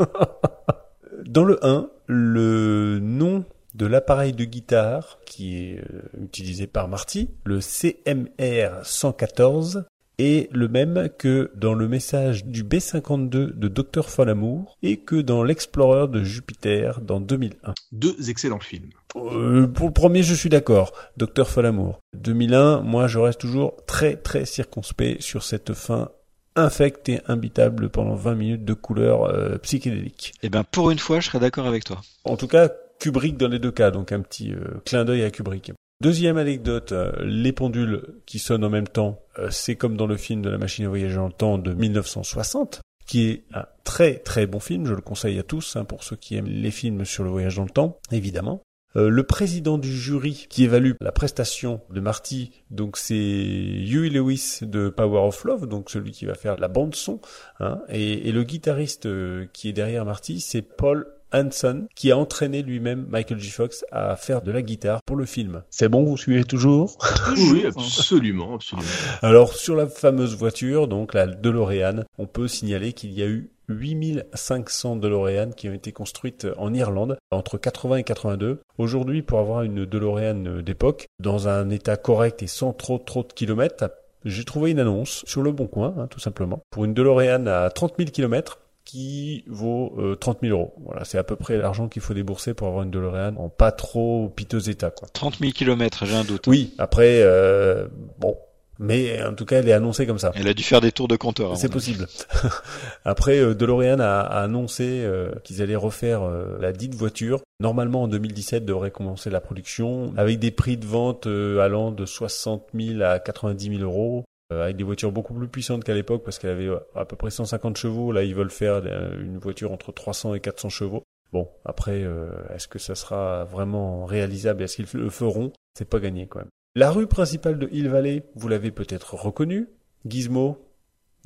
dans 1.27 1.45
le 1.45 1.62
1, 1.62 1.91
le 2.07 2.99
nom 3.03 3.45
de 3.74 3.85
l'appareil 3.85 4.32
de 4.32 4.45
guitare 4.45 5.19
qui 5.27 5.59
est 5.59 5.81
euh, 5.81 6.01
utilisé 6.23 6.66
par 6.66 6.89
Marty, 6.89 7.28
le 7.45 7.61
CMR 7.61 8.81
114, 8.82 9.85
est 10.20 10.48
le 10.52 10.68
même 10.68 11.09
que 11.18 11.51
dans 11.55 11.74
le 11.74 11.88
message 11.88 12.44
du 12.44 12.64
B52 12.64 13.28
de 13.28 13.68
Dr. 13.68 14.09
Folamour 14.09 14.76
et 14.82 14.98
que 14.98 15.16
dans 15.16 15.42
l'Explorer 15.42 16.09
de 16.09 16.22
Jupiter 16.22 17.01
dans 17.01 17.20
2001. 17.20 17.74
Deux 17.92 18.30
excellents 18.30 18.60
films. 18.60 18.90
Euh, 19.16 19.66
pour 19.66 19.88
le 19.88 19.92
premier, 19.92 20.22
je 20.22 20.34
suis 20.34 20.48
d'accord, 20.48 20.92
Dr. 21.16 21.47
Folamour. 21.47 22.01
2001, 22.16 22.80
moi, 22.82 23.06
je 23.06 23.18
reste 23.18 23.40
toujours 23.40 23.74
très 23.86 24.16
très 24.16 24.44
circonspect 24.44 25.20
sur 25.22 25.42
cette 25.42 25.72
fin 25.72 26.10
infecte 26.56 27.09
et 27.09 27.20
imbitable 27.28 27.88
pendant 27.88 28.14
20 28.14 28.34
minutes 28.34 28.64
de 28.64 28.74
couleur 28.74 29.24
euh, 29.24 29.56
psychédélique. 29.59 30.34
Eh 30.42 30.48
ben, 30.48 30.64
pour 30.64 30.90
une 30.90 30.98
fois, 30.98 31.20
je 31.20 31.26
serais 31.26 31.40
d'accord 31.40 31.66
avec 31.66 31.84
toi. 31.84 32.01
En 32.24 32.36
tout 32.36 32.48
cas, 32.48 32.68
Kubrick 32.98 33.36
dans 33.36 33.48
les 33.48 33.59
deux 33.59 33.70
cas, 33.70 33.90
donc 33.90 34.12
un 34.12 34.20
petit 34.20 34.52
euh, 34.52 34.80
clin 34.84 35.05
d'œil 35.05 35.22
à 35.24 35.30
Kubrick. 35.30 35.72
Deuxième 36.01 36.39
anecdote, 36.39 36.93
euh, 36.93 37.12
les 37.20 37.52
pendules 37.52 38.02
qui 38.24 38.39
sonnent 38.39 38.64
en 38.64 38.70
même 38.70 38.89
temps, 38.89 39.20
euh, 39.39 39.48
c'est 39.51 39.77
comme 39.77 39.98
dans 39.98 40.06
le 40.06 40.16
film 40.16 40.40
de 40.40 40.48
la 40.48 40.56
machine 40.56 40.86
à 40.86 40.89
voyager 40.89 41.16
dans 41.16 41.27
le 41.27 41.32
temps 41.32 41.59
de 41.59 41.74
1960, 41.74 42.81
qui 43.06 43.28
est 43.28 43.44
un 43.52 43.66
très 43.85 44.14
très 44.14 44.47
bon 44.47 44.60
film, 44.60 44.86
je 44.86 44.94
le 44.94 45.02
conseille 45.02 45.39
à 45.39 45.43
tous, 45.43 45.77
hein, 45.77 45.85
pour 45.85 46.02
ceux 46.02 46.16
qui 46.16 46.36
aiment 46.36 46.47
les 46.47 46.70
films 46.70 47.05
sur 47.05 47.22
le 47.22 47.28
voyage 47.28 47.56
dans 47.56 47.64
le 47.64 47.70
temps, 47.70 47.98
évidemment. 48.12 48.62
Euh, 48.97 49.10
le 49.10 49.24
président 49.24 49.77
du 49.77 49.93
jury 49.94 50.47
qui 50.48 50.64
évalue 50.64 50.93
la 51.02 51.12
prestation 51.12 51.82
de 51.90 52.01
Marty, 52.01 52.51
donc 52.70 52.97
c'est 52.97 53.14
Huey 53.14 54.09
Lewis 54.09 54.60
de 54.62 54.89
Power 54.89 55.20
of 55.20 55.44
Love, 55.44 55.66
donc 55.66 55.90
celui 55.90 56.12
qui 56.12 56.24
va 56.24 56.35
faire 56.35 56.56
la 56.56 56.68
bande 56.68 56.94
son, 56.94 57.20
hein, 57.60 57.78
et, 57.90 58.32
le 58.32 58.43
guitariste 58.43 59.06
qui 59.52 59.68
est 59.68 59.74
derrière 59.74 60.06
Marty, 60.06 60.40
c'est 60.40 60.62
Paul 60.62 61.06
Hanson, 61.32 61.86
qui 61.94 62.11
a 62.11 62.16
entraîné 62.16 62.62
lui-même 62.62 63.07
Michael 63.09 63.39
J. 63.39 63.51
Fox 63.51 63.85
à 63.93 64.16
faire 64.16 64.43
de 64.43 64.51
la 64.51 64.62
guitare 64.62 65.01
pour 65.05 65.16
le 65.16 65.27
film. 65.27 65.62
C'est 65.70 65.89
bon, 65.89 66.05
vous 66.05 66.16
suivez 66.16 66.44
toujours? 66.44 66.98
Oui, 67.36 67.65
absolument, 67.66 68.55
absolument. 68.55 68.89
Alors, 69.23 69.55
sur 69.55 69.77
la 69.77 69.86
fameuse 69.86 70.36
voiture, 70.36 70.89
donc 70.89 71.15
la 71.15 71.27
DeLorean, 71.27 72.05
on 72.19 72.27
peut 72.27 72.48
signaler 72.48 72.93
qu'il 72.93 73.12
y 73.12 73.23
a 73.23 73.27
eu 73.27 73.51
8500 73.69 74.97
DeLorean 74.97 75.51
qui 75.51 75.69
ont 75.69 75.73
été 75.73 75.93
construites 75.93 76.47
en 76.57 76.74
Irlande 76.74 77.19
entre 77.31 77.57
80 77.57 77.97
et 77.97 78.05
82. 78.05 78.61
Aujourd'hui, 78.78 79.23
pour 79.23 79.39
avoir 79.39 79.62
une 79.62 79.86
DeLorean 79.86 80.61
d'époque, 80.62 81.07
dans 81.20 81.48
un 81.48 81.70
état 81.70 81.97
correct 81.97 82.43
et 82.43 82.48
sans 82.48 82.73
trop 82.73 82.98
trop 82.98 83.23
de 83.23 83.32
kilomètres, 83.32 83.90
j'ai 84.24 84.44
trouvé 84.44 84.73
une 84.73 84.81
annonce 84.81 85.24
sur 85.27 85.43
le 85.43 85.52
Bon 85.52 85.66
Coin, 85.66 85.94
hein, 85.97 86.07
tout 86.09 86.20
simplement, 86.20 86.61
pour 86.70 86.85
une 86.85 86.93
DeLorean 86.93 87.47
à 87.47 87.70
30 87.70 87.94
000 87.97 88.11
kilomètres 88.11 88.60
qui 88.91 89.45
vaut 89.47 89.95
euh, 89.99 90.17
30 90.17 90.39
000 90.43 90.53
euros. 90.53 90.75
Voilà, 90.85 91.05
c'est 91.05 91.17
à 91.17 91.23
peu 91.23 91.37
près 91.37 91.57
l'argent 91.57 91.89
qu'il 91.89 92.03
faut 92.03 92.12
débourser 92.12 92.55
pour 92.55 92.67
avoir 92.67 92.83
une 92.83 92.91
DeLorean 92.91 93.37
en 93.37 93.49
pas 93.49 93.71
trop 93.71 94.29
piteux 94.35 94.69
état. 94.69 94.91
Quoi. 94.91 95.07
30 95.12 95.39
000 95.39 95.53
kilomètres, 95.53 96.07
j'ai 96.07 96.17
un 96.17 96.25
doute. 96.25 96.49
Oui, 96.49 96.75
après, 96.77 97.23
euh, 97.23 97.87
bon, 98.19 98.37
mais 98.81 99.23
en 99.23 99.35
tout 99.35 99.45
cas, 99.45 99.59
elle 99.59 99.69
est 99.69 99.75
annoncée 99.75 100.07
comme 100.07 100.19
ça. 100.19 100.33
Elle 100.35 100.49
a 100.49 100.55
dû 100.55 100.62
faire 100.62 100.81
des 100.81 100.91
tours 100.91 101.07
de 101.07 101.17
compteur. 101.17 101.55
C'est 101.59 101.69
possible. 101.69 102.09
Après, 103.05 103.39
euh, 103.39 103.55
DeLorean 103.55 104.01
a, 104.01 104.21
annoncé 104.21 105.03
euh, 105.05 105.33
qu'ils 105.45 105.61
allaient 105.61 105.77
refaire 105.77 106.23
euh, 106.23 106.57
la 106.61 106.73
dite 106.73 106.95
voiture. 106.95 107.43
Normalement, 107.61 108.05
en 108.05 108.09
2017, 108.09 108.65
devrait 108.65 108.91
commencer 108.91 109.29
la 109.29 109.43
production 109.43 110.15
avec 110.17 110.39
des 110.39 110.51
prix 110.51 110.79
de 110.79 110.87
vente 110.87 111.27
allant 111.27 111.93
de 111.93 112.07
60 112.07 112.69
000 112.75 113.03
à 113.03 113.19
90 113.19 113.77
000 113.77 113.83
euros. 113.83 114.25
Euh, 114.52 114.64
avec 114.64 114.77
des 114.77 114.85
voitures 114.85 115.12
beaucoup 115.12 115.35
plus 115.35 115.48
puissantes 115.48 115.85
qu'à 115.85 115.94
l'époque 115.94 116.22
parce 116.24 116.39
qu'elle 116.39 116.51
avait 116.51 116.66
euh, 116.68 116.78
à 116.94 117.05
peu 117.05 117.16
près 117.16 117.31
150 117.31 117.77
chevaux. 117.77 118.12
Là, 118.12 118.22
ils 118.24 118.35
veulent 118.35 118.51
faire 118.51 118.82
euh, 118.85 119.20
une 119.22 119.39
voiture 119.39 119.72
entre 119.72 119.93
300 119.93 120.35
et 120.35 120.40
400 120.40 120.68
chevaux. 120.68 121.02
Bon, 121.32 121.48
après, 121.64 122.02
euh, 122.02 122.31
est-ce 122.55 122.66
que 122.68 122.78
ça 122.81 122.94
sera 122.94 123.44
vraiment 123.44 124.05
réalisable? 124.05 124.62
Est-ce 124.62 124.77
qu'ils 124.82 125.01
le 125.01 125.10
feront? 125.10 125.52
C'est 125.78 125.89
pas 125.89 126.01
gagné 126.01 126.27
quand 126.27 126.40
même. 126.40 126.48
La 126.74 126.90
rue 126.90 127.06
principale 127.06 127.59
de 127.59 127.68
Hill 127.70 127.89
Valley, 127.89 128.24
vous 128.35 128.48
l'avez 128.48 128.70
peut-être 128.70 129.14
reconnue. 129.14 129.68
Gizmo, 130.06 130.59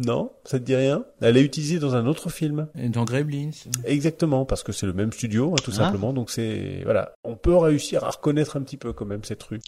non, 0.01 0.33
ça 0.45 0.59
te 0.59 0.65
dit 0.65 0.75
rien? 0.75 1.05
Elle 1.21 1.37
est 1.37 1.43
utilisée 1.43 1.79
dans 1.79 1.95
un 1.95 2.07
autre 2.07 2.29
film. 2.29 2.67
Dans 2.75 3.05
Gremlins. 3.05 3.51
Exactement, 3.85 4.45
parce 4.45 4.63
que 4.65 4.73
c'est 4.73 4.87
le 4.87 4.93
même 4.93 5.13
studio, 5.13 5.53
hein, 5.53 5.57
tout 5.63 5.71
Ah. 5.75 5.85
simplement. 5.85 6.13
Donc 6.13 6.31
c'est 6.31 6.81
voilà, 6.85 7.13
on 7.23 7.37
peut 7.37 7.57
réussir 7.57 8.03
à 8.05 8.11
reconnaître 8.11 8.57
un 8.57 8.63
petit 8.63 8.77
peu 8.77 8.93
quand 8.93 9.05
même 9.07 9.23
cette 9.23 9.43
rue. 9.45 9.61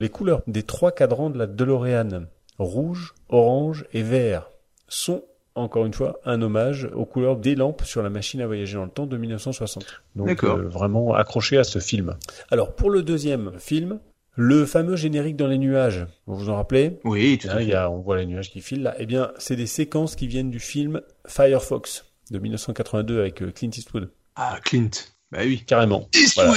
Les 0.00 0.08
couleurs 0.08 0.42
des 0.48 0.64
trois 0.64 0.90
cadrans 0.90 1.30
de 1.30 1.38
la 1.38 1.46
DeLorean, 1.46 2.24
rouge, 2.60 3.14
orange 3.28 3.84
et 3.92 4.02
vert, 4.02 4.50
sont 4.88 5.24
encore 5.56 5.84
une 5.84 5.92
fois 5.94 6.20
un 6.24 6.40
hommage 6.42 6.88
aux 6.94 7.04
couleurs 7.04 7.36
des 7.36 7.54
lampes 7.56 7.82
sur 7.84 8.02
la 8.02 8.10
machine 8.10 8.40
à 8.40 8.46
voyager 8.46 8.76
dans 8.76 8.84
le 8.84 8.90
temps 8.90 9.06
de 9.06 9.16
1960. 9.16 10.02
Donc 10.16 10.44
euh, 10.44 10.68
vraiment 10.68 11.12
accroché 11.14 11.58
à 11.58 11.64
ce 11.64 11.78
film. 11.80 12.16
Alors 12.50 12.74
pour 12.74 12.88
le 12.90 13.02
deuxième 13.02 13.52
film, 13.58 13.98
le 14.36 14.64
fameux 14.64 14.94
générique 14.96 15.36
dans 15.36 15.48
les 15.48 15.58
nuages, 15.58 16.06
vous 16.26 16.36
vous 16.36 16.50
en 16.50 16.56
rappelez? 16.56 16.98
Oui, 17.04 17.36
tout 17.38 17.48
à 17.48 17.52
Hein, 17.52 17.56
fait. 17.58 17.62
il 17.64 17.68
y 17.70 17.74
a, 17.74 17.90
on 17.90 17.98
voit 17.98 18.16
les 18.16 18.26
nuages 18.26 18.50
qui 18.50 18.60
filent 18.60 18.82
là. 18.84 18.94
Eh 18.98 19.06
bien, 19.06 19.32
c'est 19.38 19.56
des 19.56 19.66
séquences 19.66 20.14
qui 20.14 20.28
viennent 20.28 20.50
du 20.50 20.60
film 20.60 21.00
Firefox 21.26 22.06
de 22.30 22.38
1982 22.38 23.18
avec 23.20 23.42
euh, 23.42 23.50
Clint 23.50 23.70
Eastwood. 23.76 24.10
Ah, 24.36 24.58
Clint. 24.64 24.90
Bah 25.32 25.40
oui. 25.44 25.62
Carrément. 25.64 26.08
Voilà, 26.34 26.54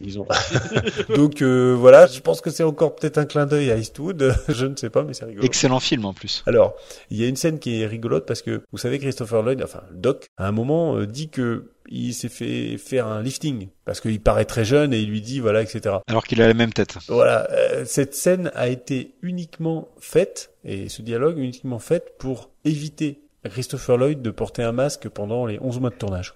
ils 0.00 0.18
ont... 0.18 0.26
Donc 1.16 1.40
euh, 1.40 1.74
voilà, 1.78 2.06
je 2.06 2.20
pense 2.20 2.42
que 2.42 2.50
c'est 2.50 2.62
encore 2.62 2.94
peut-être 2.94 3.16
un 3.16 3.24
clin 3.24 3.46
d'œil 3.46 3.70
à 3.70 3.76
Eastwood. 3.76 4.34
je 4.48 4.66
ne 4.66 4.76
sais 4.76 4.90
pas, 4.90 5.04
mais 5.04 5.14
c'est 5.14 5.24
rigolo. 5.24 5.44
Excellent 5.44 5.80
film 5.80 6.04
en 6.04 6.12
plus. 6.12 6.42
Alors, 6.46 6.74
il 7.10 7.18
y 7.18 7.24
a 7.24 7.28
une 7.28 7.36
scène 7.36 7.58
qui 7.58 7.80
est 7.80 7.86
rigolote 7.86 8.26
parce 8.26 8.42
que 8.42 8.62
vous 8.72 8.78
savez 8.78 8.98
Christopher 8.98 9.42
Lloyd, 9.42 9.62
enfin 9.62 9.82
le 9.90 9.96
Doc, 9.96 10.26
à 10.36 10.46
un 10.46 10.52
moment 10.52 10.96
euh, 10.96 11.06
dit 11.06 11.30
que 11.30 11.70
il 11.88 12.12
s'est 12.12 12.28
fait 12.28 12.76
faire 12.78 13.06
un 13.06 13.22
lifting 13.22 13.68
parce 13.84 14.00
qu'il 14.00 14.20
paraît 14.20 14.44
très 14.44 14.64
jeune 14.64 14.92
et 14.92 15.00
il 15.00 15.08
lui 15.08 15.22
dit 15.22 15.40
voilà 15.40 15.62
etc. 15.62 15.96
Alors 16.06 16.24
qu'il 16.24 16.40
a 16.42 16.46
la 16.46 16.54
même 16.54 16.72
tête. 16.72 16.98
Voilà, 17.08 17.50
euh, 17.50 17.84
cette 17.86 18.14
scène 18.14 18.50
a 18.54 18.68
été 18.68 19.14
uniquement 19.22 19.88
faite 19.98 20.52
et 20.64 20.88
ce 20.88 21.00
dialogue 21.02 21.38
uniquement 21.38 21.78
fait 21.78 22.16
pour 22.18 22.50
éviter 22.64 23.22
à 23.44 23.48
Christopher 23.48 23.96
Lloyd 23.96 24.20
de 24.20 24.30
porter 24.30 24.62
un 24.62 24.72
masque 24.72 25.08
pendant 25.08 25.46
les 25.46 25.58
11 25.60 25.80
mois 25.80 25.90
de 25.90 25.94
tournage. 25.94 26.34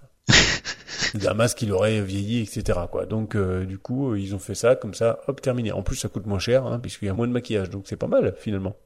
quoi. 1.20 1.30
un 1.30 1.34
masque 1.34 1.58
qui 1.58 1.66
l'aurait 1.66 2.00
vieilli, 2.00 2.40
etc. 2.40 2.80
Quoi. 2.90 3.06
Donc 3.06 3.34
euh, 3.34 3.64
du 3.64 3.78
coup, 3.78 4.12
euh, 4.12 4.18
ils 4.18 4.34
ont 4.34 4.38
fait 4.38 4.54
ça 4.54 4.76
comme 4.76 4.94
ça, 4.94 5.20
hop, 5.26 5.40
terminé. 5.40 5.72
En 5.72 5.82
plus, 5.82 5.96
ça 5.96 6.08
coûte 6.08 6.26
moins 6.26 6.38
cher 6.38 6.66
hein, 6.66 6.78
puisqu'il 6.78 7.06
y 7.06 7.08
a 7.08 7.14
moins 7.14 7.26
de 7.26 7.32
maquillage, 7.32 7.70
donc 7.70 7.84
c'est 7.86 7.96
pas 7.96 8.06
mal 8.06 8.34
finalement. 8.38 8.76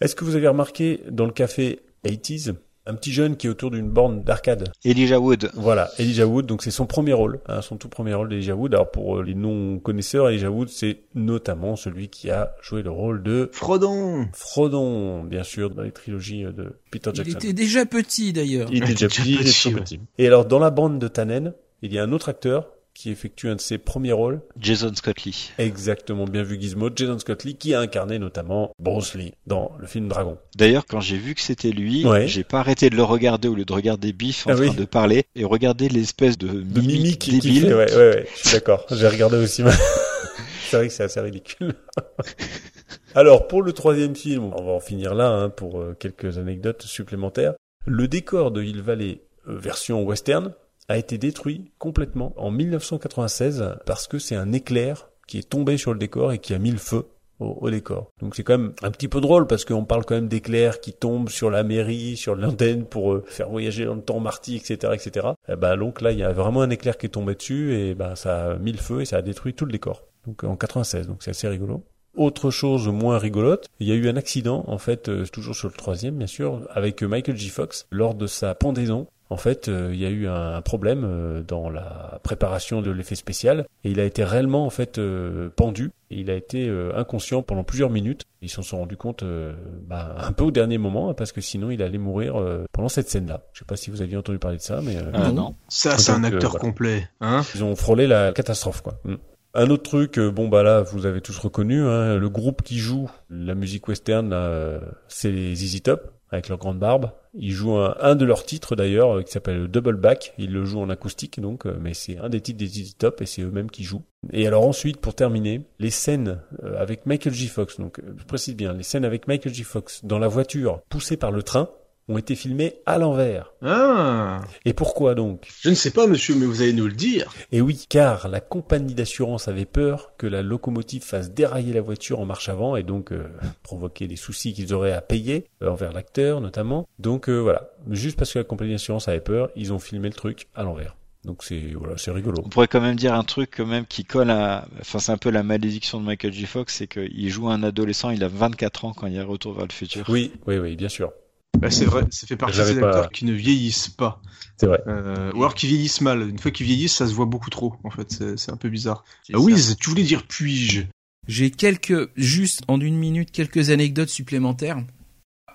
Est-ce 0.00 0.14
que 0.14 0.24
vous 0.24 0.36
avez 0.36 0.48
remarqué 0.48 1.02
dans 1.10 1.26
le 1.26 1.32
café 1.32 1.80
80s 2.04 2.54
un 2.86 2.94
petit 2.94 3.12
jeune 3.12 3.36
qui 3.36 3.46
est 3.46 3.50
autour 3.50 3.70
d'une 3.70 3.88
borne 3.90 4.22
d'arcade 4.22 4.72
Elijah 4.84 5.20
Wood. 5.20 5.50
Voilà, 5.54 5.90
Elijah 5.98 6.26
Wood, 6.26 6.46
donc 6.46 6.62
c'est 6.62 6.70
son 6.70 6.86
premier 6.86 7.12
rôle, 7.12 7.40
hein, 7.46 7.60
son 7.62 7.76
tout 7.76 7.88
premier 7.88 8.14
rôle 8.14 8.28
d'Elijah 8.28 8.54
Wood. 8.54 8.74
Alors 8.74 8.90
pour 8.90 9.18
euh, 9.18 9.22
les 9.22 9.34
non-connaisseurs, 9.34 10.28
Elijah 10.28 10.50
Wood, 10.50 10.68
c'est 10.68 11.00
notamment 11.14 11.76
celui 11.76 12.08
qui 12.08 12.30
a 12.30 12.54
joué 12.62 12.82
le 12.82 12.90
rôle 12.90 13.22
de 13.22 13.48
Frodon. 13.52 14.28
Frodon, 14.32 15.22
bien 15.24 15.42
sûr, 15.42 15.70
dans 15.70 15.82
les 15.82 15.92
trilogies 15.92 16.44
euh, 16.44 16.52
de 16.52 16.72
Peter 16.90 17.10
Il 17.12 17.16
Jackson. 17.16 17.38
était 17.38 17.52
déjà 17.52 17.86
petit 17.86 18.32
d'ailleurs. 18.32 18.68
Il 18.72 18.82
était 18.82 18.92
déjà 18.94 19.08
petit, 19.08 19.34
il 19.34 19.46
est 19.46 19.62
tout 19.62 19.72
petit. 19.72 20.00
Et 20.18 20.26
alors 20.26 20.46
dans 20.46 20.58
la 20.58 20.70
bande 20.70 20.98
de 20.98 21.08
Tannen, 21.08 21.54
il 21.82 21.92
y 21.92 21.98
a 21.98 22.02
un 22.02 22.12
autre 22.12 22.28
acteur 22.28 22.66
qui 22.94 23.10
effectue 23.10 23.48
un 23.48 23.56
de 23.56 23.60
ses 23.60 23.78
premiers 23.78 24.12
rôles. 24.12 24.40
Jason 24.58 24.92
Scott 24.94 25.22
Lee. 25.24 25.52
Exactement, 25.58 26.24
bien 26.26 26.42
vu 26.42 26.60
Gizmo, 26.60 26.90
Jason 26.94 27.18
Scott 27.18 27.44
Lee, 27.44 27.56
qui 27.56 27.72
a 27.74 27.80
incarné 27.80 28.18
notamment 28.18 28.72
Bruce 28.78 29.14
Lee 29.14 29.32
dans 29.46 29.72
le 29.78 29.86
film 29.86 30.08
Dragon. 30.08 30.36
D'ailleurs, 30.56 30.84
quand 30.86 31.00
j'ai 31.00 31.16
vu 31.16 31.34
que 31.34 31.40
c'était 31.40 31.70
lui, 31.70 32.04
Ouais. 32.04 32.26
j'ai 32.28 32.44
pas 32.44 32.60
arrêté 32.60 32.90
de 32.90 32.96
le 32.96 33.02
regarder 33.04 33.48
au 33.48 33.54
lieu 33.54 33.64
de 33.64 33.72
regarder 33.72 34.12
Biff 34.12 34.46
en 34.46 34.50
Ah 34.50 34.54
train 34.56 34.68
oui. 34.68 34.74
de 34.74 34.84
parler 34.84 35.24
et 35.34 35.44
regarder 35.44 35.88
l'espèce 35.88 36.36
de, 36.36 36.48
de 36.48 36.80
mimique 36.80 37.30
débile. 37.30 37.62
fait, 37.68 37.74
ouais, 37.74 37.94
ouais, 37.94 37.96
ouais, 38.10 38.26
je 38.36 38.48
suis 38.48 38.56
d'accord. 38.56 38.84
J'ai 38.90 39.08
regardé 39.08 39.36
aussi. 39.38 39.62
c'est 40.68 40.76
vrai 40.76 40.88
que 40.88 40.92
c'est 40.92 41.04
assez 41.04 41.20
ridicule. 41.20 41.74
Alors, 43.14 43.48
pour 43.48 43.62
le 43.62 43.72
troisième 43.72 44.14
film, 44.14 44.44
on 44.54 44.62
va 44.62 44.72
en 44.72 44.80
finir 44.80 45.14
là, 45.14 45.28
hein, 45.30 45.48
pour 45.48 45.80
euh, 45.80 45.96
quelques 45.98 46.38
anecdotes 46.38 46.82
supplémentaires. 46.82 47.54
Le 47.86 48.06
décor 48.08 48.50
de 48.50 48.62
Hill 48.62 48.82
Valley, 48.82 49.20
euh, 49.48 49.56
version 49.58 50.02
western, 50.04 50.52
a 50.90 50.96
été 50.96 51.18
détruit 51.18 51.70
complètement 51.78 52.34
en 52.36 52.50
1996 52.50 53.76
parce 53.86 54.08
que 54.08 54.18
c'est 54.18 54.34
un 54.34 54.52
éclair 54.52 55.08
qui 55.28 55.38
est 55.38 55.48
tombé 55.48 55.76
sur 55.76 55.92
le 55.92 56.00
décor 56.00 56.32
et 56.32 56.38
qui 56.38 56.52
a 56.52 56.58
mis 56.58 56.72
le 56.72 56.78
feu 56.78 57.06
au, 57.38 57.70
décor. 57.70 58.10
Donc 58.20 58.34
c'est 58.34 58.42
quand 58.42 58.58
même 58.58 58.72
un 58.82 58.90
petit 58.90 59.06
peu 59.06 59.20
drôle 59.20 59.46
parce 59.46 59.64
qu'on 59.64 59.84
parle 59.84 60.04
quand 60.04 60.16
même 60.16 60.26
d'éclairs 60.26 60.80
qui 60.80 60.92
tombent 60.92 61.30
sur 61.30 61.48
la 61.48 61.62
mairie, 61.62 62.16
sur 62.16 62.34
l'antenne 62.34 62.84
pour 62.84 63.12
euh, 63.12 63.24
faire 63.24 63.48
voyager 63.48 63.84
dans 63.84 63.94
le 63.94 64.02
temps 64.02 64.18
Marty, 64.18 64.56
etc., 64.56 64.92
etc. 64.92 65.28
Et 65.48 65.54
ben 65.54 65.76
donc 65.76 66.00
là 66.00 66.10
il 66.10 66.18
y 66.18 66.24
a 66.24 66.32
vraiment 66.32 66.60
un 66.60 66.70
éclair 66.70 66.98
qui 66.98 67.06
est 67.06 67.10
tombé 67.10 67.36
dessus 67.36 67.72
et 67.72 67.94
ben 67.94 68.16
ça 68.16 68.50
a 68.50 68.54
mis 68.56 68.72
le 68.72 68.78
feu 68.78 69.00
et 69.00 69.04
ça 69.04 69.18
a 69.18 69.22
détruit 69.22 69.54
tout 69.54 69.66
le 69.66 69.72
décor. 69.72 70.08
donc 70.26 70.42
en 70.42 70.56
96, 70.56 71.06
donc 71.06 71.22
c'est 71.22 71.30
assez 71.30 71.46
rigolo. 71.46 71.84
Autre 72.16 72.50
chose 72.50 72.88
moins 72.88 73.18
rigolote, 73.18 73.68
il 73.78 73.86
y 73.86 73.92
a 73.92 73.94
eu 73.94 74.08
un 74.08 74.16
accident, 74.16 74.64
en 74.66 74.78
fait, 74.78 75.08
euh, 75.08 75.24
toujours 75.26 75.54
sur 75.54 75.68
le 75.68 75.74
troisième, 75.74 76.16
bien 76.16 76.26
sûr, 76.26 76.66
avec 76.70 77.04
Michael 77.04 77.36
J. 77.36 77.48
Fox 77.48 77.86
lors 77.92 78.16
de 78.16 78.26
sa 78.26 78.56
pendaison. 78.56 79.06
En 79.30 79.36
fait, 79.36 79.68
euh, 79.68 79.90
il 79.92 80.00
y 80.00 80.04
a 80.06 80.10
eu 80.10 80.26
un, 80.26 80.56
un 80.56 80.60
problème 80.60 81.04
euh, 81.04 81.42
dans 81.42 81.70
la 81.70 82.18
préparation 82.24 82.82
de 82.82 82.90
l'effet 82.90 83.14
spécial 83.14 83.66
et 83.84 83.90
il 83.92 84.00
a 84.00 84.04
été 84.04 84.24
réellement 84.24 84.66
en 84.66 84.70
fait 84.70 84.98
euh, 84.98 85.50
pendu. 85.54 85.92
Et 86.10 86.18
il 86.18 86.30
a 86.30 86.34
été 86.34 86.66
euh, 86.68 86.90
inconscient 86.96 87.42
pendant 87.42 87.62
plusieurs 87.62 87.90
minutes. 87.90 88.24
Ils 88.42 88.48
s'en 88.48 88.62
sont 88.62 88.78
rendus 88.78 88.96
compte 88.96 89.22
euh, 89.22 89.52
bah, 89.86 90.16
un 90.18 90.32
peu 90.32 90.42
au 90.42 90.50
dernier 90.50 90.78
moment 90.78 91.10
hein, 91.10 91.14
parce 91.14 91.30
que 91.30 91.40
sinon 91.40 91.70
il 91.70 91.80
allait 91.82 91.98
mourir 91.98 92.40
euh, 92.40 92.64
pendant 92.72 92.88
cette 92.88 93.08
scène-là. 93.08 93.42
Je 93.52 93.60
sais 93.60 93.64
pas 93.64 93.76
si 93.76 93.90
vous 93.90 94.02
aviez 94.02 94.16
entendu 94.16 94.40
parler 94.40 94.56
de 94.56 94.62
ça, 94.62 94.80
mais 94.82 94.96
euh, 94.96 95.12
Ah, 95.14 95.30
non. 95.30 95.54
Ça, 95.68 95.96
c'est 95.96 96.10
un 96.10 96.24
euh, 96.24 96.26
acteur 96.26 96.50
voilà. 96.50 96.64
complet. 96.64 97.08
Hein 97.20 97.42
ils 97.54 97.62
ont 97.62 97.76
frôlé 97.76 98.08
la 98.08 98.32
catastrophe, 98.32 98.82
quoi. 98.82 98.98
Mm. 99.04 99.14
Un 99.54 99.68
autre 99.70 99.82
truc, 99.82 100.18
bon 100.20 100.48
bah 100.48 100.62
là, 100.62 100.80
vous 100.82 101.06
avez 101.06 101.20
tous 101.20 101.36
reconnu, 101.38 101.82
hein, 101.82 102.16
le 102.16 102.28
groupe 102.28 102.62
qui 102.62 102.78
joue 102.78 103.10
la 103.30 103.56
musique 103.56 103.88
western, 103.88 104.28
là, 104.30 104.36
euh, 104.36 104.78
c'est 105.08 105.32
les 105.32 105.56
ZZ 105.56 105.82
Top 105.82 106.12
avec 106.30 106.48
leur 106.48 106.58
grande 106.58 106.78
barbe. 106.78 107.12
Ils 107.34 107.52
jouent 107.52 107.76
un, 107.76 107.96
un 108.00 108.14
de 108.14 108.24
leurs 108.24 108.44
titres 108.44 108.76
d'ailleurs 108.76 109.18
euh, 109.18 109.22
qui 109.22 109.32
s'appelle 109.32 109.68
Double 109.68 109.96
Back. 109.96 110.34
Ils 110.38 110.52
le 110.52 110.64
jouent 110.64 110.80
en 110.80 110.90
acoustique 110.90 111.40
donc, 111.40 111.66
euh, 111.66 111.76
mais 111.80 111.94
c'est 111.94 112.18
un 112.18 112.28
des 112.28 112.40
titres 112.40 112.58
des 112.58 112.66
ZZ 112.66 112.96
Top 112.96 113.20
et 113.20 113.26
c'est 113.26 113.42
eux-mêmes 113.42 113.70
qui 113.70 113.84
jouent. 113.84 114.02
Et 114.32 114.46
alors 114.46 114.66
ensuite, 114.66 114.98
pour 114.98 115.14
terminer, 115.14 115.62
les 115.78 115.90
scènes 115.90 116.40
euh, 116.62 116.80
avec 116.80 117.06
Michael 117.06 117.32
J. 117.32 117.48
Fox. 117.48 117.78
Donc, 117.78 118.00
je 118.16 118.24
précise 118.24 118.54
bien, 118.54 118.72
les 118.72 118.82
scènes 118.82 119.04
avec 119.04 119.28
Michael 119.28 119.54
J. 119.54 119.62
Fox 119.62 120.04
dans 120.04 120.18
la 120.18 120.28
voiture 120.28 120.80
poussée 120.88 121.16
par 121.16 121.32
le 121.32 121.42
train 121.42 121.70
ont 122.10 122.18
été 122.18 122.34
filmées 122.34 122.74
à 122.86 122.98
l'envers. 122.98 123.52
Ah 123.62 124.40
Et 124.64 124.72
pourquoi 124.72 125.14
donc? 125.14 125.48
Je 125.60 125.70
ne 125.70 125.74
sais 125.74 125.90
pas, 125.90 126.06
monsieur, 126.06 126.34
mais 126.34 126.46
vous 126.46 126.62
allez 126.62 126.72
nous 126.72 126.86
le 126.86 126.92
dire. 126.92 127.32
et 127.52 127.60
oui, 127.60 127.86
car 127.88 128.28
la 128.28 128.40
compagnie 128.40 128.94
d'assurance 128.94 129.48
avait 129.48 129.64
peur 129.64 130.12
que 130.18 130.26
la 130.26 130.42
locomotive 130.42 131.02
fasse 131.02 131.30
dérailler 131.32 131.72
la 131.72 131.80
voiture 131.80 132.20
en 132.20 132.26
marche 132.26 132.48
avant 132.48 132.76
et 132.76 132.82
donc 132.82 133.12
euh, 133.12 133.28
provoquer 133.62 134.08
des 134.08 134.16
soucis 134.16 134.52
qu'ils 134.52 134.74
auraient 134.74 134.92
à 134.92 135.00
payer 135.00 135.46
euh, 135.62 135.70
envers 135.70 135.92
l'acteur 135.92 136.40
notamment. 136.40 136.88
Donc 136.98 137.28
euh, 137.28 137.38
voilà, 137.38 137.70
juste 137.90 138.18
parce 138.18 138.32
que 138.32 138.38
la 138.38 138.44
compagnie 138.44 138.72
d'assurance 138.72 139.08
avait 139.08 139.20
peur, 139.20 139.50
ils 139.56 139.72
ont 139.72 139.78
filmé 139.78 140.08
le 140.08 140.14
truc 140.14 140.48
à 140.54 140.62
l'envers. 140.62 140.96
Donc 141.24 141.44
c'est 141.44 141.72
voilà, 141.74 141.98
c'est 141.98 142.10
rigolo. 142.10 142.42
On 142.44 142.48
pourrait 142.48 142.66
quand 142.68 142.80
même 142.80 142.96
dire 142.96 143.12
un 143.14 143.24
truc 143.24 143.50
quand 143.56 143.66
même 143.66 143.84
qui 143.84 144.04
colle 144.04 144.30
à, 144.30 144.66
enfin 144.80 144.98
c'est 144.98 145.12
un 145.12 145.18
peu 145.18 145.30
la 145.30 145.42
malédiction 145.42 146.00
de 146.00 146.06
Michael 146.06 146.32
J. 146.32 146.46
Fox, 146.46 146.74
c'est 146.74 146.86
qu'il 146.86 147.28
joue 147.28 147.48
un 147.50 147.62
adolescent, 147.62 148.10
il 148.10 148.24
a 148.24 148.28
24 148.28 148.86
ans 148.86 148.92
quand 148.94 149.06
il 149.06 149.14
y 149.14 149.18
a 149.18 149.24
Retour 149.24 149.52
vers 149.52 149.66
le 149.66 149.72
futur. 149.72 150.06
Oui, 150.08 150.32
oui, 150.46 150.56
oui, 150.58 150.76
bien 150.76 150.88
sûr. 150.88 151.12
Bah, 151.58 151.70
c'est 151.70 151.84
vrai, 151.84 152.04
ça 152.10 152.26
fait 152.26 152.36
partie 152.36 152.56
de 152.56 152.62
J'avais 152.62 152.74
ces 152.74 152.80
pas- 152.80 152.88
acteurs 152.88 153.10
qui 153.10 153.24
ne 153.26 153.32
vieillissent 153.32 153.88
pas. 153.88 154.22
C'est 154.56 154.66
vrai. 154.66 154.80
Euh, 154.86 155.30
ou 155.34 155.38
alors 155.38 155.54
qui 155.54 155.66
vieillissent 155.66 156.00
mal. 156.00 156.28
Une 156.28 156.38
fois 156.38 156.50
qu'ils 156.50 156.66
vieillissent, 156.66 156.94
ça 156.96 157.06
se 157.06 157.12
voit 157.12 157.26
beaucoup 157.26 157.50
trop, 157.50 157.74
en 157.84 157.90
fait. 157.90 158.36
C'est 158.36 158.50
un 158.52 158.56
peu 158.56 158.68
bizarre. 158.70 159.04
Ah, 159.32 159.38
Wiz, 159.38 159.76
tu 159.78 159.90
voulais 159.90 160.02
dire 160.04 160.22
puis-je? 160.26 160.82
J'ai 161.28 161.50
quelques, 161.50 162.10
juste 162.16 162.62
en 162.68 162.80
une 162.80 162.96
minute, 162.96 163.30
quelques 163.30 163.70
anecdotes 163.70 164.08
supplémentaires. 164.08 164.82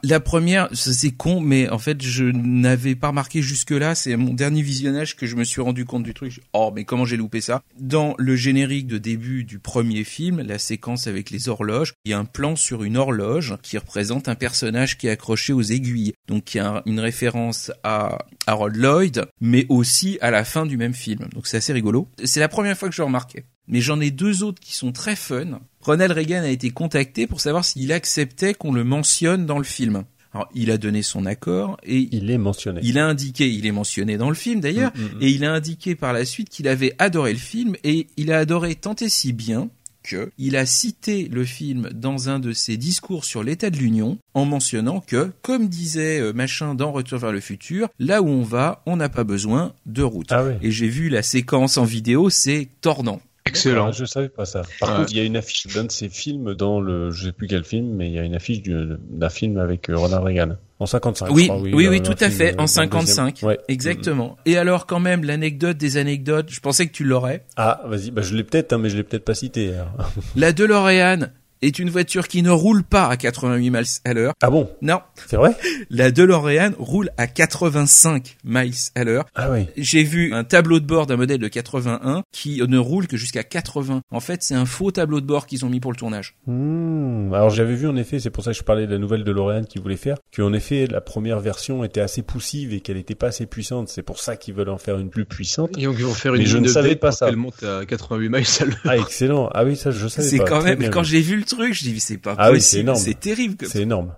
La 0.08 0.20
première, 0.20 0.70
c'est 0.72 1.10
con, 1.10 1.40
mais 1.40 1.68
en 1.68 1.80
fait, 1.80 2.04
je 2.04 2.26
n'avais 2.26 2.94
pas 2.94 3.08
remarqué 3.08 3.42
jusque-là. 3.42 3.96
C'est 3.96 4.16
mon 4.18 4.36
dernier 4.36 4.62
visionnage 4.62 5.16
que 5.16 5.26
je 5.26 5.36
me 5.36 5.44
suis 5.44 5.62
rendu 5.62 5.84
compte 5.84 6.04
du 6.04 6.14
truc. 6.14 6.42
Oh, 6.54 6.72
mais 6.76 6.86
comment 6.86 7.06
j'ai 7.06 7.18
loupé 7.18 7.42
ça? 7.42 7.64
Dans 7.80 8.14
le 8.20 8.36
générique 8.36 8.86
de 8.86 9.00
début 9.00 9.46
du 9.46 9.58
premier 9.58 10.04
film, 10.04 10.44
la 10.44 10.60
séquence 10.60 11.08
avec 11.08 11.32
les 11.32 11.50
horloges, 11.50 11.96
il 12.06 12.12
y 12.12 12.14
a 12.14 12.20
un 12.20 12.26
plan 12.26 12.56
sur 12.56 12.84
une 12.84 12.98
horloge 12.98 13.56
qui 13.64 13.80
représente 13.80 14.28
un 14.28 14.36
personnage 14.36 15.00
qui 15.00 15.08
est 15.08 15.10
accroché 15.10 15.54
aux 15.54 15.64
aiguilles. 15.64 16.14
Donc, 16.28 16.54
il 16.54 16.58
y 16.58 16.62
a 16.62 16.84
une 16.86 17.00
référence 17.00 17.72
à 17.84 18.20
Harold 18.46 18.76
Lloyd, 18.76 19.26
mais 19.42 19.66
aussi 19.70 20.20
à 20.22 20.30
la 20.30 20.46
fin 20.46 20.68
du 20.68 20.78
même 20.78 20.94
film. 20.94 21.28
Donc, 21.34 21.48
c'est 21.48 21.58
assez 21.58 21.74
rigolo. 21.74 22.10
C'est 22.24 22.40
la 22.40 22.48
première 22.48 22.78
fois 22.78 22.90
que 22.90 22.96
je 22.96 23.02
le 23.02 23.08
remarquais. 23.08 23.46
Mais 23.68 23.82
j'en 23.82 24.00
ai 24.00 24.12
deux 24.12 24.44
autres 24.44 24.60
qui 24.60 24.76
sont 24.76 24.92
très 24.92 25.16
fun. 25.16 25.62
Ronald 25.86 26.12
Reagan 26.14 26.42
a 26.42 26.50
été 26.50 26.72
contacté 26.72 27.28
pour 27.28 27.40
savoir 27.42 27.64
s'il 27.64 27.92
acceptait 27.92 28.56
qu'on 28.56 28.74
le 28.74 28.84
mentionne 28.84 29.46
dans 29.46 29.60
le 29.60 29.64
film. 29.64 30.04
Alors, 30.34 30.50
il 30.56 30.72
a 30.72 30.80
donné 30.80 31.04
son 31.04 31.28
accord 31.28 31.78
et 31.84 32.10
Il 32.12 32.32
est 32.32 32.40
mentionné. 32.40 32.82
il 32.84 32.98
a 32.98 33.06
indiqué, 33.06 33.48
il 33.50 33.68
est 33.68 33.72
mentionné 33.72 34.18
dans 34.18 34.30
le 34.30 34.36
film 34.36 34.60
d'ailleurs, 34.62 34.92
Mm, 34.96 35.02
mm, 35.02 35.06
mm. 35.06 35.22
et 35.22 35.30
il 35.30 35.46
a 35.46 35.54
indiqué 35.54 35.94
par 35.96 36.12
la 36.12 36.26
suite 36.26 36.50
qu'il 36.50 36.68
avait 36.68 36.94
adoré 36.98 37.34
le 37.34 37.40
film 37.40 37.76
et 37.84 38.08
il 38.18 38.32
a 38.32 38.40
adoré 38.40 38.74
tant 38.74 38.96
et 38.96 39.10
si 39.10 39.32
bien 39.32 39.70
que 40.04 40.32
il 40.40 40.56
a 40.56 40.66
cité 40.66 41.28
le 41.32 41.46
film 41.46 41.90
dans 41.94 42.30
un 42.30 42.40
de 42.40 42.52
ses 42.52 42.78
discours 42.78 43.24
sur 43.24 43.44
l'état 43.44 43.70
de 43.70 43.78
l'Union 43.78 44.18
en 44.34 44.46
mentionnant 44.46 45.02
que, 45.02 45.32
comme 45.44 45.68
disait 45.68 46.20
euh, 46.20 46.34
machin 46.34 46.74
dans 46.76 46.92
Retour 46.92 47.20
vers 47.20 47.32
le 47.32 47.40
futur, 47.40 47.90
là 48.00 48.22
où 48.24 48.28
on 48.28 48.44
va, 48.44 48.82
on 48.88 48.98
n'a 48.98 49.10
pas 49.10 49.24
besoin 49.24 49.74
de 49.86 50.02
route. 50.04 50.32
Ah. 50.32 50.46
Et 50.62 50.72
j'ai 50.72 50.90
vu 50.90 51.10
la 51.10 51.22
séquence 51.22 51.78
en 51.78 51.86
vidéo, 51.86 52.30
c'est 52.32 52.70
tordant. 52.82 53.22
Excellent. 53.48 53.92
Je 53.92 54.06
savais 54.06 54.30
pas 54.30 54.46
ça. 54.46 54.64
Par 54.80 54.90
Ouais. 54.90 54.96
contre, 54.98 55.12
il 55.12 55.18
y 55.18 55.22
a 55.22 55.24
une 55.24 55.38
affiche 55.38 55.68
d'un 55.68 55.84
de 55.86 55.92
ces 55.92 56.10
films 56.10 56.56
dans 56.56 56.82
le, 56.82 57.12
je 57.12 57.26
sais 57.28 57.32
plus 57.32 57.48
quel 57.48 57.64
film, 57.64 57.94
mais 57.96 58.08
il 58.08 58.14
y 58.14 58.20
a 58.20 58.24
une 58.24 58.34
affiche 58.36 58.62
du- 58.62 58.96
d'un 59.10 59.30
film 59.30 59.58
avec 59.58 59.90
euh, 59.90 59.96
Ronald 59.98 60.24
Reagan. 60.24 60.56
En 60.80 60.86
55. 60.88 61.30
Oui, 61.32 61.44
je 61.44 61.48
crois, 61.48 61.62
oui, 61.62 61.88
oui, 61.88 61.98
un 61.98 62.00
tout 62.02 62.16
à 62.20 62.30
fait, 62.30 62.50
euh, 62.50 62.54
en 62.54 62.56
dans 62.58 62.64
le 62.64 62.68
55. 62.68 63.34
deuxième. 63.36 63.50
Ouais. 63.50 63.60
Exactement. 63.70 64.36
Et 64.46 64.58
alors, 64.58 64.88
quand 64.88 65.00
même, 65.00 65.24
l'anecdote 65.24 65.78
des 65.78 65.98
anecdotes, 65.98 66.48
je 66.50 66.60
pensais 66.60 66.88
que 66.88 66.92
tu 66.92 67.04
l'aurais. 67.06 67.46
Ah, 67.56 67.82
vas-y, 67.86 68.12
bah, 68.12 68.22
je 68.24 68.36
l'ai 68.36 68.44
peut-être, 68.44 68.74
hein, 68.74 68.78
mais 68.80 68.90
je 68.90 68.98
l'ai 68.98 69.04
peut-être 69.04 69.24
pas 69.26 69.36
cité. 69.36 69.74
alors. 69.74 70.12
La 70.36 70.52
DeLorean 70.52 71.28
est 71.62 71.80
une 71.80 71.90
voiture 71.90 72.28
qui 72.28 72.42
ne 72.44 72.50
roule 72.50 72.84
pas 72.84 73.08
à 73.08 73.18
88 73.18 73.70
miles 73.70 73.84
à 74.04 74.14
l'heure. 74.14 74.34
Ah 74.42 74.50
bon? 74.50 74.70
Non, 74.82 75.02
C'est 75.28 75.38
vrai? 75.38 75.52
La 75.90 76.12
DeLorean 76.12 76.72
roule 76.78 77.10
à 77.18 77.28
85 77.28 78.38
miles 78.44 78.74
à 78.96 79.04
l'heure. 79.04 79.26
Ah 79.36 79.50
oui. 79.52 79.68
J'ai 79.78 80.04
vu 80.04 80.34
un 80.34 80.44
tableau 80.44 80.80
de 80.80 80.86
bord 80.86 81.06
d'un 81.08 81.18
modèle 81.18 81.40
de 81.40 81.48
81 81.48 82.24
qui 82.32 82.62
ne 82.66 82.78
roule 82.78 83.08
que 83.08 83.18
jusqu'à 83.18 83.44
80. 83.44 84.02
En 84.12 84.20
fait, 84.20 84.44
c'est 84.44 84.56
un 84.56 84.66
faux 84.66 84.92
tableau 84.92 85.22
de 85.22 85.26
bord 85.26 85.46
qu'ils 85.48 85.66
ont 85.66 85.70
mis 85.70 85.80
pour 85.80 85.92
le 85.92 85.98
tournage. 85.98 86.36
Hmm, 86.48 87.34
Alors 87.34 87.50
j'avais 87.50 87.76
vu 87.76 87.88
en 87.88 87.96
effet, 87.96 88.20
c'est 88.20 88.30
pour 88.30 88.44
ça 88.44 88.52
que 88.52 88.58
je 88.58 88.64
parlais 88.64 88.86
de 88.88 88.92
la 88.92 88.98
nouvelle 88.98 89.24
de 89.24 89.32
Lorraine 89.32 89.66
qu'ils 89.66 89.82
voulaient 89.82 89.96
faire, 89.98 90.18
qu'en 90.36 90.54
effet 90.54 90.88
la 90.88 91.02
première 91.02 91.40
version 91.40 91.84
était 91.84 92.02
assez 92.02 92.22
poussive 92.22 92.74
et 92.74 92.80
qu'elle 92.82 92.98
n'était 92.98 93.16
pas 93.16 93.28
assez 93.28 93.46
puissante. 93.46 93.90
C'est 93.90 94.04
pour 94.04 94.20
ça 94.20 94.36
qu'ils 94.36 94.54
veulent 94.54 94.70
en 94.70 94.78
faire 94.78 94.98
une 94.98 95.10
plus 95.10 95.26
puissante. 95.26 95.78
Et 95.78 95.86
donc 95.86 95.96
ils 95.98 96.06
vont 96.06 96.14
faire 96.14 96.34
Mais 96.34 96.40
une 96.40 96.46
je 96.46 96.58
ne 96.58 96.68
savais 96.68 96.96
pas 96.96 97.12
ça. 97.12 97.28
qu'elle 97.28 97.36
monte 97.38 97.64
à 97.64 97.86
88 97.86 98.30
miles 98.30 98.44
à 98.60 98.66
l'heure. 98.66 98.78
Ah 98.86 98.98
excellent. 98.98 99.50
Ah 99.54 99.64
oui, 99.64 99.76
ça 99.76 99.92
je 99.92 100.08
savais 100.08 100.28
C'est 100.28 100.38
pas. 100.38 100.44
quand 100.46 100.60
Très 100.60 100.76
même, 100.76 100.90
quand 100.90 101.04
j'ai 101.04 101.22
vu 101.22 101.38
le 101.38 101.45
truc, 101.46 101.74
je 101.74 101.84
dis, 101.84 102.00
c'est 102.00 102.18
pas 102.18 102.36
Ah 102.38 102.52
oui, 102.52 102.60
c'est 102.62 102.68
possible, 102.68 102.80
énorme. 102.82 103.00
c'est 103.00 103.20
terrible. 103.20 103.68
C'est 103.68 103.82
énorme. 103.82 104.16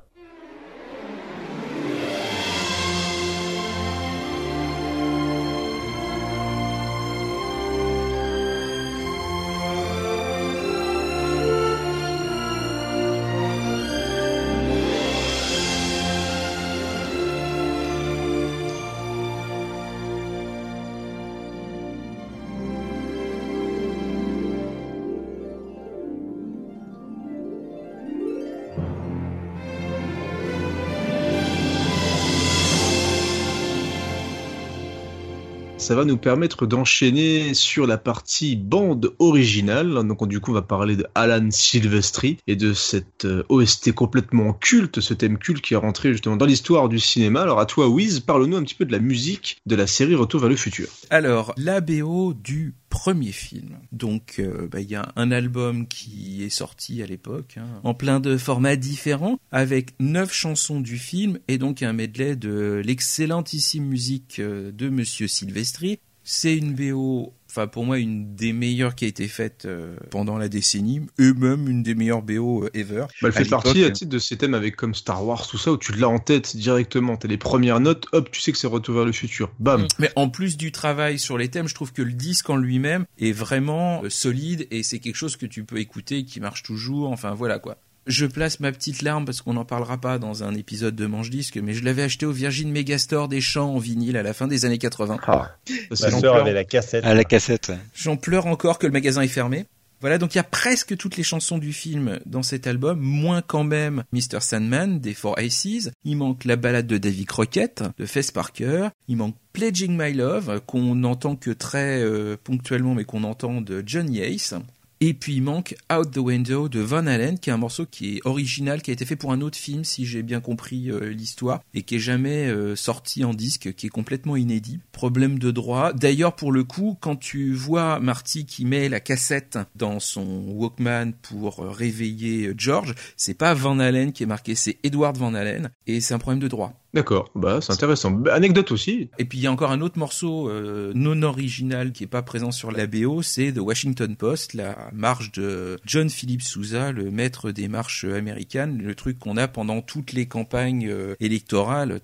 Ça 35.78 35.94
va 35.94 36.06
nous 36.06 36.18
permettre 36.18 36.66
d'enchaîner 36.66 37.54
sur 37.54 37.86
la 37.86 37.98
partie 37.98 38.56
bande 38.56 39.14
originale. 39.20 39.94
Donc 40.08 40.28
du 40.28 40.40
coup, 40.40 40.52
on 40.52 40.56
va 40.56 40.64
parler 40.64 40.95
de 40.95 41.06
Alan 41.14 41.49
Silvestri 41.52 42.38
et 42.48 42.56
de 42.56 42.74
cette 42.74 43.26
euh, 43.26 43.44
OST 43.49 43.94
complètement 43.94 44.54
culte, 44.54 45.02
ce 45.02 45.14
thème 45.14 45.38
culte 45.38 45.62
qui 45.62 45.76
est 45.76 45.78
rentré 45.78 46.12
justement 46.12 46.36
dans 46.36 46.45
l'histoire 46.45 46.90
du 46.90 46.99
cinéma. 46.99 47.41
Alors 47.41 47.60
à 47.60 47.68
toi, 47.68 47.88
Wiz, 47.88 48.20
parle-nous 48.22 48.58
un 48.58 48.64
petit 48.64 48.76
peu 48.76 48.86
de 48.86 48.91
la 48.91 48.99
musique 48.99 49.62
de 49.68 49.76
la 49.76 49.86
série 49.86 50.16
Retour 50.16 50.41
vers 50.41 50.49
le 50.49 50.56
futur. 50.56 50.88
Alors, 51.12 51.54
la 51.58 51.80
BO 51.80 52.34
du 52.34 52.74
premier 52.89 53.31
film. 53.31 53.77
Donc, 53.91 54.35
euh, 54.39 54.68
bah, 54.68 54.81
il 54.81 54.89
y 54.89 54.95
a 54.95 55.11
un 55.15 55.31
album 55.31 55.88
qui 55.88 56.43
est 56.43 56.49
sorti 56.49 57.01
à 57.01 57.05
l'époque, 57.05 57.55
hein, 57.57 57.68
en 57.84 57.93
plein 57.93 58.19
de 58.19 58.38
formats 58.38 58.76
différents, 58.76 59.39
avec 59.51 59.93
neuf 59.99 60.34
chansons 60.34 60.81
du 60.81 60.97
film 60.97 61.39
et 61.47 61.57
donc 61.57 61.84
un 61.84 61.93
medley 61.93 62.35
de 62.35 62.81
l'excellentissime 62.84 63.85
musique 63.85 64.39
euh, 64.39 64.72
de 64.72 64.89
Monsieur 64.89 65.27
Silvestri. 65.27 65.99
C'est 66.23 66.57
une 66.57 66.73
BO, 66.73 67.34
enfin 67.49 67.68
pour 67.68 67.86
moi 67.86 67.99
une 67.99 68.36
des 68.36 68.53
meilleures 68.53 68.95
qui 68.95 69.06
a 69.06 69.07
été 69.07 69.28
faite 69.28 69.65
euh, 69.65 69.95
pendant 70.10 70.38
la 70.38 70.49
décennie, 70.49 71.02
et 71.19 71.34
même 71.34 71.68
une 71.68 71.84
des 71.84 71.95
meilleures 71.95 72.22
BO 72.22 72.64
euh, 72.64 72.69
ever. 72.74 73.06
Bah, 73.22 73.30
elle 73.30 73.32
fait 73.32 73.45
partie 73.45 73.84
à 73.84 73.91
titre 73.91 74.11
de 74.11 74.19
ces 74.19 74.38
thèmes 74.38 74.53
avec 74.53 74.76
comme 74.76 74.94
Star 74.94 75.26
Wars, 75.26 75.48
tout 75.48 75.57
ça, 75.57 75.72
où 75.72 75.78
tu 75.78 75.94
l'as 75.94 76.10
en 76.10 76.19
tête 76.19 76.56
directement. 76.56 77.18
T'as 77.18 77.28
les 77.28 77.38
premières 77.38 77.80
notes, 77.80 78.07
hop, 78.11 78.32
tu 78.32 78.41
sais 78.41 78.52
que 78.52 78.57
c'est 78.57 78.68
Retour 78.68 78.95
vers 78.95 79.06
le 79.06 79.11
futur. 79.14 79.49
Bam. 79.60 79.88
Mais 79.98 80.11
en 80.15 80.30
plus 80.30 80.57
du 80.57 80.72
travail 80.72 81.19
sur 81.19 81.38
les 81.38 81.48
thèmes, 81.48 81.68
je 81.68 81.74
trouve 81.74 81.94
que 81.94 82.02
le 82.02 82.11
disque 82.11 82.49
en 82.49 82.57
lui-même 82.57 83.06
est 83.18 83.32
vraiment 83.32 84.03
euh, 84.03 84.10
solide 84.10 84.68
et 84.72 84.84
c'est 84.84 84.99
quelque 84.99 85.15
chose 85.15 85.38
que 85.38 85.45
tu 85.45 85.64
peux 85.64 85.78
écouter, 85.78 86.26
qui 86.26 86.40
marche 86.40 86.64
toujours. 86.64 87.11
Enfin 87.11 87.34
voilà 87.34 87.60
quoi. 87.60 87.78
Je 88.07 88.25
place 88.25 88.59
ma 88.61 88.71
petite 88.71 89.01
larme 89.01 89.25
parce 89.25 89.41
qu'on 89.41 89.53
n'en 89.53 89.65
parlera 89.65 89.97
pas 89.97 90.17
dans 90.17 90.43
un 90.43 90.55
épisode 90.55 90.95
de 90.95 91.05
Manche 91.07 91.29
Disque, 91.29 91.57
mais 91.61 91.73
je 91.73 91.84
l'avais 91.84 92.03
acheté 92.03 92.25
au 92.25 92.31
Virgin 92.31 92.71
Megastore 92.71 93.27
des 93.27 93.41
champs 93.41 93.73
en 93.75 93.79
vinyle 93.79 94.15
à 94.15 94.23
la 94.23 94.34
fin 94.34 94.47
des 94.47 94.63
années 94.63 94.77
80. 94.77 95.17
Ça, 95.25 95.57
Ma 95.89 95.95
sœur 95.95 96.11
l'ampleur. 96.11 96.35
avait 96.38 96.53
la 96.53 96.63
cassette. 96.63 97.03
À 97.05 97.13
la 97.13 97.25
cassette. 97.25 97.73
J'en 97.93 98.15
pleure 98.15 98.45
encore 98.45 98.79
que 98.79 98.88
le 98.88 98.93
magasin 98.93 99.21
est 99.21 99.27
fermé. 99.27 99.65
Voilà, 99.99 100.19
donc 100.19 100.35
il 100.35 100.38
y 100.38 100.39
a 100.39 100.43
presque 100.43 100.95
toutes 100.95 101.17
les 101.17 101.23
chansons 101.23 101.57
du 101.57 101.73
film 101.73 102.19
dans 102.27 102.43
cet 102.43 102.67
album, 102.67 102.99
moins 102.99 103.41
quand 103.41 103.63
même 103.63 104.03
Mr. 104.13 104.39
Sandman 104.41 104.99
des 104.99 105.15
Four 105.15 105.38
Aces. 105.39 105.89
Il 106.05 106.17
manque 106.17 106.45
la 106.45 106.55
balade 106.55 106.85
de 106.85 106.99
Davy 106.99 107.25
Crockett 107.25 107.84
de 107.97 108.05
Fess 108.05 108.29
Parker. 108.31 108.89
Il 109.07 109.17
manque 109.17 109.35
Pledging 109.53 109.97
My 109.99 110.13
Love 110.13 110.61
qu'on 110.67 110.93
n'entend 110.95 111.35
que 111.35 111.49
très 111.49 111.99
euh, 112.03 112.38
ponctuellement, 112.41 112.93
mais 112.93 113.05
qu'on 113.05 113.23
entend 113.23 113.59
de 113.59 113.84
John 113.85 114.13
Yates. 114.13 114.53
Et 114.99 115.14
puis 115.14 115.36
il 115.36 115.44
manque 115.44 115.76
Out 115.94 116.11
the 116.11 116.18
Window 116.18 116.69
de 116.69 116.80
Van 116.80 117.06
Halen, 117.06 117.38
qui 117.38 117.52
est 117.52 117.53
un 117.53 117.57
morceau 117.57 117.86
qui 117.86 118.15
est 118.15 118.22
original, 118.26 118.82
qui 118.82 118.90
a 118.90 118.94
été 118.94 119.06
fait 119.06 119.15
pour 119.15 119.32
un 119.32 119.41
autre 119.41 119.57
film, 119.57 119.84
si 119.84 120.06
j'ai 120.06 120.24
bien 120.24 120.40
compris 120.40 120.90
euh, 120.90 121.10
l'histoire, 121.10 121.61
et 121.76 121.84
qui 121.84 121.95
est 121.95 121.99
jamais 121.99 122.48
euh, 122.48 122.76
sorti 122.76 123.24
en 123.24 123.36
disque, 123.36 123.74
qui 123.76 123.86
est 123.86 123.90
complètement 123.90 124.36
inédit. 124.36 124.80
Problème 124.91 125.38
de 125.38 125.52
droit. 125.52 125.94
D'ailleurs, 125.94 126.36
pour 126.36 126.52
le 126.52 126.64
coup, 126.64 126.98
quand 126.99 127.15
tu 127.15 127.53
vois 127.53 127.99
Marty 127.99 128.45
qui 128.45 128.65
met 128.65 128.90
la 128.90 128.99
cassette 128.99 129.60
dans 129.76 129.99
son 129.99 130.26
Walkman 130.48 131.11
pour 131.22 131.60
euh, 131.60 131.69
réveiller 131.69 132.53
George, 132.57 132.95
c'est 133.18 133.36
pas 133.36 133.53
Van 133.53 133.78
Halen 133.78 134.11
qui 134.11 134.24
est 134.24 134.28
marqué, 134.28 134.56
c'est 134.56 134.78
Edward 134.84 135.15
Van 135.15 135.36
Halen, 135.36 135.69
et 135.86 136.02
c'est 136.02 136.15
un 136.15 136.19
problème 136.19 136.40
de 136.40 136.48
droit. 136.48 136.74
D'accord, 136.93 137.30
bah 137.35 137.59
c'est 137.61 137.73
intéressant. 137.73 138.11
Bah, 138.11 138.34
Anecdote 138.34 138.72
aussi. 138.72 139.09
Et 139.19 139.26
puis 139.26 139.38
il 139.39 139.41
y 139.41 139.47
a 139.47 139.51
encore 139.51 139.72
un 139.72 139.81
autre 139.81 139.99
morceau 139.99 140.49
euh, 140.49 140.91
non 140.95 141.22
original 141.22 141.91
qui 141.91 142.05
est 142.05 142.07
pas 142.07 142.22
présent 142.22 142.51
sur 142.51 142.72
la 142.72 142.88
BO, 142.88 143.22
c'est 143.22 143.51
The 143.51 143.59
Washington 143.59 144.15
Post, 144.15 144.53
la 144.53 144.89
marche 144.93 145.31
de 145.34 145.77
John 145.85 146.09
Philip 146.09 146.41
Sousa, 146.41 146.91
le 146.91 147.11
maître 147.11 147.51
des 147.51 147.68
marches 147.68 148.05
américaines, 148.05 148.81
le 148.81 148.95
truc 148.95 149.19
qu'on 149.19 149.38
a 149.38 149.47
pendant 149.47 149.81
toutes 149.81 150.14
les 150.14 150.27
campagnes 150.27 150.88
euh, 150.89 151.15
électorales. 151.19 151.99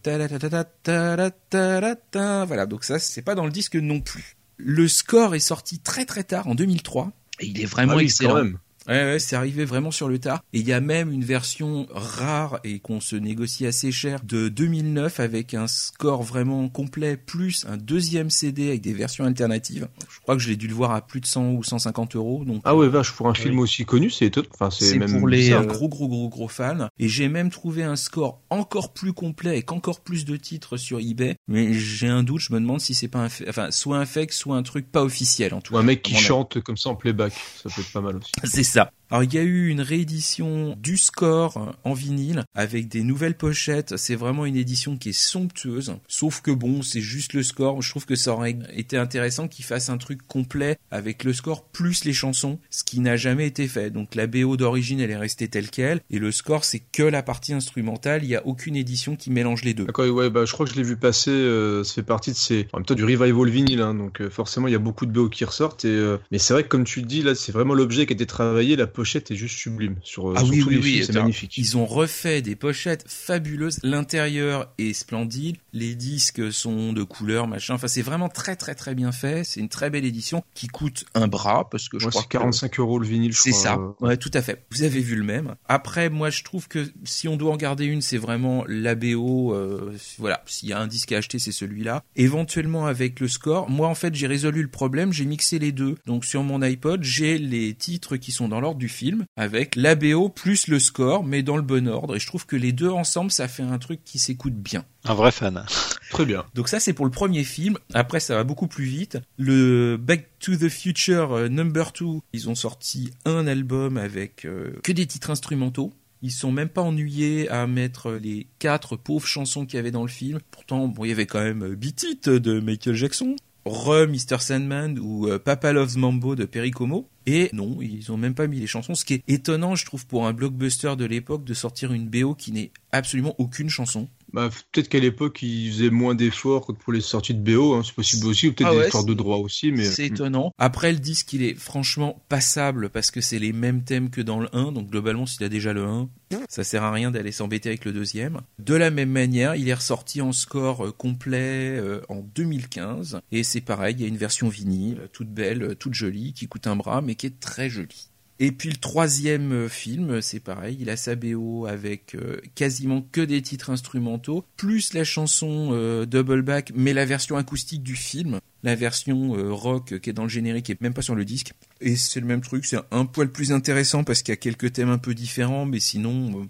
Voilà, 2.46 2.66
donc 2.66 2.84
ça 2.84 3.00
c'est 3.00 3.22
pas 3.22 3.36
dans 3.36 3.46
le 3.46 3.52
disque 3.52 3.76
non 3.76 4.02
plus. 4.02 4.36
Le 4.58 4.88
score 4.88 5.34
est 5.34 5.40
sorti 5.40 5.80
très 5.80 6.06
très 6.06 6.24
tard 6.24 6.48
en 6.48 6.56
2003 6.56 7.12
et 7.40 7.48
il 7.48 7.62
est 7.62 7.66
vraiment 7.66 7.94
Ah 7.94 7.98
oui, 7.98 8.04
excellent. 8.06 8.32
quand 8.32 8.44
même. 8.44 8.58
Ouais, 8.88 9.04
ouais, 9.04 9.20
c'est 9.20 9.36
arrivé 9.36 9.66
vraiment 9.66 9.92
sur 9.92 10.08
le 10.10 10.20
tard. 10.20 10.42
Et 10.54 10.60
il 10.60 10.68
y 10.68 10.74
a 10.74 10.82
même 10.82 11.12
une 11.12 11.24
version 11.24 11.88
rare 11.92 12.60
et 12.64 12.80
qu'on 12.80 13.00
se 13.00 13.16
négocie 13.16 13.66
assez 13.66 13.92
cher 13.92 14.20
de 14.24 14.50
2009 14.50 15.20
avec 15.20 15.54
un 15.54 15.68
score 15.68 16.24
vraiment 16.24 16.68
complet 16.70 17.18
plus 17.18 17.66
un 17.70 17.78
deuxième 17.78 18.30
CD 18.30 18.70
avec 18.70 18.82
des 18.82 18.94
versions 18.94 19.26
alternatives. 19.26 19.88
Je 20.10 20.20
crois 20.22 20.36
que 20.36 20.42
je 20.42 20.50
l'ai 20.50 20.56
dû 20.56 20.68
le 20.68 20.74
voir 20.74 20.92
à 20.92 21.06
plus 21.06 21.22
de 21.22 21.26
100 21.26 21.52
ou 21.52 21.64
150 21.64 22.16
euros. 22.16 22.44
Donc 22.46 22.62
Ah 22.66 22.76
ouais, 22.76 22.88
vache, 22.90 23.12
pour 23.14 23.28
un 23.30 23.34
film 23.34 23.60
aussi 23.60 23.86
connu, 23.86 24.10
c'est 24.10 24.26
étonnant. 24.26 24.48
Enfin, 24.54 24.70
c'est 24.70 24.98
même 24.98 25.20
pour 25.20 25.28
les 25.28 25.38
bizarre. 25.38 25.62
euh, 25.64 25.66
gros 25.66 25.88
gros 25.90 26.08
gros 26.08 26.30
gros 26.30 26.48
fans. 26.48 26.88
Et 27.00 27.08
j'ai 27.08 27.30
même 27.30 27.50
trouvé 27.50 27.84
un 27.84 27.96
score 27.96 28.42
encore 28.50 28.94
plus 28.94 29.14
complet 29.14 29.52
avec 29.52 29.72
encore 29.72 30.02
plus 30.02 30.26
de 30.26 30.36
titres 30.36 30.78
sur 30.78 31.00
eBay. 31.00 31.36
Mais 31.48 31.74
j'ai 31.74 32.08
un 32.08 32.24
doute, 32.24 32.42
je 32.42 32.54
me 32.54 32.60
demande 32.60 32.82
si 32.82 32.94
c'est 32.94 33.08
pas 33.08 33.20
un, 33.20 33.30
fa- 33.30 33.46
enfin 33.48 33.72
soit 33.72 33.98
un 33.98 34.06
fake, 34.06 34.34
soit 34.34 34.56
un 34.56 34.64
truc 34.64 34.92
pas 34.92 35.04
officiel 35.04 35.54
en 35.54 35.62
tout 35.62 35.74
Ou 35.74 35.78
un 35.78 35.84
mec 35.84 36.02
qui 36.02 36.16
chante 36.16 36.60
comme 36.62 36.78
ça 36.78 36.90
en 36.90 36.96
playback, 36.96 37.34
ça 37.62 37.70
peut 37.70 37.82
être 37.82 37.92
pas 37.92 38.02
mal 38.02 38.18
aussi. 38.18 38.32
C'est 38.74 38.80
ça. 38.80 38.92
Alors 39.14 39.26
il 39.26 39.36
y 39.36 39.38
a 39.38 39.44
eu 39.44 39.68
une 39.68 39.82
réédition 39.82 40.76
du 40.82 40.98
score 40.98 41.76
en 41.84 41.94
vinyle 41.94 42.46
avec 42.56 42.88
des 42.88 43.04
nouvelles 43.04 43.38
pochettes. 43.38 43.96
C'est 43.96 44.16
vraiment 44.16 44.44
une 44.44 44.56
édition 44.56 44.98
qui 44.98 45.10
est 45.10 45.14
somptueuse. 45.14 45.98
Sauf 46.08 46.42
que 46.42 46.50
bon, 46.50 46.82
c'est 46.82 47.00
juste 47.00 47.34
le 47.34 47.44
score. 47.44 47.84
Je 47.84 47.92
trouve 47.92 48.08
que 48.08 48.16
ça 48.16 48.34
aurait 48.34 48.58
été 48.76 48.98
intéressant 48.98 49.48
qu'ils 49.48 49.66
fassent 49.66 49.90
un 49.90 50.00
truc 50.00 50.26
complet 50.26 50.80
avec 50.90 51.26
le 51.26 51.32
score 51.32 51.64
plus 51.64 52.06
les 52.06 52.14
chansons, 52.14 52.58
ce 52.72 52.84
qui 52.84 53.02
n'a 53.02 53.16
jamais 53.16 53.46
été 53.46 53.68
fait. 53.68 53.92
Donc 53.92 54.16
la 54.16 54.26
BO 54.26 54.58
d'origine, 54.58 55.00
elle 55.00 55.12
est 55.12 55.16
restée 55.16 55.48
telle 55.48 55.70
quelle, 55.70 56.02
et 56.10 56.18
le 56.18 56.32
score, 56.32 56.66
c'est 56.66 56.82
que 56.92 57.04
la 57.04 57.22
partie 57.22 57.54
instrumentale. 57.54 58.24
Il 58.24 58.30
n'y 58.30 58.36
a 58.36 58.48
aucune 58.48 58.76
édition 58.76 59.16
qui 59.16 59.30
mélange 59.30 59.64
les 59.64 59.76
deux. 59.76 59.86
D'accord, 59.86 60.08
ouais, 60.08 60.32
bah, 60.32 60.46
je 60.46 60.54
crois 60.54 60.66
que 60.66 60.72
je 60.72 60.78
l'ai 60.78 60.84
vu 60.84 60.98
passer, 60.98 61.30
euh, 61.30 61.84
ça 61.84 61.94
fait 61.94 62.02
partie 62.02 62.32
de 62.32 62.36
ces, 62.36 62.68
en 62.74 62.80
même 62.80 62.86
temps 62.88 62.96
du 62.96 63.04
revival 63.04 63.48
vinyle, 63.52 63.82
hein, 63.82 63.94
donc 63.94 64.22
euh, 64.22 64.32
forcément 64.32 64.68
il 64.68 64.72
y 64.72 64.76
a 64.76 64.80
beaucoup 64.80 65.06
de 65.06 65.12
BO 65.12 65.30
qui 65.30 65.46
ressortent, 65.46 65.86
et, 65.86 65.90
euh, 65.90 66.18
mais 66.32 66.40
c'est 66.40 66.56
vrai 66.56 66.64
que 66.64 66.70
comme 66.70 66.84
tu 66.84 67.00
le 67.00 67.06
dis, 67.06 67.22
là 67.22 67.36
c'est 67.36 67.52
vraiment 67.52 67.76
l'objet 67.76 68.08
qui 68.08 68.14
a 68.14 68.16
été 68.16 68.26
travaillé, 68.26 68.76
la 68.76 68.88
pochette 68.88 69.03
est 69.06 69.36
juste 69.36 69.58
sublime, 69.58 69.96
sur, 70.04 70.34
Ah 70.36 70.40
sur 70.40 70.50
oui, 70.50 70.60
tous 70.60 70.68
oui, 70.70 70.76
les 70.76 70.82
oui, 70.82 70.92
films, 70.94 71.06
c'est 71.06 71.14
magnifique. 71.14 71.58
Ils 71.58 71.78
ont 71.78 71.86
refait 71.86 72.42
des 72.42 72.56
pochettes 72.56 73.06
fabuleuses. 73.08 73.80
L'intérieur 73.84 74.72
est 74.78 74.94
splendide. 74.94 75.58
Les 75.74 75.96
disques 75.96 76.52
sont 76.52 76.94
de 76.94 77.04
couleur, 77.04 77.48
machin. 77.48 77.74
Enfin, 77.76 77.88
c'est 77.88 78.02
vraiment 78.02 78.30
très, 78.30 78.56
très, 78.56 78.76
très 78.76 78.96
bien 78.96 79.12
fait. 79.12 79.44
C'est 79.44 79.60
une 79.60 79.70
très 79.70 79.90
belle 79.90 80.06
édition 80.06 80.44
qui 80.54 80.68
coûte 80.68 81.06
un 81.16 81.28
bras 81.28 81.70
parce 81.70 81.90
que 81.90 82.00
je 82.00 82.06
Ouais, 82.06 82.12
crois 82.12 82.22
c'est 82.24 82.28
que 82.28 82.38
45 82.38 82.80
euros 82.80 83.00
le 83.00 83.08
vinyle, 83.08 83.32
je 83.34 83.40
c'est 83.40 83.52
crois. 83.52 83.62
ça. 83.64 83.76
euh. 83.76 83.92
Ouais, 84.08 84.18
tout 84.18 84.32
à 84.34 84.42
fait. 84.42 84.64
Vous 84.72 84.84
avez 84.84 85.00
vu 85.02 85.16
le 85.16 85.24
même. 85.24 85.56
Après, 85.68 86.10
moi, 86.10 86.30
je 86.30 86.44
trouve 86.44 86.68
que 86.68 86.92
si 87.04 87.28
on 87.28 87.38
doit 87.38 87.52
en 87.54 87.58
garder 87.58 87.86
une, 87.86 88.02
c'est 88.02 88.18
vraiment 88.18 88.64
l'ABO. 88.68 89.54
Euh, 89.54 89.94
voilà. 90.20 90.44
S'il 90.46 90.70
y 90.70 90.74
a 90.74 90.80
un 90.80 90.88
disque 90.88 91.12
à 91.12 91.18
acheter, 91.18 91.40
c'est 91.40 91.52
celui-là. 91.52 92.04
Éventuellement 92.16 92.86
avec 92.86 93.20
le 93.20 93.28
score. 93.28 93.70
Moi, 93.70 93.88
en 93.88 93.96
fait, 93.96 94.14
j'ai 94.16 94.28
résolu 94.28 94.62
le 94.62 94.68
problème. 94.70 95.14
J'ai 95.14 95.26
mixé 95.26 95.60
les 95.60 95.72
deux. 95.72 95.96
Donc, 96.06 96.26
sur 96.26 96.44
mon 96.44 96.62
iPod, 96.62 97.04
j'ai 97.04 97.38
les 97.38 97.74
titres 97.74 98.18
qui 98.18 98.32
sont 98.32 98.48
dans 98.48 98.60
l'ordre 98.60 98.80
du 98.84 98.90
film 98.90 99.24
avec 99.38 99.78
l'ABO 99.78 100.28
plus 100.28 100.68
le 100.68 100.78
score, 100.78 101.24
mais 101.24 101.42
dans 101.42 101.56
le 101.56 101.62
bon 101.62 101.88
ordre. 101.88 102.18
Et 102.18 102.20
je 102.20 102.28
trouve 102.28 102.46
que 102.46 102.58
les 102.58 102.74
deux 102.74 102.90
ensemble, 102.90 103.32
ça 103.32 103.48
fait 103.48 103.64
un 103.64 103.78
truc 103.78 104.04
qui 104.04 104.20
s'écoute 104.20 104.56
bien. 104.56 104.84
Un 105.06 105.14
vrai 105.14 105.32
fan. 105.32 105.66
Très 106.12 106.26
bien. 106.26 106.44
Donc 106.54 106.68
ça 106.68 106.82
c'est 106.82 106.92
pour 106.92 107.06
le 107.06 107.12
premier 107.12 107.46
film. 107.46 107.78
Après 107.94 108.20
ça 108.20 108.36
va 108.36 108.44
beaucoup 108.44 108.68
plus 108.68 108.84
vite. 108.84 109.20
Le 109.38 109.96
Back 109.96 110.28
to 110.40 110.58
the 110.58 110.68
Future 110.68 111.32
euh, 111.32 111.48
Number 111.48 111.94
2, 111.98 112.06
ils 112.34 112.50
ont 112.50 112.56
sorti 112.56 113.12
un 113.24 113.48
album 113.48 113.96
avec 113.96 114.44
euh, 114.44 114.74
que 114.84 114.92
des 114.92 115.06
titres 115.06 115.30
instrumentaux. 115.30 115.94
Ils 116.22 116.32
sont 116.32 116.52
même 116.52 116.70
pas 116.70 116.82
ennuyés 116.82 117.48
à 117.50 117.68
mettre 117.68 118.12
les 118.12 118.48
quatre 118.60 118.98
pauvres 118.98 119.28
chansons 119.28 119.66
qu'il 119.66 119.78
y 119.78 119.80
avait 119.80 119.92
dans 119.92 120.04
le 120.04 120.10
film. 120.10 120.40
Pourtant, 120.52 120.90
bon, 120.90 121.06
il 121.06 121.10
y 121.10 121.12
avait 121.14 121.26
quand 121.26 121.42
même 121.42 121.64
euh, 121.64 121.76
Beat 121.76 122.04
It 122.04 122.30
de 122.30 122.60
Michael 122.60 122.96
Jackson, 122.96 123.38
Re 123.66 124.08
Mr. 124.08 124.40
Sandman 124.40 125.00
ou 125.00 125.28
euh, 125.28 125.40
Papa 125.40 125.72
Loves 125.72 125.98
Mambo 125.98 126.36
de 126.36 126.46
Perry 126.46 126.72
Como. 126.72 127.10
Et 127.26 127.50
non, 127.54 127.78
ils 127.82 128.12
ont 128.12 128.18
même 128.18 128.36
pas 128.36 128.48
mis 128.48 128.60
les 128.60 128.68
chansons, 128.68 128.96
ce 128.96 129.06
qui 129.06 129.16
est 129.16 129.24
étonnant, 129.28 129.76
je 129.76 129.86
trouve, 129.86 130.06
pour 130.06 130.28
un 130.28 130.34
blockbuster 130.34 130.96
de 130.98 131.06
l'époque 131.06 131.44
de 131.44 131.54
sortir 131.54 131.94
une 131.94 132.10
BO 132.10 132.36
qui 132.36 132.52
n'est 132.52 132.72
absolument 132.92 133.36
aucune 133.38 133.70
chanson. 133.70 134.10
Bah, 134.34 134.50
peut-être 134.72 134.90
qu'à 134.90 135.00
l'époque 135.00 135.42
ils 135.44 135.72
faisaient 135.72 135.90
moins 135.92 136.16
d'efforts 136.16 136.66
que 136.66 136.72
pour 136.72 136.92
les 136.92 137.02
sorties 137.02 137.34
de 137.36 137.40
BO, 137.56 137.74
hein, 137.76 137.82
c'est 137.86 137.94
possible 137.94 138.26
aussi, 138.28 138.48
ou 138.48 138.54
peut-être 138.54 138.72
Ah 138.74 138.80
des 138.82 138.88
efforts 138.88 139.06
de 139.06 139.14
droit 139.14 139.38
aussi, 139.38 139.72
mais. 139.72 139.86
C'est 139.86 140.10
Hmm. 140.10 140.14
étonnant. 140.14 140.52
Après, 140.58 140.92
le 140.92 141.00
disque, 141.00 141.34
il 141.34 141.44
est 141.44 141.54
franchement 141.56 142.22
passable 142.30 142.90
parce 142.90 143.12
que 143.12 143.22
c'est 143.22 143.40
les 143.40 143.54
mêmes 143.54 143.84
thèmes 143.84 144.10
que 144.10 144.22
dans 144.22 144.40
le 144.40 144.48
1. 144.54 144.72
Donc, 144.72 144.90
globalement, 144.90 145.26
s'il 145.26 145.44
a 145.44 145.50
déjà 145.50 145.72
le 145.74 145.84
1, 145.86 146.10
ça 146.50 146.64
sert 146.64 146.84
à 146.84 146.92
rien 146.92 147.12
d'aller 147.12 147.32
s'embêter 147.32 147.70
avec 147.70 147.86
le 147.86 147.92
deuxième. 147.94 148.42
De 148.60 148.74
la 148.74 148.90
même 148.90 149.12
manière, 149.12 149.56
il 149.56 149.70
est 149.70 149.74
ressorti 149.74 150.22
en 150.22 150.32
score 150.32 150.86
euh, 150.88 150.92
complet 150.92 151.78
euh, 151.78 152.02
en 152.10 152.22
2015. 152.22 153.20
Et 153.32 153.44
c'est 153.44 153.62
pareil, 153.62 153.96
il 153.98 154.02
y 154.02 154.06
a 154.06 154.08
une 154.08 154.18
version 154.18 154.50
vinyle, 154.50 155.10
toute 155.14 155.30
belle, 155.30 155.64
euh, 155.64 155.76
toute 155.76 155.94
jolie, 155.94 156.34
qui 156.34 156.48
coûte 156.48 156.68
un 156.68 156.76
bras, 156.76 157.02
mais 157.02 157.16
qui 157.16 157.28
est 157.28 157.40
très 157.40 157.70
jolie. 157.70 158.10
Et 158.46 158.52
puis 158.52 158.68
le 158.70 158.76
troisième 158.76 159.54
euh, 159.54 159.70
film, 159.70 160.22
c'est 160.22 160.42
pareil, 160.42 160.76
il 160.78 160.90
a 160.90 160.98
sa 160.98 161.16
BO 161.16 161.66
avec 161.66 162.14
euh, 162.14 162.42
quasiment 162.56 163.02
que 163.02 163.22
des 163.22 163.42
titres 163.42 163.70
instrumentaux, 163.70 164.44
plus 164.58 164.92
la 164.94 165.06
chanson 165.06 165.70
euh, 165.72 166.06
Double 166.06 166.42
Back, 166.42 166.74
mais 166.76 166.92
la 166.92 167.06
version 167.06 167.38
acoustique 167.38 167.84
du 167.84 167.96
film, 167.96 168.42
la 168.64 168.76
version 168.76 169.38
euh, 169.38 169.54
rock 169.54 169.98
qui 169.98 170.10
est 170.10 170.14
dans 170.14 170.24
le 170.24 170.30
générique 170.30 170.70
et 170.70 170.76
même 170.82 170.94
pas 170.94 171.02
sur 171.02 171.16
le 171.16 171.24
disque. 171.24 171.54
Et 171.80 171.96
c'est 171.96 172.20
le 172.20 172.26
même 172.26 172.42
truc, 172.42 172.66
c'est 172.66 172.80
un 172.92 173.06
poil 173.06 173.32
plus 173.32 173.54
intéressant 173.54 174.04
parce 174.04 174.22
qu'il 174.22 174.34
y 174.34 174.38
a 174.38 174.38
quelques 174.38 174.74
thèmes 174.74 174.90
un 174.90 174.98
peu 174.98 175.14
différents, 175.14 175.66
mais 175.66 175.80
sinon, 175.80 176.42
euh, 176.42 176.44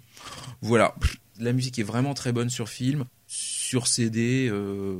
voilà, 0.62 0.96
la 1.38 1.52
musique 1.52 1.78
est 1.78 1.84
vraiment 1.84 2.14
très 2.14 2.32
bonne 2.32 2.50
sur 2.50 2.68
film, 2.68 3.04
sur 3.28 3.86
CD. 3.86 4.48
euh, 4.50 4.96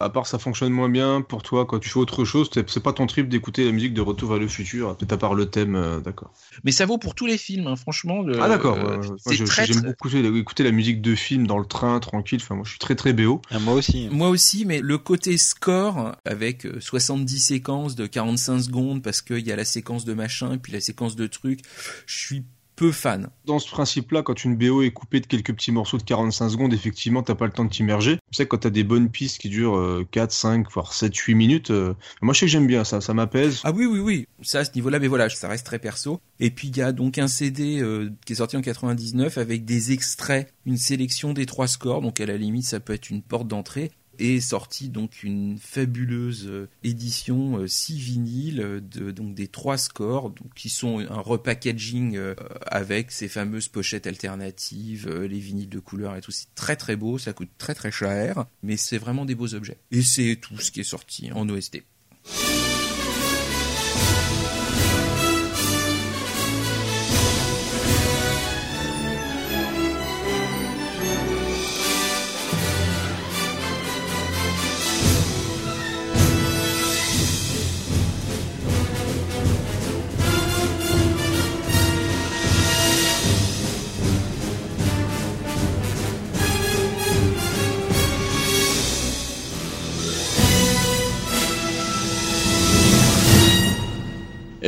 À 0.00 0.08
part 0.08 0.26
ça 0.26 0.38
fonctionne 0.38 0.72
moins 0.72 0.88
bien 0.88 1.20
pour 1.20 1.42
toi 1.42 1.66
quand 1.66 1.78
tu 1.78 1.90
fais 1.90 1.98
autre 1.98 2.24
chose, 2.24 2.48
c'est 2.54 2.82
pas 2.82 2.92
ton 2.94 3.06
trip 3.06 3.28
d'écouter 3.28 3.64
la 3.66 3.72
musique 3.72 3.92
de 3.92 4.00
Retour 4.00 4.30
vers 4.30 4.38
le 4.38 4.48
futur, 4.48 4.96
peut-être 4.96 5.12
à 5.12 5.18
part 5.18 5.34
le 5.34 5.46
thème, 5.50 5.74
euh, 5.76 6.00
d'accord. 6.00 6.32
Mais 6.64 6.72
ça 6.72 6.86
vaut 6.86 6.96
pour 6.96 7.14
tous 7.14 7.26
les 7.26 7.36
films, 7.36 7.66
hein, 7.66 7.76
franchement. 7.76 8.22
le- 8.22 8.40
Ah 8.40 8.48
d'accord, 8.48 8.78
euh, 8.78 9.02
j'aime 9.30 9.46
très- 9.46 9.66
beaucoup 9.74 10.08
écouter 10.08 10.62
la 10.64 10.70
musique 10.72 11.02
de 11.02 11.14
film 11.14 11.46
dans 11.46 11.58
le 11.58 11.66
train, 11.66 12.00
tranquille, 12.00 12.40
enfin 12.42 12.54
moi 12.54 12.64
je 12.64 12.70
suis 12.70 12.78
très 12.78 12.94
très 12.96 13.12
BO. 13.12 13.42
Ah, 13.50 13.58
moi 13.58 13.74
aussi. 13.74 14.08
Moi 14.10 14.30
aussi, 14.30 14.64
mais 14.64 14.80
le 14.80 14.96
côté 14.98 15.36
score, 15.36 16.16
avec 16.24 16.64
euh, 16.64 16.80
70 16.80 17.38
séquences 17.38 17.94
de 17.94 18.06
45 18.06 18.58
secondes, 18.60 19.02
parce 19.02 19.20
qu'il 19.20 19.46
y 19.46 19.52
a 19.52 19.56
la 19.56 19.64
séquence 19.66 20.04
de 20.06 20.14
machin 20.14 20.54
et 20.54 20.58
puis 20.58 20.72
la 20.72 20.80
séquence 20.80 21.14
de 21.14 21.26
trucs, 21.26 21.60
je 22.06 22.16
suis 22.18 22.44
peu 22.80 22.92
fan. 22.92 23.28
Dans 23.44 23.58
ce 23.58 23.68
principe-là, 23.70 24.22
quand 24.22 24.42
une 24.42 24.56
BO 24.56 24.80
est 24.80 24.90
coupée 24.90 25.20
de 25.20 25.26
quelques 25.26 25.52
petits 25.52 25.70
morceaux 25.70 25.98
de 25.98 26.02
45 26.02 26.48
secondes, 26.48 26.72
effectivement, 26.72 27.22
t'as 27.22 27.34
pas 27.34 27.44
le 27.44 27.52
temps 27.52 27.66
de 27.66 27.70
t'immerger. 27.70 28.14
Tu 28.14 28.20
sais, 28.32 28.46
quand 28.46 28.56
t'as 28.56 28.70
des 28.70 28.84
bonnes 28.84 29.10
pistes 29.10 29.38
qui 29.38 29.50
durent 29.50 29.76
euh, 29.76 30.08
4, 30.10 30.32
5, 30.32 30.72
voire 30.72 30.94
7, 30.94 31.14
8 31.14 31.34
minutes, 31.34 31.70
euh, 31.70 31.92
moi 32.22 32.32
je 32.32 32.40
sais 32.40 32.46
que 32.46 32.52
j'aime 32.52 32.66
bien 32.66 32.84
ça, 32.84 33.02
ça 33.02 33.12
m'apaise. 33.12 33.60
Ah 33.64 33.72
oui, 33.72 33.84
oui, 33.84 33.98
oui, 33.98 34.28
ça 34.40 34.60
à 34.60 34.64
ce 34.64 34.70
niveau-là, 34.76 34.98
mais 34.98 35.08
voilà, 35.08 35.28
ça 35.28 35.46
reste 35.46 35.66
très 35.66 35.78
perso. 35.78 36.22
Et 36.38 36.50
puis 36.50 36.68
il 36.68 36.76
y 36.78 36.80
a 36.80 36.92
donc 36.92 37.18
un 37.18 37.28
CD 37.28 37.82
euh, 37.82 38.08
qui 38.24 38.32
est 38.32 38.36
sorti 38.36 38.56
en 38.56 38.62
99 38.62 39.36
avec 39.36 39.66
des 39.66 39.92
extraits, 39.92 40.50
une 40.64 40.78
sélection 40.78 41.34
des 41.34 41.44
trois 41.44 41.68
scores, 41.68 42.00
donc 42.00 42.18
à 42.18 42.24
la 42.24 42.38
limite 42.38 42.64
ça 42.64 42.80
peut 42.80 42.94
être 42.94 43.10
une 43.10 43.20
porte 43.20 43.46
d'entrée. 43.46 43.90
Et 44.22 44.40
sorti 44.40 44.90
donc 44.90 45.22
une 45.22 45.56
fabuleuse 45.58 46.46
euh, 46.46 46.68
édition 46.84 47.66
6 47.66 47.98
vinyles 47.98 48.60
euh, 48.60 48.80
de 48.80 49.10
donc 49.10 49.34
des 49.34 49.48
trois 49.48 49.78
scores 49.78 50.28
donc 50.28 50.52
qui 50.54 50.68
sont 50.68 50.98
un 50.98 51.20
repackaging 51.20 52.16
euh, 52.16 52.34
avec 52.66 53.10
ces 53.12 53.28
fameuses 53.28 53.68
pochettes 53.68 54.06
alternatives, 54.06 55.08
euh, 55.08 55.26
les 55.26 55.38
vinyles 55.38 55.70
de 55.70 55.78
couleur 55.78 56.16
et 56.16 56.20
tout. 56.20 56.32
C'est 56.32 56.54
très 56.54 56.76
très 56.76 56.96
beau, 56.96 57.16
ça 57.18 57.32
coûte 57.32 57.48
très 57.56 57.74
très 57.74 57.90
cher, 57.90 58.44
mais 58.62 58.76
c'est 58.76 58.98
vraiment 58.98 59.24
des 59.24 59.34
beaux 59.34 59.54
objets. 59.54 59.78
Et 59.90 60.02
c'est 60.02 60.36
tout 60.36 60.58
ce 60.58 60.70
qui 60.70 60.80
est 60.80 60.84
sorti 60.84 61.32
en 61.32 61.48
OST. 61.48 61.82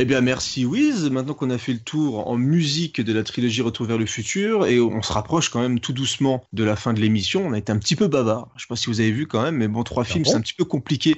Eh 0.03 0.05
bien, 0.05 0.19
merci 0.19 0.65
Wiz. 0.65 1.09
Maintenant 1.09 1.33
qu'on 1.33 1.49
a 1.49 1.57
fait 1.57 1.71
le 1.71 1.79
tour 1.79 2.27
en 2.27 2.35
musique 2.35 2.99
de 2.99 3.13
la 3.13 3.23
trilogie 3.23 3.61
Retour 3.61 3.85
vers 3.85 3.97
le 3.97 4.05
futur, 4.05 4.65
et 4.65 4.81
on 4.81 5.01
se 5.01 5.13
rapproche 5.13 5.47
quand 5.47 5.61
même 5.61 5.79
tout 5.79 5.93
doucement 5.93 6.43
de 6.51 6.65
la 6.65 6.75
fin 6.75 6.91
de 6.91 6.99
l'émission, 6.99 7.47
on 7.47 7.53
a 7.53 7.57
été 7.57 7.71
un 7.71 7.77
petit 7.77 7.95
peu 7.95 8.09
bavard. 8.09 8.49
Je 8.57 8.63
sais 8.63 8.67
pas 8.67 8.75
si 8.75 8.87
vous 8.87 8.99
avez 8.99 9.13
vu 9.13 9.27
quand 9.27 9.41
même, 9.41 9.55
mais 9.55 9.69
bon, 9.69 9.81
trois 9.83 10.03
films, 10.03 10.25
c'est 10.25 10.35
un 10.35 10.41
petit 10.41 10.55
peu 10.55 10.65
compliqué 10.65 11.15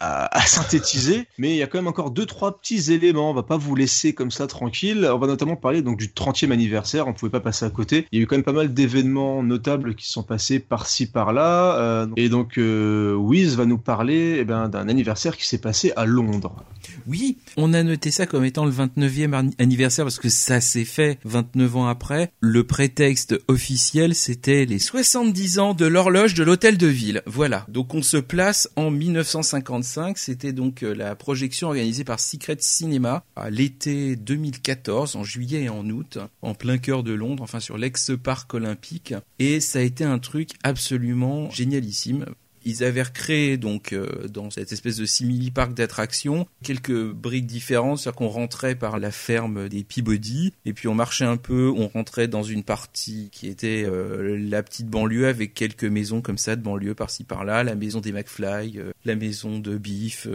à, 0.00 0.38
à 0.38 0.42
synthétiser. 0.46 1.26
mais 1.38 1.52
il 1.52 1.56
y 1.56 1.62
a 1.62 1.66
quand 1.66 1.78
même 1.78 1.86
encore 1.86 2.10
deux, 2.10 2.26
trois 2.26 2.60
petits 2.60 2.92
éléments. 2.92 3.30
On 3.30 3.34
va 3.34 3.44
pas 3.44 3.56
vous 3.56 3.74
laisser 3.74 4.12
comme 4.12 4.30
ça 4.30 4.46
tranquille. 4.46 5.08
On 5.10 5.16
va 5.16 5.26
notamment 5.26 5.56
parler 5.56 5.80
donc 5.80 5.98
du 5.98 6.08
30e 6.08 6.50
anniversaire. 6.50 7.08
On 7.08 7.14
pouvait 7.14 7.32
pas 7.32 7.40
passer 7.40 7.64
à 7.64 7.70
côté. 7.70 8.06
Il 8.12 8.18
y 8.18 8.20
a 8.20 8.24
eu 8.24 8.26
quand 8.26 8.36
même 8.36 8.44
pas 8.44 8.52
mal 8.52 8.74
d'événements 8.74 9.42
notables 9.42 9.94
qui 9.94 10.06
sont 10.10 10.22
passés 10.22 10.58
par-ci 10.58 11.06
par-là. 11.06 11.78
Euh, 11.78 12.06
et 12.18 12.28
donc, 12.28 12.58
euh, 12.58 13.14
Wiz 13.14 13.56
va 13.56 13.64
nous 13.64 13.78
parler 13.78 14.36
eh 14.40 14.44
ben, 14.44 14.68
d'un 14.68 14.90
anniversaire 14.90 15.34
qui 15.34 15.46
s'est 15.46 15.62
passé 15.62 15.94
à 15.96 16.04
Londres. 16.04 16.62
Oui, 17.06 17.38
on 17.56 17.72
a 17.72 17.82
noté 17.82 18.01
ça 18.10 18.26
comme 18.26 18.44
étant 18.44 18.64
le 18.64 18.72
29e 18.72 19.52
anniversaire 19.58 20.04
parce 20.04 20.18
que 20.18 20.28
ça 20.28 20.60
s'est 20.60 20.84
fait 20.84 21.18
29 21.24 21.76
ans 21.76 21.86
après. 21.86 22.32
Le 22.40 22.64
prétexte 22.64 23.38
officiel, 23.48 24.14
c'était 24.14 24.64
les 24.64 24.78
70 24.78 25.58
ans 25.58 25.74
de 25.74 25.86
l'horloge 25.86 26.34
de 26.34 26.42
l'hôtel 26.42 26.78
de 26.78 26.86
ville. 26.86 27.22
Voilà. 27.26 27.64
Donc 27.68 27.94
on 27.94 28.02
se 28.02 28.16
place 28.16 28.68
en 28.76 28.90
1955. 28.90 30.18
C'était 30.18 30.52
donc 30.52 30.82
euh, 30.82 30.94
la 30.94 31.14
projection 31.14 31.68
organisée 31.68 32.04
par 32.04 32.20
Secret 32.20 32.56
Cinema 32.60 33.24
à 33.36 33.50
l'été 33.50 34.16
2014, 34.16 35.16
en 35.16 35.24
juillet 35.24 35.64
et 35.64 35.68
en 35.68 35.88
août, 35.88 36.18
en 36.42 36.54
plein 36.54 36.78
cœur 36.78 37.02
de 37.02 37.12
Londres, 37.12 37.42
enfin 37.42 37.60
sur 37.60 37.78
l'ex-parc 37.78 38.52
olympique. 38.54 39.14
Et 39.38 39.60
ça 39.60 39.78
a 39.78 39.82
été 39.82 40.04
un 40.04 40.18
truc 40.18 40.50
absolument 40.62 41.50
génialissime. 41.50 42.26
Ils 42.64 42.84
avaient 42.84 43.02
recréé 43.02 43.56
donc 43.56 43.92
euh, 43.92 44.28
dans 44.28 44.50
cette 44.50 44.72
espèce 44.72 44.96
de 44.96 45.06
simili 45.06 45.50
parc 45.50 45.74
d'attractions 45.74 46.46
quelques 46.62 47.10
briques 47.10 47.46
différentes, 47.46 47.98
c'est-à-dire 47.98 48.16
qu'on 48.16 48.28
rentrait 48.28 48.74
par 48.74 48.98
la 48.98 49.10
ferme 49.10 49.68
des 49.68 49.84
Peabody 49.84 50.52
et 50.64 50.72
puis 50.72 50.88
on 50.88 50.94
marchait 50.94 51.24
un 51.24 51.36
peu, 51.36 51.72
on 51.76 51.88
rentrait 51.88 52.28
dans 52.28 52.42
une 52.42 52.62
partie 52.62 53.30
qui 53.32 53.48
était 53.48 53.84
euh, 53.86 54.38
la 54.38 54.62
petite 54.62 54.88
banlieue 54.88 55.26
avec 55.26 55.54
quelques 55.54 55.84
maisons 55.84 56.20
comme 56.20 56.38
ça 56.38 56.56
de 56.56 56.62
banlieue 56.62 56.94
par-ci 56.94 57.24
par-là, 57.24 57.64
la 57.64 57.74
maison 57.74 58.00
des 58.00 58.12
McFly, 58.12 58.78
euh, 58.78 58.92
la 59.04 59.16
maison 59.16 59.58
de 59.58 59.76
Beef, 59.76 60.28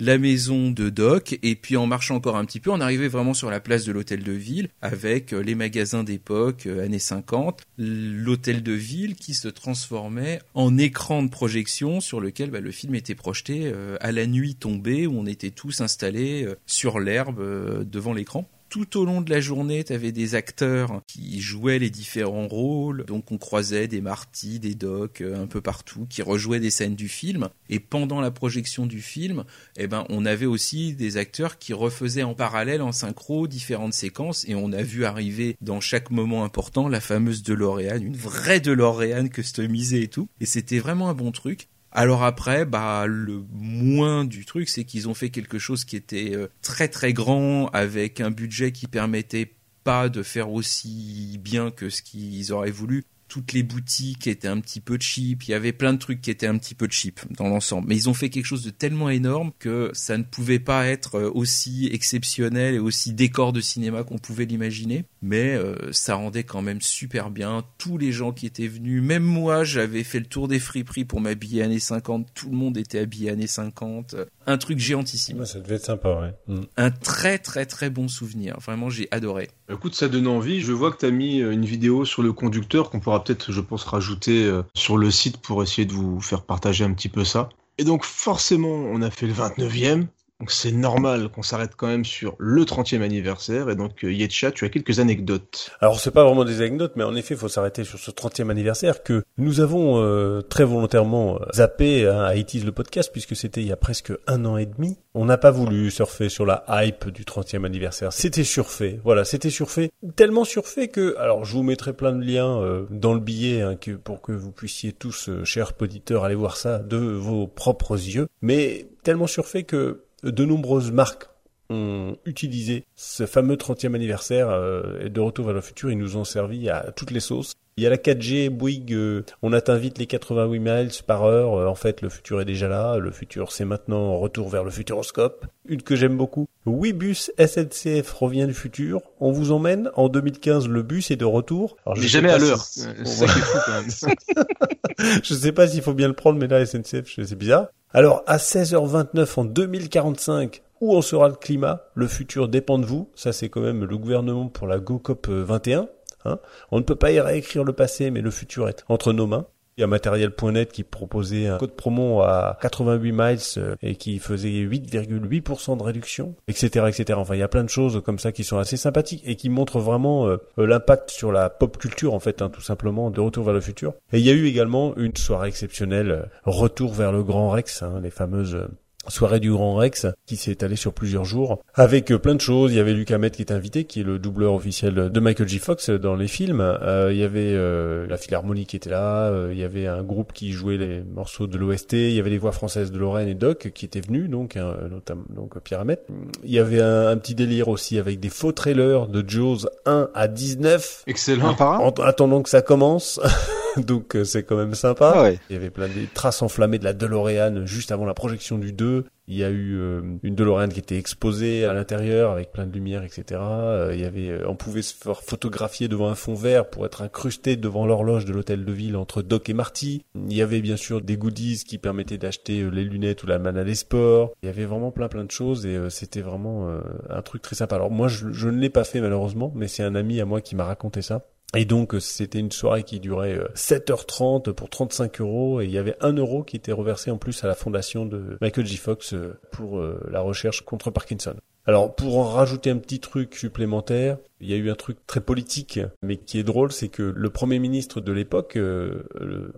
la 0.00 0.18
maison 0.18 0.70
de 0.70 0.90
Doc. 0.90 1.38
Et 1.42 1.54
puis 1.54 1.76
en 1.76 1.86
marchant 1.86 2.16
encore 2.16 2.36
un 2.36 2.44
petit 2.44 2.60
peu, 2.60 2.70
on 2.70 2.80
arrivait 2.80 3.08
vraiment 3.08 3.34
sur 3.34 3.50
la 3.50 3.60
place 3.60 3.84
de 3.84 3.92
l'hôtel 3.92 4.22
de 4.22 4.32
ville 4.32 4.68
avec 4.82 5.32
les 5.32 5.54
magasins 5.54 6.04
d'époque 6.04 6.66
années 6.66 6.98
50, 6.98 7.62
l'hôtel 7.78 8.62
de 8.62 8.72
ville 8.72 9.14
qui 9.14 9.34
se 9.34 9.48
transformait 9.48 10.40
en 10.54 10.76
écran 10.76 11.22
de 11.22 11.30
projection 11.30 11.61
sur 12.00 12.20
lequel 12.20 12.50
bah, 12.50 12.60
le 12.60 12.70
film 12.70 12.94
était 12.94 13.14
projeté 13.14 13.62
euh, 13.64 13.96
à 14.00 14.12
la 14.12 14.26
nuit 14.26 14.54
tombée 14.54 15.06
où 15.06 15.18
on 15.18 15.26
était 15.26 15.50
tous 15.50 15.80
installés 15.80 16.44
euh, 16.44 16.56
sur 16.66 17.00
l'herbe 17.00 17.40
euh, 17.40 17.84
devant 17.84 18.12
l'écran 18.12 18.48
tout 18.72 18.98
au 18.98 19.04
long 19.04 19.20
de 19.20 19.28
la 19.28 19.42
journée, 19.42 19.84
tu 19.84 19.92
avais 19.92 20.12
des 20.12 20.34
acteurs 20.34 21.02
qui 21.06 21.42
jouaient 21.42 21.78
les 21.78 21.90
différents 21.90 22.48
rôles. 22.48 23.04
Donc 23.04 23.30
on 23.30 23.36
croisait 23.36 23.86
des 23.86 24.00
Marty, 24.00 24.60
des 24.60 24.74
Doc, 24.74 25.20
un 25.20 25.46
peu 25.46 25.60
partout, 25.60 26.06
qui 26.08 26.22
rejouaient 26.22 26.58
des 26.58 26.70
scènes 26.70 26.94
du 26.94 27.08
film. 27.08 27.50
Et 27.68 27.80
pendant 27.80 28.22
la 28.22 28.30
projection 28.30 28.86
du 28.86 29.02
film, 29.02 29.44
eh 29.76 29.88
ben, 29.88 30.06
on 30.08 30.24
avait 30.24 30.46
aussi 30.46 30.94
des 30.94 31.18
acteurs 31.18 31.58
qui 31.58 31.74
refaisaient 31.74 32.22
en 32.22 32.32
parallèle, 32.32 32.80
en 32.80 32.92
synchro, 32.92 33.46
différentes 33.46 33.92
séquences. 33.92 34.48
Et 34.48 34.54
on 34.54 34.72
a 34.72 34.82
vu 34.82 35.04
arriver 35.04 35.58
dans 35.60 35.80
chaque 35.82 36.10
moment 36.10 36.42
important 36.42 36.88
la 36.88 37.00
fameuse 37.00 37.42
DeLorean, 37.42 38.00
une 38.00 38.16
vraie 38.16 38.60
DeLorean 38.60 39.28
customisée 39.28 40.04
et 40.04 40.08
tout. 40.08 40.30
Et 40.40 40.46
c'était 40.46 40.78
vraiment 40.78 41.10
un 41.10 41.14
bon 41.14 41.30
truc. 41.30 41.68
Alors 41.92 42.24
après, 42.24 42.64
bah 42.64 43.04
le 43.06 43.44
moins 43.52 44.24
du 44.24 44.46
truc, 44.46 44.68
c'est 44.68 44.84
qu'ils 44.84 45.08
ont 45.08 45.14
fait 45.14 45.28
quelque 45.28 45.58
chose 45.58 45.84
qui 45.84 45.96
était 45.96 46.34
euh, 46.34 46.48
très 46.62 46.88
très 46.88 47.12
grand 47.12 47.66
avec 47.68 48.20
un 48.20 48.30
budget 48.30 48.72
qui 48.72 48.86
permettait 48.86 49.54
pas 49.84 50.08
de 50.08 50.22
faire 50.22 50.50
aussi 50.50 51.38
bien 51.42 51.70
que 51.70 51.90
ce 51.90 52.00
qu'ils 52.02 52.52
auraient 52.52 52.70
voulu 52.70 53.04
toutes 53.32 53.54
les 53.54 53.62
boutiques 53.62 54.26
étaient 54.26 54.46
un 54.46 54.60
petit 54.60 54.80
peu 54.80 54.98
cheap, 55.00 55.44
il 55.44 55.52
y 55.52 55.54
avait 55.54 55.72
plein 55.72 55.94
de 55.94 55.98
trucs 55.98 56.20
qui 56.20 56.30
étaient 56.30 56.46
un 56.46 56.58
petit 56.58 56.74
peu 56.74 56.86
cheap 56.90 57.18
dans 57.30 57.48
l'ensemble. 57.48 57.88
Mais 57.88 57.96
ils 57.96 58.10
ont 58.10 58.14
fait 58.14 58.28
quelque 58.28 58.44
chose 58.44 58.62
de 58.62 58.68
tellement 58.68 59.08
énorme 59.08 59.52
que 59.58 59.90
ça 59.94 60.18
ne 60.18 60.22
pouvait 60.22 60.58
pas 60.58 60.86
être 60.86 61.14
euh, 61.14 61.30
aussi 61.32 61.88
exceptionnel 61.90 62.74
et 62.74 62.78
aussi 62.78 63.14
décor 63.14 63.54
de 63.54 63.62
cinéma 63.62 64.04
qu'on 64.04 64.18
pouvait 64.18 64.44
l'imaginer. 64.44 65.06
Mais 65.22 65.54
euh, 65.54 65.76
ça 65.92 66.16
rendait 66.16 66.44
quand 66.44 66.60
même 66.60 66.82
super 66.82 67.30
bien. 67.30 67.64
Tous 67.78 67.96
les 67.96 68.12
gens 68.12 68.32
qui 68.32 68.44
étaient 68.44 68.68
venus, 68.68 69.02
même 69.02 69.22
moi, 69.22 69.64
j'avais 69.64 70.04
fait 70.04 70.20
le 70.20 70.26
tour 70.26 70.46
des 70.46 70.58
friperies 70.58 71.06
pour 71.06 71.22
m'habiller 71.22 71.62
années 71.62 71.78
50. 71.78 72.28
Tout 72.34 72.50
le 72.50 72.56
monde 72.58 72.76
était 72.76 72.98
habillé 72.98 73.30
années 73.30 73.46
50. 73.46 74.14
Un 74.46 74.58
truc 74.58 74.78
géantissime. 74.78 75.44
ça 75.44 75.60
devait 75.60 75.76
être 75.76 75.84
sympa, 75.84 76.20
ouais. 76.20 76.34
Mm. 76.46 76.62
Un 76.76 76.90
très 76.90 77.38
très 77.38 77.66
très 77.66 77.90
bon 77.90 78.08
souvenir. 78.08 78.58
Vraiment, 78.60 78.90
j'ai 78.90 79.08
adoré. 79.10 79.50
Écoute, 79.70 79.94
ça 79.94 80.08
donne 80.08 80.26
envie. 80.26 80.60
Je 80.60 80.72
vois 80.72 80.90
que 80.92 80.98
tu 80.98 81.06
as 81.06 81.10
mis 81.10 81.40
euh, 81.40 81.52
une 81.52 81.64
vidéo 81.64 82.04
sur 82.04 82.22
le 82.22 82.32
conducteur 82.32 82.90
qu'on 82.90 83.00
pourra 83.00 83.22
peut-être, 83.22 83.52
je 83.52 83.60
pense, 83.60 83.84
rajouter 83.84 84.44
euh, 84.44 84.62
sur 84.74 84.98
le 84.98 85.10
site 85.10 85.38
pour 85.38 85.62
essayer 85.62 85.86
de 85.86 85.92
vous 85.92 86.20
faire 86.20 86.42
partager 86.42 86.84
un 86.84 86.92
petit 86.92 87.08
peu 87.08 87.24
ça. 87.24 87.48
Et 87.78 87.84
donc 87.84 88.04
forcément, 88.04 88.68
on 88.68 89.02
a 89.02 89.10
fait 89.10 89.26
le 89.26 89.32
29e. 89.32 90.06
Donc 90.42 90.50
c'est 90.50 90.72
normal 90.72 91.28
qu'on 91.28 91.44
s'arrête 91.44 91.76
quand 91.76 91.86
même 91.86 92.04
sur 92.04 92.34
le 92.36 92.64
30e 92.64 93.02
anniversaire. 93.02 93.70
Et 93.70 93.76
donc 93.76 94.02
euh, 94.02 94.12
Yetcha, 94.12 94.50
tu 94.50 94.64
as 94.64 94.70
quelques 94.70 94.98
anecdotes. 94.98 95.70
Alors 95.80 96.00
c'est 96.00 96.10
pas 96.10 96.24
vraiment 96.24 96.44
des 96.44 96.60
anecdotes, 96.62 96.94
mais 96.96 97.04
en 97.04 97.14
effet, 97.14 97.34
il 97.34 97.36
faut 97.36 97.46
s'arrêter 97.46 97.84
sur 97.84 98.00
ce 98.00 98.10
30e 98.10 98.50
anniversaire 98.50 99.04
que 99.04 99.22
nous 99.38 99.60
avons 99.60 100.02
euh, 100.02 100.40
très 100.40 100.64
volontairement 100.64 101.36
euh, 101.36 101.44
zappé 101.54 102.08
hein, 102.08 102.24
à 102.24 102.34
ITIS 102.34 102.64
le 102.64 102.72
podcast 102.72 103.10
puisque 103.12 103.36
c'était 103.36 103.60
il 103.60 103.68
y 103.68 103.72
a 103.72 103.76
presque 103.76 104.12
un 104.26 104.44
an 104.44 104.56
et 104.56 104.66
demi. 104.66 104.98
On 105.14 105.26
n'a 105.26 105.38
pas 105.38 105.52
voulu 105.52 105.92
surfer 105.92 106.28
sur 106.28 106.44
la 106.44 106.64
hype 106.68 107.10
du 107.10 107.22
30e 107.22 107.64
anniversaire. 107.64 108.12
C'était 108.12 108.42
surfait. 108.42 108.98
Voilà, 109.04 109.24
c'était 109.24 109.50
surfait. 109.50 109.92
Tellement 110.16 110.44
surfait 110.44 110.88
que, 110.88 111.16
alors 111.18 111.44
je 111.44 111.52
vous 111.52 111.62
mettrai 111.62 111.92
plein 111.92 112.10
de 112.10 112.24
liens 112.24 112.84
dans 112.90 113.14
le 113.14 113.20
billet 113.20 113.60
hein, 113.60 113.76
que, 113.76 113.92
pour 113.92 114.20
que 114.20 114.32
vous 114.32 114.50
puissiez 114.50 114.92
tous, 114.92 115.30
chers 115.44 115.72
auditeurs, 115.80 116.24
aller 116.24 116.34
voir 116.34 116.56
ça 116.56 116.80
de 116.80 116.96
vos 116.96 117.46
propres 117.46 117.94
yeux. 117.94 118.26
Mais 118.40 118.88
tellement 119.04 119.28
surfait 119.28 119.62
que 119.62 120.02
de 120.22 120.44
nombreuses 120.44 120.92
marques 120.92 121.31
ont 121.72 122.16
utilisé 122.24 122.84
ce 122.94 123.26
fameux 123.26 123.56
30e 123.56 123.94
anniversaire 123.94 124.50
euh, 124.50 125.08
de 125.08 125.20
Retour 125.20 125.46
vers 125.46 125.54
le 125.54 125.60
futur. 125.60 125.90
Ils 125.90 125.98
nous 125.98 126.16
ont 126.16 126.24
servi 126.24 126.68
à 126.68 126.92
toutes 126.94 127.10
les 127.10 127.20
sauces. 127.20 127.54
Il 127.78 127.84
y 127.84 127.86
a 127.86 127.90
la 127.90 127.96
4G, 127.96 128.50
Bouygues, 128.50 128.92
euh, 128.92 129.24
on 129.40 129.54
atteint 129.54 129.76
vite 129.76 129.96
les 129.96 130.06
88 130.06 130.58
miles 130.58 130.90
par 131.06 131.24
heure. 131.24 131.54
Euh, 131.54 131.66
en 131.66 131.74
fait, 131.74 132.02
le 132.02 132.10
futur 132.10 132.42
est 132.42 132.44
déjà 132.44 132.68
là. 132.68 132.98
Le 132.98 133.10
futur, 133.10 133.50
c'est 133.50 133.64
maintenant 133.64 134.18
Retour 134.18 134.50
vers 134.50 134.62
le 134.62 134.70
futuroscope. 134.70 135.46
Une 135.66 135.80
que 135.80 135.96
j'aime 135.96 136.18
beaucoup. 136.18 136.46
Oui, 136.66 136.92
bus 136.92 137.32
SNCF 137.38 138.12
revient 138.12 138.46
du 138.46 138.52
futur. 138.52 139.00
On 139.20 139.32
vous 139.32 139.52
emmène. 139.52 139.90
En 139.94 140.10
2015, 140.10 140.68
le 140.68 140.82
bus 140.82 141.10
est 141.10 141.16
de 141.16 141.24
retour. 141.24 141.76
Alors, 141.86 141.96
je 141.96 142.02
mais 142.02 142.08
jamais 142.08 142.30
à 142.30 142.38
l'heure. 142.38 142.62
fou 142.62 143.58
quand 143.64 143.72
même. 143.72 145.16
je 145.22 145.34
sais 145.34 145.52
pas 145.52 145.66
s'il 145.66 145.80
faut 145.80 145.94
bien 145.94 146.08
le 146.08 146.14
prendre, 146.14 146.38
mais 146.38 146.48
là, 146.48 146.66
SNCF, 146.66 147.10
c'est 147.24 147.38
bizarre. 147.38 147.68
Alors, 147.94 148.22
à 148.26 148.36
16h29 148.36 149.40
en 149.40 149.44
2045, 149.46 150.62
où 150.82 150.96
en 150.96 151.00
sera 151.00 151.28
le 151.28 151.36
climat? 151.36 151.84
Le 151.94 152.08
futur 152.08 152.48
dépend 152.48 152.78
de 152.78 152.84
vous. 152.84 153.08
Ça, 153.14 153.32
c'est 153.32 153.48
quand 153.48 153.60
même 153.60 153.84
le 153.84 153.96
gouvernement 153.96 154.48
pour 154.48 154.66
la 154.66 154.78
GoCop 154.78 155.28
21. 155.28 155.88
Hein 156.24 156.38
On 156.72 156.78
ne 156.78 156.82
peut 156.82 156.96
pas 156.96 157.12
y 157.12 157.20
réécrire 157.20 157.62
le 157.62 157.72
passé, 157.72 158.10
mais 158.10 158.20
le 158.20 158.32
futur 158.32 158.68
est 158.68 158.84
entre 158.88 159.12
nos 159.12 159.28
mains. 159.28 159.46
Il 159.78 159.80
y 159.80 159.84
a 159.84 159.86
matériel.net 159.86 160.70
qui 160.70 160.82
proposait 160.82 161.46
un 161.46 161.56
code 161.56 161.74
promo 161.74 162.20
à 162.20 162.58
88 162.60 163.12
miles 163.12 163.38
euh, 163.56 163.74
et 163.80 163.96
qui 163.96 164.18
faisait 164.18 164.50
8,8% 164.50 165.78
de 165.78 165.82
réduction, 165.82 166.34
etc., 166.46 166.86
etc. 166.88 167.18
Enfin, 167.18 167.36
il 167.36 167.38
y 167.38 167.42
a 167.42 167.48
plein 167.48 167.64
de 167.64 167.70
choses 167.70 168.02
comme 168.04 168.18
ça 168.18 168.32
qui 168.32 168.44
sont 168.44 168.58
assez 168.58 168.76
sympathiques 168.76 169.22
et 169.24 169.34
qui 169.34 169.48
montrent 169.48 169.80
vraiment 169.80 170.28
euh, 170.28 170.36
l'impact 170.58 171.10
sur 171.10 171.32
la 171.32 171.48
pop 171.48 171.78
culture, 171.78 172.12
en 172.12 172.20
fait, 172.20 172.42
hein, 172.42 172.50
tout 172.50 172.60
simplement, 172.60 173.10
de 173.10 173.20
Retour 173.22 173.44
vers 173.44 173.54
le 173.54 173.62
futur. 173.62 173.94
Et 174.12 174.18
il 174.18 174.26
y 174.26 174.30
a 174.30 174.34
eu 174.34 174.46
également 174.46 174.94
une 174.96 175.16
soirée 175.16 175.48
exceptionnelle, 175.48 176.10
euh, 176.10 176.22
Retour 176.44 176.92
vers 176.92 177.12
le 177.12 177.22
Grand 177.22 177.48
Rex, 177.48 177.82
hein, 177.82 178.00
les 178.02 178.10
fameuses 178.10 178.68
soirée 179.08 179.40
du 179.40 179.50
Grand 179.50 179.74
Rex 179.74 180.06
qui 180.26 180.36
s'est 180.36 180.52
étalée 180.52 180.76
sur 180.76 180.92
plusieurs 180.92 181.24
jours 181.24 181.60
avec 181.74 182.10
euh, 182.10 182.18
plein 182.18 182.34
de 182.34 182.40
choses. 182.40 182.72
Il 182.72 182.76
y 182.76 182.80
avait 182.80 182.92
Luc 182.92 183.10
Hamet 183.10 183.30
qui 183.30 183.42
est 183.42 183.52
invité, 183.52 183.84
qui 183.84 184.00
est 184.00 184.04
le 184.04 184.18
doubleur 184.18 184.54
officiel 184.54 185.10
de 185.10 185.20
Michael 185.20 185.48
J. 185.48 185.58
Fox 185.58 185.90
dans 185.90 186.14
les 186.14 186.28
films. 186.28 186.60
Euh, 186.60 187.12
il 187.12 187.18
y 187.18 187.24
avait 187.24 187.52
euh, 187.54 188.06
la 188.06 188.16
Philharmonie 188.16 188.66
qui 188.66 188.76
était 188.76 188.90
là. 188.90 189.32
il 189.50 189.58
y 189.58 189.64
avait 189.64 189.86
un 189.86 190.02
groupe 190.02 190.32
qui 190.32 190.52
jouait 190.52 190.76
les 190.76 191.02
morceaux 191.02 191.46
de 191.46 191.58
l'OST. 191.58 191.92
Il 191.94 192.12
y 192.12 192.20
avait 192.20 192.30
les 192.30 192.38
voix 192.38 192.52
françaises 192.52 192.90
de 192.92 192.98
Lorraine 192.98 193.28
et 193.28 193.34
Doc 193.34 193.70
qui 193.74 193.84
étaient 193.84 194.00
venus, 194.00 194.28
donc 194.28 194.56
notamment 194.56 195.24
donc 195.30 195.58
Pierre 195.60 195.80
Hamet. 195.80 196.00
Il 196.44 196.50
y 196.50 196.58
avait 196.58 196.80
un, 196.80 197.16
petit 197.16 197.34
délire 197.34 197.68
aussi 197.68 197.98
avec 197.98 198.20
des 198.20 198.28
faux 198.28 198.52
trailers 198.52 199.06
de 199.06 199.24
Jaws 199.26 199.66
1 199.86 200.08
à 200.14 200.28
19. 200.28 201.04
Excellent. 201.06 201.54
En, 201.58 201.90
attendant 202.02 202.42
que 202.42 202.48
ça 202.48 202.62
commence. 202.62 203.20
donc 203.86 204.16
c'est 204.24 204.42
quand 204.42 204.56
même 204.56 204.74
sympa. 204.74 205.12
Ah 205.14 205.30
il 205.50 205.52
y 205.52 205.56
avait 205.56 205.70
plein 205.70 205.88
de 205.88 206.06
traces 206.12 206.42
enflammées 206.42 206.78
de 206.78 206.84
la 206.84 206.92
DeLorean 206.92 207.66
juste 207.66 207.92
avant 207.92 208.04
la 208.04 208.14
projection 208.14 208.58
du 208.58 208.72
2. 208.72 209.04
Il 209.28 209.36
y 209.36 209.44
a 209.44 209.50
eu 209.50 209.76
euh, 209.78 210.02
une 210.24 210.34
DeLorean 210.34 210.68
qui 210.68 210.80
était 210.80 210.98
exposée 210.98 211.64
à 211.64 211.72
l'intérieur 211.72 212.32
avec 212.32 212.50
plein 212.50 212.66
de 212.66 212.72
lumière, 212.72 213.04
etc. 213.04 213.40
Euh, 213.40 213.90
il 213.94 214.00
y 214.00 214.04
avait, 214.04 214.30
euh, 214.30 214.48
on 214.48 214.56
pouvait 214.56 214.82
se 214.82 214.94
faire 214.94 215.22
photographier 215.22 215.86
devant 215.86 216.08
un 216.08 216.16
fond 216.16 216.34
vert 216.34 216.68
pour 216.68 216.84
être 216.86 217.02
incrusté 217.02 217.56
devant 217.56 217.86
l'horloge 217.86 218.24
de 218.24 218.32
l'hôtel 218.32 218.64
de 218.64 218.72
ville 218.72 218.96
entre 218.96 219.22
Doc 219.22 219.48
et 219.48 219.54
Marty. 219.54 220.04
Il 220.16 220.34
y 220.34 220.42
avait 220.42 220.60
bien 220.60 220.76
sûr 220.76 221.00
des 221.00 221.16
goodies 221.16 221.62
qui 221.64 221.78
permettaient 221.78 222.18
d'acheter 222.18 222.68
les 222.70 222.84
lunettes 222.84 223.22
ou 223.22 223.28
la 223.28 223.38
manne 223.38 223.56
à 223.56 223.64
des 223.64 223.76
sports. 223.76 224.32
Il 224.42 224.46
y 224.46 224.48
avait 224.48 224.64
vraiment 224.64 224.90
plein 224.90 225.08
plein 225.08 225.24
de 225.24 225.30
choses 225.30 225.66
et 225.66 225.78
c'était 225.88 226.20
vraiment 226.20 226.68
un 227.08 227.22
truc 227.22 227.42
très 227.42 227.56
sympa. 227.56 227.76
Alors 227.76 227.90
moi 227.90 228.08
je, 228.08 228.32
je 228.32 228.48
ne 228.48 228.58
l'ai 228.58 228.70
pas 228.70 228.84
fait 228.84 229.00
malheureusement, 229.00 229.52
mais 229.54 229.68
c'est 229.68 229.82
un 229.82 229.94
ami 229.94 230.20
à 230.20 230.24
moi 230.24 230.40
qui 230.40 230.56
m'a 230.56 230.64
raconté 230.64 231.00
ça. 231.00 231.26
Et 231.54 231.64
donc 231.64 231.94
c'était 232.00 232.38
une 232.38 232.52
soirée 232.52 232.82
qui 232.82 232.98
durait 232.98 233.38
7h30 233.54 234.52
pour 234.52 234.70
35 234.70 235.20
euros 235.20 235.60
et 235.60 235.64
il 235.64 235.70
y 235.70 235.78
avait 235.78 235.96
1 236.00 236.14
euro 236.14 236.42
qui 236.42 236.56
était 236.56 236.72
reversé 236.72 237.10
en 237.10 237.18
plus 237.18 237.44
à 237.44 237.46
la 237.46 237.54
fondation 237.54 238.06
de 238.06 238.38
Michael 238.40 238.66
J. 238.66 238.76
Fox 238.78 239.14
pour 239.50 239.78
la 239.78 240.20
recherche 240.20 240.62
contre 240.62 240.90
Parkinson. 240.90 241.34
Alors 241.64 241.94
pour 241.94 242.18
en 242.18 242.24
rajouter 242.24 242.70
un 242.70 242.78
petit 242.78 242.98
truc 242.98 243.36
supplémentaire, 243.36 244.18
il 244.40 244.50
y 244.50 244.54
a 244.54 244.56
eu 244.56 244.70
un 244.70 244.74
truc 244.74 244.98
très 245.06 245.20
politique, 245.20 245.78
mais 246.02 246.16
qui 246.16 246.38
est 246.38 246.42
drôle, 246.42 246.72
c'est 246.72 246.88
que 246.88 247.02
le 247.02 247.30
premier 247.30 247.60
ministre 247.60 248.00
de 248.00 248.10
l'époque, 248.10 248.56
euh, 248.56 249.04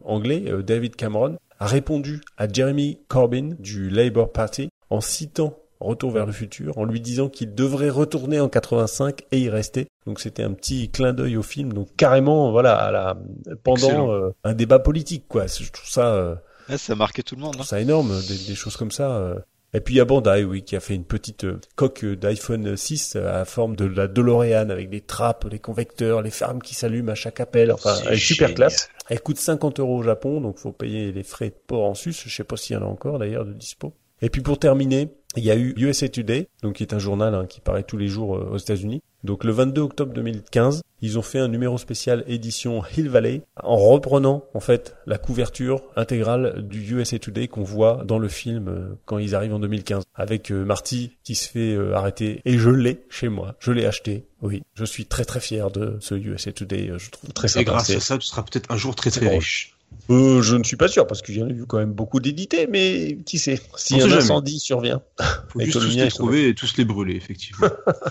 anglais, 0.04 0.44
euh, 0.48 0.62
David 0.62 0.96
Cameron, 0.96 1.38
a 1.58 1.66
répondu 1.66 2.20
à 2.36 2.46
Jeremy 2.46 2.98
Corbyn 3.08 3.54
du 3.58 3.88
Labour 3.88 4.32
Party 4.32 4.68
en 4.90 5.00
citant 5.00 5.56
Retour 5.84 6.12
vers 6.12 6.24
le 6.24 6.32
futur, 6.32 6.78
en 6.78 6.84
lui 6.84 7.00
disant 7.00 7.28
qu'il 7.28 7.54
devrait 7.54 7.90
retourner 7.90 8.40
en 8.40 8.48
85 8.48 9.22
et 9.32 9.40
y 9.40 9.50
rester. 9.50 9.86
Donc 10.06 10.18
c'était 10.18 10.42
un 10.42 10.52
petit 10.52 10.90
clin 10.90 11.12
d'œil 11.12 11.36
au 11.36 11.42
film, 11.42 11.74
donc 11.74 11.88
carrément 11.96 12.50
voilà 12.50 12.74
à 12.74 12.90
la 12.90 13.18
pendant 13.62 14.10
euh, 14.10 14.30
un 14.44 14.54
débat 14.54 14.78
politique 14.78 15.24
quoi. 15.28 15.46
Je 15.46 15.70
trouve 15.70 15.88
ça 15.88 16.14
euh, 16.14 16.34
ouais, 16.70 16.78
ça 16.78 16.94
a 16.94 16.96
marqué 16.96 17.22
tout 17.22 17.36
le 17.36 17.42
monde. 17.42 17.56
Hein. 17.58 17.64
Ça 17.64 17.80
énorme 17.80 18.18
des, 18.26 18.38
des, 18.46 18.54
choses 18.54 18.78
comme 18.78 18.90
ça. 18.90 19.10
Euh. 19.10 19.34
Et 19.74 19.80
puis 19.80 19.94
il 19.94 19.98
y 19.98 20.00
a 20.00 20.06
Bandai, 20.06 20.44
oui, 20.44 20.62
qui 20.62 20.74
a 20.74 20.80
fait 20.80 20.94
une 20.94 21.04
petite 21.04 21.46
coque 21.74 22.04
d'iPhone 22.04 22.76
6 22.76 23.16
à 23.16 23.44
forme 23.44 23.76
de 23.76 23.84
la 23.84 24.06
DeLorean 24.06 24.70
avec 24.70 24.88
des 24.88 25.02
trappes, 25.02 25.46
les 25.50 25.58
convecteurs, 25.58 26.22
les 26.22 26.30
fermes 26.30 26.62
qui 26.62 26.74
s'allument 26.74 27.10
à 27.10 27.14
chaque 27.14 27.40
appel. 27.40 27.72
Enfin, 27.72 27.94
elle 28.06 28.14
est 28.14 28.16
super 28.16 28.54
classe. 28.54 28.88
Elle 29.10 29.20
coûte 29.20 29.38
50 29.38 29.80
euros 29.80 29.98
au 29.98 30.02
Japon, 30.02 30.40
donc 30.40 30.58
faut 30.58 30.72
payer 30.72 31.12
les 31.12 31.24
frais 31.24 31.50
de 31.50 31.56
port 31.66 31.84
en 31.84 31.94
sus. 31.94 32.12
Je 32.12 32.34
sais 32.34 32.44
pas 32.44 32.56
s'il 32.56 32.74
y 32.74 32.78
en 32.78 32.82
a 32.82 32.88
encore 32.88 33.18
d'ailleurs 33.18 33.44
de 33.44 33.52
dispo. 33.52 33.92
Et 34.22 34.30
puis 34.30 34.40
pour 34.40 34.58
terminer, 34.58 35.10
il 35.36 35.44
y 35.44 35.50
a 35.50 35.56
eu 35.56 35.74
USA 35.76 36.08
Today, 36.08 36.48
donc 36.62 36.76
qui 36.76 36.82
est 36.82 36.94
un 36.94 36.98
journal 36.98 37.34
hein, 37.34 37.46
qui 37.46 37.60
paraît 37.60 37.82
tous 37.82 37.96
les 37.96 38.08
jours 38.08 38.36
euh, 38.36 38.50
aux 38.52 38.58
États-Unis. 38.58 39.02
Donc 39.22 39.44
le 39.44 39.52
22 39.52 39.80
octobre 39.80 40.12
2015, 40.12 40.82
ils 41.00 41.18
ont 41.18 41.22
fait 41.22 41.38
un 41.38 41.48
numéro 41.48 41.78
spécial 41.78 42.24
édition 42.26 42.82
Hill 42.96 43.08
Valley 43.08 43.42
en 43.62 43.76
reprenant 43.76 44.44
en 44.52 44.60
fait 44.60 44.96
la 45.06 45.16
couverture 45.16 45.82
intégrale 45.96 46.66
du 46.68 46.80
USA 46.94 47.18
Today 47.18 47.48
qu'on 47.48 47.62
voit 47.62 48.02
dans 48.04 48.18
le 48.18 48.28
film 48.28 48.68
euh, 48.68 48.94
quand 49.06 49.18
ils 49.18 49.34
arrivent 49.34 49.54
en 49.54 49.60
2015 49.60 50.04
avec 50.14 50.52
euh, 50.52 50.64
Marty 50.64 51.16
qui 51.24 51.34
se 51.34 51.48
fait 51.48 51.76
arrêter 51.94 52.42
et 52.44 52.58
je 52.58 52.70
l'ai 52.70 53.04
chez 53.08 53.28
moi, 53.28 53.54
je 53.60 53.72
l'ai 53.72 53.86
acheté. 53.86 54.26
Oui, 54.42 54.62
je 54.74 54.84
suis 54.84 55.06
très 55.06 55.24
très 55.24 55.40
fier 55.40 55.70
de 55.70 55.96
ce 56.00 56.14
USA 56.14 56.52
Today, 56.52 56.92
je 56.98 57.10
trouve 57.10 57.32
très 57.32 57.48
sympa. 57.48 57.62
Et 57.62 57.64
grâce 57.64 57.90
à 57.90 58.00
ça, 58.00 58.18
tu 58.18 58.26
seras 58.26 58.42
peut-être 58.42 58.70
un 58.70 58.76
jour 58.76 58.94
très 58.94 59.10
très 59.10 59.28
riche. 59.28 59.73
Euh, 60.10 60.42
je 60.42 60.56
ne 60.56 60.64
suis 60.64 60.76
pas 60.76 60.88
sûr 60.88 61.06
parce 61.06 61.22
que 61.22 61.32
j'en 61.32 61.48
ai 61.48 61.52
vu 61.52 61.66
quand 61.66 61.78
même 61.78 61.92
beaucoup 61.92 62.20
d'édités, 62.20 62.66
mais 62.66 63.18
qui 63.24 63.38
sait 63.38 63.60
si 63.76 64.00
un 64.00 64.10
incendie 64.10 64.58
survient. 64.58 65.02
Faut 65.48 65.60
juste 65.60 65.80
tous 65.80 65.96
les 65.96 66.08
trouver 66.08 66.48
et 66.48 66.54
tous 66.54 66.76
les 66.76 66.84
brûler, 66.84 67.16
effectivement. 67.16 67.68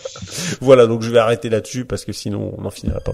voilà, 0.62 0.88
donc 0.88 1.02
je 1.04 1.12
vais 1.12 1.20
arrêter 1.20 1.50
là-dessus 1.50 1.86
parce 1.86 2.06
que 2.06 2.12
sinon 2.12 2.54
on 2.58 2.62
n'en 2.62 2.72
finira 2.72 3.00
pas. 3.00 3.14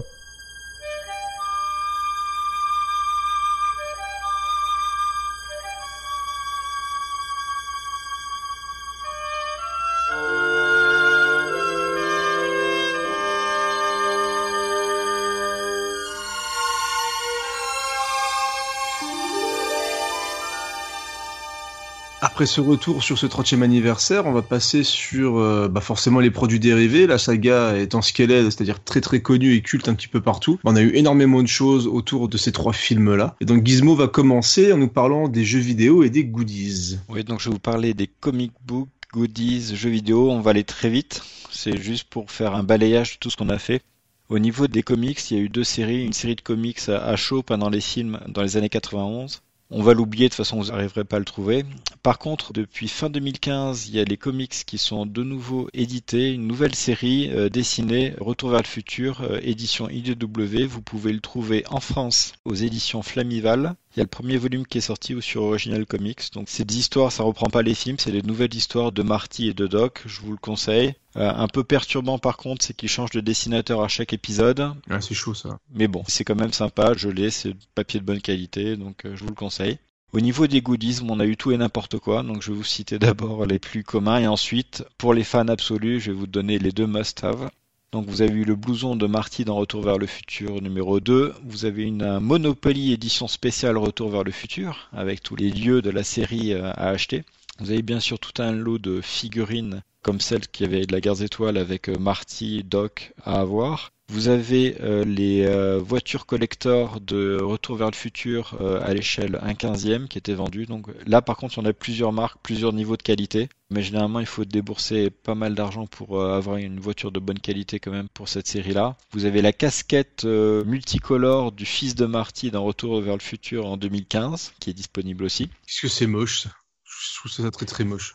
Après 22.40 22.46
ce 22.46 22.62
retour 22.62 23.02
sur 23.02 23.18
ce 23.18 23.26
30e 23.26 23.60
anniversaire, 23.60 24.24
on 24.24 24.32
va 24.32 24.40
passer 24.40 24.82
sur 24.82 25.36
euh, 25.36 25.68
bah 25.68 25.82
forcément 25.82 26.20
les 26.20 26.30
produits 26.30 26.58
dérivés. 26.58 27.06
La 27.06 27.18
saga 27.18 27.76
étant 27.76 28.00
ce 28.00 28.14
qu'elle 28.14 28.30
est, 28.30 28.44
c'est-à-dire 28.44 28.82
très 28.82 29.02
très 29.02 29.20
connue 29.20 29.52
et 29.52 29.60
culte 29.60 29.90
un 29.90 29.94
petit 29.94 30.08
peu 30.08 30.22
partout. 30.22 30.58
On 30.64 30.74
a 30.74 30.80
eu 30.80 30.90
énormément 30.94 31.42
de 31.42 31.48
choses 31.48 31.86
autour 31.86 32.30
de 32.30 32.38
ces 32.38 32.50
trois 32.50 32.72
films-là. 32.72 33.36
Et 33.42 33.44
donc 33.44 33.66
Gizmo 33.66 33.94
va 33.94 34.08
commencer 34.08 34.72
en 34.72 34.78
nous 34.78 34.88
parlant 34.88 35.28
des 35.28 35.44
jeux 35.44 35.58
vidéo 35.58 36.02
et 36.02 36.08
des 36.08 36.24
goodies. 36.24 36.96
Oui, 37.10 37.24
donc 37.24 37.40
je 37.40 37.50
vais 37.50 37.52
vous 37.52 37.60
parler 37.60 37.92
des 37.92 38.06
comic 38.06 38.52
books, 38.64 38.88
goodies, 39.12 39.76
jeux 39.76 39.90
vidéo. 39.90 40.30
On 40.30 40.40
va 40.40 40.52
aller 40.52 40.64
très 40.64 40.88
vite. 40.88 41.22
C'est 41.50 41.76
juste 41.76 42.08
pour 42.08 42.30
faire 42.30 42.54
un 42.54 42.62
balayage 42.62 43.16
de 43.16 43.18
tout 43.18 43.28
ce 43.28 43.36
qu'on 43.36 43.50
a 43.50 43.58
fait. 43.58 43.82
Au 44.30 44.38
niveau 44.38 44.66
des 44.66 44.82
comics, 44.82 45.30
il 45.30 45.36
y 45.36 45.40
a 45.40 45.42
eu 45.42 45.50
deux 45.50 45.64
séries. 45.64 46.06
Une 46.06 46.14
série 46.14 46.36
de 46.36 46.40
comics 46.40 46.88
à 46.88 47.16
chaud 47.16 47.42
pendant 47.42 47.68
les 47.68 47.82
films 47.82 48.18
dans 48.28 48.40
les 48.40 48.56
années 48.56 48.70
91 48.70 49.42
on 49.70 49.82
va 49.82 49.94
l'oublier, 49.94 50.26
de 50.26 50.30
toute 50.30 50.36
façon 50.38 50.60
vous 50.60 50.68
n'arriverez 50.68 51.04
pas 51.04 51.16
à 51.16 51.18
le 51.20 51.24
trouver. 51.24 51.64
Par 52.02 52.18
contre, 52.18 52.52
depuis 52.52 52.88
fin 52.88 53.10
2015, 53.10 53.88
il 53.88 53.96
y 53.96 54.00
a 54.00 54.04
les 54.04 54.16
comics 54.16 54.64
qui 54.66 54.78
sont 54.78 55.06
de 55.06 55.22
nouveau 55.22 55.68
édités, 55.72 56.32
une 56.32 56.46
nouvelle 56.46 56.74
série 56.74 57.30
euh, 57.30 57.48
dessinée, 57.48 58.14
Retour 58.18 58.50
vers 58.50 58.62
le 58.62 58.66
futur, 58.66 59.20
euh, 59.22 59.38
édition 59.42 59.88
IDW. 59.88 60.64
Vous 60.66 60.82
pouvez 60.82 61.12
le 61.12 61.20
trouver 61.20 61.64
en 61.70 61.80
France 61.80 62.32
aux 62.44 62.54
éditions 62.54 63.02
Flamival. 63.02 63.74
Il 63.94 63.98
y 63.98 64.00
a 64.00 64.04
le 64.04 64.08
premier 64.08 64.36
volume 64.36 64.66
qui 64.66 64.78
est 64.78 64.82
sorti 64.82 65.20
sur 65.20 65.42
Original 65.42 65.84
Comics. 65.84 66.32
Donc 66.32 66.48
c'est 66.48 66.64
des 66.64 66.78
histoires, 66.78 67.10
ça 67.10 67.24
reprend 67.24 67.48
pas 67.48 67.62
les 67.62 67.74
films, 67.74 67.98
c'est 67.98 68.12
des 68.12 68.22
nouvelles 68.22 68.54
histoires 68.54 68.92
de 68.92 69.02
Marty 69.02 69.48
et 69.48 69.54
de 69.54 69.66
Doc. 69.66 70.02
Je 70.06 70.20
vous 70.20 70.30
le 70.30 70.36
conseille. 70.36 70.94
Euh, 71.16 71.32
un 71.34 71.48
peu 71.48 71.64
perturbant 71.64 72.18
par 72.18 72.36
contre, 72.36 72.64
c'est 72.64 72.74
qu'ils 72.74 72.88
changent 72.88 73.10
de 73.10 73.20
dessinateur 73.20 73.82
à 73.82 73.88
chaque 73.88 74.12
épisode. 74.12 74.74
Ah, 74.88 75.00
c'est 75.00 75.14
chaud 75.14 75.34
ça. 75.34 75.58
Mais 75.74 75.88
bon, 75.88 76.04
c'est 76.06 76.24
quand 76.24 76.36
même 76.36 76.52
sympa. 76.52 76.92
Je 76.96 77.08
l'ai, 77.08 77.30
c'est 77.30 77.54
papier 77.74 77.98
de 77.98 78.04
bonne 78.04 78.20
qualité, 78.20 78.76
donc 78.76 79.04
euh, 79.04 79.16
je 79.16 79.22
vous 79.24 79.30
le 79.30 79.34
conseille. 79.34 79.78
Au 80.12 80.20
niveau 80.20 80.48
des 80.48 80.60
goodies, 80.60 81.00
on 81.08 81.20
a 81.20 81.24
eu 81.24 81.36
tout 81.36 81.52
et 81.52 81.56
n'importe 81.56 81.98
quoi, 81.98 82.24
donc 82.24 82.42
je 82.42 82.50
vais 82.50 82.56
vous 82.56 82.64
citer 82.64 82.98
d'abord 82.98 83.46
les 83.46 83.60
plus 83.60 83.84
communs 83.84 84.18
et 84.18 84.26
ensuite, 84.26 84.84
pour 84.98 85.14
les 85.14 85.22
fans 85.22 85.46
absolus, 85.46 86.00
je 86.00 86.10
vais 86.10 86.16
vous 86.16 86.26
donner 86.26 86.58
les 86.58 86.72
deux 86.72 86.86
must-have. 86.86 87.48
Donc 87.92 88.06
vous 88.06 88.22
avez 88.22 88.34
eu 88.34 88.44
le 88.44 88.54
blouson 88.54 88.94
de 88.94 89.08
Marty 89.08 89.44
dans 89.44 89.56
Retour 89.56 89.82
vers 89.82 89.98
le 89.98 90.06
futur 90.06 90.62
numéro 90.62 91.00
2. 91.00 91.34
Vous 91.42 91.64
avez 91.64 91.82
une 91.82 92.20
Monopoly 92.20 92.92
édition 92.92 93.26
spéciale 93.26 93.76
Retour 93.76 94.10
vers 94.10 94.22
le 94.22 94.30
futur 94.30 94.88
avec 94.92 95.24
tous 95.24 95.34
les 95.34 95.50
lieux 95.50 95.82
de 95.82 95.90
la 95.90 96.04
série 96.04 96.52
euh, 96.52 96.70
à 96.74 96.90
acheter. 96.90 97.24
Vous 97.58 97.72
avez 97.72 97.82
bien 97.82 97.98
sûr 97.98 98.20
tout 98.20 98.40
un 98.40 98.52
lot 98.52 98.78
de 98.78 99.00
figurines 99.00 99.82
comme 100.02 100.20
celle 100.20 100.46
qui 100.48 100.64
avait 100.64 100.86
de 100.86 100.92
la 100.92 101.00
guerre 101.00 101.22
étoile 101.22 101.56
avec 101.56 101.88
euh, 101.88 101.98
Marty, 101.98 102.64
Doc 102.64 103.12
à 103.24 103.40
avoir. 103.40 103.92
Vous 104.12 104.26
avez 104.26 104.76
euh, 104.80 105.04
les 105.04 105.46
euh, 105.46 105.78
voitures 105.78 106.26
collector 106.26 107.00
de 107.00 107.38
Retour 107.40 107.76
vers 107.76 107.92
le 107.92 107.94
futur 107.94 108.56
euh, 108.60 108.80
à 108.82 108.92
l'échelle 108.92 109.38
1 109.40 109.54
quinzième 109.54 110.08
qui 110.08 110.18
étaient 110.18 110.34
vendues. 110.34 110.66
Donc 110.66 110.88
là 111.06 111.22
par 111.22 111.36
contre 111.36 111.58
on 111.58 111.64
a 111.64 111.72
plusieurs 111.72 112.12
marques, 112.12 112.38
plusieurs 112.42 112.72
niveaux 112.72 112.96
de 112.96 113.02
qualité. 113.02 113.48
Mais 113.70 113.82
généralement 113.84 114.18
il 114.18 114.26
faut 114.26 114.44
débourser 114.44 115.10
pas 115.10 115.36
mal 115.36 115.54
d'argent 115.54 115.86
pour 115.86 116.20
avoir 116.24 116.56
une 116.56 116.80
voiture 116.80 117.12
de 117.12 117.20
bonne 117.20 117.38
qualité 117.38 117.78
quand 117.78 117.92
même 117.92 118.08
pour 118.08 118.28
cette 118.28 118.48
série-là. 118.48 118.96
Vous 119.12 119.26
avez 119.26 119.42
la 119.42 119.52
casquette 119.52 120.24
multicolore 120.24 121.52
du 121.52 121.64
fils 121.64 121.94
de 121.94 122.06
Marty 122.06 122.50
dans 122.50 122.64
Retour 122.64 123.00
vers 123.00 123.14
le 123.14 123.22
futur 123.22 123.66
en 123.66 123.76
2015 123.76 124.54
qui 124.58 124.70
est 124.70 124.74
disponible 124.74 125.22
aussi. 125.22 125.46
Qu'est-ce 125.68 125.82
que 125.82 125.88
c'est 125.88 126.08
moche 126.08 126.42
ça? 126.42 126.50
Je 126.84 127.14
trouve 127.20 127.30
ça 127.30 127.48
très 127.52 127.66
très 127.66 127.84
moche. 127.84 128.14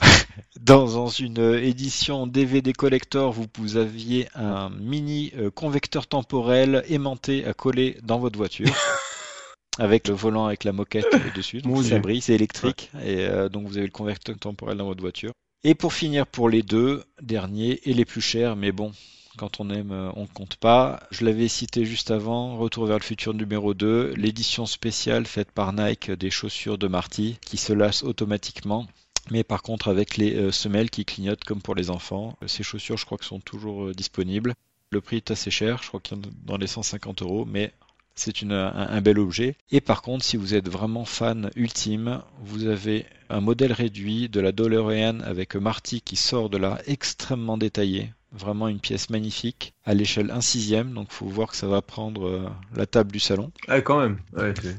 Dans 0.60 1.08
une 1.08 1.54
édition 1.54 2.26
DVD 2.26 2.72
collector, 2.72 3.32
vous, 3.32 3.76
aviez 3.76 4.28
un 4.34 4.70
mini 4.70 5.32
euh, 5.36 5.50
convecteur 5.50 6.06
temporel 6.06 6.84
aimanté 6.88 7.44
à 7.44 7.54
coller 7.54 7.98
dans 8.02 8.18
votre 8.18 8.36
voiture. 8.36 8.68
avec 9.78 10.08
le 10.08 10.14
volant 10.14 10.46
avec 10.46 10.64
la 10.64 10.72
moquette 10.72 11.06
dessus, 11.34 11.60
donc 11.60 11.82
ça 11.82 11.98
brille, 11.98 12.20
c'est 12.20 12.34
électrique, 12.34 12.90
et 13.02 13.26
euh, 13.26 13.48
donc 13.48 13.66
vous 13.66 13.76
avez 13.76 13.86
le 13.86 13.92
convecteur 13.92 14.38
temporel 14.38 14.76
dans 14.76 14.86
votre 14.86 15.00
voiture. 15.00 15.32
Et 15.64 15.74
pour 15.74 15.92
finir, 15.92 16.26
pour 16.26 16.48
les 16.48 16.62
deux 16.62 17.02
derniers 17.22 17.80
et 17.88 17.94
les 17.94 18.04
plus 18.04 18.20
chers, 18.20 18.54
mais 18.54 18.70
bon, 18.70 18.92
quand 19.36 19.60
on 19.60 19.70
aime, 19.70 19.90
euh, 19.92 20.10
on 20.14 20.26
compte 20.26 20.56
pas. 20.56 21.00
Je 21.10 21.24
l'avais 21.24 21.48
cité 21.48 21.84
juste 21.84 22.10
avant, 22.10 22.56
Retour 22.56 22.86
vers 22.86 22.98
le 22.98 23.02
futur 23.04 23.34
numéro 23.34 23.74
2, 23.74 24.14
l'édition 24.16 24.66
spéciale 24.66 25.26
faite 25.26 25.50
par 25.50 25.72
Nike 25.72 26.10
des 26.12 26.30
chaussures 26.30 26.78
de 26.78 26.86
Marty 26.86 27.38
qui 27.40 27.56
se 27.56 27.72
lassent 27.72 28.04
automatiquement 28.04 28.86
mais 29.30 29.44
par 29.44 29.62
contre 29.62 29.88
avec 29.88 30.16
les 30.16 30.34
euh, 30.34 30.52
semelles 30.52 30.90
qui 30.90 31.04
clignotent 31.04 31.44
comme 31.44 31.62
pour 31.62 31.74
les 31.74 31.90
enfants. 31.90 32.36
Ces 32.46 32.62
chaussures, 32.62 32.96
je 32.96 33.06
crois 33.06 33.18
que 33.18 33.24
sont 33.24 33.40
toujours 33.40 33.84
euh, 33.84 33.92
disponibles. 33.92 34.54
Le 34.90 35.00
prix 35.00 35.16
est 35.16 35.30
assez 35.30 35.50
cher, 35.50 35.82
je 35.82 35.88
crois 35.88 36.00
qu'il 36.00 36.16
y 36.16 36.20
en 36.20 36.24
a 36.24 36.30
dans 36.44 36.56
les 36.56 36.66
150 36.66 37.22
euros, 37.22 37.44
mais 37.44 37.72
c'est 38.14 38.42
un, 38.44 38.50
un, 38.52 39.00
bel 39.00 39.18
objet. 39.18 39.56
Et 39.70 39.80
par 39.80 40.02
contre, 40.02 40.24
si 40.24 40.36
vous 40.36 40.54
êtes 40.54 40.68
vraiment 40.68 41.04
fan 41.04 41.50
ultime, 41.56 42.22
vous 42.44 42.66
avez 42.66 43.06
un 43.28 43.40
modèle 43.40 43.72
réduit 43.72 44.28
de 44.28 44.40
la 44.40 44.52
DeLorean 44.52 45.20
avec 45.20 45.56
Marty 45.56 46.00
qui 46.00 46.16
sort 46.16 46.48
de 46.48 46.58
là 46.58 46.78
extrêmement 46.86 47.58
détaillé. 47.58 48.10
Vraiment 48.30 48.66
une 48.68 48.80
pièce 48.80 49.10
magnifique 49.10 49.74
à 49.84 49.94
l'échelle 49.94 50.30
1 50.30 50.40
sixième, 50.40 50.92
donc 50.92 51.12
faut 51.12 51.26
voir 51.26 51.50
que 51.50 51.56
ça 51.56 51.68
va 51.68 51.82
prendre 51.82 52.26
euh, 52.26 52.48
la 52.74 52.86
table 52.86 53.12
du 53.12 53.20
salon. 53.20 53.52
Ah 53.68 53.80
quand 53.80 54.00
même. 54.00 54.18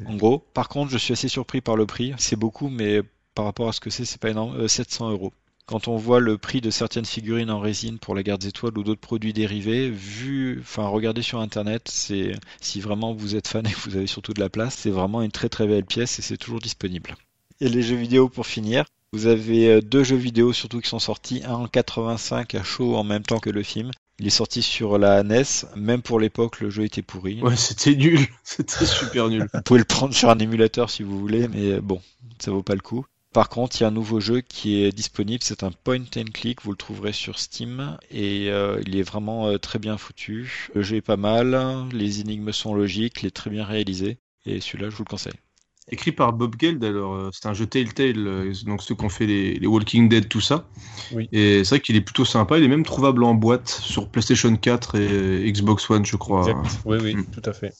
en 0.06 0.16
gros. 0.16 0.40
Par 0.54 0.68
contre, 0.68 0.92
je 0.92 0.98
suis 0.98 1.14
assez 1.14 1.30
surpris 1.30 1.62
par 1.62 1.78
le 1.78 1.86
prix. 1.86 2.14
C'est 2.18 2.36
beaucoup, 2.36 2.70
mais 2.70 3.02
par 3.36 3.46
rapport 3.46 3.70
à 3.70 3.74
ce 3.74 3.80
que 3.80 3.90
c'est, 3.90 4.06
c'est 4.06 4.20
pas 4.20 4.32
énorme, 4.32 4.56
euh, 4.58 4.68
700 4.68 5.12
euros. 5.12 5.34
Quand 5.68 5.88
on 5.88 5.98
voit 5.98 6.20
le 6.20 6.38
prix 6.38 6.62
de 6.62 6.70
certaines 6.70 7.06
figurines 7.06 7.50
en 7.50 7.60
résine 7.60 7.98
pour 7.98 8.14
la 8.14 8.22
guerre 8.22 8.38
des 8.38 8.50
étoiles 8.50 8.78
ou 8.78 8.84
d'autres 8.84 9.02
produits 9.02 9.34
dérivés, 9.34 9.90
vu, 9.90 10.60
enfin, 10.62 10.88
regardez 10.88 11.24
sur 11.24 11.40
internet, 11.40 11.88
c'est, 11.90 12.34
si 12.62 12.80
vraiment 12.82 13.14
vous 13.14 13.36
êtes 13.36 13.48
fan 13.48 13.66
et 13.66 13.72
que 13.72 13.80
vous 13.90 13.96
avez 13.96 14.06
surtout 14.08 14.34
de 14.34 14.40
la 14.40 14.50
place, 14.50 14.76
c'est 14.76 14.92
vraiment 14.92 15.24
une 15.24 15.32
très 15.32 15.50
très 15.50 15.66
belle 15.66 15.86
pièce 15.86 16.20
et 16.20 16.22
c'est 16.22 16.38
toujours 16.38 16.60
disponible. 16.60 17.16
Et 17.62 17.70
les 17.70 17.82
jeux 17.82 17.96
vidéo 17.96 18.30
pour 18.30 18.46
finir? 18.46 18.86
Vous 19.12 19.28
avez 19.28 19.70
euh, 19.70 19.82
deux 19.82 20.04
jeux 20.04 20.18
vidéo 20.18 20.54
surtout 20.54 20.82
qui 20.82 20.90
sont 20.90 21.00
sortis, 21.00 21.42
un 21.46 21.54
en 21.54 21.68
85 21.68 22.54
à 22.54 22.64
chaud 22.64 22.96
en 22.96 23.04
même 23.04 23.24
temps 23.24 23.40
que 23.40 23.50
le 23.50 23.64
film. 23.64 23.90
Il 24.20 24.28
est 24.28 24.32
sorti 24.32 24.62
sur 24.62 24.98
la 24.98 25.24
NES, 25.24 25.44
même 25.76 26.02
pour 26.02 26.20
l'époque 26.20 26.62
le 26.62 26.70
jeu 26.70 26.84
était 26.84 27.02
pourri. 27.02 27.42
Ouais, 27.42 27.56
c'était 27.56 27.96
nul, 27.96 28.20
c'était 28.44 28.86
super 28.86 29.30
nul. 29.30 29.48
Vous 29.52 29.62
pouvez 29.62 29.80
le 29.80 29.86
prendre 29.86 30.14
sur 30.14 30.30
un 30.30 30.38
émulateur 30.38 30.90
si 30.90 31.02
vous 31.02 31.18
voulez, 31.18 31.48
mais 31.48 31.80
bon, 31.82 32.02
ça 32.40 32.52
vaut 32.52 32.64
pas 32.64 32.76
le 32.76 32.82
coup. 32.82 33.06
Par 33.36 33.50
contre, 33.50 33.76
il 33.76 33.82
y 33.82 33.84
a 33.84 33.90
un 33.90 33.92
nouveau 33.92 34.22
jeu 34.22 34.40
qui 34.40 34.82
est 34.82 34.94
disponible, 34.94 35.44
c'est 35.44 35.64
un 35.64 35.72
point 35.72 36.00
and 36.16 36.32
click, 36.34 36.62
vous 36.62 36.72
le 36.72 36.78
trouverez 36.78 37.12
sur 37.12 37.38
Steam 37.38 37.98
et 38.10 38.50
euh, 38.50 38.82
il 38.88 38.96
est 38.96 39.04
vraiment 39.04 39.48
euh, 39.48 39.58
très 39.58 39.78
bien 39.78 39.98
foutu. 39.98 40.70
Le 40.74 40.82
jeu 40.82 40.96
est 40.96 41.02
pas 41.02 41.18
mal, 41.18 41.90
les 41.92 42.22
énigmes 42.22 42.54
sont 42.54 42.74
logiques, 42.74 43.24
il 43.24 43.26
est 43.26 43.36
très 43.36 43.50
bien 43.50 43.66
réalisé 43.66 44.20
et 44.46 44.62
celui-là 44.62 44.90
je 44.90 44.96
vous 44.96 45.04
le 45.04 45.10
conseille. 45.10 45.45
Écrit 45.92 46.12
par 46.12 46.34
Bob 46.34 46.56
Geld, 46.60 46.84
alors 46.84 47.14
euh, 47.14 47.30
c'est 47.32 47.48
un 47.48 47.54
jeu 47.54 47.68
Telltale, 47.68 48.26
euh, 48.28 48.52
donc 48.66 48.82
ceux 48.82 48.96
qui 48.96 49.06
ont 49.06 49.10
fait 49.10 49.28
les, 49.28 49.54
les 49.54 49.68
Walking 49.68 50.10
Dead, 50.10 50.28
tout 50.28 50.42
ça. 50.42 50.66
Oui. 51.12 51.30
Et 51.32 51.64
c'est 51.64 51.76
vrai 51.76 51.80
qu'il 51.80 51.96
est 51.96 52.02
plutôt 52.02 52.26
sympa, 52.26 52.58
il 52.58 52.64
est 52.64 52.68
même 52.68 52.84
trouvable 52.84 53.24
en 53.24 53.36
boîte 53.36 53.68
sur 53.70 54.10
PlayStation 54.10 54.56
4 54.56 54.96
et 54.96 55.52
Xbox 55.52 55.88
One, 55.92 56.04
je 56.04 56.16
crois. 56.18 56.40
Exact. 56.50 56.80
Oui, 56.86 56.98
oui, 57.02 57.16
Mm. 57.16 57.26
tout 57.26 57.48
à 57.48 57.54
fait. 57.54 57.72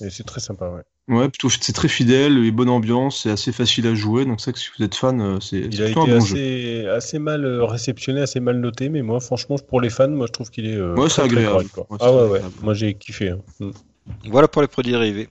Et 0.00 0.10
c'est 0.10 0.24
très 0.24 0.40
sympa, 0.40 0.68
ouais. 0.68 0.82
Ouais, 1.16 1.28
plutôt 1.28 1.48
c'est 1.48 1.72
très 1.72 1.86
fidèle, 1.86 2.38
et 2.44 2.50
bonne 2.50 2.70
ambiance, 2.70 3.22
c'est 3.22 3.30
assez 3.30 3.52
facile 3.52 3.86
à 3.86 3.94
jouer, 3.94 4.24
donc 4.24 4.40
c'est 4.40 4.46
vrai 4.50 4.52
que 4.54 4.58
si 4.58 4.70
vous 4.76 4.82
êtes 4.84 4.94
fan, 4.96 5.20
euh, 5.20 5.38
c'est 5.38 5.58
Il 5.58 5.76
c'est 5.76 5.82
a 5.82 5.84
plutôt 5.86 6.02
été 6.02 6.10
un 6.12 6.18
bon 6.18 6.24
jeu. 6.24 6.88
assez, 6.90 7.18
mal 7.20 7.44
euh, 7.44 7.64
réceptionné, 7.64 8.20
assez 8.22 8.40
mal 8.40 8.58
noté, 8.58 8.88
mais 8.88 9.02
moi, 9.02 9.20
franchement, 9.20 9.56
pour 9.68 9.80
les 9.80 9.90
fans, 9.90 10.08
moi, 10.08 10.26
je 10.26 10.32
trouve 10.32 10.50
qu'il 10.50 10.66
est 10.66 10.74
euh, 10.74 10.96
Ouais, 10.96 11.08
c'est 11.08 11.22
agréable. 11.22 11.68
correct. 11.68 11.76
Ouais, 11.90 11.98
ah 12.00 12.12
ouais, 12.12 12.28
ouais. 12.30 12.40
Moi, 12.62 12.74
j'ai 12.74 12.94
kiffé. 12.94 13.28
hein. 13.30 13.38
Mm. 13.60 13.70
Voilà 14.30 14.48
pour 14.48 14.60
les 14.62 14.68
produits 14.68 14.92
dérivés. 14.92 15.28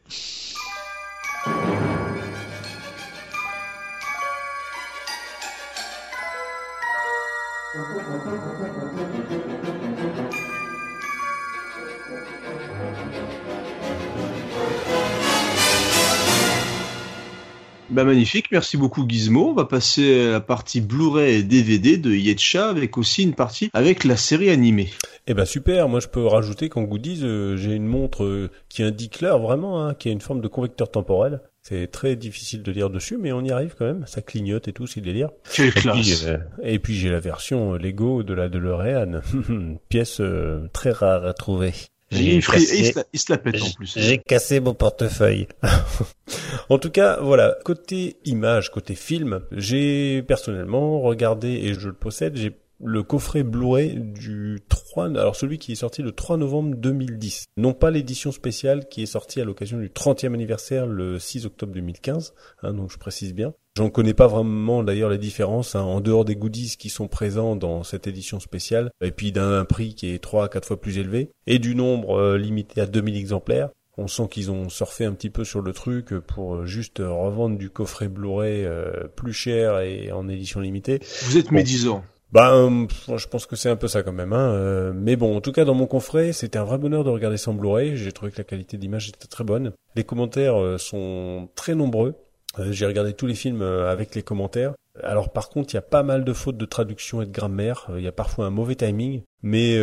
Bah 17.93 18.05
magnifique, 18.05 18.47
merci 18.51 18.75
beaucoup 18.75 19.07
Gizmo. 19.07 19.49
On 19.49 19.53
va 19.53 19.65
passer 19.65 20.25
à 20.25 20.31
la 20.31 20.41
partie 20.41 20.81
Blu-ray 20.81 21.35
et 21.35 21.43
DVD 21.43 21.97
de 21.97 22.09
Yetcha 22.09 22.67
avec 22.67 22.97
aussi 22.97 23.21
une 23.21 23.35
partie 23.35 23.69
avec 23.71 24.03
la 24.03 24.17
série 24.17 24.49
animée. 24.49 24.89
Eh 25.27 25.35
ben 25.35 25.45
super, 25.45 25.87
moi 25.87 25.99
je 25.99 26.07
peux 26.07 26.25
rajouter 26.25 26.69
qu'en 26.69 26.81
goodies, 26.81 27.19
euh, 27.21 27.55
j'ai 27.55 27.73
une 27.73 27.85
montre 27.85 28.23
euh, 28.23 28.49
qui 28.67 28.81
indique 28.81 29.21
l'heure 29.21 29.37
vraiment, 29.37 29.85
hein, 29.85 29.93
qui 29.93 30.09
a 30.09 30.11
une 30.11 30.21
forme 30.21 30.41
de 30.41 30.47
convecteur 30.47 30.89
temporel. 30.89 31.41
C'est 31.61 31.85
très 31.85 32.15
difficile 32.15 32.63
de 32.63 32.71
lire 32.71 32.89
dessus, 32.89 33.17
mais 33.17 33.31
on 33.31 33.41
y 33.41 33.51
arrive 33.51 33.75
quand 33.77 33.85
même. 33.85 34.07
Ça 34.07 34.23
clignote 34.23 34.67
et 34.67 34.73
tout, 34.73 34.87
c'est 34.87 34.99
délire. 34.99 35.29
Quelle 35.53 35.67
Et 35.67 35.71
puis, 35.71 36.15
euh, 36.25 36.37
et 36.63 36.79
puis 36.79 36.95
j'ai 36.95 37.09
la 37.11 37.19
version 37.19 37.75
Lego 37.75 38.23
de 38.23 38.33
la 38.33 38.49
DeLorean, 38.49 39.21
pièce 39.89 40.19
euh, 40.19 40.67
très 40.73 40.91
rare 40.91 41.27
à 41.27 41.33
trouver. 41.33 41.73
Il 42.15 42.43
se 42.43 43.31
la 43.31 43.37
pète 43.37 43.61
en 43.61 43.71
plus. 43.71 43.93
J'ai 43.95 44.17
cassé 44.17 44.59
mon 44.59 44.73
portefeuille. 44.73 45.47
en 46.69 46.77
tout 46.77 46.89
cas, 46.89 47.19
voilà, 47.21 47.55
côté 47.63 48.17
image, 48.25 48.71
côté 48.71 48.95
film, 48.95 49.41
j'ai 49.51 50.23
personnellement 50.23 51.01
regardé 51.01 51.49
et 51.49 51.73
je 51.73 51.87
le 51.87 51.93
possède, 51.93 52.35
j'ai 52.35 52.55
le 52.85 53.03
coffret 53.03 53.43
Blu-ray 53.43 53.95
du 53.99 54.61
3, 54.69 55.05
alors 55.17 55.35
celui 55.35 55.57
qui 55.57 55.71
est 55.71 55.75
sorti 55.75 56.01
le 56.01 56.11
3 56.11 56.37
novembre 56.37 56.75
2010. 56.75 57.45
Non 57.57 57.73
pas 57.73 57.91
l'édition 57.91 58.31
spéciale 58.31 58.87
qui 58.89 59.03
est 59.03 59.07
sortie 59.07 59.41
à 59.41 59.45
l'occasion 59.45 59.77
du 59.79 59.89
30e 59.89 60.33
anniversaire 60.33 60.85
le 60.85 61.19
6 61.19 61.45
octobre 61.45 61.73
2015, 61.73 62.33
hein, 62.63 62.73
donc 62.73 62.91
je 62.91 62.97
précise 62.97 63.33
bien. 63.33 63.53
J'en 63.75 63.89
connais 63.89 64.13
pas 64.13 64.27
vraiment 64.27 64.83
d'ailleurs 64.83 65.09
les 65.09 65.17
différences, 65.17 65.75
hein, 65.75 65.81
en 65.81 65.99
dehors 65.99 66.25
des 66.25 66.35
goodies 66.35 66.75
qui 66.77 66.89
sont 66.89 67.07
présents 67.07 67.55
dans 67.55 67.83
cette 67.83 68.05
édition 68.07 68.39
spéciale, 68.39 68.91
et 69.01 69.11
puis 69.11 69.31
d'un 69.31 69.65
prix 69.65 69.95
qui 69.95 70.13
est 70.13 70.19
3 70.21 70.45
à 70.45 70.47
4 70.47 70.67
fois 70.67 70.79
plus 70.81 70.97
élevé, 70.99 71.31
et 71.47 71.57
du 71.59 71.75
nombre 71.75 72.17
euh, 72.19 72.37
limité 72.37 72.81
à 72.81 72.85
2000 72.85 73.17
exemplaires. 73.17 73.69
On 73.95 74.07
sent 74.07 74.27
qu'ils 74.31 74.49
ont 74.49 74.69
surfé 74.69 75.05
un 75.05 75.13
petit 75.13 75.29
peu 75.29 75.43
sur 75.43 75.61
le 75.61 75.71
truc 75.71 76.17
pour 76.19 76.55
euh, 76.55 76.65
juste 76.65 76.99
euh, 76.99 77.11
revendre 77.11 77.59
du 77.59 77.69
coffret 77.69 78.07
Blu-ray 78.07 78.65
euh, 78.65 79.03
plus 79.15 79.33
cher 79.33 79.79
et 79.81 80.11
en 80.11 80.27
édition 80.29 80.59
limitée. 80.61 80.99
Vous 81.25 81.37
êtes 81.37 81.49
Bon. 81.49 81.55
médisant. 81.55 82.03
Ben, 82.33 82.87
pff, 82.87 83.15
je 83.15 83.27
pense 83.27 83.45
que 83.45 83.55
c'est 83.55 83.69
un 83.69 83.75
peu 83.75 83.87
ça 83.87 84.01
quand 84.01 84.11
même. 84.11 84.33
Hein. 84.33 84.53
euh, 84.55 84.91
mais 84.91 85.15
bon, 85.15 85.37
en 85.37 85.41
tout 85.41 85.51
cas, 85.51 85.65
dans 85.65 85.75
mon 85.75 85.85
coffret, 85.85 86.33
c'était 86.33 86.57
un 86.57 86.63
vrai 86.63 86.79
bonheur 86.79 87.03
de 87.03 87.11
regarder 87.11 87.37
sans 87.37 87.53
Blu-ray. 87.53 87.95
J'ai 87.95 88.11
trouvé 88.11 88.31
que 88.31 88.39
la 88.39 88.43
qualité 88.43 88.77
d'image 88.77 89.09
était 89.09 89.27
très 89.27 89.43
bonne. 89.43 89.71
Les 89.95 90.03
commentaires 90.03 90.59
euh, 90.59 90.79
sont 90.79 91.49
très 91.53 91.75
nombreux. 91.75 92.15
Euh, 92.57 92.71
J'ai 92.71 92.87
regardé 92.87 93.13
tous 93.13 93.27
les 93.27 93.35
films 93.35 93.61
avec 93.61 94.15
les 94.15 94.23
commentaires. 94.23 94.73
Alors 95.03 95.31
par 95.31 95.49
contre, 95.49 95.73
il 95.73 95.77
y 95.77 95.77
a 95.77 95.83
pas 95.83 96.01
mal 96.01 96.23
de 96.23 96.33
fautes 96.33 96.57
de 96.57 96.65
traduction 96.65 97.21
et 97.21 97.27
de 97.27 97.31
grammaire. 97.31 97.85
Il 97.95 98.01
y 98.01 98.07
a 98.07 98.11
parfois 98.11 98.47
un 98.47 98.51
mauvais 98.51 98.75
timing, 98.75 99.21
mais 99.43 99.79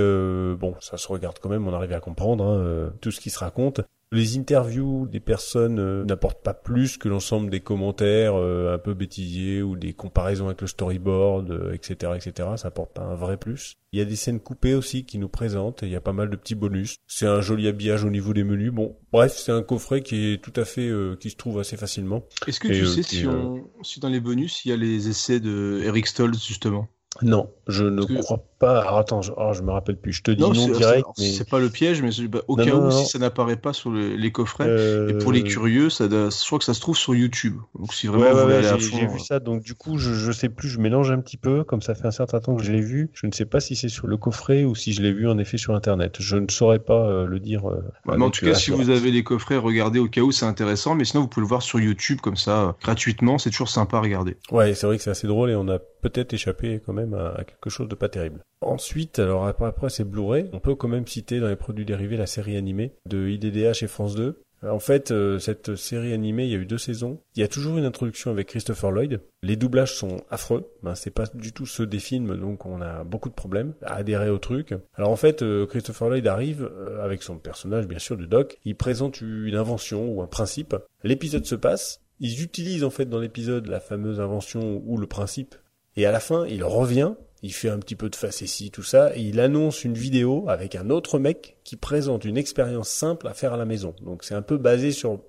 bon, 0.54 0.74
ça 0.80 0.96
se 0.98 1.08
regarde 1.08 1.38
quand 1.40 1.48
même. 1.48 1.66
On 1.66 1.74
arrive 1.74 1.92
à 1.92 2.00
comprendre 2.00 2.44
hein, 2.44 2.92
tout 3.00 3.10
ce 3.10 3.20
qui 3.20 3.30
se 3.30 3.40
raconte. 3.40 3.80
Les 4.12 4.36
interviews 4.36 5.06
des 5.06 5.20
personnes 5.20 5.78
euh, 5.78 6.05
n'apportent 6.05 6.42
pas 6.42 6.52
plus 6.52 6.97
que 6.97 7.08
l'ensemble 7.08 7.48
des 7.48 7.60
commentaires 7.60 8.34
euh, 8.34 8.74
un 8.74 8.78
peu 8.78 8.92
bêtisiers 8.92 9.62
ou 9.62 9.76
des 9.76 9.92
comparaisons 9.92 10.47
avec 10.47 10.60
le 10.62 10.66
storyboard, 10.66 11.50
euh, 11.52 11.72
etc., 11.72 12.12
etc. 12.16 12.48
Ça 12.56 12.68
apporte 12.68 12.92
pas 12.92 13.02
un 13.02 13.14
vrai 13.14 13.36
plus. 13.36 13.76
Il 13.92 14.00
y 14.00 14.02
a 14.02 14.05
des 14.05 14.16
scènes 14.16 14.40
coupées 14.40 14.74
aussi 14.74 15.05
qui 15.05 15.18
nous 15.18 15.28
présentent. 15.28 15.84
et 15.84 15.86
Il 15.86 15.92
y 15.92 15.97
a 15.97 16.00
pas 16.00 16.12
mal 16.12 16.28
de 16.28 16.34
petits 16.34 16.56
bonus. 16.56 16.97
C'est 17.06 17.26
un 17.26 17.40
joli 17.40 17.68
habillage 17.68 18.02
au 18.05 18.10
niveau 18.10 18.32
des 18.32 18.42
menus. 18.42 18.72
Bon, 18.72 18.97
bref, 19.12 19.36
c'est 19.36 19.52
un 19.52 19.62
coffret 19.62 20.02
qui 20.02 20.32
est 20.32 20.42
tout 20.42 20.52
à 20.56 20.64
fait, 20.64 20.90
qui 21.20 21.30
se 21.30 21.36
trouve 21.36 21.60
assez 21.60 21.76
facilement. 21.76 22.24
Est-ce 22.48 22.58
que 22.58 22.66
Et, 22.68 22.72
tu 22.80 22.86
sais 22.86 23.02
si, 23.05 23.26
on, 23.28 23.64
si 23.82 24.00
dans 24.00 24.08
les 24.08 24.20
bonus 24.20 24.64
il 24.64 24.70
y 24.70 24.72
a 24.72 24.76
les 24.76 25.08
essais 25.08 25.39
de 25.39 25.82
Eric 25.84 26.08
Stoltz 26.08 26.44
justement? 26.47 26.89
Non, 27.22 27.50
je 27.68 27.84
ne 27.84 28.05
que- 28.05 28.14
crois 28.20 28.44
pas. 28.60 28.80
Alors, 28.82 28.98
attends, 28.98 29.22
je, 29.22 29.32
oh, 29.36 29.52
je 29.52 29.62
me 29.62 29.72
rappelle 29.72 29.97
plus. 29.97 30.12
Je 30.12 30.22
te 30.22 30.30
dis 30.30 30.40
non, 30.40 30.55
c'est- 30.55 30.70
direct. 30.70 31.06
c'est 31.16 31.22
mais... 31.24 31.30
c'est 31.32 31.48
pas 31.48 31.58
le 31.58 31.68
piège, 31.70 32.00
mais 32.02 32.10
bah, 32.28 32.42
au 32.47 32.56
Non, 32.56 32.64
cas 32.64 32.70
non, 32.70 32.78
où 32.78 32.84
non. 32.84 32.90
si 32.92 33.06
ça 33.06 33.18
n'apparaît 33.18 33.56
pas 33.56 33.72
sur 33.72 33.90
le- 33.90 34.14
les 34.14 34.30
coffrets. 34.30 34.66
Et 35.10 35.14
pour 35.14 35.30
Euh, 35.30 35.34
les 35.34 35.42
curieux, 35.42 35.90
ça, 35.90 36.06
doit- 36.06 36.28
je 36.30 36.47
crois 36.47 36.58
que 36.60 36.64
ça 36.64 36.74
se 36.74 36.80
trouve 36.80 36.97
sur 36.97 37.14
YouTube. 37.16 37.56
Donc 37.76 37.92
si 37.92 38.06
vraiment 38.06 38.24
Ouais, 38.24 38.30
vous 38.30 38.36
ouais, 38.36 38.42
voulez 38.44 38.56
ouais, 38.56 38.62
j'ai 38.62 38.86
fond, 38.89 38.97
j'ai 38.98 39.05
euh, 39.06 39.08
vu 39.08 39.18
ça, 39.18 39.40
donc 39.40 39.62
du 39.62 39.74
coup, 39.74 39.98
je, 39.98 40.12
je 40.14 40.30
sais 40.30 40.48
plus, 40.48 40.68
je 40.68 40.78
mélange 40.78 41.10
un 41.10 41.18
petit 41.20 41.36
peu, 41.39 41.64
comme 41.64 41.82
ça 41.82 41.94
fait 41.97 42.06
un 42.06 42.10
certain 42.12 42.39
temps 42.40 42.55
que 42.55 42.62
je 42.62 42.70
l'ai 42.70 42.80
vu. 42.82 43.10
Je 43.14 43.26
ne 43.26 43.32
sais 43.32 43.47
pas 43.47 43.58
si 43.60 43.74
c'est 43.74 43.89
sur 43.89 44.06
le 44.06 44.16
coffret 44.16 44.64
ou 44.64 44.74
si 44.74 44.92
je 44.92 45.02
l'ai 45.02 45.12
vu 45.12 45.28
en 45.28 45.39
effet 45.39 45.56
sur 45.58 45.74
Internet. 45.74 46.16
Je 46.20 46.36
ne 46.36 46.47
saurais 46.50 46.78
pas 46.78 47.06
euh, 47.06 47.26
le 47.26 47.40
dire. 47.40 47.68
euh, 47.68 47.82
mais 48.06 48.22
en 48.22 48.30
tout 48.30 48.44
euh, 48.44 48.50
cas, 48.50 48.55
si 48.55 48.70
vous 48.70 48.90
avez 48.90 49.10
les 49.10 49.24
coffrets, 49.24 49.56
regardez 49.56 49.98
au 49.98 50.08
cas 50.08 50.20
où 50.20 50.32
c'est 50.32 50.47
intéressant. 50.47 50.94
Mais 50.94 51.05
sinon, 51.05 51.22
vous 51.22 51.28
pouvez 51.28 51.44
le 51.44 51.48
voir 51.48 51.62
sur 51.62 51.80
YouTube 51.80 52.20
comme 52.20 52.36
ça, 52.36 52.60
euh, 52.68 52.72
gratuitement. 52.82 53.39
C'est 53.39 53.50
toujours 53.50 53.68
sympa 53.70 53.97
à 53.97 54.00
regarder. 54.00 54.36
Ouais, 54.52 54.74
c'est 54.74 54.86
vrai 54.86 54.98
que 54.98 55.02
c'est 55.02 55.10
assez 55.10 55.26
drôle 55.26 55.50
et 55.50 55.55
on 55.55 55.68
a 55.68 55.78
peut-être 55.78 56.32
échappé 56.34 56.80
quand 56.84 56.92
même 56.92 57.14
à, 57.14 57.28
à 57.39 57.44
quelque 57.44 57.70
chose 57.70 57.89
de 57.89 57.94
pas 57.94 58.08
terrible. 58.08 58.44
Ensuite, 58.60 59.18
alors 59.18 59.47
après, 59.47 59.66
après 59.66 59.90
c'est 59.90 60.05
Blu-ray. 60.05 60.50
On 60.52 60.60
peut 60.60 60.74
quand 60.74 60.89
même 60.89 61.06
citer 61.06 61.40
dans 61.40 61.48
les 61.48 61.56
produits 61.56 61.86
dérivés 61.86 62.16
la 62.16 62.26
série 62.26 62.56
animée 62.56 62.92
de 63.06 63.28
IDDH 63.28 63.82
et 63.82 63.89
France 63.89 64.14
2. 64.14 64.42
En 64.62 64.78
fait, 64.78 65.10
euh, 65.10 65.39
cette 65.39 65.74
série 65.74 66.12
animée, 66.12 66.44
il 66.44 66.50
y 66.50 66.55
a 66.55 66.58
eu 66.58 66.66
deux 66.66 66.76
saisons. 66.76 67.18
Il 67.34 67.40
y 67.40 67.42
a 67.42 67.48
toujours 67.48 67.78
une 67.78 67.86
introduction 67.86 68.30
avec 68.30 68.48
Christopher 68.48 68.90
Lloyd. 68.90 69.22
Les 69.42 69.56
doublages 69.56 69.94
sont 69.94 70.18
affreux. 70.30 70.70
Ben, 70.82 70.94
c'est 70.94 71.10
pas 71.10 71.24
du 71.32 71.52
tout 71.52 71.64
ceux 71.64 71.86
des 71.86 71.98
films, 71.98 72.36
donc 72.36 72.66
on 72.66 72.82
a 72.82 73.02
beaucoup 73.05 73.30
de 73.30 73.34
problèmes 73.34 73.72
à 73.82 73.94
adhérer 73.94 74.28
au 74.28 74.39
truc. 74.39 74.74
Alors 74.94 75.10
en 75.10 75.16
fait, 75.16 75.40
euh, 75.42 75.66
Christopher 75.66 76.10
Lloyd 76.10 76.26
arrive 76.26 76.70
euh, 76.70 77.02
avec 77.02 77.22
son 77.22 77.39
personnage, 77.39 77.86
bien 77.86 77.98
sûr, 77.98 78.18
de 78.18 78.26
Doc. 78.26 78.58
Il 78.66 78.76
présente 78.76 79.22
une 79.22 79.56
invention 79.56 80.10
ou 80.10 80.20
un 80.20 80.26
principe. 80.26 80.76
L'épisode 81.05 81.47
se 81.47 81.55
passe. 81.55 82.02
Ils 82.18 82.42
utilisent 82.42 82.84
en 82.84 82.90
fait 82.90 83.06
dans 83.06 83.18
l'épisode 83.18 83.66
la 83.66 83.80
fameuse 83.80 84.20
invention 84.20 84.82
ou 84.84 84.98
le 84.98 85.06
principe. 85.06 85.55
Et 85.97 86.05
à 86.05 86.12
la 86.12 86.20
fin, 86.20 86.47
il 86.47 86.64
revient 86.64 87.14
il 87.42 87.52
fait 87.52 87.68
un 87.68 87.78
petit 87.78 87.96
peu 87.96 88.10
de 88.10 88.16
facétie, 88.16 88.70
tout 88.70 88.82
ça, 88.82 89.16
et 89.16 89.20
il 89.20 89.40
annonce 89.40 89.84
une 89.84 89.94
vidéo 89.94 90.44
avec 90.48 90.74
un 90.74 90.90
autre 90.90 91.18
mec 91.18 91.56
qui 91.64 91.76
présente 91.76 92.24
une 92.24 92.36
expérience 92.36 92.88
simple 92.88 93.28
à 93.28 93.34
faire 93.34 93.52
à 93.52 93.56
la 93.56 93.64
maison. 93.64 93.94
Donc 94.02 94.24
c'est 94.24 94.34
un 94.34 94.42
peu 94.42 94.58
basé 94.58 94.92
sur 94.92 95.20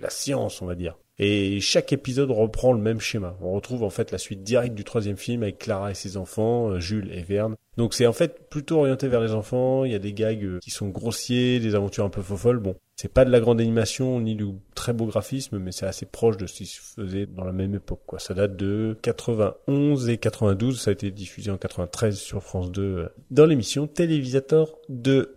la 0.00 0.10
science, 0.10 0.62
on 0.62 0.66
va 0.66 0.74
dire. 0.74 0.96
Et 1.22 1.60
chaque 1.60 1.92
épisode 1.92 2.30
reprend 2.30 2.72
le 2.72 2.80
même 2.80 2.98
schéma. 2.98 3.36
On 3.42 3.52
retrouve 3.52 3.82
en 3.82 3.90
fait 3.90 4.10
la 4.10 4.16
suite 4.16 4.42
directe 4.42 4.74
du 4.74 4.84
troisième 4.84 5.18
film 5.18 5.42
avec 5.42 5.58
Clara 5.58 5.90
et 5.90 5.94
ses 5.94 6.16
enfants, 6.16 6.70
euh, 6.70 6.80
Jules 6.80 7.12
et 7.12 7.22
Verne. 7.22 7.56
Donc 7.76 7.92
c'est 7.92 8.06
en 8.06 8.14
fait 8.14 8.48
plutôt 8.48 8.78
orienté 8.78 9.06
vers 9.06 9.20
les 9.20 9.32
enfants. 9.32 9.84
Il 9.84 9.92
y 9.92 9.94
a 9.94 9.98
des 9.98 10.14
gags 10.14 10.42
euh, 10.42 10.58
qui 10.60 10.70
sont 10.70 10.88
grossiers, 10.88 11.60
des 11.60 11.74
aventures 11.74 12.06
un 12.06 12.08
peu 12.08 12.22
folles. 12.22 12.58
Bon, 12.58 12.74
c'est 13.00 13.08
pas 13.08 13.24
de 13.24 13.30
la 13.30 13.40
grande 13.40 13.62
animation 13.62 14.20
ni 14.20 14.34
du 14.34 14.44
très 14.74 14.92
beau 14.92 15.06
graphisme, 15.06 15.58
mais 15.58 15.72
c'est 15.72 15.86
assez 15.86 16.04
proche 16.04 16.36
de 16.36 16.46
ce 16.46 16.52
qui 16.52 16.66
se 16.66 16.80
faisait 16.82 17.24
dans 17.24 17.44
la 17.44 17.52
même 17.52 17.74
époque. 17.74 18.02
Quoi. 18.04 18.18
Ça 18.18 18.34
date 18.34 18.56
de 18.56 18.94
91 19.00 20.10
et 20.10 20.18
92. 20.18 20.78
Ça 20.78 20.90
a 20.90 20.92
été 20.92 21.10
diffusé 21.10 21.50
en 21.50 21.56
93 21.56 22.18
sur 22.18 22.42
France 22.42 22.70
2 22.70 22.82
euh, 22.82 23.08
dans 23.30 23.46
l'émission 23.46 23.86
Télévisateur 23.86 24.76
2. 24.90 25.34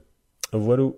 Voilà. 0.51 0.89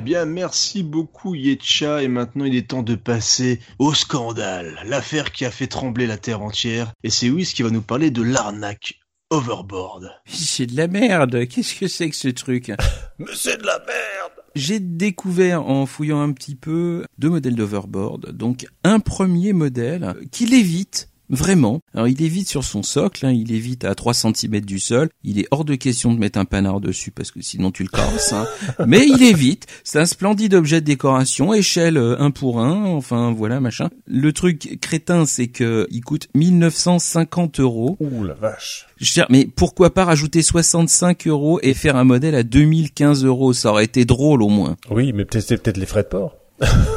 Bien, 0.00 0.24
merci 0.24 0.82
beaucoup 0.82 1.34
Yetcha 1.34 2.02
et 2.02 2.08
maintenant 2.08 2.44
il 2.44 2.56
est 2.56 2.70
temps 2.70 2.82
de 2.82 2.94
passer 2.94 3.60
au 3.78 3.92
scandale, 3.92 4.78
l'affaire 4.86 5.32
qui 5.32 5.44
a 5.44 5.50
fait 5.50 5.66
trembler 5.66 6.06
la 6.06 6.16
terre 6.16 6.42
entière 6.42 6.92
et 7.02 7.10
c'est 7.10 7.30
Wiz 7.30 7.52
qui 7.52 7.62
va 7.62 7.70
nous 7.70 7.82
parler 7.82 8.10
de 8.10 8.22
l'arnaque 8.22 8.98
Overboard. 9.32 10.10
C'est 10.26 10.66
de 10.66 10.76
la 10.76 10.88
merde. 10.88 11.46
Qu'est-ce 11.46 11.74
que 11.74 11.88
c'est 11.88 12.10
que 12.10 12.16
ce 12.16 12.28
truc? 12.28 12.70
Mais 13.18 13.26
c'est 13.34 13.56
de 13.56 13.66
la 13.66 13.78
merde 13.78 14.32
J'ai 14.54 14.78
découvert 14.78 15.66
en 15.66 15.86
fouillant 15.86 16.20
un 16.20 16.32
petit 16.32 16.54
peu 16.54 17.06
deux 17.16 17.30
modèles 17.30 17.54
d'Overboard. 17.54 18.32
Donc 18.32 18.66
un 18.84 19.00
premier 19.00 19.54
modèle 19.54 20.16
qui 20.30 20.44
l'évite 20.44 21.08
Vraiment. 21.32 21.80
Alors 21.94 22.08
il 22.08 22.20
évite 22.22 22.46
sur 22.46 22.62
son 22.62 22.82
socle, 22.82 23.24
hein, 23.24 23.32
il 23.32 23.52
évite 23.52 23.86
à 23.86 23.94
3 23.94 24.12
cm 24.12 24.60
du 24.60 24.78
sol. 24.78 25.08
Il 25.24 25.38
est 25.38 25.48
hors 25.50 25.64
de 25.64 25.74
question 25.76 26.12
de 26.12 26.18
mettre 26.18 26.38
un 26.38 26.44
panard 26.44 26.80
dessus 26.82 27.10
parce 27.10 27.30
que 27.30 27.40
sinon 27.40 27.70
tu 27.70 27.84
le 27.84 27.88
casses. 27.88 28.34
Hein. 28.34 28.46
Mais 28.86 29.06
il 29.06 29.22
évite. 29.22 29.66
C'est 29.82 29.98
un 29.98 30.04
splendide 30.04 30.52
objet 30.52 30.82
de 30.82 30.86
décoration, 30.86 31.54
échelle 31.54 31.96
euh, 31.96 32.20
un 32.20 32.30
pour 32.30 32.60
un. 32.60 32.84
Enfin 32.84 33.32
voilà 33.32 33.60
machin. 33.60 33.88
Le 34.06 34.30
truc 34.34 34.78
crétin, 34.82 35.24
c'est 35.24 35.48
que 35.48 35.86
il 35.90 36.02
coûte 36.02 36.28
1950 36.34 37.60
euros. 37.60 37.96
Ouh 38.00 38.24
la 38.24 38.34
vache. 38.34 38.86
Je 38.98 39.22
mais 39.30 39.46
pourquoi 39.46 39.94
pas 39.94 40.04
rajouter 40.04 40.42
65 40.42 41.26
euros 41.28 41.60
et 41.62 41.72
faire 41.72 41.96
un 41.96 42.04
modèle 42.04 42.34
à 42.34 42.42
2015 42.42 43.24
euros? 43.24 43.54
Ça 43.54 43.70
aurait 43.70 43.84
été 43.84 44.04
drôle 44.04 44.42
au 44.42 44.48
moins. 44.48 44.76
Oui, 44.90 45.14
mais 45.14 45.24
peut-être 45.24 45.46
c'est 45.46 45.56
peut-être 45.56 45.78
les 45.78 45.86
frais 45.86 46.02
de 46.02 46.08
port. 46.08 46.41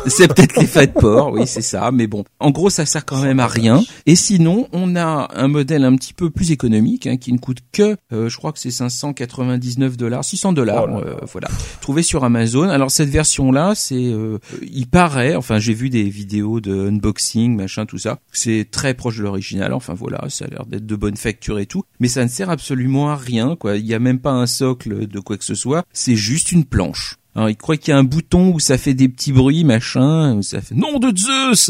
C'est 0.08 0.28
peut-être 0.28 0.56
l'effet 0.58 0.88
de 0.88 0.92
port, 0.92 1.32
oui, 1.32 1.46
c'est 1.46 1.62
ça. 1.62 1.92
Mais 1.92 2.08
bon, 2.08 2.24
en 2.40 2.52
gros, 2.52 2.70
ça 2.70 2.86
sert 2.86 3.06
quand 3.06 3.22
même 3.22 3.40
à 3.40 3.48
rien. 3.48 3.84
Et 4.06 4.16
sinon, 4.16 4.68
on 4.72 4.96
a 4.96 5.30
un 5.34 5.48
modèle 5.48 5.84
un 5.84 5.96
petit 5.96 6.14
peu 6.14 6.30
plus 6.30 6.52
économique 6.52 7.08
hein, 7.08 7.18
qui 7.18 7.34
ne 7.34 7.38
coûte 7.38 7.60
que, 7.72 7.98
euh, 8.14 8.30
je 8.30 8.38
crois 8.38 8.52
que 8.52 8.60
c'est 8.60 8.72
599 8.72 9.98
dollars, 9.98 10.24
600 10.24 10.54
dollars, 10.54 10.86
Oh 10.88 10.98
euh, 11.00 11.16
voilà, 11.32 11.48
trouvé 11.82 12.04
sur 12.04 12.24
Amazon. 12.24 12.70
Alors 12.70 12.92
cette 12.92 13.10
version-là, 13.10 13.74
c'est, 13.76 13.96
euh, 13.96 14.40
il 14.62 14.88
paraît, 14.88 15.36
enfin, 15.36 15.60
j'ai 15.60 15.74
vu 15.74 15.90
des 15.90 16.04
vidéos 16.04 16.60
de 16.60 16.90
unboxing, 16.90 17.56
machin, 17.56 17.86
tout 17.86 17.98
ça. 17.98 18.20
C'est 18.32 18.68
très 18.70 18.94
proche 18.94 19.18
de 19.18 19.24
l'original. 19.24 19.74
Enfin 19.74 19.94
voilà, 19.94 20.26
ça 20.30 20.46
a 20.46 20.48
l'air 20.50 20.66
d'être 20.66 20.86
de 20.86 20.96
bonne 20.96 21.18
facture 21.18 21.60
et 21.60 21.66
tout. 21.66 21.84
Mais 22.00 22.08
ça 22.08 22.24
ne 22.24 22.30
sert 22.30 22.50
absolument 22.50 23.10
à 23.10 23.16
rien, 23.16 23.56
quoi. 23.56 23.78
Il 23.78 23.86
n'y 23.86 23.94
a 23.94 24.00
même 24.00 24.20
pas 24.20 24.32
un 24.32 24.48
socle 24.48 25.08
de 25.08 25.20
quoi 25.20 25.38
que 25.38 25.46
ce 25.46 25.56
soit. 25.56 25.86
C'est 25.94 26.16
juste 26.16 26.52
une 26.52 26.66
planche. 26.66 27.18
Alors, 27.36 27.50
il 27.50 27.58
croit 27.58 27.76
qu'il 27.76 27.92
y 27.92 27.94
a 27.94 27.98
un 27.98 28.04
bouton 28.04 28.54
où 28.54 28.60
ça 28.60 28.78
fait 28.78 28.94
des 28.94 29.10
petits 29.10 29.34
bruits, 29.34 29.66
machin, 29.66 30.36
où 30.36 30.42
ça 30.42 30.62
fait 30.62 30.74
nom 30.74 31.00
de 31.00 31.14
Zeus. 31.16 31.70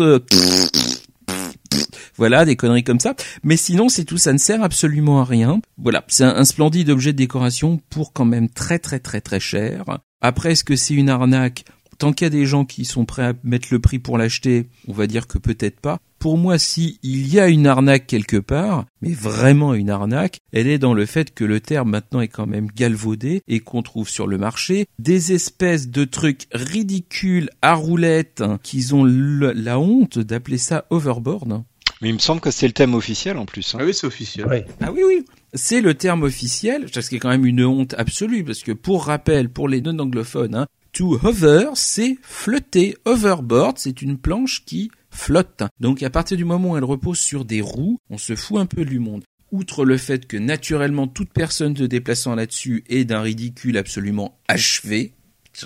Voilà, 2.17 2.45
des 2.45 2.55
conneries 2.55 2.83
comme 2.83 2.99
ça. 2.99 3.15
Mais 3.43 3.57
sinon, 3.57 3.89
c'est 3.89 4.05
tout, 4.05 4.17
ça 4.17 4.31
ne 4.31 4.37
sert 4.37 4.63
absolument 4.63 5.21
à 5.21 5.25
rien. 5.25 5.59
Voilà, 5.77 6.05
c'est 6.07 6.23
un, 6.23 6.35
un 6.35 6.45
splendide 6.45 6.89
objet 6.91 7.13
de 7.13 7.17
décoration 7.17 7.81
pour 7.89 8.13
quand 8.13 8.25
même 8.25 8.47
très 8.47 8.79
très 8.79 8.99
très 8.99 9.21
très 9.21 9.39
cher. 9.39 9.83
Après, 10.21 10.51
est-ce 10.51 10.63
que 10.63 10.75
c'est 10.75 10.93
une 10.93 11.09
arnaque? 11.09 11.65
Tant 11.97 12.13
qu'il 12.13 12.25
y 12.25 12.27
a 12.27 12.29
des 12.29 12.45
gens 12.45 12.65
qui 12.65 12.85
sont 12.85 13.05
prêts 13.05 13.23
à 13.23 13.33
mettre 13.43 13.69
le 13.71 13.79
prix 13.79 13.99
pour 13.99 14.17
l'acheter, 14.17 14.67
on 14.87 14.93
va 14.93 15.07
dire 15.07 15.27
que 15.27 15.37
peut-être 15.37 15.79
pas. 15.79 15.99
Pour 16.25 16.39
moi, 16.39 16.57
si 16.57 16.97
il 17.03 17.31
y 17.31 17.39
a 17.39 17.49
une 17.49 17.67
arnaque 17.67 18.07
quelque 18.07 18.37
part, 18.37 18.85
mais 18.99 19.11
vraiment 19.13 19.75
une 19.75 19.91
arnaque, 19.91 20.39
elle 20.51 20.65
est 20.67 20.79
dans 20.79 20.95
le 20.95 21.05
fait 21.05 21.31
que 21.35 21.43
le 21.43 21.59
terme 21.59 21.91
maintenant 21.91 22.19
est 22.19 22.29
quand 22.29 22.47
même 22.47 22.65
galvaudé 22.75 23.43
et 23.47 23.59
qu'on 23.59 23.83
trouve 23.83 24.09
sur 24.09 24.25
le 24.25 24.39
marché 24.39 24.87
des 24.97 25.33
espèces 25.33 25.87
de 25.87 26.03
trucs 26.03 26.47
ridicules 26.51 27.51
à 27.61 27.75
roulettes 27.75 28.41
qu'ils 28.63 28.95
ont 28.95 29.03
le- 29.03 29.51
la 29.51 29.77
honte 29.77 30.17
d'appeler 30.17 30.57
ça 30.57 30.85
overboard. 30.89 31.61
Mais 32.01 32.09
il 32.09 32.13
me 32.15 32.19
semble 32.19 32.41
que 32.41 32.49
c'est 32.49 32.65
le 32.65 32.73
thème 32.73 32.95
officiel 32.95 33.37
en 33.37 33.45
plus. 33.45 33.75
hein. 33.75 33.77
Ah 33.79 33.85
oui, 33.85 33.93
c'est 33.93 34.07
officiel. 34.07 34.47
Ouais. 34.47 34.65
Ah 34.81 34.91
oui, 34.91 35.01
oui. 35.05 35.25
C'est 35.53 35.79
le 35.79 35.93
terme 35.93 36.23
officiel, 36.23 36.87
ce 36.91 37.07
qui 37.07 37.17
est 37.17 37.19
quand 37.19 37.29
même 37.29 37.45
une 37.45 37.63
honte 37.63 37.93
absolue, 37.99 38.43
parce 38.43 38.63
que 38.63 38.71
pour 38.71 39.05
rappel, 39.05 39.49
pour 39.49 39.69
les 39.69 39.79
non-anglophones, 39.79 40.55
hein, 40.55 40.65
to 40.91 41.19
hover, 41.23 41.69
c'est 41.75 42.17
flotter. 42.23 42.97
Overboard, 43.05 43.77
c'est 43.77 44.01
une 44.01 44.17
planche 44.17 44.63
qui 44.65 44.89
flotte. 45.15 45.63
Donc 45.79 46.03
à 46.03 46.09
partir 46.09 46.37
du 46.37 46.45
moment 46.45 46.71
où 46.71 46.77
elle 46.77 46.83
repose 46.83 47.19
sur 47.19 47.45
des 47.45 47.61
roues, 47.61 47.99
on 48.09 48.17
se 48.17 48.35
fout 48.35 48.59
un 48.59 48.65
peu 48.65 48.85
du 48.85 48.99
monde. 48.99 49.23
Outre 49.51 49.85
le 49.85 49.97
fait 49.97 50.27
que 50.27 50.37
naturellement 50.37 51.07
toute 51.07 51.31
personne 51.31 51.75
se 51.75 51.83
déplaçant 51.83 52.35
là-dessus 52.35 52.83
est 52.89 53.05
d'un 53.05 53.21
ridicule 53.21 53.77
absolument 53.77 54.37
achevé, 54.47 55.13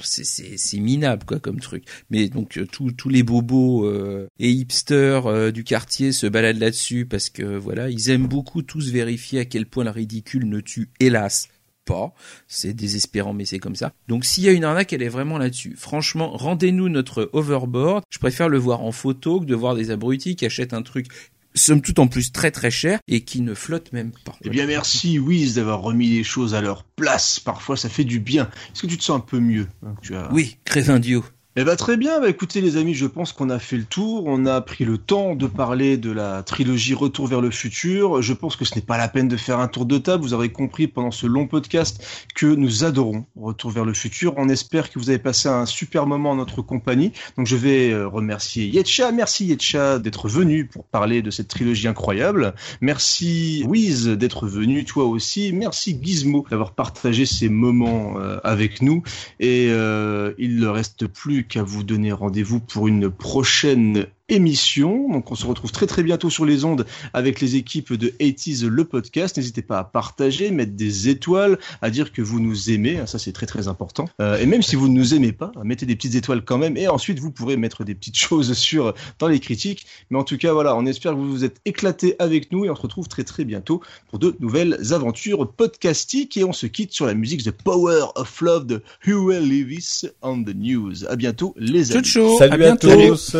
c'est 0.03 0.79
minable 0.79 1.23
quoi 1.25 1.39
comme 1.39 1.59
truc 1.59 1.83
mais 2.09 2.29
donc 2.29 2.57
euh, 2.57 2.65
tous 2.65 3.09
les 3.09 3.23
bobos 3.23 3.85
euh, 3.85 4.27
et 4.39 4.49
hipsters 4.51 5.27
euh, 5.27 5.51
du 5.51 5.63
quartier 5.63 6.11
se 6.11 6.27
baladent 6.27 6.59
là-dessus 6.59 7.05
parce 7.05 7.29
que 7.29 7.57
voilà 7.57 7.89
ils 7.89 8.09
aiment 8.09 8.27
beaucoup 8.27 8.61
tous 8.61 8.91
vérifier 8.91 9.39
à 9.39 9.45
quel 9.45 9.65
point 9.65 9.83
le 9.83 9.89
ridicule 9.89 10.47
ne 10.47 10.59
tue 10.59 10.89
hélas 10.99 11.49
pas. 11.89 12.13
C'est 12.47 12.73
désespérant 12.73 13.33
mais 13.33 13.45
c'est 13.45 13.59
comme 13.59 13.75
ça. 13.75 13.91
Donc 14.07 14.25
s'il 14.25 14.43
y 14.43 14.49
a 14.49 14.51
une 14.51 14.63
arnaque 14.63 14.93
elle 14.93 15.01
est 15.01 15.09
vraiment 15.09 15.37
là-dessus. 15.37 15.75
Franchement 15.77 16.31
rendez-nous 16.37 16.87
notre 16.87 17.29
overboard. 17.33 18.03
Je 18.09 18.19
préfère 18.19 18.47
le 18.47 18.59
voir 18.59 18.81
en 18.81 18.91
photo 18.91 19.39
que 19.39 19.45
de 19.45 19.55
voir 19.55 19.75
des 19.75 19.89
abrutis 19.91 20.35
qui 20.35 20.45
achètent 20.45 20.73
un 20.73 20.83
truc 20.83 21.07
somme 21.55 21.81
toute 21.81 21.99
en 21.99 22.07
plus 22.07 22.31
très 22.31 22.51
très 22.51 22.71
cher 22.71 22.99
et 23.07 23.21
qui 23.21 23.41
ne 23.41 23.53
flotte 23.53 23.91
même 23.91 24.11
pas. 24.23 24.35
Eh 24.43 24.49
bien, 24.49 24.67
merci 24.67 25.19
Wiz 25.19 25.55
d'avoir 25.55 25.81
remis 25.81 26.07
les 26.07 26.23
choses 26.23 26.53
à 26.53 26.61
leur 26.61 26.83
place. 26.83 27.39
Parfois, 27.39 27.75
ça 27.75 27.89
fait 27.89 28.03
du 28.03 28.19
bien. 28.19 28.49
Est-ce 28.71 28.83
que 28.83 28.87
tu 28.87 28.97
te 28.97 29.03
sens 29.03 29.17
un 29.17 29.21
peu 29.21 29.39
mieux 29.39 29.67
hein, 29.83 29.95
tu 30.01 30.15
as... 30.15 30.31
oui 30.31 30.57
crétin 30.63 30.99
Dio 30.99 31.25
Eh 31.61 31.65
ben 31.65 31.75
très 31.75 31.97
bien, 31.97 32.21
bah 32.21 32.29
écoutez 32.29 32.61
les 32.61 32.77
amis, 32.77 32.93
je 32.93 33.05
pense 33.05 33.33
qu'on 33.33 33.49
a 33.49 33.59
fait 33.59 33.75
le 33.75 33.83
tour, 33.83 34.23
on 34.27 34.45
a 34.45 34.61
pris 34.61 34.85
le 34.85 34.97
temps 34.97 35.35
de 35.35 35.45
parler 35.45 35.97
de 35.97 36.09
la 36.09 36.41
trilogie 36.41 36.93
Retour 36.93 37.27
vers 37.27 37.41
le 37.41 37.51
futur. 37.51 38.21
Je 38.21 38.31
pense 38.31 38.55
que 38.55 38.63
ce 38.63 38.75
n'est 38.75 38.81
pas 38.81 38.97
la 38.97 39.09
peine 39.09 39.27
de 39.27 39.35
faire 39.35 39.59
un 39.59 39.67
tour 39.67 39.85
de 39.85 39.97
table, 39.97 40.23
vous 40.23 40.33
aurez 40.33 40.53
compris 40.53 40.87
pendant 40.87 41.11
ce 41.11 41.27
long 41.27 41.47
podcast 41.47 42.01
que 42.33 42.45
nous 42.45 42.85
adorons 42.85 43.25
Retour 43.35 43.71
vers 43.71 43.83
le 43.83 43.93
futur. 43.93 44.35
On 44.37 44.47
espère 44.47 44.89
que 44.89 44.99
vous 44.99 45.09
avez 45.09 45.19
passé 45.19 45.49
un 45.49 45.65
super 45.65 46.05
moment 46.05 46.31
en 46.31 46.35
notre 46.37 46.61
compagnie. 46.61 47.11
Donc 47.35 47.45
je 47.45 47.57
vais 47.57 47.91
euh, 47.91 48.07
remercier 48.07 48.67
Yetcha, 48.67 49.11
merci 49.11 49.47
Yetcha 49.47 49.99
d'être 49.99 50.29
venu 50.29 50.63
pour 50.63 50.85
parler 50.85 51.21
de 51.21 51.29
cette 51.29 51.49
trilogie 51.49 51.89
incroyable. 51.89 52.53
Merci 52.79 53.65
Wiz 53.67 54.07
d'être 54.07 54.47
venu 54.47 54.85
toi 54.85 55.03
aussi. 55.03 55.51
Merci 55.51 55.99
Gizmo 56.01 56.45
d'avoir 56.49 56.71
partagé 56.71 57.25
ces 57.25 57.49
moments 57.49 58.13
euh, 58.17 58.39
avec 58.45 58.81
nous. 58.81 59.03
Et 59.41 59.67
euh, 59.71 60.31
il 60.37 60.55
ne 60.55 60.67
reste 60.67 61.05
plus 61.05 61.48
qu'à 61.49 61.63
vous 61.63 61.83
donner 61.83 62.11
rendez-vous 62.11 62.59
pour 62.59 62.87
une 62.87 63.09
prochaine 63.09 64.05
émission. 64.29 65.09
Donc 65.11 65.31
on 65.31 65.35
se 65.35 65.45
retrouve 65.45 65.71
très 65.71 65.87
très 65.87 66.03
bientôt 66.03 66.29
sur 66.29 66.45
les 66.45 66.65
ondes 66.65 66.85
avec 67.13 67.41
les 67.41 67.55
équipes 67.55 67.93
de 67.93 68.09
80s 68.19 68.65
le 68.65 68.85
podcast. 68.85 69.37
N'hésitez 69.37 69.61
pas 69.61 69.79
à 69.79 69.83
partager, 69.83 70.51
mettre 70.51 70.73
des 70.73 71.09
étoiles, 71.09 71.59
à 71.81 71.89
dire 71.89 72.11
que 72.11 72.21
vous 72.21 72.39
nous 72.39 72.69
aimez, 72.69 73.01
ça 73.05 73.19
c'est 73.19 73.31
très 73.31 73.45
très 73.45 73.67
important. 73.67 74.09
Euh, 74.21 74.37
et 74.37 74.45
même 74.45 74.61
si 74.61 74.75
vous 74.75 74.87
ne 74.87 74.93
nous 74.93 75.13
aimez 75.13 75.31
pas, 75.31 75.51
mettez 75.63 75.85
des 75.85 75.95
petites 75.95 76.15
étoiles 76.15 76.43
quand 76.43 76.57
même 76.57 76.77
et 76.77 76.87
ensuite 76.87 77.19
vous 77.19 77.31
pourrez 77.31 77.57
mettre 77.57 77.83
des 77.83 77.95
petites 77.95 78.17
choses 78.27 78.53
sur 78.53 78.93
dans 79.19 79.27
les 79.27 79.39
critiques. 79.39 79.85
Mais 80.09 80.17
en 80.17 80.23
tout 80.23 80.37
cas 80.37 80.53
voilà, 80.53 80.75
on 80.75 80.85
espère 80.85 81.13
que 81.13 81.17
vous 81.17 81.29
vous 81.29 81.45
êtes 81.45 81.59
éclatés 81.65 82.15
avec 82.19 82.51
nous 82.51 82.65
et 82.65 82.69
on 82.69 82.75
se 82.75 82.81
retrouve 82.81 83.07
très 83.07 83.23
très 83.23 83.45
bientôt 83.45 83.81
pour 84.09 84.19
de 84.19 84.35
nouvelles 84.39 84.93
aventures 84.93 85.51
podcastiques 85.51 86.37
et 86.37 86.43
on 86.43 86.53
se 86.53 86.65
quitte 86.65 86.91
sur 86.91 87.05
la 87.05 87.13
musique 87.13 87.43
The 87.43 87.51
Power 87.51 88.05
of 88.15 88.41
Love 88.41 88.65
de 88.65 88.83
Huey 89.05 89.39
Lewis 89.41 90.03
on 90.21 90.43
the 90.43 90.55
News. 90.55 91.05
À 91.07 91.15
bientôt 91.15 91.53
les 91.57 91.91
amis. 91.91 92.05
Salut 92.07 92.51
à 92.51 92.53
à, 92.53 92.57
bientôt. 92.57 92.89
tous. 92.89 93.35